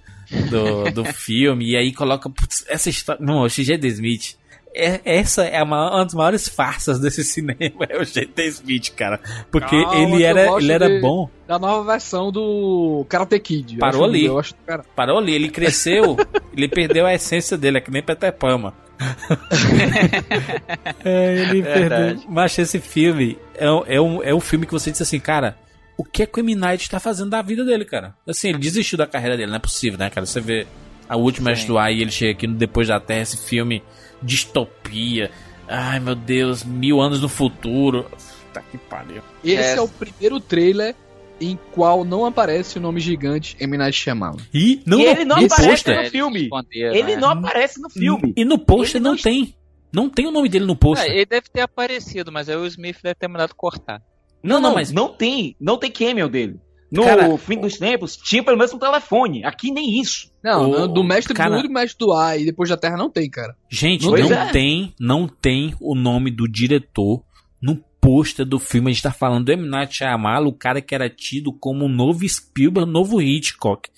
do, 0.48 0.90
do 0.92 1.04
filme, 1.04 1.72
e 1.72 1.76
aí 1.76 1.92
coloca. 1.92 2.30
Putz, 2.30 2.64
essa 2.68 2.88
história. 2.88 3.22
Não, 3.22 3.42
o 3.42 3.48
G.D. 3.48 3.88
Smith. 3.88 4.36
É, 4.76 5.00
essa 5.04 5.44
é 5.44 5.62
uma, 5.62 5.88
uma 5.94 6.04
das 6.04 6.14
maiores 6.14 6.48
farsas 6.48 6.98
desse 6.98 7.22
cinema, 7.26 7.86
é 7.88 7.96
o 7.96 8.04
G.D. 8.04 8.46
Smith, 8.48 8.90
cara. 8.96 9.20
Porque 9.50 9.80
Calma, 9.80 9.96
ele 9.96 10.16
que 10.16 10.24
era, 10.24 10.46
ele 10.58 10.72
era 10.72 10.88
de- 10.88 11.00
bom. 11.00 11.30
Da 11.46 11.58
nova 11.58 11.92
versão 11.92 12.32
do 12.32 13.04
Karate 13.08 13.38
Kid. 13.38 13.76
Parou 13.78 14.04
ali. 14.04 14.24
Eu 14.24 14.38
acho, 14.38 14.54
cara, 14.66 14.84
Parou 14.96 15.18
ali, 15.18 15.32
ele 15.34 15.48
cresceu, 15.48 16.16
ele 16.56 16.68
perdeu 16.68 17.06
a 17.06 17.14
essência 17.14 17.56
dele, 17.56 17.78
é 17.78 17.80
que 17.80 17.90
nem 17.90 18.02
Peter 18.02 18.32
Pama. 18.32 18.74
é, 21.04 21.36
ele 21.36 21.62
Verdade. 21.62 22.14
perdeu. 22.14 22.24
Mas 22.28 22.58
esse 22.58 22.80
filme 22.80 23.38
é, 23.54 23.70
um- 23.70 23.84
é, 23.86 24.00
um, 24.00 24.22
é 24.22 24.34
um 24.34 24.40
filme 24.40 24.66
que 24.66 24.72
você 24.72 24.90
diz 24.90 25.00
assim, 25.02 25.20
cara, 25.20 25.56
o 25.96 26.04
que 26.04 26.22
é 26.22 26.26
que 26.26 26.38
o 26.38 26.40
M. 26.40 26.54
Night 26.54 26.88
tá 26.90 26.98
fazendo 26.98 27.30
da 27.30 27.42
vida 27.42 27.64
dele, 27.64 27.84
cara? 27.84 28.14
Assim, 28.26 28.48
ele 28.48 28.58
desistiu 28.58 28.98
da 28.98 29.06
carreira 29.06 29.36
dele, 29.36 29.50
não 29.50 29.56
é 29.56 29.60
possível, 29.60 29.98
né, 29.98 30.10
cara? 30.10 30.26
Você 30.26 30.40
vê 30.40 30.66
a 31.08 31.16
última 31.16 31.54
Sim. 31.54 31.66
do 31.66 31.78
Ar 31.78 31.92
e 31.92 32.00
ele 32.02 32.10
chega 32.10 32.32
aqui 32.32 32.46
no 32.46 32.54
Depois 32.54 32.88
da 32.88 32.98
Terra, 32.98 33.22
esse 33.22 33.36
filme 33.36 33.82
distopia. 34.24 35.30
Ai, 35.68 36.00
meu 36.00 36.14
Deus, 36.14 36.64
mil 36.64 37.00
anos 37.00 37.20
no 37.20 37.28
futuro. 37.28 38.06
Tá 38.52 38.60
que 38.60 38.78
pariu. 38.78 39.22
Esse 39.42 39.78
é. 39.78 39.80
o 39.80 39.88
primeiro 39.88 40.40
trailer 40.40 40.94
em 41.40 41.58
qual 41.72 42.04
não 42.04 42.24
aparece 42.24 42.78
o 42.78 42.80
nome 42.80 43.00
gigante 43.00 43.56
M. 43.58 43.76
Night 43.76 43.98
Shyamalan. 43.98 44.36
E 44.52 44.80
não, 44.86 45.00
E 45.00 45.04
ele 45.06 45.24
não 45.24 45.36
aparece 45.36 45.64
pôster. 45.66 46.02
no 46.04 46.10
filme. 46.10 46.48
Ele 46.72 47.12
é. 47.12 47.16
não 47.16 47.30
aparece 47.30 47.80
no 47.80 47.90
filme. 47.90 48.32
E 48.36 48.44
no 48.44 48.58
pôster 48.58 49.00
não, 49.00 49.16
tem. 49.16 49.54
Não 49.92 50.08
tem 50.08 50.26
o 50.26 50.30
nome 50.30 50.48
dele 50.48 50.64
no 50.64 50.76
pôster. 50.76 51.10
É, 51.10 51.14
ele 51.14 51.26
deve 51.26 51.48
ter 51.52 51.60
aparecido, 51.60 52.30
mas 52.30 52.48
aí 52.48 52.56
o 52.56 52.66
Smith 52.66 52.98
deve 53.02 53.14
ter 53.16 53.28
mandado 53.28 53.54
cortar. 53.54 54.00
Não, 54.42 54.56
não, 54.60 54.68
não, 54.68 54.74
mas- 54.74 54.92
não 54.92 55.08
tem. 55.08 55.56
Não 55.60 55.76
tem 55.78 55.90
cameo 55.90 56.28
dele. 56.28 56.60
No 56.94 57.04
Cara- 57.04 57.36
fim 57.38 57.58
dos 57.60 57.76
tempos, 57.76 58.16
tinha 58.16 58.42
pelo 58.42 58.56
menos 58.56 58.72
um 58.72 58.78
telefone. 58.78 59.44
Aqui 59.44 59.70
nem 59.70 60.00
isso. 60.00 60.30
Não, 60.42 60.70
O- 60.70 60.78
não, 60.80 60.92
do 60.92 61.02
mestre 61.04 61.34
cara- 61.34 61.50
do 61.50 61.56
Mundo 61.56 61.66
e 61.66 61.72
mestre 61.72 61.98
do 61.98 62.12
ar 62.12 62.38
e 62.40 62.44
depois 62.44 62.68
da 62.70 62.76
Terra 62.76 62.96
não 62.96 63.10
tem, 63.10 63.28
cara. 63.28 63.56
Gente, 63.70 64.04
Pois 64.06 64.28
não 64.28 64.36
é. 64.36 64.50
tem, 64.52 64.94
não 65.00 65.26
tem 65.26 65.74
o 65.80 65.94
nome 65.94 66.30
do 66.30 66.46
diretor 66.48 67.22
no 67.60 67.76
pôster 68.00 68.44
do 68.46 68.58
filme. 68.58 68.90
A 68.90 68.92
gente 68.92 69.02
tá 69.02 69.10
falando 69.10 69.46
do 69.46 69.52
M. 69.52 69.66
Night 69.66 69.94
Shyamalan, 69.96 70.46
o 70.46 70.52
cara 70.52 70.80
que 70.82 70.94
era 70.94 71.08
tido 71.08 71.52
como 71.52 71.86
o 71.86 71.88
novo 71.88 72.28
Spielberg, 72.28 72.90
novo 72.90 73.20
Hitchcock. 73.20 73.88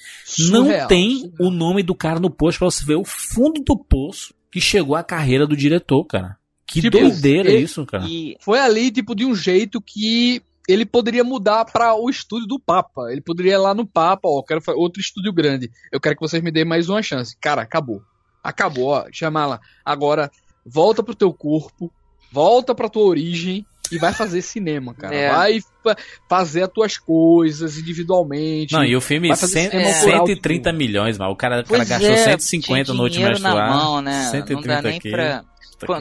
não 0.51 0.63
Surreal, 0.65 0.89
tem 0.89 1.17
surreal. 1.19 1.35
o 1.41 1.51
nome 1.51 1.83
do 1.83 1.95
cara 1.95 2.21
no 2.21 2.31
pôster 2.31 2.61
pra 2.61 2.71
você 2.71 2.85
ver 2.85 2.95
o 2.97 3.05
fundo 3.05 3.61
do 3.63 3.77
poço 3.77 4.33
que 4.51 4.61
chegou 4.61 4.95
a 4.97 5.03
carreira 5.03 5.47
do 5.47 5.57
diretor, 5.57 6.05
cara. 6.05 6.37
Que 6.69 6.81
Tipo, 6.81 6.99
doideira 6.99 7.51
ele- 7.51 7.65
isso, 7.65 7.85
cara. 7.85 8.05
E 8.09 8.37
Foi 8.41 8.59
ali, 8.59 8.91
tipo, 8.91 9.15
de 9.15 9.25
um 9.25 9.35
jeito 9.35 9.81
que 9.81 10.41
ele 10.69 10.85
poderia 10.87 11.23
mudar 11.25 11.65
para 11.65 11.95
o 11.95 12.09
estúdio 12.11 12.47
do 12.47 12.59
Papa. 12.61 13.11
Ele 13.13 13.21
poderia 13.21 13.53
ir 13.55 13.59
lá 13.59 13.75
no 13.75 13.87
Papa, 13.87 14.29
ó, 14.29 14.43
quero 14.43 14.61
outro 14.77 15.01
estúdio 15.01 15.33
grande. 15.33 15.71
Eu 15.93 16.01
quero 16.01 16.15
que 16.17 16.21
vocês 16.21 16.43
me 16.43 16.51
deem 16.51 16.65
mais 16.65 16.89
uma 16.89 17.03
chance. 17.03 17.37
Cara, 17.41 17.63
acabou. 17.63 18.03
Acabou, 18.43 18.89
ó. 18.89 19.05
Chamala. 19.13 19.61
Agora, 19.85 20.31
volta 20.65 21.03
pro 21.03 21.15
teu 21.15 21.33
corpo, 21.33 21.93
volta 22.33 22.75
pra 22.75 22.89
tua 22.89 23.05
origem 23.05 23.65
e 23.93 23.99
vai 23.99 24.13
fazer 24.13 24.43
cinema, 24.43 24.93
cara. 24.95 25.15
É. 25.15 25.31
Vai 25.33 25.61
fa- 25.83 25.97
fazer 26.29 26.65
as 26.65 26.71
tuas 26.73 26.99
coisas 26.99 27.79
individualmente. 27.79 28.73
Não, 28.73 28.85
e 28.85 28.97
o 28.97 29.01
filme 29.01 29.35
cinema 29.37 29.87
autoral 29.89 30.27
130 30.27 30.73
milhões, 30.73 31.17
mas 31.19 31.31
o 31.31 31.37
cara, 31.37 31.61
o 31.61 31.65
cara 31.65 31.85
gastou 31.85 32.11
é, 32.11 32.17
150 32.17 32.93
no 32.95 33.03
último 33.05 33.29
na 33.39 33.55
mão, 33.55 34.01
né? 34.03 34.25
Não 34.25 34.31
130 34.33 34.67
dá 34.69 34.83
nem 34.83 34.97
aqui. 34.97 35.11
pra... 35.11 35.45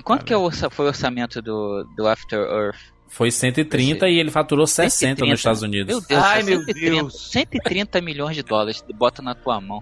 Quanto 0.01 0.23
que 0.23 0.33
é 0.33 0.35
pariu. 0.35 0.39
o, 0.39 0.43
orça- 0.45 0.69
foi 0.69 0.85
o 0.85 0.87
orçamento 0.87 1.41
do, 1.41 1.83
do 1.95 2.07
After 2.07 2.39
Earth? 2.39 2.94
Foi 3.07 3.32
130 3.32 4.10
e 4.10 4.19
ele 4.19 4.30
faturou 4.30 4.68
60 4.68 5.26
nos 5.26 5.40
Estados 5.40 5.61
Unidos. 5.61 5.88
Meu 5.88 6.02
Deus, 6.06 6.22
Ai, 6.22 6.40
Ai, 6.40 6.44
meu 6.44 6.60
130, 6.60 6.91
Deus. 6.91 7.32
130 7.32 8.02
milhões 8.02 8.36
de 8.36 8.44
dólares, 8.44 8.84
bota 8.94 9.22
na 9.22 9.34
tua 9.34 9.61
mão. 9.61 9.82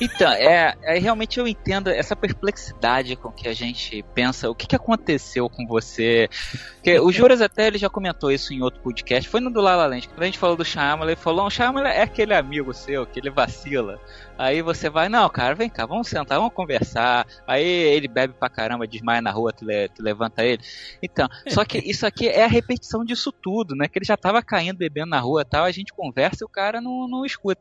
Então, 0.00 0.30
é, 0.32 0.74
é, 0.82 0.98
realmente 0.98 1.38
eu 1.38 1.46
entendo 1.46 1.90
essa 1.90 2.16
perplexidade 2.16 3.14
com 3.16 3.30
que 3.30 3.46
a 3.46 3.52
gente 3.52 4.02
pensa, 4.14 4.48
o 4.48 4.54
que, 4.54 4.66
que 4.66 4.76
aconteceu 4.76 5.50
com 5.50 5.66
você? 5.66 6.30
Porque 6.74 6.98
o 6.98 7.12
Juras 7.12 7.42
até 7.42 7.66
ele 7.66 7.78
já 7.78 7.90
comentou 7.90 8.30
isso 8.30 8.54
em 8.54 8.62
outro 8.62 8.80
podcast, 8.80 9.28
foi 9.28 9.40
no 9.40 9.50
do 9.50 9.60
La 9.60 9.76
La 9.76 9.86
Land, 9.86 10.08
quando 10.08 10.22
a 10.22 10.26
gente 10.26 10.38
falou 10.38 10.56
do 10.56 10.64
Shyamalan, 10.64 11.10
ele 11.10 11.20
falou, 11.20 11.46
o 11.46 11.50
Shyamalan 11.50 11.88
é 11.88 12.02
aquele 12.02 12.32
amigo 12.32 12.72
seu, 12.72 13.04
que 13.04 13.20
ele 13.20 13.30
vacila. 13.30 14.00
Aí 14.38 14.62
você 14.62 14.88
vai, 14.90 15.08
não, 15.08 15.28
cara, 15.28 15.54
vem 15.54 15.68
cá, 15.68 15.86
vamos 15.86 16.08
sentar, 16.08 16.38
vamos 16.38 16.54
conversar. 16.54 17.26
Aí 17.46 17.64
ele 17.64 18.08
bebe 18.08 18.34
pra 18.38 18.48
caramba, 18.48 18.86
desmaia 18.86 19.20
na 19.22 19.30
rua, 19.30 19.52
tu, 19.52 19.64
le- 19.64 19.88
tu 19.88 20.02
levanta 20.02 20.44
ele. 20.44 20.62
Então, 21.02 21.28
só 21.48 21.64
que 21.64 21.78
isso 21.88 22.06
aqui 22.06 22.28
é 22.28 22.44
a 22.44 22.48
repetição 22.48 23.04
disso 23.04 23.30
tudo, 23.32 23.74
né? 23.76 23.86
Que 23.88 23.98
ele 23.98 24.06
já 24.06 24.16
tava 24.16 24.42
caindo, 24.42 24.78
bebendo 24.78 25.10
na 25.10 25.20
rua 25.20 25.42
e 25.42 25.44
tal, 25.44 25.64
a 25.64 25.70
gente 25.72 25.92
conversa 25.92 26.38
e 26.42 26.44
o 26.46 26.48
cara 26.48 26.80
não, 26.80 27.06
não 27.08 27.24
escuta. 27.24 27.60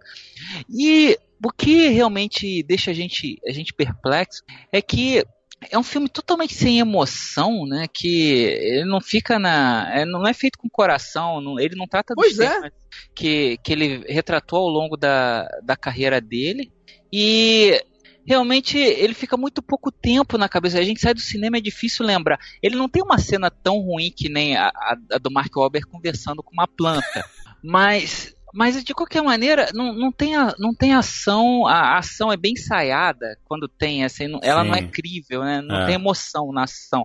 E 0.70 1.18
o 1.44 1.52
que 1.52 1.90
realmente 1.90 2.64
deixa 2.64 2.92
a 2.92 2.94
gente, 2.94 3.40
a 3.48 3.52
gente 3.52 3.74
perplexo 3.74 4.44
é 4.72 4.82
que 4.82 5.24
é 5.70 5.78
um 5.78 5.84
filme 5.84 6.10
totalmente 6.10 6.54
sem 6.56 6.80
emoção, 6.80 7.66
né? 7.66 7.86
Que 7.94 8.44
ele 8.44 8.86
não 8.86 9.00
fica 9.00 9.38
na. 9.38 9.90
é, 9.94 10.06
Não 10.06 10.26
é 10.28 10.34
feito 10.34 10.58
com 10.58 10.68
coração, 10.70 11.40
não- 11.42 11.60
ele 11.60 11.76
não 11.76 11.88
trata 11.88 12.16
dos 12.16 12.24
Pois 12.26 12.40
é. 12.40 12.50
temas 12.50 12.72
que, 13.16 13.58
que 13.64 13.72
ele 13.74 14.04
retratou 14.08 14.60
ao 14.60 14.68
longo 14.70 14.98
da, 14.98 15.48
da 15.64 15.76
carreira 15.76 16.20
dele. 16.20 16.72
E 17.14 17.80
realmente 18.26 18.78
ele 18.78 19.14
fica 19.14 19.36
muito 19.38 19.62
pouco 19.62 19.92
tempo 19.92 20.38
na 20.38 20.48
cabeça. 20.50 20.80
A 20.80 20.84
gente 20.84 21.00
sai 21.02 21.14
do 21.14 21.20
cinema, 21.20 21.58
é 21.58 21.62
difícil 21.62 22.06
lembrar. 22.06 22.40
Ele 22.62 22.76
não 22.76 22.90
tem 22.90 23.04
uma 23.04 23.18
cena 23.20 23.50
tão 23.52 23.78
ruim 23.80 24.12
que 24.16 24.30
nem 24.30 24.56
a, 24.58 24.68
a- 24.68 24.98
a 25.14 25.18
do 25.18 25.30
Mark 25.32 25.56
Wahlberg 25.56 25.88
conversando 25.88 26.42
com 26.42 26.52
uma 26.54 26.68
planta. 26.68 27.24
Mas. 27.64 28.34
Mas 28.54 28.84
de 28.84 28.94
qualquer 28.94 29.22
maneira, 29.24 29.70
não, 29.74 29.94
não, 29.94 30.12
tem, 30.12 30.36
a, 30.36 30.54
não 30.60 30.74
tem 30.74 30.94
ação, 30.94 31.66
a 31.68 31.98
ação 31.98 32.32
é 32.32 32.38
bem 32.38 32.54
ensaiada 32.54 33.38
quando 33.46 33.68
tem 33.68 34.04
essa, 34.04 34.28
não- 34.28 34.40
ela 34.44 34.64
não 34.64 34.76
é 34.76 34.82
crível, 34.84 35.44
né? 35.44 35.62
Não 35.62 35.82
É. 35.82 35.86
tem 35.86 35.96
emoção 35.96 36.52
na 36.52 36.64
ação. 36.64 37.04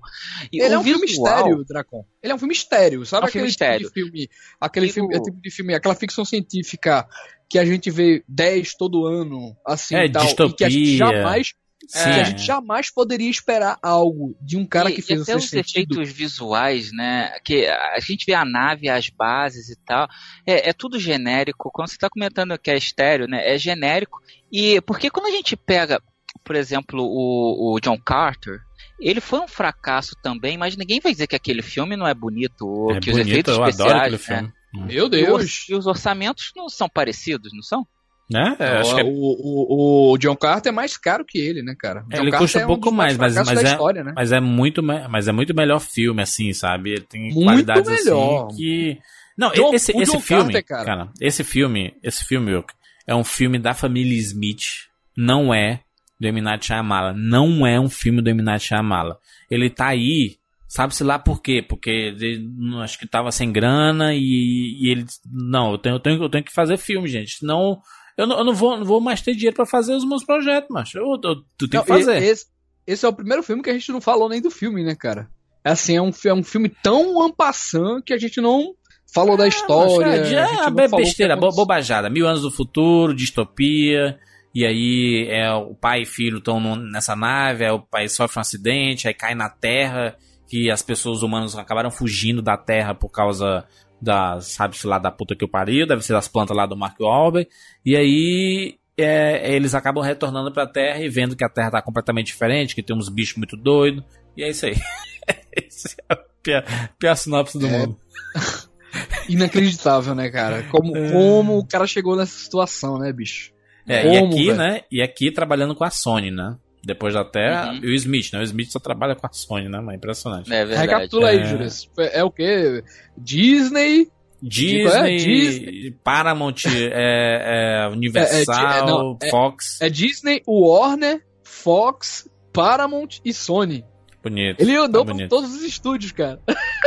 E 0.53 0.61
Ele 0.61 0.75
o 0.75 0.77
é 0.77 0.79
um 0.79 0.83
filme 0.85 1.07
visual- 1.07 1.37
estéreo, 1.39 1.65
Dracon. 1.65 2.05
Ele 2.23 2.33
é 2.33 2.35
um 2.35 2.39
filme 2.39 2.55
estéreo, 2.55 3.07
sabe 3.07 3.27
É 3.27 3.29
um 3.29 3.33
filme 3.33 3.49
aquele 3.49 3.79
tipo 3.79 3.89
de 3.89 3.93
filme, 3.95 4.29
aquele 4.61 4.87
E 4.87 4.93
filme, 4.93 5.15
o- 5.15 5.17
é 5.17 5.21
tipo 5.23 5.41
de 5.41 5.51
filme, 5.51 5.75
aquela 5.75 5.95
ficção 5.95 6.25
científica 6.25 7.07
que 7.49 7.59
a 7.59 7.65
gente 7.65 7.91
vê 7.91 8.25
10 8.27 8.75
todo 8.75 9.07
ano, 9.07 9.57
assim, 9.65 9.95
É, 9.95 10.07
e 10.07 10.11
tal, 10.11 10.25
e 10.25 10.53
que 10.53 10.65
a 10.65 10.69
gente 10.69 10.83
distopia. 10.83 10.97
jamais, 11.23 11.53
Sim. 11.89 12.03
que 12.05 12.21
a 12.21 12.25
gente 12.25 12.43
jamais 12.43 12.91
poderia 12.93 13.31
esperar 13.31 13.79
algo 13.83 14.37
de 14.41 14.57
um 14.57 14.67
cara 14.67 14.91
e, 14.91 14.95
que 14.95 15.01
e 15.01 15.03
fez 15.03 15.23
até 15.23 15.35
o 15.35 15.39
os 15.39 15.53
efeitos 15.53 16.11
visuais, 16.11 16.91
né? 16.93 17.39
Que 17.45 17.67
a 17.67 18.01
gente 18.01 18.25
vê 18.27 18.35
a 18.35 18.45
nave, 18.45 18.89
as 18.89 19.09
bases 19.11 19.69
e 19.69 19.77
tal, 19.85 20.09
é, 20.47 20.71
é 20.71 20.73
tudo 20.73 20.99
genérico. 20.99 21.71
Quando 21.73 21.89
você 21.89 21.95
está 21.95 22.09
comentando 22.09 22.59
que 22.59 22.71
é 22.71 22.77
estéreo, 22.77 23.29
né? 23.29 23.47
É 23.55 23.59
genérico. 23.59 24.19
E 24.51 24.81
porque 24.81 25.11
quando 25.11 25.27
a 25.27 25.31
gente 25.31 25.55
pega, 25.57 26.03
por 26.45 26.57
exemplo, 26.57 27.03
o, 27.05 27.75
o 27.75 27.81
John 27.81 27.99
Carter, 27.99 28.59
ele 28.99 29.21
foi 29.21 29.41
um 29.41 29.49
fracasso 29.49 30.17
também, 30.23 30.57
mas 30.57 30.77
ninguém 30.77 31.01
vai 31.01 31.13
dizer 31.13 31.27
que 31.27 31.37
aquele 31.37 31.63
filme 31.63 31.97
não 31.97 32.07
é 32.07 32.15
bonito 32.15 32.67
ou 32.67 32.93
É 32.97 33.01
que 33.01 33.11
os 33.11 33.17
bonito, 33.17 33.29
efeitos 33.31 33.55
eu 33.57 33.63
adoro 33.65 33.99
especiais, 34.15 34.43
né? 34.43 34.53
Meu 34.75 34.91
E, 34.91 35.01
o- 35.03 35.09
Deus. 35.09 35.67
e 35.69 35.75
os 35.75 35.87
orçamentos 35.87 36.53
não 36.57 36.69
são 36.69 36.89
parecidos, 36.89 37.53
não 37.55 37.63
são? 37.63 37.87
Né? 38.29 38.57
É, 38.59 38.79
acho 38.79 38.95
que 38.95 39.01
é- 39.01 39.05
o, 39.05 39.09
o, 39.09 40.13
o 40.13 40.19
John 40.19 40.35
Carter 40.35 40.71
é 40.73 40.75
mais 40.75 40.97
caro 40.97 41.25
que 41.25 41.39
ele, 41.39 41.63
né, 41.63 41.77
cara? 41.79 42.01
John 42.09 42.23
ele 42.23 42.31
Carter 42.33 42.39
custa 42.39 42.59
é 42.59 42.65
um 42.65 42.67
pouco 42.67 42.91
mais, 42.91 43.17
mas, 43.17 43.37
mas, 43.37 43.49
é, 43.63 43.63
história, 43.73 44.03
né? 44.03 44.13
mas 44.17 44.33
é 44.33 44.41
muito 44.41 44.83
me- 44.83 45.07
mas 45.09 45.29
é 45.29 45.33
muito 45.33 45.55
melhor 45.55 45.79
filme, 45.81 46.21
assim, 46.23 46.53
sabe? 46.53 46.91
Ele 46.91 47.01
tem 47.03 47.23
Muito 47.33 47.45
qualidades 47.45 47.89
melhor. 48.05 48.47
assim 48.49 48.57
que. 48.57 48.99
Não, 49.39 49.53
John- 49.53 49.73
esse, 49.75 49.93
o 49.93 50.03
esse 50.03 50.13
John 50.13 50.21
filme, 50.21 50.53
Carter, 50.55 50.65
cara. 50.65 50.85
cara. 50.85 51.09
esse 51.21 51.45
filme, 51.45 51.95
esse 52.03 52.25
filme, 52.25 52.53
Wilk, 52.55 52.73
é 53.07 53.15
um 53.15 53.23
filme 53.23 53.59
da 53.61 53.75
família 53.75 54.19
Smith, 54.19 54.89
não 55.17 55.55
é 55.55 55.81
do 56.19 56.27
M. 56.27 56.41
Night 56.41 56.67
Shyamalan, 56.67 57.13
não 57.17 57.65
é 57.67 57.79
um 57.79 57.89
filme 57.91 58.21
do 58.23 58.29
M. 58.31 58.43
Night 58.43 58.65
Shyamalan. 58.67 59.15
Ele 59.51 59.71
tá 59.71 59.87
aí, 59.89 60.37
sabe-se 60.67 61.05
lá 61.05 61.17
por 61.19 61.41
quê? 61.43 61.63
Porque 61.63 61.91
ele, 61.91 62.45
não- 62.59 62.81
acho 62.81 62.99
que 62.99 63.07
tava 63.07 63.31
sem 63.31 63.53
grana 63.53 64.15
e, 64.15 64.79
e 64.81 64.91
ele, 64.91 65.05
não, 65.31 65.73
eu 65.73 65.79
tenho, 65.79 65.95
eu, 65.97 66.01
tenho, 66.01 66.23
eu 66.25 66.29
tenho 66.31 66.43
que 66.45 66.53
fazer 66.53 66.77
filme, 66.79 67.07
gente, 67.07 67.37
senão 67.39 67.79
eu 68.17 68.27
não, 68.27 68.39
eu 68.39 68.45
não, 68.45 68.55
vou, 68.55 68.77
não 68.77 68.85
vou 68.85 69.01
mais 69.01 69.21
ter 69.21 69.35
dinheiro 69.35 69.55
pra 69.57 69.67
fazer 69.67 69.95
os 69.95 70.05
meus 70.07 70.25
projetos, 70.25 70.69
macho. 70.71 70.99
Eu, 70.99 71.05
eu, 71.23 71.37
tu 71.59 71.69
tem 71.69 71.79
Não, 71.79 71.85
que 71.85 71.93
fazer. 71.93 72.23
Esse, 72.23 72.47
esse 72.87 73.05
é 73.05 73.09
o 73.09 73.13
primeiro 73.13 73.43
filme 73.43 73.63
que 73.63 73.71
a 73.71 73.73
gente 73.73 73.91
não 73.93 74.01
falou 74.01 74.29
nem 74.29 74.41
do 74.41 74.51
filme, 74.51 74.83
né, 74.85 74.95
cara? 74.95 75.29
É 75.65 75.71
assim, 75.71 75.97
é 75.97 76.03
um, 76.03 76.11
é 76.25 76.33
um 76.35 76.43
filme 76.45 76.69
tão 76.69 77.21
ampassant 77.23 78.03
que 78.05 78.15
a 78.15 78.19
gente 78.19 78.41
não 78.41 78.75
falou 79.13 79.37
da 79.37 79.47
história. 79.49 80.07
Macho, 80.07 80.21
a 80.21 80.25
gente 80.25 80.35
é, 80.37 80.85
é 80.85 80.89
besteira, 80.89 81.37
bo- 81.37 81.51
bobajada. 81.51 82.09
Mil 82.09 82.27
anos 82.27 82.43
do 82.43 82.51
futuro, 82.51 83.15
distopia. 83.15 84.19
E 84.55 84.65
aí 84.65 85.27
é, 85.29 85.53
o 85.53 85.75
pai 85.75 86.03
e 86.03 86.07
filho 86.07 86.39
estão 86.39 86.59
nessa 86.77 87.15
nave, 87.15 87.65
aí 87.65 87.71
o 87.71 87.81
pai 87.81 88.09
sofre 88.09 88.39
um 88.39 88.41
acidente, 88.41 89.07
aí 89.07 89.13
cai 89.13 89.35
na 89.35 89.51
Terra, 89.51 90.17
que 90.49 90.71
as 90.71 90.81
pessoas 90.81 91.23
humanas 91.23 91.55
acabaram 91.59 91.91
fugindo 91.91 92.41
da 92.41 92.57
Terra 92.57 92.95
por 92.95 93.11
causa 93.11 93.67
da, 94.01 94.41
sabe-se 94.41 94.87
lá 94.87 94.99
da 94.99 95.11
puta 95.11 95.35
que 95.35 95.45
eu 95.45 95.49
pariu, 95.49 95.87
deve 95.87 96.03
ser 96.03 96.13
das 96.13 96.29
plantas 96.29 96.57
lá 96.57 96.67
do 96.67 96.77
Mark 96.77 96.99
Wahlberg. 97.01 97.49
E 97.85 97.97
aí 97.97 98.77
é, 98.97 99.55
eles 99.55 99.75
acabam 99.75 100.03
retornando 100.05 100.53
pra 100.53 100.67
Terra 100.67 101.01
e 101.01 101.09
vendo 101.09 101.37
que 101.37 101.45
a 101.45 101.49
Terra 101.49 101.71
tá 101.71 101.83
completamente 101.83 102.27
diferente, 102.29 102.75
que 102.75 102.83
tem 102.83 102.97
uns 102.97 103.09
bichos 103.09 103.37
muito 103.37 103.57
doidos. 103.57 104.03
E 104.37 104.43
é 104.45 104.51
isso 104.51 104.67
aí. 104.67 104.75
Esse 105.57 105.97
é 106.09 106.15
a 106.15 106.17
pior, 106.43 106.65
pior 106.99 107.15
sinopse 107.17 107.59
do 107.59 107.67
É. 107.67 107.71
mundo. 107.79 107.99
Inacreditável, 109.29 110.15
né, 110.15 110.31
cara? 110.31 110.63
Como, 110.71 110.97
É. 110.97 111.11
como 111.13 111.59
o 111.59 111.67
cara 111.67 111.87
chegou 111.87 112.17
nessa 112.17 112.39
situação, 112.39 112.99
né, 112.99 113.13
bicho? 113.13 113.53
É, 113.89 114.03
Como, 114.03 114.15
e 114.15 114.19
aqui, 114.19 114.47
velho? 114.47 114.57
né? 114.59 114.81
E 114.91 115.03
aqui 115.03 115.31
trabalhando 115.31 115.75
com 115.75 115.85
a 115.85 115.91
Sony, 115.91 116.31
né? 116.31 116.57
Depois 116.87 117.15
da 117.15 117.25
Terra, 117.25 117.73
Uhum. 117.73 117.81
e 117.83 117.87
o 117.89 117.95
Smith, 117.95 118.33
né? 118.33 118.39
O 118.39 118.43
Smith 118.45 118.71
só 118.71 118.79
trabalha 118.79 119.17
com 119.17 119.27
a 119.27 119.31
Sony, 119.33 119.69
né? 119.69 119.81
Mas 119.81 119.95
é 119.95 119.97
impressionante. 119.97 120.53
É 120.53 120.65
verdade. 120.65 120.81
Recapitula 120.89 121.29
aí, 121.31 121.39
É. 121.41 121.45
Júlio. 121.45 121.69
É 122.13 122.23
o 122.25 122.31
quê? 122.31 122.85
Disney. 123.19 124.09
Disney, 124.41 125.17
Disney. 125.17 125.91
Paramount, 126.05 126.65
é, 126.67 126.69
é, 127.87 127.89
Universal, 127.89 128.69
É, 128.71 128.79
é, 128.79 128.87
não, 128.87 129.19
é- 129.21 129.31
Fox. 129.31 129.81
É 129.81 129.89
Disney, 129.89 130.43
Warner, 130.47 131.23
Fox, 131.43 132.29
Paramount 132.53 133.19
e 133.25 133.33
Sony. 133.35 133.85
Bonito. 134.23 134.61
Ele 134.61 134.77
andou 134.77 135.05
tá 135.05 135.13
por 135.15 135.29
todos 135.29 135.55
os 135.55 135.63
estúdios, 135.65 136.13
cara. 136.13 136.41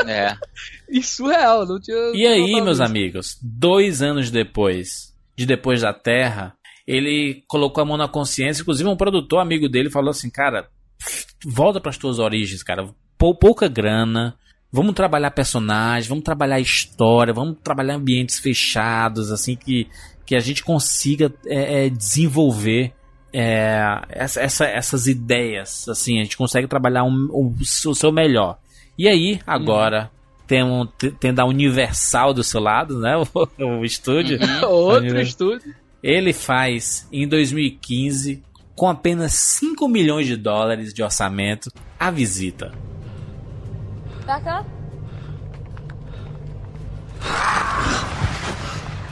É. 0.08 0.36
Isso 0.90 1.30
é 1.30 1.38
real, 1.38 1.66
não 1.66 1.80
tinha. 1.80 1.98
E 2.14 2.26
aí, 2.26 2.52
notado 2.52 2.64
meus 2.66 2.78
isso. 2.78 2.84
amigos, 2.86 3.38
dois 3.42 4.02
anos 4.02 4.32
depois, 4.32 5.14
de 5.38 5.46
Depois 5.46 5.82
da 5.82 5.94
Terra, 5.94 6.54
ele 6.92 7.44
colocou 7.48 7.82
a 7.82 7.86
mão 7.86 7.98
na 7.98 8.08
consciência. 8.08 8.62
Inclusive, 8.62 8.90
um 8.90 8.96
produtor 8.98 9.40
amigo 9.40 9.70
dele 9.70 9.90
falou 9.90 10.10
assim: 10.10 10.30
Cara, 10.30 10.68
volta 11.46 11.80
para 11.80 11.90
as 11.92 11.98
tuas 11.98 12.20
origens, 12.20 12.64
cara. 12.64 12.90
Pou- 13.18 13.36
pouca 13.36 13.68
grana. 13.68 14.36
Vamos 14.72 14.94
trabalhar 14.94 15.32
personagens, 15.32 16.06
vamos 16.08 16.24
trabalhar 16.24 16.60
história, 16.60 17.34
vamos 17.34 17.58
trabalhar 17.64 17.96
ambientes 17.96 18.38
fechados, 18.38 19.32
assim, 19.32 19.56
que, 19.56 19.88
que 20.26 20.36
a 20.36 20.40
gente 20.40 20.64
consiga 20.64 21.34
é, 21.48 21.86
é, 21.86 21.90
desenvolver 21.90 22.94
é, 23.34 23.80
essa, 24.10 24.40
essa- 24.42 24.66
essas 24.68 25.08
ideias. 25.08 25.88
Assim, 25.90 26.20
a 26.20 26.24
gente 26.24 26.38
consegue 26.38 26.68
trabalhar 26.68 27.04
um- 27.04 27.30
um- 27.34 27.56
o 27.60 27.96
seu 27.96 28.12
melhor. 28.12 28.60
E 28.98 29.08
aí, 29.08 29.40
agora, 29.48 30.12
tem 30.46 30.64
um, 30.64 30.86
te- 30.86 31.12
tendo 31.12 31.40
a 31.40 31.46
Universal 31.46 32.32
do 32.34 32.44
seu 32.44 32.62
lado, 32.62 33.00
né? 33.00 33.16
O, 33.60 33.80
o 33.82 33.86
estúdio. 33.86 34.38
Outro 34.68 35.08
Ele- 35.08 35.22
estúdio. 35.24 35.74
Ele 36.02 36.34
faz 36.34 37.08
em 37.12 37.28
2015, 37.28 38.44
com 38.76 38.88
apenas 38.88 39.34
5 39.34 39.88
milhões 39.88 40.28
de 40.28 40.38
dólares 40.38 40.94
de 40.94 41.04
orçamento, 41.04 41.72
a 42.00 42.10
visita. 42.10 42.72
Back 44.26 44.48
up. 44.48 44.66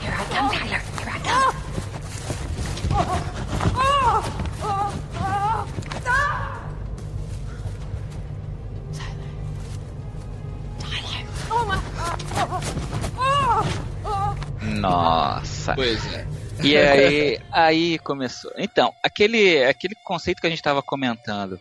Here 0.00 0.14
I 0.14 0.24
come, 0.30 0.50
Tyler. 0.50 0.80
Here 0.98 1.10
I 1.10 1.20
come. 1.20 1.58
Nossa. 14.80 15.74
Pois 15.74 16.06
é. 16.12 16.27
E 16.62 16.76
aí, 16.78 17.38
aí 17.52 17.98
começou. 17.98 18.52
Então, 18.56 18.92
aquele, 19.02 19.64
aquele 19.64 19.94
conceito 20.04 20.40
que 20.40 20.46
a 20.46 20.50
gente 20.50 20.58
estava 20.58 20.82
comentando 20.82 21.60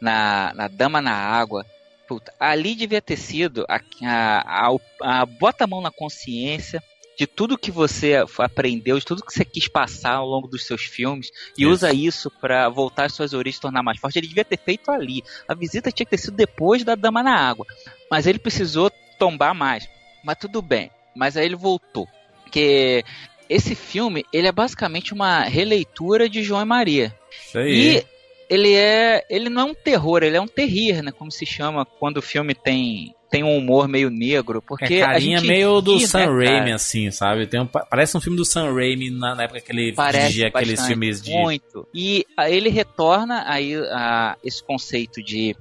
na, 0.00 0.52
na 0.54 0.68
Dama 0.68 1.00
na 1.00 1.14
Água, 1.14 1.64
puta, 2.06 2.32
ali 2.38 2.74
devia 2.74 3.00
ter 3.00 3.16
sido 3.16 3.64
a, 3.68 3.80
a, 4.02 4.66
a, 4.66 5.22
a 5.22 5.26
bota 5.26 5.64
a 5.64 5.66
mão 5.66 5.80
na 5.80 5.90
consciência 5.90 6.82
de 7.16 7.26
tudo 7.26 7.58
que 7.58 7.70
você 7.70 8.24
aprendeu, 8.38 8.98
de 8.98 9.04
tudo 9.04 9.24
que 9.24 9.32
você 9.32 9.44
quis 9.44 9.68
passar 9.68 10.14
ao 10.14 10.26
longo 10.26 10.48
dos 10.48 10.66
seus 10.66 10.82
filmes 10.82 11.30
e 11.56 11.62
Isso. 11.62 11.70
usa 11.70 11.92
isso 11.92 12.30
para 12.40 12.68
voltar 12.68 13.04
às 13.04 13.14
suas 13.14 13.32
origens 13.32 13.58
e 13.58 13.62
tornar 13.62 13.82
mais 13.82 13.98
forte. 13.98 14.18
Ele 14.18 14.26
devia 14.26 14.44
ter 14.44 14.58
feito 14.58 14.90
ali. 14.90 15.22
A 15.46 15.54
visita 15.54 15.92
tinha 15.92 16.04
que 16.04 16.10
ter 16.10 16.18
sido 16.18 16.36
depois 16.36 16.82
da 16.82 16.94
Dama 16.94 17.22
na 17.22 17.36
Água. 17.36 17.66
Mas 18.10 18.26
ele 18.26 18.38
precisou 18.38 18.90
tombar 19.18 19.54
mais. 19.54 19.88
Mas 20.24 20.38
tudo 20.38 20.60
bem. 20.60 20.90
Mas 21.14 21.36
aí 21.36 21.44
ele 21.46 21.56
voltou. 21.56 22.08
Porque 22.42 23.04
esse 23.48 23.74
filme, 23.74 24.24
ele 24.32 24.46
é 24.48 24.52
basicamente 24.52 25.12
uma 25.12 25.42
releitura 25.42 26.28
de 26.28 26.42
João 26.42 26.62
e 26.62 26.64
Maria. 26.64 27.14
Isso 27.46 27.58
aí. 27.58 27.96
E 27.98 28.04
ele 28.48 28.74
é, 28.74 29.24
ele 29.30 29.48
não 29.48 29.62
é 29.62 29.64
um 29.64 29.74
terror, 29.74 30.22
ele 30.22 30.36
é 30.36 30.40
um 30.40 30.46
terrir, 30.46 31.02
né, 31.02 31.10
como 31.12 31.30
se 31.30 31.46
chama 31.46 31.84
quando 31.84 32.18
o 32.18 32.22
filme 32.22 32.54
tem 32.54 33.14
tem 33.30 33.42
um 33.42 33.56
humor 33.56 33.88
meio 33.88 34.10
negro, 34.10 34.62
porque 34.62 34.94
é 34.94 35.02
a 35.02 35.06
carinha 35.06 35.38
gente 35.38 35.48
meio 35.48 35.80
do 35.80 35.96
ri, 35.96 36.06
Sam 36.06 36.18
né, 36.36 36.46
Raimi, 36.46 36.70
assim, 36.72 37.10
sabe? 37.10 37.48
Tem 37.48 37.58
um, 37.58 37.66
pa- 37.66 37.84
parece 37.84 38.16
um 38.16 38.20
filme 38.20 38.36
do 38.36 38.44
Sam 38.44 38.72
Raimi 38.72 39.10
na, 39.10 39.34
na 39.34 39.42
época 39.42 39.60
que 39.60 39.72
ele 39.72 39.92
Parece 39.92 40.20
dirigia 40.26 40.46
aqueles 40.46 40.86
filmes 40.86 41.20
de. 41.20 41.32
muito. 41.32 41.88
E 41.92 42.24
ele 42.46 42.68
retorna 42.68 43.42
aí 43.44 43.74
a 43.90 44.36
esse 44.44 44.62
conceito 44.62 45.20
de 45.20 45.56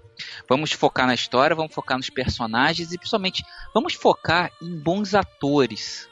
vamos 0.48 0.72
focar 0.72 1.08
na 1.08 1.16
história, 1.16 1.56
vamos 1.56 1.74
focar 1.74 1.98
nos 1.98 2.12
personagens 2.12 2.92
e 2.94 2.98
principalmente 2.98 3.44
vamos 3.74 3.96
focar 3.96 4.52
em 4.62 4.78
bons 4.78 5.16
atores. 5.16 6.08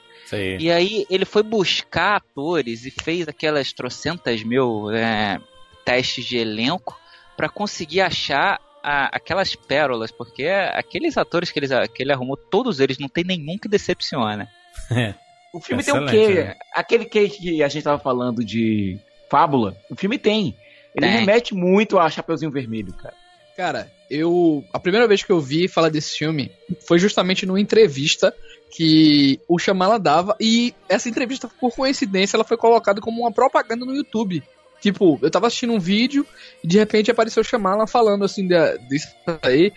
E 0.60 0.72
aí 0.72 1.06
ele 1.10 1.26
foi 1.26 1.44
buscar 1.44 2.16
atores 2.18 2.86
e 2.86 2.92
fez 2.92 3.28
aquelas 3.28 3.72
trocentas 3.74 4.44
mil 4.44 4.90
é, 4.92 5.40
testes 5.86 6.26
de 6.26 6.38
elenco 6.38 7.00
para 7.36 7.50
conseguir 7.50 8.02
achar 8.02 8.60
a- 8.84 9.16
aquelas 9.16 9.56
pérolas, 9.56 10.12
porque 10.12 10.46
aqueles 10.48 11.18
atores 11.18 11.52
que, 11.52 11.60
eles, 11.60 11.72
que 11.94 12.04
ele 12.04 12.12
arrumou, 12.14 12.38
todos 12.38 12.80
eles, 12.80 12.98
não 12.98 13.08
tem 13.10 13.24
nenhum 13.24 13.58
que 13.58 13.68
decepciona. 13.70 14.48
O 15.54 15.60
filme 15.60 15.82
Excelente, 15.82 16.12
tem 16.12 16.24
o 16.24 16.28
quê? 16.28 16.34
né? 16.46 16.56
Aquele 16.74 17.04
quê 17.04 17.28
que 17.28 17.62
a 17.62 17.68
gente 17.68 17.84
tava 17.84 18.02
falando 18.02 18.42
de 18.42 18.98
fábula, 19.30 19.76
o 19.90 19.98
filme 19.98 20.18
tem. 20.18 20.56
Ele 20.96 21.06
Tem. 21.06 21.18
remete 21.20 21.54
muito 21.54 22.00
a 22.00 22.10
Chapeuzinho 22.10 22.50
Vermelho, 22.50 22.94
cara. 22.94 23.14
Cara, 23.58 23.92
eu. 24.10 24.64
A 24.72 24.80
primeira 24.80 25.06
vez 25.10 25.24
que 25.26 25.30
eu 25.30 25.42
vi 25.42 25.68
falar 25.68 25.90
desse 25.90 26.18
filme 26.18 26.50
foi 26.88 26.98
justamente 27.00 27.46
numa 27.46 27.60
entrevista 27.60 28.34
que 28.72 29.40
o 29.48 29.60
Shyamalan 29.60 30.00
dava. 30.00 30.36
E 30.40 30.74
essa 30.88 31.10
entrevista, 31.10 31.48
por 31.60 31.72
coincidência, 31.76 32.38
ela 32.38 32.44
foi 32.44 32.58
colocada 32.58 33.02
como 33.02 33.22
uma 33.22 33.32
propaganda 33.32 33.86
no 33.86 33.94
YouTube. 33.94 34.42
Tipo, 34.82 35.20
eu 35.22 35.30
tava 35.30 35.46
assistindo 35.46 35.74
um 35.74 35.80
vídeo 35.80 36.26
e 36.64 36.68
de 36.68 36.80
repente 36.80 37.12
apareceu 37.12 37.42
o 37.42 37.44
Shyamalan 37.46 37.86
falando 37.86 38.26
assim 38.26 38.48
da- 38.48 38.76
disso 38.78 39.10
aí, 39.44 39.72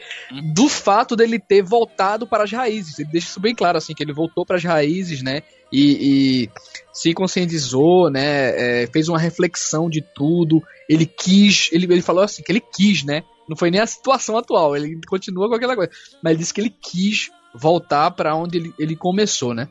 do 0.55 0.67
fato 0.67 1.15
dele 1.15 1.39
ter 1.39 1.63
voltado 1.63 2.27
para 2.27 2.45
as 2.45 2.51
raízes. 2.51 2.99
Ele 2.99 3.11
deixa 3.13 3.27
isso 3.27 3.41
bem 3.41 3.55
claro, 3.55 3.77
assim, 3.77 3.95
que 3.95 4.03
ele 4.03 4.15
voltou 4.15 4.47
para 4.47 4.57
as 4.57 4.65
raízes, 4.65 5.23
né? 5.23 5.43
E, 5.71 6.47
e 6.47 6.51
se 6.91 7.13
conscientizou, 7.13 8.09
né? 8.09 8.83
é, 8.83 8.87
fez 8.87 9.09
uma 9.09 9.19
reflexão 9.19 9.91
de 9.91 10.01
tudo. 10.01 10.63
Ele 10.89 11.05
quis, 11.05 11.69
ele, 11.71 11.85
ele 11.85 12.01
falou 12.01 12.23
assim, 12.23 12.43
que 12.43 12.51
ele 12.51 12.61
quis, 12.61 13.05
né? 13.05 13.25
Não 13.47 13.57
foi 13.57 13.71
nem 13.71 13.83
a 13.83 13.87
situação 13.87 14.39
atual, 14.39 14.75
ele 14.75 14.99
continua 15.07 15.51
com 15.51 15.55
aquela 15.55 15.77
coisa. 15.77 15.93
Mas 16.23 16.31
ele 16.31 16.39
disse 16.39 16.55
que 16.55 16.63
ele 16.63 16.75
quis 16.81 17.31
voltar 17.55 18.11
para 18.11 18.35
onde 18.35 18.59
ele, 18.59 18.75
ele 18.79 18.97
começou, 18.97 19.55
né? 19.55 19.69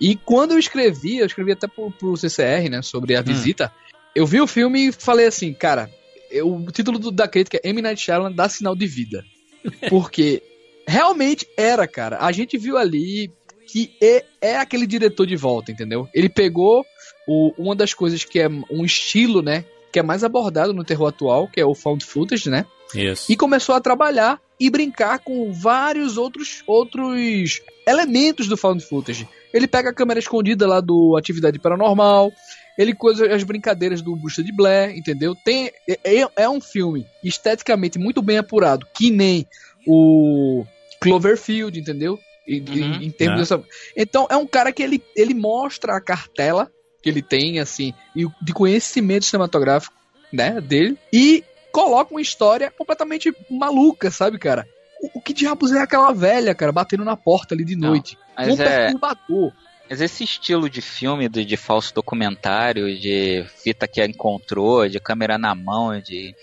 E 0.00 0.16
quando 0.16 0.52
eu 0.52 0.58
escrevi, 0.58 1.18
eu 1.18 1.26
escrevi 1.26 1.52
até 1.52 1.66
pro, 1.66 1.90
pro 1.90 2.16
CCR, 2.16 2.68
né, 2.70 2.82
sobre 2.82 3.16
a 3.16 3.20
visita, 3.22 3.72
eu 4.14 4.26
vi 4.26 4.40
o 4.40 4.46
filme 4.46 4.88
e 4.88 4.92
falei 4.92 5.26
assim, 5.26 5.52
cara, 5.52 5.90
eu- 6.30 6.54
o 6.54 6.70
título 6.70 6.98
do- 6.98 7.10
da 7.10 7.26
crítica 7.28 7.60
é 7.62 7.68
M. 7.68 7.80
Night 7.82 8.00
Shyamalan 8.00 8.32
dá 8.32 8.48
sinal 8.48 8.74
de 8.74 8.86
vida. 8.86 9.24
Porque 9.90 10.42
realmente 10.86 11.46
era, 11.56 11.86
cara. 11.86 12.18
A 12.20 12.30
gente 12.32 12.58
viu 12.58 12.76
ali 12.76 13.32
que 13.66 13.92
é, 14.00 14.24
é 14.40 14.56
aquele 14.56 14.86
diretor 14.86 15.26
de 15.26 15.36
volta, 15.36 15.72
entendeu? 15.72 16.08
Ele 16.14 16.28
pegou 16.28 16.84
o- 17.26 17.52
uma 17.58 17.74
das 17.74 17.94
coisas 17.94 18.22
que 18.24 18.38
é 18.38 18.48
um 18.48 18.84
estilo, 18.84 19.42
né, 19.42 19.64
que 19.94 20.00
é 20.00 20.02
mais 20.02 20.24
abordado 20.24 20.74
no 20.74 20.82
terror 20.82 21.06
atual, 21.06 21.46
que 21.46 21.60
é 21.60 21.64
o 21.64 21.72
found 21.72 22.04
footage, 22.04 22.50
né? 22.50 22.66
Isso. 22.92 23.30
e 23.32 23.36
começou 23.36 23.74
a 23.76 23.80
trabalhar 23.80 24.40
e 24.58 24.68
brincar 24.70 25.18
com 25.20 25.52
vários 25.52 26.16
outros 26.16 26.62
outros 26.66 27.60
elementos 27.86 28.46
do 28.48 28.56
found 28.56 28.84
footage. 28.84 29.28
Ele 29.52 29.66
pega 29.68 29.90
a 29.90 29.94
câmera 29.94 30.18
escondida 30.18 30.66
lá 30.66 30.80
do 30.80 31.16
Atividade 31.16 31.58
Paranormal, 31.60 32.32
ele 32.76 32.92
coisa 32.94 33.32
as 33.32 33.42
brincadeiras 33.44 34.02
do 34.02 34.14
Busta 34.16 34.42
de 34.42 34.52
Blair, 34.52 34.96
entendeu? 34.96 35.34
Tem 35.44 35.70
é, 35.88 36.26
é- 36.36 36.48
um 36.48 36.60
filme 36.60 37.06
esteticamente 37.22 37.98
muito 37.98 38.20
bem 38.20 38.38
apurado, 38.38 38.84
que 38.94 39.10
nem 39.12 39.46
o 39.86 40.64
Cloverfield, 41.00 41.78
entendeu? 41.78 42.18
E- 42.46 42.60
Uhum. 42.60 42.94
em 43.02 43.10
termos 43.10 43.48
Né? 43.50 43.56
dessa. 43.56 43.62
Então 43.96 44.26
é 44.30 44.36
um 44.36 44.46
cara 44.46 44.72
que 44.72 44.82
ele, 44.82 45.02
ele 45.16 45.34
mostra 45.34 45.96
a 45.96 46.00
cartela 46.00 46.70
que 47.04 47.10
ele 47.10 47.20
tem 47.20 47.60
assim 47.60 47.92
e 48.16 48.26
de 48.40 48.52
conhecimento 48.54 49.26
cinematográfico, 49.26 49.94
né, 50.32 50.58
dele 50.58 50.96
e 51.12 51.44
coloca 51.70 52.14
uma 52.14 52.22
história 52.22 52.70
completamente 52.70 53.30
maluca, 53.50 54.10
sabe, 54.10 54.38
cara? 54.38 54.66
O, 55.02 55.18
o 55.18 55.20
que 55.20 55.34
diabos 55.34 55.70
é 55.70 55.80
aquela 55.80 56.12
velha, 56.12 56.54
cara, 56.54 56.72
batendo 56.72 57.04
na 57.04 57.14
porta 57.14 57.54
ali 57.54 57.62
de 57.62 57.76
noite? 57.76 58.16
mas 58.34 58.58
um 58.58 58.62
é- 58.62 58.86
perturbador. 58.86 59.52
Mas 59.88 60.00
esse 60.00 60.24
estilo 60.24 60.70
de 60.70 60.80
filme, 60.80 61.28
de, 61.28 61.44
de 61.44 61.56
falso 61.58 61.92
documentário, 61.94 62.98
de 62.98 63.44
fita 63.62 63.86
que 63.86 64.02
encontrou, 64.02 64.88
de 64.88 64.98
câmera 64.98 65.36
na 65.36 65.54
mão, 65.54 66.00
de. 66.00 66.34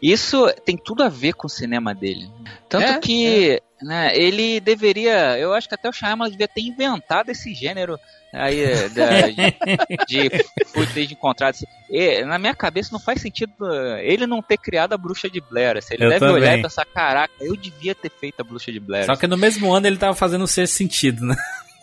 Isso 0.00 0.50
tem 0.64 0.78
tudo 0.78 1.02
a 1.02 1.08
ver 1.10 1.34
com 1.34 1.46
o 1.46 1.50
cinema 1.50 1.94
dele. 1.94 2.30
Tanto 2.70 2.92
É, 2.92 2.98
que 2.98 3.62
né, 3.82 4.12
ele 4.16 4.60
deveria. 4.60 5.38
Eu 5.38 5.52
acho 5.52 5.68
que 5.68 5.74
até 5.74 5.88
o 5.88 5.92
Shyamalan 5.92 6.30
devia 6.30 6.48
ter 6.48 6.60
inventado 6.62 7.30
esse 7.30 7.54
gênero 7.54 7.98
aí 8.32 8.60
eh, 8.62 8.88
da- 8.90 9.28
de, 9.28 10.28
de 10.28 10.44
footage 10.72 11.12
encontrado. 11.14 11.56
E, 11.90 12.24
na 12.24 12.38
minha 12.38 12.54
cabeça 12.54 12.90
não 12.92 13.00
faz 13.00 13.20
sentido 13.20 13.52
eh, 13.62 14.02
ele 14.04 14.26
não 14.26 14.40
ter 14.42 14.56
criado 14.58 14.92
a 14.92 14.98
bruxa 14.98 15.28
de 15.28 15.40
Blair. 15.40 15.76
assim. 15.76 15.94
Ele 15.94 16.04
Eu 16.04 16.10
deve 16.10 16.24
olhar 16.26 16.44
também. 16.46 16.58
e 16.60 16.62
pensar, 16.62 16.84
caraca, 16.86 17.32
eu 17.40 17.56
devia 17.56 17.94
ter 17.94 18.10
feito 18.10 18.40
a 18.40 18.44
bruxa 18.44 18.70
de 18.70 18.78
Blair. 18.80 19.06
Só 19.06 19.16
que 19.16 19.26
no 19.26 19.36
mesmo 19.36 19.72
ano 19.72 19.86
ele 19.86 19.96
tava 19.96 20.14
fazendo 20.14 20.44
o 20.44 20.48
sexto 20.48 20.74
sentido, 20.74 21.24
né? 21.24 21.34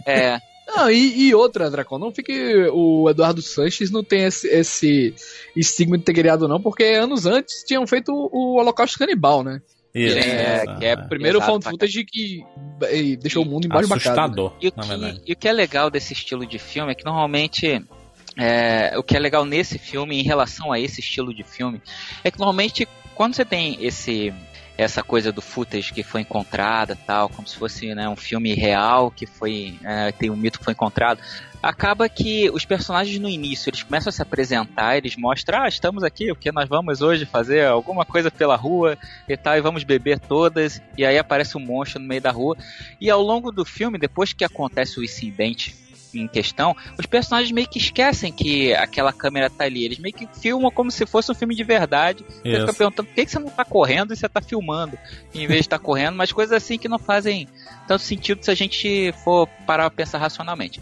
É. 0.06 0.40
Não, 0.69 0.91
e, 0.91 1.28
e 1.30 1.34
outra, 1.36 1.72
Dracon, 1.72 1.98
não 1.98 2.11
fique. 2.14 2.34
O 2.74 3.10
Eduardo 3.10 3.41
Sanches 3.41 3.90
não 3.90 4.03
tem 4.03 4.24
esse, 4.26 4.48
esse 4.49 5.15
estigma 5.56 5.98
de 5.98 6.03
ter 6.03 6.14
criado, 6.14 6.45
não, 6.48 6.61
porque 6.61 6.84
anos 6.84 7.26
antes 7.26 7.64
tinham 7.65 7.88
feito 7.88 8.11
o 8.14 8.60
Holocausto 8.60 8.99
Canibal, 8.99 9.44
né? 9.45 9.61
Isso, 9.93 10.18
é, 10.18 10.19
isso, 10.19 10.80
que 10.80 10.85
é 10.85 10.89
é. 10.89 10.93
o 10.95 11.07
primeiro 11.07 11.38
Exato, 11.38 11.51
found 11.51 11.65
footage 11.65 12.05
que 12.05 12.43
deixou 13.19 13.43
o 13.43 13.45
mundo 13.45 13.65
embaixo 13.65 13.89
casa. 13.89 14.09
Assustador, 14.09 14.53
E 14.61 14.68
o, 14.68 14.72
que, 14.72 15.22
e 15.26 15.34
o 15.34 15.35
que 15.35 15.47
é 15.47 15.51
legal 15.51 15.89
desse 15.89 16.14
estilo 16.14 16.45
de 16.45 16.59
filme 16.59 16.91
é 16.91 16.95
que 16.95 17.05
normalmente. 17.05 17.84
é, 18.38 18.93
o 18.97 19.03
que 19.03 19.15
é 19.15 19.19
legal 19.19 19.45
nesse 19.45 19.80
filme, 19.80 20.19
em 20.19 20.23
relação 20.23 20.72
a 20.72 20.80
esse 20.80 20.99
estilo 20.99 21.34
de 21.34 21.43
filme, 21.43 21.81
é 22.23 22.30
que 22.30 22.38
normalmente 22.38 22.88
quando 23.15 23.34
você 23.34 23.43
tem 23.43 23.77
esse 23.84 24.31
essa 24.78 25.02
coisa 25.02 25.32
do 25.32 25.41
footage 25.41 25.91
que 25.91 26.04
foi 26.04 26.22
encontrada 26.22 26.95
tal, 26.95 27.28
como 27.30 27.48
se 27.48 27.56
fosse 27.56 27.95
né, 27.95 28.08
um 28.08 28.16
filme 28.16 28.54
real 28.54 29.10
que 29.10 29.26
foi 29.26 29.78
é, 29.84 30.12
tem 30.12 30.30
um 30.30 30.36
mito 30.36 30.60
que 30.60 30.66
foi 30.66 30.74
encontrado, 30.74 31.20
acaba 31.62 32.08
que 32.08 32.49
os 32.52 32.64
personagens 32.64 33.20
no 33.20 33.28
início 33.28 33.70
eles 33.70 33.84
começam 33.84 34.10
a 34.10 34.14
se 34.14 34.22
apresentar, 34.22 34.95
eles 34.95 35.16
mostram, 35.16 35.64
ah, 35.64 35.68
estamos 35.68 36.04
aqui, 36.04 36.28
porque 36.28 36.52
nós 36.52 36.70
vamos 36.70 37.02
hoje 37.02 37.26
fazer? 37.26 37.66
Alguma 37.66 38.06
coisa 38.06 38.30
pela 38.30 38.56
rua 38.56 38.98
e 39.28 39.36
tal, 39.36 39.58
e 39.58 39.62
vamos 39.62 39.84
beber 39.84 40.20
todas, 40.20 40.82
e 40.98 41.06
aí 41.06 41.18
aparece 41.18 41.58
um 41.58 41.62
monstro 41.62 41.99
no 41.99 42.08
meio 42.08 42.22
da 42.22 42.32
rua, 42.32 42.56
e 43.02 43.10
ao 43.10 43.22
longo 43.22 43.52
do 43.52 43.66
filme, 43.66 43.98
depois 43.98 44.32
que 44.32 44.45
acontece 44.45 44.99
o 44.99 45.04
incidente 45.04 45.86
em 46.22 46.27
questão, 46.27 46.76
os 46.98 47.06
personagens 47.06 47.52
meio 47.52 47.68
que 47.68 47.77
esquecem 47.77 48.31
que 48.31 48.73
aquela 48.73 49.14
câmera 49.14 49.49
tá 49.49 49.65
ali. 49.65 49.84
Eles 49.84 49.99
meio 49.99 50.14
que 50.14 50.27
filmam 50.39 50.72
como 50.72 50.91
se 50.91 51.06
fosse 51.06 51.31
um 51.31 51.35
filme 51.35 51.56
de 51.56 51.64
verdade. 51.64 52.26
Você 52.44 52.60
fica 52.60 52.73
perguntando 52.73 53.07
por 53.07 53.15
que, 53.15 53.26
que 53.26 53.31
você 53.31 53.39
não 53.39 53.49
tá 53.49 53.65
correndo 53.65 54.14
e 54.14 54.18
você 54.18 54.27
tá 54.27 54.41
filmando, 54.41 54.98
em 55.34 55.48
vez 55.48 55.61
de 55.61 55.68
estar 55.68 55.80
correndo, 55.80 56.15
mas 56.15 56.31
coisas 56.31 56.56
assim 56.56 56.77
que 56.77 56.88
não 56.88 56.99
fazem 56.99 57.48
tanto 57.88 58.03
sentido 58.03 58.44
se 58.44 58.52
a 58.52 58.56
gente 58.56 59.14
for 59.23 59.48
parar 59.65 59.89
pra 59.89 59.98
pensar 59.98 60.18
racionalmente. 60.18 60.81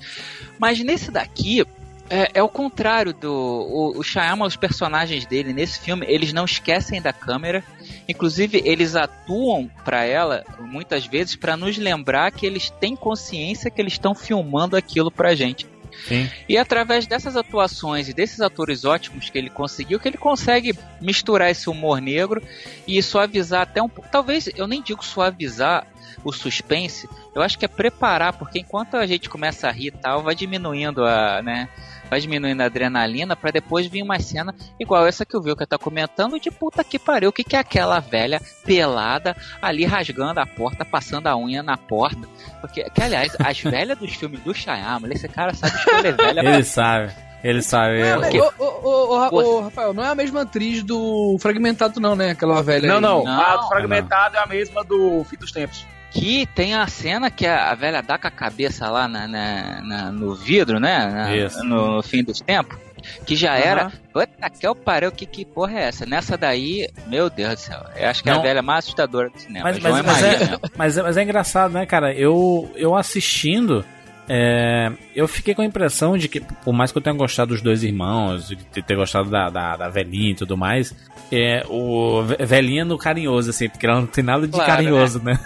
Mas 0.59 0.79
nesse 0.83 1.11
daqui. 1.11 1.63
É, 2.09 2.31
é 2.35 2.43
o 2.43 2.49
contrário 2.49 3.13
do. 3.13 3.31
O, 3.31 3.97
o 3.97 4.45
os 4.45 4.55
personagens 4.55 5.25
dele 5.25 5.53
nesse 5.53 5.79
filme, 5.79 6.05
eles 6.07 6.31
não 6.33 6.45
esquecem 6.45 7.01
da 7.01 7.11
câmera. 7.11 7.63
Inclusive, 8.07 8.61
eles 8.63 8.95
atuam 8.95 9.69
pra 9.83 10.03
ela 10.03 10.43
muitas 10.59 11.05
vezes 11.07 11.35
pra 11.35 11.57
nos 11.57 11.77
lembrar 11.77 12.31
que 12.31 12.45
eles 12.45 12.69
têm 12.69 12.95
consciência 12.95 13.71
que 13.71 13.81
eles 13.81 13.93
estão 13.93 14.13
filmando 14.13 14.77
aquilo 14.77 15.09
pra 15.09 15.33
gente. 15.33 15.67
Sim. 16.07 16.29
E 16.47 16.57
através 16.57 17.07
dessas 17.07 17.35
atuações 17.35 18.09
e 18.09 18.13
desses 18.13 18.41
atores 18.41 18.85
ótimos 18.85 19.29
que 19.29 19.37
ele 19.37 19.49
conseguiu, 19.49 19.99
que 19.99 20.07
ele 20.07 20.17
consegue 20.17 20.77
misturar 21.01 21.49
esse 21.49 21.69
humor 21.69 22.01
negro 22.01 22.43
e 22.87 23.01
suavizar 23.01 23.61
até 23.61 23.81
um 23.81 23.89
pouco. 23.89 24.09
Talvez 24.11 24.49
eu 24.55 24.67
nem 24.67 24.81
digo 24.81 25.03
suavizar 25.03 25.87
o 26.23 26.31
suspense, 26.31 27.07
eu 27.35 27.41
acho 27.41 27.57
que 27.57 27.65
é 27.65 27.67
preparar, 27.67 28.33
porque 28.33 28.59
enquanto 28.59 28.95
a 28.95 29.05
gente 29.05 29.29
começa 29.29 29.67
a 29.67 29.71
rir 29.71 29.87
e 29.87 29.91
tal, 29.91 30.23
vai 30.23 30.33
diminuindo 30.33 31.05
a, 31.05 31.41
né? 31.41 31.69
Vai 32.09 32.19
diminuindo 32.19 32.61
a 32.61 32.65
adrenalina 32.65 33.35
pra 33.35 33.51
depois 33.51 33.87
vir 33.87 34.01
uma 34.03 34.19
cena 34.19 34.53
igual 34.79 35.05
essa 35.07 35.25
que 35.25 35.35
o 35.35 35.41
Vilka 35.41 35.65
tá 35.65 35.77
comentando 35.77 36.39
de 36.39 36.51
puta 36.51 36.83
que 36.83 36.99
pariu, 36.99 37.29
o 37.29 37.33
que, 37.33 37.43
que 37.43 37.55
é 37.55 37.59
aquela 37.59 37.99
velha 37.99 38.39
pelada 38.63 39.35
ali 39.61 39.85
rasgando 39.85 40.39
a 40.39 40.45
porta, 40.45 40.83
passando 40.85 41.27
a 41.27 41.35
unha 41.37 41.63
na 41.63 41.77
porta. 41.77 42.27
Porque, 42.61 42.83
que 42.89 43.01
aliás, 43.01 43.35
as 43.39 43.59
velhas 43.61 43.97
dos 43.97 44.13
filmes 44.13 44.39
do 44.41 44.53
Shyamalan, 44.53 45.13
esse 45.13 45.27
cara 45.27 45.53
sabe 45.53 45.75
escolher 45.77 46.15
velha 46.15 46.41
pra 46.43 46.53
Ele 46.53 46.63
sabe, 46.63 47.11
ele 47.43 47.61
sabe. 47.61 48.01
Não, 48.03 48.21
Porque- 48.21 48.39
ô, 48.41 48.51
ô, 48.57 48.65
ô, 48.65 49.13
ô, 49.13 49.19
Ra- 49.19 49.29
ô, 49.31 49.61
Rafael, 49.61 49.93
não 49.93 50.03
é 50.03 50.09
a 50.09 50.15
mesma 50.15 50.41
atriz 50.41 50.83
do 50.83 51.37
Fragmentado, 51.39 51.99
não, 51.99 52.15
né? 52.15 52.31
Aquela 52.31 52.61
velha. 52.61 52.87
Não, 52.87 52.95
aí. 52.95 53.01
não. 53.01 53.23
Não. 53.23 53.41
A 53.41 53.57
do 53.57 53.67
fragmentado 53.67 54.35
é 54.37 54.39
a 54.39 54.45
mesma 54.45 54.83
do 54.83 55.23
Fim 55.25 55.37
dos 55.37 55.51
Tempos. 55.51 55.85
Que 56.15 56.45
tem 56.55 56.73
a 56.73 56.87
cena 56.87 57.29
que 57.29 57.45
a, 57.45 57.71
a 57.71 57.75
velha 57.75 58.01
dá 58.01 58.17
com 58.17 58.25
a 58.27 58.31
cabeça 58.31 58.89
lá 58.89 59.05
na, 59.07 59.27
na- 59.27 59.81
na- 59.81 60.11
no 60.11 60.33
vidro, 60.33 60.79
né? 60.79 61.09
Na- 61.11 61.35
Isso. 61.35 61.61
no, 61.63 62.01
fim 62.01 62.23
dos 62.23 62.39
tempos. 62.39 62.77
Que 63.25 63.35
já 63.35 63.55
era. 63.55 63.91
Puta 64.13 64.49
que 64.49 64.65
eu 64.65 64.73
parei, 64.73 65.07
o 65.07 65.11
que, 65.11 65.25
que 65.25 65.45
porra 65.45 65.73
é 65.77 65.83
essa? 65.89 66.05
Nessa 66.05 66.37
daí, 66.37 66.87
meu 67.07 67.29
Deus 67.29 67.53
do 67.55 67.59
céu. 67.59 67.85
Eu 67.95 68.09
acho 68.09 68.23
que 68.23 68.29
é 68.29 68.33
Não. 68.33 68.39
a 68.39 68.43
velha 68.43 68.61
mais 68.63 68.79
assustadora 68.85 69.29
do 69.29 69.37
cinema. 69.37 69.65
Mas, 69.69 69.77
mas, 69.79 69.99
e 69.99 70.03
mas, 70.03 70.21
Maria, 70.21 70.37
é, 70.37 70.39
né? 70.51 70.57
mas, 70.75 70.97
é, 70.97 71.03
mas 71.03 71.17
é 71.17 71.23
engraçado, 71.23 71.71
né, 71.73 71.85
cara? 71.85 72.13
Eu, 72.13 72.71
eu 72.75 72.95
assistindo, 72.95 73.85
é, 74.27 74.91
eu 75.15 75.27
fiquei 75.27 75.53
com 75.53 75.61
a 75.61 75.65
impressão 75.65 76.17
de 76.17 76.27
que, 76.27 76.39
por 76.39 76.73
mais 76.73 76.91
que 76.91 76.97
eu 76.97 77.01
tenha 77.01 77.15
gostado 77.15 77.53
dos 77.53 77.61
dois 77.61 77.83
irmãos, 77.83 78.47
de 78.47 78.55
ter 78.81 78.95
gostado 78.95 79.29
da, 79.29 79.49
da, 79.49 79.75
da 79.77 79.89
velhinha 79.89 80.31
e 80.31 80.35
tudo 80.35 80.57
mais, 80.57 80.95
é, 81.31 81.63
o 81.69 82.23
ve- 82.23 82.43
velhinha 82.45 82.85
no 82.85 82.97
carinhoso, 82.97 83.49
assim, 83.51 83.69
porque 83.69 83.85
ela 83.85 83.99
não 83.99 84.07
tem 84.07 84.23
nada 84.23 84.47
de 84.47 84.53
Claro, 84.53 84.71
carinhoso, 84.71 85.21
né? 85.21 85.37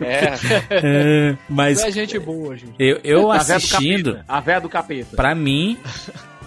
É. 0.00 0.34
É, 0.70 1.36
mas 1.48 1.82
É 1.82 1.90
gente 1.90 2.18
boa, 2.18 2.56
gente. 2.56 2.74
eu, 2.78 3.00
eu 3.02 3.32
A 3.32 3.36
assistindo, 3.36 4.12
capeta. 4.14 4.24
A 4.28 4.40
véia 4.40 4.60
do 4.60 4.68
capeta. 4.68 5.16
pra 5.16 5.34
mim, 5.34 5.78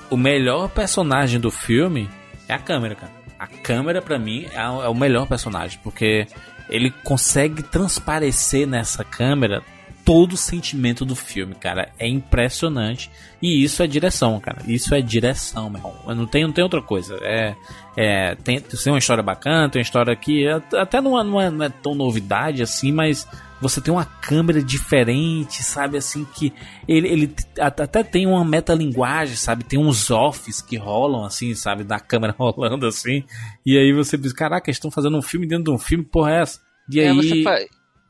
o 0.09 0.17
melhor 0.17 0.69
personagem 0.69 1.39
do 1.39 1.51
filme 1.51 2.09
é 2.47 2.53
a 2.53 2.59
câmera, 2.59 2.95
cara. 2.95 3.11
A 3.37 3.47
câmera, 3.47 4.01
pra 4.01 4.19
mim, 4.19 4.45
é 4.53 4.69
o 4.69 4.83
é 4.83 4.89
o 4.89 4.95
melhor 4.95 5.25
personagem, 5.27 5.79
porque 5.83 6.27
ele 6.69 6.91
consegue 7.03 7.63
transparecer 7.63 8.67
nessa 8.67 9.03
câmera 9.03 9.63
todo 10.09 10.33
o 10.33 10.37
sentimento 10.37 11.05
do 11.05 11.15
filme, 11.15 11.53
cara. 11.53 11.89
É 11.99 12.07
impressionante. 12.07 13.11
E 13.39 13.63
isso 13.63 13.83
é 13.83 13.87
direção, 13.87 14.39
cara. 14.39 14.63
Isso 14.67 14.95
é 14.95 15.01
direção, 15.01 15.69
meu 15.69 15.77
irmão. 15.79 16.15
Não 16.15 16.25
tem, 16.25 16.43
não 16.45 16.51
tem 16.51 16.63
outra 16.63 16.81
coisa. 16.81 17.15
É, 17.21 17.55
é, 17.95 18.33
tem, 18.35 18.59
tem 18.59 18.91
uma 18.91 18.97
história 18.97 19.21
bacana, 19.21 19.69
tem 19.69 19.79
uma 19.79 19.83
história 19.83 20.15
que 20.15 20.47
até 20.75 20.99
não 20.99 21.19
é, 21.19 21.23
não 21.23 21.39
é- 21.39 21.49
não 21.51 21.63
é 21.65 21.69
tão 21.69 21.93
novidade 21.93 22.63
assim, 22.63 22.91
mas 22.91 23.27
você 23.61 23.79
tem 23.79 23.93
uma 23.93 24.03
câmera 24.05 24.63
diferente, 24.63 25.61
sabe? 25.61 25.97
Assim, 25.97 26.25
que 26.33 26.51
ele, 26.87 27.07
ele 27.07 27.35
at- 27.59 27.79
até 27.81 28.03
tem 28.03 28.25
uma 28.25 28.43
metalinguagem, 28.43 29.35
sabe? 29.35 29.63
Tem 29.63 29.77
uns 29.77 30.09
offs 30.09 30.59
que 30.59 30.75
rolam, 30.75 31.23
assim, 31.23 31.53
sabe? 31.53 31.83
Da 31.83 31.99
câmera 31.99 32.33
rolando 32.39 32.87
assim. 32.87 33.23
E 33.63 33.77
aí 33.77 33.93
você 33.93 34.17
diz: 34.17 34.33
caraca, 34.33 34.69
eles 34.71 34.77
estão 34.77 34.89
fazendo 34.89 35.15
um 35.17 35.21
filme 35.21 35.45
dentro 35.45 35.65
de 35.65 35.71
um 35.71 35.77
filme, 35.77 36.03
porra, 36.03 36.31
é 36.31 36.41
essa? 36.41 36.59
E 36.91 36.99
É, 36.99 37.09
aí. 37.11 37.31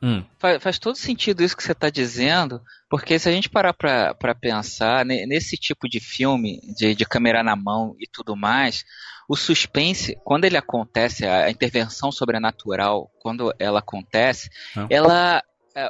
Hum. 0.02 0.24
Fa- 0.38 0.60
Faz 0.60 0.80
todo 0.80 0.96
sentido 0.96 1.44
isso 1.44 1.56
que 1.58 1.64
você 1.64 1.74
está 1.74 1.90
dizendo, 1.90 2.62
porque 2.90 3.20
se 3.20 3.28
a 3.28 3.32
gente 3.32 3.50
parar 3.50 3.74
pra 3.74 4.36
pensar 4.40 5.06
ne- 5.06 5.26
nesse 5.26 5.58
tipo 5.58 5.90
de 5.90 6.00
filme, 6.00 6.60
de, 6.78 6.96
de 6.96 7.06
câmera 7.06 7.44
na 7.44 7.56
mão 7.56 7.96
e 8.00 8.08
tudo 8.08 8.36
mais, 8.36 8.86
o 9.28 9.36
suspense, 9.36 10.18
quando 10.24 10.46
ele 10.46 10.58
acontece, 10.58 11.26
a, 11.26 11.50
intervenção 11.52 12.12
sobrenatural, 12.12 13.12
quando 13.22 13.54
ela 13.60 13.80
acontece, 13.80 14.50
Ah. 14.76 14.88
ela, 14.90 15.44
é, 15.76 15.90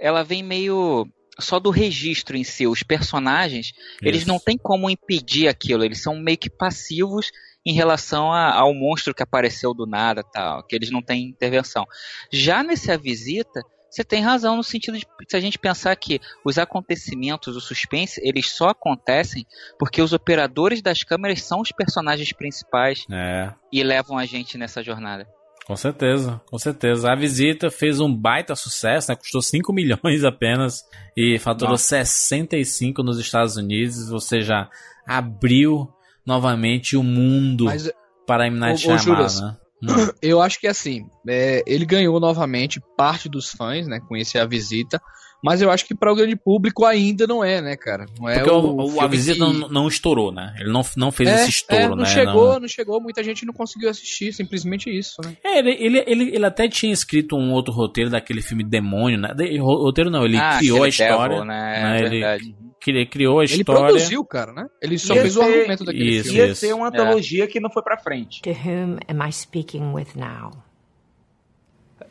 ela 0.00 0.24
vem 0.24 0.42
meio 0.42 1.06
só 1.38 1.58
do 1.60 1.70
registro 1.70 2.36
em 2.36 2.44
si. 2.44 2.66
Os 2.66 2.82
personagens, 2.82 3.72
eles 4.02 4.22
Isso. 4.22 4.28
não 4.28 4.38
têm 4.38 4.58
como 4.58 4.90
impedir 4.90 5.48
aquilo, 5.48 5.84
eles 5.84 6.02
são 6.02 6.16
meio 6.16 6.36
que 6.36 6.50
passivos 6.50 7.30
em 7.66 7.72
relação 7.74 8.32
a- 8.32 8.54
ao 8.54 8.72
monstro 8.74 9.14
que 9.14 9.22
apareceu 9.22 9.74
do 9.74 9.86
nada, 9.86 10.22
tal, 10.22 10.62
que 10.64 10.74
eles 10.74 10.90
não 10.90 11.02
têm 11.02 11.24
intervenção. 11.24 11.86
Já 12.32 12.62
nesse 12.62 12.90
A 12.90 12.96
Visita, 12.96 13.60
você 13.90 14.04
tem 14.04 14.22
razão 14.22 14.56
no 14.56 14.62
sentido 14.62 14.96
de 14.96 15.04
se 15.28 15.36
a 15.36 15.40
gente 15.40 15.58
pensar 15.58 15.94
que 15.96 16.20
os 16.44 16.58
acontecimentos 16.58 17.54
do 17.54 17.60
suspense, 17.60 18.20
eles 18.24 18.48
só 18.50 18.68
acontecem 18.68 19.44
porque 19.78 20.00
os 20.00 20.12
operadores 20.12 20.80
das 20.80 21.02
câmeras 21.02 21.42
são 21.42 21.60
os 21.60 21.72
personagens 21.72 22.32
principais 22.32 23.04
É. 23.10 23.52
e 23.72 23.82
levam 23.82 24.16
a 24.16 24.24
gente 24.26 24.56
nessa 24.56 24.82
jornada. 24.82 25.26
Com 25.66 25.76
certeza, 25.76 26.40
com 26.50 26.58
certeza. 26.58 27.12
A 27.12 27.14
visita 27.14 27.70
fez 27.70 28.00
um 28.00 28.12
baita 28.12 28.56
sucesso, 28.56 29.10
né? 29.10 29.16
Custou 29.16 29.42
5 29.42 29.72
milhões 29.74 30.24
apenas 30.24 30.82
e 31.16 31.38
faturou 31.38 31.72
Nossa. 31.72 32.04
65 32.04 33.02
nos 33.04 33.18
Estados 33.20 33.56
Unidos, 33.56 34.10
ou 34.10 34.18
seja, 34.18 34.68
abriu 35.06 35.88
novamente 36.26 36.96
o 36.96 37.02
mundo 37.02 37.64
Mas, 37.64 37.90
para 38.26 38.46
M. 38.46 38.58
Night 38.58 38.86
ô, 38.88 38.98
Shyamalan, 38.98 39.40
né? 39.40 39.56
Hum. 39.82 40.12
Eu 40.20 40.40
acho 40.42 40.60
que 40.60 40.66
assim, 40.66 41.06
é, 41.28 41.62
ele 41.66 41.86
ganhou 41.86 42.20
novamente 42.20 42.80
parte 42.96 43.28
dos 43.28 43.50
fãs, 43.50 43.86
né? 43.86 43.98
Conhecer 44.08 44.38
a 44.38 44.46
visita. 44.46 45.00
Mas 45.42 45.62
eu 45.62 45.70
acho 45.70 45.86
que 45.86 45.94
para 45.94 46.12
o 46.12 46.14
grande 46.14 46.36
público 46.36 46.84
ainda 46.84 47.26
não 47.26 47.42
é, 47.42 47.62
né, 47.62 47.74
cara? 47.74 48.04
Não 48.18 48.28
é 48.28 48.34
Porque 48.34 48.50
o, 48.50 48.76
o, 48.94 49.00
a 49.00 49.06
visita 49.06 49.36
que- 49.36 49.40
não, 49.40 49.68
não 49.70 49.88
estourou, 49.88 50.30
né? 50.30 50.54
Ele 50.60 50.70
não, 50.70 50.82
não 50.98 51.10
fez 51.10 51.30
É, 51.30 51.34
esse 51.36 51.48
estouro, 51.48 51.82
é, 51.82 51.88
não 51.88 51.96
né? 51.96 52.04
chegou, 52.04 52.60
não... 52.60 52.68
chegou, 52.68 53.00
muita 53.00 53.24
gente 53.24 53.46
não 53.46 53.54
conseguiu 53.54 53.88
assistir, 53.88 54.34
simplesmente 54.34 54.90
isso, 54.90 55.16
né? 55.24 55.34
É, 55.42 55.60
ele, 55.60 55.70
ele, 55.80 56.04
ele, 56.06 56.24
ele 56.36 56.44
até 56.44 56.68
tinha 56.68 56.92
escrito 56.92 57.36
um 57.38 57.52
outro 57.52 57.72
roteiro 57.72 58.10
daquele 58.10 58.42
filme 58.42 58.62
Demônio, 58.62 59.18
né? 59.18 59.32
De- 59.34 59.56
ro- 59.56 59.82
roteiro 59.82 60.10
não, 60.10 60.26
ele 60.26 60.36
Ah, 60.36 60.58
criou 60.58 60.82
a 60.84 60.88
história. 60.88 61.36
Devil, 61.38 61.44
né? 61.46 61.78
É 61.78 61.82
né? 61.84 62.00
Ele 62.00 62.08
verdade. 62.10 62.56
Cri- 62.80 63.06
criou 63.06 63.40
a 63.40 63.44
Ele 63.44 63.52
história. 63.54 63.82
produziu, 63.86 64.24
cara, 64.24 64.52
né? 64.52 64.66
Ele 64.82 64.98
só 64.98 65.14
Ia 65.14 65.22
fez 65.22 65.36
o 65.36 65.40
ser- 65.42 65.58
argumento 65.58 65.84
daquele 65.84 66.10
Isso, 66.10 66.24
filme. 66.24 66.38
Ia 66.38 66.46
isso. 66.48 66.60
ser 66.60 66.72
uma 66.74 66.86
É. 66.86 66.88
antologia 66.88 67.46
que 67.46 67.60
não 67.60 67.70
foi 67.70 67.82
pra 67.82 67.96
frente. 67.98 68.42
To 68.42 68.50
whom 68.50 68.98
am 69.08 69.28
I 69.28 69.32
speaking 69.32 69.92
with 69.92 70.16
now? 70.16 70.50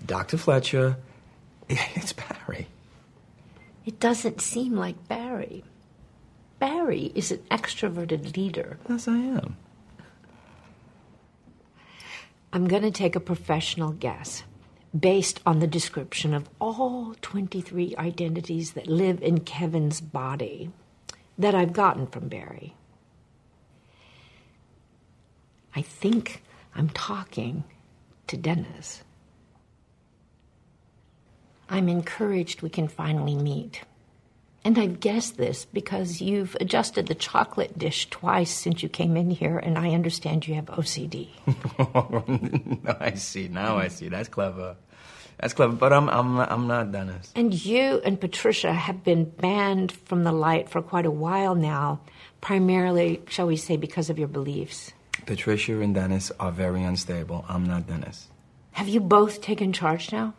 Dr. 0.02 0.38
Fletcher, 0.38 0.98
it's 1.70 2.14
Barry. 2.14 2.68
It 3.86 3.98
doesn't 4.00 4.40
seem 4.42 4.74
like 4.76 4.98
Barry. 5.08 5.64
Barry 6.60 7.12
is 7.16 7.32
an 7.32 7.40
extroverted 7.50 8.36
leader. 8.38 8.78
Yes, 8.90 9.08
I 9.08 9.18
am. 9.18 9.56
I'm 12.52 12.68
going 12.68 12.82
to 12.84 12.92
take 12.92 13.16
a 13.16 13.20
professional 13.20 13.92
guess. 13.92 14.44
Based 14.98 15.40
on 15.46 15.60
the 15.60 15.68
description 15.68 16.34
of 16.34 16.50
all 16.60 17.16
23 17.22 17.96
identities 17.98 18.74
that 18.74 18.88
live 18.88 19.22
in 19.22 19.42
Kevin's 19.42 20.02
body 20.02 20.72
that 21.38 21.56
I've 21.56 21.74
gotten 21.74 22.08
from 22.08 22.28
Barry. 22.28 22.76
I 25.76 25.82
think 25.82 26.42
I'm 26.76 26.90
talking 26.90 27.64
to 28.28 28.38
Dennis. 28.38 29.04
I'm 31.70 31.88
encouraged 31.88 32.62
we 32.62 32.70
can 32.70 32.88
finally 32.88 33.36
meet. 33.36 33.84
And 34.66 34.78
I've 34.78 35.00
guessed 35.00 35.38
this 35.38 35.66
because 35.66 36.20
you've 36.22 36.56
adjusted 36.60 37.08
the 37.08 37.16
chocolate 37.16 37.78
dish 37.78 38.10
twice 38.10 38.52
since 38.52 38.84
you 38.84 38.90
came 38.90 39.16
in 39.16 39.30
here, 39.30 39.58
and 39.58 39.78
I 39.78 39.92
understand 39.92 40.48
you 40.48 40.56
have 40.56 40.66
OCD. 40.66 41.30
no, 42.84 42.96
I 43.00 43.14
see. 43.16 43.48
Now 43.48 43.78
I 43.78 43.88
see. 43.88 44.10
That's 44.10 44.28
clever. 44.28 44.76
That's 45.40 45.54
clever. 45.54 45.74
But 45.74 45.94
I'm 45.94 46.10
I'm 46.10 46.38
I'm 46.40 46.68
not 46.68 46.92
Dennis. 46.92 47.32
And 47.36 47.54
you 47.54 48.02
and 48.04 48.20
Patricia 48.20 48.74
have 48.74 49.04
been 49.04 49.24
banned 49.26 49.94
from 49.94 50.26
the 50.26 50.34
light 50.34 50.70
for 50.70 50.82
quite 50.82 51.06
a 51.06 51.12
while 51.12 51.56
now, 51.56 52.02
primarily, 52.42 53.22
shall 53.30 53.48
we 53.48 53.56
say, 53.56 53.78
because 53.78 54.10
of 54.10 54.20
your 54.20 54.28
beliefs. 54.28 54.92
Patricia 55.26 55.80
and 55.80 55.96
Dennis 55.96 56.32
are 56.40 56.52
very 56.52 56.84
unstable. 56.84 57.46
I'm 57.48 57.66
not 57.66 57.88
Dennis. 57.88 58.28
Have 58.74 58.90
you 58.90 59.00
both 59.00 59.42
taken 59.42 59.72
charge 59.72 60.12
now? 60.12 60.34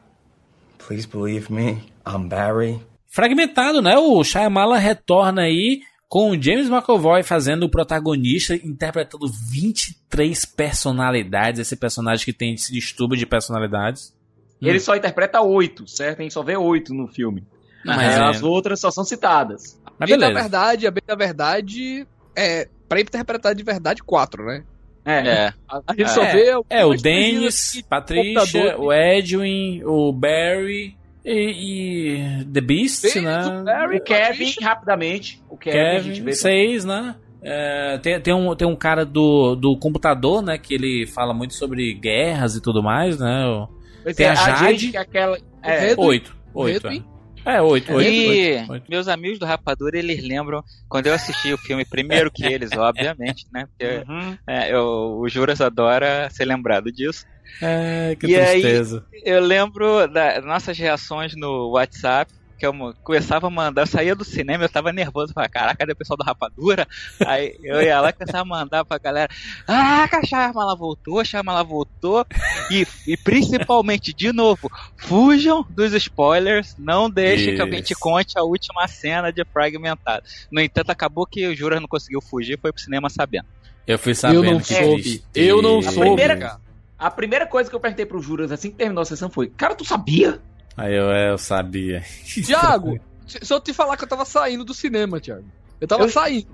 Please 0.78 1.06
believe 1.06 1.48
me. 1.50 1.90
I'm 2.04 2.28
Barry. 2.28 2.80
Fragmentado, 3.10 3.82
né? 3.82 3.98
O 3.98 4.22
Shyamalan 4.22 4.78
retorna 4.78 5.42
aí 5.42 5.82
com 6.08 6.30
o 6.30 6.40
James 6.40 6.68
McAvoy 6.68 7.24
fazendo 7.24 7.64
o 7.64 7.68
protagonista, 7.68 8.54
interpretando 8.54 9.26
23 9.50 10.44
personalidades. 10.44 11.60
Esse 11.60 11.76
personagem 11.76 12.24
que 12.24 12.32
tem 12.32 12.54
esse 12.54 12.72
distúrbio 12.72 13.18
de 13.18 13.26
personalidades. 13.26 14.16
Ele 14.62 14.78
só 14.78 14.94
interpreta 14.94 15.40
oito, 15.40 15.88
certo? 15.88 16.20
A 16.20 16.22
gente 16.22 16.34
só 16.34 16.42
vê 16.42 16.56
oito 16.56 16.94
no 16.94 17.08
filme. 17.08 17.44
Mas 17.84 18.14
é. 18.14 18.20
as 18.20 18.42
outras 18.42 18.78
só 18.78 18.90
são 18.90 19.04
citadas. 19.04 19.80
Mas 19.98 20.08
bem 20.08 20.18
da 20.18 20.26
beleza. 20.26 20.42
verdade, 20.42 20.86
a 20.86 20.90
bem 20.90 21.02
da 21.04 21.14
verdade 21.14 22.06
é 22.36 22.68
pra 22.88 23.00
interpretar 23.00 23.54
de 23.54 23.62
verdade 23.64 24.02
quatro, 24.02 24.44
né? 24.44 24.64
É. 25.04 25.52
A, 25.68 25.80
a 25.86 25.94
gente 25.94 26.10
só 26.10 26.22
vê. 26.26 26.52
É, 26.68 26.84
o 26.84 26.94
Dennis, 26.94 27.82
computador, 27.88 28.80
o 28.80 28.92
Edwin, 28.92 29.82
o 29.84 30.12
Barry 30.12 30.99
e, 31.24 32.40
e 32.40 32.44
The 32.46 32.60
Beast, 32.60 33.02
Dennis, 33.02 33.22
né? 33.22 33.46
o 33.60 33.64
Barry, 33.64 33.96
O 33.98 34.02
Kevin, 34.04 34.54
rapidamente. 34.62 35.42
O 35.48 35.56
Kevin, 35.56 35.78
a 35.78 35.98
gente 36.00 36.08
Kevin, 36.14 36.24
vê. 36.24 36.32
seis, 36.32 36.84
né? 36.84 37.14
É, 37.42 37.98
tem, 38.02 38.20
tem, 38.20 38.34
um, 38.34 38.54
tem 38.54 38.68
um 38.68 38.76
cara 38.76 39.04
do, 39.04 39.54
do 39.54 39.76
computador, 39.78 40.42
né? 40.42 40.58
Que 40.58 40.74
ele 40.74 41.06
fala 41.06 41.32
muito 41.32 41.54
sobre 41.54 41.94
guerras 41.94 42.54
e 42.54 42.60
tudo 42.62 42.82
mais, 42.82 43.18
né? 43.18 43.66
Tem 44.14 44.26
é, 44.26 44.30
a 44.30 44.34
Jade. 44.34 44.90
que 44.90 44.96
é 44.96 45.00
aquela. 45.00 45.38
É. 45.62 45.94
Oito. 45.96 46.36
Oito. 46.54 46.88
É, 46.88 47.54
é 47.56 47.62
oito, 47.62 47.90
oito, 47.94 48.10
E 48.10 48.28
oito, 48.58 48.72
oito. 48.72 48.84
meus 48.90 49.08
amigos 49.08 49.38
do 49.38 49.46
Rapadura, 49.46 49.98
eles 49.98 50.22
lembram 50.22 50.62
quando 50.90 51.06
eu 51.06 51.14
assisti 51.14 51.50
o 51.54 51.56
filme 51.56 51.86
primeiro 51.86 52.30
que 52.30 52.44
eles, 52.44 52.70
obviamente, 52.76 53.46
né? 53.50 53.66
Porque 53.66 54.04
Uhum. 54.06 54.36
é, 54.46 54.74
eu- 54.74 55.18
o 55.18 55.26
Juras 55.26 55.60
adora 55.62 56.28
ser 56.30 56.44
lembrado 56.44 56.92
disso. 56.92 57.24
É, 57.62 58.16
que 58.18 58.26
E 58.26 58.36
aí- 58.36 58.60
tristeza. 58.60 59.04
Eu 59.24 59.40
lembro 59.40 60.06
das 60.08 60.44
nossas 60.44 60.76
reações 60.78 61.34
no 61.36 61.70
WhatsApp, 61.70 62.32
que 62.58 62.66
eu 62.66 62.74
começava 63.02 63.46
a 63.46 63.50
mandar, 63.50 63.82
eu 63.82 63.86
saía 63.86 64.14
do 64.14 64.22
cinema, 64.22 64.64
eu 64.64 64.68
tava 64.68 64.92
nervoso, 64.92 65.32
falava, 65.32 65.50
caraca, 65.50 65.76
cadê 65.78 65.92
o 65.92 65.96
pessoal 65.96 66.18
do 66.18 66.22
Rapadura? 66.24 66.86
Aí 67.26 67.56
eu 67.64 67.80
ia 67.80 67.98
lá 68.02 68.10
e 68.10 68.12
começava 68.12 68.42
a 68.42 68.44
mandar 68.44 68.84
pra 68.84 68.98
galera, 68.98 69.32
ah, 69.66 70.06
a 70.12 70.22
Shyamala 70.26 70.76
voltou, 70.76 71.20
a 71.20 71.24
Shyamala 71.24 71.64
voltou, 71.64 72.26
e, 72.70 72.86
e 73.06 73.16
principalmente, 73.16 74.12
de 74.12 74.30
novo, 74.30 74.70
fujam 74.98 75.66
dos 75.70 75.94
spoilers, 75.94 76.76
não 76.78 77.08
deixem 77.10 77.54
que 77.54 77.62
alguém 77.62 77.80
te 77.80 77.92
Isso. 77.94 78.00
conte 78.00 78.38
a 78.38 78.42
última 78.42 78.86
cena 78.88 79.32
de 79.32 79.42
Fragmentado. 79.44 80.22
No 80.50 80.60
entanto, 80.60 80.90
acabou 80.90 81.24
que 81.26 81.46
o 81.46 81.56
Juras 81.56 81.80
não 81.80 81.88
conseguiu 81.88 82.20
fugir, 82.20 82.58
foi 82.60 82.72
pro 82.72 82.82
cinema 82.82 83.08
sabendo. 83.08 83.46
Eu 83.86 83.98
fui 83.98 84.14
sabendo 84.14 84.42
não 84.44 84.60
que 84.60 84.74
soube. 84.74 85.24
Eu 85.34 85.62
não 85.62 85.78
A 85.78 85.82
soube. 85.84 86.00
primeira, 86.00 86.36
cara. 86.36 86.60
A 87.00 87.10
primeira 87.10 87.46
coisa 87.46 87.68
que 87.70 87.74
eu 87.74 87.80
perguntei 87.80 88.04
pro 88.06 88.20
Juras 88.20 88.52
assim 88.52 88.70
que 88.70 88.76
terminou 88.76 89.02
a 89.02 89.04
sessão 89.06 89.28
foi: 89.30 89.48
Cara, 89.48 89.74
tu 89.74 89.84
sabia? 89.84 90.40
Aí 90.76 90.94
eu, 90.94 91.10
é, 91.10 91.30
eu 91.30 91.38
sabia. 91.38 92.02
Tiago, 92.44 92.98
se 93.26 93.52
eu 93.52 93.60
te 93.60 93.72
falar 93.72 93.96
que 93.96 94.04
eu 94.04 94.08
tava 94.08 94.24
saindo 94.24 94.64
do 94.64 94.72
cinema, 94.74 95.18
Tiago. 95.20 95.44
Eu 95.80 95.88
tava 95.88 96.04
Eu- 96.04 96.08
saindo. 96.10 96.46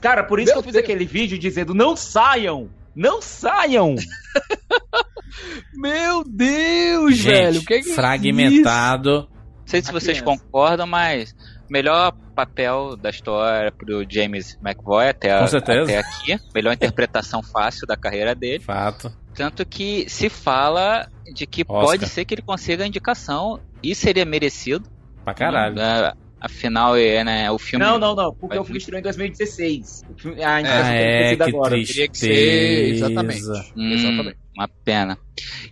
Cara, 0.00 0.22
por 0.24 0.38
isso 0.38 0.52
Meu 0.52 0.54
que 0.54 0.58
eu 0.58 0.62
fiz 0.64 0.72
Deus. 0.74 0.84
aquele 0.84 1.04
vídeo 1.04 1.38
dizendo: 1.38 1.74
Não 1.74 1.96
saiam! 1.96 2.70
Não 2.94 3.20
saiam! 3.20 3.94
Meu 5.74 6.22
Deus, 6.24 7.16
Gente, 7.16 7.26
velho. 7.32 7.60
O 7.60 7.64
que 7.64 7.74
é 7.74 7.80
que 7.80 7.90
é 7.90 7.94
fragmentado. 7.94 9.28
Não 9.28 9.66
sei 9.66 9.82
se 9.82 9.90
A 9.90 9.92
vocês 9.92 10.20
criança. 10.20 10.42
concordam, 10.42 10.86
mas 10.86 11.34
melhor 11.68 12.12
papel 12.34 12.96
da 12.96 13.10
história 13.10 13.72
pro 13.72 14.04
James 14.08 14.58
McVoy 14.64 15.08
até, 15.08 15.32
a- 15.32 15.44
até 15.44 15.98
aqui. 15.98 16.38
Melhor 16.54 16.72
interpretação 16.74 17.42
fácil 17.42 17.86
da 17.86 17.96
carreira 17.96 18.34
dele. 18.34 18.62
Fato. 18.62 19.10
Tanto 19.34 19.66
que 19.66 20.08
se 20.08 20.28
fala 20.28 21.06
de 21.34 21.46
que 21.46 21.62
Oscar. 21.62 21.80
pode 21.86 22.06
ser 22.08 22.24
que 22.24 22.34
ele 22.34 22.42
consiga 22.42 22.84
a 22.84 22.86
indicação 22.86 23.60
e 23.82 23.94
seria 23.94 24.24
merecido. 24.24 24.88
Pra 25.24 25.34
caralho. 25.34 25.80
Ah, 25.80 26.14
Afinal, 26.40 26.94
é, 26.94 27.24
né, 27.24 27.50
o 27.50 27.58
filme. 27.58 27.82
Não, 27.82 27.98
não, 27.98 28.14
não, 28.14 28.34
porque 28.34 28.58
o 28.58 28.64
filme 28.64 28.76
estreou 28.78 28.98
em 28.98 29.02
2016. 29.02 30.02
O 30.10 30.20
filme- 30.20 30.44
A 30.44 30.56
Ah, 30.56 30.60
indicação 30.60 30.90
ter 30.92 30.98
é, 30.98 31.36
que 31.36 31.42
agora. 31.42 31.70
Teria 31.70 32.08
que 32.08 32.18
ser, 32.18 32.26
tristeza. 32.28 32.94
exatamente. 33.06 33.42
Hum, 33.74 33.92
Exatamente. 33.92 34.36
Uma 34.54 34.68
pena. 34.84 35.18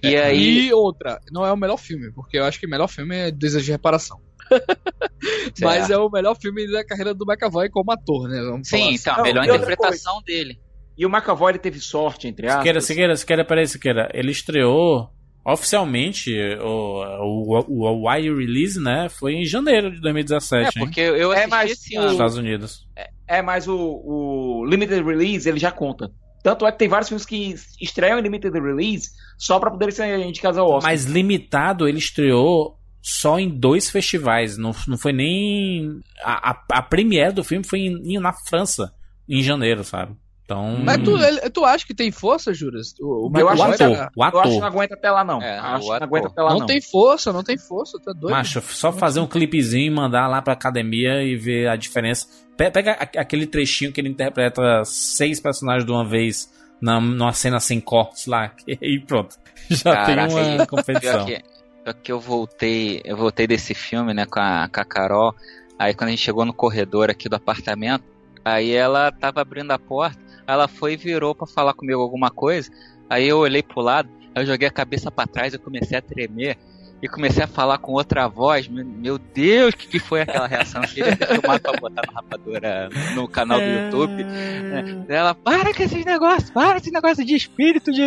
E 0.02 0.16
aí. 0.16 0.68
E 0.68 0.72
outra, 0.72 1.20
não 1.30 1.44
é 1.44 1.52
o 1.52 1.56
melhor 1.58 1.76
filme, 1.76 2.10
porque 2.14 2.38
eu 2.38 2.44
acho 2.44 2.58
que 2.58 2.66
o 2.66 2.70
melhor 2.70 2.88
filme 2.88 3.14
é 3.14 3.30
Desejo 3.30 3.66
de 3.66 3.70
Reparação. 3.72 4.18
Mas 5.60 5.90
é 5.90 5.96
o 5.98 6.08
melhor 6.10 6.36
filme 6.40 6.66
da 6.70 6.84
carreira 6.84 7.14
do 7.14 7.24
McAvoy 7.30 7.68
como 7.68 7.92
ator, 7.92 8.28
né? 8.28 8.40
Vamos 8.42 8.68
falar 8.68 8.82
Sim, 8.82 8.88
assim. 8.94 9.00
então, 9.00 9.14
a 9.14 9.16
Não, 9.18 9.24
melhor 9.24 9.40
outra 9.42 9.56
interpretação 9.56 10.22
dele. 10.26 10.58
E 10.96 11.06
o 11.06 11.08
McAvoy 11.08 11.52
ele 11.52 11.58
teve 11.58 11.80
sorte, 11.80 12.28
entre 12.28 12.46
aspas. 12.46 12.60
Siqueira, 12.60 12.80
Siqueira, 12.80 13.16
Siqueira, 13.16 13.44
peraí, 13.44 13.66
Siqueira. 13.66 14.10
Ele 14.12 14.30
estreou 14.30 15.10
oficialmente 15.44 16.32
o, 16.60 17.02
o, 17.20 17.64
o, 17.68 17.84
o 17.84 18.08
wide 18.10 18.28
release, 18.34 18.80
né? 18.80 19.08
Foi 19.08 19.34
em 19.34 19.44
janeiro 19.44 19.90
de 19.90 20.00
2017, 20.00 20.54
É, 20.54 20.66
hein? 20.80 20.86
porque 20.86 21.00
eu 21.00 21.32
É, 21.32 21.46
mas 21.46 21.70
esse 21.72 21.96
ano. 21.96 22.12
Estados 22.12 22.36
Unidos. 22.36 22.86
É, 23.26 23.40
mas 23.42 23.66
o, 23.68 23.76
o 23.76 24.64
Limited 24.66 25.02
Release 25.02 25.48
ele 25.48 25.58
já 25.58 25.70
conta. 25.72 26.10
Tanto 26.42 26.66
é 26.66 26.72
que 26.72 26.78
tem 26.78 26.88
vários 26.88 27.08
filmes 27.08 27.24
que 27.24 27.54
estreiam 27.80 28.18
em 28.18 28.22
Limited 28.22 28.52
Release 28.52 29.10
só 29.38 29.58
pra 29.60 29.70
poderem 29.70 29.94
ser 29.94 30.18
indicados 30.18 30.58
ao 30.58 30.68
Oscar. 30.68 30.90
Mas 30.90 31.04
limitado, 31.04 31.88
ele 31.88 31.98
estreou 31.98 32.76
só 33.00 33.38
em 33.38 33.48
dois 33.48 33.88
festivais. 33.90 34.58
Não, 34.58 34.72
não 34.88 34.98
foi 34.98 35.12
nem. 35.12 36.00
A, 36.22 36.50
a, 36.50 36.62
a 36.72 36.82
premiere 36.82 37.32
do 37.32 37.44
filme 37.44 37.64
foi 37.64 37.80
em- 37.80 38.14
em- 38.16 38.20
na 38.20 38.32
França, 38.32 38.92
em 39.28 39.40
janeiro, 39.42 39.82
sabe? 39.84 40.14
Então. 40.44 40.76
Mas 40.84 40.98
tu, 41.02 41.16
ele- 41.16 41.40
tu 41.50 41.64
acha 41.64 41.86
que 41.86 41.94
tem 41.94 42.10
força, 42.10 42.52
Juras? 42.52 42.94
O, 43.00 43.28
o 43.28 43.38
eu 43.38 43.48
acho, 43.48 43.62
o 43.62 43.66
McAvoy 43.66 43.76
que 43.76 43.82
ator, 43.84 43.96
tá- 43.96 44.10
o 44.16 44.20
eu 44.20 44.26
acho 44.26 44.32
que 44.32 44.48
não 44.48 44.56
ator. 44.58 44.64
aguenta 44.78 44.94
até 44.94 45.10
lá, 45.10 45.24
não. 45.24 45.42
É, 45.42 45.58
acho 45.58 45.80
que 45.82 45.86
não 45.88 45.92
ator. 45.94 46.02
aguenta 46.02 46.26
até 46.28 46.42
lá, 46.42 46.50
não, 46.50 46.58
não. 46.58 46.66
tem 46.66 46.80
força, 46.80 47.32
não 47.32 47.42
tem 47.44 47.56
força, 47.58 47.98
tá 48.04 48.12
doido. 48.12 48.32
Macho, 48.34 48.60
só 48.60 48.92
fazer 48.92 49.20
um 49.20 49.26
clipezinho 49.26 49.86
e 49.86 49.90
mandar 49.94 50.26
lá 50.28 50.42
pra 50.42 50.52
academia 50.52 51.22
e 51.22 51.36
ver 51.36 51.68
a 51.68 51.76
diferença. 51.76 52.26
Pe- 52.56 52.70
Pega 52.70 52.92
aquele 52.92 53.46
trechinho 53.46 53.92
que 53.92 54.00
ele 54.00 54.08
interpreta 54.08 54.84
seis 54.84 55.40
personagens 55.40 55.86
de 55.86 55.92
uma 55.92 56.04
vez 56.04 56.52
na, 56.80 57.00
numa 57.00 57.32
cena 57.32 57.60
sem 57.60 57.80
cortes 57.80 58.26
lá, 58.26 58.50
e 58.66 58.98
pronto. 59.06 59.36
Já 59.70 59.94
Caraca, 59.94 60.34
tem 60.34 60.54
uma 60.56 60.66
competição. 60.66 61.24
Pior 61.24 61.38
que, 61.38 61.42
pior 61.84 61.94
que 62.02 62.12
eu 62.12 62.20
voltei, 62.20 63.00
eu 63.04 63.16
voltei 63.16 63.46
desse 63.46 63.74
filme, 63.74 64.12
né, 64.12 64.26
com 64.26 64.40
a, 64.40 64.68
com 64.68 64.80
a 64.80 64.84
Carol. 64.84 65.34
Aí 65.78 65.94
quando 65.94 66.08
a 66.08 66.10
gente 66.10 66.22
chegou 66.22 66.44
no 66.44 66.52
corredor 66.52 67.08
aqui 67.10 67.28
do 67.28 67.36
apartamento, 67.36 68.04
aí 68.44 68.72
ela 68.72 69.10
tava 69.12 69.40
abrindo 69.40 69.70
a 69.70 69.78
porta, 69.78 70.18
ela 70.46 70.68
foi 70.68 70.94
e 70.94 70.96
virou 70.96 71.34
pra 71.34 71.46
falar 71.46 71.74
comigo 71.74 72.00
alguma 72.00 72.30
coisa. 72.30 72.70
Aí 73.08 73.28
eu 73.28 73.38
olhei 73.38 73.62
pro 73.62 73.80
lado, 73.80 74.08
eu 74.34 74.46
joguei 74.46 74.68
a 74.68 74.72
cabeça 74.72 75.10
pra 75.10 75.26
trás, 75.26 75.52
eu 75.52 75.60
comecei 75.60 75.98
a 75.98 76.02
tremer 76.02 76.56
e 77.02 77.08
comecei 77.08 77.42
a 77.42 77.48
falar 77.48 77.78
com 77.78 77.92
outra 77.92 78.28
voz. 78.28 78.68
Meu, 78.68 79.18
Deus, 79.18 79.74
o 79.74 79.76
que, 79.76 79.88
que 79.88 79.98
foi 79.98 80.20
aquela 80.20 80.46
reação? 80.46 80.82
Eu 80.82 80.88
queria 80.88 81.16
ter 81.16 81.26
filmado 81.26 81.60
pra 81.60 81.72
botar 81.72 82.02
na 82.06 82.12
rapadura 82.14 82.88
no 83.16 83.26
canal 83.26 83.58
do 83.58 83.66
YouTube. 83.66 84.22
né? 84.22 85.04
Ela, 85.08 85.34
para 85.34 85.74
com 85.74 85.82
esses 85.82 86.04
negócios, 86.04 86.50
para 86.50 86.72
com 86.72 86.76
esse 86.76 86.92
negócio 86.92 87.24
de 87.24 87.34
espírito, 87.34 87.90
de. 87.90 88.02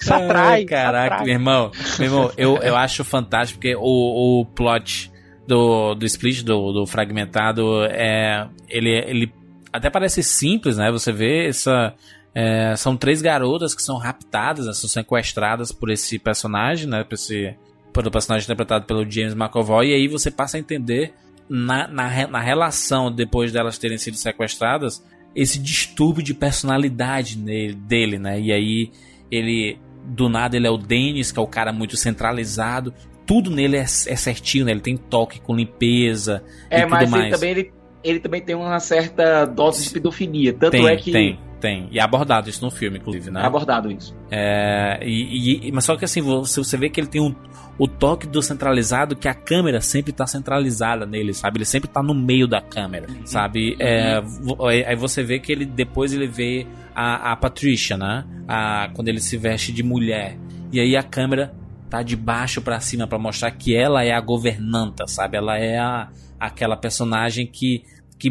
Isso 0.00 0.14
atrai. 0.14 0.52
Ai, 0.54 0.64
caraca, 0.64 1.14
atrai. 1.16 1.24
meu 1.26 1.34
irmão. 1.34 1.70
Meu 1.98 2.08
irmão, 2.08 2.32
eu, 2.38 2.56
eu 2.62 2.74
acho 2.74 3.04
fantástico 3.04 3.60
porque 3.60 3.76
o, 3.76 4.40
o 4.40 4.46
plot 4.46 5.12
do, 5.46 5.94
do 5.94 6.06
Split, 6.06 6.42
do, 6.42 6.72
do 6.72 6.86
Fragmentado, 6.86 7.84
é, 7.84 8.48
ele, 8.70 8.90
ele 8.90 9.32
até 9.72 9.88
parece 9.90 10.22
simples, 10.22 10.76
né? 10.76 10.90
Você 10.90 11.12
vê 11.12 11.46
essa. 11.46 11.94
é, 12.34 12.74
são 12.76 12.96
três 12.96 13.22
garotas 13.22 13.74
que 13.74 13.82
são 13.82 13.96
raptadas, 13.96 14.66
né, 14.66 14.72
são 14.72 14.88
sequestradas 14.88 15.72
por 15.72 15.90
esse 15.90 16.18
personagem, 16.18 16.88
né? 16.88 17.04
Por 17.04 17.14
esse 17.14 17.54
pelo 17.92 18.10
personagem 18.10 18.44
interpretado 18.44 18.86
pelo 18.86 19.08
James 19.08 19.34
McAvoy, 19.34 19.90
e 19.90 19.94
aí 19.94 20.08
você 20.08 20.30
passa 20.30 20.56
a 20.56 20.60
entender 20.60 21.12
na, 21.48 21.86
na, 21.86 22.26
na 22.26 22.40
relação 22.40 23.12
depois 23.12 23.52
delas 23.52 23.76
terem 23.76 23.98
sido 23.98 24.16
sequestradas 24.16 25.04
esse 25.34 25.58
distúrbio 25.58 26.22
de 26.22 26.34
personalidade 26.34 27.38
nele, 27.38 27.74
dele, 27.74 28.18
né? 28.18 28.40
E 28.40 28.52
aí 28.52 28.90
ele 29.30 29.78
do 30.04 30.28
nada 30.28 30.56
ele 30.56 30.66
é 30.66 30.70
o 30.70 30.76
Dennis, 30.76 31.30
que 31.30 31.38
é 31.38 31.42
o 31.42 31.46
cara 31.46 31.72
muito 31.72 31.96
centralizado. 31.96 32.92
Tudo 33.26 33.50
nele 33.50 33.76
é, 33.76 33.82
é 33.82 33.84
certinho, 33.84 34.64
né? 34.64 34.72
Ele 34.72 34.80
tem 34.80 34.96
toque 34.96 35.40
com 35.40 35.54
limpeza 35.54 36.42
É, 36.68 36.80
e 36.80 36.82
tudo 36.82 36.90
mas 36.90 37.10
mais. 37.10 37.24
ele 37.24 37.34
também, 37.34 37.50
ele, 37.50 37.72
ele 38.04 38.18
também 38.20 38.40
tem 38.40 38.54
uma 38.54 38.78
certa 38.80 39.44
dose 39.44 39.84
de 39.84 39.90
pedofilia. 39.90 40.52
Tanto 40.52 40.72
tem, 40.72 40.86
é 40.86 40.96
que 40.96 41.12
tem, 41.12 41.38
tem. 41.60 41.88
E 41.90 41.98
é 41.98 42.02
abordado 42.02 42.48
isso 42.50 42.64
no 42.64 42.70
filme, 42.70 42.98
inclusive, 42.98 43.30
né? 43.30 43.42
é 43.42 43.44
abordado 43.46 43.90
isso. 43.90 44.14
É, 44.30 44.98
e, 45.02 45.68
e- 45.68 45.72
mas 45.72 45.84
só 45.84 45.96
que 45.96 46.04
assim, 46.04 46.20
você, 46.20 46.60
você 46.62 46.76
vê 46.76 46.88
que 46.88 47.00
ele 47.00 47.06
tem 47.08 47.20
um, 47.20 47.34
o 47.78 47.86
toque 47.88 48.26
do 48.26 48.42
centralizado, 48.42 49.14
que 49.16 49.28
a 49.28 49.34
câmera 49.34 49.80
sempre 49.80 50.12
tá 50.12 50.26
centralizada 50.26 51.06
nele, 51.06 51.32
sabe? 51.32 51.58
Ele 51.58 51.64
sempre 51.64 51.88
tá 51.88 52.02
no 52.02 52.14
meio 52.14 52.46
da 52.48 52.60
câmera, 52.60 53.06
sabe? 53.24 53.76
É, 53.78 54.20
vo- 54.20 54.66
aí 54.66 54.84
aí 54.84 54.96
você 54.96 55.22
vê 55.22 55.38
que 55.38 55.50
ele 55.52 55.64
depois 55.64 56.12
ele 56.12 56.26
vê 56.26 56.66
a, 56.94 57.32
a 57.32 57.36
Patricia, 57.36 57.96
né? 57.96 58.24
A, 58.48 58.90
quando 58.94 59.08
ele 59.08 59.20
se 59.20 59.36
veste 59.36 59.72
de 59.72 59.82
mulher. 59.82 60.36
E 60.72 60.80
aí 60.80 60.96
a 60.96 61.02
câmera 61.02 61.54
tá 61.88 62.02
de 62.02 62.16
baixo 62.16 62.60
pra 62.62 62.80
cima 62.80 63.06
pra 63.06 63.18
mostrar 63.18 63.50
que 63.50 63.74
ela 63.76 64.02
é 64.02 64.12
a 64.12 64.20
governanta, 64.20 65.06
sabe? 65.06 65.36
Ela 65.36 65.58
é 65.58 65.78
a, 65.78 66.08
aquela 66.40 66.76
personagem 66.76 67.46
que 67.46 67.84
que, 68.22 68.30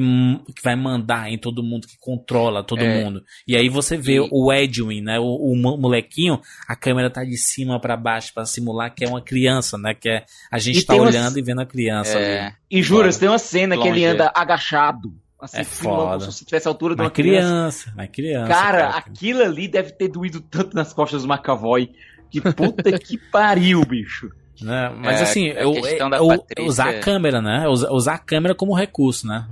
que 0.55 0.63
vai 0.63 0.75
mandar 0.75 1.29
em 1.29 1.37
todo 1.37 1.61
mundo, 1.61 1.85
que 1.85 1.97
controla 1.99 2.63
todo 2.63 2.81
É. 2.81 3.03
mundo. 3.03 3.21
E 3.45 3.57
aí 3.57 3.67
você 3.67 3.97
vê 3.97 4.19
o 4.31 4.53
Edwin, 4.53 5.01
né? 5.01 5.19
O, 5.19 5.25
o 5.25 5.55
mo- 5.55 5.77
molequinho, 5.77 6.39
a 6.67 6.75
câmera 6.75 7.09
tá 7.09 7.23
de 7.25 7.35
cima 7.37 7.79
pra 7.79 7.97
baixo 7.97 8.33
pra 8.33 8.45
simular 8.45 8.93
que 8.95 9.03
é 9.03 9.07
uma 9.09 9.21
criança, 9.21 9.77
né? 9.77 9.93
Que 9.93 10.09
é 10.09 10.25
a 10.49 10.57
gente 10.57 10.79
E 10.79 10.83
tá 10.85 10.93
tem 10.93 11.01
uma- 11.01 11.09
olhando 11.09 11.37
e 11.37 11.41
vendo 11.41 11.59
a 11.61 11.65
criança 11.65 12.17
É. 12.17 12.39
ali. 12.45 12.53
E 12.71 12.81
juras, 12.81 13.17
tem 13.17 13.27
uma 13.27 13.37
cena 13.37 13.77
que 13.77 13.87
ele 13.87 14.05
anda 14.05 14.31
agachado. 14.33 15.13
Assim, 15.39 15.57
É 15.57 15.63
foda. 15.63 16.19
como 16.19 16.31
se 16.31 16.45
tivesse 16.45 16.67
a 16.67 16.71
altura 16.71 16.95
de 16.95 17.01
uma 17.01 17.09
criança. 17.09 17.47
criança, 17.47 17.93
mas 17.97 18.09
criança. 18.11 18.47
Cara, 18.47 18.89
aquilo 18.89 19.41
ali 19.43 19.67
deve 19.67 19.91
ter 19.91 20.07
doído 20.07 20.39
tanto 20.39 20.75
nas 20.75 20.93
costas 20.93 21.23
do 21.23 21.27
McAvoy. 21.27 21.89
Que 22.29 22.39
puta 22.39 22.97
que 22.99 23.17
pariu, 23.17 23.83
bicho. 23.83 24.29
Né? 24.61 24.89
Mas 24.97 25.19
É, 25.19 25.23
assim, 25.23 25.45
eu, 25.47 25.73
questão 25.73 26.07
é- 26.07 26.09
da 26.11 26.17
eu- 26.17 26.27
Patrícia- 26.27 26.65
usar 26.69 26.89
a 26.89 26.99
câmera, 26.99 27.41
né? 27.41 27.67
Usa- 27.67 27.91
Usar 27.91 28.13
a 28.15 28.19
câmera 28.19 28.53
como 28.55 28.73
recurso, 28.75 29.27
né? 29.27 29.47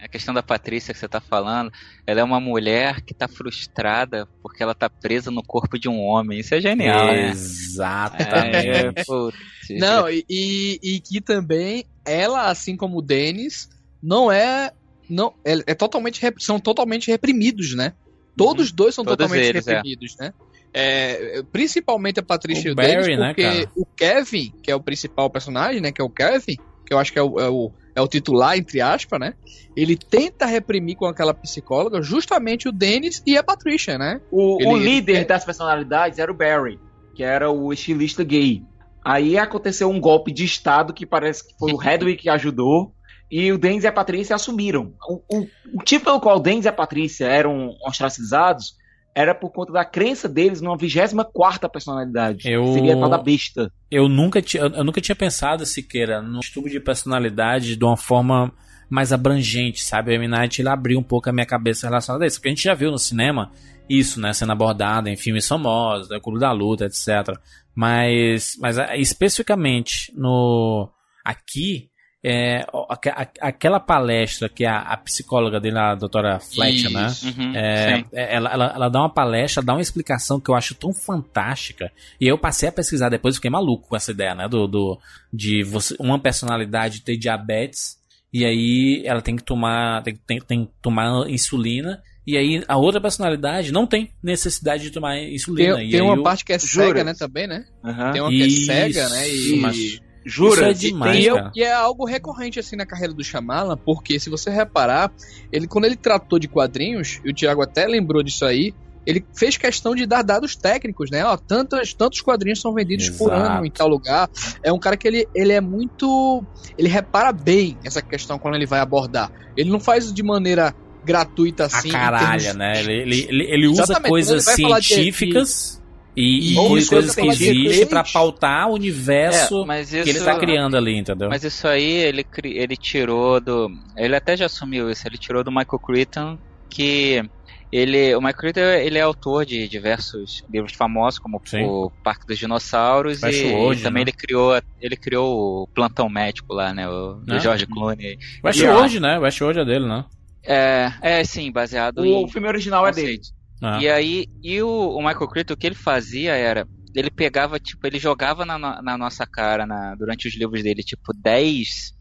A 0.00 0.06
questão 0.06 0.32
da 0.32 0.42
Patrícia 0.44 0.94
que 0.94 1.00
você 1.00 1.08
tá 1.08 1.20
falando, 1.20 1.72
ela 2.06 2.20
é 2.20 2.24
uma 2.24 2.38
mulher 2.38 3.00
que 3.02 3.12
tá 3.12 3.26
frustrada 3.26 4.28
porque 4.40 4.62
ela 4.62 4.72
tá 4.74 4.88
presa 4.88 5.28
no 5.30 5.42
corpo 5.42 5.76
de 5.76 5.88
um 5.88 6.00
homem. 6.00 6.38
Isso 6.38 6.54
é 6.54 6.60
genial, 6.60 7.06
né? 7.06 7.30
Exatamente. 7.30 8.68
É, 8.68 8.92
putz. 9.04 9.36
Não, 9.70 10.08
e, 10.08 10.24
e, 10.30 10.78
e 10.82 11.00
que 11.00 11.20
também 11.20 11.84
ela, 12.06 12.48
assim 12.48 12.76
como 12.76 12.98
o 12.98 13.02
Denis, 13.02 13.68
não 14.02 14.30
é. 14.30 14.70
Não, 15.10 15.32
é, 15.44 15.54
é 15.66 15.74
totalmente, 15.74 16.20
são 16.38 16.60
totalmente 16.60 17.10
reprimidos, 17.10 17.74
né? 17.74 17.94
Todos 18.36 18.66
os 18.66 18.72
dois 18.72 18.94
são 18.94 19.04
Todos 19.04 19.16
totalmente 19.26 19.48
eles, 19.48 19.66
é. 19.66 19.74
reprimidos, 19.74 20.14
né? 20.20 20.32
É, 20.72 21.42
principalmente 21.50 22.20
a 22.20 22.22
Patrícia 22.22 22.70
O 22.70 22.72
e 22.72 22.74
Barry, 22.74 23.16
né, 23.16 23.28
porque 23.28 23.42
cara? 23.42 23.70
o 23.76 23.86
Kevin, 23.86 24.52
que 24.62 24.70
é 24.70 24.74
o 24.74 24.80
principal 24.80 25.30
personagem, 25.30 25.80
né? 25.80 25.90
Que 25.92 26.00
é 26.00 26.04
o 26.04 26.10
Kevin, 26.10 26.56
que 26.86 26.92
eu 26.92 26.98
acho 26.98 27.12
que 27.12 27.18
é 27.18 27.22
o, 27.22 27.40
é 27.40 27.48
o, 27.48 27.72
é 27.94 28.00
o 28.00 28.08
titular, 28.08 28.56
entre 28.56 28.80
aspas, 28.80 29.18
né? 29.18 29.34
Ele 29.76 29.96
tenta 29.96 30.46
reprimir 30.46 30.96
com 30.96 31.06
aquela 31.06 31.32
psicóloga 31.34 32.02
justamente 32.02 32.68
o 32.68 32.72
Denis 32.72 33.22
e 33.26 33.36
a 33.36 33.42
Patrícia, 33.42 33.96
né? 33.98 34.20
O, 34.30 34.58
Ele- 34.60 34.68
o 34.70 34.76
líder 34.76 35.24
das 35.24 35.44
personalidades 35.44 36.18
era 36.18 36.30
o 36.30 36.34
Barry, 36.34 36.78
que 37.14 37.22
era 37.22 37.50
o 37.50 37.72
estilista 37.72 38.22
gay. 38.22 38.62
Aí 39.04 39.38
aconteceu 39.38 39.88
um 39.88 40.00
golpe 40.00 40.30
de 40.32 40.44
estado 40.44 40.92
que 40.92 41.06
parece 41.06 41.46
que 41.48 41.54
foi 41.58 41.72
o 41.72 41.82
Hedwig 41.82 42.16
que 42.22 42.28
ajudou. 42.28 42.92
E 43.30 43.52
o 43.52 43.58
Dennis 43.58 43.84
e 43.84 43.86
a 43.86 43.92
Patrícia 43.92 44.34
assumiram. 44.34 44.94
O, 45.06 45.20
o, 45.28 45.40
o 45.42 45.48
motivo 45.74 46.04
pelo 46.04 46.18
qual 46.20 46.36
o 46.38 46.40
Dennis 46.40 46.64
e 46.64 46.68
a 46.68 46.72
Patrícia 46.72 47.26
eram 47.26 47.74
ostracizados 47.86 48.74
era 49.20 49.34
por 49.34 49.50
conta 49.50 49.72
da 49.72 49.84
crença 49.84 50.28
deles 50.28 50.60
numa 50.60 50.76
24 50.76 51.68
personalidade. 51.68 52.48
Eu- 52.48 52.72
Seria 52.72 52.94
a 52.94 53.00
tal 53.00 53.08
da 53.10 53.18
besta. 53.18 53.68
Eu 53.90 54.08
nunca, 54.08 54.40
eu 54.54 54.84
nunca 54.84 55.00
tinha 55.00 55.16
pensado, 55.16 55.66
Siqueira, 55.66 56.22
no 56.22 56.38
estudo 56.38 56.68
de 56.70 56.78
personalidade 56.78 57.74
de 57.74 57.84
uma 57.84 57.96
forma 57.96 58.52
mais 58.88 59.12
abrangente, 59.12 59.82
sabe? 59.82 60.12
O 60.12 60.14
M. 60.14 60.28
Night 60.28 60.62
ele 60.62 60.68
abriu 60.68 61.00
um 61.00 61.02
pouco 61.02 61.28
a 61.28 61.32
minha 61.32 61.44
cabeça 61.44 61.88
relacionada 61.88 62.24
a 62.24 62.28
isso, 62.28 62.36
porque 62.36 62.48
a 62.48 62.52
gente 62.52 62.62
já 62.62 62.74
viu 62.74 62.92
no 62.92 62.98
cinema 62.98 63.50
isso, 63.90 64.20
né, 64.20 64.32
sendo 64.32 64.52
abordado 64.52 65.08
em 65.08 65.16
filmes 65.16 65.48
famosos, 65.48 66.08
né, 66.10 66.20
Clube 66.20 66.38
da 66.38 66.52
Luta, 66.52 66.84
etc. 66.84 67.36
Mas, 67.74 68.56
mas 68.60 68.78
ah, 68.78 68.96
especificamente 68.96 70.12
no 70.16 70.88
aqui, 71.24 71.87
é, 72.22 72.66
a- 72.88 73.28
aquela 73.40 73.78
palestra 73.78 74.48
que 74.48 74.64
a, 74.64 74.78
a 74.80 74.96
psicóloga 74.96 75.60
dele, 75.60 75.78
a 75.78 75.94
doutora 75.94 76.40
Fletcher, 76.40 76.90
né? 76.90 77.06
Uhum, 77.24 77.56
é, 77.56 78.04
é, 78.12 78.34
ela, 78.36 78.52
ela, 78.52 78.72
ela 78.74 78.88
dá 78.88 79.00
uma 79.00 79.12
palestra, 79.12 79.62
dá 79.62 79.72
uma 79.74 79.80
explicação 79.82 80.40
que 80.40 80.50
eu 80.50 80.54
acho 80.54 80.74
tão 80.74 80.92
fantástica. 80.92 81.92
E 82.20 82.26
eu 82.26 82.36
passei 82.36 82.68
a 82.68 82.72
pesquisar 82.72 83.08
depois, 83.08 83.36
fiquei 83.36 83.50
maluco 83.50 83.88
com 83.88 83.96
essa 83.96 84.10
ideia, 84.10 84.34
né? 84.34 84.48
Do, 84.48 84.66
do, 84.66 84.98
de 85.32 85.62
você, 85.62 85.94
uma 86.00 86.18
personalidade 86.18 87.02
ter 87.02 87.16
diabetes 87.16 87.96
e 88.32 88.44
aí 88.44 89.02
ela 89.06 89.22
tem 89.22 89.36
que 89.36 89.42
tomar, 89.44 90.02
tem, 90.02 90.16
tem, 90.26 90.40
tem 90.40 90.64
que 90.66 90.72
tomar 90.82 91.28
insulina. 91.30 92.02
E 92.26 92.36
aí 92.36 92.62
a 92.68 92.76
outra 92.76 93.00
personalidade 93.00 93.72
não 93.72 93.86
tem 93.86 94.10
necessidade 94.22 94.82
de 94.82 94.90
tomar 94.90 95.16
insulina. 95.18 95.76
Tem, 95.76 95.86
e 95.88 95.90
tem 95.92 96.00
aí 96.00 96.06
uma 96.06 96.18
o- 96.18 96.22
parte 96.22 96.44
que 96.44 96.52
é 96.52 96.58
Juras. 96.58 96.88
cega, 96.88 97.04
né, 97.04 97.14
também, 97.14 97.46
né? 97.46 97.64
Aham. 97.82 98.12
Tem 98.12 98.20
uma 98.20 98.28
que 98.30 98.42
é 98.42 98.50
cega, 98.50 99.08
né? 99.08 99.28
E, 99.30 99.56
mas- 99.60 100.00
Jura? 100.28 100.54
Isso 100.54 100.64
é 100.64 100.70
E- 100.70 100.90
demais, 100.90 101.18
e, 101.24 101.26
eu- 101.26 101.50
e 101.56 101.62
é 101.62 101.72
algo 101.72 102.04
recorrente 102.04 102.58
assim 102.60 102.76
na 102.76 102.84
carreira 102.86 103.12
do 103.14 103.24
Shyamalan, 103.24 103.76
porque 103.76 104.20
se 104.20 104.28
você 104.30 104.50
reparar, 104.50 105.10
ele 105.52 105.66
quando 105.66 105.86
ele 105.86 105.96
tratou 105.96 106.38
de 106.38 106.46
quadrinhos, 106.48 107.20
e 107.24 107.30
o 107.30 107.34
Thiago 107.34 107.62
até 107.62 107.86
lembrou 107.86 108.22
disso 108.22 108.44
aí, 108.44 108.74
ele 109.06 109.24
fez 109.34 109.56
questão 109.56 109.94
de 109.94 110.04
dar 110.04 110.20
dados 110.22 110.54
técnicos, 110.54 111.10
né? 111.10 111.24
Ó, 111.24 111.34
tantos, 111.38 111.94
tantos 111.94 112.20
quadrinhos 112.20 112.60
são 112.60 112.74
vendidos 112.74 113.08
por 113.08 113.32
Exato. 113.32 113.52
ano 113.52 113.64
em 113.64 113.70
tal 113.70 113.88
lugar. 113.88 114.28
É 114.62 114.70
um 114.70 114.78
cara 114.78 114.98
que 114.98 115.08
ele, 115.08 115.26
ele 115.34 115.52
é 115.54 115.62
muito. 115.62 116.44
Ele 116.76 116.88
repara 116.88 117.32
bem 117.32 117.78
essa 117.82 118.02
questão 118.02 118.38
quando 118.38 118.56
ele 118.56 118.66
vai 118.66 118.80
abordar. 118.80 119.32
Ele 119.56 119.70
não 119.70 119.80
faz 119.80 120.12
de 120.12 120.22
maneira 120.22 120.74
gratuita 121.02 121.64
assim. 121.64 121.88
a 121.88 121.88
em 121.88 121.92
caralha, 121.92 122.38
termos- 122.38 122.56
né? 122.58 122.80
Ele, 122.80 122.92
ele, 122.92 123.44
ele, 123.50 123.66
usa 123.68 123.84
Exatamente, 123.84 124.10
coisas 124.10 124.46
ele 124.46 124.56
científicas 124.82 125.77
e, 126.20 126.38
e 126.38 126.52
Isso, 126.52 126.68
coisas, 126.68 127.14
coisas 127.14 127.14
que 127.38 127.48
existem 127.66 127.86
pra 127.86 128.02
pautar 128.04 128.68
o 128.68 128.74
universo 128.74 129.62
É, 129.62 129.66
mas 129.66 129.90
que 129.90 129.96
ele 129.96 130.10
isso- 130.10 130.24
tá 130.24 130.38
criando 130.38 130.76
ali, 130.76 130.96
entendeu? 130.96 131.28
Mas 131.28 131.44
isso 131.44 131.66
aí 131.68 131.84
ele, 131.90 132.26
ele 132.44 132.76
tirou 132.76 133.40
do. 133.40 133.70
Ele 133.96 134.16
até 134.16 134.36
já 134.36 134.46
assumiu 134.46 134.90
isso, 134.90 135.06
ele 135.06 135.18
tirou 135.18 135.44
do 135.44 135.50
Michael 135.50 135.78
Crichton 135.78 136.38
que. 136.68 137.22
Ele, 137.70 138.14
o 138.14 138.18
Michael 138.20 138.36
Crichton 138.38 138.60
ele 138.60 138.96
é 138.96 139.02
autor 139.02 139.44
de 139.44 139.68
diversos 139.68 140.42
livros 140.50 140.72
famosos, 140.72 141.18
como 141.20 141.38
Sim. 141.44 141.64
o 141.64 141.92
Parque 142.02 142.26
dos 142.26 142.38
Dinossauros, 142.38 143.22
e, 143.22 143.26
e 143.28 143.76
também 143.82 144.04
né? 144.06 144.10
ele 144.10 144.12
criou 144.16 144.58
ele 144.80 144.96
criou 144.96 145.64
o 145.64 145.68
Plantão 145.74 146.08
Médico 146.08 146.54
lá, 146.54 146.72
né? 146.72 146.88
O 146.88 147.16
do 147.16 147.34
Né? 147.34 147.38
George 147.40 147.66
Clooney. 147.66 148.18
Westworld, 148.42 149.00
né? 149.00 149.18
Westworld 149.18 149.60
é 149.60 149.64
dele, 149.66 149.86
né? 149.86 150.04
É, 150.42 150.90
é 151.02 151.24
sim, 151.24 151.52
baseado 151.52 151.98
O, 151.98 152.06
em. 152.06 152.24
o 152.24 152.28
filme 152.28 152.48
original 152.48 152.88
é 152.88 152.90
dele. 152.92 153.20
Ah. 153.62 153.78
E 153.80 153.88
aí, 153.88 154.26
e 154.42 154.62
o, 154.62 154.68
o 154.96 154.98
Michael 154.98 155.28
Crichton, 155.28 155.54
o 155.54 155.56
que 155.56 155.66
ele 155.66 155.74
fazia 155.74 156.34
era, 156.34 156.66
ele 156.94 157.10
pegava, 157.10 157.58
tipo, 157.58 157.86
ele 157.86 157.98
jogava 157.98 158.44
na, 158.44 158.58
na 158.82 158.98
nossa 158.98 159.26
cara, 159.26 159.66
na- 159.66 159.94
durante 159.96 160.28
os 160.28 160.36
livros 160.36 160.62
dele, 160.62 160.82
tipo, 160.82 161.12
10, 161.14 161.92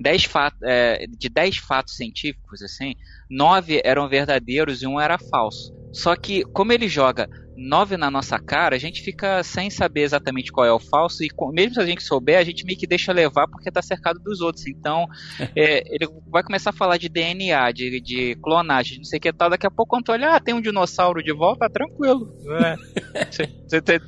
10 0.00 0.24
fatos, 0.24 0.58
é, 0.62 1.06
de 1.06 1.28
10 1.28 1.56
fatos 1.58 1.94
científicos, 1.94 2.62
assim, 2.62 2.94
9 3.30 3.80
eram 3.84 4.08
verdadeiros 4.08 4.82
e 4.82 4.86
um 4.86 5.00
era 5.00 5.18
falso. 5.18 5.72
Só 5.92 6.14
que, 6.16 6.42
como 6.52 6.72
ele 6.72 6.88
joga 6.88 7.28
9 7.56 7.96
na 7.96 8.10
nossa 8.10 8.38
cara, 8.38 8.76
a 8.76 8.78
gente 8.78 9.02
fica 9.02 9.42
sem 9.42 9.70
saber 9.70 10.02
exatamente 10.02 10.52
qual 10.52 10.66
é 10.66 10.72
o 10.72 10.78
falso, 10.78 11.24
e 11.24 11.28
com- 11.30 11.50
mesmo 11.52 11.74
se 11.74 11.80
a 11.80 11.86
gente 11.86 12.02
souber, 12.02 12.38
a 12.38 12.44
gente 12.44 12.64
meio 12.64 12.78
que 12.78 12.86
deixa 12.86 13.12
levar 13.12 13.48
porque 13.48 13.70
tá 13.70 13.80
cercado 13.82 14.18
dos 14.20 14.40
outros. 14.40 14.66
Então, 14.66 15.06
é, 15.56 15.82
ele 15.94 16.08
vai 16.30 16.42
começar 16.42 16.70
a 16.70 16.72
falar 16.72 16.96
de 16.98 17.08
DNA, 17.08 17.72
de, 17.72 18.00
de 18.00 18.36
clonagem, 18.42 18.98
não 18.98 19.04
sei 19.04 19.18
o 19.18 19.20
que 19.22 19.32
tal. 19.32 19.50
Daqui 19.50 19.66
a 19.66 19.70
pouco, 19.70 19.90
quando 19.90 20.04
tu 20.04 20.12
olha, 20.12 20.34
ah, 20.34 20.40
tem 20.40 20.54
um 20.54 20.60
dinossauro 20.60 21.22
de 21.22 21.32
volta, 21.32 21.68
tranquilo. 21.70 22.34
É. 22.62 22.76
Você- 23.30 23.48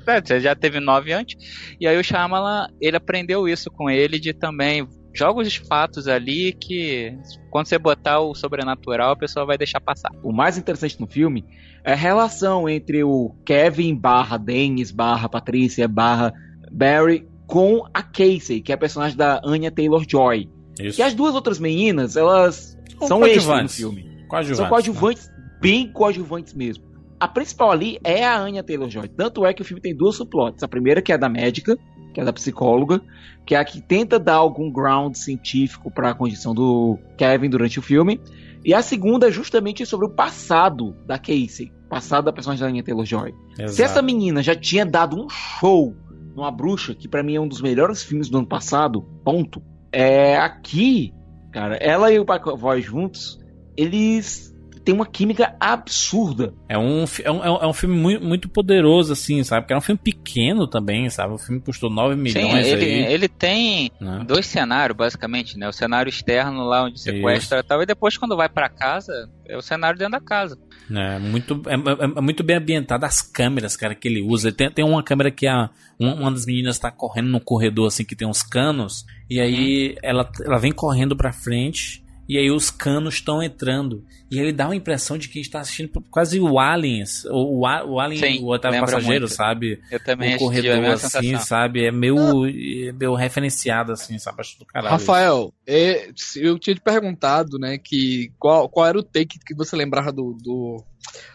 é, 0.06 0.40
já 0.40 0.54
teve 0.54 0.80
nove 0.80 1.12
antes. 1.12 1.36
E 1.80 1.86
aí 1.86 1.96
o 1.98 2.04
Shyamalan, 2.04 2.66
ele 2.80 2.96
aprendeu 2.96 3.48
isso 3.48 3.70
com 3.70 3.88
ele, 3.90 4.18
de 4.18 4.32
também 4.32 4.86
joga 5.18 5.40
os 5.40 5.56
fatos 5.56 6.06
ali 6.06 6.52
que 6.52 7.12
quando 7.50 7.66
você 7.66 7.78
botar 7.78 8.20
o 8.20 8.34
sobrenatural, 8.34 9.12
a 9.12 9.16
pessoa 9.16 9.44
vai 9.44 9.58
deixar 9.58 9.80
passar. 9.80 10.10
O 10.22 10.32
mais 10.32 10.56
interessante 10.56 11.00
no 11.00 11.06
filme 11.06 11.44
é 11.84 11.92
a 11.92 11.96
relação 11.96 12.68
entre 12.68 13.02
o 13.02 13.34
Kevin 13.44 13.96
barra 13.96 14.36
Dennis 14.36 14.92
barra 14.92 15.28
Patrícia 15.28 15.88
barra 15.88 16.32
Barry 16.70 17.26
com 17.46 17.84
a 17.92 18.02
Casey, 18.02 18.60
que 18.60 18.70
é 18.70 18.74
a 18.74 18.78
personagem 18.78 19.16
da 19.16 19.40
Anya 19.44 19.70
Taylor-Joy. 19.70 20.48
Isso. 20.80 21.00
E 21.00 21.02
as 21.02 21.14
duas 21.14 21.34
outras 21.34 21.58
meninas, 21.58 22.16
elas 22.16 22.78
São 22.98 23.08
são 23.08 23.26
extras 23.26 23.44
no 23.46 23.50
coadjuvantes. 23.50 23.76
filme. 23.76 24.02
Coadjuvantes, 24.28 24.56
São 24.56 24.64
né? 24.64 24.70
coadjuvantes, 24.70 25.30
bem 25.60 25.90
coadjuvantes 25.90 26.54
mesmo. 26.54 26.84
A 27.18 27.26
principal 27.26 27.72
ali 27.72 27.98
é 28.04 28.24
a 28.24 28.38
Anya 28.38 28.62
Taylor-Joy. 28.62 29.08
Tanto 29.08 29.44
é 29.44 29.52
que 29.52 29.62
o 29.62 29.64
filme 29.64 29.80
tem 29.80 29.96
duas 29.96 30.14
subplots. 30.14 30.62
A 30.62 30.68
primeira 30.68 31.02
que 31.02 31.10
é 31.10 31.16
a 31.16 31.18
da 31.18 31.28
médica, 31.28 31.76
que 32.18 32.22
é 32.22 32.24
da 32.24 32.32
psicóloga, 32.32 33.00
que 33.46 33.54
é 33.54 33.58
a 33.58 33.64
que 33.64 33.80
tenta 33.80 34.18
dar 34.18 34.34
algum 34.34 34.72
ground 34.72 35.14
científico 35.14 35.88
para 35.88 36.10
a 36.10 36.14
condição 36.14 36.52
do 36.52 36.98
Kevin 37.16 37.48
durante 37.48 37.78
o 37.78 37.82
filme. 37.82 38.20
E 38.64 38.74
a 38.74 38.82
segunda 38.82 39.28
é 39.28 39.30
justamente 39.30 39.86
sobre 39.86 40.06
o 40.06 40.10
passado 40.10 40.96
da 41.06 41.16
Casey. 41.16 41.72
passado 41.88 42.24
da 42.24 42.32
personagem 42.32 42.60
da 42.60 42.68
Anya 42.68 42.82
Taylor-Joy. 42.82 43.32
Se 43.68 43.84
essa 43.84 44.02
menina 44.02 44.42
já 44.42 44.56
tinha 44.56 44.84
dado 44.84 45.16
um 45.16 45.28
show 45.30 45.94
numa 46.34 46.50
bruxa, 46.50 46.92
que 46.92 47.06
pra 47.06 47.22
mim 47.22 47.36
é 47.36 47.40
um 47.40 47.46
dos 47.46 47.62
melhores 47.62 48.02
filmes 48.02 48.28
do 48.28 48.38
ano 48.38 48.48
passado, 48.48 49.02
ponto. 49.24 49.62
É 49.92 50.36
aqui, 50.38 51.14
cara, 51.52 51.76
ela 51.76 52.10
e 52.10 52.18
o 52.18 52.24
McAvoy 52.24 52.82
juntos, 52.82 53.38
eles 53.76 54.52
têm 54.88 54.94
uma 54.94 55.04
química 55.06 55.54
absurda. 55.60 56.54
É 56.66 56.78
um, 56.78 57.04
é 57.22 57.30
um, 57.30 57.44
é 57.44 57.50
um- 57.50 57.56
é 57.62 57.66
um 57.66 57.72
filme 57.74 57.94
muito, 57.94 58.24
muito 58.24 58.48
poderoso, 58.48 59.12
assim, 59.12 59.44
sabe? 59.44 59.62
Porque 59.62 59.74
é 59.74 59.76
um 59.76 59.82
filme 59.82 60.00
pequeno 60.02 60.66
também, 60.66 61.10
sabe? 61.10 61.34
O 61.34 61.38
filme 61.38 61.60
custou 61.60 61.90
9 61.90 62.14
Sim, 62.14 62.20
milhões 62.22 62.66
ele, 62.66 62.84
aí. 62.86 63.12
ele 63.12 63.28
tem 63.28 63.90
Né? 64.00 64.24
dois 64.26 64.46
cenários, 64.46 64.96
basicamente, 64.96 65.58
né? 65.58 65.68
O 65.68 65.72
cenário 65.72 66.08
externo 66.08 66.64
lá 66.64 66.84
onde 66.84 66.98
sequestra 67.00 67.58
e 67.58 67.62
tal, 67.62 67.82
e 67.82 67.86
depois 67.86 68.16
quando 68.16 68.34
vai 68.34 68.48
pra 68.48 68.70
casa, 68.70 69.12
é 69.46 69.56
o 69.58 69.60
cenário 69.62 69.98
dentro 69.98 70.12
da 70.12 70.20
casa. 70.20 70.58
É, 70.90 71.18
muito, 71.18 71.60
é, 71.66 71.74
é- 71.74 72.18
é 72.18 72.20
muito 72.22 72.42
bem 72.42 72.56
ambientado 72.56 73.04
as 73.04 73.20
câmeras, 73.20 73.76
cara, 73.76 73.94
que 73.94 74.08
ele 74.08 74.22
usa. 74.22 74.50
Tem, 74.50 74.70
tem 74.70 74.84
uma 74.86 75.02
câmera 75.02 75.30
que 75.30 75.46
a, 75.46 75.68
uma, 76.00 76.14
uma 76.14 76.30
das 76.32 76.46
meninas 76.46 76.78
tá 76.78 76.90
correndo 76.90 77.28
no 77.28 77.40
corredor, 77.40 77.88
assim, 77.88 78.04
que 78.06 78.16
tem 78.16 78.26
uns 78.26 78.42
canos. 78.42 79.04
E 79.28 79.38
aí 79.38 79.96
ela, 80.02 80.26
ela 80.46 80.56
vem 80.58 80.72
correndo 80.72 81.14
pra 81.14 81.30
frente. 81.30 82.02
E 82.28 82.36
aí 82.36 82.50
os 82.50 82.70
canos 82.70 83.14
estão 83.14 83.42
entrando. 83.42 84.04
E 84.30 84.38
ele 84.38 84.52
dá 84.52 84.66
uma 84.66 84.76
impressão 84.76 85.16
de 85.16 85.28
que 85.30 85.38
a 85.38 85.42
gente 85.42 85.50
tá 85.50 85.60
assistindo 85.60 85.88
quase 86.10 86.38
o 86.38 86.58
Aliens. 86.58 87.24
O, 87.24 87.60
o, 87.64 87.92
o 87.94 87.98
Alien, 87.98 88.20
Sim, 88.38 88.44
o 88.44 88.48
oitavo 88.48 88.74
lembra 88.74 88.86
passageiro, 88.92 89.22
muito. 89.22 89.34
sabe? 89.34 89.80
Eu 89.90 89.98
também 90.00 90.32
o 90.32 90.34
é 90.34 90.38
corredor, 90.38 90.84
assim, 90.84 91.08
sensação. 91.08 91.40
sabe? 91.46 91.86
É 91.86 91.90
meio, 91.90 92.16
é 92.46 92.92
meio 92.92 93.14
referenciado, 93.14 93.92
assim, 93.92 94.18
sabe? 94.18 94.42
Acho 94.42 94.58
do 94.58 94.66
caralho. 94.66 94.90
Rafael, 94.92 95.54
é, 95.66 96.10
se 96.14 96.44
eu 96.44 96.58
tinha 96.58 96.74
te 96.76 96.82
perguntado, 96.82 97.58
né, 97.58 97.78
que 97.78 98.30
qual, 98.38 98.68
qual 98.68 98.86
era 98.86 98.98
o 98.98 99.02
take 99.02 99.38
que 99.38 99.54
você 99.54 99.74
lembrava 99.74 100.12
do 100.12 100.36
do, 100.42 100.84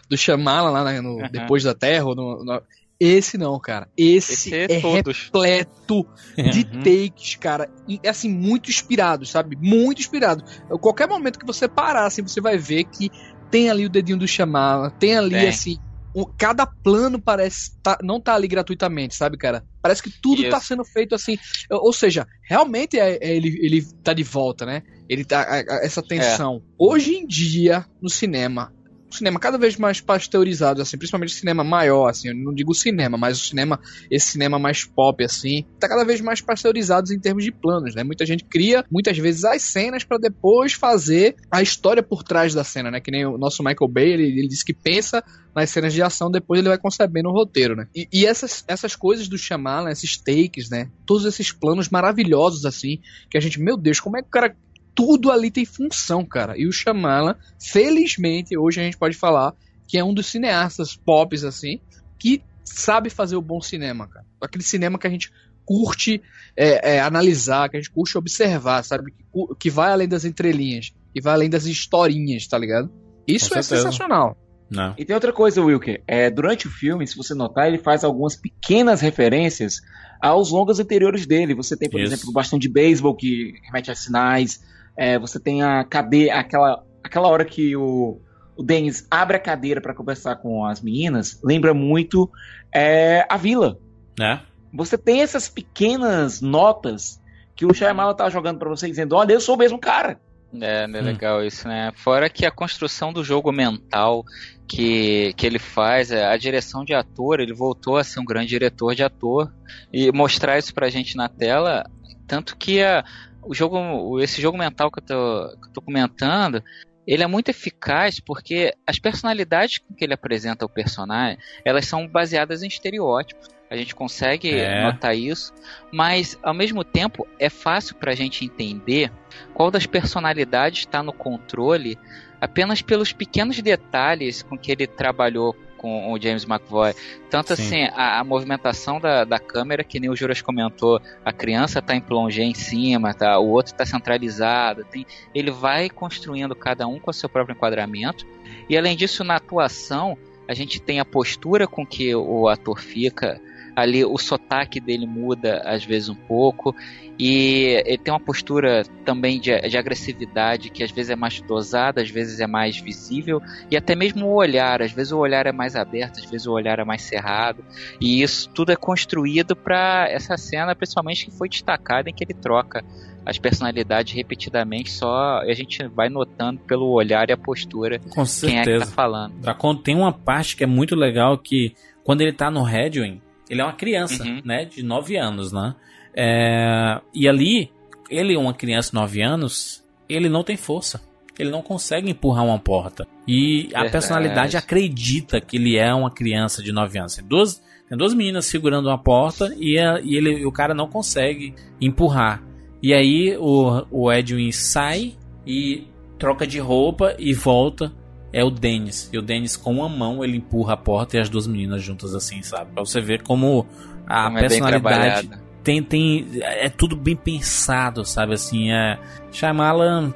do 0.08 0.16
Shyamalan 0.16 0.70
lá 0.70 0.84
né, 0.84 1.00
no, 1.00 1.16
Uhum. 1.16 1.28
depois 1.28 1.64
da 1.64 1.74
Terra, 1.74 2.04
no- 2.14 2.44
no- 2.44 2.62
esse 3.06 3.36
não, 3.38 3.58
cara. 3.60 3.88
Esse, 3.96 4.32
Esse 4.32 4.54
é 4.54 4.64
é 4.64 4.80
todos. 4.80 5.24
repleto 5.24 6.06
de 6.36 6.60
Uhum. 6.60 6.82
takes, 6.82 7.36
cara, 7.36 7.68
e 7.88 8.00
assim 8.08 8.28
muito 8.28 8.70
inspirado, 8.70 9.24
sabe? 9.26 9.56
Muito 9.60 10.00
inspirado. 10.00 10.42
Qualquer 10.80 11.08
momento 11.08 11.38
que 11.38 11.46
você 11.46 11.68
parar, 11.68 12.06
assim, 12.06 12.22
você 12.22 12.40
vai 12.40 12.56
ver 12.58 12.84
que 12.84 13.10
tem 13.50 13.70
ali 13.70 13.84
o 13.86 13.90
dedinho 13.90 14.18
do 14.18 14.26
Shyamalan, 14.26 14.90
tem 14.98 15.16
ali 15.16 15.30
Tem. 15.30 15.48
assim 15.48 15.76
o- 16.16 16.26
cada 16.26 16.64
plano 16.64 17.20
parece 17.20 17.72
tá- 17.82 17.98
não 18.00 18.20
tá 18.20 18.34
ali 18.36 18.46
gratuitamente, 18.46 19.16
sabe, 19.16 19.36
cara? 19.36 19.64
Parece 19.82 20.00
que 20.00 20.10
tudo 20.22 20.42
Isso. 20.42 20.50
tá 20.50 20.60
sendo 20.60 20.84
feito 20.84 21.12
assim. 21.14 21.36
Ou 21.70 21.92
seja, 21.92 22.24
realmente 22.48 22.98
é- 22.98 23.18
é 23.20 23.34
ele, 23.36 23.48
ele 23.60 23.82
tá 24.02 24.12
de 24.12 24.22
volta, 24.22 24.64
né? 24.64 24.82
Ele 25.08 25.24
tá. 25.24 25.42
a- 25.42 25.56
a- 25.56 25.80
essa 25.84 26.00
tensão. 26.02 26.62
Hoje 26.78 27.14
em 27.16 27.26
dia, 27.26 27.84
no 28.00 28.08
cinema, 28.08 28.72
cinema 29.14 29.38
cada 29.38 29.58
vez 29.58 29.76
mais 29.76 30.00
pasteurizado, 30.00 30.82
assim, 30.82 30.96
principalmente 30.96 31.30
o 31.30 31.36
cinema 31.36 31.64
maior, 31.64 32.08
assim, 32.08 32.28
eu 32.28 32.34
não 32.34 32.52
digo 32.52 32.74
cinema, 32.74 33.16
mas 33.16 33.40
o 33.40 33.44
cinema, 33.44 33.80
esse 34.10 34.32
cinema 34.32 34.58
mais 34.58 34.84
pop, 34.84 35.24
assim, 35.24 35.64
tá 35.78 35.88
cada 35.88 36.04
vez 36.04 36.20
mais 36.20 36.40
pasteurizados 36.40 37.10
em 37.10 37.18
termos 37.18 37.44
de 37.44 37.52
planos, 37.52 37.94
né? 37.94 38.02
Muita 38.02 38.26
gente 38.26 38.44
cria, 38.44 38.84
muitas 38.90 39.16
vezes, 39.18 39.44
as 39.44 39.62
cenas 39.62 40.04
para 40.04 40.18
depois 40.18 40.72
fazer 40.72 41.36
a 41.50 41.62
história 41.62 42.02
por 42.02 42.22
trás 42.22 42.54
da 42.54 42.64
cena, 42.64 42.90
né? 42.90 43.00
Que 43.00 43.10
nem 43.10 43.24
o 43.26 43.38
nosso 43.38 43.62
Michael 43.62 43.90
Bay, 43.90 44.12
ele, 44.12 44.24
ele 44.24 44.48
disse 44.48 44.64
que 44.64 44.74
pensa 44.74 45.22
nas 45.54 45.70
cenas 45.70 45.92
de 45.92 46.02
ação, 46.02 46.30
depois 46.30 46.58
ele 46.58 46.68
vai 46.68 46.78
concebendo 46.78 47.28
o 47.28 47.32
roteiro, 47.32 47.76
né? 47.76 47.86
E, 47.94 48.08
e 48.12 48.26
essas, 48.26 48.64
essas 48.66 48.96
coisas 48.96 49.28
do 49.28 49.38
Shyamalan, 49.38 49.90
esses 49.90 50.16
takes, 50.16 50.68
né? 50.68 50.90
Todos 51.06 51.24
esses 51.24 51.52
planos 51.52 51.88
maravilhosos, 51.88 52.64
assim, 52.64 52.98
que 53.30 53.38
a 53.38 53.40
gente, 53.40 53.60
meu 53.60 53.76
Deus, 53.76 54.00
como 54.00 54.18
é 54.18 54.22
que 54.22 54.28
o 54.28 54.30
cara... 54.30 54.56
Tudo 54.94 55.30
ali 55.30 55.50
tem 55.50 55.64
função, 55.64 56.24
cara. 56.24 56.56
E 56.56 56.66
o 56.66 56.72
Shyamalan, 56.72 57.36
felizmente, 57.60 58.56
hoje 58.56 58.80
a 58.80 58.84
gente 58.84 58.96
pode 58.96 59.16
falar 59.16 59.54
que 59.86 59.98
é 59.98 60.04
um 60.04 60.14
dos 60.14 60.26
cineastas 60.26 60.96
pops, 60.96 61.44
assim, 61.44 61.80
que 62.18 62.42
sabe 62.64 63.10
fazer 63.10 63.36
o 63.36 63.42
bom 63.42 63.60
cinema, 63.60 64.08
cara. 64.08 64.24
Aquele 64.40 64.64
cinema 64.64 64.98
que 64.98 65.06
a 65.06 65.10
gente 65.10 65.30
curte 65.64 66.22
é, 66.56 66.96
é, 66.96 67.00
analisar, 67.00 67.68
que 67.68 67.76
a 67.76 67.80
gente 67.80 67.90
curte 67.90 68.16
observar, 68.16 68.82
sabe? 68.84 69.12
Que, 69.12 69.24
que 69.58 69.70
vai 69.70 69.90
além 69.92 70.08
das 70.08 70.24
entrelinhas, 70.24 70.92
que 71.12 71.20
vai 71.20 71.34
além 71.34 71.50
das 71.50 71.66
historinhas, 71.66 72.46
tá 72.46 72.58
ligado? 72.58 72.90
Isso 73.26 73.56
é 73.56 73.62
sensacional. 73.62 74.36
Não. 74.70 74.94
E 74.98 75.04
tem 75.04 75.14
outra 75.14 75.32
coisa, 75.32 75.62
Wilker. 75.62 76.02
É, 76.06 76.30
durante 76.30 76.66
o 76.66 76.70
filme, 76.70 77.06
se 77.06 77.16
você 77.16 77.34
notar, 77.34 77.68
ele 77.68 77.78
faz 77.78 78.02
algumas 78.02 78.36
pequenas 78.36 79.00
referências 79.00 79.80
aos 80.20 80.50
longas 80.50 80.80
anteriores 80.80 81.26
dele. 81.26 81.54
Você 81.54 81.76
tem, 81.76 81.88
por 81.88 82.00
Isso. 82.00 82.12
exemplo, 82.12 82.30
o 82.30 82.32
bastão 82.32 82.58
de 82.58 82.68
beisebol 82.68 83.14
que 83.14 83.54
remete 83.64 83.90
a 83.90 83.94
sinais. 83.94 84.60
É, 84.96 85.18
você 85.18 85.40
tem 85.40 85.62
a 85.62 85.84
cadeira, 85.84 86.38
aquela, 86.38 86.84
aquela 87.02 87.28
hora 87.28 87.44
que 87.44 87.76
o, 87.76 88.20
o 88.56 88.62
Dennis 88.62 89.06
abre 89.10 89.36
a 89.36 89.40
cadeira 89.40 89.80
para 89.80 89.94
conversar 89.94 90.36
com 90.36 90.64
as 90.64 90.80
meninas. 90.80 91.40
Lembra 91.42 91.74
muito 91.74 92.30
é, 92.72 93.26
a 93.28 93.36
vila. 93.36 93.78
Né? 94.18 94.40
Você 94.72 94.96
tem 94.96 95.22
essas 95.22 95.48
pequenas 95.48 96.40
notas 96.40 97.20
que 97.56 97.64
o 97.64 97.72
Shyamalan 97.72 98.14
tá 98.14 98.28
jogando 98.28 98.58
para 98.58 98.68
você, 98.68 98.88
dizendo: 98.88 99.14
Olha, 99.14 99.32
eu 99.32 99.40
sou 99.40 99.54
o 99.54 99.58
mesmo 99.58 99.78
cara. 99.78 100.18
É, 100.60 100.84
é 100.84 100.86
legal 100.86 101.44
isso, 101.44 101.66
né? 101.66 101.92
Fora 101.96 102.30
que 102.30 102.46
a 102.46 102.50
construção 102.50 103.12
do 103.12 103.24
jogo 103.24 103.50
mental 103.50 104.24
que, 104.68 105.34
que 105.36 105.46
ele 105.46 105.58
faz, 105.58 106.10
é, 106.10 106.24
a 106.26 106.36
direção 106.36 106.84
de 106.84 106.94
ator, 106.94 107.40
ele 107.40 107.52
voltou 107.52 107.96
a 107.96 108.04
ser 108.04 108.20
um 108.20 108.24
grande 108.24 108.48
diretor 108.48 108.94
de 108.94 109.02
ator 109.02 109.52
e 109.92 110.12
mostrar 110.12 110.58
isso 110.58 110.72
pra 110.72 110.90
gente 110.90 111.16
na 111.16 111.28
tela, 111.28 111.84
tanto 112.26 112.56
que 112.56 112.82
a, 112.82 113.04
o 113.46 113.54
jogo, 113.54 114.20
esse 114.20 114.40
jogo 114.40 114.58
mental 114.58 114.90
que 114.90 115.00
eu, 115.00 115.04
tô, 115.04 115.58
que 115.60 115.68
eu 115.68 115.72
tô 115.72 115.80
comentando, 115.82 116.62
ele 117.06 117.22
é 117.22 117.26
muito 117.26 117.50
eficaz 117.50 118.18
porque 118.20 118.72
as 118.86 118.98
personalidades 118.98 119.78
com 119.78 119.94
que 119.94 120.04
ele 120.04 120.14
apresenta 120.14 120.64
o 120.64 120.68
personagem, 120.68 121.38
elas 121.64 121.86
são 121.86 122.06
baseadas 122.06 122.62
em 122.62 122.68
estereótipos. 122.68 123.48
A 123.70 123.76
gente 123.76 123.94
consegue 123.94 124.60
É. 124.60 124.82
notar 124.82 125.16
isso, 125.16 125.52
mas 125.92 126.38
ao 126.42 126.54
mesmo 126.54 126.84
tempo 126.84 127.26
é 127.38 127.48
fácil 127.48 127.96
pra 127.96 128.14
gente 128.14 128.44
entender 128.44 129.10
qual 129.52 129.70
das 129.70 129.86
personalidades 129.86 130.80
está 130.80 131.02
no 131.02 131.12
controle 131.12 131.98
apenas 132.40 132.82
pelos 132.82 133.12
pequenos 133.12 133.60
detalhes 133.60 134.42
com 134.42 134.56
que 134.56 134.70
ele 134.70 134.86
trabalhou 134.86 135.56
com 135.84 136.10
o 136.10 136.18
James 136.18 136.44
McVoy. 136.44 136.94
Tanto 137.28 137.54
Sim. 137.54 137.62
assim, 137.62 137.84
a, 137.94 138.20
a 138.20 138.24
movimentação 138.24 138.98
da, 138.98 139.22
da 139.22 139.38
câmera, 139.38 139.84
que 139.84 140.00
nem 140.00 140.08
o 140.08 140.16
Juras 140.16 140.40
comentou, 140.40 140.98
a 141.22 141.30
criança 141.30 141.82
tá 141.82 141.94
em 141.94 142.00
plongé 142.00 142.42
em 142.42 142.54
cima, 142.54 143.12
tá? 143.12 143.38
o 143.38 143.50
outro 143.50 143.74
tá 143.74 143.84
centralizado. 143.84 144.82
Tem, 144.84 145.06
ele 145.34 145.50
vai 145.50 145.90
construindo 145.90 146.56
cada 146.56 146.86
um 146.86 146.98
com 146.98 147.10
o 147.10 147.12
seu 147.14 147.28
próprio 147.28 147.54
enquadramento. 147.54 148.26
E 148.66 148.78
além 148.78 148.96
disso, 148.96 149.22
na 149.22 149.36
atuação, 149.36 150.16
a 150.48 150.54
gente 150.54 150.80
tem 150.80 151.00
a 151.00 151.04
postura 151.04 151.66
com 151.66 151.84
que 151.84 152.14
o 152.14 152.48
ator 152.48 152.80
fica. 152.80 153.38
Ali 153.76 154.04
o 154.04 154.16
sotaque 154.18 154.78
dele 154.80 155.06
muda 155.06 155.62
às 155.64 155.84
vezes 155.84 156.08
um 156.08 156.14
pouco. 156.14 156.74
E 157.18 157.80
ele 157.86 157.98
tem 157.98 158.12
uma 158.12 158.18
postura 158.18 158.82
também 159.04 159.38
de, 159.38 159.56
de 159.68 159.78
agressividade 159.78 160.68
que 160.68 160.82
às 160.82 160.90
vezes 160.90 161.10
é 161.10 161.16
mais 161.16 161.40
dosada, 161.40 162.02
às 162.02 162.10
vezes 162.10 162.40
é 162.40 162.46
mais 162.46 162.76
visível, 162.76 163.40
e 163.70 163.76
até 163.76 163.94
mesmo 163.94 164.26
o 164.26 164.34
olhar, 164.34 164.82
às 164.82 164.90
vezes 164.90 165.12
o 165.12 165.18
olhar 165.18 165.46
é 165.46 165.52
mais 165.52 165.76
aberto, 165.76 166.18
às 166.18 166.24
vezes 166.28 166.44
o 166.48 166.52
olhar 166.52 166.80
é 166.80 166.84
mais 166.84 167.02
cerrado, 167.02 167.64
e 168.00 168.20
isso 168.20 168.50
tudo 168.52 168.72
é 168.72 168.76
construído 168.76 169.54
para 169.54 170.08
essa 170.10 170.36
cena, 170.36 170.74
principalmente 170.74 171.26
que 171.26 171.30
foi 171.30 171.48
destacada 171.48 172.10
em 172.10 172.12
que 172.12 172.24
ele 172.24 172.34
troca 172.34 172.84
as 173.24 173.38
personalidades 173.38 174.12
repetidamente, 174.12 174.90
só 174.90 175.38
a 175.38 175.54
gente 175.54 175.86
vai 175.86 176.08
notando 176.08 176.58
pelo 176.66 176.88
olhar 176.90 177.28
e 177.30 177.32
a 177.32 177.36
postura 177.36 178.00
Com 178.10 178.24
quem 178.24 178.58
é 178.58 178.64
que 178.64 178.70
tá 178.70 178.78
certeza. 178.78 178.86
falando. 178.92 179.34
A 179.48 179.54
Con- 179.54 179.76
Tem 179.76 179.94
uma 179.94 180.12
parte 180.12 180.56
que 180.56 180.64
é 180.64 180.66
muito 180.66 180.96
legal 180.96 181.38
que 181.38 181.74
quando 182.02 182.22
ele 182.22 182.32
tá 182.32 182.50
no 182.50 182.62
Redwing, 182.64 183.22
ele 183.48 183.60
é 183.60 183.64
uma 183.64 183.72
criança, 183.72 184.22
Uhum. 184.24 184.40
né? 184.44 184.64
De 184.64 184.82
9 184.82 185.16
anos, 185.16 185.52
né? 185.52 185.74
É, 186.16 187.00
E 187.14 187.28
ali, 187.28 187.70
ele 188.10 188.34
é 188.34 188.38
uma 188.38 188.54
criança 188.54 188.90
de 188.90 188.94
9 188.94 189.22
anos, 189.22 189.84
ele 190.08 190.28
não 190.28 190.42
tem 190.44 190.56
força. 190.56 191.00
Ele 191.38 191.50
não 191.50 191.62
consegue 191.62 192.08
empurrar 192.10 192.44
uma 192.44 192.58
porta. 192.60 193.08
E 193.26 193.62
a 193.74 193.80
Verdade. 193.80 193.90
personalidade 193.90 194.56
acredita 194.56 195.40
que 195.40 195.56
ele 195.56 195.76
é 195.76 195.92
uma 195.92 196.10
criança 196.10 196.62
de 196.62 196.70
9 196.70 196.96
anos. 196.98 197.16
Tem 197.16 197.24
duas, 197.26 197.60
tem 197.88 197.98
duas 197.98 198.14
meninas 198.14 198.46
segurando 198.46 198.86
uma 198.88 198.98
porta 198.98 199.52
e, 199.58 199.76
a- 199.76 200.00
e 200.00 200.14
ele, 200.14 200.46
o 200.46 200.52
cara 200.52 200.72
não 200.74 200.86
consegue 200.86 201.52
empurrar. 201.80 202.40
E 202.80 202.94
aí 202.94 203.36
o, 203.36 203.84
o 203.90 204.12
Edwin 204.12 204.52
sai 204.52 205.14
e 205.44 205.88
troca 206.20 206.46
de 206.46 206.60
roupa 206.60 207.16
e 207.18 207.32
volta. 207.34 207.92
É 208.34 208.42
o 208.42 208.50
Dennis. 208.50 209.08
E 209.12 209.16
o 209.16 209.22
Dennis, 209.22 209.56
com 209.56 209.72
uma 209.74 209.88
mão, 209.88 210.24
ele 210.24 210.38
empurra 210.38 210.74
a 210.74 210.76
porta 210.76 211.16
e 211.16 211.20
as 211.20 211.28
duas 211.28 211.46
meninas 211.46 211.82
juntas 211.84 212.16
assim, 212.16 212.42
sabe? 212.42 212.72
Pra 212.72 212.84
você 212.84 213.00
ver 213.00 213.22
como 213.22 213.64
a 214.06 214.24
Como 214.24 214.38
é 214.38 214.40
personalidade 214.40 214.82
trabalhado. 214.82 215.42
tem, 215.62 215.80
tem. 215.80 216.26
É 216.42 216.68
tudo 216.68 216.96
bem 216.96 217.14
pensado, 217.14 218.04
sabe? 218.04 218.34
Assim, 218.34 218.72
é. 218.72 218.98
Shyamalan 219.30 220.12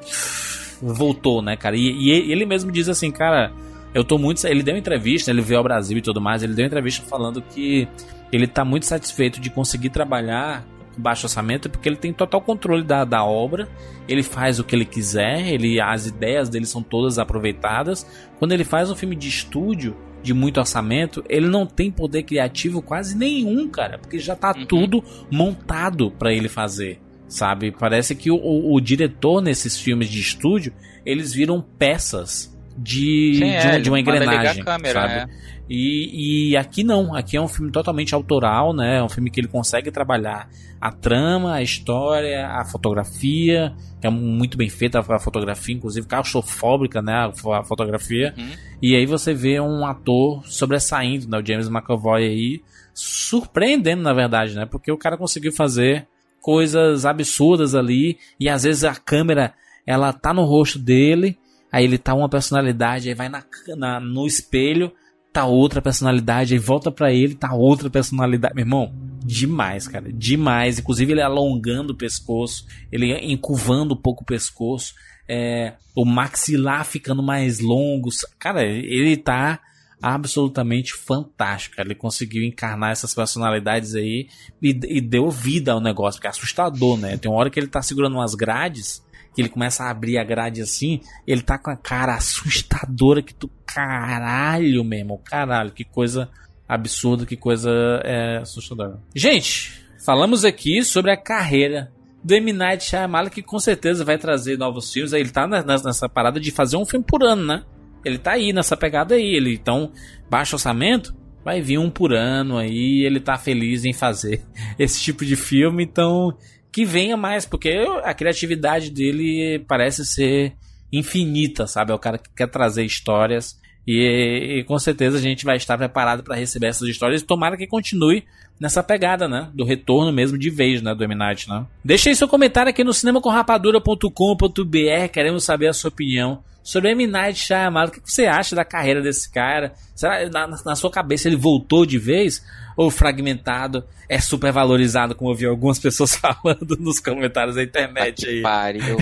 voltou, 0.81 1.41
né, 1.41 1.55
cara? 1.55 1.77
E, 1.77 2.09
e 2.09 2.31
ele 2.31 2.45
mesmo 2.45 2.71
diz 2.71 2.89
assim, 2.89 3.09
cara. 3.09 3.53
Eu 3.93 4.03
tô 4.03 4.17
muito. 4.17 4.45
Ele 4.45 4.61
deu 4.61 4.75
uma 4.75 4.79
entrevista, 4.79 5.31
ele 5.31 5.41
veio 5.41 5.57
ao 5.59 5.63
Brasil 5.63 5.97
e 5.97 6.01
tudo 6.01 6.19
mais. 6.21 6.43
Ele 6.43 6.53
deu 6.53 6.65
entrevista 6.65 7.03
falando 7.07 7.41
que 7.41 7.87
ele 8.31 8.45
tá 8.45 8.63
muito 8.65 8.85
satisfeito 8.85 9.39
de 9.39 9.49
conseguir 9.49 9.89
trabalhar 9.89 10.63
baixo 10.99 11.25
orçamento 11.25 11.69
porque 11.69 11.87
ele 11.87 11.95
tem 11.95 12.13
total 12.13 12.41
controle 12.41 12.83
da, 12.83 13.05
da 13.05 13.23
obra. 13.23 13.67
Ele 14.07 14.23
faz 14.23 14.59
o 14.59 14.63
que 14.63 14.75
ele 14.75 14.85
quiser, 14.85 15.47
ele 15.47 15.79
as 15.79 16.07
ideias 16.07 16.49
dele 16.49 16.65
são 16.65 16.81
todas 16.81 17.17
aproveitadas. 17.17 18.05
Quando 18.37 18.51
ele 18.51 18.63
faz 18.63 18.91
um 18.91 18.95
filme 18.95 19.15
de 19.15 19.27
estúdio, 19.27 19.95
de 20.21 20.33
muito 20.33 20.59
orçamento, 20.59 21.23
ele 21.29 21.47
não 21.47 21.65
tem 21.65 21.91
poder 21.91 22.23
criativo 22.23 22.81
quase 22.81 23.17
nenhum, 23.17 23.67
cara, 23.67 23.97
porque 23.97 24.19
já 24.19 24.35
tá 24.35 24.53
tudo 24.53 25.03
montado 25.31 26.11
para 26.11 26.33
ele 26.33 26.49
fazer, 26.49 26.99
sabe? 27.27 27.71
Parece 27.71 28.15
que 28.15 28.29
o, 28.29 28.35
o, 28.35 28.75
o, 28.75 28.81
diretor 28.81 29.41
nesses 29.41 29.79
filmes 29.79 30.09
de 30.09 30.19
estúdio, 30.19 30.73
eles 31.05 31.33
viram 31.33 31.61
peças 31.61 32.55
de, 32.77 33.33
Sim, 33.35 33.39
de, 33.39 33.45
é, 33.45 33.69
uma, 33.69 33.79
de 33.79 33.89
uma 33.89 33.99
engrenagem, 33.99 34.63
câmera, 34.63 35.01
sabe? 35.01 35.13
é. 35.13 35.58
E, 35.69 36.49
e 36.51 36.57
aqui 36.57 36.83
não, 36.83 37.13
aqui 37.13 37.37
é 37.37 37.41
um 37.41 37.47
filme 37.47 37.71
totalmente 37.71 38.15
autoral, 38.15 38.73
né? 38.73 38.97
É 38.97 39.03
um 39.03 39.09
filme 39.09 39.29
que 39.29 39.39
ele 39.39 39.47
consegue 39.47 39.91
trabalhar 39.91 40.49
a 40.81 40.91
trama, 40.91 41.53
a 41.55 41.61
história, 41.61 42.47
a 42.47 42.65
fotografia, 42.65 43.73
que 44.01 44.07
é 44.07 44.09
muito 44.09 44.57
bem 44.57 44.67
feita 44.69 44.99
a 44.99 45.19
fotografia, 45.19 45.75
inclusive 45.75 46.07
claustrofóbica, 46.07 47.01
né? 47.01 47.13
A 47.27 47.31
fo- 47.31 47.53
a 47.53 47.63
fotografia. 47.63 48.33
E 48.81 48.95
aí 48.95 49.05
você 49.05 49.33
vê 49.33 49.59
um 49.59 49.85
ator 49.85 50.43
sobressaindo, 50.47 51.27
né? 51.29 51.37
O 51.37 51.45
James 51.45 51.67
McAvoy 51.69 52.23
aí, 52.25 52.61
surpreendendo, 52.93 54.01
na 54.01 54.13
verdade, 54.13 54.55
né? 54.55 54.65
Porque 54.65 54.91
o 54.91 54.97
cara 54.97 55.17
conseguiu 55.17 55.51
fazer 55.51 56.07
coisas 56.41 57.05
absurdas 57.05 57.75
ali, 57.75 58.17
e 58.39 58.47
às 58.47 58.63
vezes 58.63 58.83
a 58.85 58.95
câmera, 58.95 59.53
ela 59.85 60.13
tá 60.13 60.33
no 60.33 60.45
rosto 60.45 60.79
dele, 60.79 61.37
aí 61.71 61.83
ele 61.83 61.97
tá 61.97 62.13
uma 62.13 62.29
personalidade, 62.29 63.09
aí 63.09 63.13
vai 63.15 63.27
na, 63.29 63.43
na- 63.75 63.99
no 63.99 64.25
espelho, 64.25 64.91
tá 65.39 65.45
outra 65.45 65.81
personalidade, 65.81 66.53
aí 66.53 66.59
volta 66.59 66.91
pra 66.91 67.13
ele, 67.13 67.33
tá 67.33 67.53
outra 67.53 67.89
personalidade. 67.89 68.53
Meu 68.53 68.63
irmão, 68.63 68.93
demais, 69.23 69.87
cara, 69.87 70.11
demais. 70.11 70.79
Inclusive 70.79 71.13
ele 71.13 71.21
alongando 71.21 71.93
o 71.93 71.95
pescoço, 71.95 72.65
ele 72.91 73.13
encurvando 73.25 73.93
um 73.93 73.97
pouco 73.97 74.23
o 74.23 74.25
pescoço, 74.25 74.93
é, 75.27 75.73
o 75.95 76.03
maxilar 76.03 76.83
ficando 76.85 77.23
mais 77.23 77.59
longo. 77.59 78.09
Cara, 78.37 78.63
ele 78.63 79.15
tá 79.15 79.61
absolutamente 80.01 80.93
fantástico. 80.93 81.77
cara. 81.77 81.87
Ele 81.87 81.95
conseguiu 81.95 82.43
encarnar 82.43 82.91
essas 82.91 83.13
personalidades 83.13 83.95
aí 83.95 84.27
e, 84.61 84.69
e 84.69 84.99
deu 84.99 85.29
vida 85.29 85.71
ao 85.71 85.79
negócio, 85.79 86.19
porque 86.19 86.27
é 86.27 86.31
assustador, 86.31 86.97
né? 86.97 87.17
Tem 87.17 87.31
uma 87.31 87.39
hora 87.39 87.49
que 87.49 87.59
ele 87.59 87.67
tá 87.67 87.81
segurando 87.81 88.15
umas 88.15 88.35
grades, 88.35 89.01
que 89.39 89.41
ele 89.41 89.49
começa 89.49 89.85
a 89.85 89.89
abrir 89.89 90.17
a 90.17 90.23
grade 90.23 90.61
assim, 90.61 90.99
ele 91.25 91.41
tá 91.41 91.57
com 91.57 91.71
a 91.71 91.77
cara 91.77 92.13
assustadora 92.15 93.21
que 93.21 93.33
tu 93.33 93.49
caralho 93.65 94.83
mesmo, 94.83 95.17
caralho, 95.19 95.71
que 95.71 95.85
coisa 95.85 96.29
absurda, 96.67 97.25
que 97.25 97.37
coisa 97.37 97.71
é, 98.03 98.39
assustadora. 98.39 98.99
Gente, 99.15 99.81
falamos 100.03 100.43
aqui 100.43 100.83
sobre 100.83 101.09
a 101.09 101.15
carreira 101.15 101.89
do 102.21 102.33
M. 102.33 102.51
Night 102.51 102.83
Shyamalan, 102.83 103.29
que 103.29 103.41
com 103.41 103.59
certeza 103.59 104.03
vai 104.03 104.17
trazer 104.17 104.57
novos 104.57 104.91
filmes. 104.91 105.13
Ele 105.13 105.29
tá 105.29 105.47
nessa 105.47 106.09
parada 106.09 106.37
de 106.37 106.51
fazer 106.51 106.75
um 106.75 106.85
filme 106.85 107.05
por 107.07 107.23
ano, 107.23 107.45
né? 107.45 107.63
Ele 108.03 108.17
tá 108.17 108.33
aí 108.33 108.51
nessa 108.51 108.75
pegada 108.75 109.15
aí. 109.15 109.35
Ele, 109.35 109.53
então, 109.53 109.93
baixo 110.29 110.57
orçamento, 110.57 111.15
vai 111.45 111.61
vir 111.61 111.77
um 111.77 111.89
por 111.89 112.11
ano 112.11 112.57
aí. 112.57 113.05
Ele 113.05 113.21
tá 113.21 113.37
feliz 113.37 113.85
em 113.85 113.93
fazer 113.93 114.43
esse 114.77 115.01
tipo 115.01 115.23
de 115.23 115.37
filme. 115.37 115.81
Então, 115.85 116.35
que 116.71 116.85
venha 116.85 117.17
mais, 117.17 117.45
porque 117.45 117.69
a 118.03 118.13
criatividade 118.13 118.89
dele 118.89 119.59
parece 119.67 120.05
ser 120.05 120.53
infinita, 120.91 121.67
sabe? 121.67 121.91
É 121.91 121.95
o 121.95 121.99
cara 121.99 122.17
que 122.17 122.29
quer 122.35 122.47
trazer 122.47 122.83
histórias. 122.83 123.59
E, 123.87 124.59
e 124.59 124.63
com 124.65 124.77
certeza 124.77 125.17
a 125.17 125.21
gente 125.21 125.45
vai 125.45 125.57
estar 125.57 125.77
preparado 125.77 126.23
para 126.23 126.35
receber 126.35 126.67
essas 126.67 126.87
histórias. 126.87 127.23
Tomara 127.23 127.57
que 127.57 127.65
continue 127.65 128.23
nessa 128.59 128.83
pegada, 128.83 129.27
né? 129.27 129.49
Do 129.53 129.63
retorno 129.63 130.11
mesmo 130.11 130.37
de 130.37 130.49
vez, 130.49 130.81
né? 130.81 130.93
Do. 130.93 131.07
Night, 131.07 131.49
né? 131.49 131.65
Deixe 131.83 132.13
seu 132.13 132.27
comentário 132.27 132.69
aqui 132.69 132.83
no 132.83 132.93
cinemacomrapadura.com.br. 132.93 135.07
Queremos 135.11 135.43
saber 135.43 135.69
a 135.69 135.73
sua 135.73 135.87
opinião 135.87 136.43
sobre 136.71 136.91
M. 136.91 137.07
Night 137.07 137.39
Shyamalan. 137.39 137.87
O 137.87 137.91
que 137.91 138.01
você 138.03 138.25
acha 138.25 138.55
da 138.55 138.63
carreira 138.63 139.01
desse 139.01 139.31
cara? 139.31 139.73
Será 139.95 140.29
na, 140.29 140.47
na 140.63 140.75
sua 140.75 140.91
cabeça 140.91 141.27
ele 141.27 141.35
voltou 141.35 141.85
de 141.85 141.97
vez? 141.97 142.43
Ou 142.77 142.89
fragmentado? 142.91 143.83
É 144.07 144.19
super 144.19 144.51
valorizado, 144.51 145.13
como 145.15 145.31
eu 145.31 145.35
vi 145.35 145.45
algumas 145.45 145.77
pessoas 145.81 146.15
falando 146.15 146.77
nos 146.79 146.99
comentários 146.99 147.55
da 147.55 147.63
internet 147.63 148.27
aí. 148.27 148.41
Pariu. 148.41 148.97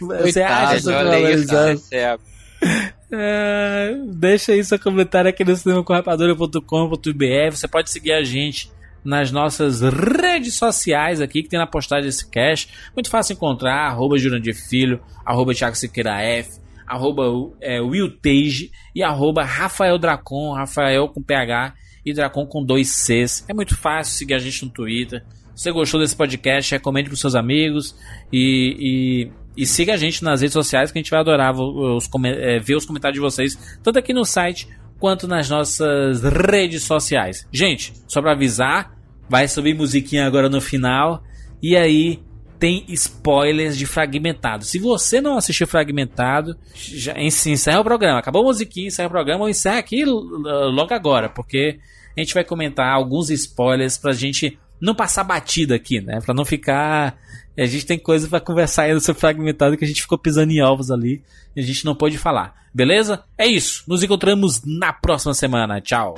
Você 0.00 0.42
acha 0.42 0.80
super 0.80 1.04
valorizado? 1.04 1.82
é- 1.92 2.18
É, 3.12 3.94
deixa 4.06 4.52
aí 4.52 4.62
seu 4.62 4.78
comentário 4.78 5.28
aqui 5.30 5.42
no 5.44 5.56
cinemacorrapadora.com.br. 5.56 7.50
Você 7.50 7.66
pode 7.66 7.90
seguir 7.90 8.12
a 8.12 8.22
gente 8.22 8.70
nas 9.04 9.30
nossas 9.30 9.80
redes 9.80 10.54
sociais 10.54 11.20
aqui, 11.20 11.42
que 11.42 11.48
tem 11.48 11.58
na 11.58 11.66
postagem 11.66 12.06
desse 12.06 12.28
cast. 12.28 12.72
Muito 12.94 13.10
fácil 13.10 13.34
encontrar, 13.34 13.88
arroba 13.88 14.18
Jurandir 14.18 14.54
Filho, 14.54 15.00
arroba 15.24 15.54
Thiago 15.54 15.76
Siqueira 15.76 16.20
F, 16.20 16.60
arroba 16.86 17.24
é, 17.60 17.80
Will 17.80 18.12
e 18.94 19.02
arroba 19.02 19.44
Rafael 19.44 19.98
Dracon, 19.98 20.52
Rafael 20.52 21.08
com 21.08 21.22
PH 21.22 21.74
e 22.04 22.12
Dracon 22.12 22.46
com 22.46 22.64
dois 22.64 22.88
Cs. 22.88 23.44
É 23.48 23.54
muito 23.54 23.76
fácil 23.76 24.14
seguir 24.16 24.34
a 24.34 24.38
gente 24.38 24.64
no 24.64 24.70
Twitter. 24.70 25.24
Se 25.54 25.64
você 25.64 25.72
gostou 25.72 26.00
desse 26.00 26.16
podcast, 26.16 26.72
recomende 26.72 27.08
para 27.08 27.16
seus 27.16 27.34
amigos 27.34 27.94
e, 28.32 29.28
e, 29.56 29.62
e 29.62 29.66
siga 29.66 29.94
a 29.94 29.96
gente 29.96 30.24
nas 30.24 30.40
redes 30.40 30.54
sociais 30.54 30.90
que 30.90 30.98
a 30.98 31.02
gente 31.02 31.10
vai 31.10 31.20
adorar 31.20 31.54
os, 31.54 32.08
é, 32.24 32.58
ver 32.58 32.76
os 32.76 32.86
comentários 32.86 33.14
de 33.14 33.20
vocês, 33.20 33.78
tanto 33.82 33.98
aqui 33.98 34.12
no 34.12 34.24
site 34.24 34.66
quanto 35.00 35.26
nas 35.26 35.48
nossas 35.50 36.22
redes 36.22 36.84
sociais. 36.84 37.46
Gente, 37.50 37.92
só 38.06 38.20
para 38.20 38.32
avisar, 38.32 38.94
vai 39.28 39.48
subir 39.48 39.74
musiquinha 39.74 40.26
agora 40.26 40.48
no 40.48 40.60
final 40.60 41.22
e 41.62 41.76
aí 41.76 42.20
tem 42.58 42.84
spoilers 42.88 43.76
de 43.78 43.86
Fragmentado. 43.86 44.64
Se 44.66 44.78
você 44.78 45.18
não 45.20 45.38
assistiu 45.38 45.66
Fragmentado, 45.66 46.54
já 46.74 47.14
en- 47.14 47.26
encerra 47.28 47.80
o 47.80 47.84
programa. 47.84 48.18
Acabou 48.18 48.42
a 48.42 48.44
musiquinha, 48.46 48.88
encerra 48.88 49.08
o 49.08 49.10
programa 49.10 49.44
ou 49.44 49.48
encerra 49.48 49.78
aqui 49.78 50.04
logo 50.04 50.92
agora, 50.92 51.28
porque 51.30 51.78
a 52.16 52.20
gente 52.20 52.34
vai 52.34 52.44
comentar 52.44 52.92
alguns 52.92 53.30
spoilers 53.30 53.96
pra 53.96 54.12
gente 54.12 54.58
não 54.78 54.94
passar 54.94 55.24
batida 55.24 55.74
aqui, 55.74 56.00
né? 56.02 56.20
Pra 56.24 56.34
não 56.34 56.44
ficar. 56.44 57.16
A 57.62 57.66
gente 57.66 57.86
tem 57.86 57.98
coisa 57.98 58.28
pra 58.28 58.40
conversar 58.40 58.88
no 58.94 59.00
seu 59.00 59.14
fragmentado 59.14 59.76
que 59.76 59.84
a 59.84 59.88
gente 59.88 60.02
ficou 60.02 60.18
pisando 60.18 60.52
em 60.52 60.62
ovos 60.62 60.90
ali 60.90 61.22
e 61.54 61.60
a 61.60 61.64
gente 61.64 61.84
não 61.84 61.94
pôde 61.94 62.16
falar. 62.16 62.54
Beleza? 62.72 63.24
É 63.36 63.46
isso. 63.46 63.84
Nos 63.86 64.02
encontramos 64.02 64.62
na 64.64 64.92
próxima 64.92 65.34
semana. 65.34 65.80
Tchau. 65.80 66.14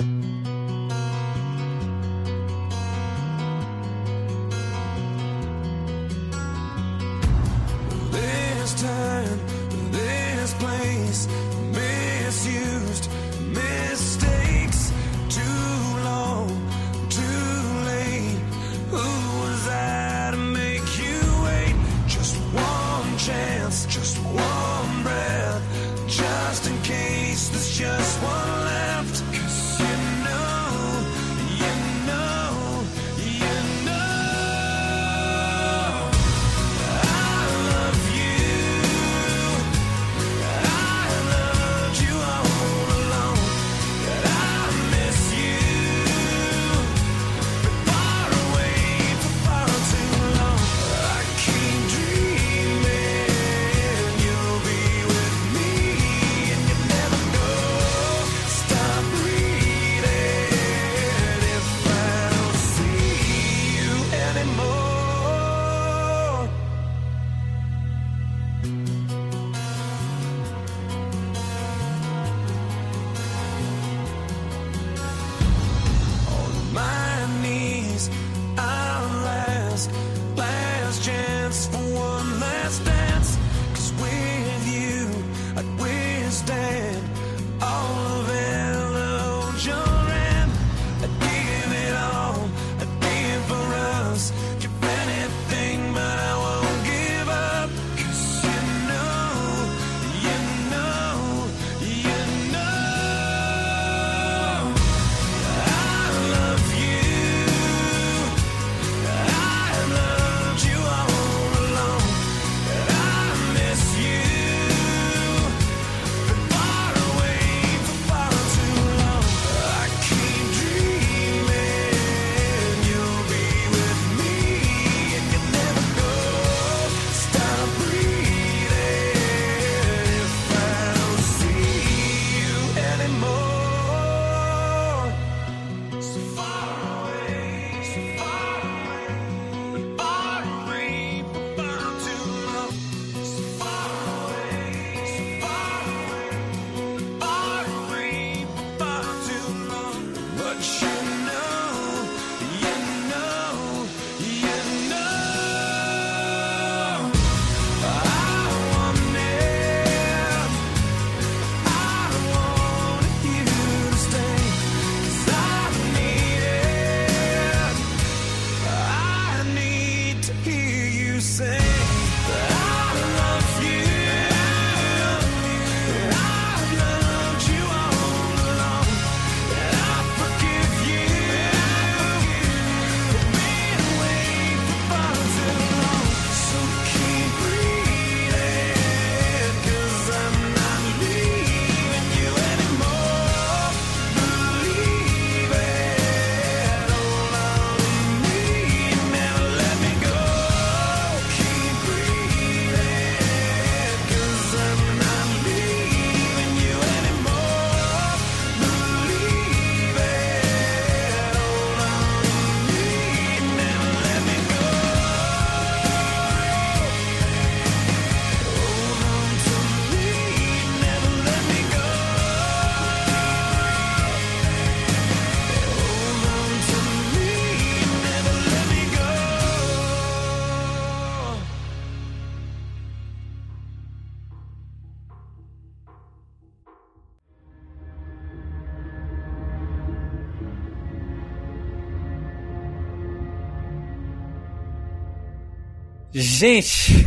Gente, 246.43 247.05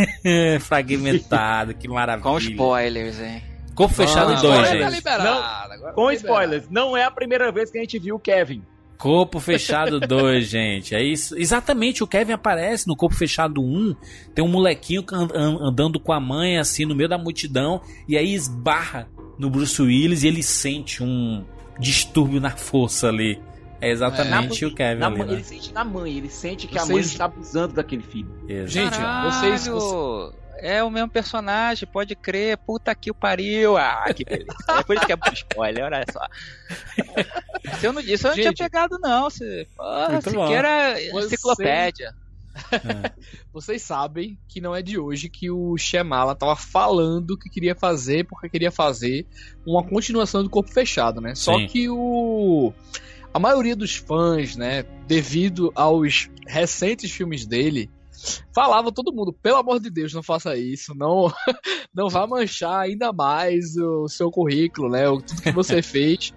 fragmentado, 0.60 1.74
que 1.74 1.86
maravilha. 1.86 2.22
Com 2.22 2.38
spoilers, 2.38 3.20
hein? 3.20 3.42
Corpo 3.74 3.94
fechado 3.94 4.32
Não, 4.32 4.40
2, 4.40 4.54
agora 4.54 4.66
tá 4.66 4.84
gente. 4.90 4.94
liberado, 4.94 5.82
Não, 5.84 5.92
com 5.92 6.10
spoilers, 6.12 6.68
não 6.70 6.96
é 6.96 7.04
a 7.04 7.10
primeira 7.10 7.52
vez 7.52 7.70
que 7.70 7.76
a 7.76 7.80
gente 7.82 7.98
viu 7.98 8.16
o 8.16 8.18
Kevin. 8.18 8.62
Corpo 8.96 9.38
Fechado 9.38 10.00
2, 10.08 10.48
gente. 10.48 10.92
É 10.94 11.00
isso. 11.00 11.38
Exatamente, 11.38 12.02
o 12.02 12.06
Kevin 12.06 12.32
aparece 12.32 12.88
no 12.88 12.96
Corpo 12.96 13.14
Fechado 13.14 13.60
1. 13.62 13.94
Tem 14.34 14.44
um 14.44 14.48
molequinho 14.48 15.04
an- 15.12 15.28
an- 15.32 15.58
andando 15.68 16.00
com 16.00 16.12
a 16.12 16.18
mãe, 16.18 16.58
assim, 16.58 16.84
no 16.84 16.96
meio 16.96 17.08
da 17.08 17.16
multidão. 17.16 17.80
E 18.08 18.16
aí 18.18 18.34
esbarra 18.34 19.06
no 19.38 19.48
Bruce 19.50 19.80
Willis 19.80 20.24
e 20.24 20.28
ele 20.28 20.42
sente 20.42 21.00
um 21.04 21.44
distúrbio 21.78 22.40
na 22.40 22.50
força 22.50 23.06
ali. 23.08 23.38
É 23.80 23.90
exatamente 23.90 24.64
o 24.64 24.74
Kevin 24.74 25.00
na 25.00 25.06
ali, 25.06 25.18
né? 25.24 25.32
Ele 25.34 25.44
sente 25.44 25.72
na 25.72 25.84
mãe, 25.84 26.16
ele 26.16 26.28
sente 26.28 26.66
que 26.66 26.76
a 26.76 26.82
Vocês- 26.82 26.90
mãe 26.90 27.00
está 27.00 27.24
abusando 27.26 27.74
daquele 27.74 28.02
filho. 28.02 28.28
Gente, 28.66 28.90
Caralho, 28.98 29.32
vocês- 29.32 29.68
É 30.60 30.82
o 30.82 30.90
mesmo 30.90 31.08
personagem, 31.08 31.88
pode 31.88 32.16
crer. 32.16 32.58
Puta 32.58 32.92
que 32.92 33.12
o 33.12 33.14
pariu. 33.14 33.76
Ah, 33.76 34.12
que 34.12 34.24
beleza. 34.24 34.48
É 34.76 34.82
por 34.82 34.96
isso 34.96 35.06
que 35.06 35.12
é 35.12 35.16
spoiler, 35.34 35.84
olha 35.84 36.04
só. 36.12 36.26
Se 37.78 37.86
eu 37.86 37.92
não 37.92 38.02
disse, 38.02 38.26
eu 38.26 38.30
não 38.30 38.36
Gente. 38.36 38.54
tinha 38.56 38.68
pegado, 38.68 38.98
não. 39.00 39.30
Se, 39.30 39.68
porra, 39.76 40.08
Muito 40.10 40.30
bom. 40.32 40.46
Siqueira 40.46 40.94
Você- 41.12 41.26
enciclopédia. 41.26 42.12
Vocês 43.52 43.82
sabem 43.82 44.36
que 44.48 44.60
não 44.60 44.74
é 44.74 44.82
de 44.82 44.98
hoje 44.98 45.28
que 45.28 45.48
o 45.48 45.76
Shyamalan 45.76 46.34
tava 46.34 46.56
falando 46.56 47.38
que 47.38 47.48
queria 47.48 47.76
fazer, 47.76 48.24
porque 48.26 48.48
queria 48.48 48.72
fazer 48.72 49.28
uma 49.64 49.84
continuação 49.86 50.42
do 50.42 50.50
Corpo 50.50 50.72
Fechado, 50.72 51.20
né? 51.20 51.36
Só 51.36 51.54
Sim. 51.56 51.66
que 51.68 51.88
o 51.88 52.72
a 53.38 53.40
maioria 53.40 53.76
dos 53.76 53.94
fãs, 53.94 54.56
né, 54.56 54.82
devido 55.06 55.70
aos 55.74 56.28
recentes 56.46 57.10
filmes 57.10 57.46
dele, 57.46 57.88
falava 58.52 58.90
todo 58.90 59.12
mundo, 59.14 59.32
pelo 59.32 59.58
amor 59.58 59.78
de 59.78 59.88
Deus, 59.90 60.12
não 60.12 60.24
faça 60.24 60.56
isso, 60.56 60.92
não 60.96 61.32
não 61.94 62.08
vá 62.08 62.26
manchar 62.26 62.80
ainda 62.80 63.12
mais 63.12 63.76
o 63.76 64.08
seu 64.08 64.28
currículo, 64.28 64.90
né? 64.90 65.08
o- 65.08 65.22
Tudo 65.22 65.40
que 65.42 65.52
você 65.52 65.80
fez, 65.82 66.34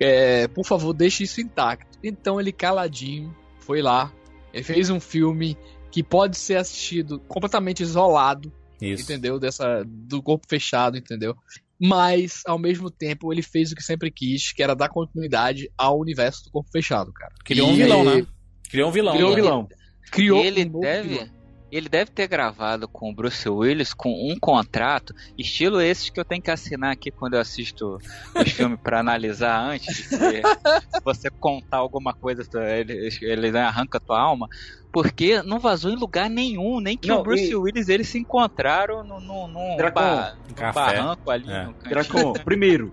é, 0.00 0.48
por 0.48 0.64
favor, 0.64 0.94
deixe 0.94 1.24
isso 1.24 1.40
intacto. 1.40 1.98
Então 2.02 2.40
ele 2.40 2.50
caladinho 2.50 3.34
foi 3.60 3.82
lá, 3.82 4.10
ele 4.52 4.64
fez 4.64 4.88
um 4.88 4.98
filme 4.98 5.54
que 5.90 6.02
pode 6.02 6.38
ser 6.38 6.56
assistido 6.56 7.18
completamente 7.28 7.82
isolado, 7.82 8.50
Isso. 8.80 9.02
entendeu? 9.02 9.38
Dessa 9.38 9.84
do 9.86 10.22
corpo 10.22 10.46
fechado, 10.48 10.96
entendeu? 10.96 11.36
Mas 11.80 12.42
ao 12.46 12.58
mesmo 12.58 12.90
tempo 12.90 13.32
ele 13.32 13.42
fez 13.42 13.70
o 13.70 13.76
que 13.76 13.82
sempre 13.82 14.10
quis, 14.10 14.52
que 14.52 14.62
era 14.62 14.74
dar 14.74 14.88
continuidade 14.88 15.70
ao 15.78 15.98
universo 15.98 16.44
do 16.44 16.50
corpo 16.50 16.70
fechado, 16.70 17.12
cara. 17.12 17.32
Criou 17.44 17.68
um 17.68 17.74
E 17.74 17.76
vilão, 17.76 18.00
ele- 18.10 18.22
né? 18.22 18.26
Criou 18.70 18.88
um 18.88 18.92
vilão. 18.92 19.14
Criou 19.14 19.28
um 19.30 19.34
né? 19.34 19.40
vilão. 19.42 19.68
Criou 20.10 20.44
ele 20.44 20.64
um 20.64 20.80
deve. 20.80 21.08
vilão. 21.08 21.38
Ele 21.70 21.86
deve 21.86 22.10
ter 22.10 22.26
gravado 22.26 22.88
com 22.88 23.10
o 23.10 23.14
Bruce 23.14 23.46
Willis 23.46 23.92
com 23.92 24.08
um 24.08 24.38
contrato, 24.40 25.14
estilo 25.36 25.82
esses 25.82 26.08
que 26.08 26.18
eu 26.18 26.24
tenho 26.24 26.40
que 26.40 26.50
assinar 26.50 26.92
aqui 26.92 27.10
quando 27.10 27.34
eu 27.34 27.40
assisto 27.40 27.98
os 28.34 28.50
filmes 28.52 28.80
pra 28.82 29.00
analisar 29.00 29.60
antes. 29.60 30.08
se 30.08 30.08
você 31.04 31.28
contar 31.28 31.76
alguma 31.76 32.14
coisa, 32.14 32.42
ele, 32.74 33.10
ele 33.20 33.58
arranca 33.58 33.98
a 33.98 34.00
tua 34.00 34.18
alma. 34.18 34.48
Porque 34.90 35.42
não 35.42 35.58
vazou 35.58 35.90
em 35.90 35.96
lugar 35.96 36.30
nenhum, 36.30 36.80
nem 36.80 36.96
que 36.96 37.08
Não, 37.08 37.20
o 37.20 37.22
Bruce 37.22 37.50
e- 37.50 37.54
Willis 37.54 37.88
eles 37.88 38.08
se 38.08 38.18
encontraram 38.18 39.04
no, 39.04 39.20
no, 39.20 39.46
num 39.46 39.76
Dracon, 39.76 40.00
ba- 40.00 40.34
num 40.48 40.72
barranco 40.72 41.30
ali. 41.30 41.50
É. 41.50 41.64
no. 41.64 41.74
Dracon, 41.88 42.32
primeiro, 42.44 42.92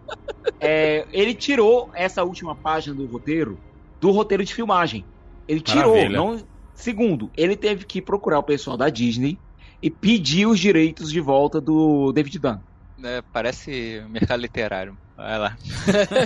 é, 0.59 1.05
ele 1.11 1.33
tirou 1.33 1.89
essa 1.93 2.23
última 2.23 2.53
página 2.55 2.95
do 2.95 3.05
roteiro 3.05 3.57
do 3.99 4.11
roteiro 4.11 4.43
de 4.43 4.53
filmagem. 4.53 5.05
Ele 5.47 5.61
tirou, 5.61 6.09
não. 6.09 6.43
Segundo, 6.73 7.31
ele 7.37 7.55
teve 7.55 7.85
que 7.85 8.01
procurar 8.01 8.39
o 8.39 8.43
pessoal 8.43 8.75
da 8.75 8.89
Disney 8.89 9.39
e 9.81 9.89
pedir 9.89 10.45
os 10.45 10.59
direitos 10.59 11.09
de 11.11 11.21
volta 11.21 11.61
do 11.61 12.11
David 12.11 12.37
Dunn. 12.39 12.57
É, 13.03 13.21
parece 13.31 14.03
mercado 14.09 14.41
literário. 14.41 14.97
Vai 15.15 15.37
lá. 15.39 15.57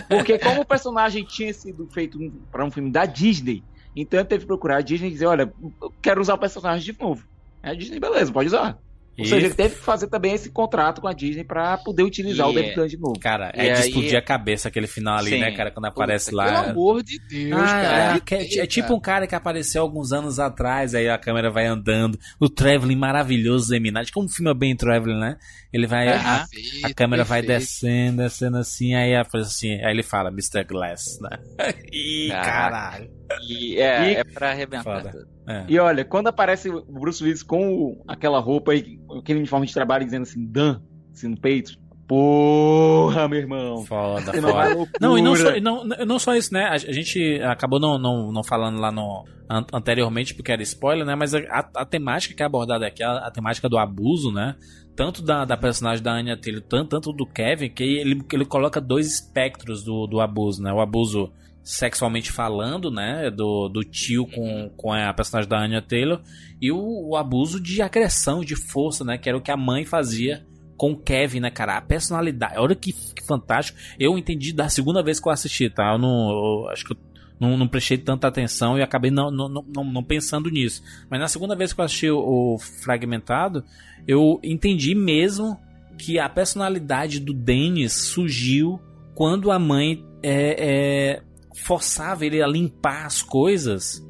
Porque 0.10 0.40
como 0.40 0.62
o 0.62 0.66
personagem 0.66 1.24
tinha 1.24 1.54
sido 1.54 1.88
feito 1.92 2.18
para 2.52 2.66
um 2.66 2.72
filme 2.72 2.90
da 2.90 3.06
Disney, 3.06 3.64
então 3.96 4.20
ele 4.20 4.28
teve 4.30 4.42
que 4.42 4.48
procurar 4.48 4.78
a 4.78 4.82
Disney 4.82 5.08
e 5.10 5.12
dizer, 5.12 5.26
olha, 5.26 5.52
eu 5.82 5.94
quero 6.02 6.22
usar 6.22 6.34
o 6.36 6.38
personagem 6.40 6.94
de 6.94 7.00
novo. 7.00 7.24
A 7.62 7.74
Disney, 7.74 8.00
beleza, 8.00 8.32
pode 8.32 8.48
usar. 8.48 8.78
Ou 9.18 9.26
E- 9.26 9.28
seja, 9.28 9.48
ele 9.48 9.54
teve 9.54 9.76
que 9.76 9.82
fazer 9.82 10.08
também 10.08 10.34
esse 10.34 10.50
contrato 10.50 11.02
com 11.02 11.08
a 11.10 11.12
Disney 11.12 11.44
para 11.44 11.78
poder 11.80 12.04
utilizar 12.04 12.48
E- 12.48 12.52
o 12.52 12.54
David 12.54 12.76
Dunn 12.76 12.88
de 12.88 12.98
novo. 12.98 13.20
Cara, 13.20 13.52
E 13.54 13.68
é 13.68 13.74
de 13.74 13.80
explodir 13.82 14.18
a 14.18 14.22
cabeça 14.22 14.70
aquele 14.70 14.88
final 14.88 15.18
ali, 15.18 15.32
Sim. 15.32 15.40
né, 15.42 15.52
cara? 15.52 15.72
Quando 15.72 15.88
aparece 15.88 16.30
Puta, 16.32 16.38
lá. 16.38 16.46
Pelo 16.64 16.72
amor 16.72 17.04
de 17.04 17.20
Deus, 17.28 17.60
Ah, 17.62 17.66
cara. 17.66 18.16
é, 18.16 18.20
que 18.22 18.36
é- 18.36 18.60
é 18.64 18.66
tipo 18.66 18.94
um 18.96 19.00
cara 19.00 19.28
que 19.28 19.36
apareceu 19.36 19.82
alguns 19.82 20.14
anos 20.14 20.40
atrás, 20.40 20.96
aí 20.96 21.10
a 21.10 21.18
câmera 21.18 21.52
vai 21.52 21.66
andando. 21.66 22.18
O 22.40 22.48
traveling 22.48 22.96
maravilhoso 22.96 23.68
do 23.68 23.76
Eminati, 23.76 24.10
como 24.10 24.26
um 24.28 24.30
filme 24.30 24.52
é 24.52 24.54
bem 24.54 24.74
traveling, 24.74 25.20
né? 25.20 25.36
Ele 25.72 25.86
vai. 25.86 26.08
a- 26.08 26.16
a, 26.44 26.48
Perfeito, 26.48 26.96
câmera 26.96 27.24
vai 27.24 27.42
perfeito. 27.42 27.60
descendo, 27.60 28.18
descendo 28.24 28.58
assim, 28.58 28.96
aí, 28.96 29.16
a- 29.16 29.26
assim, 29.36 29.74
aí 29.84 29.92
ele 29.92 30.02
fala, 30.04 30.30
Mr. 30.30 30.64
Glass, 30.64 31.20
né? 31.22 31.38
Ih, 31.94 32.32
Ah, 32.32 32.42
caralho. 32.42 33.10
E 33.48 33.78
é, 33.80 34.12
E- 34.12 34.16
é 34.16 34.24
pra 34.24 34.50
arrebentar. 34.52 35.04
É. 35.48 35.66
E 35.68 35.78
olha, 35.80 36.04
quando 36.04 36.28
aparece 36.28 36.70
o 36.70 36.82
Bruce 36.82 37.24
Willis 37.24 37.44
com 37.44 37.72
o- 37.72 38.04
aquela 38.08 38.40
roupa 38.40 38.74
e 38.74 39.00
aquele 39.20 39.40
uniforme 39.40 39.68
de 39.68 39.74
trabalho 39.74 40.04
dizendo 40.06 40.24
assim, 40.24 40.44
Dan, 40.52 40.82
assim 41.14 41.28
no 41.28 41.40
peito, 41.40 41.74
porra, 42.08 43.28
meu 43.28 43.40
irmão. 43.40 43.86
Foda, 43.86 44.32
Você 44.32 44.42
não 44.42 44.54
vai 44.54 44.68
foda. 44.70 44.76
loucura. 44.78 44.98
Não, 45.00 45.18
e 45.18 45.22
não 45.22 45.36
só, 45.36 45.56
e 45.56 45.62
não, 45.62 45.84
não 45.86 46.20
só 46.20 46.36
isso, 46.36 46.54
né? 46.54 46.64
A, 46.66 46.74
a 46.74 46.78
gente 46.78 47.40
acabou 47.44 47.80
não, 47.80 47.98
não, 48.00 48.32
não 48.32 48.44
falando 48.44 48.80
lá 48.80 48.92
no, 48.92 49.24
an- 49.50 49.66
anteriormente 49.74 50.34
porque 50.34 50.52
era 50.52 50.62
spoiler, 50.64 51.06
né? 51.06 51.16
Mas 51.16 51.34
a, 51.36 51.42
a 51.76 51.86
temática 51.86 52.34
que 52.36 52.42
é 52.42 52.46
abordada 52.46 52.88
aqui, 52.88 53.04
a, 53.04 53.28
a 53.28 53.32
temática 53.32 53.70
do 53.70 53.78
abuso, 53.78 54.32
né? 54.32 54.56
Tanto 55.00 55.22
da, 55.22 55.46
da 55.46 55.56
personagem 55.56 56.04
da 56.04 56.12
Anya 56.12 56.36
Taylor, 56.36 56.62
tanto, 56.62 56.90
tanto 56.90 57.14
do 57.14 57.26
Kevin, 57.26 57.70
que 57.70 57.82
ele, 57.86 58.22
ele 58.34 58.44
coloca 58.44 58.82
dois 58.82 59.08
espectros 59.08 59.82
do, 59.82 60.06
do 60.06 60.20
abuso, 60.20 60.62
né? 60.62 60.74
O 60.74 60.82
abuso 60.82 61.32
sexualmente 61.64 62.34
falando, 62.34 62.92
né? 62.92 63.32
Do, 63.32 63.70
do 63.70 63.82
tio 63.82 64.28
com, 64.28 64.70
com 64.76 64.92
a 64.92 65.14
personagem 65.14 65.50
da 65.50 65.58
Anya 65.58 65.82
Taylor 65.82 66.22
e 66.62 66.70
o, 66.70 67.12
o 67.12 67.16
abuso 67.16 67.62
de 67.62 67.82
agressão, 67.82 68.42
de 68.42 68.58
força, 68.58 69.06
né? 69.06 69.18
Que 69.18 69.30
era 69.30 69.38
o 69.38 69.42
que 69.42 69.52
a 69.52 69.56
mãe 69.56 69.86
fazia 69.86 70.46
com 70.76 70.92
o 70.92 70.98
Kevin, 70.98 71.40
né, 71.40 71.50
cara? 71.50 71.78
A 71.78 71.82
personalidade. 71.82 72.58
Olha 72.58 72.76
que, 72.76 72.92
que 72.92 73.26
fantástico. 73.26 73.80
Eu 73.98 74.18
entendi 74.18 74.52
da 74.52 74.68
segunda 74.68 75.02
vez 75.02 75.18
que 75.18 75.30
eu 75.30 75.32
assisti, 75.32 75.70
tá? 75.70 75.94
Eu 75.94 75.98
não. 75.98 76.30
eu 76.30 76.70
acho 76.72 76.84
que 76.84 76.92
eu 76.92 76.98
não, 77.40 77.58
não 77.58 77.68
prestei 77.68 77.98
tanta 77.98 78.28
atenção 78.28 78.78
e 78.78 78.82
acabei 78.82 79.10
não, 79.10 79.32
não, 79.32 79.48
não, 79.48 79.84
não 79.84 80.04
pensando 80.04 80.50
nisso. 80.50 80.84
Mas 81.10 81.20
na 81.20 81.28
segunda 81.28 81.56
vez 81.56 81.72
que 81.72 81.80
eu 81.80 81.86
assisti 81.86 82.10
o, 82.10 82.20
o 82.56 82.60
Fragmentado, 82.60 83.64
eu 84.08 84.40
entendi 84.44 84.94
mesmo 84.94 85.58
que 85.98 86.20
a 86.20 86.30
personalidade 86.30 87.20
do 87.20 87.34
Dennis 87.34 87.94
surgiu 87.94 88.80
quando 89.16 89.52
a 89.52 89.60
mãe 89.60 90.04
é, 90.24 90.56
é, 90.60 91.24
forçava 91.56 92.26
ele 92.26 92.42
a 92.42 92.48
limpar 92.48 93.06
as 93.06 93.22
coisas 93.22 94.02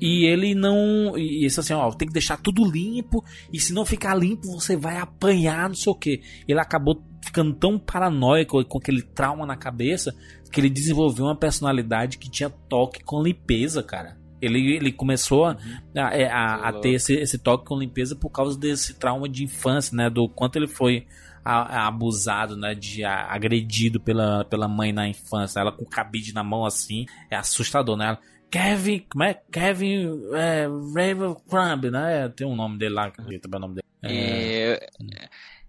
E 0.00 0.26
ele 0.26 0.54
não. 0.54 1.16
E 1.16 1.44
isso 1.44 1.60
assim, 1.60 1.72
ó, 1.72 1.90
tem 1.92 2.08
que 2.08 2.14
deixar 2.14 2.36
tudo 2.38 2.68
limpo. 2.68 3.24
E 3.52 3.60
se 3.60 3.72
não 3.72 3.86
ficar 3.86 4.14
limpo, 4.14 4.48
você 4.48 4.76
vai 4.76 4.96
apanhar, 4.96 5.68
não 5.68 5.76
sei 5.76 5.92
o 5.92 5.94
que. 5.94 6.20
Ele 6.48 6.60
acabou 6.60 7.02
ficando 7.24 7.54
tão 7.54 7.78
paranoico 7.78 8.64
com 8.64 8.78
aquele 8.78 9.02
trauma 9.02 9.46
na 9.46 9.56
cabeça 9.56 10.14
que 10.56 10.60
ele 10.62 10.70
desenvolveu 10.70 11.26
uma 11.26 11.36
personalidade 11.36 12.16
que 12.16 12.30
tinha 12.30 12.48
toque 12.48 13.04
com 13.04 13.22
limpeza, 13.22 13.82
cara. 13.82 14.16
Ele, 14.40 14.74
ele 14.74 14.90
começou 14.90 15.44
a, 15.44 15.56
a, 15.94 16.02
a- 16.32 16.68
a 16.68 16.72
ter 16.72 16.90
esse, 16.94 17.12
esse 17.14 17.38
toque 17.38 17.66
com 17.66 17.78
limpeza 17.78 18.16
por 18.16 18.30
causa 18.30 18.58
desse 18.58 18.94
trauma 18.94 19.28
de 19.28 19.44
infância, 19.44 19.94
né? 19.94 20.08
Do 20.08 20.26
quanto 20.28 20.56
ele 20.56 20.66
foi 20.66 21.06
a- 21.44 21.80
a- 21.82 21.86
abusado, 21.88 22.56
né? 22.56 22.74
De 22.74 23.04
a- 23.04 23.26
agredido 23.30 24.00
pela, 24.00 24.44
pela 24.46 24.66
mãe 24.66 24.92
na 24.92 25.06
infância. 25.06 25.60
Ela 25.60 25.72
com 25.72 25.84
o 25.84 25.88
cabide 25.88 26.32
na 26.32 26.42
mão 26.42 26.64
assim. 26.64 27.04
É 27.30 27.36
assustador, 27.36 27.96
né? 27.98 28.06
Ela, 28.08 28.18
Kevin, 28.50 29.04
como 29.10 29.24
é? 29.24 29.34
Kevin 29.52 30.08
é, 30.34 30.66
Ravencrumb, 30.94 31.90
né? 31.90 32.28
Tem 32.34 32.46
um 32.46 32.56
nome 32.56 32.78
dele 32.78 32.94
lá, 32.94 33.10
que 33.10 33.38
também 33.38 33.54
é 33.54 33.56
o 33.56 33.60
nome 33.60 33.74
dele. 33.74 33.86
É, 34.02 34.88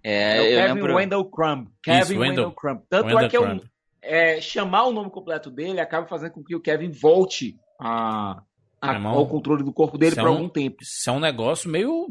É, 0.04 0.36
é, 0.36 0.40
o 0.40 0.44
eu 0.44 0.60
Kevin 0.62 0.74
lembro... 0.74 0.94
Wendell 0.94 1.24
Crumb. 1.24 1.68
Kevin 1.82 2.14
Wendell- 2.14 2.20
Wendell 2.20 2.52
Crumb. 2.52 2.80
Tanto 2.88 3.06
Wendell 3.06 3.26
é 3.26 3.28
que 3.28 3.36
eu, 3.36 3.42
Crumb. 3.42 3.62
É, 4.02 4.40
chamar 4.40 4.84
o 4.86 4.92
nome 4.92 5.10
completo 5.10 5.50
dele 5.50 5.80
acaba 5.80 6.06
fazendo 6.06 6.32
com 6.32 6.42
que 6.44 6.54
o 6.56 6.60
Kevin 6.60 6.90
volte 6.90 7.56
a, 7.80 8.40
a- 8.80 8.92
Irmão, 8.92 9.14
ao 9.14 9.26
controle 9.26 9.62
do 9.64 9.72
corpo 9.72 9.96
dele 9.98 10.12
é 10.16 10.20
por 10.20 10.28
um- 10.28 10.34
algum 10.34 10.48
tempo. 10.48 10.76
Isso 10.82 11.08
é 11.08 11.12
um 11.12 11.20
negócio 11.20 11.70
meio 11.70 12.08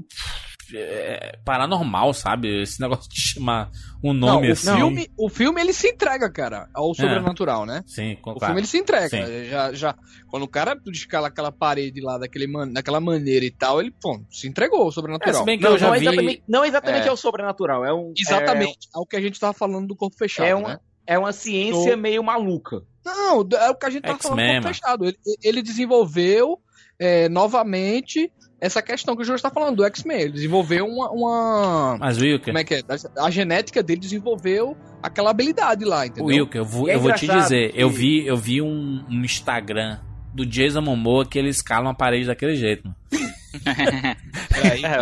é, 0.74 1.38
paranormal, 1.46 2.14
sabe? 2.14 2.64
Esse 2.64 2.82
negócio 2.82 3.10
de 3.10 3.20
chamar 3.22 3.72
um 4.04 4.12
nome 4.12 4.42
não, 4.42 4.50
o 4.50 4.52
assim. 4.52 4.76
filme, 4.76 5.10
o 5.18 5.30
filme 5.30 5.62
ele 5.62 5.72
se 5.72 5.88
entrega, 5.88 6.30
cara, 6.30 6.68
ao 6.74 6.94
sobrenatural, 6.94 7.66
né? 7.66 7.84
Sim, 7.88 8.14
O 8.16 8.18
claro. 8.34 8.40
filme 8.48 8.60
ele 8.60 8.68
se 8.68 8.78
entrega. 8.78 9.08
Sim. 9.10 9.46
Já, 9.50 9.74
já, 9.74 9.96
quando 10.30 10.44
o 10.44 10.48
cara 10.48 10.78
escala 10.88 11.30
aquela 11.30 11.54
parede 11.54 12.02
lá 12.02 12.18
daquele 12.18 12.48
man, 12.48 12.68
daquela 12.68 13.00
maneira 13.00 13.46
e 13.46 13.52
tal, 13.52 13.80
ele 13.80 13.92
pô, 13.92 14.20
se 14.30 14.48
entregou 14.50 14.82
ao 14.82 14.92
sobrenatural. 14.92 15.36
É, 15.36 15.38
se 15.40 15.46
bem 15.46 15.58
que 15.58 15.64
Não, 15.64 15.72
não 15.78 15.92
vi- 15.94 15.98
exatamente, 16.00 16.44
não 16.48 16.66
exatamente 16.66 17.06
É. 17.06 17.10
é. 17.10 17.12
o 17.14 17.18
sobrenatural. 17.18 17.86
É 17.86 17.94
um, 17.94 18.12
Exatamente, 18.18 18.90
é, 18.94 19.00
o 19.00 19.06
que 19.06 19.16
a 19.16 19.22
gente 19.22 19.40
tava 19.40 19.54
falando 19.54 19.88
do 19.88 19.96
corpo 19.96 20.18
fechado, 20.18 20.48
É, 20.48 20.52
é, 20.52 20.68
né? 20.68 20.80
É 21.08 21.18
uma 21.18 21.32
ciência 21.32 21.92
Tô- 21.92 21.98
meio 21.98 22.22
maluca. 22.24 22.82
Não, 23.06 23.48
é 23.58 23.70
o 23.70 23.76
que 23.76 23.86
a 23.86 23.90
gente 23.90 24.04
tava 24.04 24.20
falando 24.20 24.64
fechado. 24.68 25.06
Ele, 25.06 25.18
ele 25.42 25.62
desenvolveu 25.62 26.60
é, 27.00 27.30
novamente 27.30 28.32
essa 28.60 28.82
questão 28.82 29.16
que 29.16 29.22
o 29.22 29.26
Júlio 29.26 29.38
está 29.38 29.50
falando 29.50 29.78
do 29.78 29.86
X-Men. 29.86 30.20
Ele 30.20 30.32
desenvolveu 30.34 30.86
uma, 30.86 31.10
uma- 31.12 31.98
Mas 32.00 32.18
Wilker, 32.20 32.46
Como 32.48 32.58
é 32.58 32.64
que 32.64 32.76
é? 32.76 32.82
A 33.20 33.30
genética 33.30 33.82
dele 33.82 34.02
desenvolveu 34.02 34.76
aquela 35.02 35.30
habilidade 35.30 35.86
lá, 35.86 36.06
entendeu? 36.08 36.26
Wilker, 36.26 36.62
eu 36.62 36.66
vou, 36.66 36.88
E 36.88 36.92
é 36.92 36.96
eu 36.96 37.00
vou 37.00 37.14
te 37.14 37.28
dizer, 37.28 37.72
que- 37.72 37.80
eu 37.82 37.90
vi, 37.90 38.26
eu 38.26 38.36
vi 38.36 38.62
um, 38.62 39.06
um 39.10 39.24
Instagram 39.24 40.00
do 40.34 40.46
Jason 40.46 40.82
Momoa 40.82 41.26
que 41.26 41.38
ele 41.40 41.50
escala 41.50 41.86
uma 41.88 41.96
parede 41.96 42.26
daquele 42.28 42.56
jeito, 42.56 42.84
mano. 42.84 42.96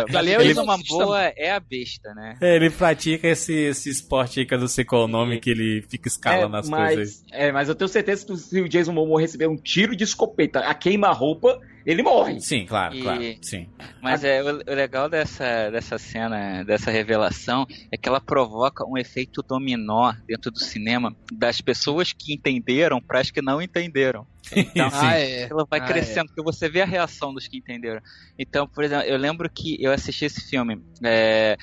O 0.08 0.12
mas 0.12 0.26
exorcista, 0.26 0.62
uma 0.62 0.78
boa 0.88 1.22
é 1.36 1.50
a 1.50 1.60
besta, 1.60 2.14
né? 2.14 2.36
É, 2.40 2.56
ele 2.56 2.70
pratica 2.70 3.28
esse, 3.28 3.52
esse 3.54 3.88
esporte 3.90 4.40
aí 4.40 4.46
que 4.46 4.54
eu 4.54 4.60
não 4.60 4.68
sei 4.68 4.84
qual 4.84 5.04
o 5.04 5.08
nome, 5.08 5.40
que 5.40 5.50
ele 5.50 5.82
fica 5.88 6.08
escalando 6.08 6.56
é, 6.56 6.60
as 6.60 6.68
mas, 6.68 6.94
coisas 6.94 7.24
é, 7.32 7.52
mas 7.52 7.68
eu 7.68 7.74
tenho 7.74 7.88
certeza 7.88 8.26
que 8.26 8.36
se 8.36 8.60
o 8.60 8.68
Jason 8.68 8.92
Momoa 8.92 9.20
receber 9.20 9.48
um 9.48 9.56
tiro 9.56 9.94
de 9.96 10.04
escopeta 10.04 10.60
a 10.60 10.74
queima-roupa, 10.74 11.60
ele 11.86 12.02
morre. 12.02 12.40
Sim, 12.40 12.66
claro, 12.66 12.94
E- 12.94 13.00
claro, 13.00 13.22
sim. 13.42 13.66
Mas 14.02 14.24
é, 14.24 14.42
o, 14.42 14.46
o 14.46 14.74
legal 14.74 15.08
dessa, 15.08 15.70
dessa 15.70 15.98
cena, 15.98 16.64
dessa 16.64 16.90
revelação, 16.90 17.64
é 17.92 17.96
que 17.96 18.08
ela 18.08 18.20
provoca 18.20 18.84
um 18.86 18.98
efeito 18.98 19.42
dominó 19.48 20.12
dentro 20.26 20.50
do 20.50 20.58
cinema 20.58 21.14
das 21.32 21.60
pessoas 21.60 22.12
que 22.12 22.34
entenderam 22.34 23.00
para 23.00 23.20
as 23.20 23.30
que 23.30 23.40
não 23.40 23.62
entenderam. 23.62 24.26
Então. 24.56 24.88
Ah, 24.92 25.18
é. 25.18 25.48
ela 25.50 25.66
vai 25.68 25.80
Ah, 25.80 25.86
crescendo, 25.86 26.26
porque 26.28 26.42
você 26.42 26.68
vê 26.68 26.80
a 26.80 26.86
reação 26.86 27.34
dos 27.34 27.48
que 27.48 27.58
entenderam. 27.58 28.00
Então, 28.38 28.68
por 28.68 28.84
exemplo, 28.84 29.06
eu 29.06 29.16
lembro 29.16 29.50
que 29.52 29.76
eu 29.82 29.92
assisti 29.92 30.24
esse 30.26 30.40
filme. 30.48 30.80
É, 31.04 31.56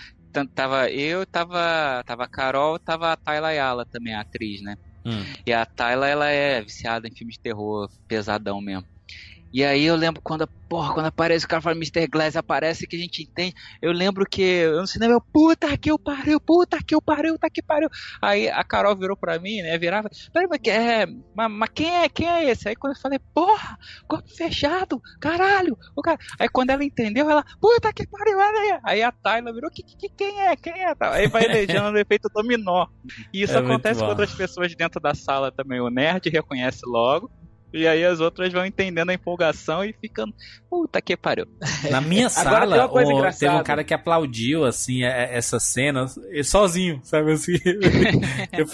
tava 0.53 0.89
eu, 0.91 1.25
tava, 1.25 2.03
tava 2.05 2.23
a 2.25 2.27
Carol, 2.27 2.77
tava 2.79 3.11
a 3.13 3.17
Tayla 3.17 3.47
Ayala 3.49 3.85
também, 3.89 4.13
a 4.13 4.21
atriz, 4.21 4.61
né? 4.61 4.75
Hum. 5.05 5.23
E 5.45 5.53
a 5.53 5.65
Tayla, 5.65 6.07
ela 6.07 6.29
é 6.29 6.61
viciada 6.61 7.07
em 7.07 7.15
filmes 7.15 7.35
de 7.35 7.41
terror 7.41 7.87
pesadão 8.07 8.61
mesmo. 8.61 8.85
E 9.53 9.63
aí 9.63 9.83
eu 9.83 9.95
lembro 9.95 10.19
quando, 10.23 10.47
porra, 10.67 10.93
quando 10.95 11.05
aparece 11.05 11.45
o 11.45 11.47
cara 11.47 11.61
fala 11.61 11.75
Mr. 11.75 12.07
Glass, 12.07 12.35
aparece 12.35 12.87
que 12.87 12.95
a 12.95 12.99
gente 12.99 13.21
entende. 13.21 13.53
Eu 13.79 13.91
lembro 13.91 14.25
que 14.25 14.41
eu 14.41 14.81
no 14.81 14.87
cinema, 14.87 15.13
eu, 15.13 15.21
puta 15.21 15.77
que 15.77 15.91
eu 15.91 15.99
pariu, 15.99 16.39
puta 16.41 16.79
que 16.83 16.95
eu 16.95 17.01
pariu, 17.01 17.33
puta 17.33 17.49
que 17.51 17.61
pariu. 17.61 17.87
Aí 18.19 18.49
a 18.49 18.63
Carol 18.63 18.95
virou 18.97 19.15
pra 19.15 19.37
mim, 19.37 19.61
né, 19.61 19.77
virava, 19.77 20.09
peraí, 20.33 20.47
mas, 20.49 20.59
é, 20.67 21.05
mas, 21.35 21.51
mas 21.51 21.69
quem 21.69 21.95
é, 21.95 22.09
quem 22.09 22.27
é 22.27 22.49
esse? 22.49 22.67
Aí 22.67 22.75
quando 22.75 22.95
eu 22.95 22.99
falei, 22.99 23.19
porra, 23.31 23.77
corpo 24.07 24.27
fechado, 24.35 24.99
caralho, 25.21 25.77
o 25.95 26.01
cara. 26.01 26.17
Aí 26.39 26.49
quando 26.49 26.71
ela 26.71 26.83
entendeu, 26.83 27.29
ela, 27.29 27.45
puta 27.61 27.93
que 27.93 28.07
pariu, 28.07 28.39
olha 28.39 28.59
aí. 28.59 28.79
Aí 28.83 29.03
a 29.03 29.11
Tayla 29.11 29.53
virou, 29.53 29.69
que, 29.69 29.83
que, 29.83 30.09
quem 30.09 30.41
é, 30.41 30.55
quem 30.55 30.73
é? 30.73 30.95
Aí 30.99 31.27
vai 31.27 31.45
elejando 31.45 31.95
o 31.95 31.99
efeito 31.99 32.27
dominó. 32.33 32.87
E 33.31 33.43
isso 33.43 33.53
É 33.53 33.59
acontece 33.59 33.99
com 33.99 34.07
outras 34.07 34.33
pessoas 34.33 34.73
dentro 34.75 34.99
da 34.99 35.13
sala 35.13 35.51
também. 35.51 35.79
O 35.79 35.89
nerd 35.89 36.27
reconhece 36.29 36.81
logo. 36.85 37.29
E 37.73 37.87
aí 37.87 38.05
as 38.05 38.19
outras 38.19 38.53
vão 38.53 38.65
entendendo 38.65 39.09
a 39.09 39.13
empolgação 39.13 39.83
e 39.83 39.91
ficando. 39.93 40.33
Puta 40.69 41.01
que 41.01 41.17
pariu. 41.17 41.47
Na 41.89 41.99
minha 41.99 42.27
Agora, 42.27 42.59
tem 42.61 42.69
sala, 42.69 42.77
uma 42.83 42.89
coisa 42.89 43.13
o- 43.13 43.31
teve 43.39 43.55
um 43.55 43.63
cara 43.63 43.83
que 43.83 43.93
aplaudiu, 43.93 44.63
assim, 44.63 45.03
é- 45.03 45.35
essa 45.35 45.59
cena, 45.59 46.05
e 46.31 46.43
sozinho, 46.43 46.99
sabe 47.03 47.31
assim? 47.31 47.53
eu, 48.53 48.65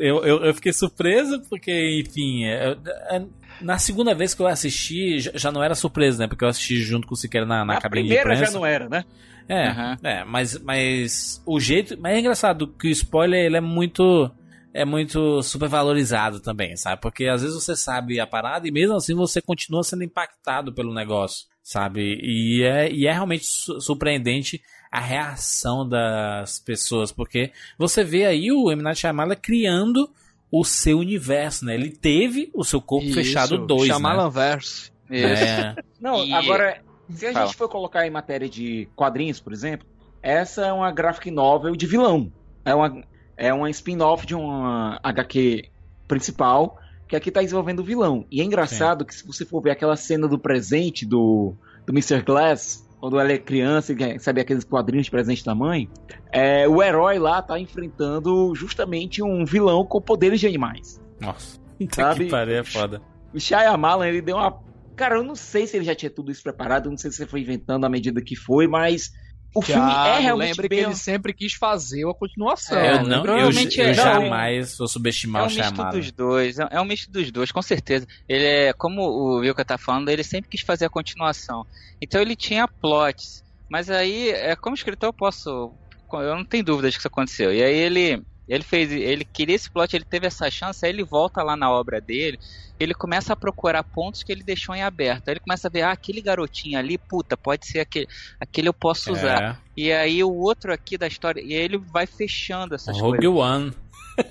eu, 0.00 0.24
eu, 0.24 0.44
eu 0.46 0.54
fiquei 0.54 0.72
surpreso, 0.72 1.42
porque, 1.48 2.02
enfim, 2.06 2.44
é- 2.44 2.76
é- 3.10 3.22
na 3.60 3.78
segunda 3.78 4.14
vez 4.14 4.34
que 4.34 4.40
eu 4.42 4.46
assisti, 4.46 5.18
já- 5.18 5.50
não 5.52 5.62
era 5.62 5.74
surpresa, 5.74 6.18
né? 6.22 6.28
Porque 6.28 6.44
eu 6.44 6.48
assisti 6.48 6.76
junto 6.76 7.06
com 7.06 7.14
o 7.14 7.16
Siqueira 7.16 7.46
na, 7.46 7.64
na 7.64 7.74
a 7.74 7.80
cabine 7.80 8.08
de 8.08 8.14
primeira 8.14 8.34
imprensa. 8.34 8.52
já 8.52 8.58
não 8.58 8.66
era, 8.66 8.88
né? 8.88 9.04
É, 9.48 9.68
Aham. 9.68 9.96
é, 10.02 10.24
mas, 10.24 10.58
mas 10.58 11.42
o 11.46 11.60
jeito. 11.60 11.96
Mas 12.00 12.16
é 12.16 12.18
engraçado 12.20 12.66
que 12.66 12.88
o 12.88 12.90
spoiler 12.90 13.44
ele 13.46 13.56
é 13.56 13.60
muito. 13.60 14.30
É 14.76 14.84
muito 14.84 15.42
supervalorizado 15.42 16.40
também, 16.40 16.76
sabe? 16.76 17.00
Porque 17.00 17.26
às 17.26 17.42
vezes 17.42 17.56
você 17.56 17.74
sabe 17.74 18.20
a 18.20 18.26
parada 18.26 18.68
e 18.68 18.70
mesmo 18.70 18.94
assim 18.94 19.14
você 19.14 19.40
continua 19.40 19.82
sendo 19.82 20.04
impactado 20.04 20.72
pelo 20.72 20.92
negócio, 20.92 21.46
sabe? 21.62 22.18
E 22.22 22.62
é, 22.62 22.90
e 22.92 23.06
é 23.06 23.12
realmente 23.12 23.46
su- 23.46 23.80
surpreendente 23.80 24.60
a 24.92 25.00
reação 25.00 25.88
das 25.88 26.58
pessoas, 26.58 27.10
porque 27.10 27.52
você 27.78 28.04
vê 28.04 28.26
aí 28.26 28.52
o 28.52 28.70
M. 28.70 28.82
Night 28.82 29.00
Shyamalan 29.00 29.34
criando 29.36 30.08
o 30.50 30.64
seu 30.64 30.98
universo, 30.98 31.64
né? 31.64 31.74
Ele 31.74 31.90
teve 31.90 32.50
o 32.54 32.62
seu 32.64 32.80
corpo 32.80 33.12
fechado 33.12 33.66
2, 33.66 33.82
né? 33.82 33.86
Shyamalan 33.88 34.30
Verse. 34.30 34.90
É, 35.10 35.74
Não, 36.00 36.24
E- 36.24 36.32
agora, 36.32 36.82
se 37.10 37.26
a 37.26 37.32
Fala. 37.32 37.46
gente 37.46 37.56
for 37.56 37.68
colocar 37.68 38.06
em 38.06 38.10
matéria 38.10 38.48
de 38.48 38.88
quadrinhos, 38.94 39.40
por 39.40 39.52
exemplo, 39.52 39.86
essa 40.22 40.66
é 40.66 40.72
uma 40.72 40.90
graphic 40.92 41.30
novel 41.30 41.74
de 41.76 41.86
vilão. 41.86 42.30
É 42.64 42.74
uma, 42.74 43.02
é 43.36 43.52
uma 43.52 43.68
spin-off 43.70 44.26
de 44.26 44.34
uma 44.34 44.98
HQ 45.02 45.68
principal, 46.08 46.78
que 47.08 47.14
aqui 47.14 47.30
tá 47.30 47.40
desenvolvendo 47.40 47.80
o 47.80 47.84
vilão. 47.84 48.24
E 48.30 48.40
é 48.40 48.44
engraçado 48.44 49.04
que 49.04 49.14
se 49.14 49.26
você 49.26 49.44
for 49.44 49.60
ver 49.60 49.70
aquela 49.70 49.96
cena 49.96 50.26
do 50.26 50.38
presente 50.38 51.04
do, 51.04 51.54
do 51.86 51.92
Mr. 51.92 52.22
Glass, 52.22 52.88
quando 52.98 53.18
ela 53.20 53.30
é 53.30 53.38
criança 53.38 53.92
e 53.92 53.96
recebe 53.96 54.40
aqueles 54.40 54.64
quadrinhos 54.64 55.06
de 55.06 55.10
presente 55.10 55.44
da 55.44 55.54
mãe, 55.54 55.88
é, 56.32 56.66
o 56.66 56.82
herói 56.82 57.18
lá 57.18 57.42
tá 57.42 57.58
enfrentando 57.58 58.54
justamente 58.54 59.22
um 59.22 59.44
vilão 59.44 59.84
com 59.84 60.00
poderes 60.00 60.40
de 60.40 60.46
animais. 60.46 61.00
nossa. 61.20 61.58
Sabe? 61.94 62.24
que 62.24 62.30
pariu, 62.30 62.56
é 62.56 62.64
foda. 62.64 63.02
O 63.34 63.38
Shyamalan, 63.38 64.08
ele 64.08 64.22
deu 64.22 64.36
uma... 64.36 64.58
Cara, 64.96 65.16
eu 65.16 65.22
não 65.22 65.36
sei 65.36 65.66
se 65.66 65.76
ele 65.76 65.84
já 65.84 65.94
tinha 65.94 66.08
tudo 66.08 66.32
isso 66.32 66.42
preparado, 66.42 66.86
eu 66.86 66.90
não 66.90 66.96
sei 66.96 67.10
se 67.10 67.22
ele 67.22 67.30
foi 67.30 67.40
inventando 67.40 67.84
à 67.84 67.88
medida 67.88 68.22
que 68.22 68.34
foi, 68.34 68.66
mas 68.66 69.12
o 69.58 69.62
filme 69.62 69.90
é 69.90 70.18
realmente 70.18 70.50
lembre 70.50 70.68
bem... 70.68 70.78
que 70.78 70.84
ele 70.84 70.94
sempre 70.94 71.32
quis 71.32 71.54
fazer 71.54 72.06
a 72.06 72.12
continuação. 72.12 72.78
É, 72.78 72.96
eu 72.96 73.04
não, 73.04 73.16
eu, 73.16 73.22
provavelmente 73.22 73.80
eu 73.80 73.86
é. 73.86 73.94
jamais 73.94 74.76
vou 74.76 74.86
subestimar 74.86 75.42
É 75.42 75.44
o 75.44 75.46
um 75.46 75.48
misto 75.48 75.62
Shyamalan. 75.62 75.98
dos 75.98 76.12
dois, 76.12 76.58
é 76.58 76.68
é 76.70 76.80
um 76.80 76.84
misto 76.84 77.10
dos 77.10 77.30
dois, 77.30 77.50
com 77.50 77.62
certeza. 77.62 78.06
Ele 78.28 78.44
é, 78.44 78.72
como 78.72 79.02
o 79.02 79.38
Wilka 79.38 79.64
tá 79.64 79.78
falando, 79.78 80.08
ele 80.10 80.22
sempre 80.22 80.50
quis 80.50 80.60
fazer 80.60 80.84
a 80.84 80.90
continuação. 80.90 81.66
Então 82.00 82.20
ele 82.20 82.36
tinha 82.36 82.68
plots, 82.68 83.42
mas 83.68 83.90
aí, 83.90 84.28
é, 84.30 84.54
como 84.54 84.74
escritor, 84.74 85.08
eu 85.08 85.12
posso. 85.12 85.72
Eu 86.12 86.36
não 86.36 86.44
tenho 86.44 86.64
dúvidas 86.64 86.94
que 86.94 87.00
isso 87.00 87.08
aconteceu. 87.08 87.52
E 87.52 87.62
aí 87.62 87.74
ele. 87.74 88.22
Ele 88.48 88.62
fez, 88.62 88.92
ele 88.92 89.24
queria 89.24 89.56
esse 89.56 89.70
plot, 89.70 89.94
ele 89.94 90.04
teve 90.04 90.26
essa 90.26 90.48
chance, 90.50 90.84
aí 90.84 90.92
ele 90.92 91.04
volta 91.04 91.42
lá 91.42 91.56
na 91.56 91.70
obra 91.70 92.00
dele, 92.00 92.38
ele 92.78 92.94
começa 92.94 93.32
a 93.32 93.36
procurar 93.36 93.82
pontos 93.82 94.22
que 94.22 94.30
ele 94.30 94.42
deixou 94.42 94.74
em 94.74 94.82
aberto. 94.82 95.28
Aí 95.28 95.34
ele 95.34 95.40
começa 95.40 95.66
a 95.66 95.70
ver, 95.70 95.82
ah, 95.82 95.90
aquele 95.90 96.20
garotinho 96.20 96.78
ali, 96.78 96.96
puta, 96.96 97.36
pode 97.36 97.66
ser 97.66 97.80
aquele, 97.80 98.06
aquele 98.40 98.68
eu 98.68 98.74
posso 98.74 99.12
usar. 99.12 99.42
É, 99.42 99.56
E 99.76 99.92
aí 99.92 100.22
o 100.22 100.32
outro 100.32 100.72
aqui 100.72 100.96
da 100.96 101.06
história, 101.06 101.40
e 101.40 101.54
aí 101.54 101.60
ele 101.60 101.78
vai 101.78 102.06
fechando 102.06 102.74
essas 102.74 102.98
coisas. 103.00 103.24
Rogue 103.24 103.26
One. 103.26 103.72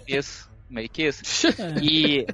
Isso, 0.08 0.50
meio 0.70 0.90
que 0.90 1.04
isso. 1.04 1.24
E, 1.84 2.26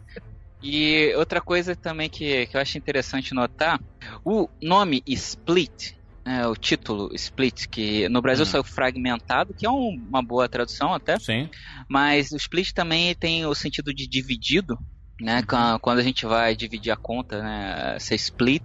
e 0.62 1.14
outra 1.16 1.42
coisa 1.42 1.76
também 1.76 2.10
que, 2.10 2.46
que 2.46 2.56
eu 2.56 2.62
acho 2.62 2.78
interessante 2.78 3.34
notar, 3.34 3.82
o 4.24 4.48
nome 4.62 5.02
Split, 5.08 5.94
é, 6.26 6.46
o 6.48 6.56
título 6.56 7.10
Split, 7.16 7.66
que 7.72 8.08
no 8.10 8.22
Brasil 8.22 8.44
Hum. 8.44 8.48
saiu 8.50 8.64
fragmentado, 8.64 9.54
que 9.58 9.66
é 9.66 9.70
um- 9.70 10.06
uma 10.08 10.24
boa 10.24 10.48
tradução 10.48 10.94
até, 10.94 11.18
Sim. 11.20 11.50
mas 11.90 12.32
o 12.32 12.38
Split 12.38 12.72
também 12.74 13.16
tem 13.16 13.46
o 13.46 13.56
sentido 13.56 13.94
de 13.94 14.08
dividido, 14.08 14.78
né? 15.20 15.42
Quan- 15.44 15.80
Quando 15.80 16.00
a 16.00 16.04
gente 16.04 16.26
vai 16.26 16.56
dividir 16.56 16.92
a 16.92 16.98
conta, 16.98 17.42
né? 17.42 17.98
Ser 18.00 18.16
split. 18.16 18.64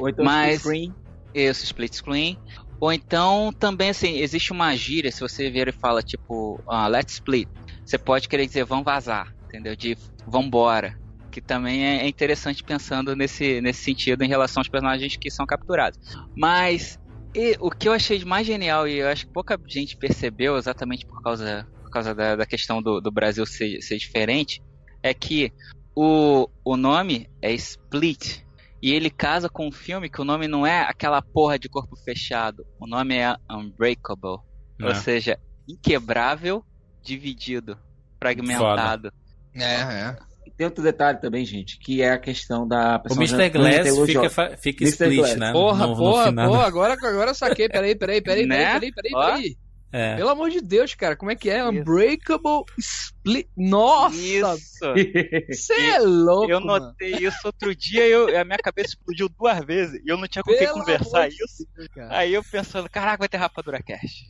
Ou 0.00 0.08
então 0.08 0.24
Mas 0.24 0.56
split 0.56 0.60
screen. 0.60 0.94
isso, 1.34 1.64
split 1.64 1.94
screen. 1.94 2.38
Ou 2.80 2.92
então 2.92 3.52
também 3.58 3.90
assim, 3.90 4.18
existe 4.18 4.52
uma 4.52 4.74
gíria, 4.76 5.10
se 5.10 5.20
você 5.20 5.50
ver 5.50 5.68
e 5.68 5.72
fala 5.72 6.00
tipo, 6.02 6.62
ah, 6.68 6.86
let's 6.88 7.14
split. 7.14 7.48
Você 7.84 7.98
pode 7.98 8.28
querer 8.28 8.46
dizer 8.46 8.64
vamos 8.64 8.84
vazar, 8.84 9.26
entendeu? 9.46 9.74
De 9.76 9.96
vambora. 10.26 10.94
Que 11.30 11.40
também 11.40 11.84
é 11.84 12.08
interessante 12.08 12.62
pensando 12.64 13.14
nesse, 13.14 13.60
nesse 13.60 13.82
sentido 13.82 14.22
em 14.22 14.28
relação 14.28 14.60
aos 14.60 14.68
personagens 14.68 15.16
que 15.16 15.30
são 15.30 15.46
capturados. 15.46 15.98
Mas 16.36 16.98
e 17.34 17.56
o 17.60 17.70
que 17.70 17.88
eu 17.88 17.92
achei 17.92 18.18
de 18.18 18.24
mais 18.24 18.46
genial, 18.46 18.88
e 18.88 18.98
eu 18.98 19.08
acho 19.08 19.26
que 19.26 19.32
pouca 19.32 19.58
gente 19.66 19.96
percebeu 19.96 20.56
exatamente 20.56 21.06
por 21.06 21.22
causa, 21.22 21.66
por 21.82 21.90
causa 21.90 22.14
da, 22.14 22.36
da 22.36 22.46
questão 22.46 22.82
do, 22.82 23.00
do 23.00 23.10
Brasil 23.10 23.44
ser, 23.44 23.80
ser 23.82 23.96
diferente, 23.98 24.62
é 25.02 25.12
que 25.12 25.52
o, 25.94 26.48
o 26.64 26.76
nome 26.76 27.28
é 27.42 27.52
Split. 27.52 28.42
E 28.80 28.92
ele 28.92 29.10
casa 29.10 29.48
com 29.48 29.66
um 29.66 29.72
filme 29.72 30.08
que 30.08 30.20
o 30.20 30.24
nome 30.24 30.46
não 30.46 30.64
é 30.64 30.82
aquela 30.82 31.20
porra 31.20 31.58
de 31.58 31.68
corpo 31.68 31.96
fechado. 31.96 32.64
O 32.80 32.86
nome 32.86 33.16
é 33.16 33.36
Unbreakable. 33.50 34.38
É. 34.80 34.86
Ou 34.86 34.94
seja, 34.94 35.38
inquebrável, 35.68 36.64
dividido, 37.02 37.76
fragmentado. 38.20 39.12
É, 39.52 39.64
é. 39.64 40.16
Tem 40.58 40.66
outro 40.66 40.82
detalhe 40.82 41.20
também, 41.20 41.44
gente, 41.44 41.78
que 41.78 42.02
é 42.02 42.10
a 42.10 42.18
questão 42.18 42.66
da 42.66 43.00
O 43.08 43.14
Mr. 43.14 43.48
Glass 43.48 43.88
fica, 44.06 44.56
fica 44.58 44.84
Mr. 44.84 45.04
split, 45.04 45.16
Glass. 45.18 45.36
né? 45.36 45.52
Porra, 45.52 45.86
no, 45.86 45.92
no 45.92 45.96
porra, 45.96 46.24
final. 46.26 46.50
porra, 46.50 46.66
agora, 46.66 46.92
agora 46.94 47.30
eu 47.30 47.34
saquei. 47.34 47.68
Peraí, 47.68 47.94
peraí, 47.94 48.20
peraí, 48.20 48.44
Né? 48.44 48.56
peraí, 48.74 48.92
peraí, 48.92 49.12
peraí, 49.12 49.12
peraí. 49.40 49.56
É. 49.90 50.16
Pelo 50.16 50.28
amor 50.28 50.50
de 50.50 50.60
Deus, 50.60 50.94
cara, 50.94 51.16
como 51.16 51.30
é 51.30 51.34
que 51.36 51.48
é? 51.48 51.64
Unbreakable 51.66 52.64
Split. 52.76 53.46
Nossa! 53.56 54.14
Isso! 54.16 54.94
Você 55.50 55.72
é 55.72 55.98
louco, 56.00 56.50
Eu 56.50 56.60
mano. 56.60 56.86
notei 56.86 57.12
isso 57.12 57.38
outro 57.44 57.74
dia 57.74 58.06
e 58.06 58.36
a 58.36 58.44
minha 58.44 58.58
cabeça 58.58 58.88
explodiu 58.90 59.28
duas 59.30 59.64
vezes 59.64 59.98
e 60.04 60.10
eu 60.10 60.18
não 60.18 60.28
tinha 60.28 60.42
com 60.42 60.50
quem 60.52 60.68
conversar 60.68 61.28
de 61.28 61.36
isso. 61.36 61.66
Deus. 61.74 61.88
Aí 62.10 62.34
eu 62.34 62.42
pensando, 62.44 62.90
caraca, 62.90 63.18
vai 63.18 63.28
ter 63.28 63.38
Rapadura 63.38 63.82
Cash. 63.82 64.26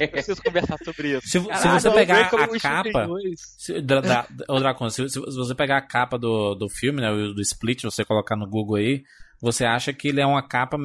Eu 0.00 0.08
preciso 0.08 0.42
conversar 0.42 0.76
sobre 0.84 1.16
isso. 1.16 1.22
Se, 1.28 1.38
se 1.40 1.68
você 1.68 1.90
pegar 1.90 2.20
a 2.26 2.48
capa. 2.60 3.08
Se, 3.56 3.80
da, 3.80 4.00
da, 4.00 4.26
ô, 4.48 4.58
Dracon, 4.58 4.90
se, 4.90 5.08
se 5.08 5.18
você 5.20 5.54
pegar 5.54 5.76
a 5.78 5.82
capa 5.82 6.18
do, 6.18 6.54
do 6.54 6.68
filme, 6.68 7.00
né? 7.00 7.10
o- 7.10 7.32
Do 7.34 7.40
Split, 7.40 7.82
você 7.84 8.04
colocar 8.04 8.36
no 8.36 8.46
Google 8.48 8.76
aí, 8.76 9.02
você 9.40 9.64
acha 9.64 9.92
que 9.92 10.08
ele 10.08 10.20
é 10.20 10.26
uma 10.26 10.42
capa 10.42 10.76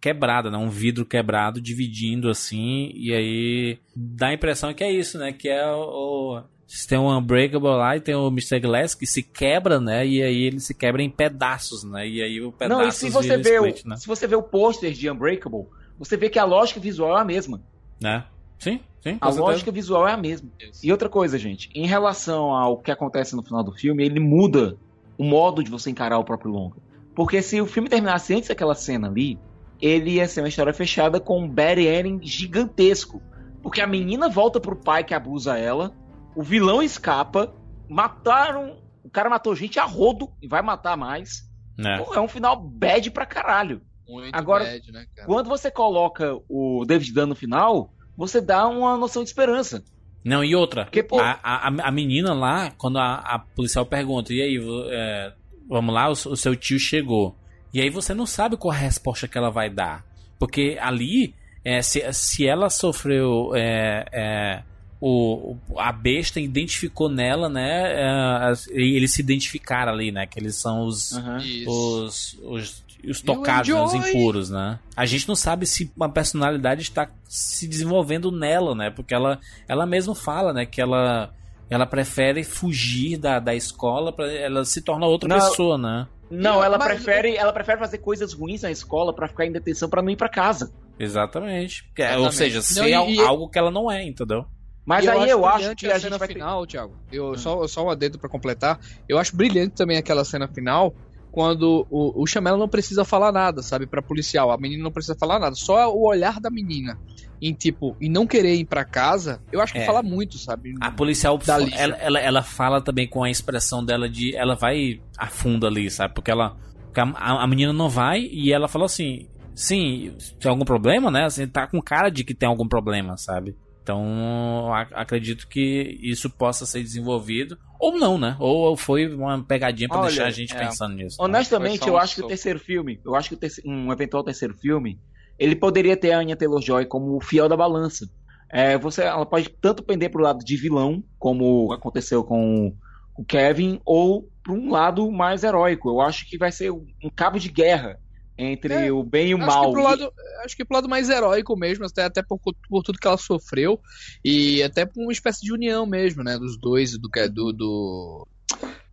quebrada, 0.00 0.50
né? 0.50 0.56
Um 0.56 0.70
vidro 0.70 1.04
quebrado, 1.04 1.60
dividindo 1.60 2.28
assim, 2.30 2.90
e 2.94 3.12
aí 3.14 3.78
dá 3.94 4.28
a 4.28 4.34
impressão 4.34 4.72
que 4.72 4.82
é 4.82 4.90
isso, 4.90 5.18
né? 5.18 5.32
Que 5.32 5.48
é 5.48 5.66
o. 5.66 6.36
o- 6.38 6.42
tem 6.88 6.96
um 6.98 7.10
Unbreakable 7.16 7.68
lá 7.68 7.96
e 7.96 8.00
tem 8.00 8.14
o 8.14 8.28
Mr. 8.28 8.60
Glass 8.60 8.94
que 8.94 9.04
se 9.04 9.22
quebra, 9.24 9.80
né? 9.80 10.06
E 10.06 10.22
aí 10.22 10.44
ele 10.44 10.60
se 10.60 10.72
quebra 10.72 11.02
em 11.02 11.10
pedaços, 11.10 11.82
né? 11.82 12.08
E 12.08 12.22
aí 12.22 12.40
o 12.40 12.52
pedaço 12.52 12.80
Não, 12.80 12.88
e 12.88 12.92
se 12.92 13.10
você, 13.10 13.36
vê 13.36 13.56
split, 13.56 13.84
o, 13.84 13.88
né? 13.88 13.96
se 13.96 14.06
você 14.06 14.26
vê 14.26 14.36
o 14.36 14.42
pôster 14.42 14.92
de 14.92 15.10
Unbreakable, 15.10 15.66
você 15.98 16.16
vê 16.16 16.28
que 16.30 16.38
a 16.38 16.44
lógica 16.44 16.78
visual 16.78 17.18
é 17.18 17.20
a 17.20 17.24
mesma. 17.24 17.60
Né? 18.00 18.24
Sim, 18.58 18.80
sim. 19.00 19.16
A 19.20 19.26
certeza. 19.26 19.40
lógica 19.40 19.72
visual 19.72 20.06
é 20.06 20.12
a 20.12 20.16
mesma. 20.16 20.48
E 20.82 20.92
outra 20.92 21.08
coisa, 21.08 21.38
gente, 21.38 21.70
em 21.74 21.86
relação 21.86 22.54
ao 22.54 22.78
que 22.78 22.90
acontece 22.90 23.34
no 23.34 23.42
final 23.42 23.62
do 23.62 23.72
filme, 23.72 24.04
ele 24.04 24.20
muda 24.20 24.76
o 25.16 25.24
modo 25.24 25.62
de 25.62 25.70
você 25.70 25.90
encarar 25.90 26.18
o 26.18 26.24
próprio 26.24 26.50
longa. 26.50 26.76
Porque 27.14 27.42
se 27.42 27.60
o 27.60 27.66
filme 27.66 27.88
terminasse 27.88 28.34
antes 28.34 28.48
daquela 28.48 28.74
cena 28.74 29.08
ali, 29.08 29.38
ele 29.80 30.12
ia 30.12 30.28
ser 30.28 30.40
uma 30.40 30.48
história 30.48 30.72
fechada 30.72 31.18
com 31.18 31.40
um 31.40 31.48
bad 31.48 31.80
ending 31.80 32.20
gigantesco. 32.22 33.22
Porque 33.62 33.80
a 33.80 33.86
menina 33.86 34.28
volta 34.28 34.60
pro 34.60 34.76
pai 34.76 35.04
que 35.04 35.14
abusa 35.14 35.58
ela, 35.58 35.92
o 36.34 36.42
vilão 36.42 36.82
escapa, 36.82 37.54
mataram. 37.88 38.78
O 39.02 39.10
cara 39.10 39.28
matou 39.28 39.54
gente 39.56 39.78
a 39.78 39.84
rodo 39.84 40.30
e 40.40 40.46
vai 40.46 40.62
matar 40.62 40.96
mais. 40.96 41.50
É. 41.78 41.98
Pô, 41.98 42.14
é 42.14 42.20
um 42.20 42.28
final 42.28 42.56
bad 42.56 43.10
pra 43.10 43.26
caralho. 43.26 43.82
Muito 44.10 44.34
Agora, 44.34 44.64
bad, 44.64 44.92
né, 44.92 45.06
cara? 45.14 45.26
Quando 45.26 45.48
você 45.48 45.70
coloca 45.70 46.36
o 46.48 46.84
David 46.84 47.12
Dunn 47.12 47.26
no 47.26 47.34
final, 47.34 47.92
você 48.16 48.40
dá 48.40 48.66
uma 48.66 48.96
noção 48.96 49.22
de 49.22 49.28
esperança. 49.28 49.84
Não, 50.24 50.44
e 50.44 50.54
outra, 50.54 50.84
Porque, 50.84 51.02
pô- 51.02 51.20
a, 51.20 51.38
a, 51.42 51.68
a 51.68 51.90
menina 51.90 52.34
lá, 52.34 52.70
quando 52.72 52.98
a, 52.98 53.14
a 53.14 53.38
policial 53.38 53.86
pergunta, 53.86 54.34
e 54.34 54.42
aí, 54.42 54.60
é, 54.90 55.32
vamos 55.68 55.94
lá, 55.94 56.08
o, 56.08 56.12
o 56.12 56.36
seu 56.36 56.54
tio 56.56 56.78
chegou. 56.78 57.34
E 57.72 57.80
aí 57.80 57.88
você 57.88 58.12
não 58.12 58.26
sabe 58.26 58.56
qual 58.56 58.72
a 58.72 58.76
resposta 58.76 59.28
que 59.28 59.38
ela 59.38 59.50
vai 59.50 59.70
dar. 59.70 60.04
Porque 60.38 60.76
ali, 60.80 61.34
é, 61.64 61.80
se, 61.80 62.02
se 62.12 62.46
ela 62.46 62.68
sofreu 62.68 63.52
é, 63.54 64.04
é, 64.12 64.62
o, 65.00 65.56
a 65.78 65.92
besta 65.92 66.40
identificou 66.40 67.08
nela, 67.08 67.48
né? 67.48 67.92
é, 67.92 68.52
e 68.72 68.96
eles 68.96 69.12
se 69.12 69.22
identificaram 69.22 69.92
ali, 69.92 70.10
né? 70.10 70.26
Que 70.26 70.38
eles 70.38 70.56
são 70.56 70.84
os, 70.84 71.12
Isso. 71.42 71.70
os, 71.70 72.38
os, 72.42 72.84
os 73.08 73.20
tocados, 73.22 73.68
né, 73.68 73.80
os 73.82 73.94
impuros, 73.94 74.50
né? 74.50 74.78
A 74.96 75.06
gente 75.06 75.28
não 75.28 75.34
sabe 75.36 75.66
se 75.66 75.90
uma 75.96 76.08
personalidade 76.08 76.82
está 76.82 77.08
se 77.28 77.66
desenvolvendo 77.68 78.30
nela, 78.32 78.74
né? 78.74 78.90
Porque 78.90 79.14
ela, 79.14 79.38
ela 79.68 79.86
mesma 79.86 80.14
fala, 80.14 80.52
né? 80.52 80.66
Que 80.66 80.80
ela, 80.80 81.32
ela 81.68 81.86
prefere 81.86 82.42
fugir 82.44 83.16
da, 83.16 83.38
da 83.38 83.54
escola 83.54 84.12
para 84.12 84.30
ela 84.32 84.64
se 84.64 84.82
tornar 84.82 85.06
outra 85.06 85.28
Não, 85.28 85.36
pessoa, 85.38 85.78
né? 85.78 86.06
Não, 86.30 86.62
ela 86.62 86.78
Mas- 86.78 86.88
prefere, 86.88 87.36
ela 87.36 87.52
prefere 87.52 87.78
fazer 87.78 87.98
coisas 87.98 88.32
ruins 88.32 88.62
na 88.62 88.70
escola 88.70 89.12
pra 89.14 89.26
ficar 89.28 89.46
em 89.46 89.52
detenção 89.52 89.88
pra 89.88 90.00
não 90.02 90.10
ir 90.10 90.16
pra 90.16 90.28
casa. 90.28 90.72
Exatamente. 90.98 91.84
Que 91.94 92.02
é- 92.02 92.16
Ou 92.16 92.28
Exatamente. 92.28 92.36
seja, 92.36 92.56
Não, 92.56 92.62
ser 92.86 92.90
e- 92.90 92.94
al- 92.94 93.10
e- 93.10 93.20
algo 93.20 93.48
que 93.48 93.58
ela 93.58 93.70
não 93.70 93.90
é, 93.90 94.04
entendeu? 94.04 94.44
Mas 94.84 95.04
E 95.04 95.08
aí 95.10 95.28
eu 95.28 95.44
acho 95.46 95.76
que 95.76 95.86
a, 95.86 95.98
cena 95.98 96.14
gente 96.14 96.18
vai 96.18 96.28
ter... 96.28 96.34
final, 96.34 96.66
Thiago. 96.66 96.96
Eu 97.12 97.36
só 97.36 97.66
só 97.68 97.84
um 97.84 97.90
adendo 97.90 98.18
pra 98.18 98.28
completar. 98.28 98.80
Eu 99.08 99.18
acho 99.18 99.36
brilhante 99.36 99.74
também 99.74 99.96
aquela 99.98 100.24
cena 100.24 100.48
final 100.48 100.94
quando 101.32 101.86
o, 101.90 102.22
o 102.22 102.26
Chamela 102.26 102.56
não 102.56 102.68
precisa 102.68 103.04
falar 103.04 103.32
nada, 103.32 103.62
sabe, 103.62 103.86
Pra 103.86 104.02
policial. 104.02 104.50
A 104.50 104.58
menina 104.58 104.82
não 104.82 104.90
precisa 104.92 105.16
falar 105.18 105.38
nada, 105.38 105.54
só 105.54 105.92
o 105.94 106.06
olhar 106.06 106.40
da 106.40 106.50
menina 106.50 106.98
em 107.40 107.54
tipo 107.54 107.96
e 108.00 108.08
não 108.08 108.26
querer 108.26 108.54
ir 108.54 108.66
pra 108.66 108.84
casa. 108.84 109.40
Eu 109.50 109.60
acho 109.60 109.72
que 109.72 109.78
É. 109.78 109.86
fala 109.86 110.02
muito, 110.02 110.36
sabe? 110.38 110.74
A 110.80 110.90
policial, 110.90 111.38
ela, 111.48 111.96
ela, 111.96 112.20
ela 112.20 112.42
fala 112.42 112.80
também 112.82 113.08
com 113.08 113.22
a 113.22 113.30
expressão 113.30 113.84
dela 113.84 114.08
de. 114.08 114.36
Ela 114.36 114.54
vai 114.54 115.00
a 115.16 115.26
fundo 115.26 115.66
ali, 115.66 115.90
sabe? 115.90 116.14
Porque 116.14 116.30
ela. 116.30 116.56
porque 116.86 117.00
a, 117.00 117.42
a 117.42 117.46
menina 117.46 117.72
não 117.72 117.88
vai 117.88 118.20
e 118.20 118.52
ela 118.52 118.68
fala 118.68 118.84
assim: 118.86 119.28
sim, 119.54 120.12
tem 120.38 120.50
algum 120.50 120.64
problema, 120.64 121.10
né? 121.10 121.24
Assim, 121.24 121.46
tá 121.46 121.66
com 121.66 121.80
cara 121.80 122.10
de 122.10 122.24
que 122.24 122.34
tem 122.34 122.48
algum 122.48 122.68
problema, 122.68 123.16
sabe? 123.16 123.56
Então, 123.82 124.72
acredito 124.92 125.48
que 125.48 125.98
isso 126.02 126.28
possa 126.30 126.66
ser 126.66 126.82
desenvolvido. 126.82 127.58
Ou 127.78 127.98
não, 127.98 128.18
né? 128.18 128.36
Ou 128.38 128.76
foi 128.76 129.12
uma 129.12 129.42
pegadinha 129.42 129.88
pra 129.88 129.98
Olha, 130.00 130.08
deixar 130.08 130.26
a 130.26 130.30
gente 130.30 130.54
é. 130.54 130.58
pensando 130.58 130.94
nisso. 130.96 131.16
Honestamente, 131.18 131.78
Foi 131.78 131.88
só 131.88 131.88
eu 131.88 131.94
um 131.94 131.98
acho 131.98 132.14
que 132.16 132.22
o 132.22 132.26
terceiro 132.26 132.58
filme, 132.58 133.00
eu 133.04 133.14
acho 133.14 133.28
que 133.30 133.34
o 133.34 133.38
terce- 133.38 133.62
um 133.64 133.90
eventual 133.90 134.22
terceiro 134.22 134.54
filme, 134.54 135.00
ele 135.38 135.56
poderia 135.56 135.96
ter 135.96 136.12
a 136.12 136.18
Anya 136.18 136.36
Taylor-Joy 136.36 136.84
como 136.86 137.16
o 137.16 137.20
fiel 137.20 137.48
da 137.48 137.56
balança. 137.56 138.06
É, 138.52 138.76
você, 138.76 139.02
ela 139.02 139.24
pode 139.24 139.48
tanto 139.48 139.82
pender 139.82 140.10
pro 140.10 140.22
lado 140.22 140.44
de 140.44 140.56
vilão, 140.56 141.02
como 141.18 141.72
aconteceu 141.72 142.22
com 142.22 142.74
o 143.16 143.24
Kevin, 143.24 143.80
ou 143.84 144.28
para 144.42 144.52
um 144.52 144.70
lado 144.70 145.10
mais 145.10 145.42
heróico. 145.42 145.88
Eu 145.88 146.00
acho 146.00 146.28
que 146.28 146.36
vai 146.36 146.52
ser 146.52 146.70
um 146.70 147.10
cabo 147.14 147.38
de 147.38 147.48
guerra 147.48 147.98
entre 148.40 148.72
É, 148.74 148.92
o 148.92 149.02
bem 149.02 149.28
e 149.28 149.34
o 149.34 149.38
Acho 149.38 149.46
mal. 149.46 149.66
que, 149.66 149.72
pro 149.72 149.82
lado, 149.82 150.12
acho 150.44 150.56
que 150.56 150.64
pro 150.64 150.74
lado 150.76 150.88
mais 150.88 151.08
heróico 151.08 151.56
mesmo, 151.56 151.84
até, 151.84 152.04
até 152.04 152.22
por, 152.22 152.38
por 152.38 152.82
tudo 152.82 152.98
que 152.98 153.06
ela 153.06 153.16
sofreu, 153.16 153.80
e 154.24 154.62
até 154.62 154.86
por 154.86 155.02
uma 155.02 155.12
espécie 155.12 155.42
de 155.42 155.52
união 155.52 155.86
mesmo, 155.86 156.22
né? 156.22 156.38
Dos 156.38 156.58
dois, 156.58 156.96
do, 156.98 157.08
do, 157.30 157.52
do, 157.52 158.28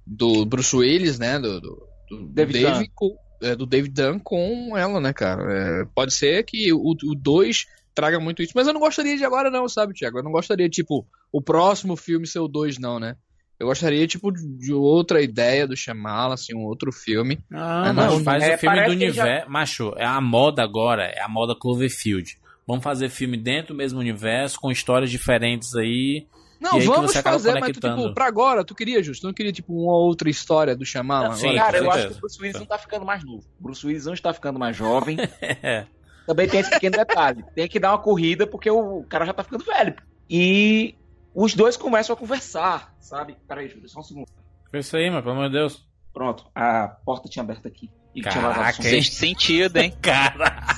do 0.06 0.46
Bruce 0.46 0.76
Willis, 0.76 1.18
né? 1.18 1.40
Do, 1.40 1.62
do, 1.62 1.88
do 2.10 2.28
David 2.28 2.62
Dave 2.62 2.92
com, 2.94 3.18
é, 3.42 3.56
do 3.56 3.66
David 3.66 3.94
Dunn 3.94 4.20
com 4.20 4.78
ela, 4.78 5.00
né, 5.00 5.14
cara? 5.14 5.82
É, 5.82 5.86
pode 5.96 6.14
ser 6.14 6.44
que 6.44 6.72
o 6.74 6.94
2 6.94 7.66
traga 7.94 8.20
muito 8.20 8.44
isso, 8.44 8.54
mas 8.56 8.68
eu 8.68 8.74
não 8.74 8.80
gostaria 8.80 9.18
de 9.18 9.26
agora, 9.26 9.50
não, 9.50 9.68
sabe, 9.68 9.94
Thiago? 9.94 10.20
Eu 10.20 10.24
não 10.24 10.32
gostaria, 10.32 10.70
tipo, 10.70 11.06
o 11.32 11.42
próximo 11.42 11.96
filme 11.96 12.28
ser 12.28 12.40
o 12.40 12.48
2, 12.48 12.78
não, 12.78 13.00
né? 13.00 13.16
Eu 13.60 13.68
gostaria, 13.68 14.06
tipo, 14.06 14.32
de 14.32 14.72
outra 14.74 15.22
ideia 15.22 15.68
do 15.68 15.76
Shyamalan, 15.76 16.36
assim, 16.36 16.56
um 16.56 16.64
outro 16.66 16.92
filme. 16.92 17.40
Ah, 17.52 17.86
É, 17.88 17.92
mas 17.92 18.14
não, 18.14 18.24
faz 18.24 18.44
é, 18.44 18.56
o 18.56 18.58
filme 18.60 18.76
do 18.76 18.98
que 18.98 19.12
já- 19.12 19.24
universo. 19.24 19.50
Macho, 19.50 19.94
é 19.98 20.06
a 20.06 20.22
moda 20.22 20.62
agora, 20.64 21.04
é 21.06 21.22
a 21.22 21.28
moda 21.28 21.56
Cloverfield. 21.56 22.38
Vamos 22.68 22.84
fazer 22.84 23.10
filme 23.10 23.36
dentro 23.38 23.74
do 23.74 23.78
mesmo 23.78 24.00
universo, 24.00 24.60
com 24.60 24.70
histórias 24.72 25.10
diferentes 25.10 25.74
aí. 25.76 26.28
Não, 26.60 26.74
E 26.74 26.76
aí 26.76 26.82
que 26.82 26.88
vamos 26.88 27.14
fazer, 27.16 27.54
mas 27.60 27.72
tu, 27.72 27.80
tipo, 27.80 28.14
pra 28.14 28.26
agora, 28.28 28.64
tu 28.64 28.74
queria, 28.76 29.02
Justo? 29.02 29.22
Tu 29.22 29.28
não 29.28 29.34
queria, 29.34 29.52
tipo, 29.54 29.74
uma 29.74 29.96
outra 29.96 30.30
história 30.30 30.76
do 30.76 30.84
Shyamalan? 30.86 31.30
Não, 31.30 31.36
sim, 31.36 31.48
agora? 31.50 31.64
Cara, 31.64 31.78
eu 31.78 31.90
acho 31.92 32.00
certeza. 32.00 32.14
que 32.14 32.18
o 32.18 32.22
Bruce 32.22 32.42
Willis 32.42 32.60
não 32.60 32.66
tá 32.66 32.78
ficando 32.78 33.06
mais 33.06 33.24
novo. 33.24 33.44
O 33.60 33.64
Bruce 33.64 33.86
Willis 33.88 34.06
não 34.06 34.14
está 34.14 34.34
ficando 34.34 34.60
mais 34.60 34.76
jovem. 34.76 35.18
É. 35.42 35.86
Também 36.26 36.48
tem 36.48 36.60
esse 36.60 36.70
pequeno 36.70 36.98
detalhe. 36.98 37.44
Tem 37.56 37.68
que 37.70 37.80
dar 37.80 37.92
uma 37.92 38.00
corrida 38.00 38.46
porque 38.46 38.70
o 38.70 39.04
cara 39.08 39.26
já 39.26 39.34
tá 39.34 39.44
ficando 39.44 39.64
velho. 39.64 39.96
E 40.30 40.94
os 41.40 41.54
dois 41.54 41.78
começam 41.78 42.16
a 42.16 42.18
conversar, 42.18 42.96
sabe? 43.00 43.38
Peraí, 43.48 43.68
Júlio, 43.70 43.88
só 43.88 44.00
um 44.00 44.04
segundo. 44.04 44.26
Foi 44.72 44.80
isso 44.80 44.98
aí, 44.98 45.08
mas 45.12 45.22
pelo 45.22 45.36
amor 45.36 45.50
de 45.50 45.54
Deus. 45.54 45.88
Pronto, 46.12 46.50
a 46.56 46.88
porta 47.06 47.30
tinha 47.30 47.44
aberto 47.44 47.68
aqui. 47.68 47.92
E 48.16 48.22
tinha 48.22 48.34
Caraca, 48.34 48.82
hein? 48.82 48.90
Sexto 48.90 49.14
sentido, 49.14 49.78
hein? 49.78 49.94
Caraca, 50.02 50.74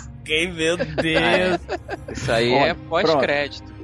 meu 0.54 0.76
Deus. 0.76 1.62
Isso 2.12 2.30
aí 2.30 2.52
Olha, 2.52 2.72
é 2.72 2.74
pós-crédito. 2.74 3.79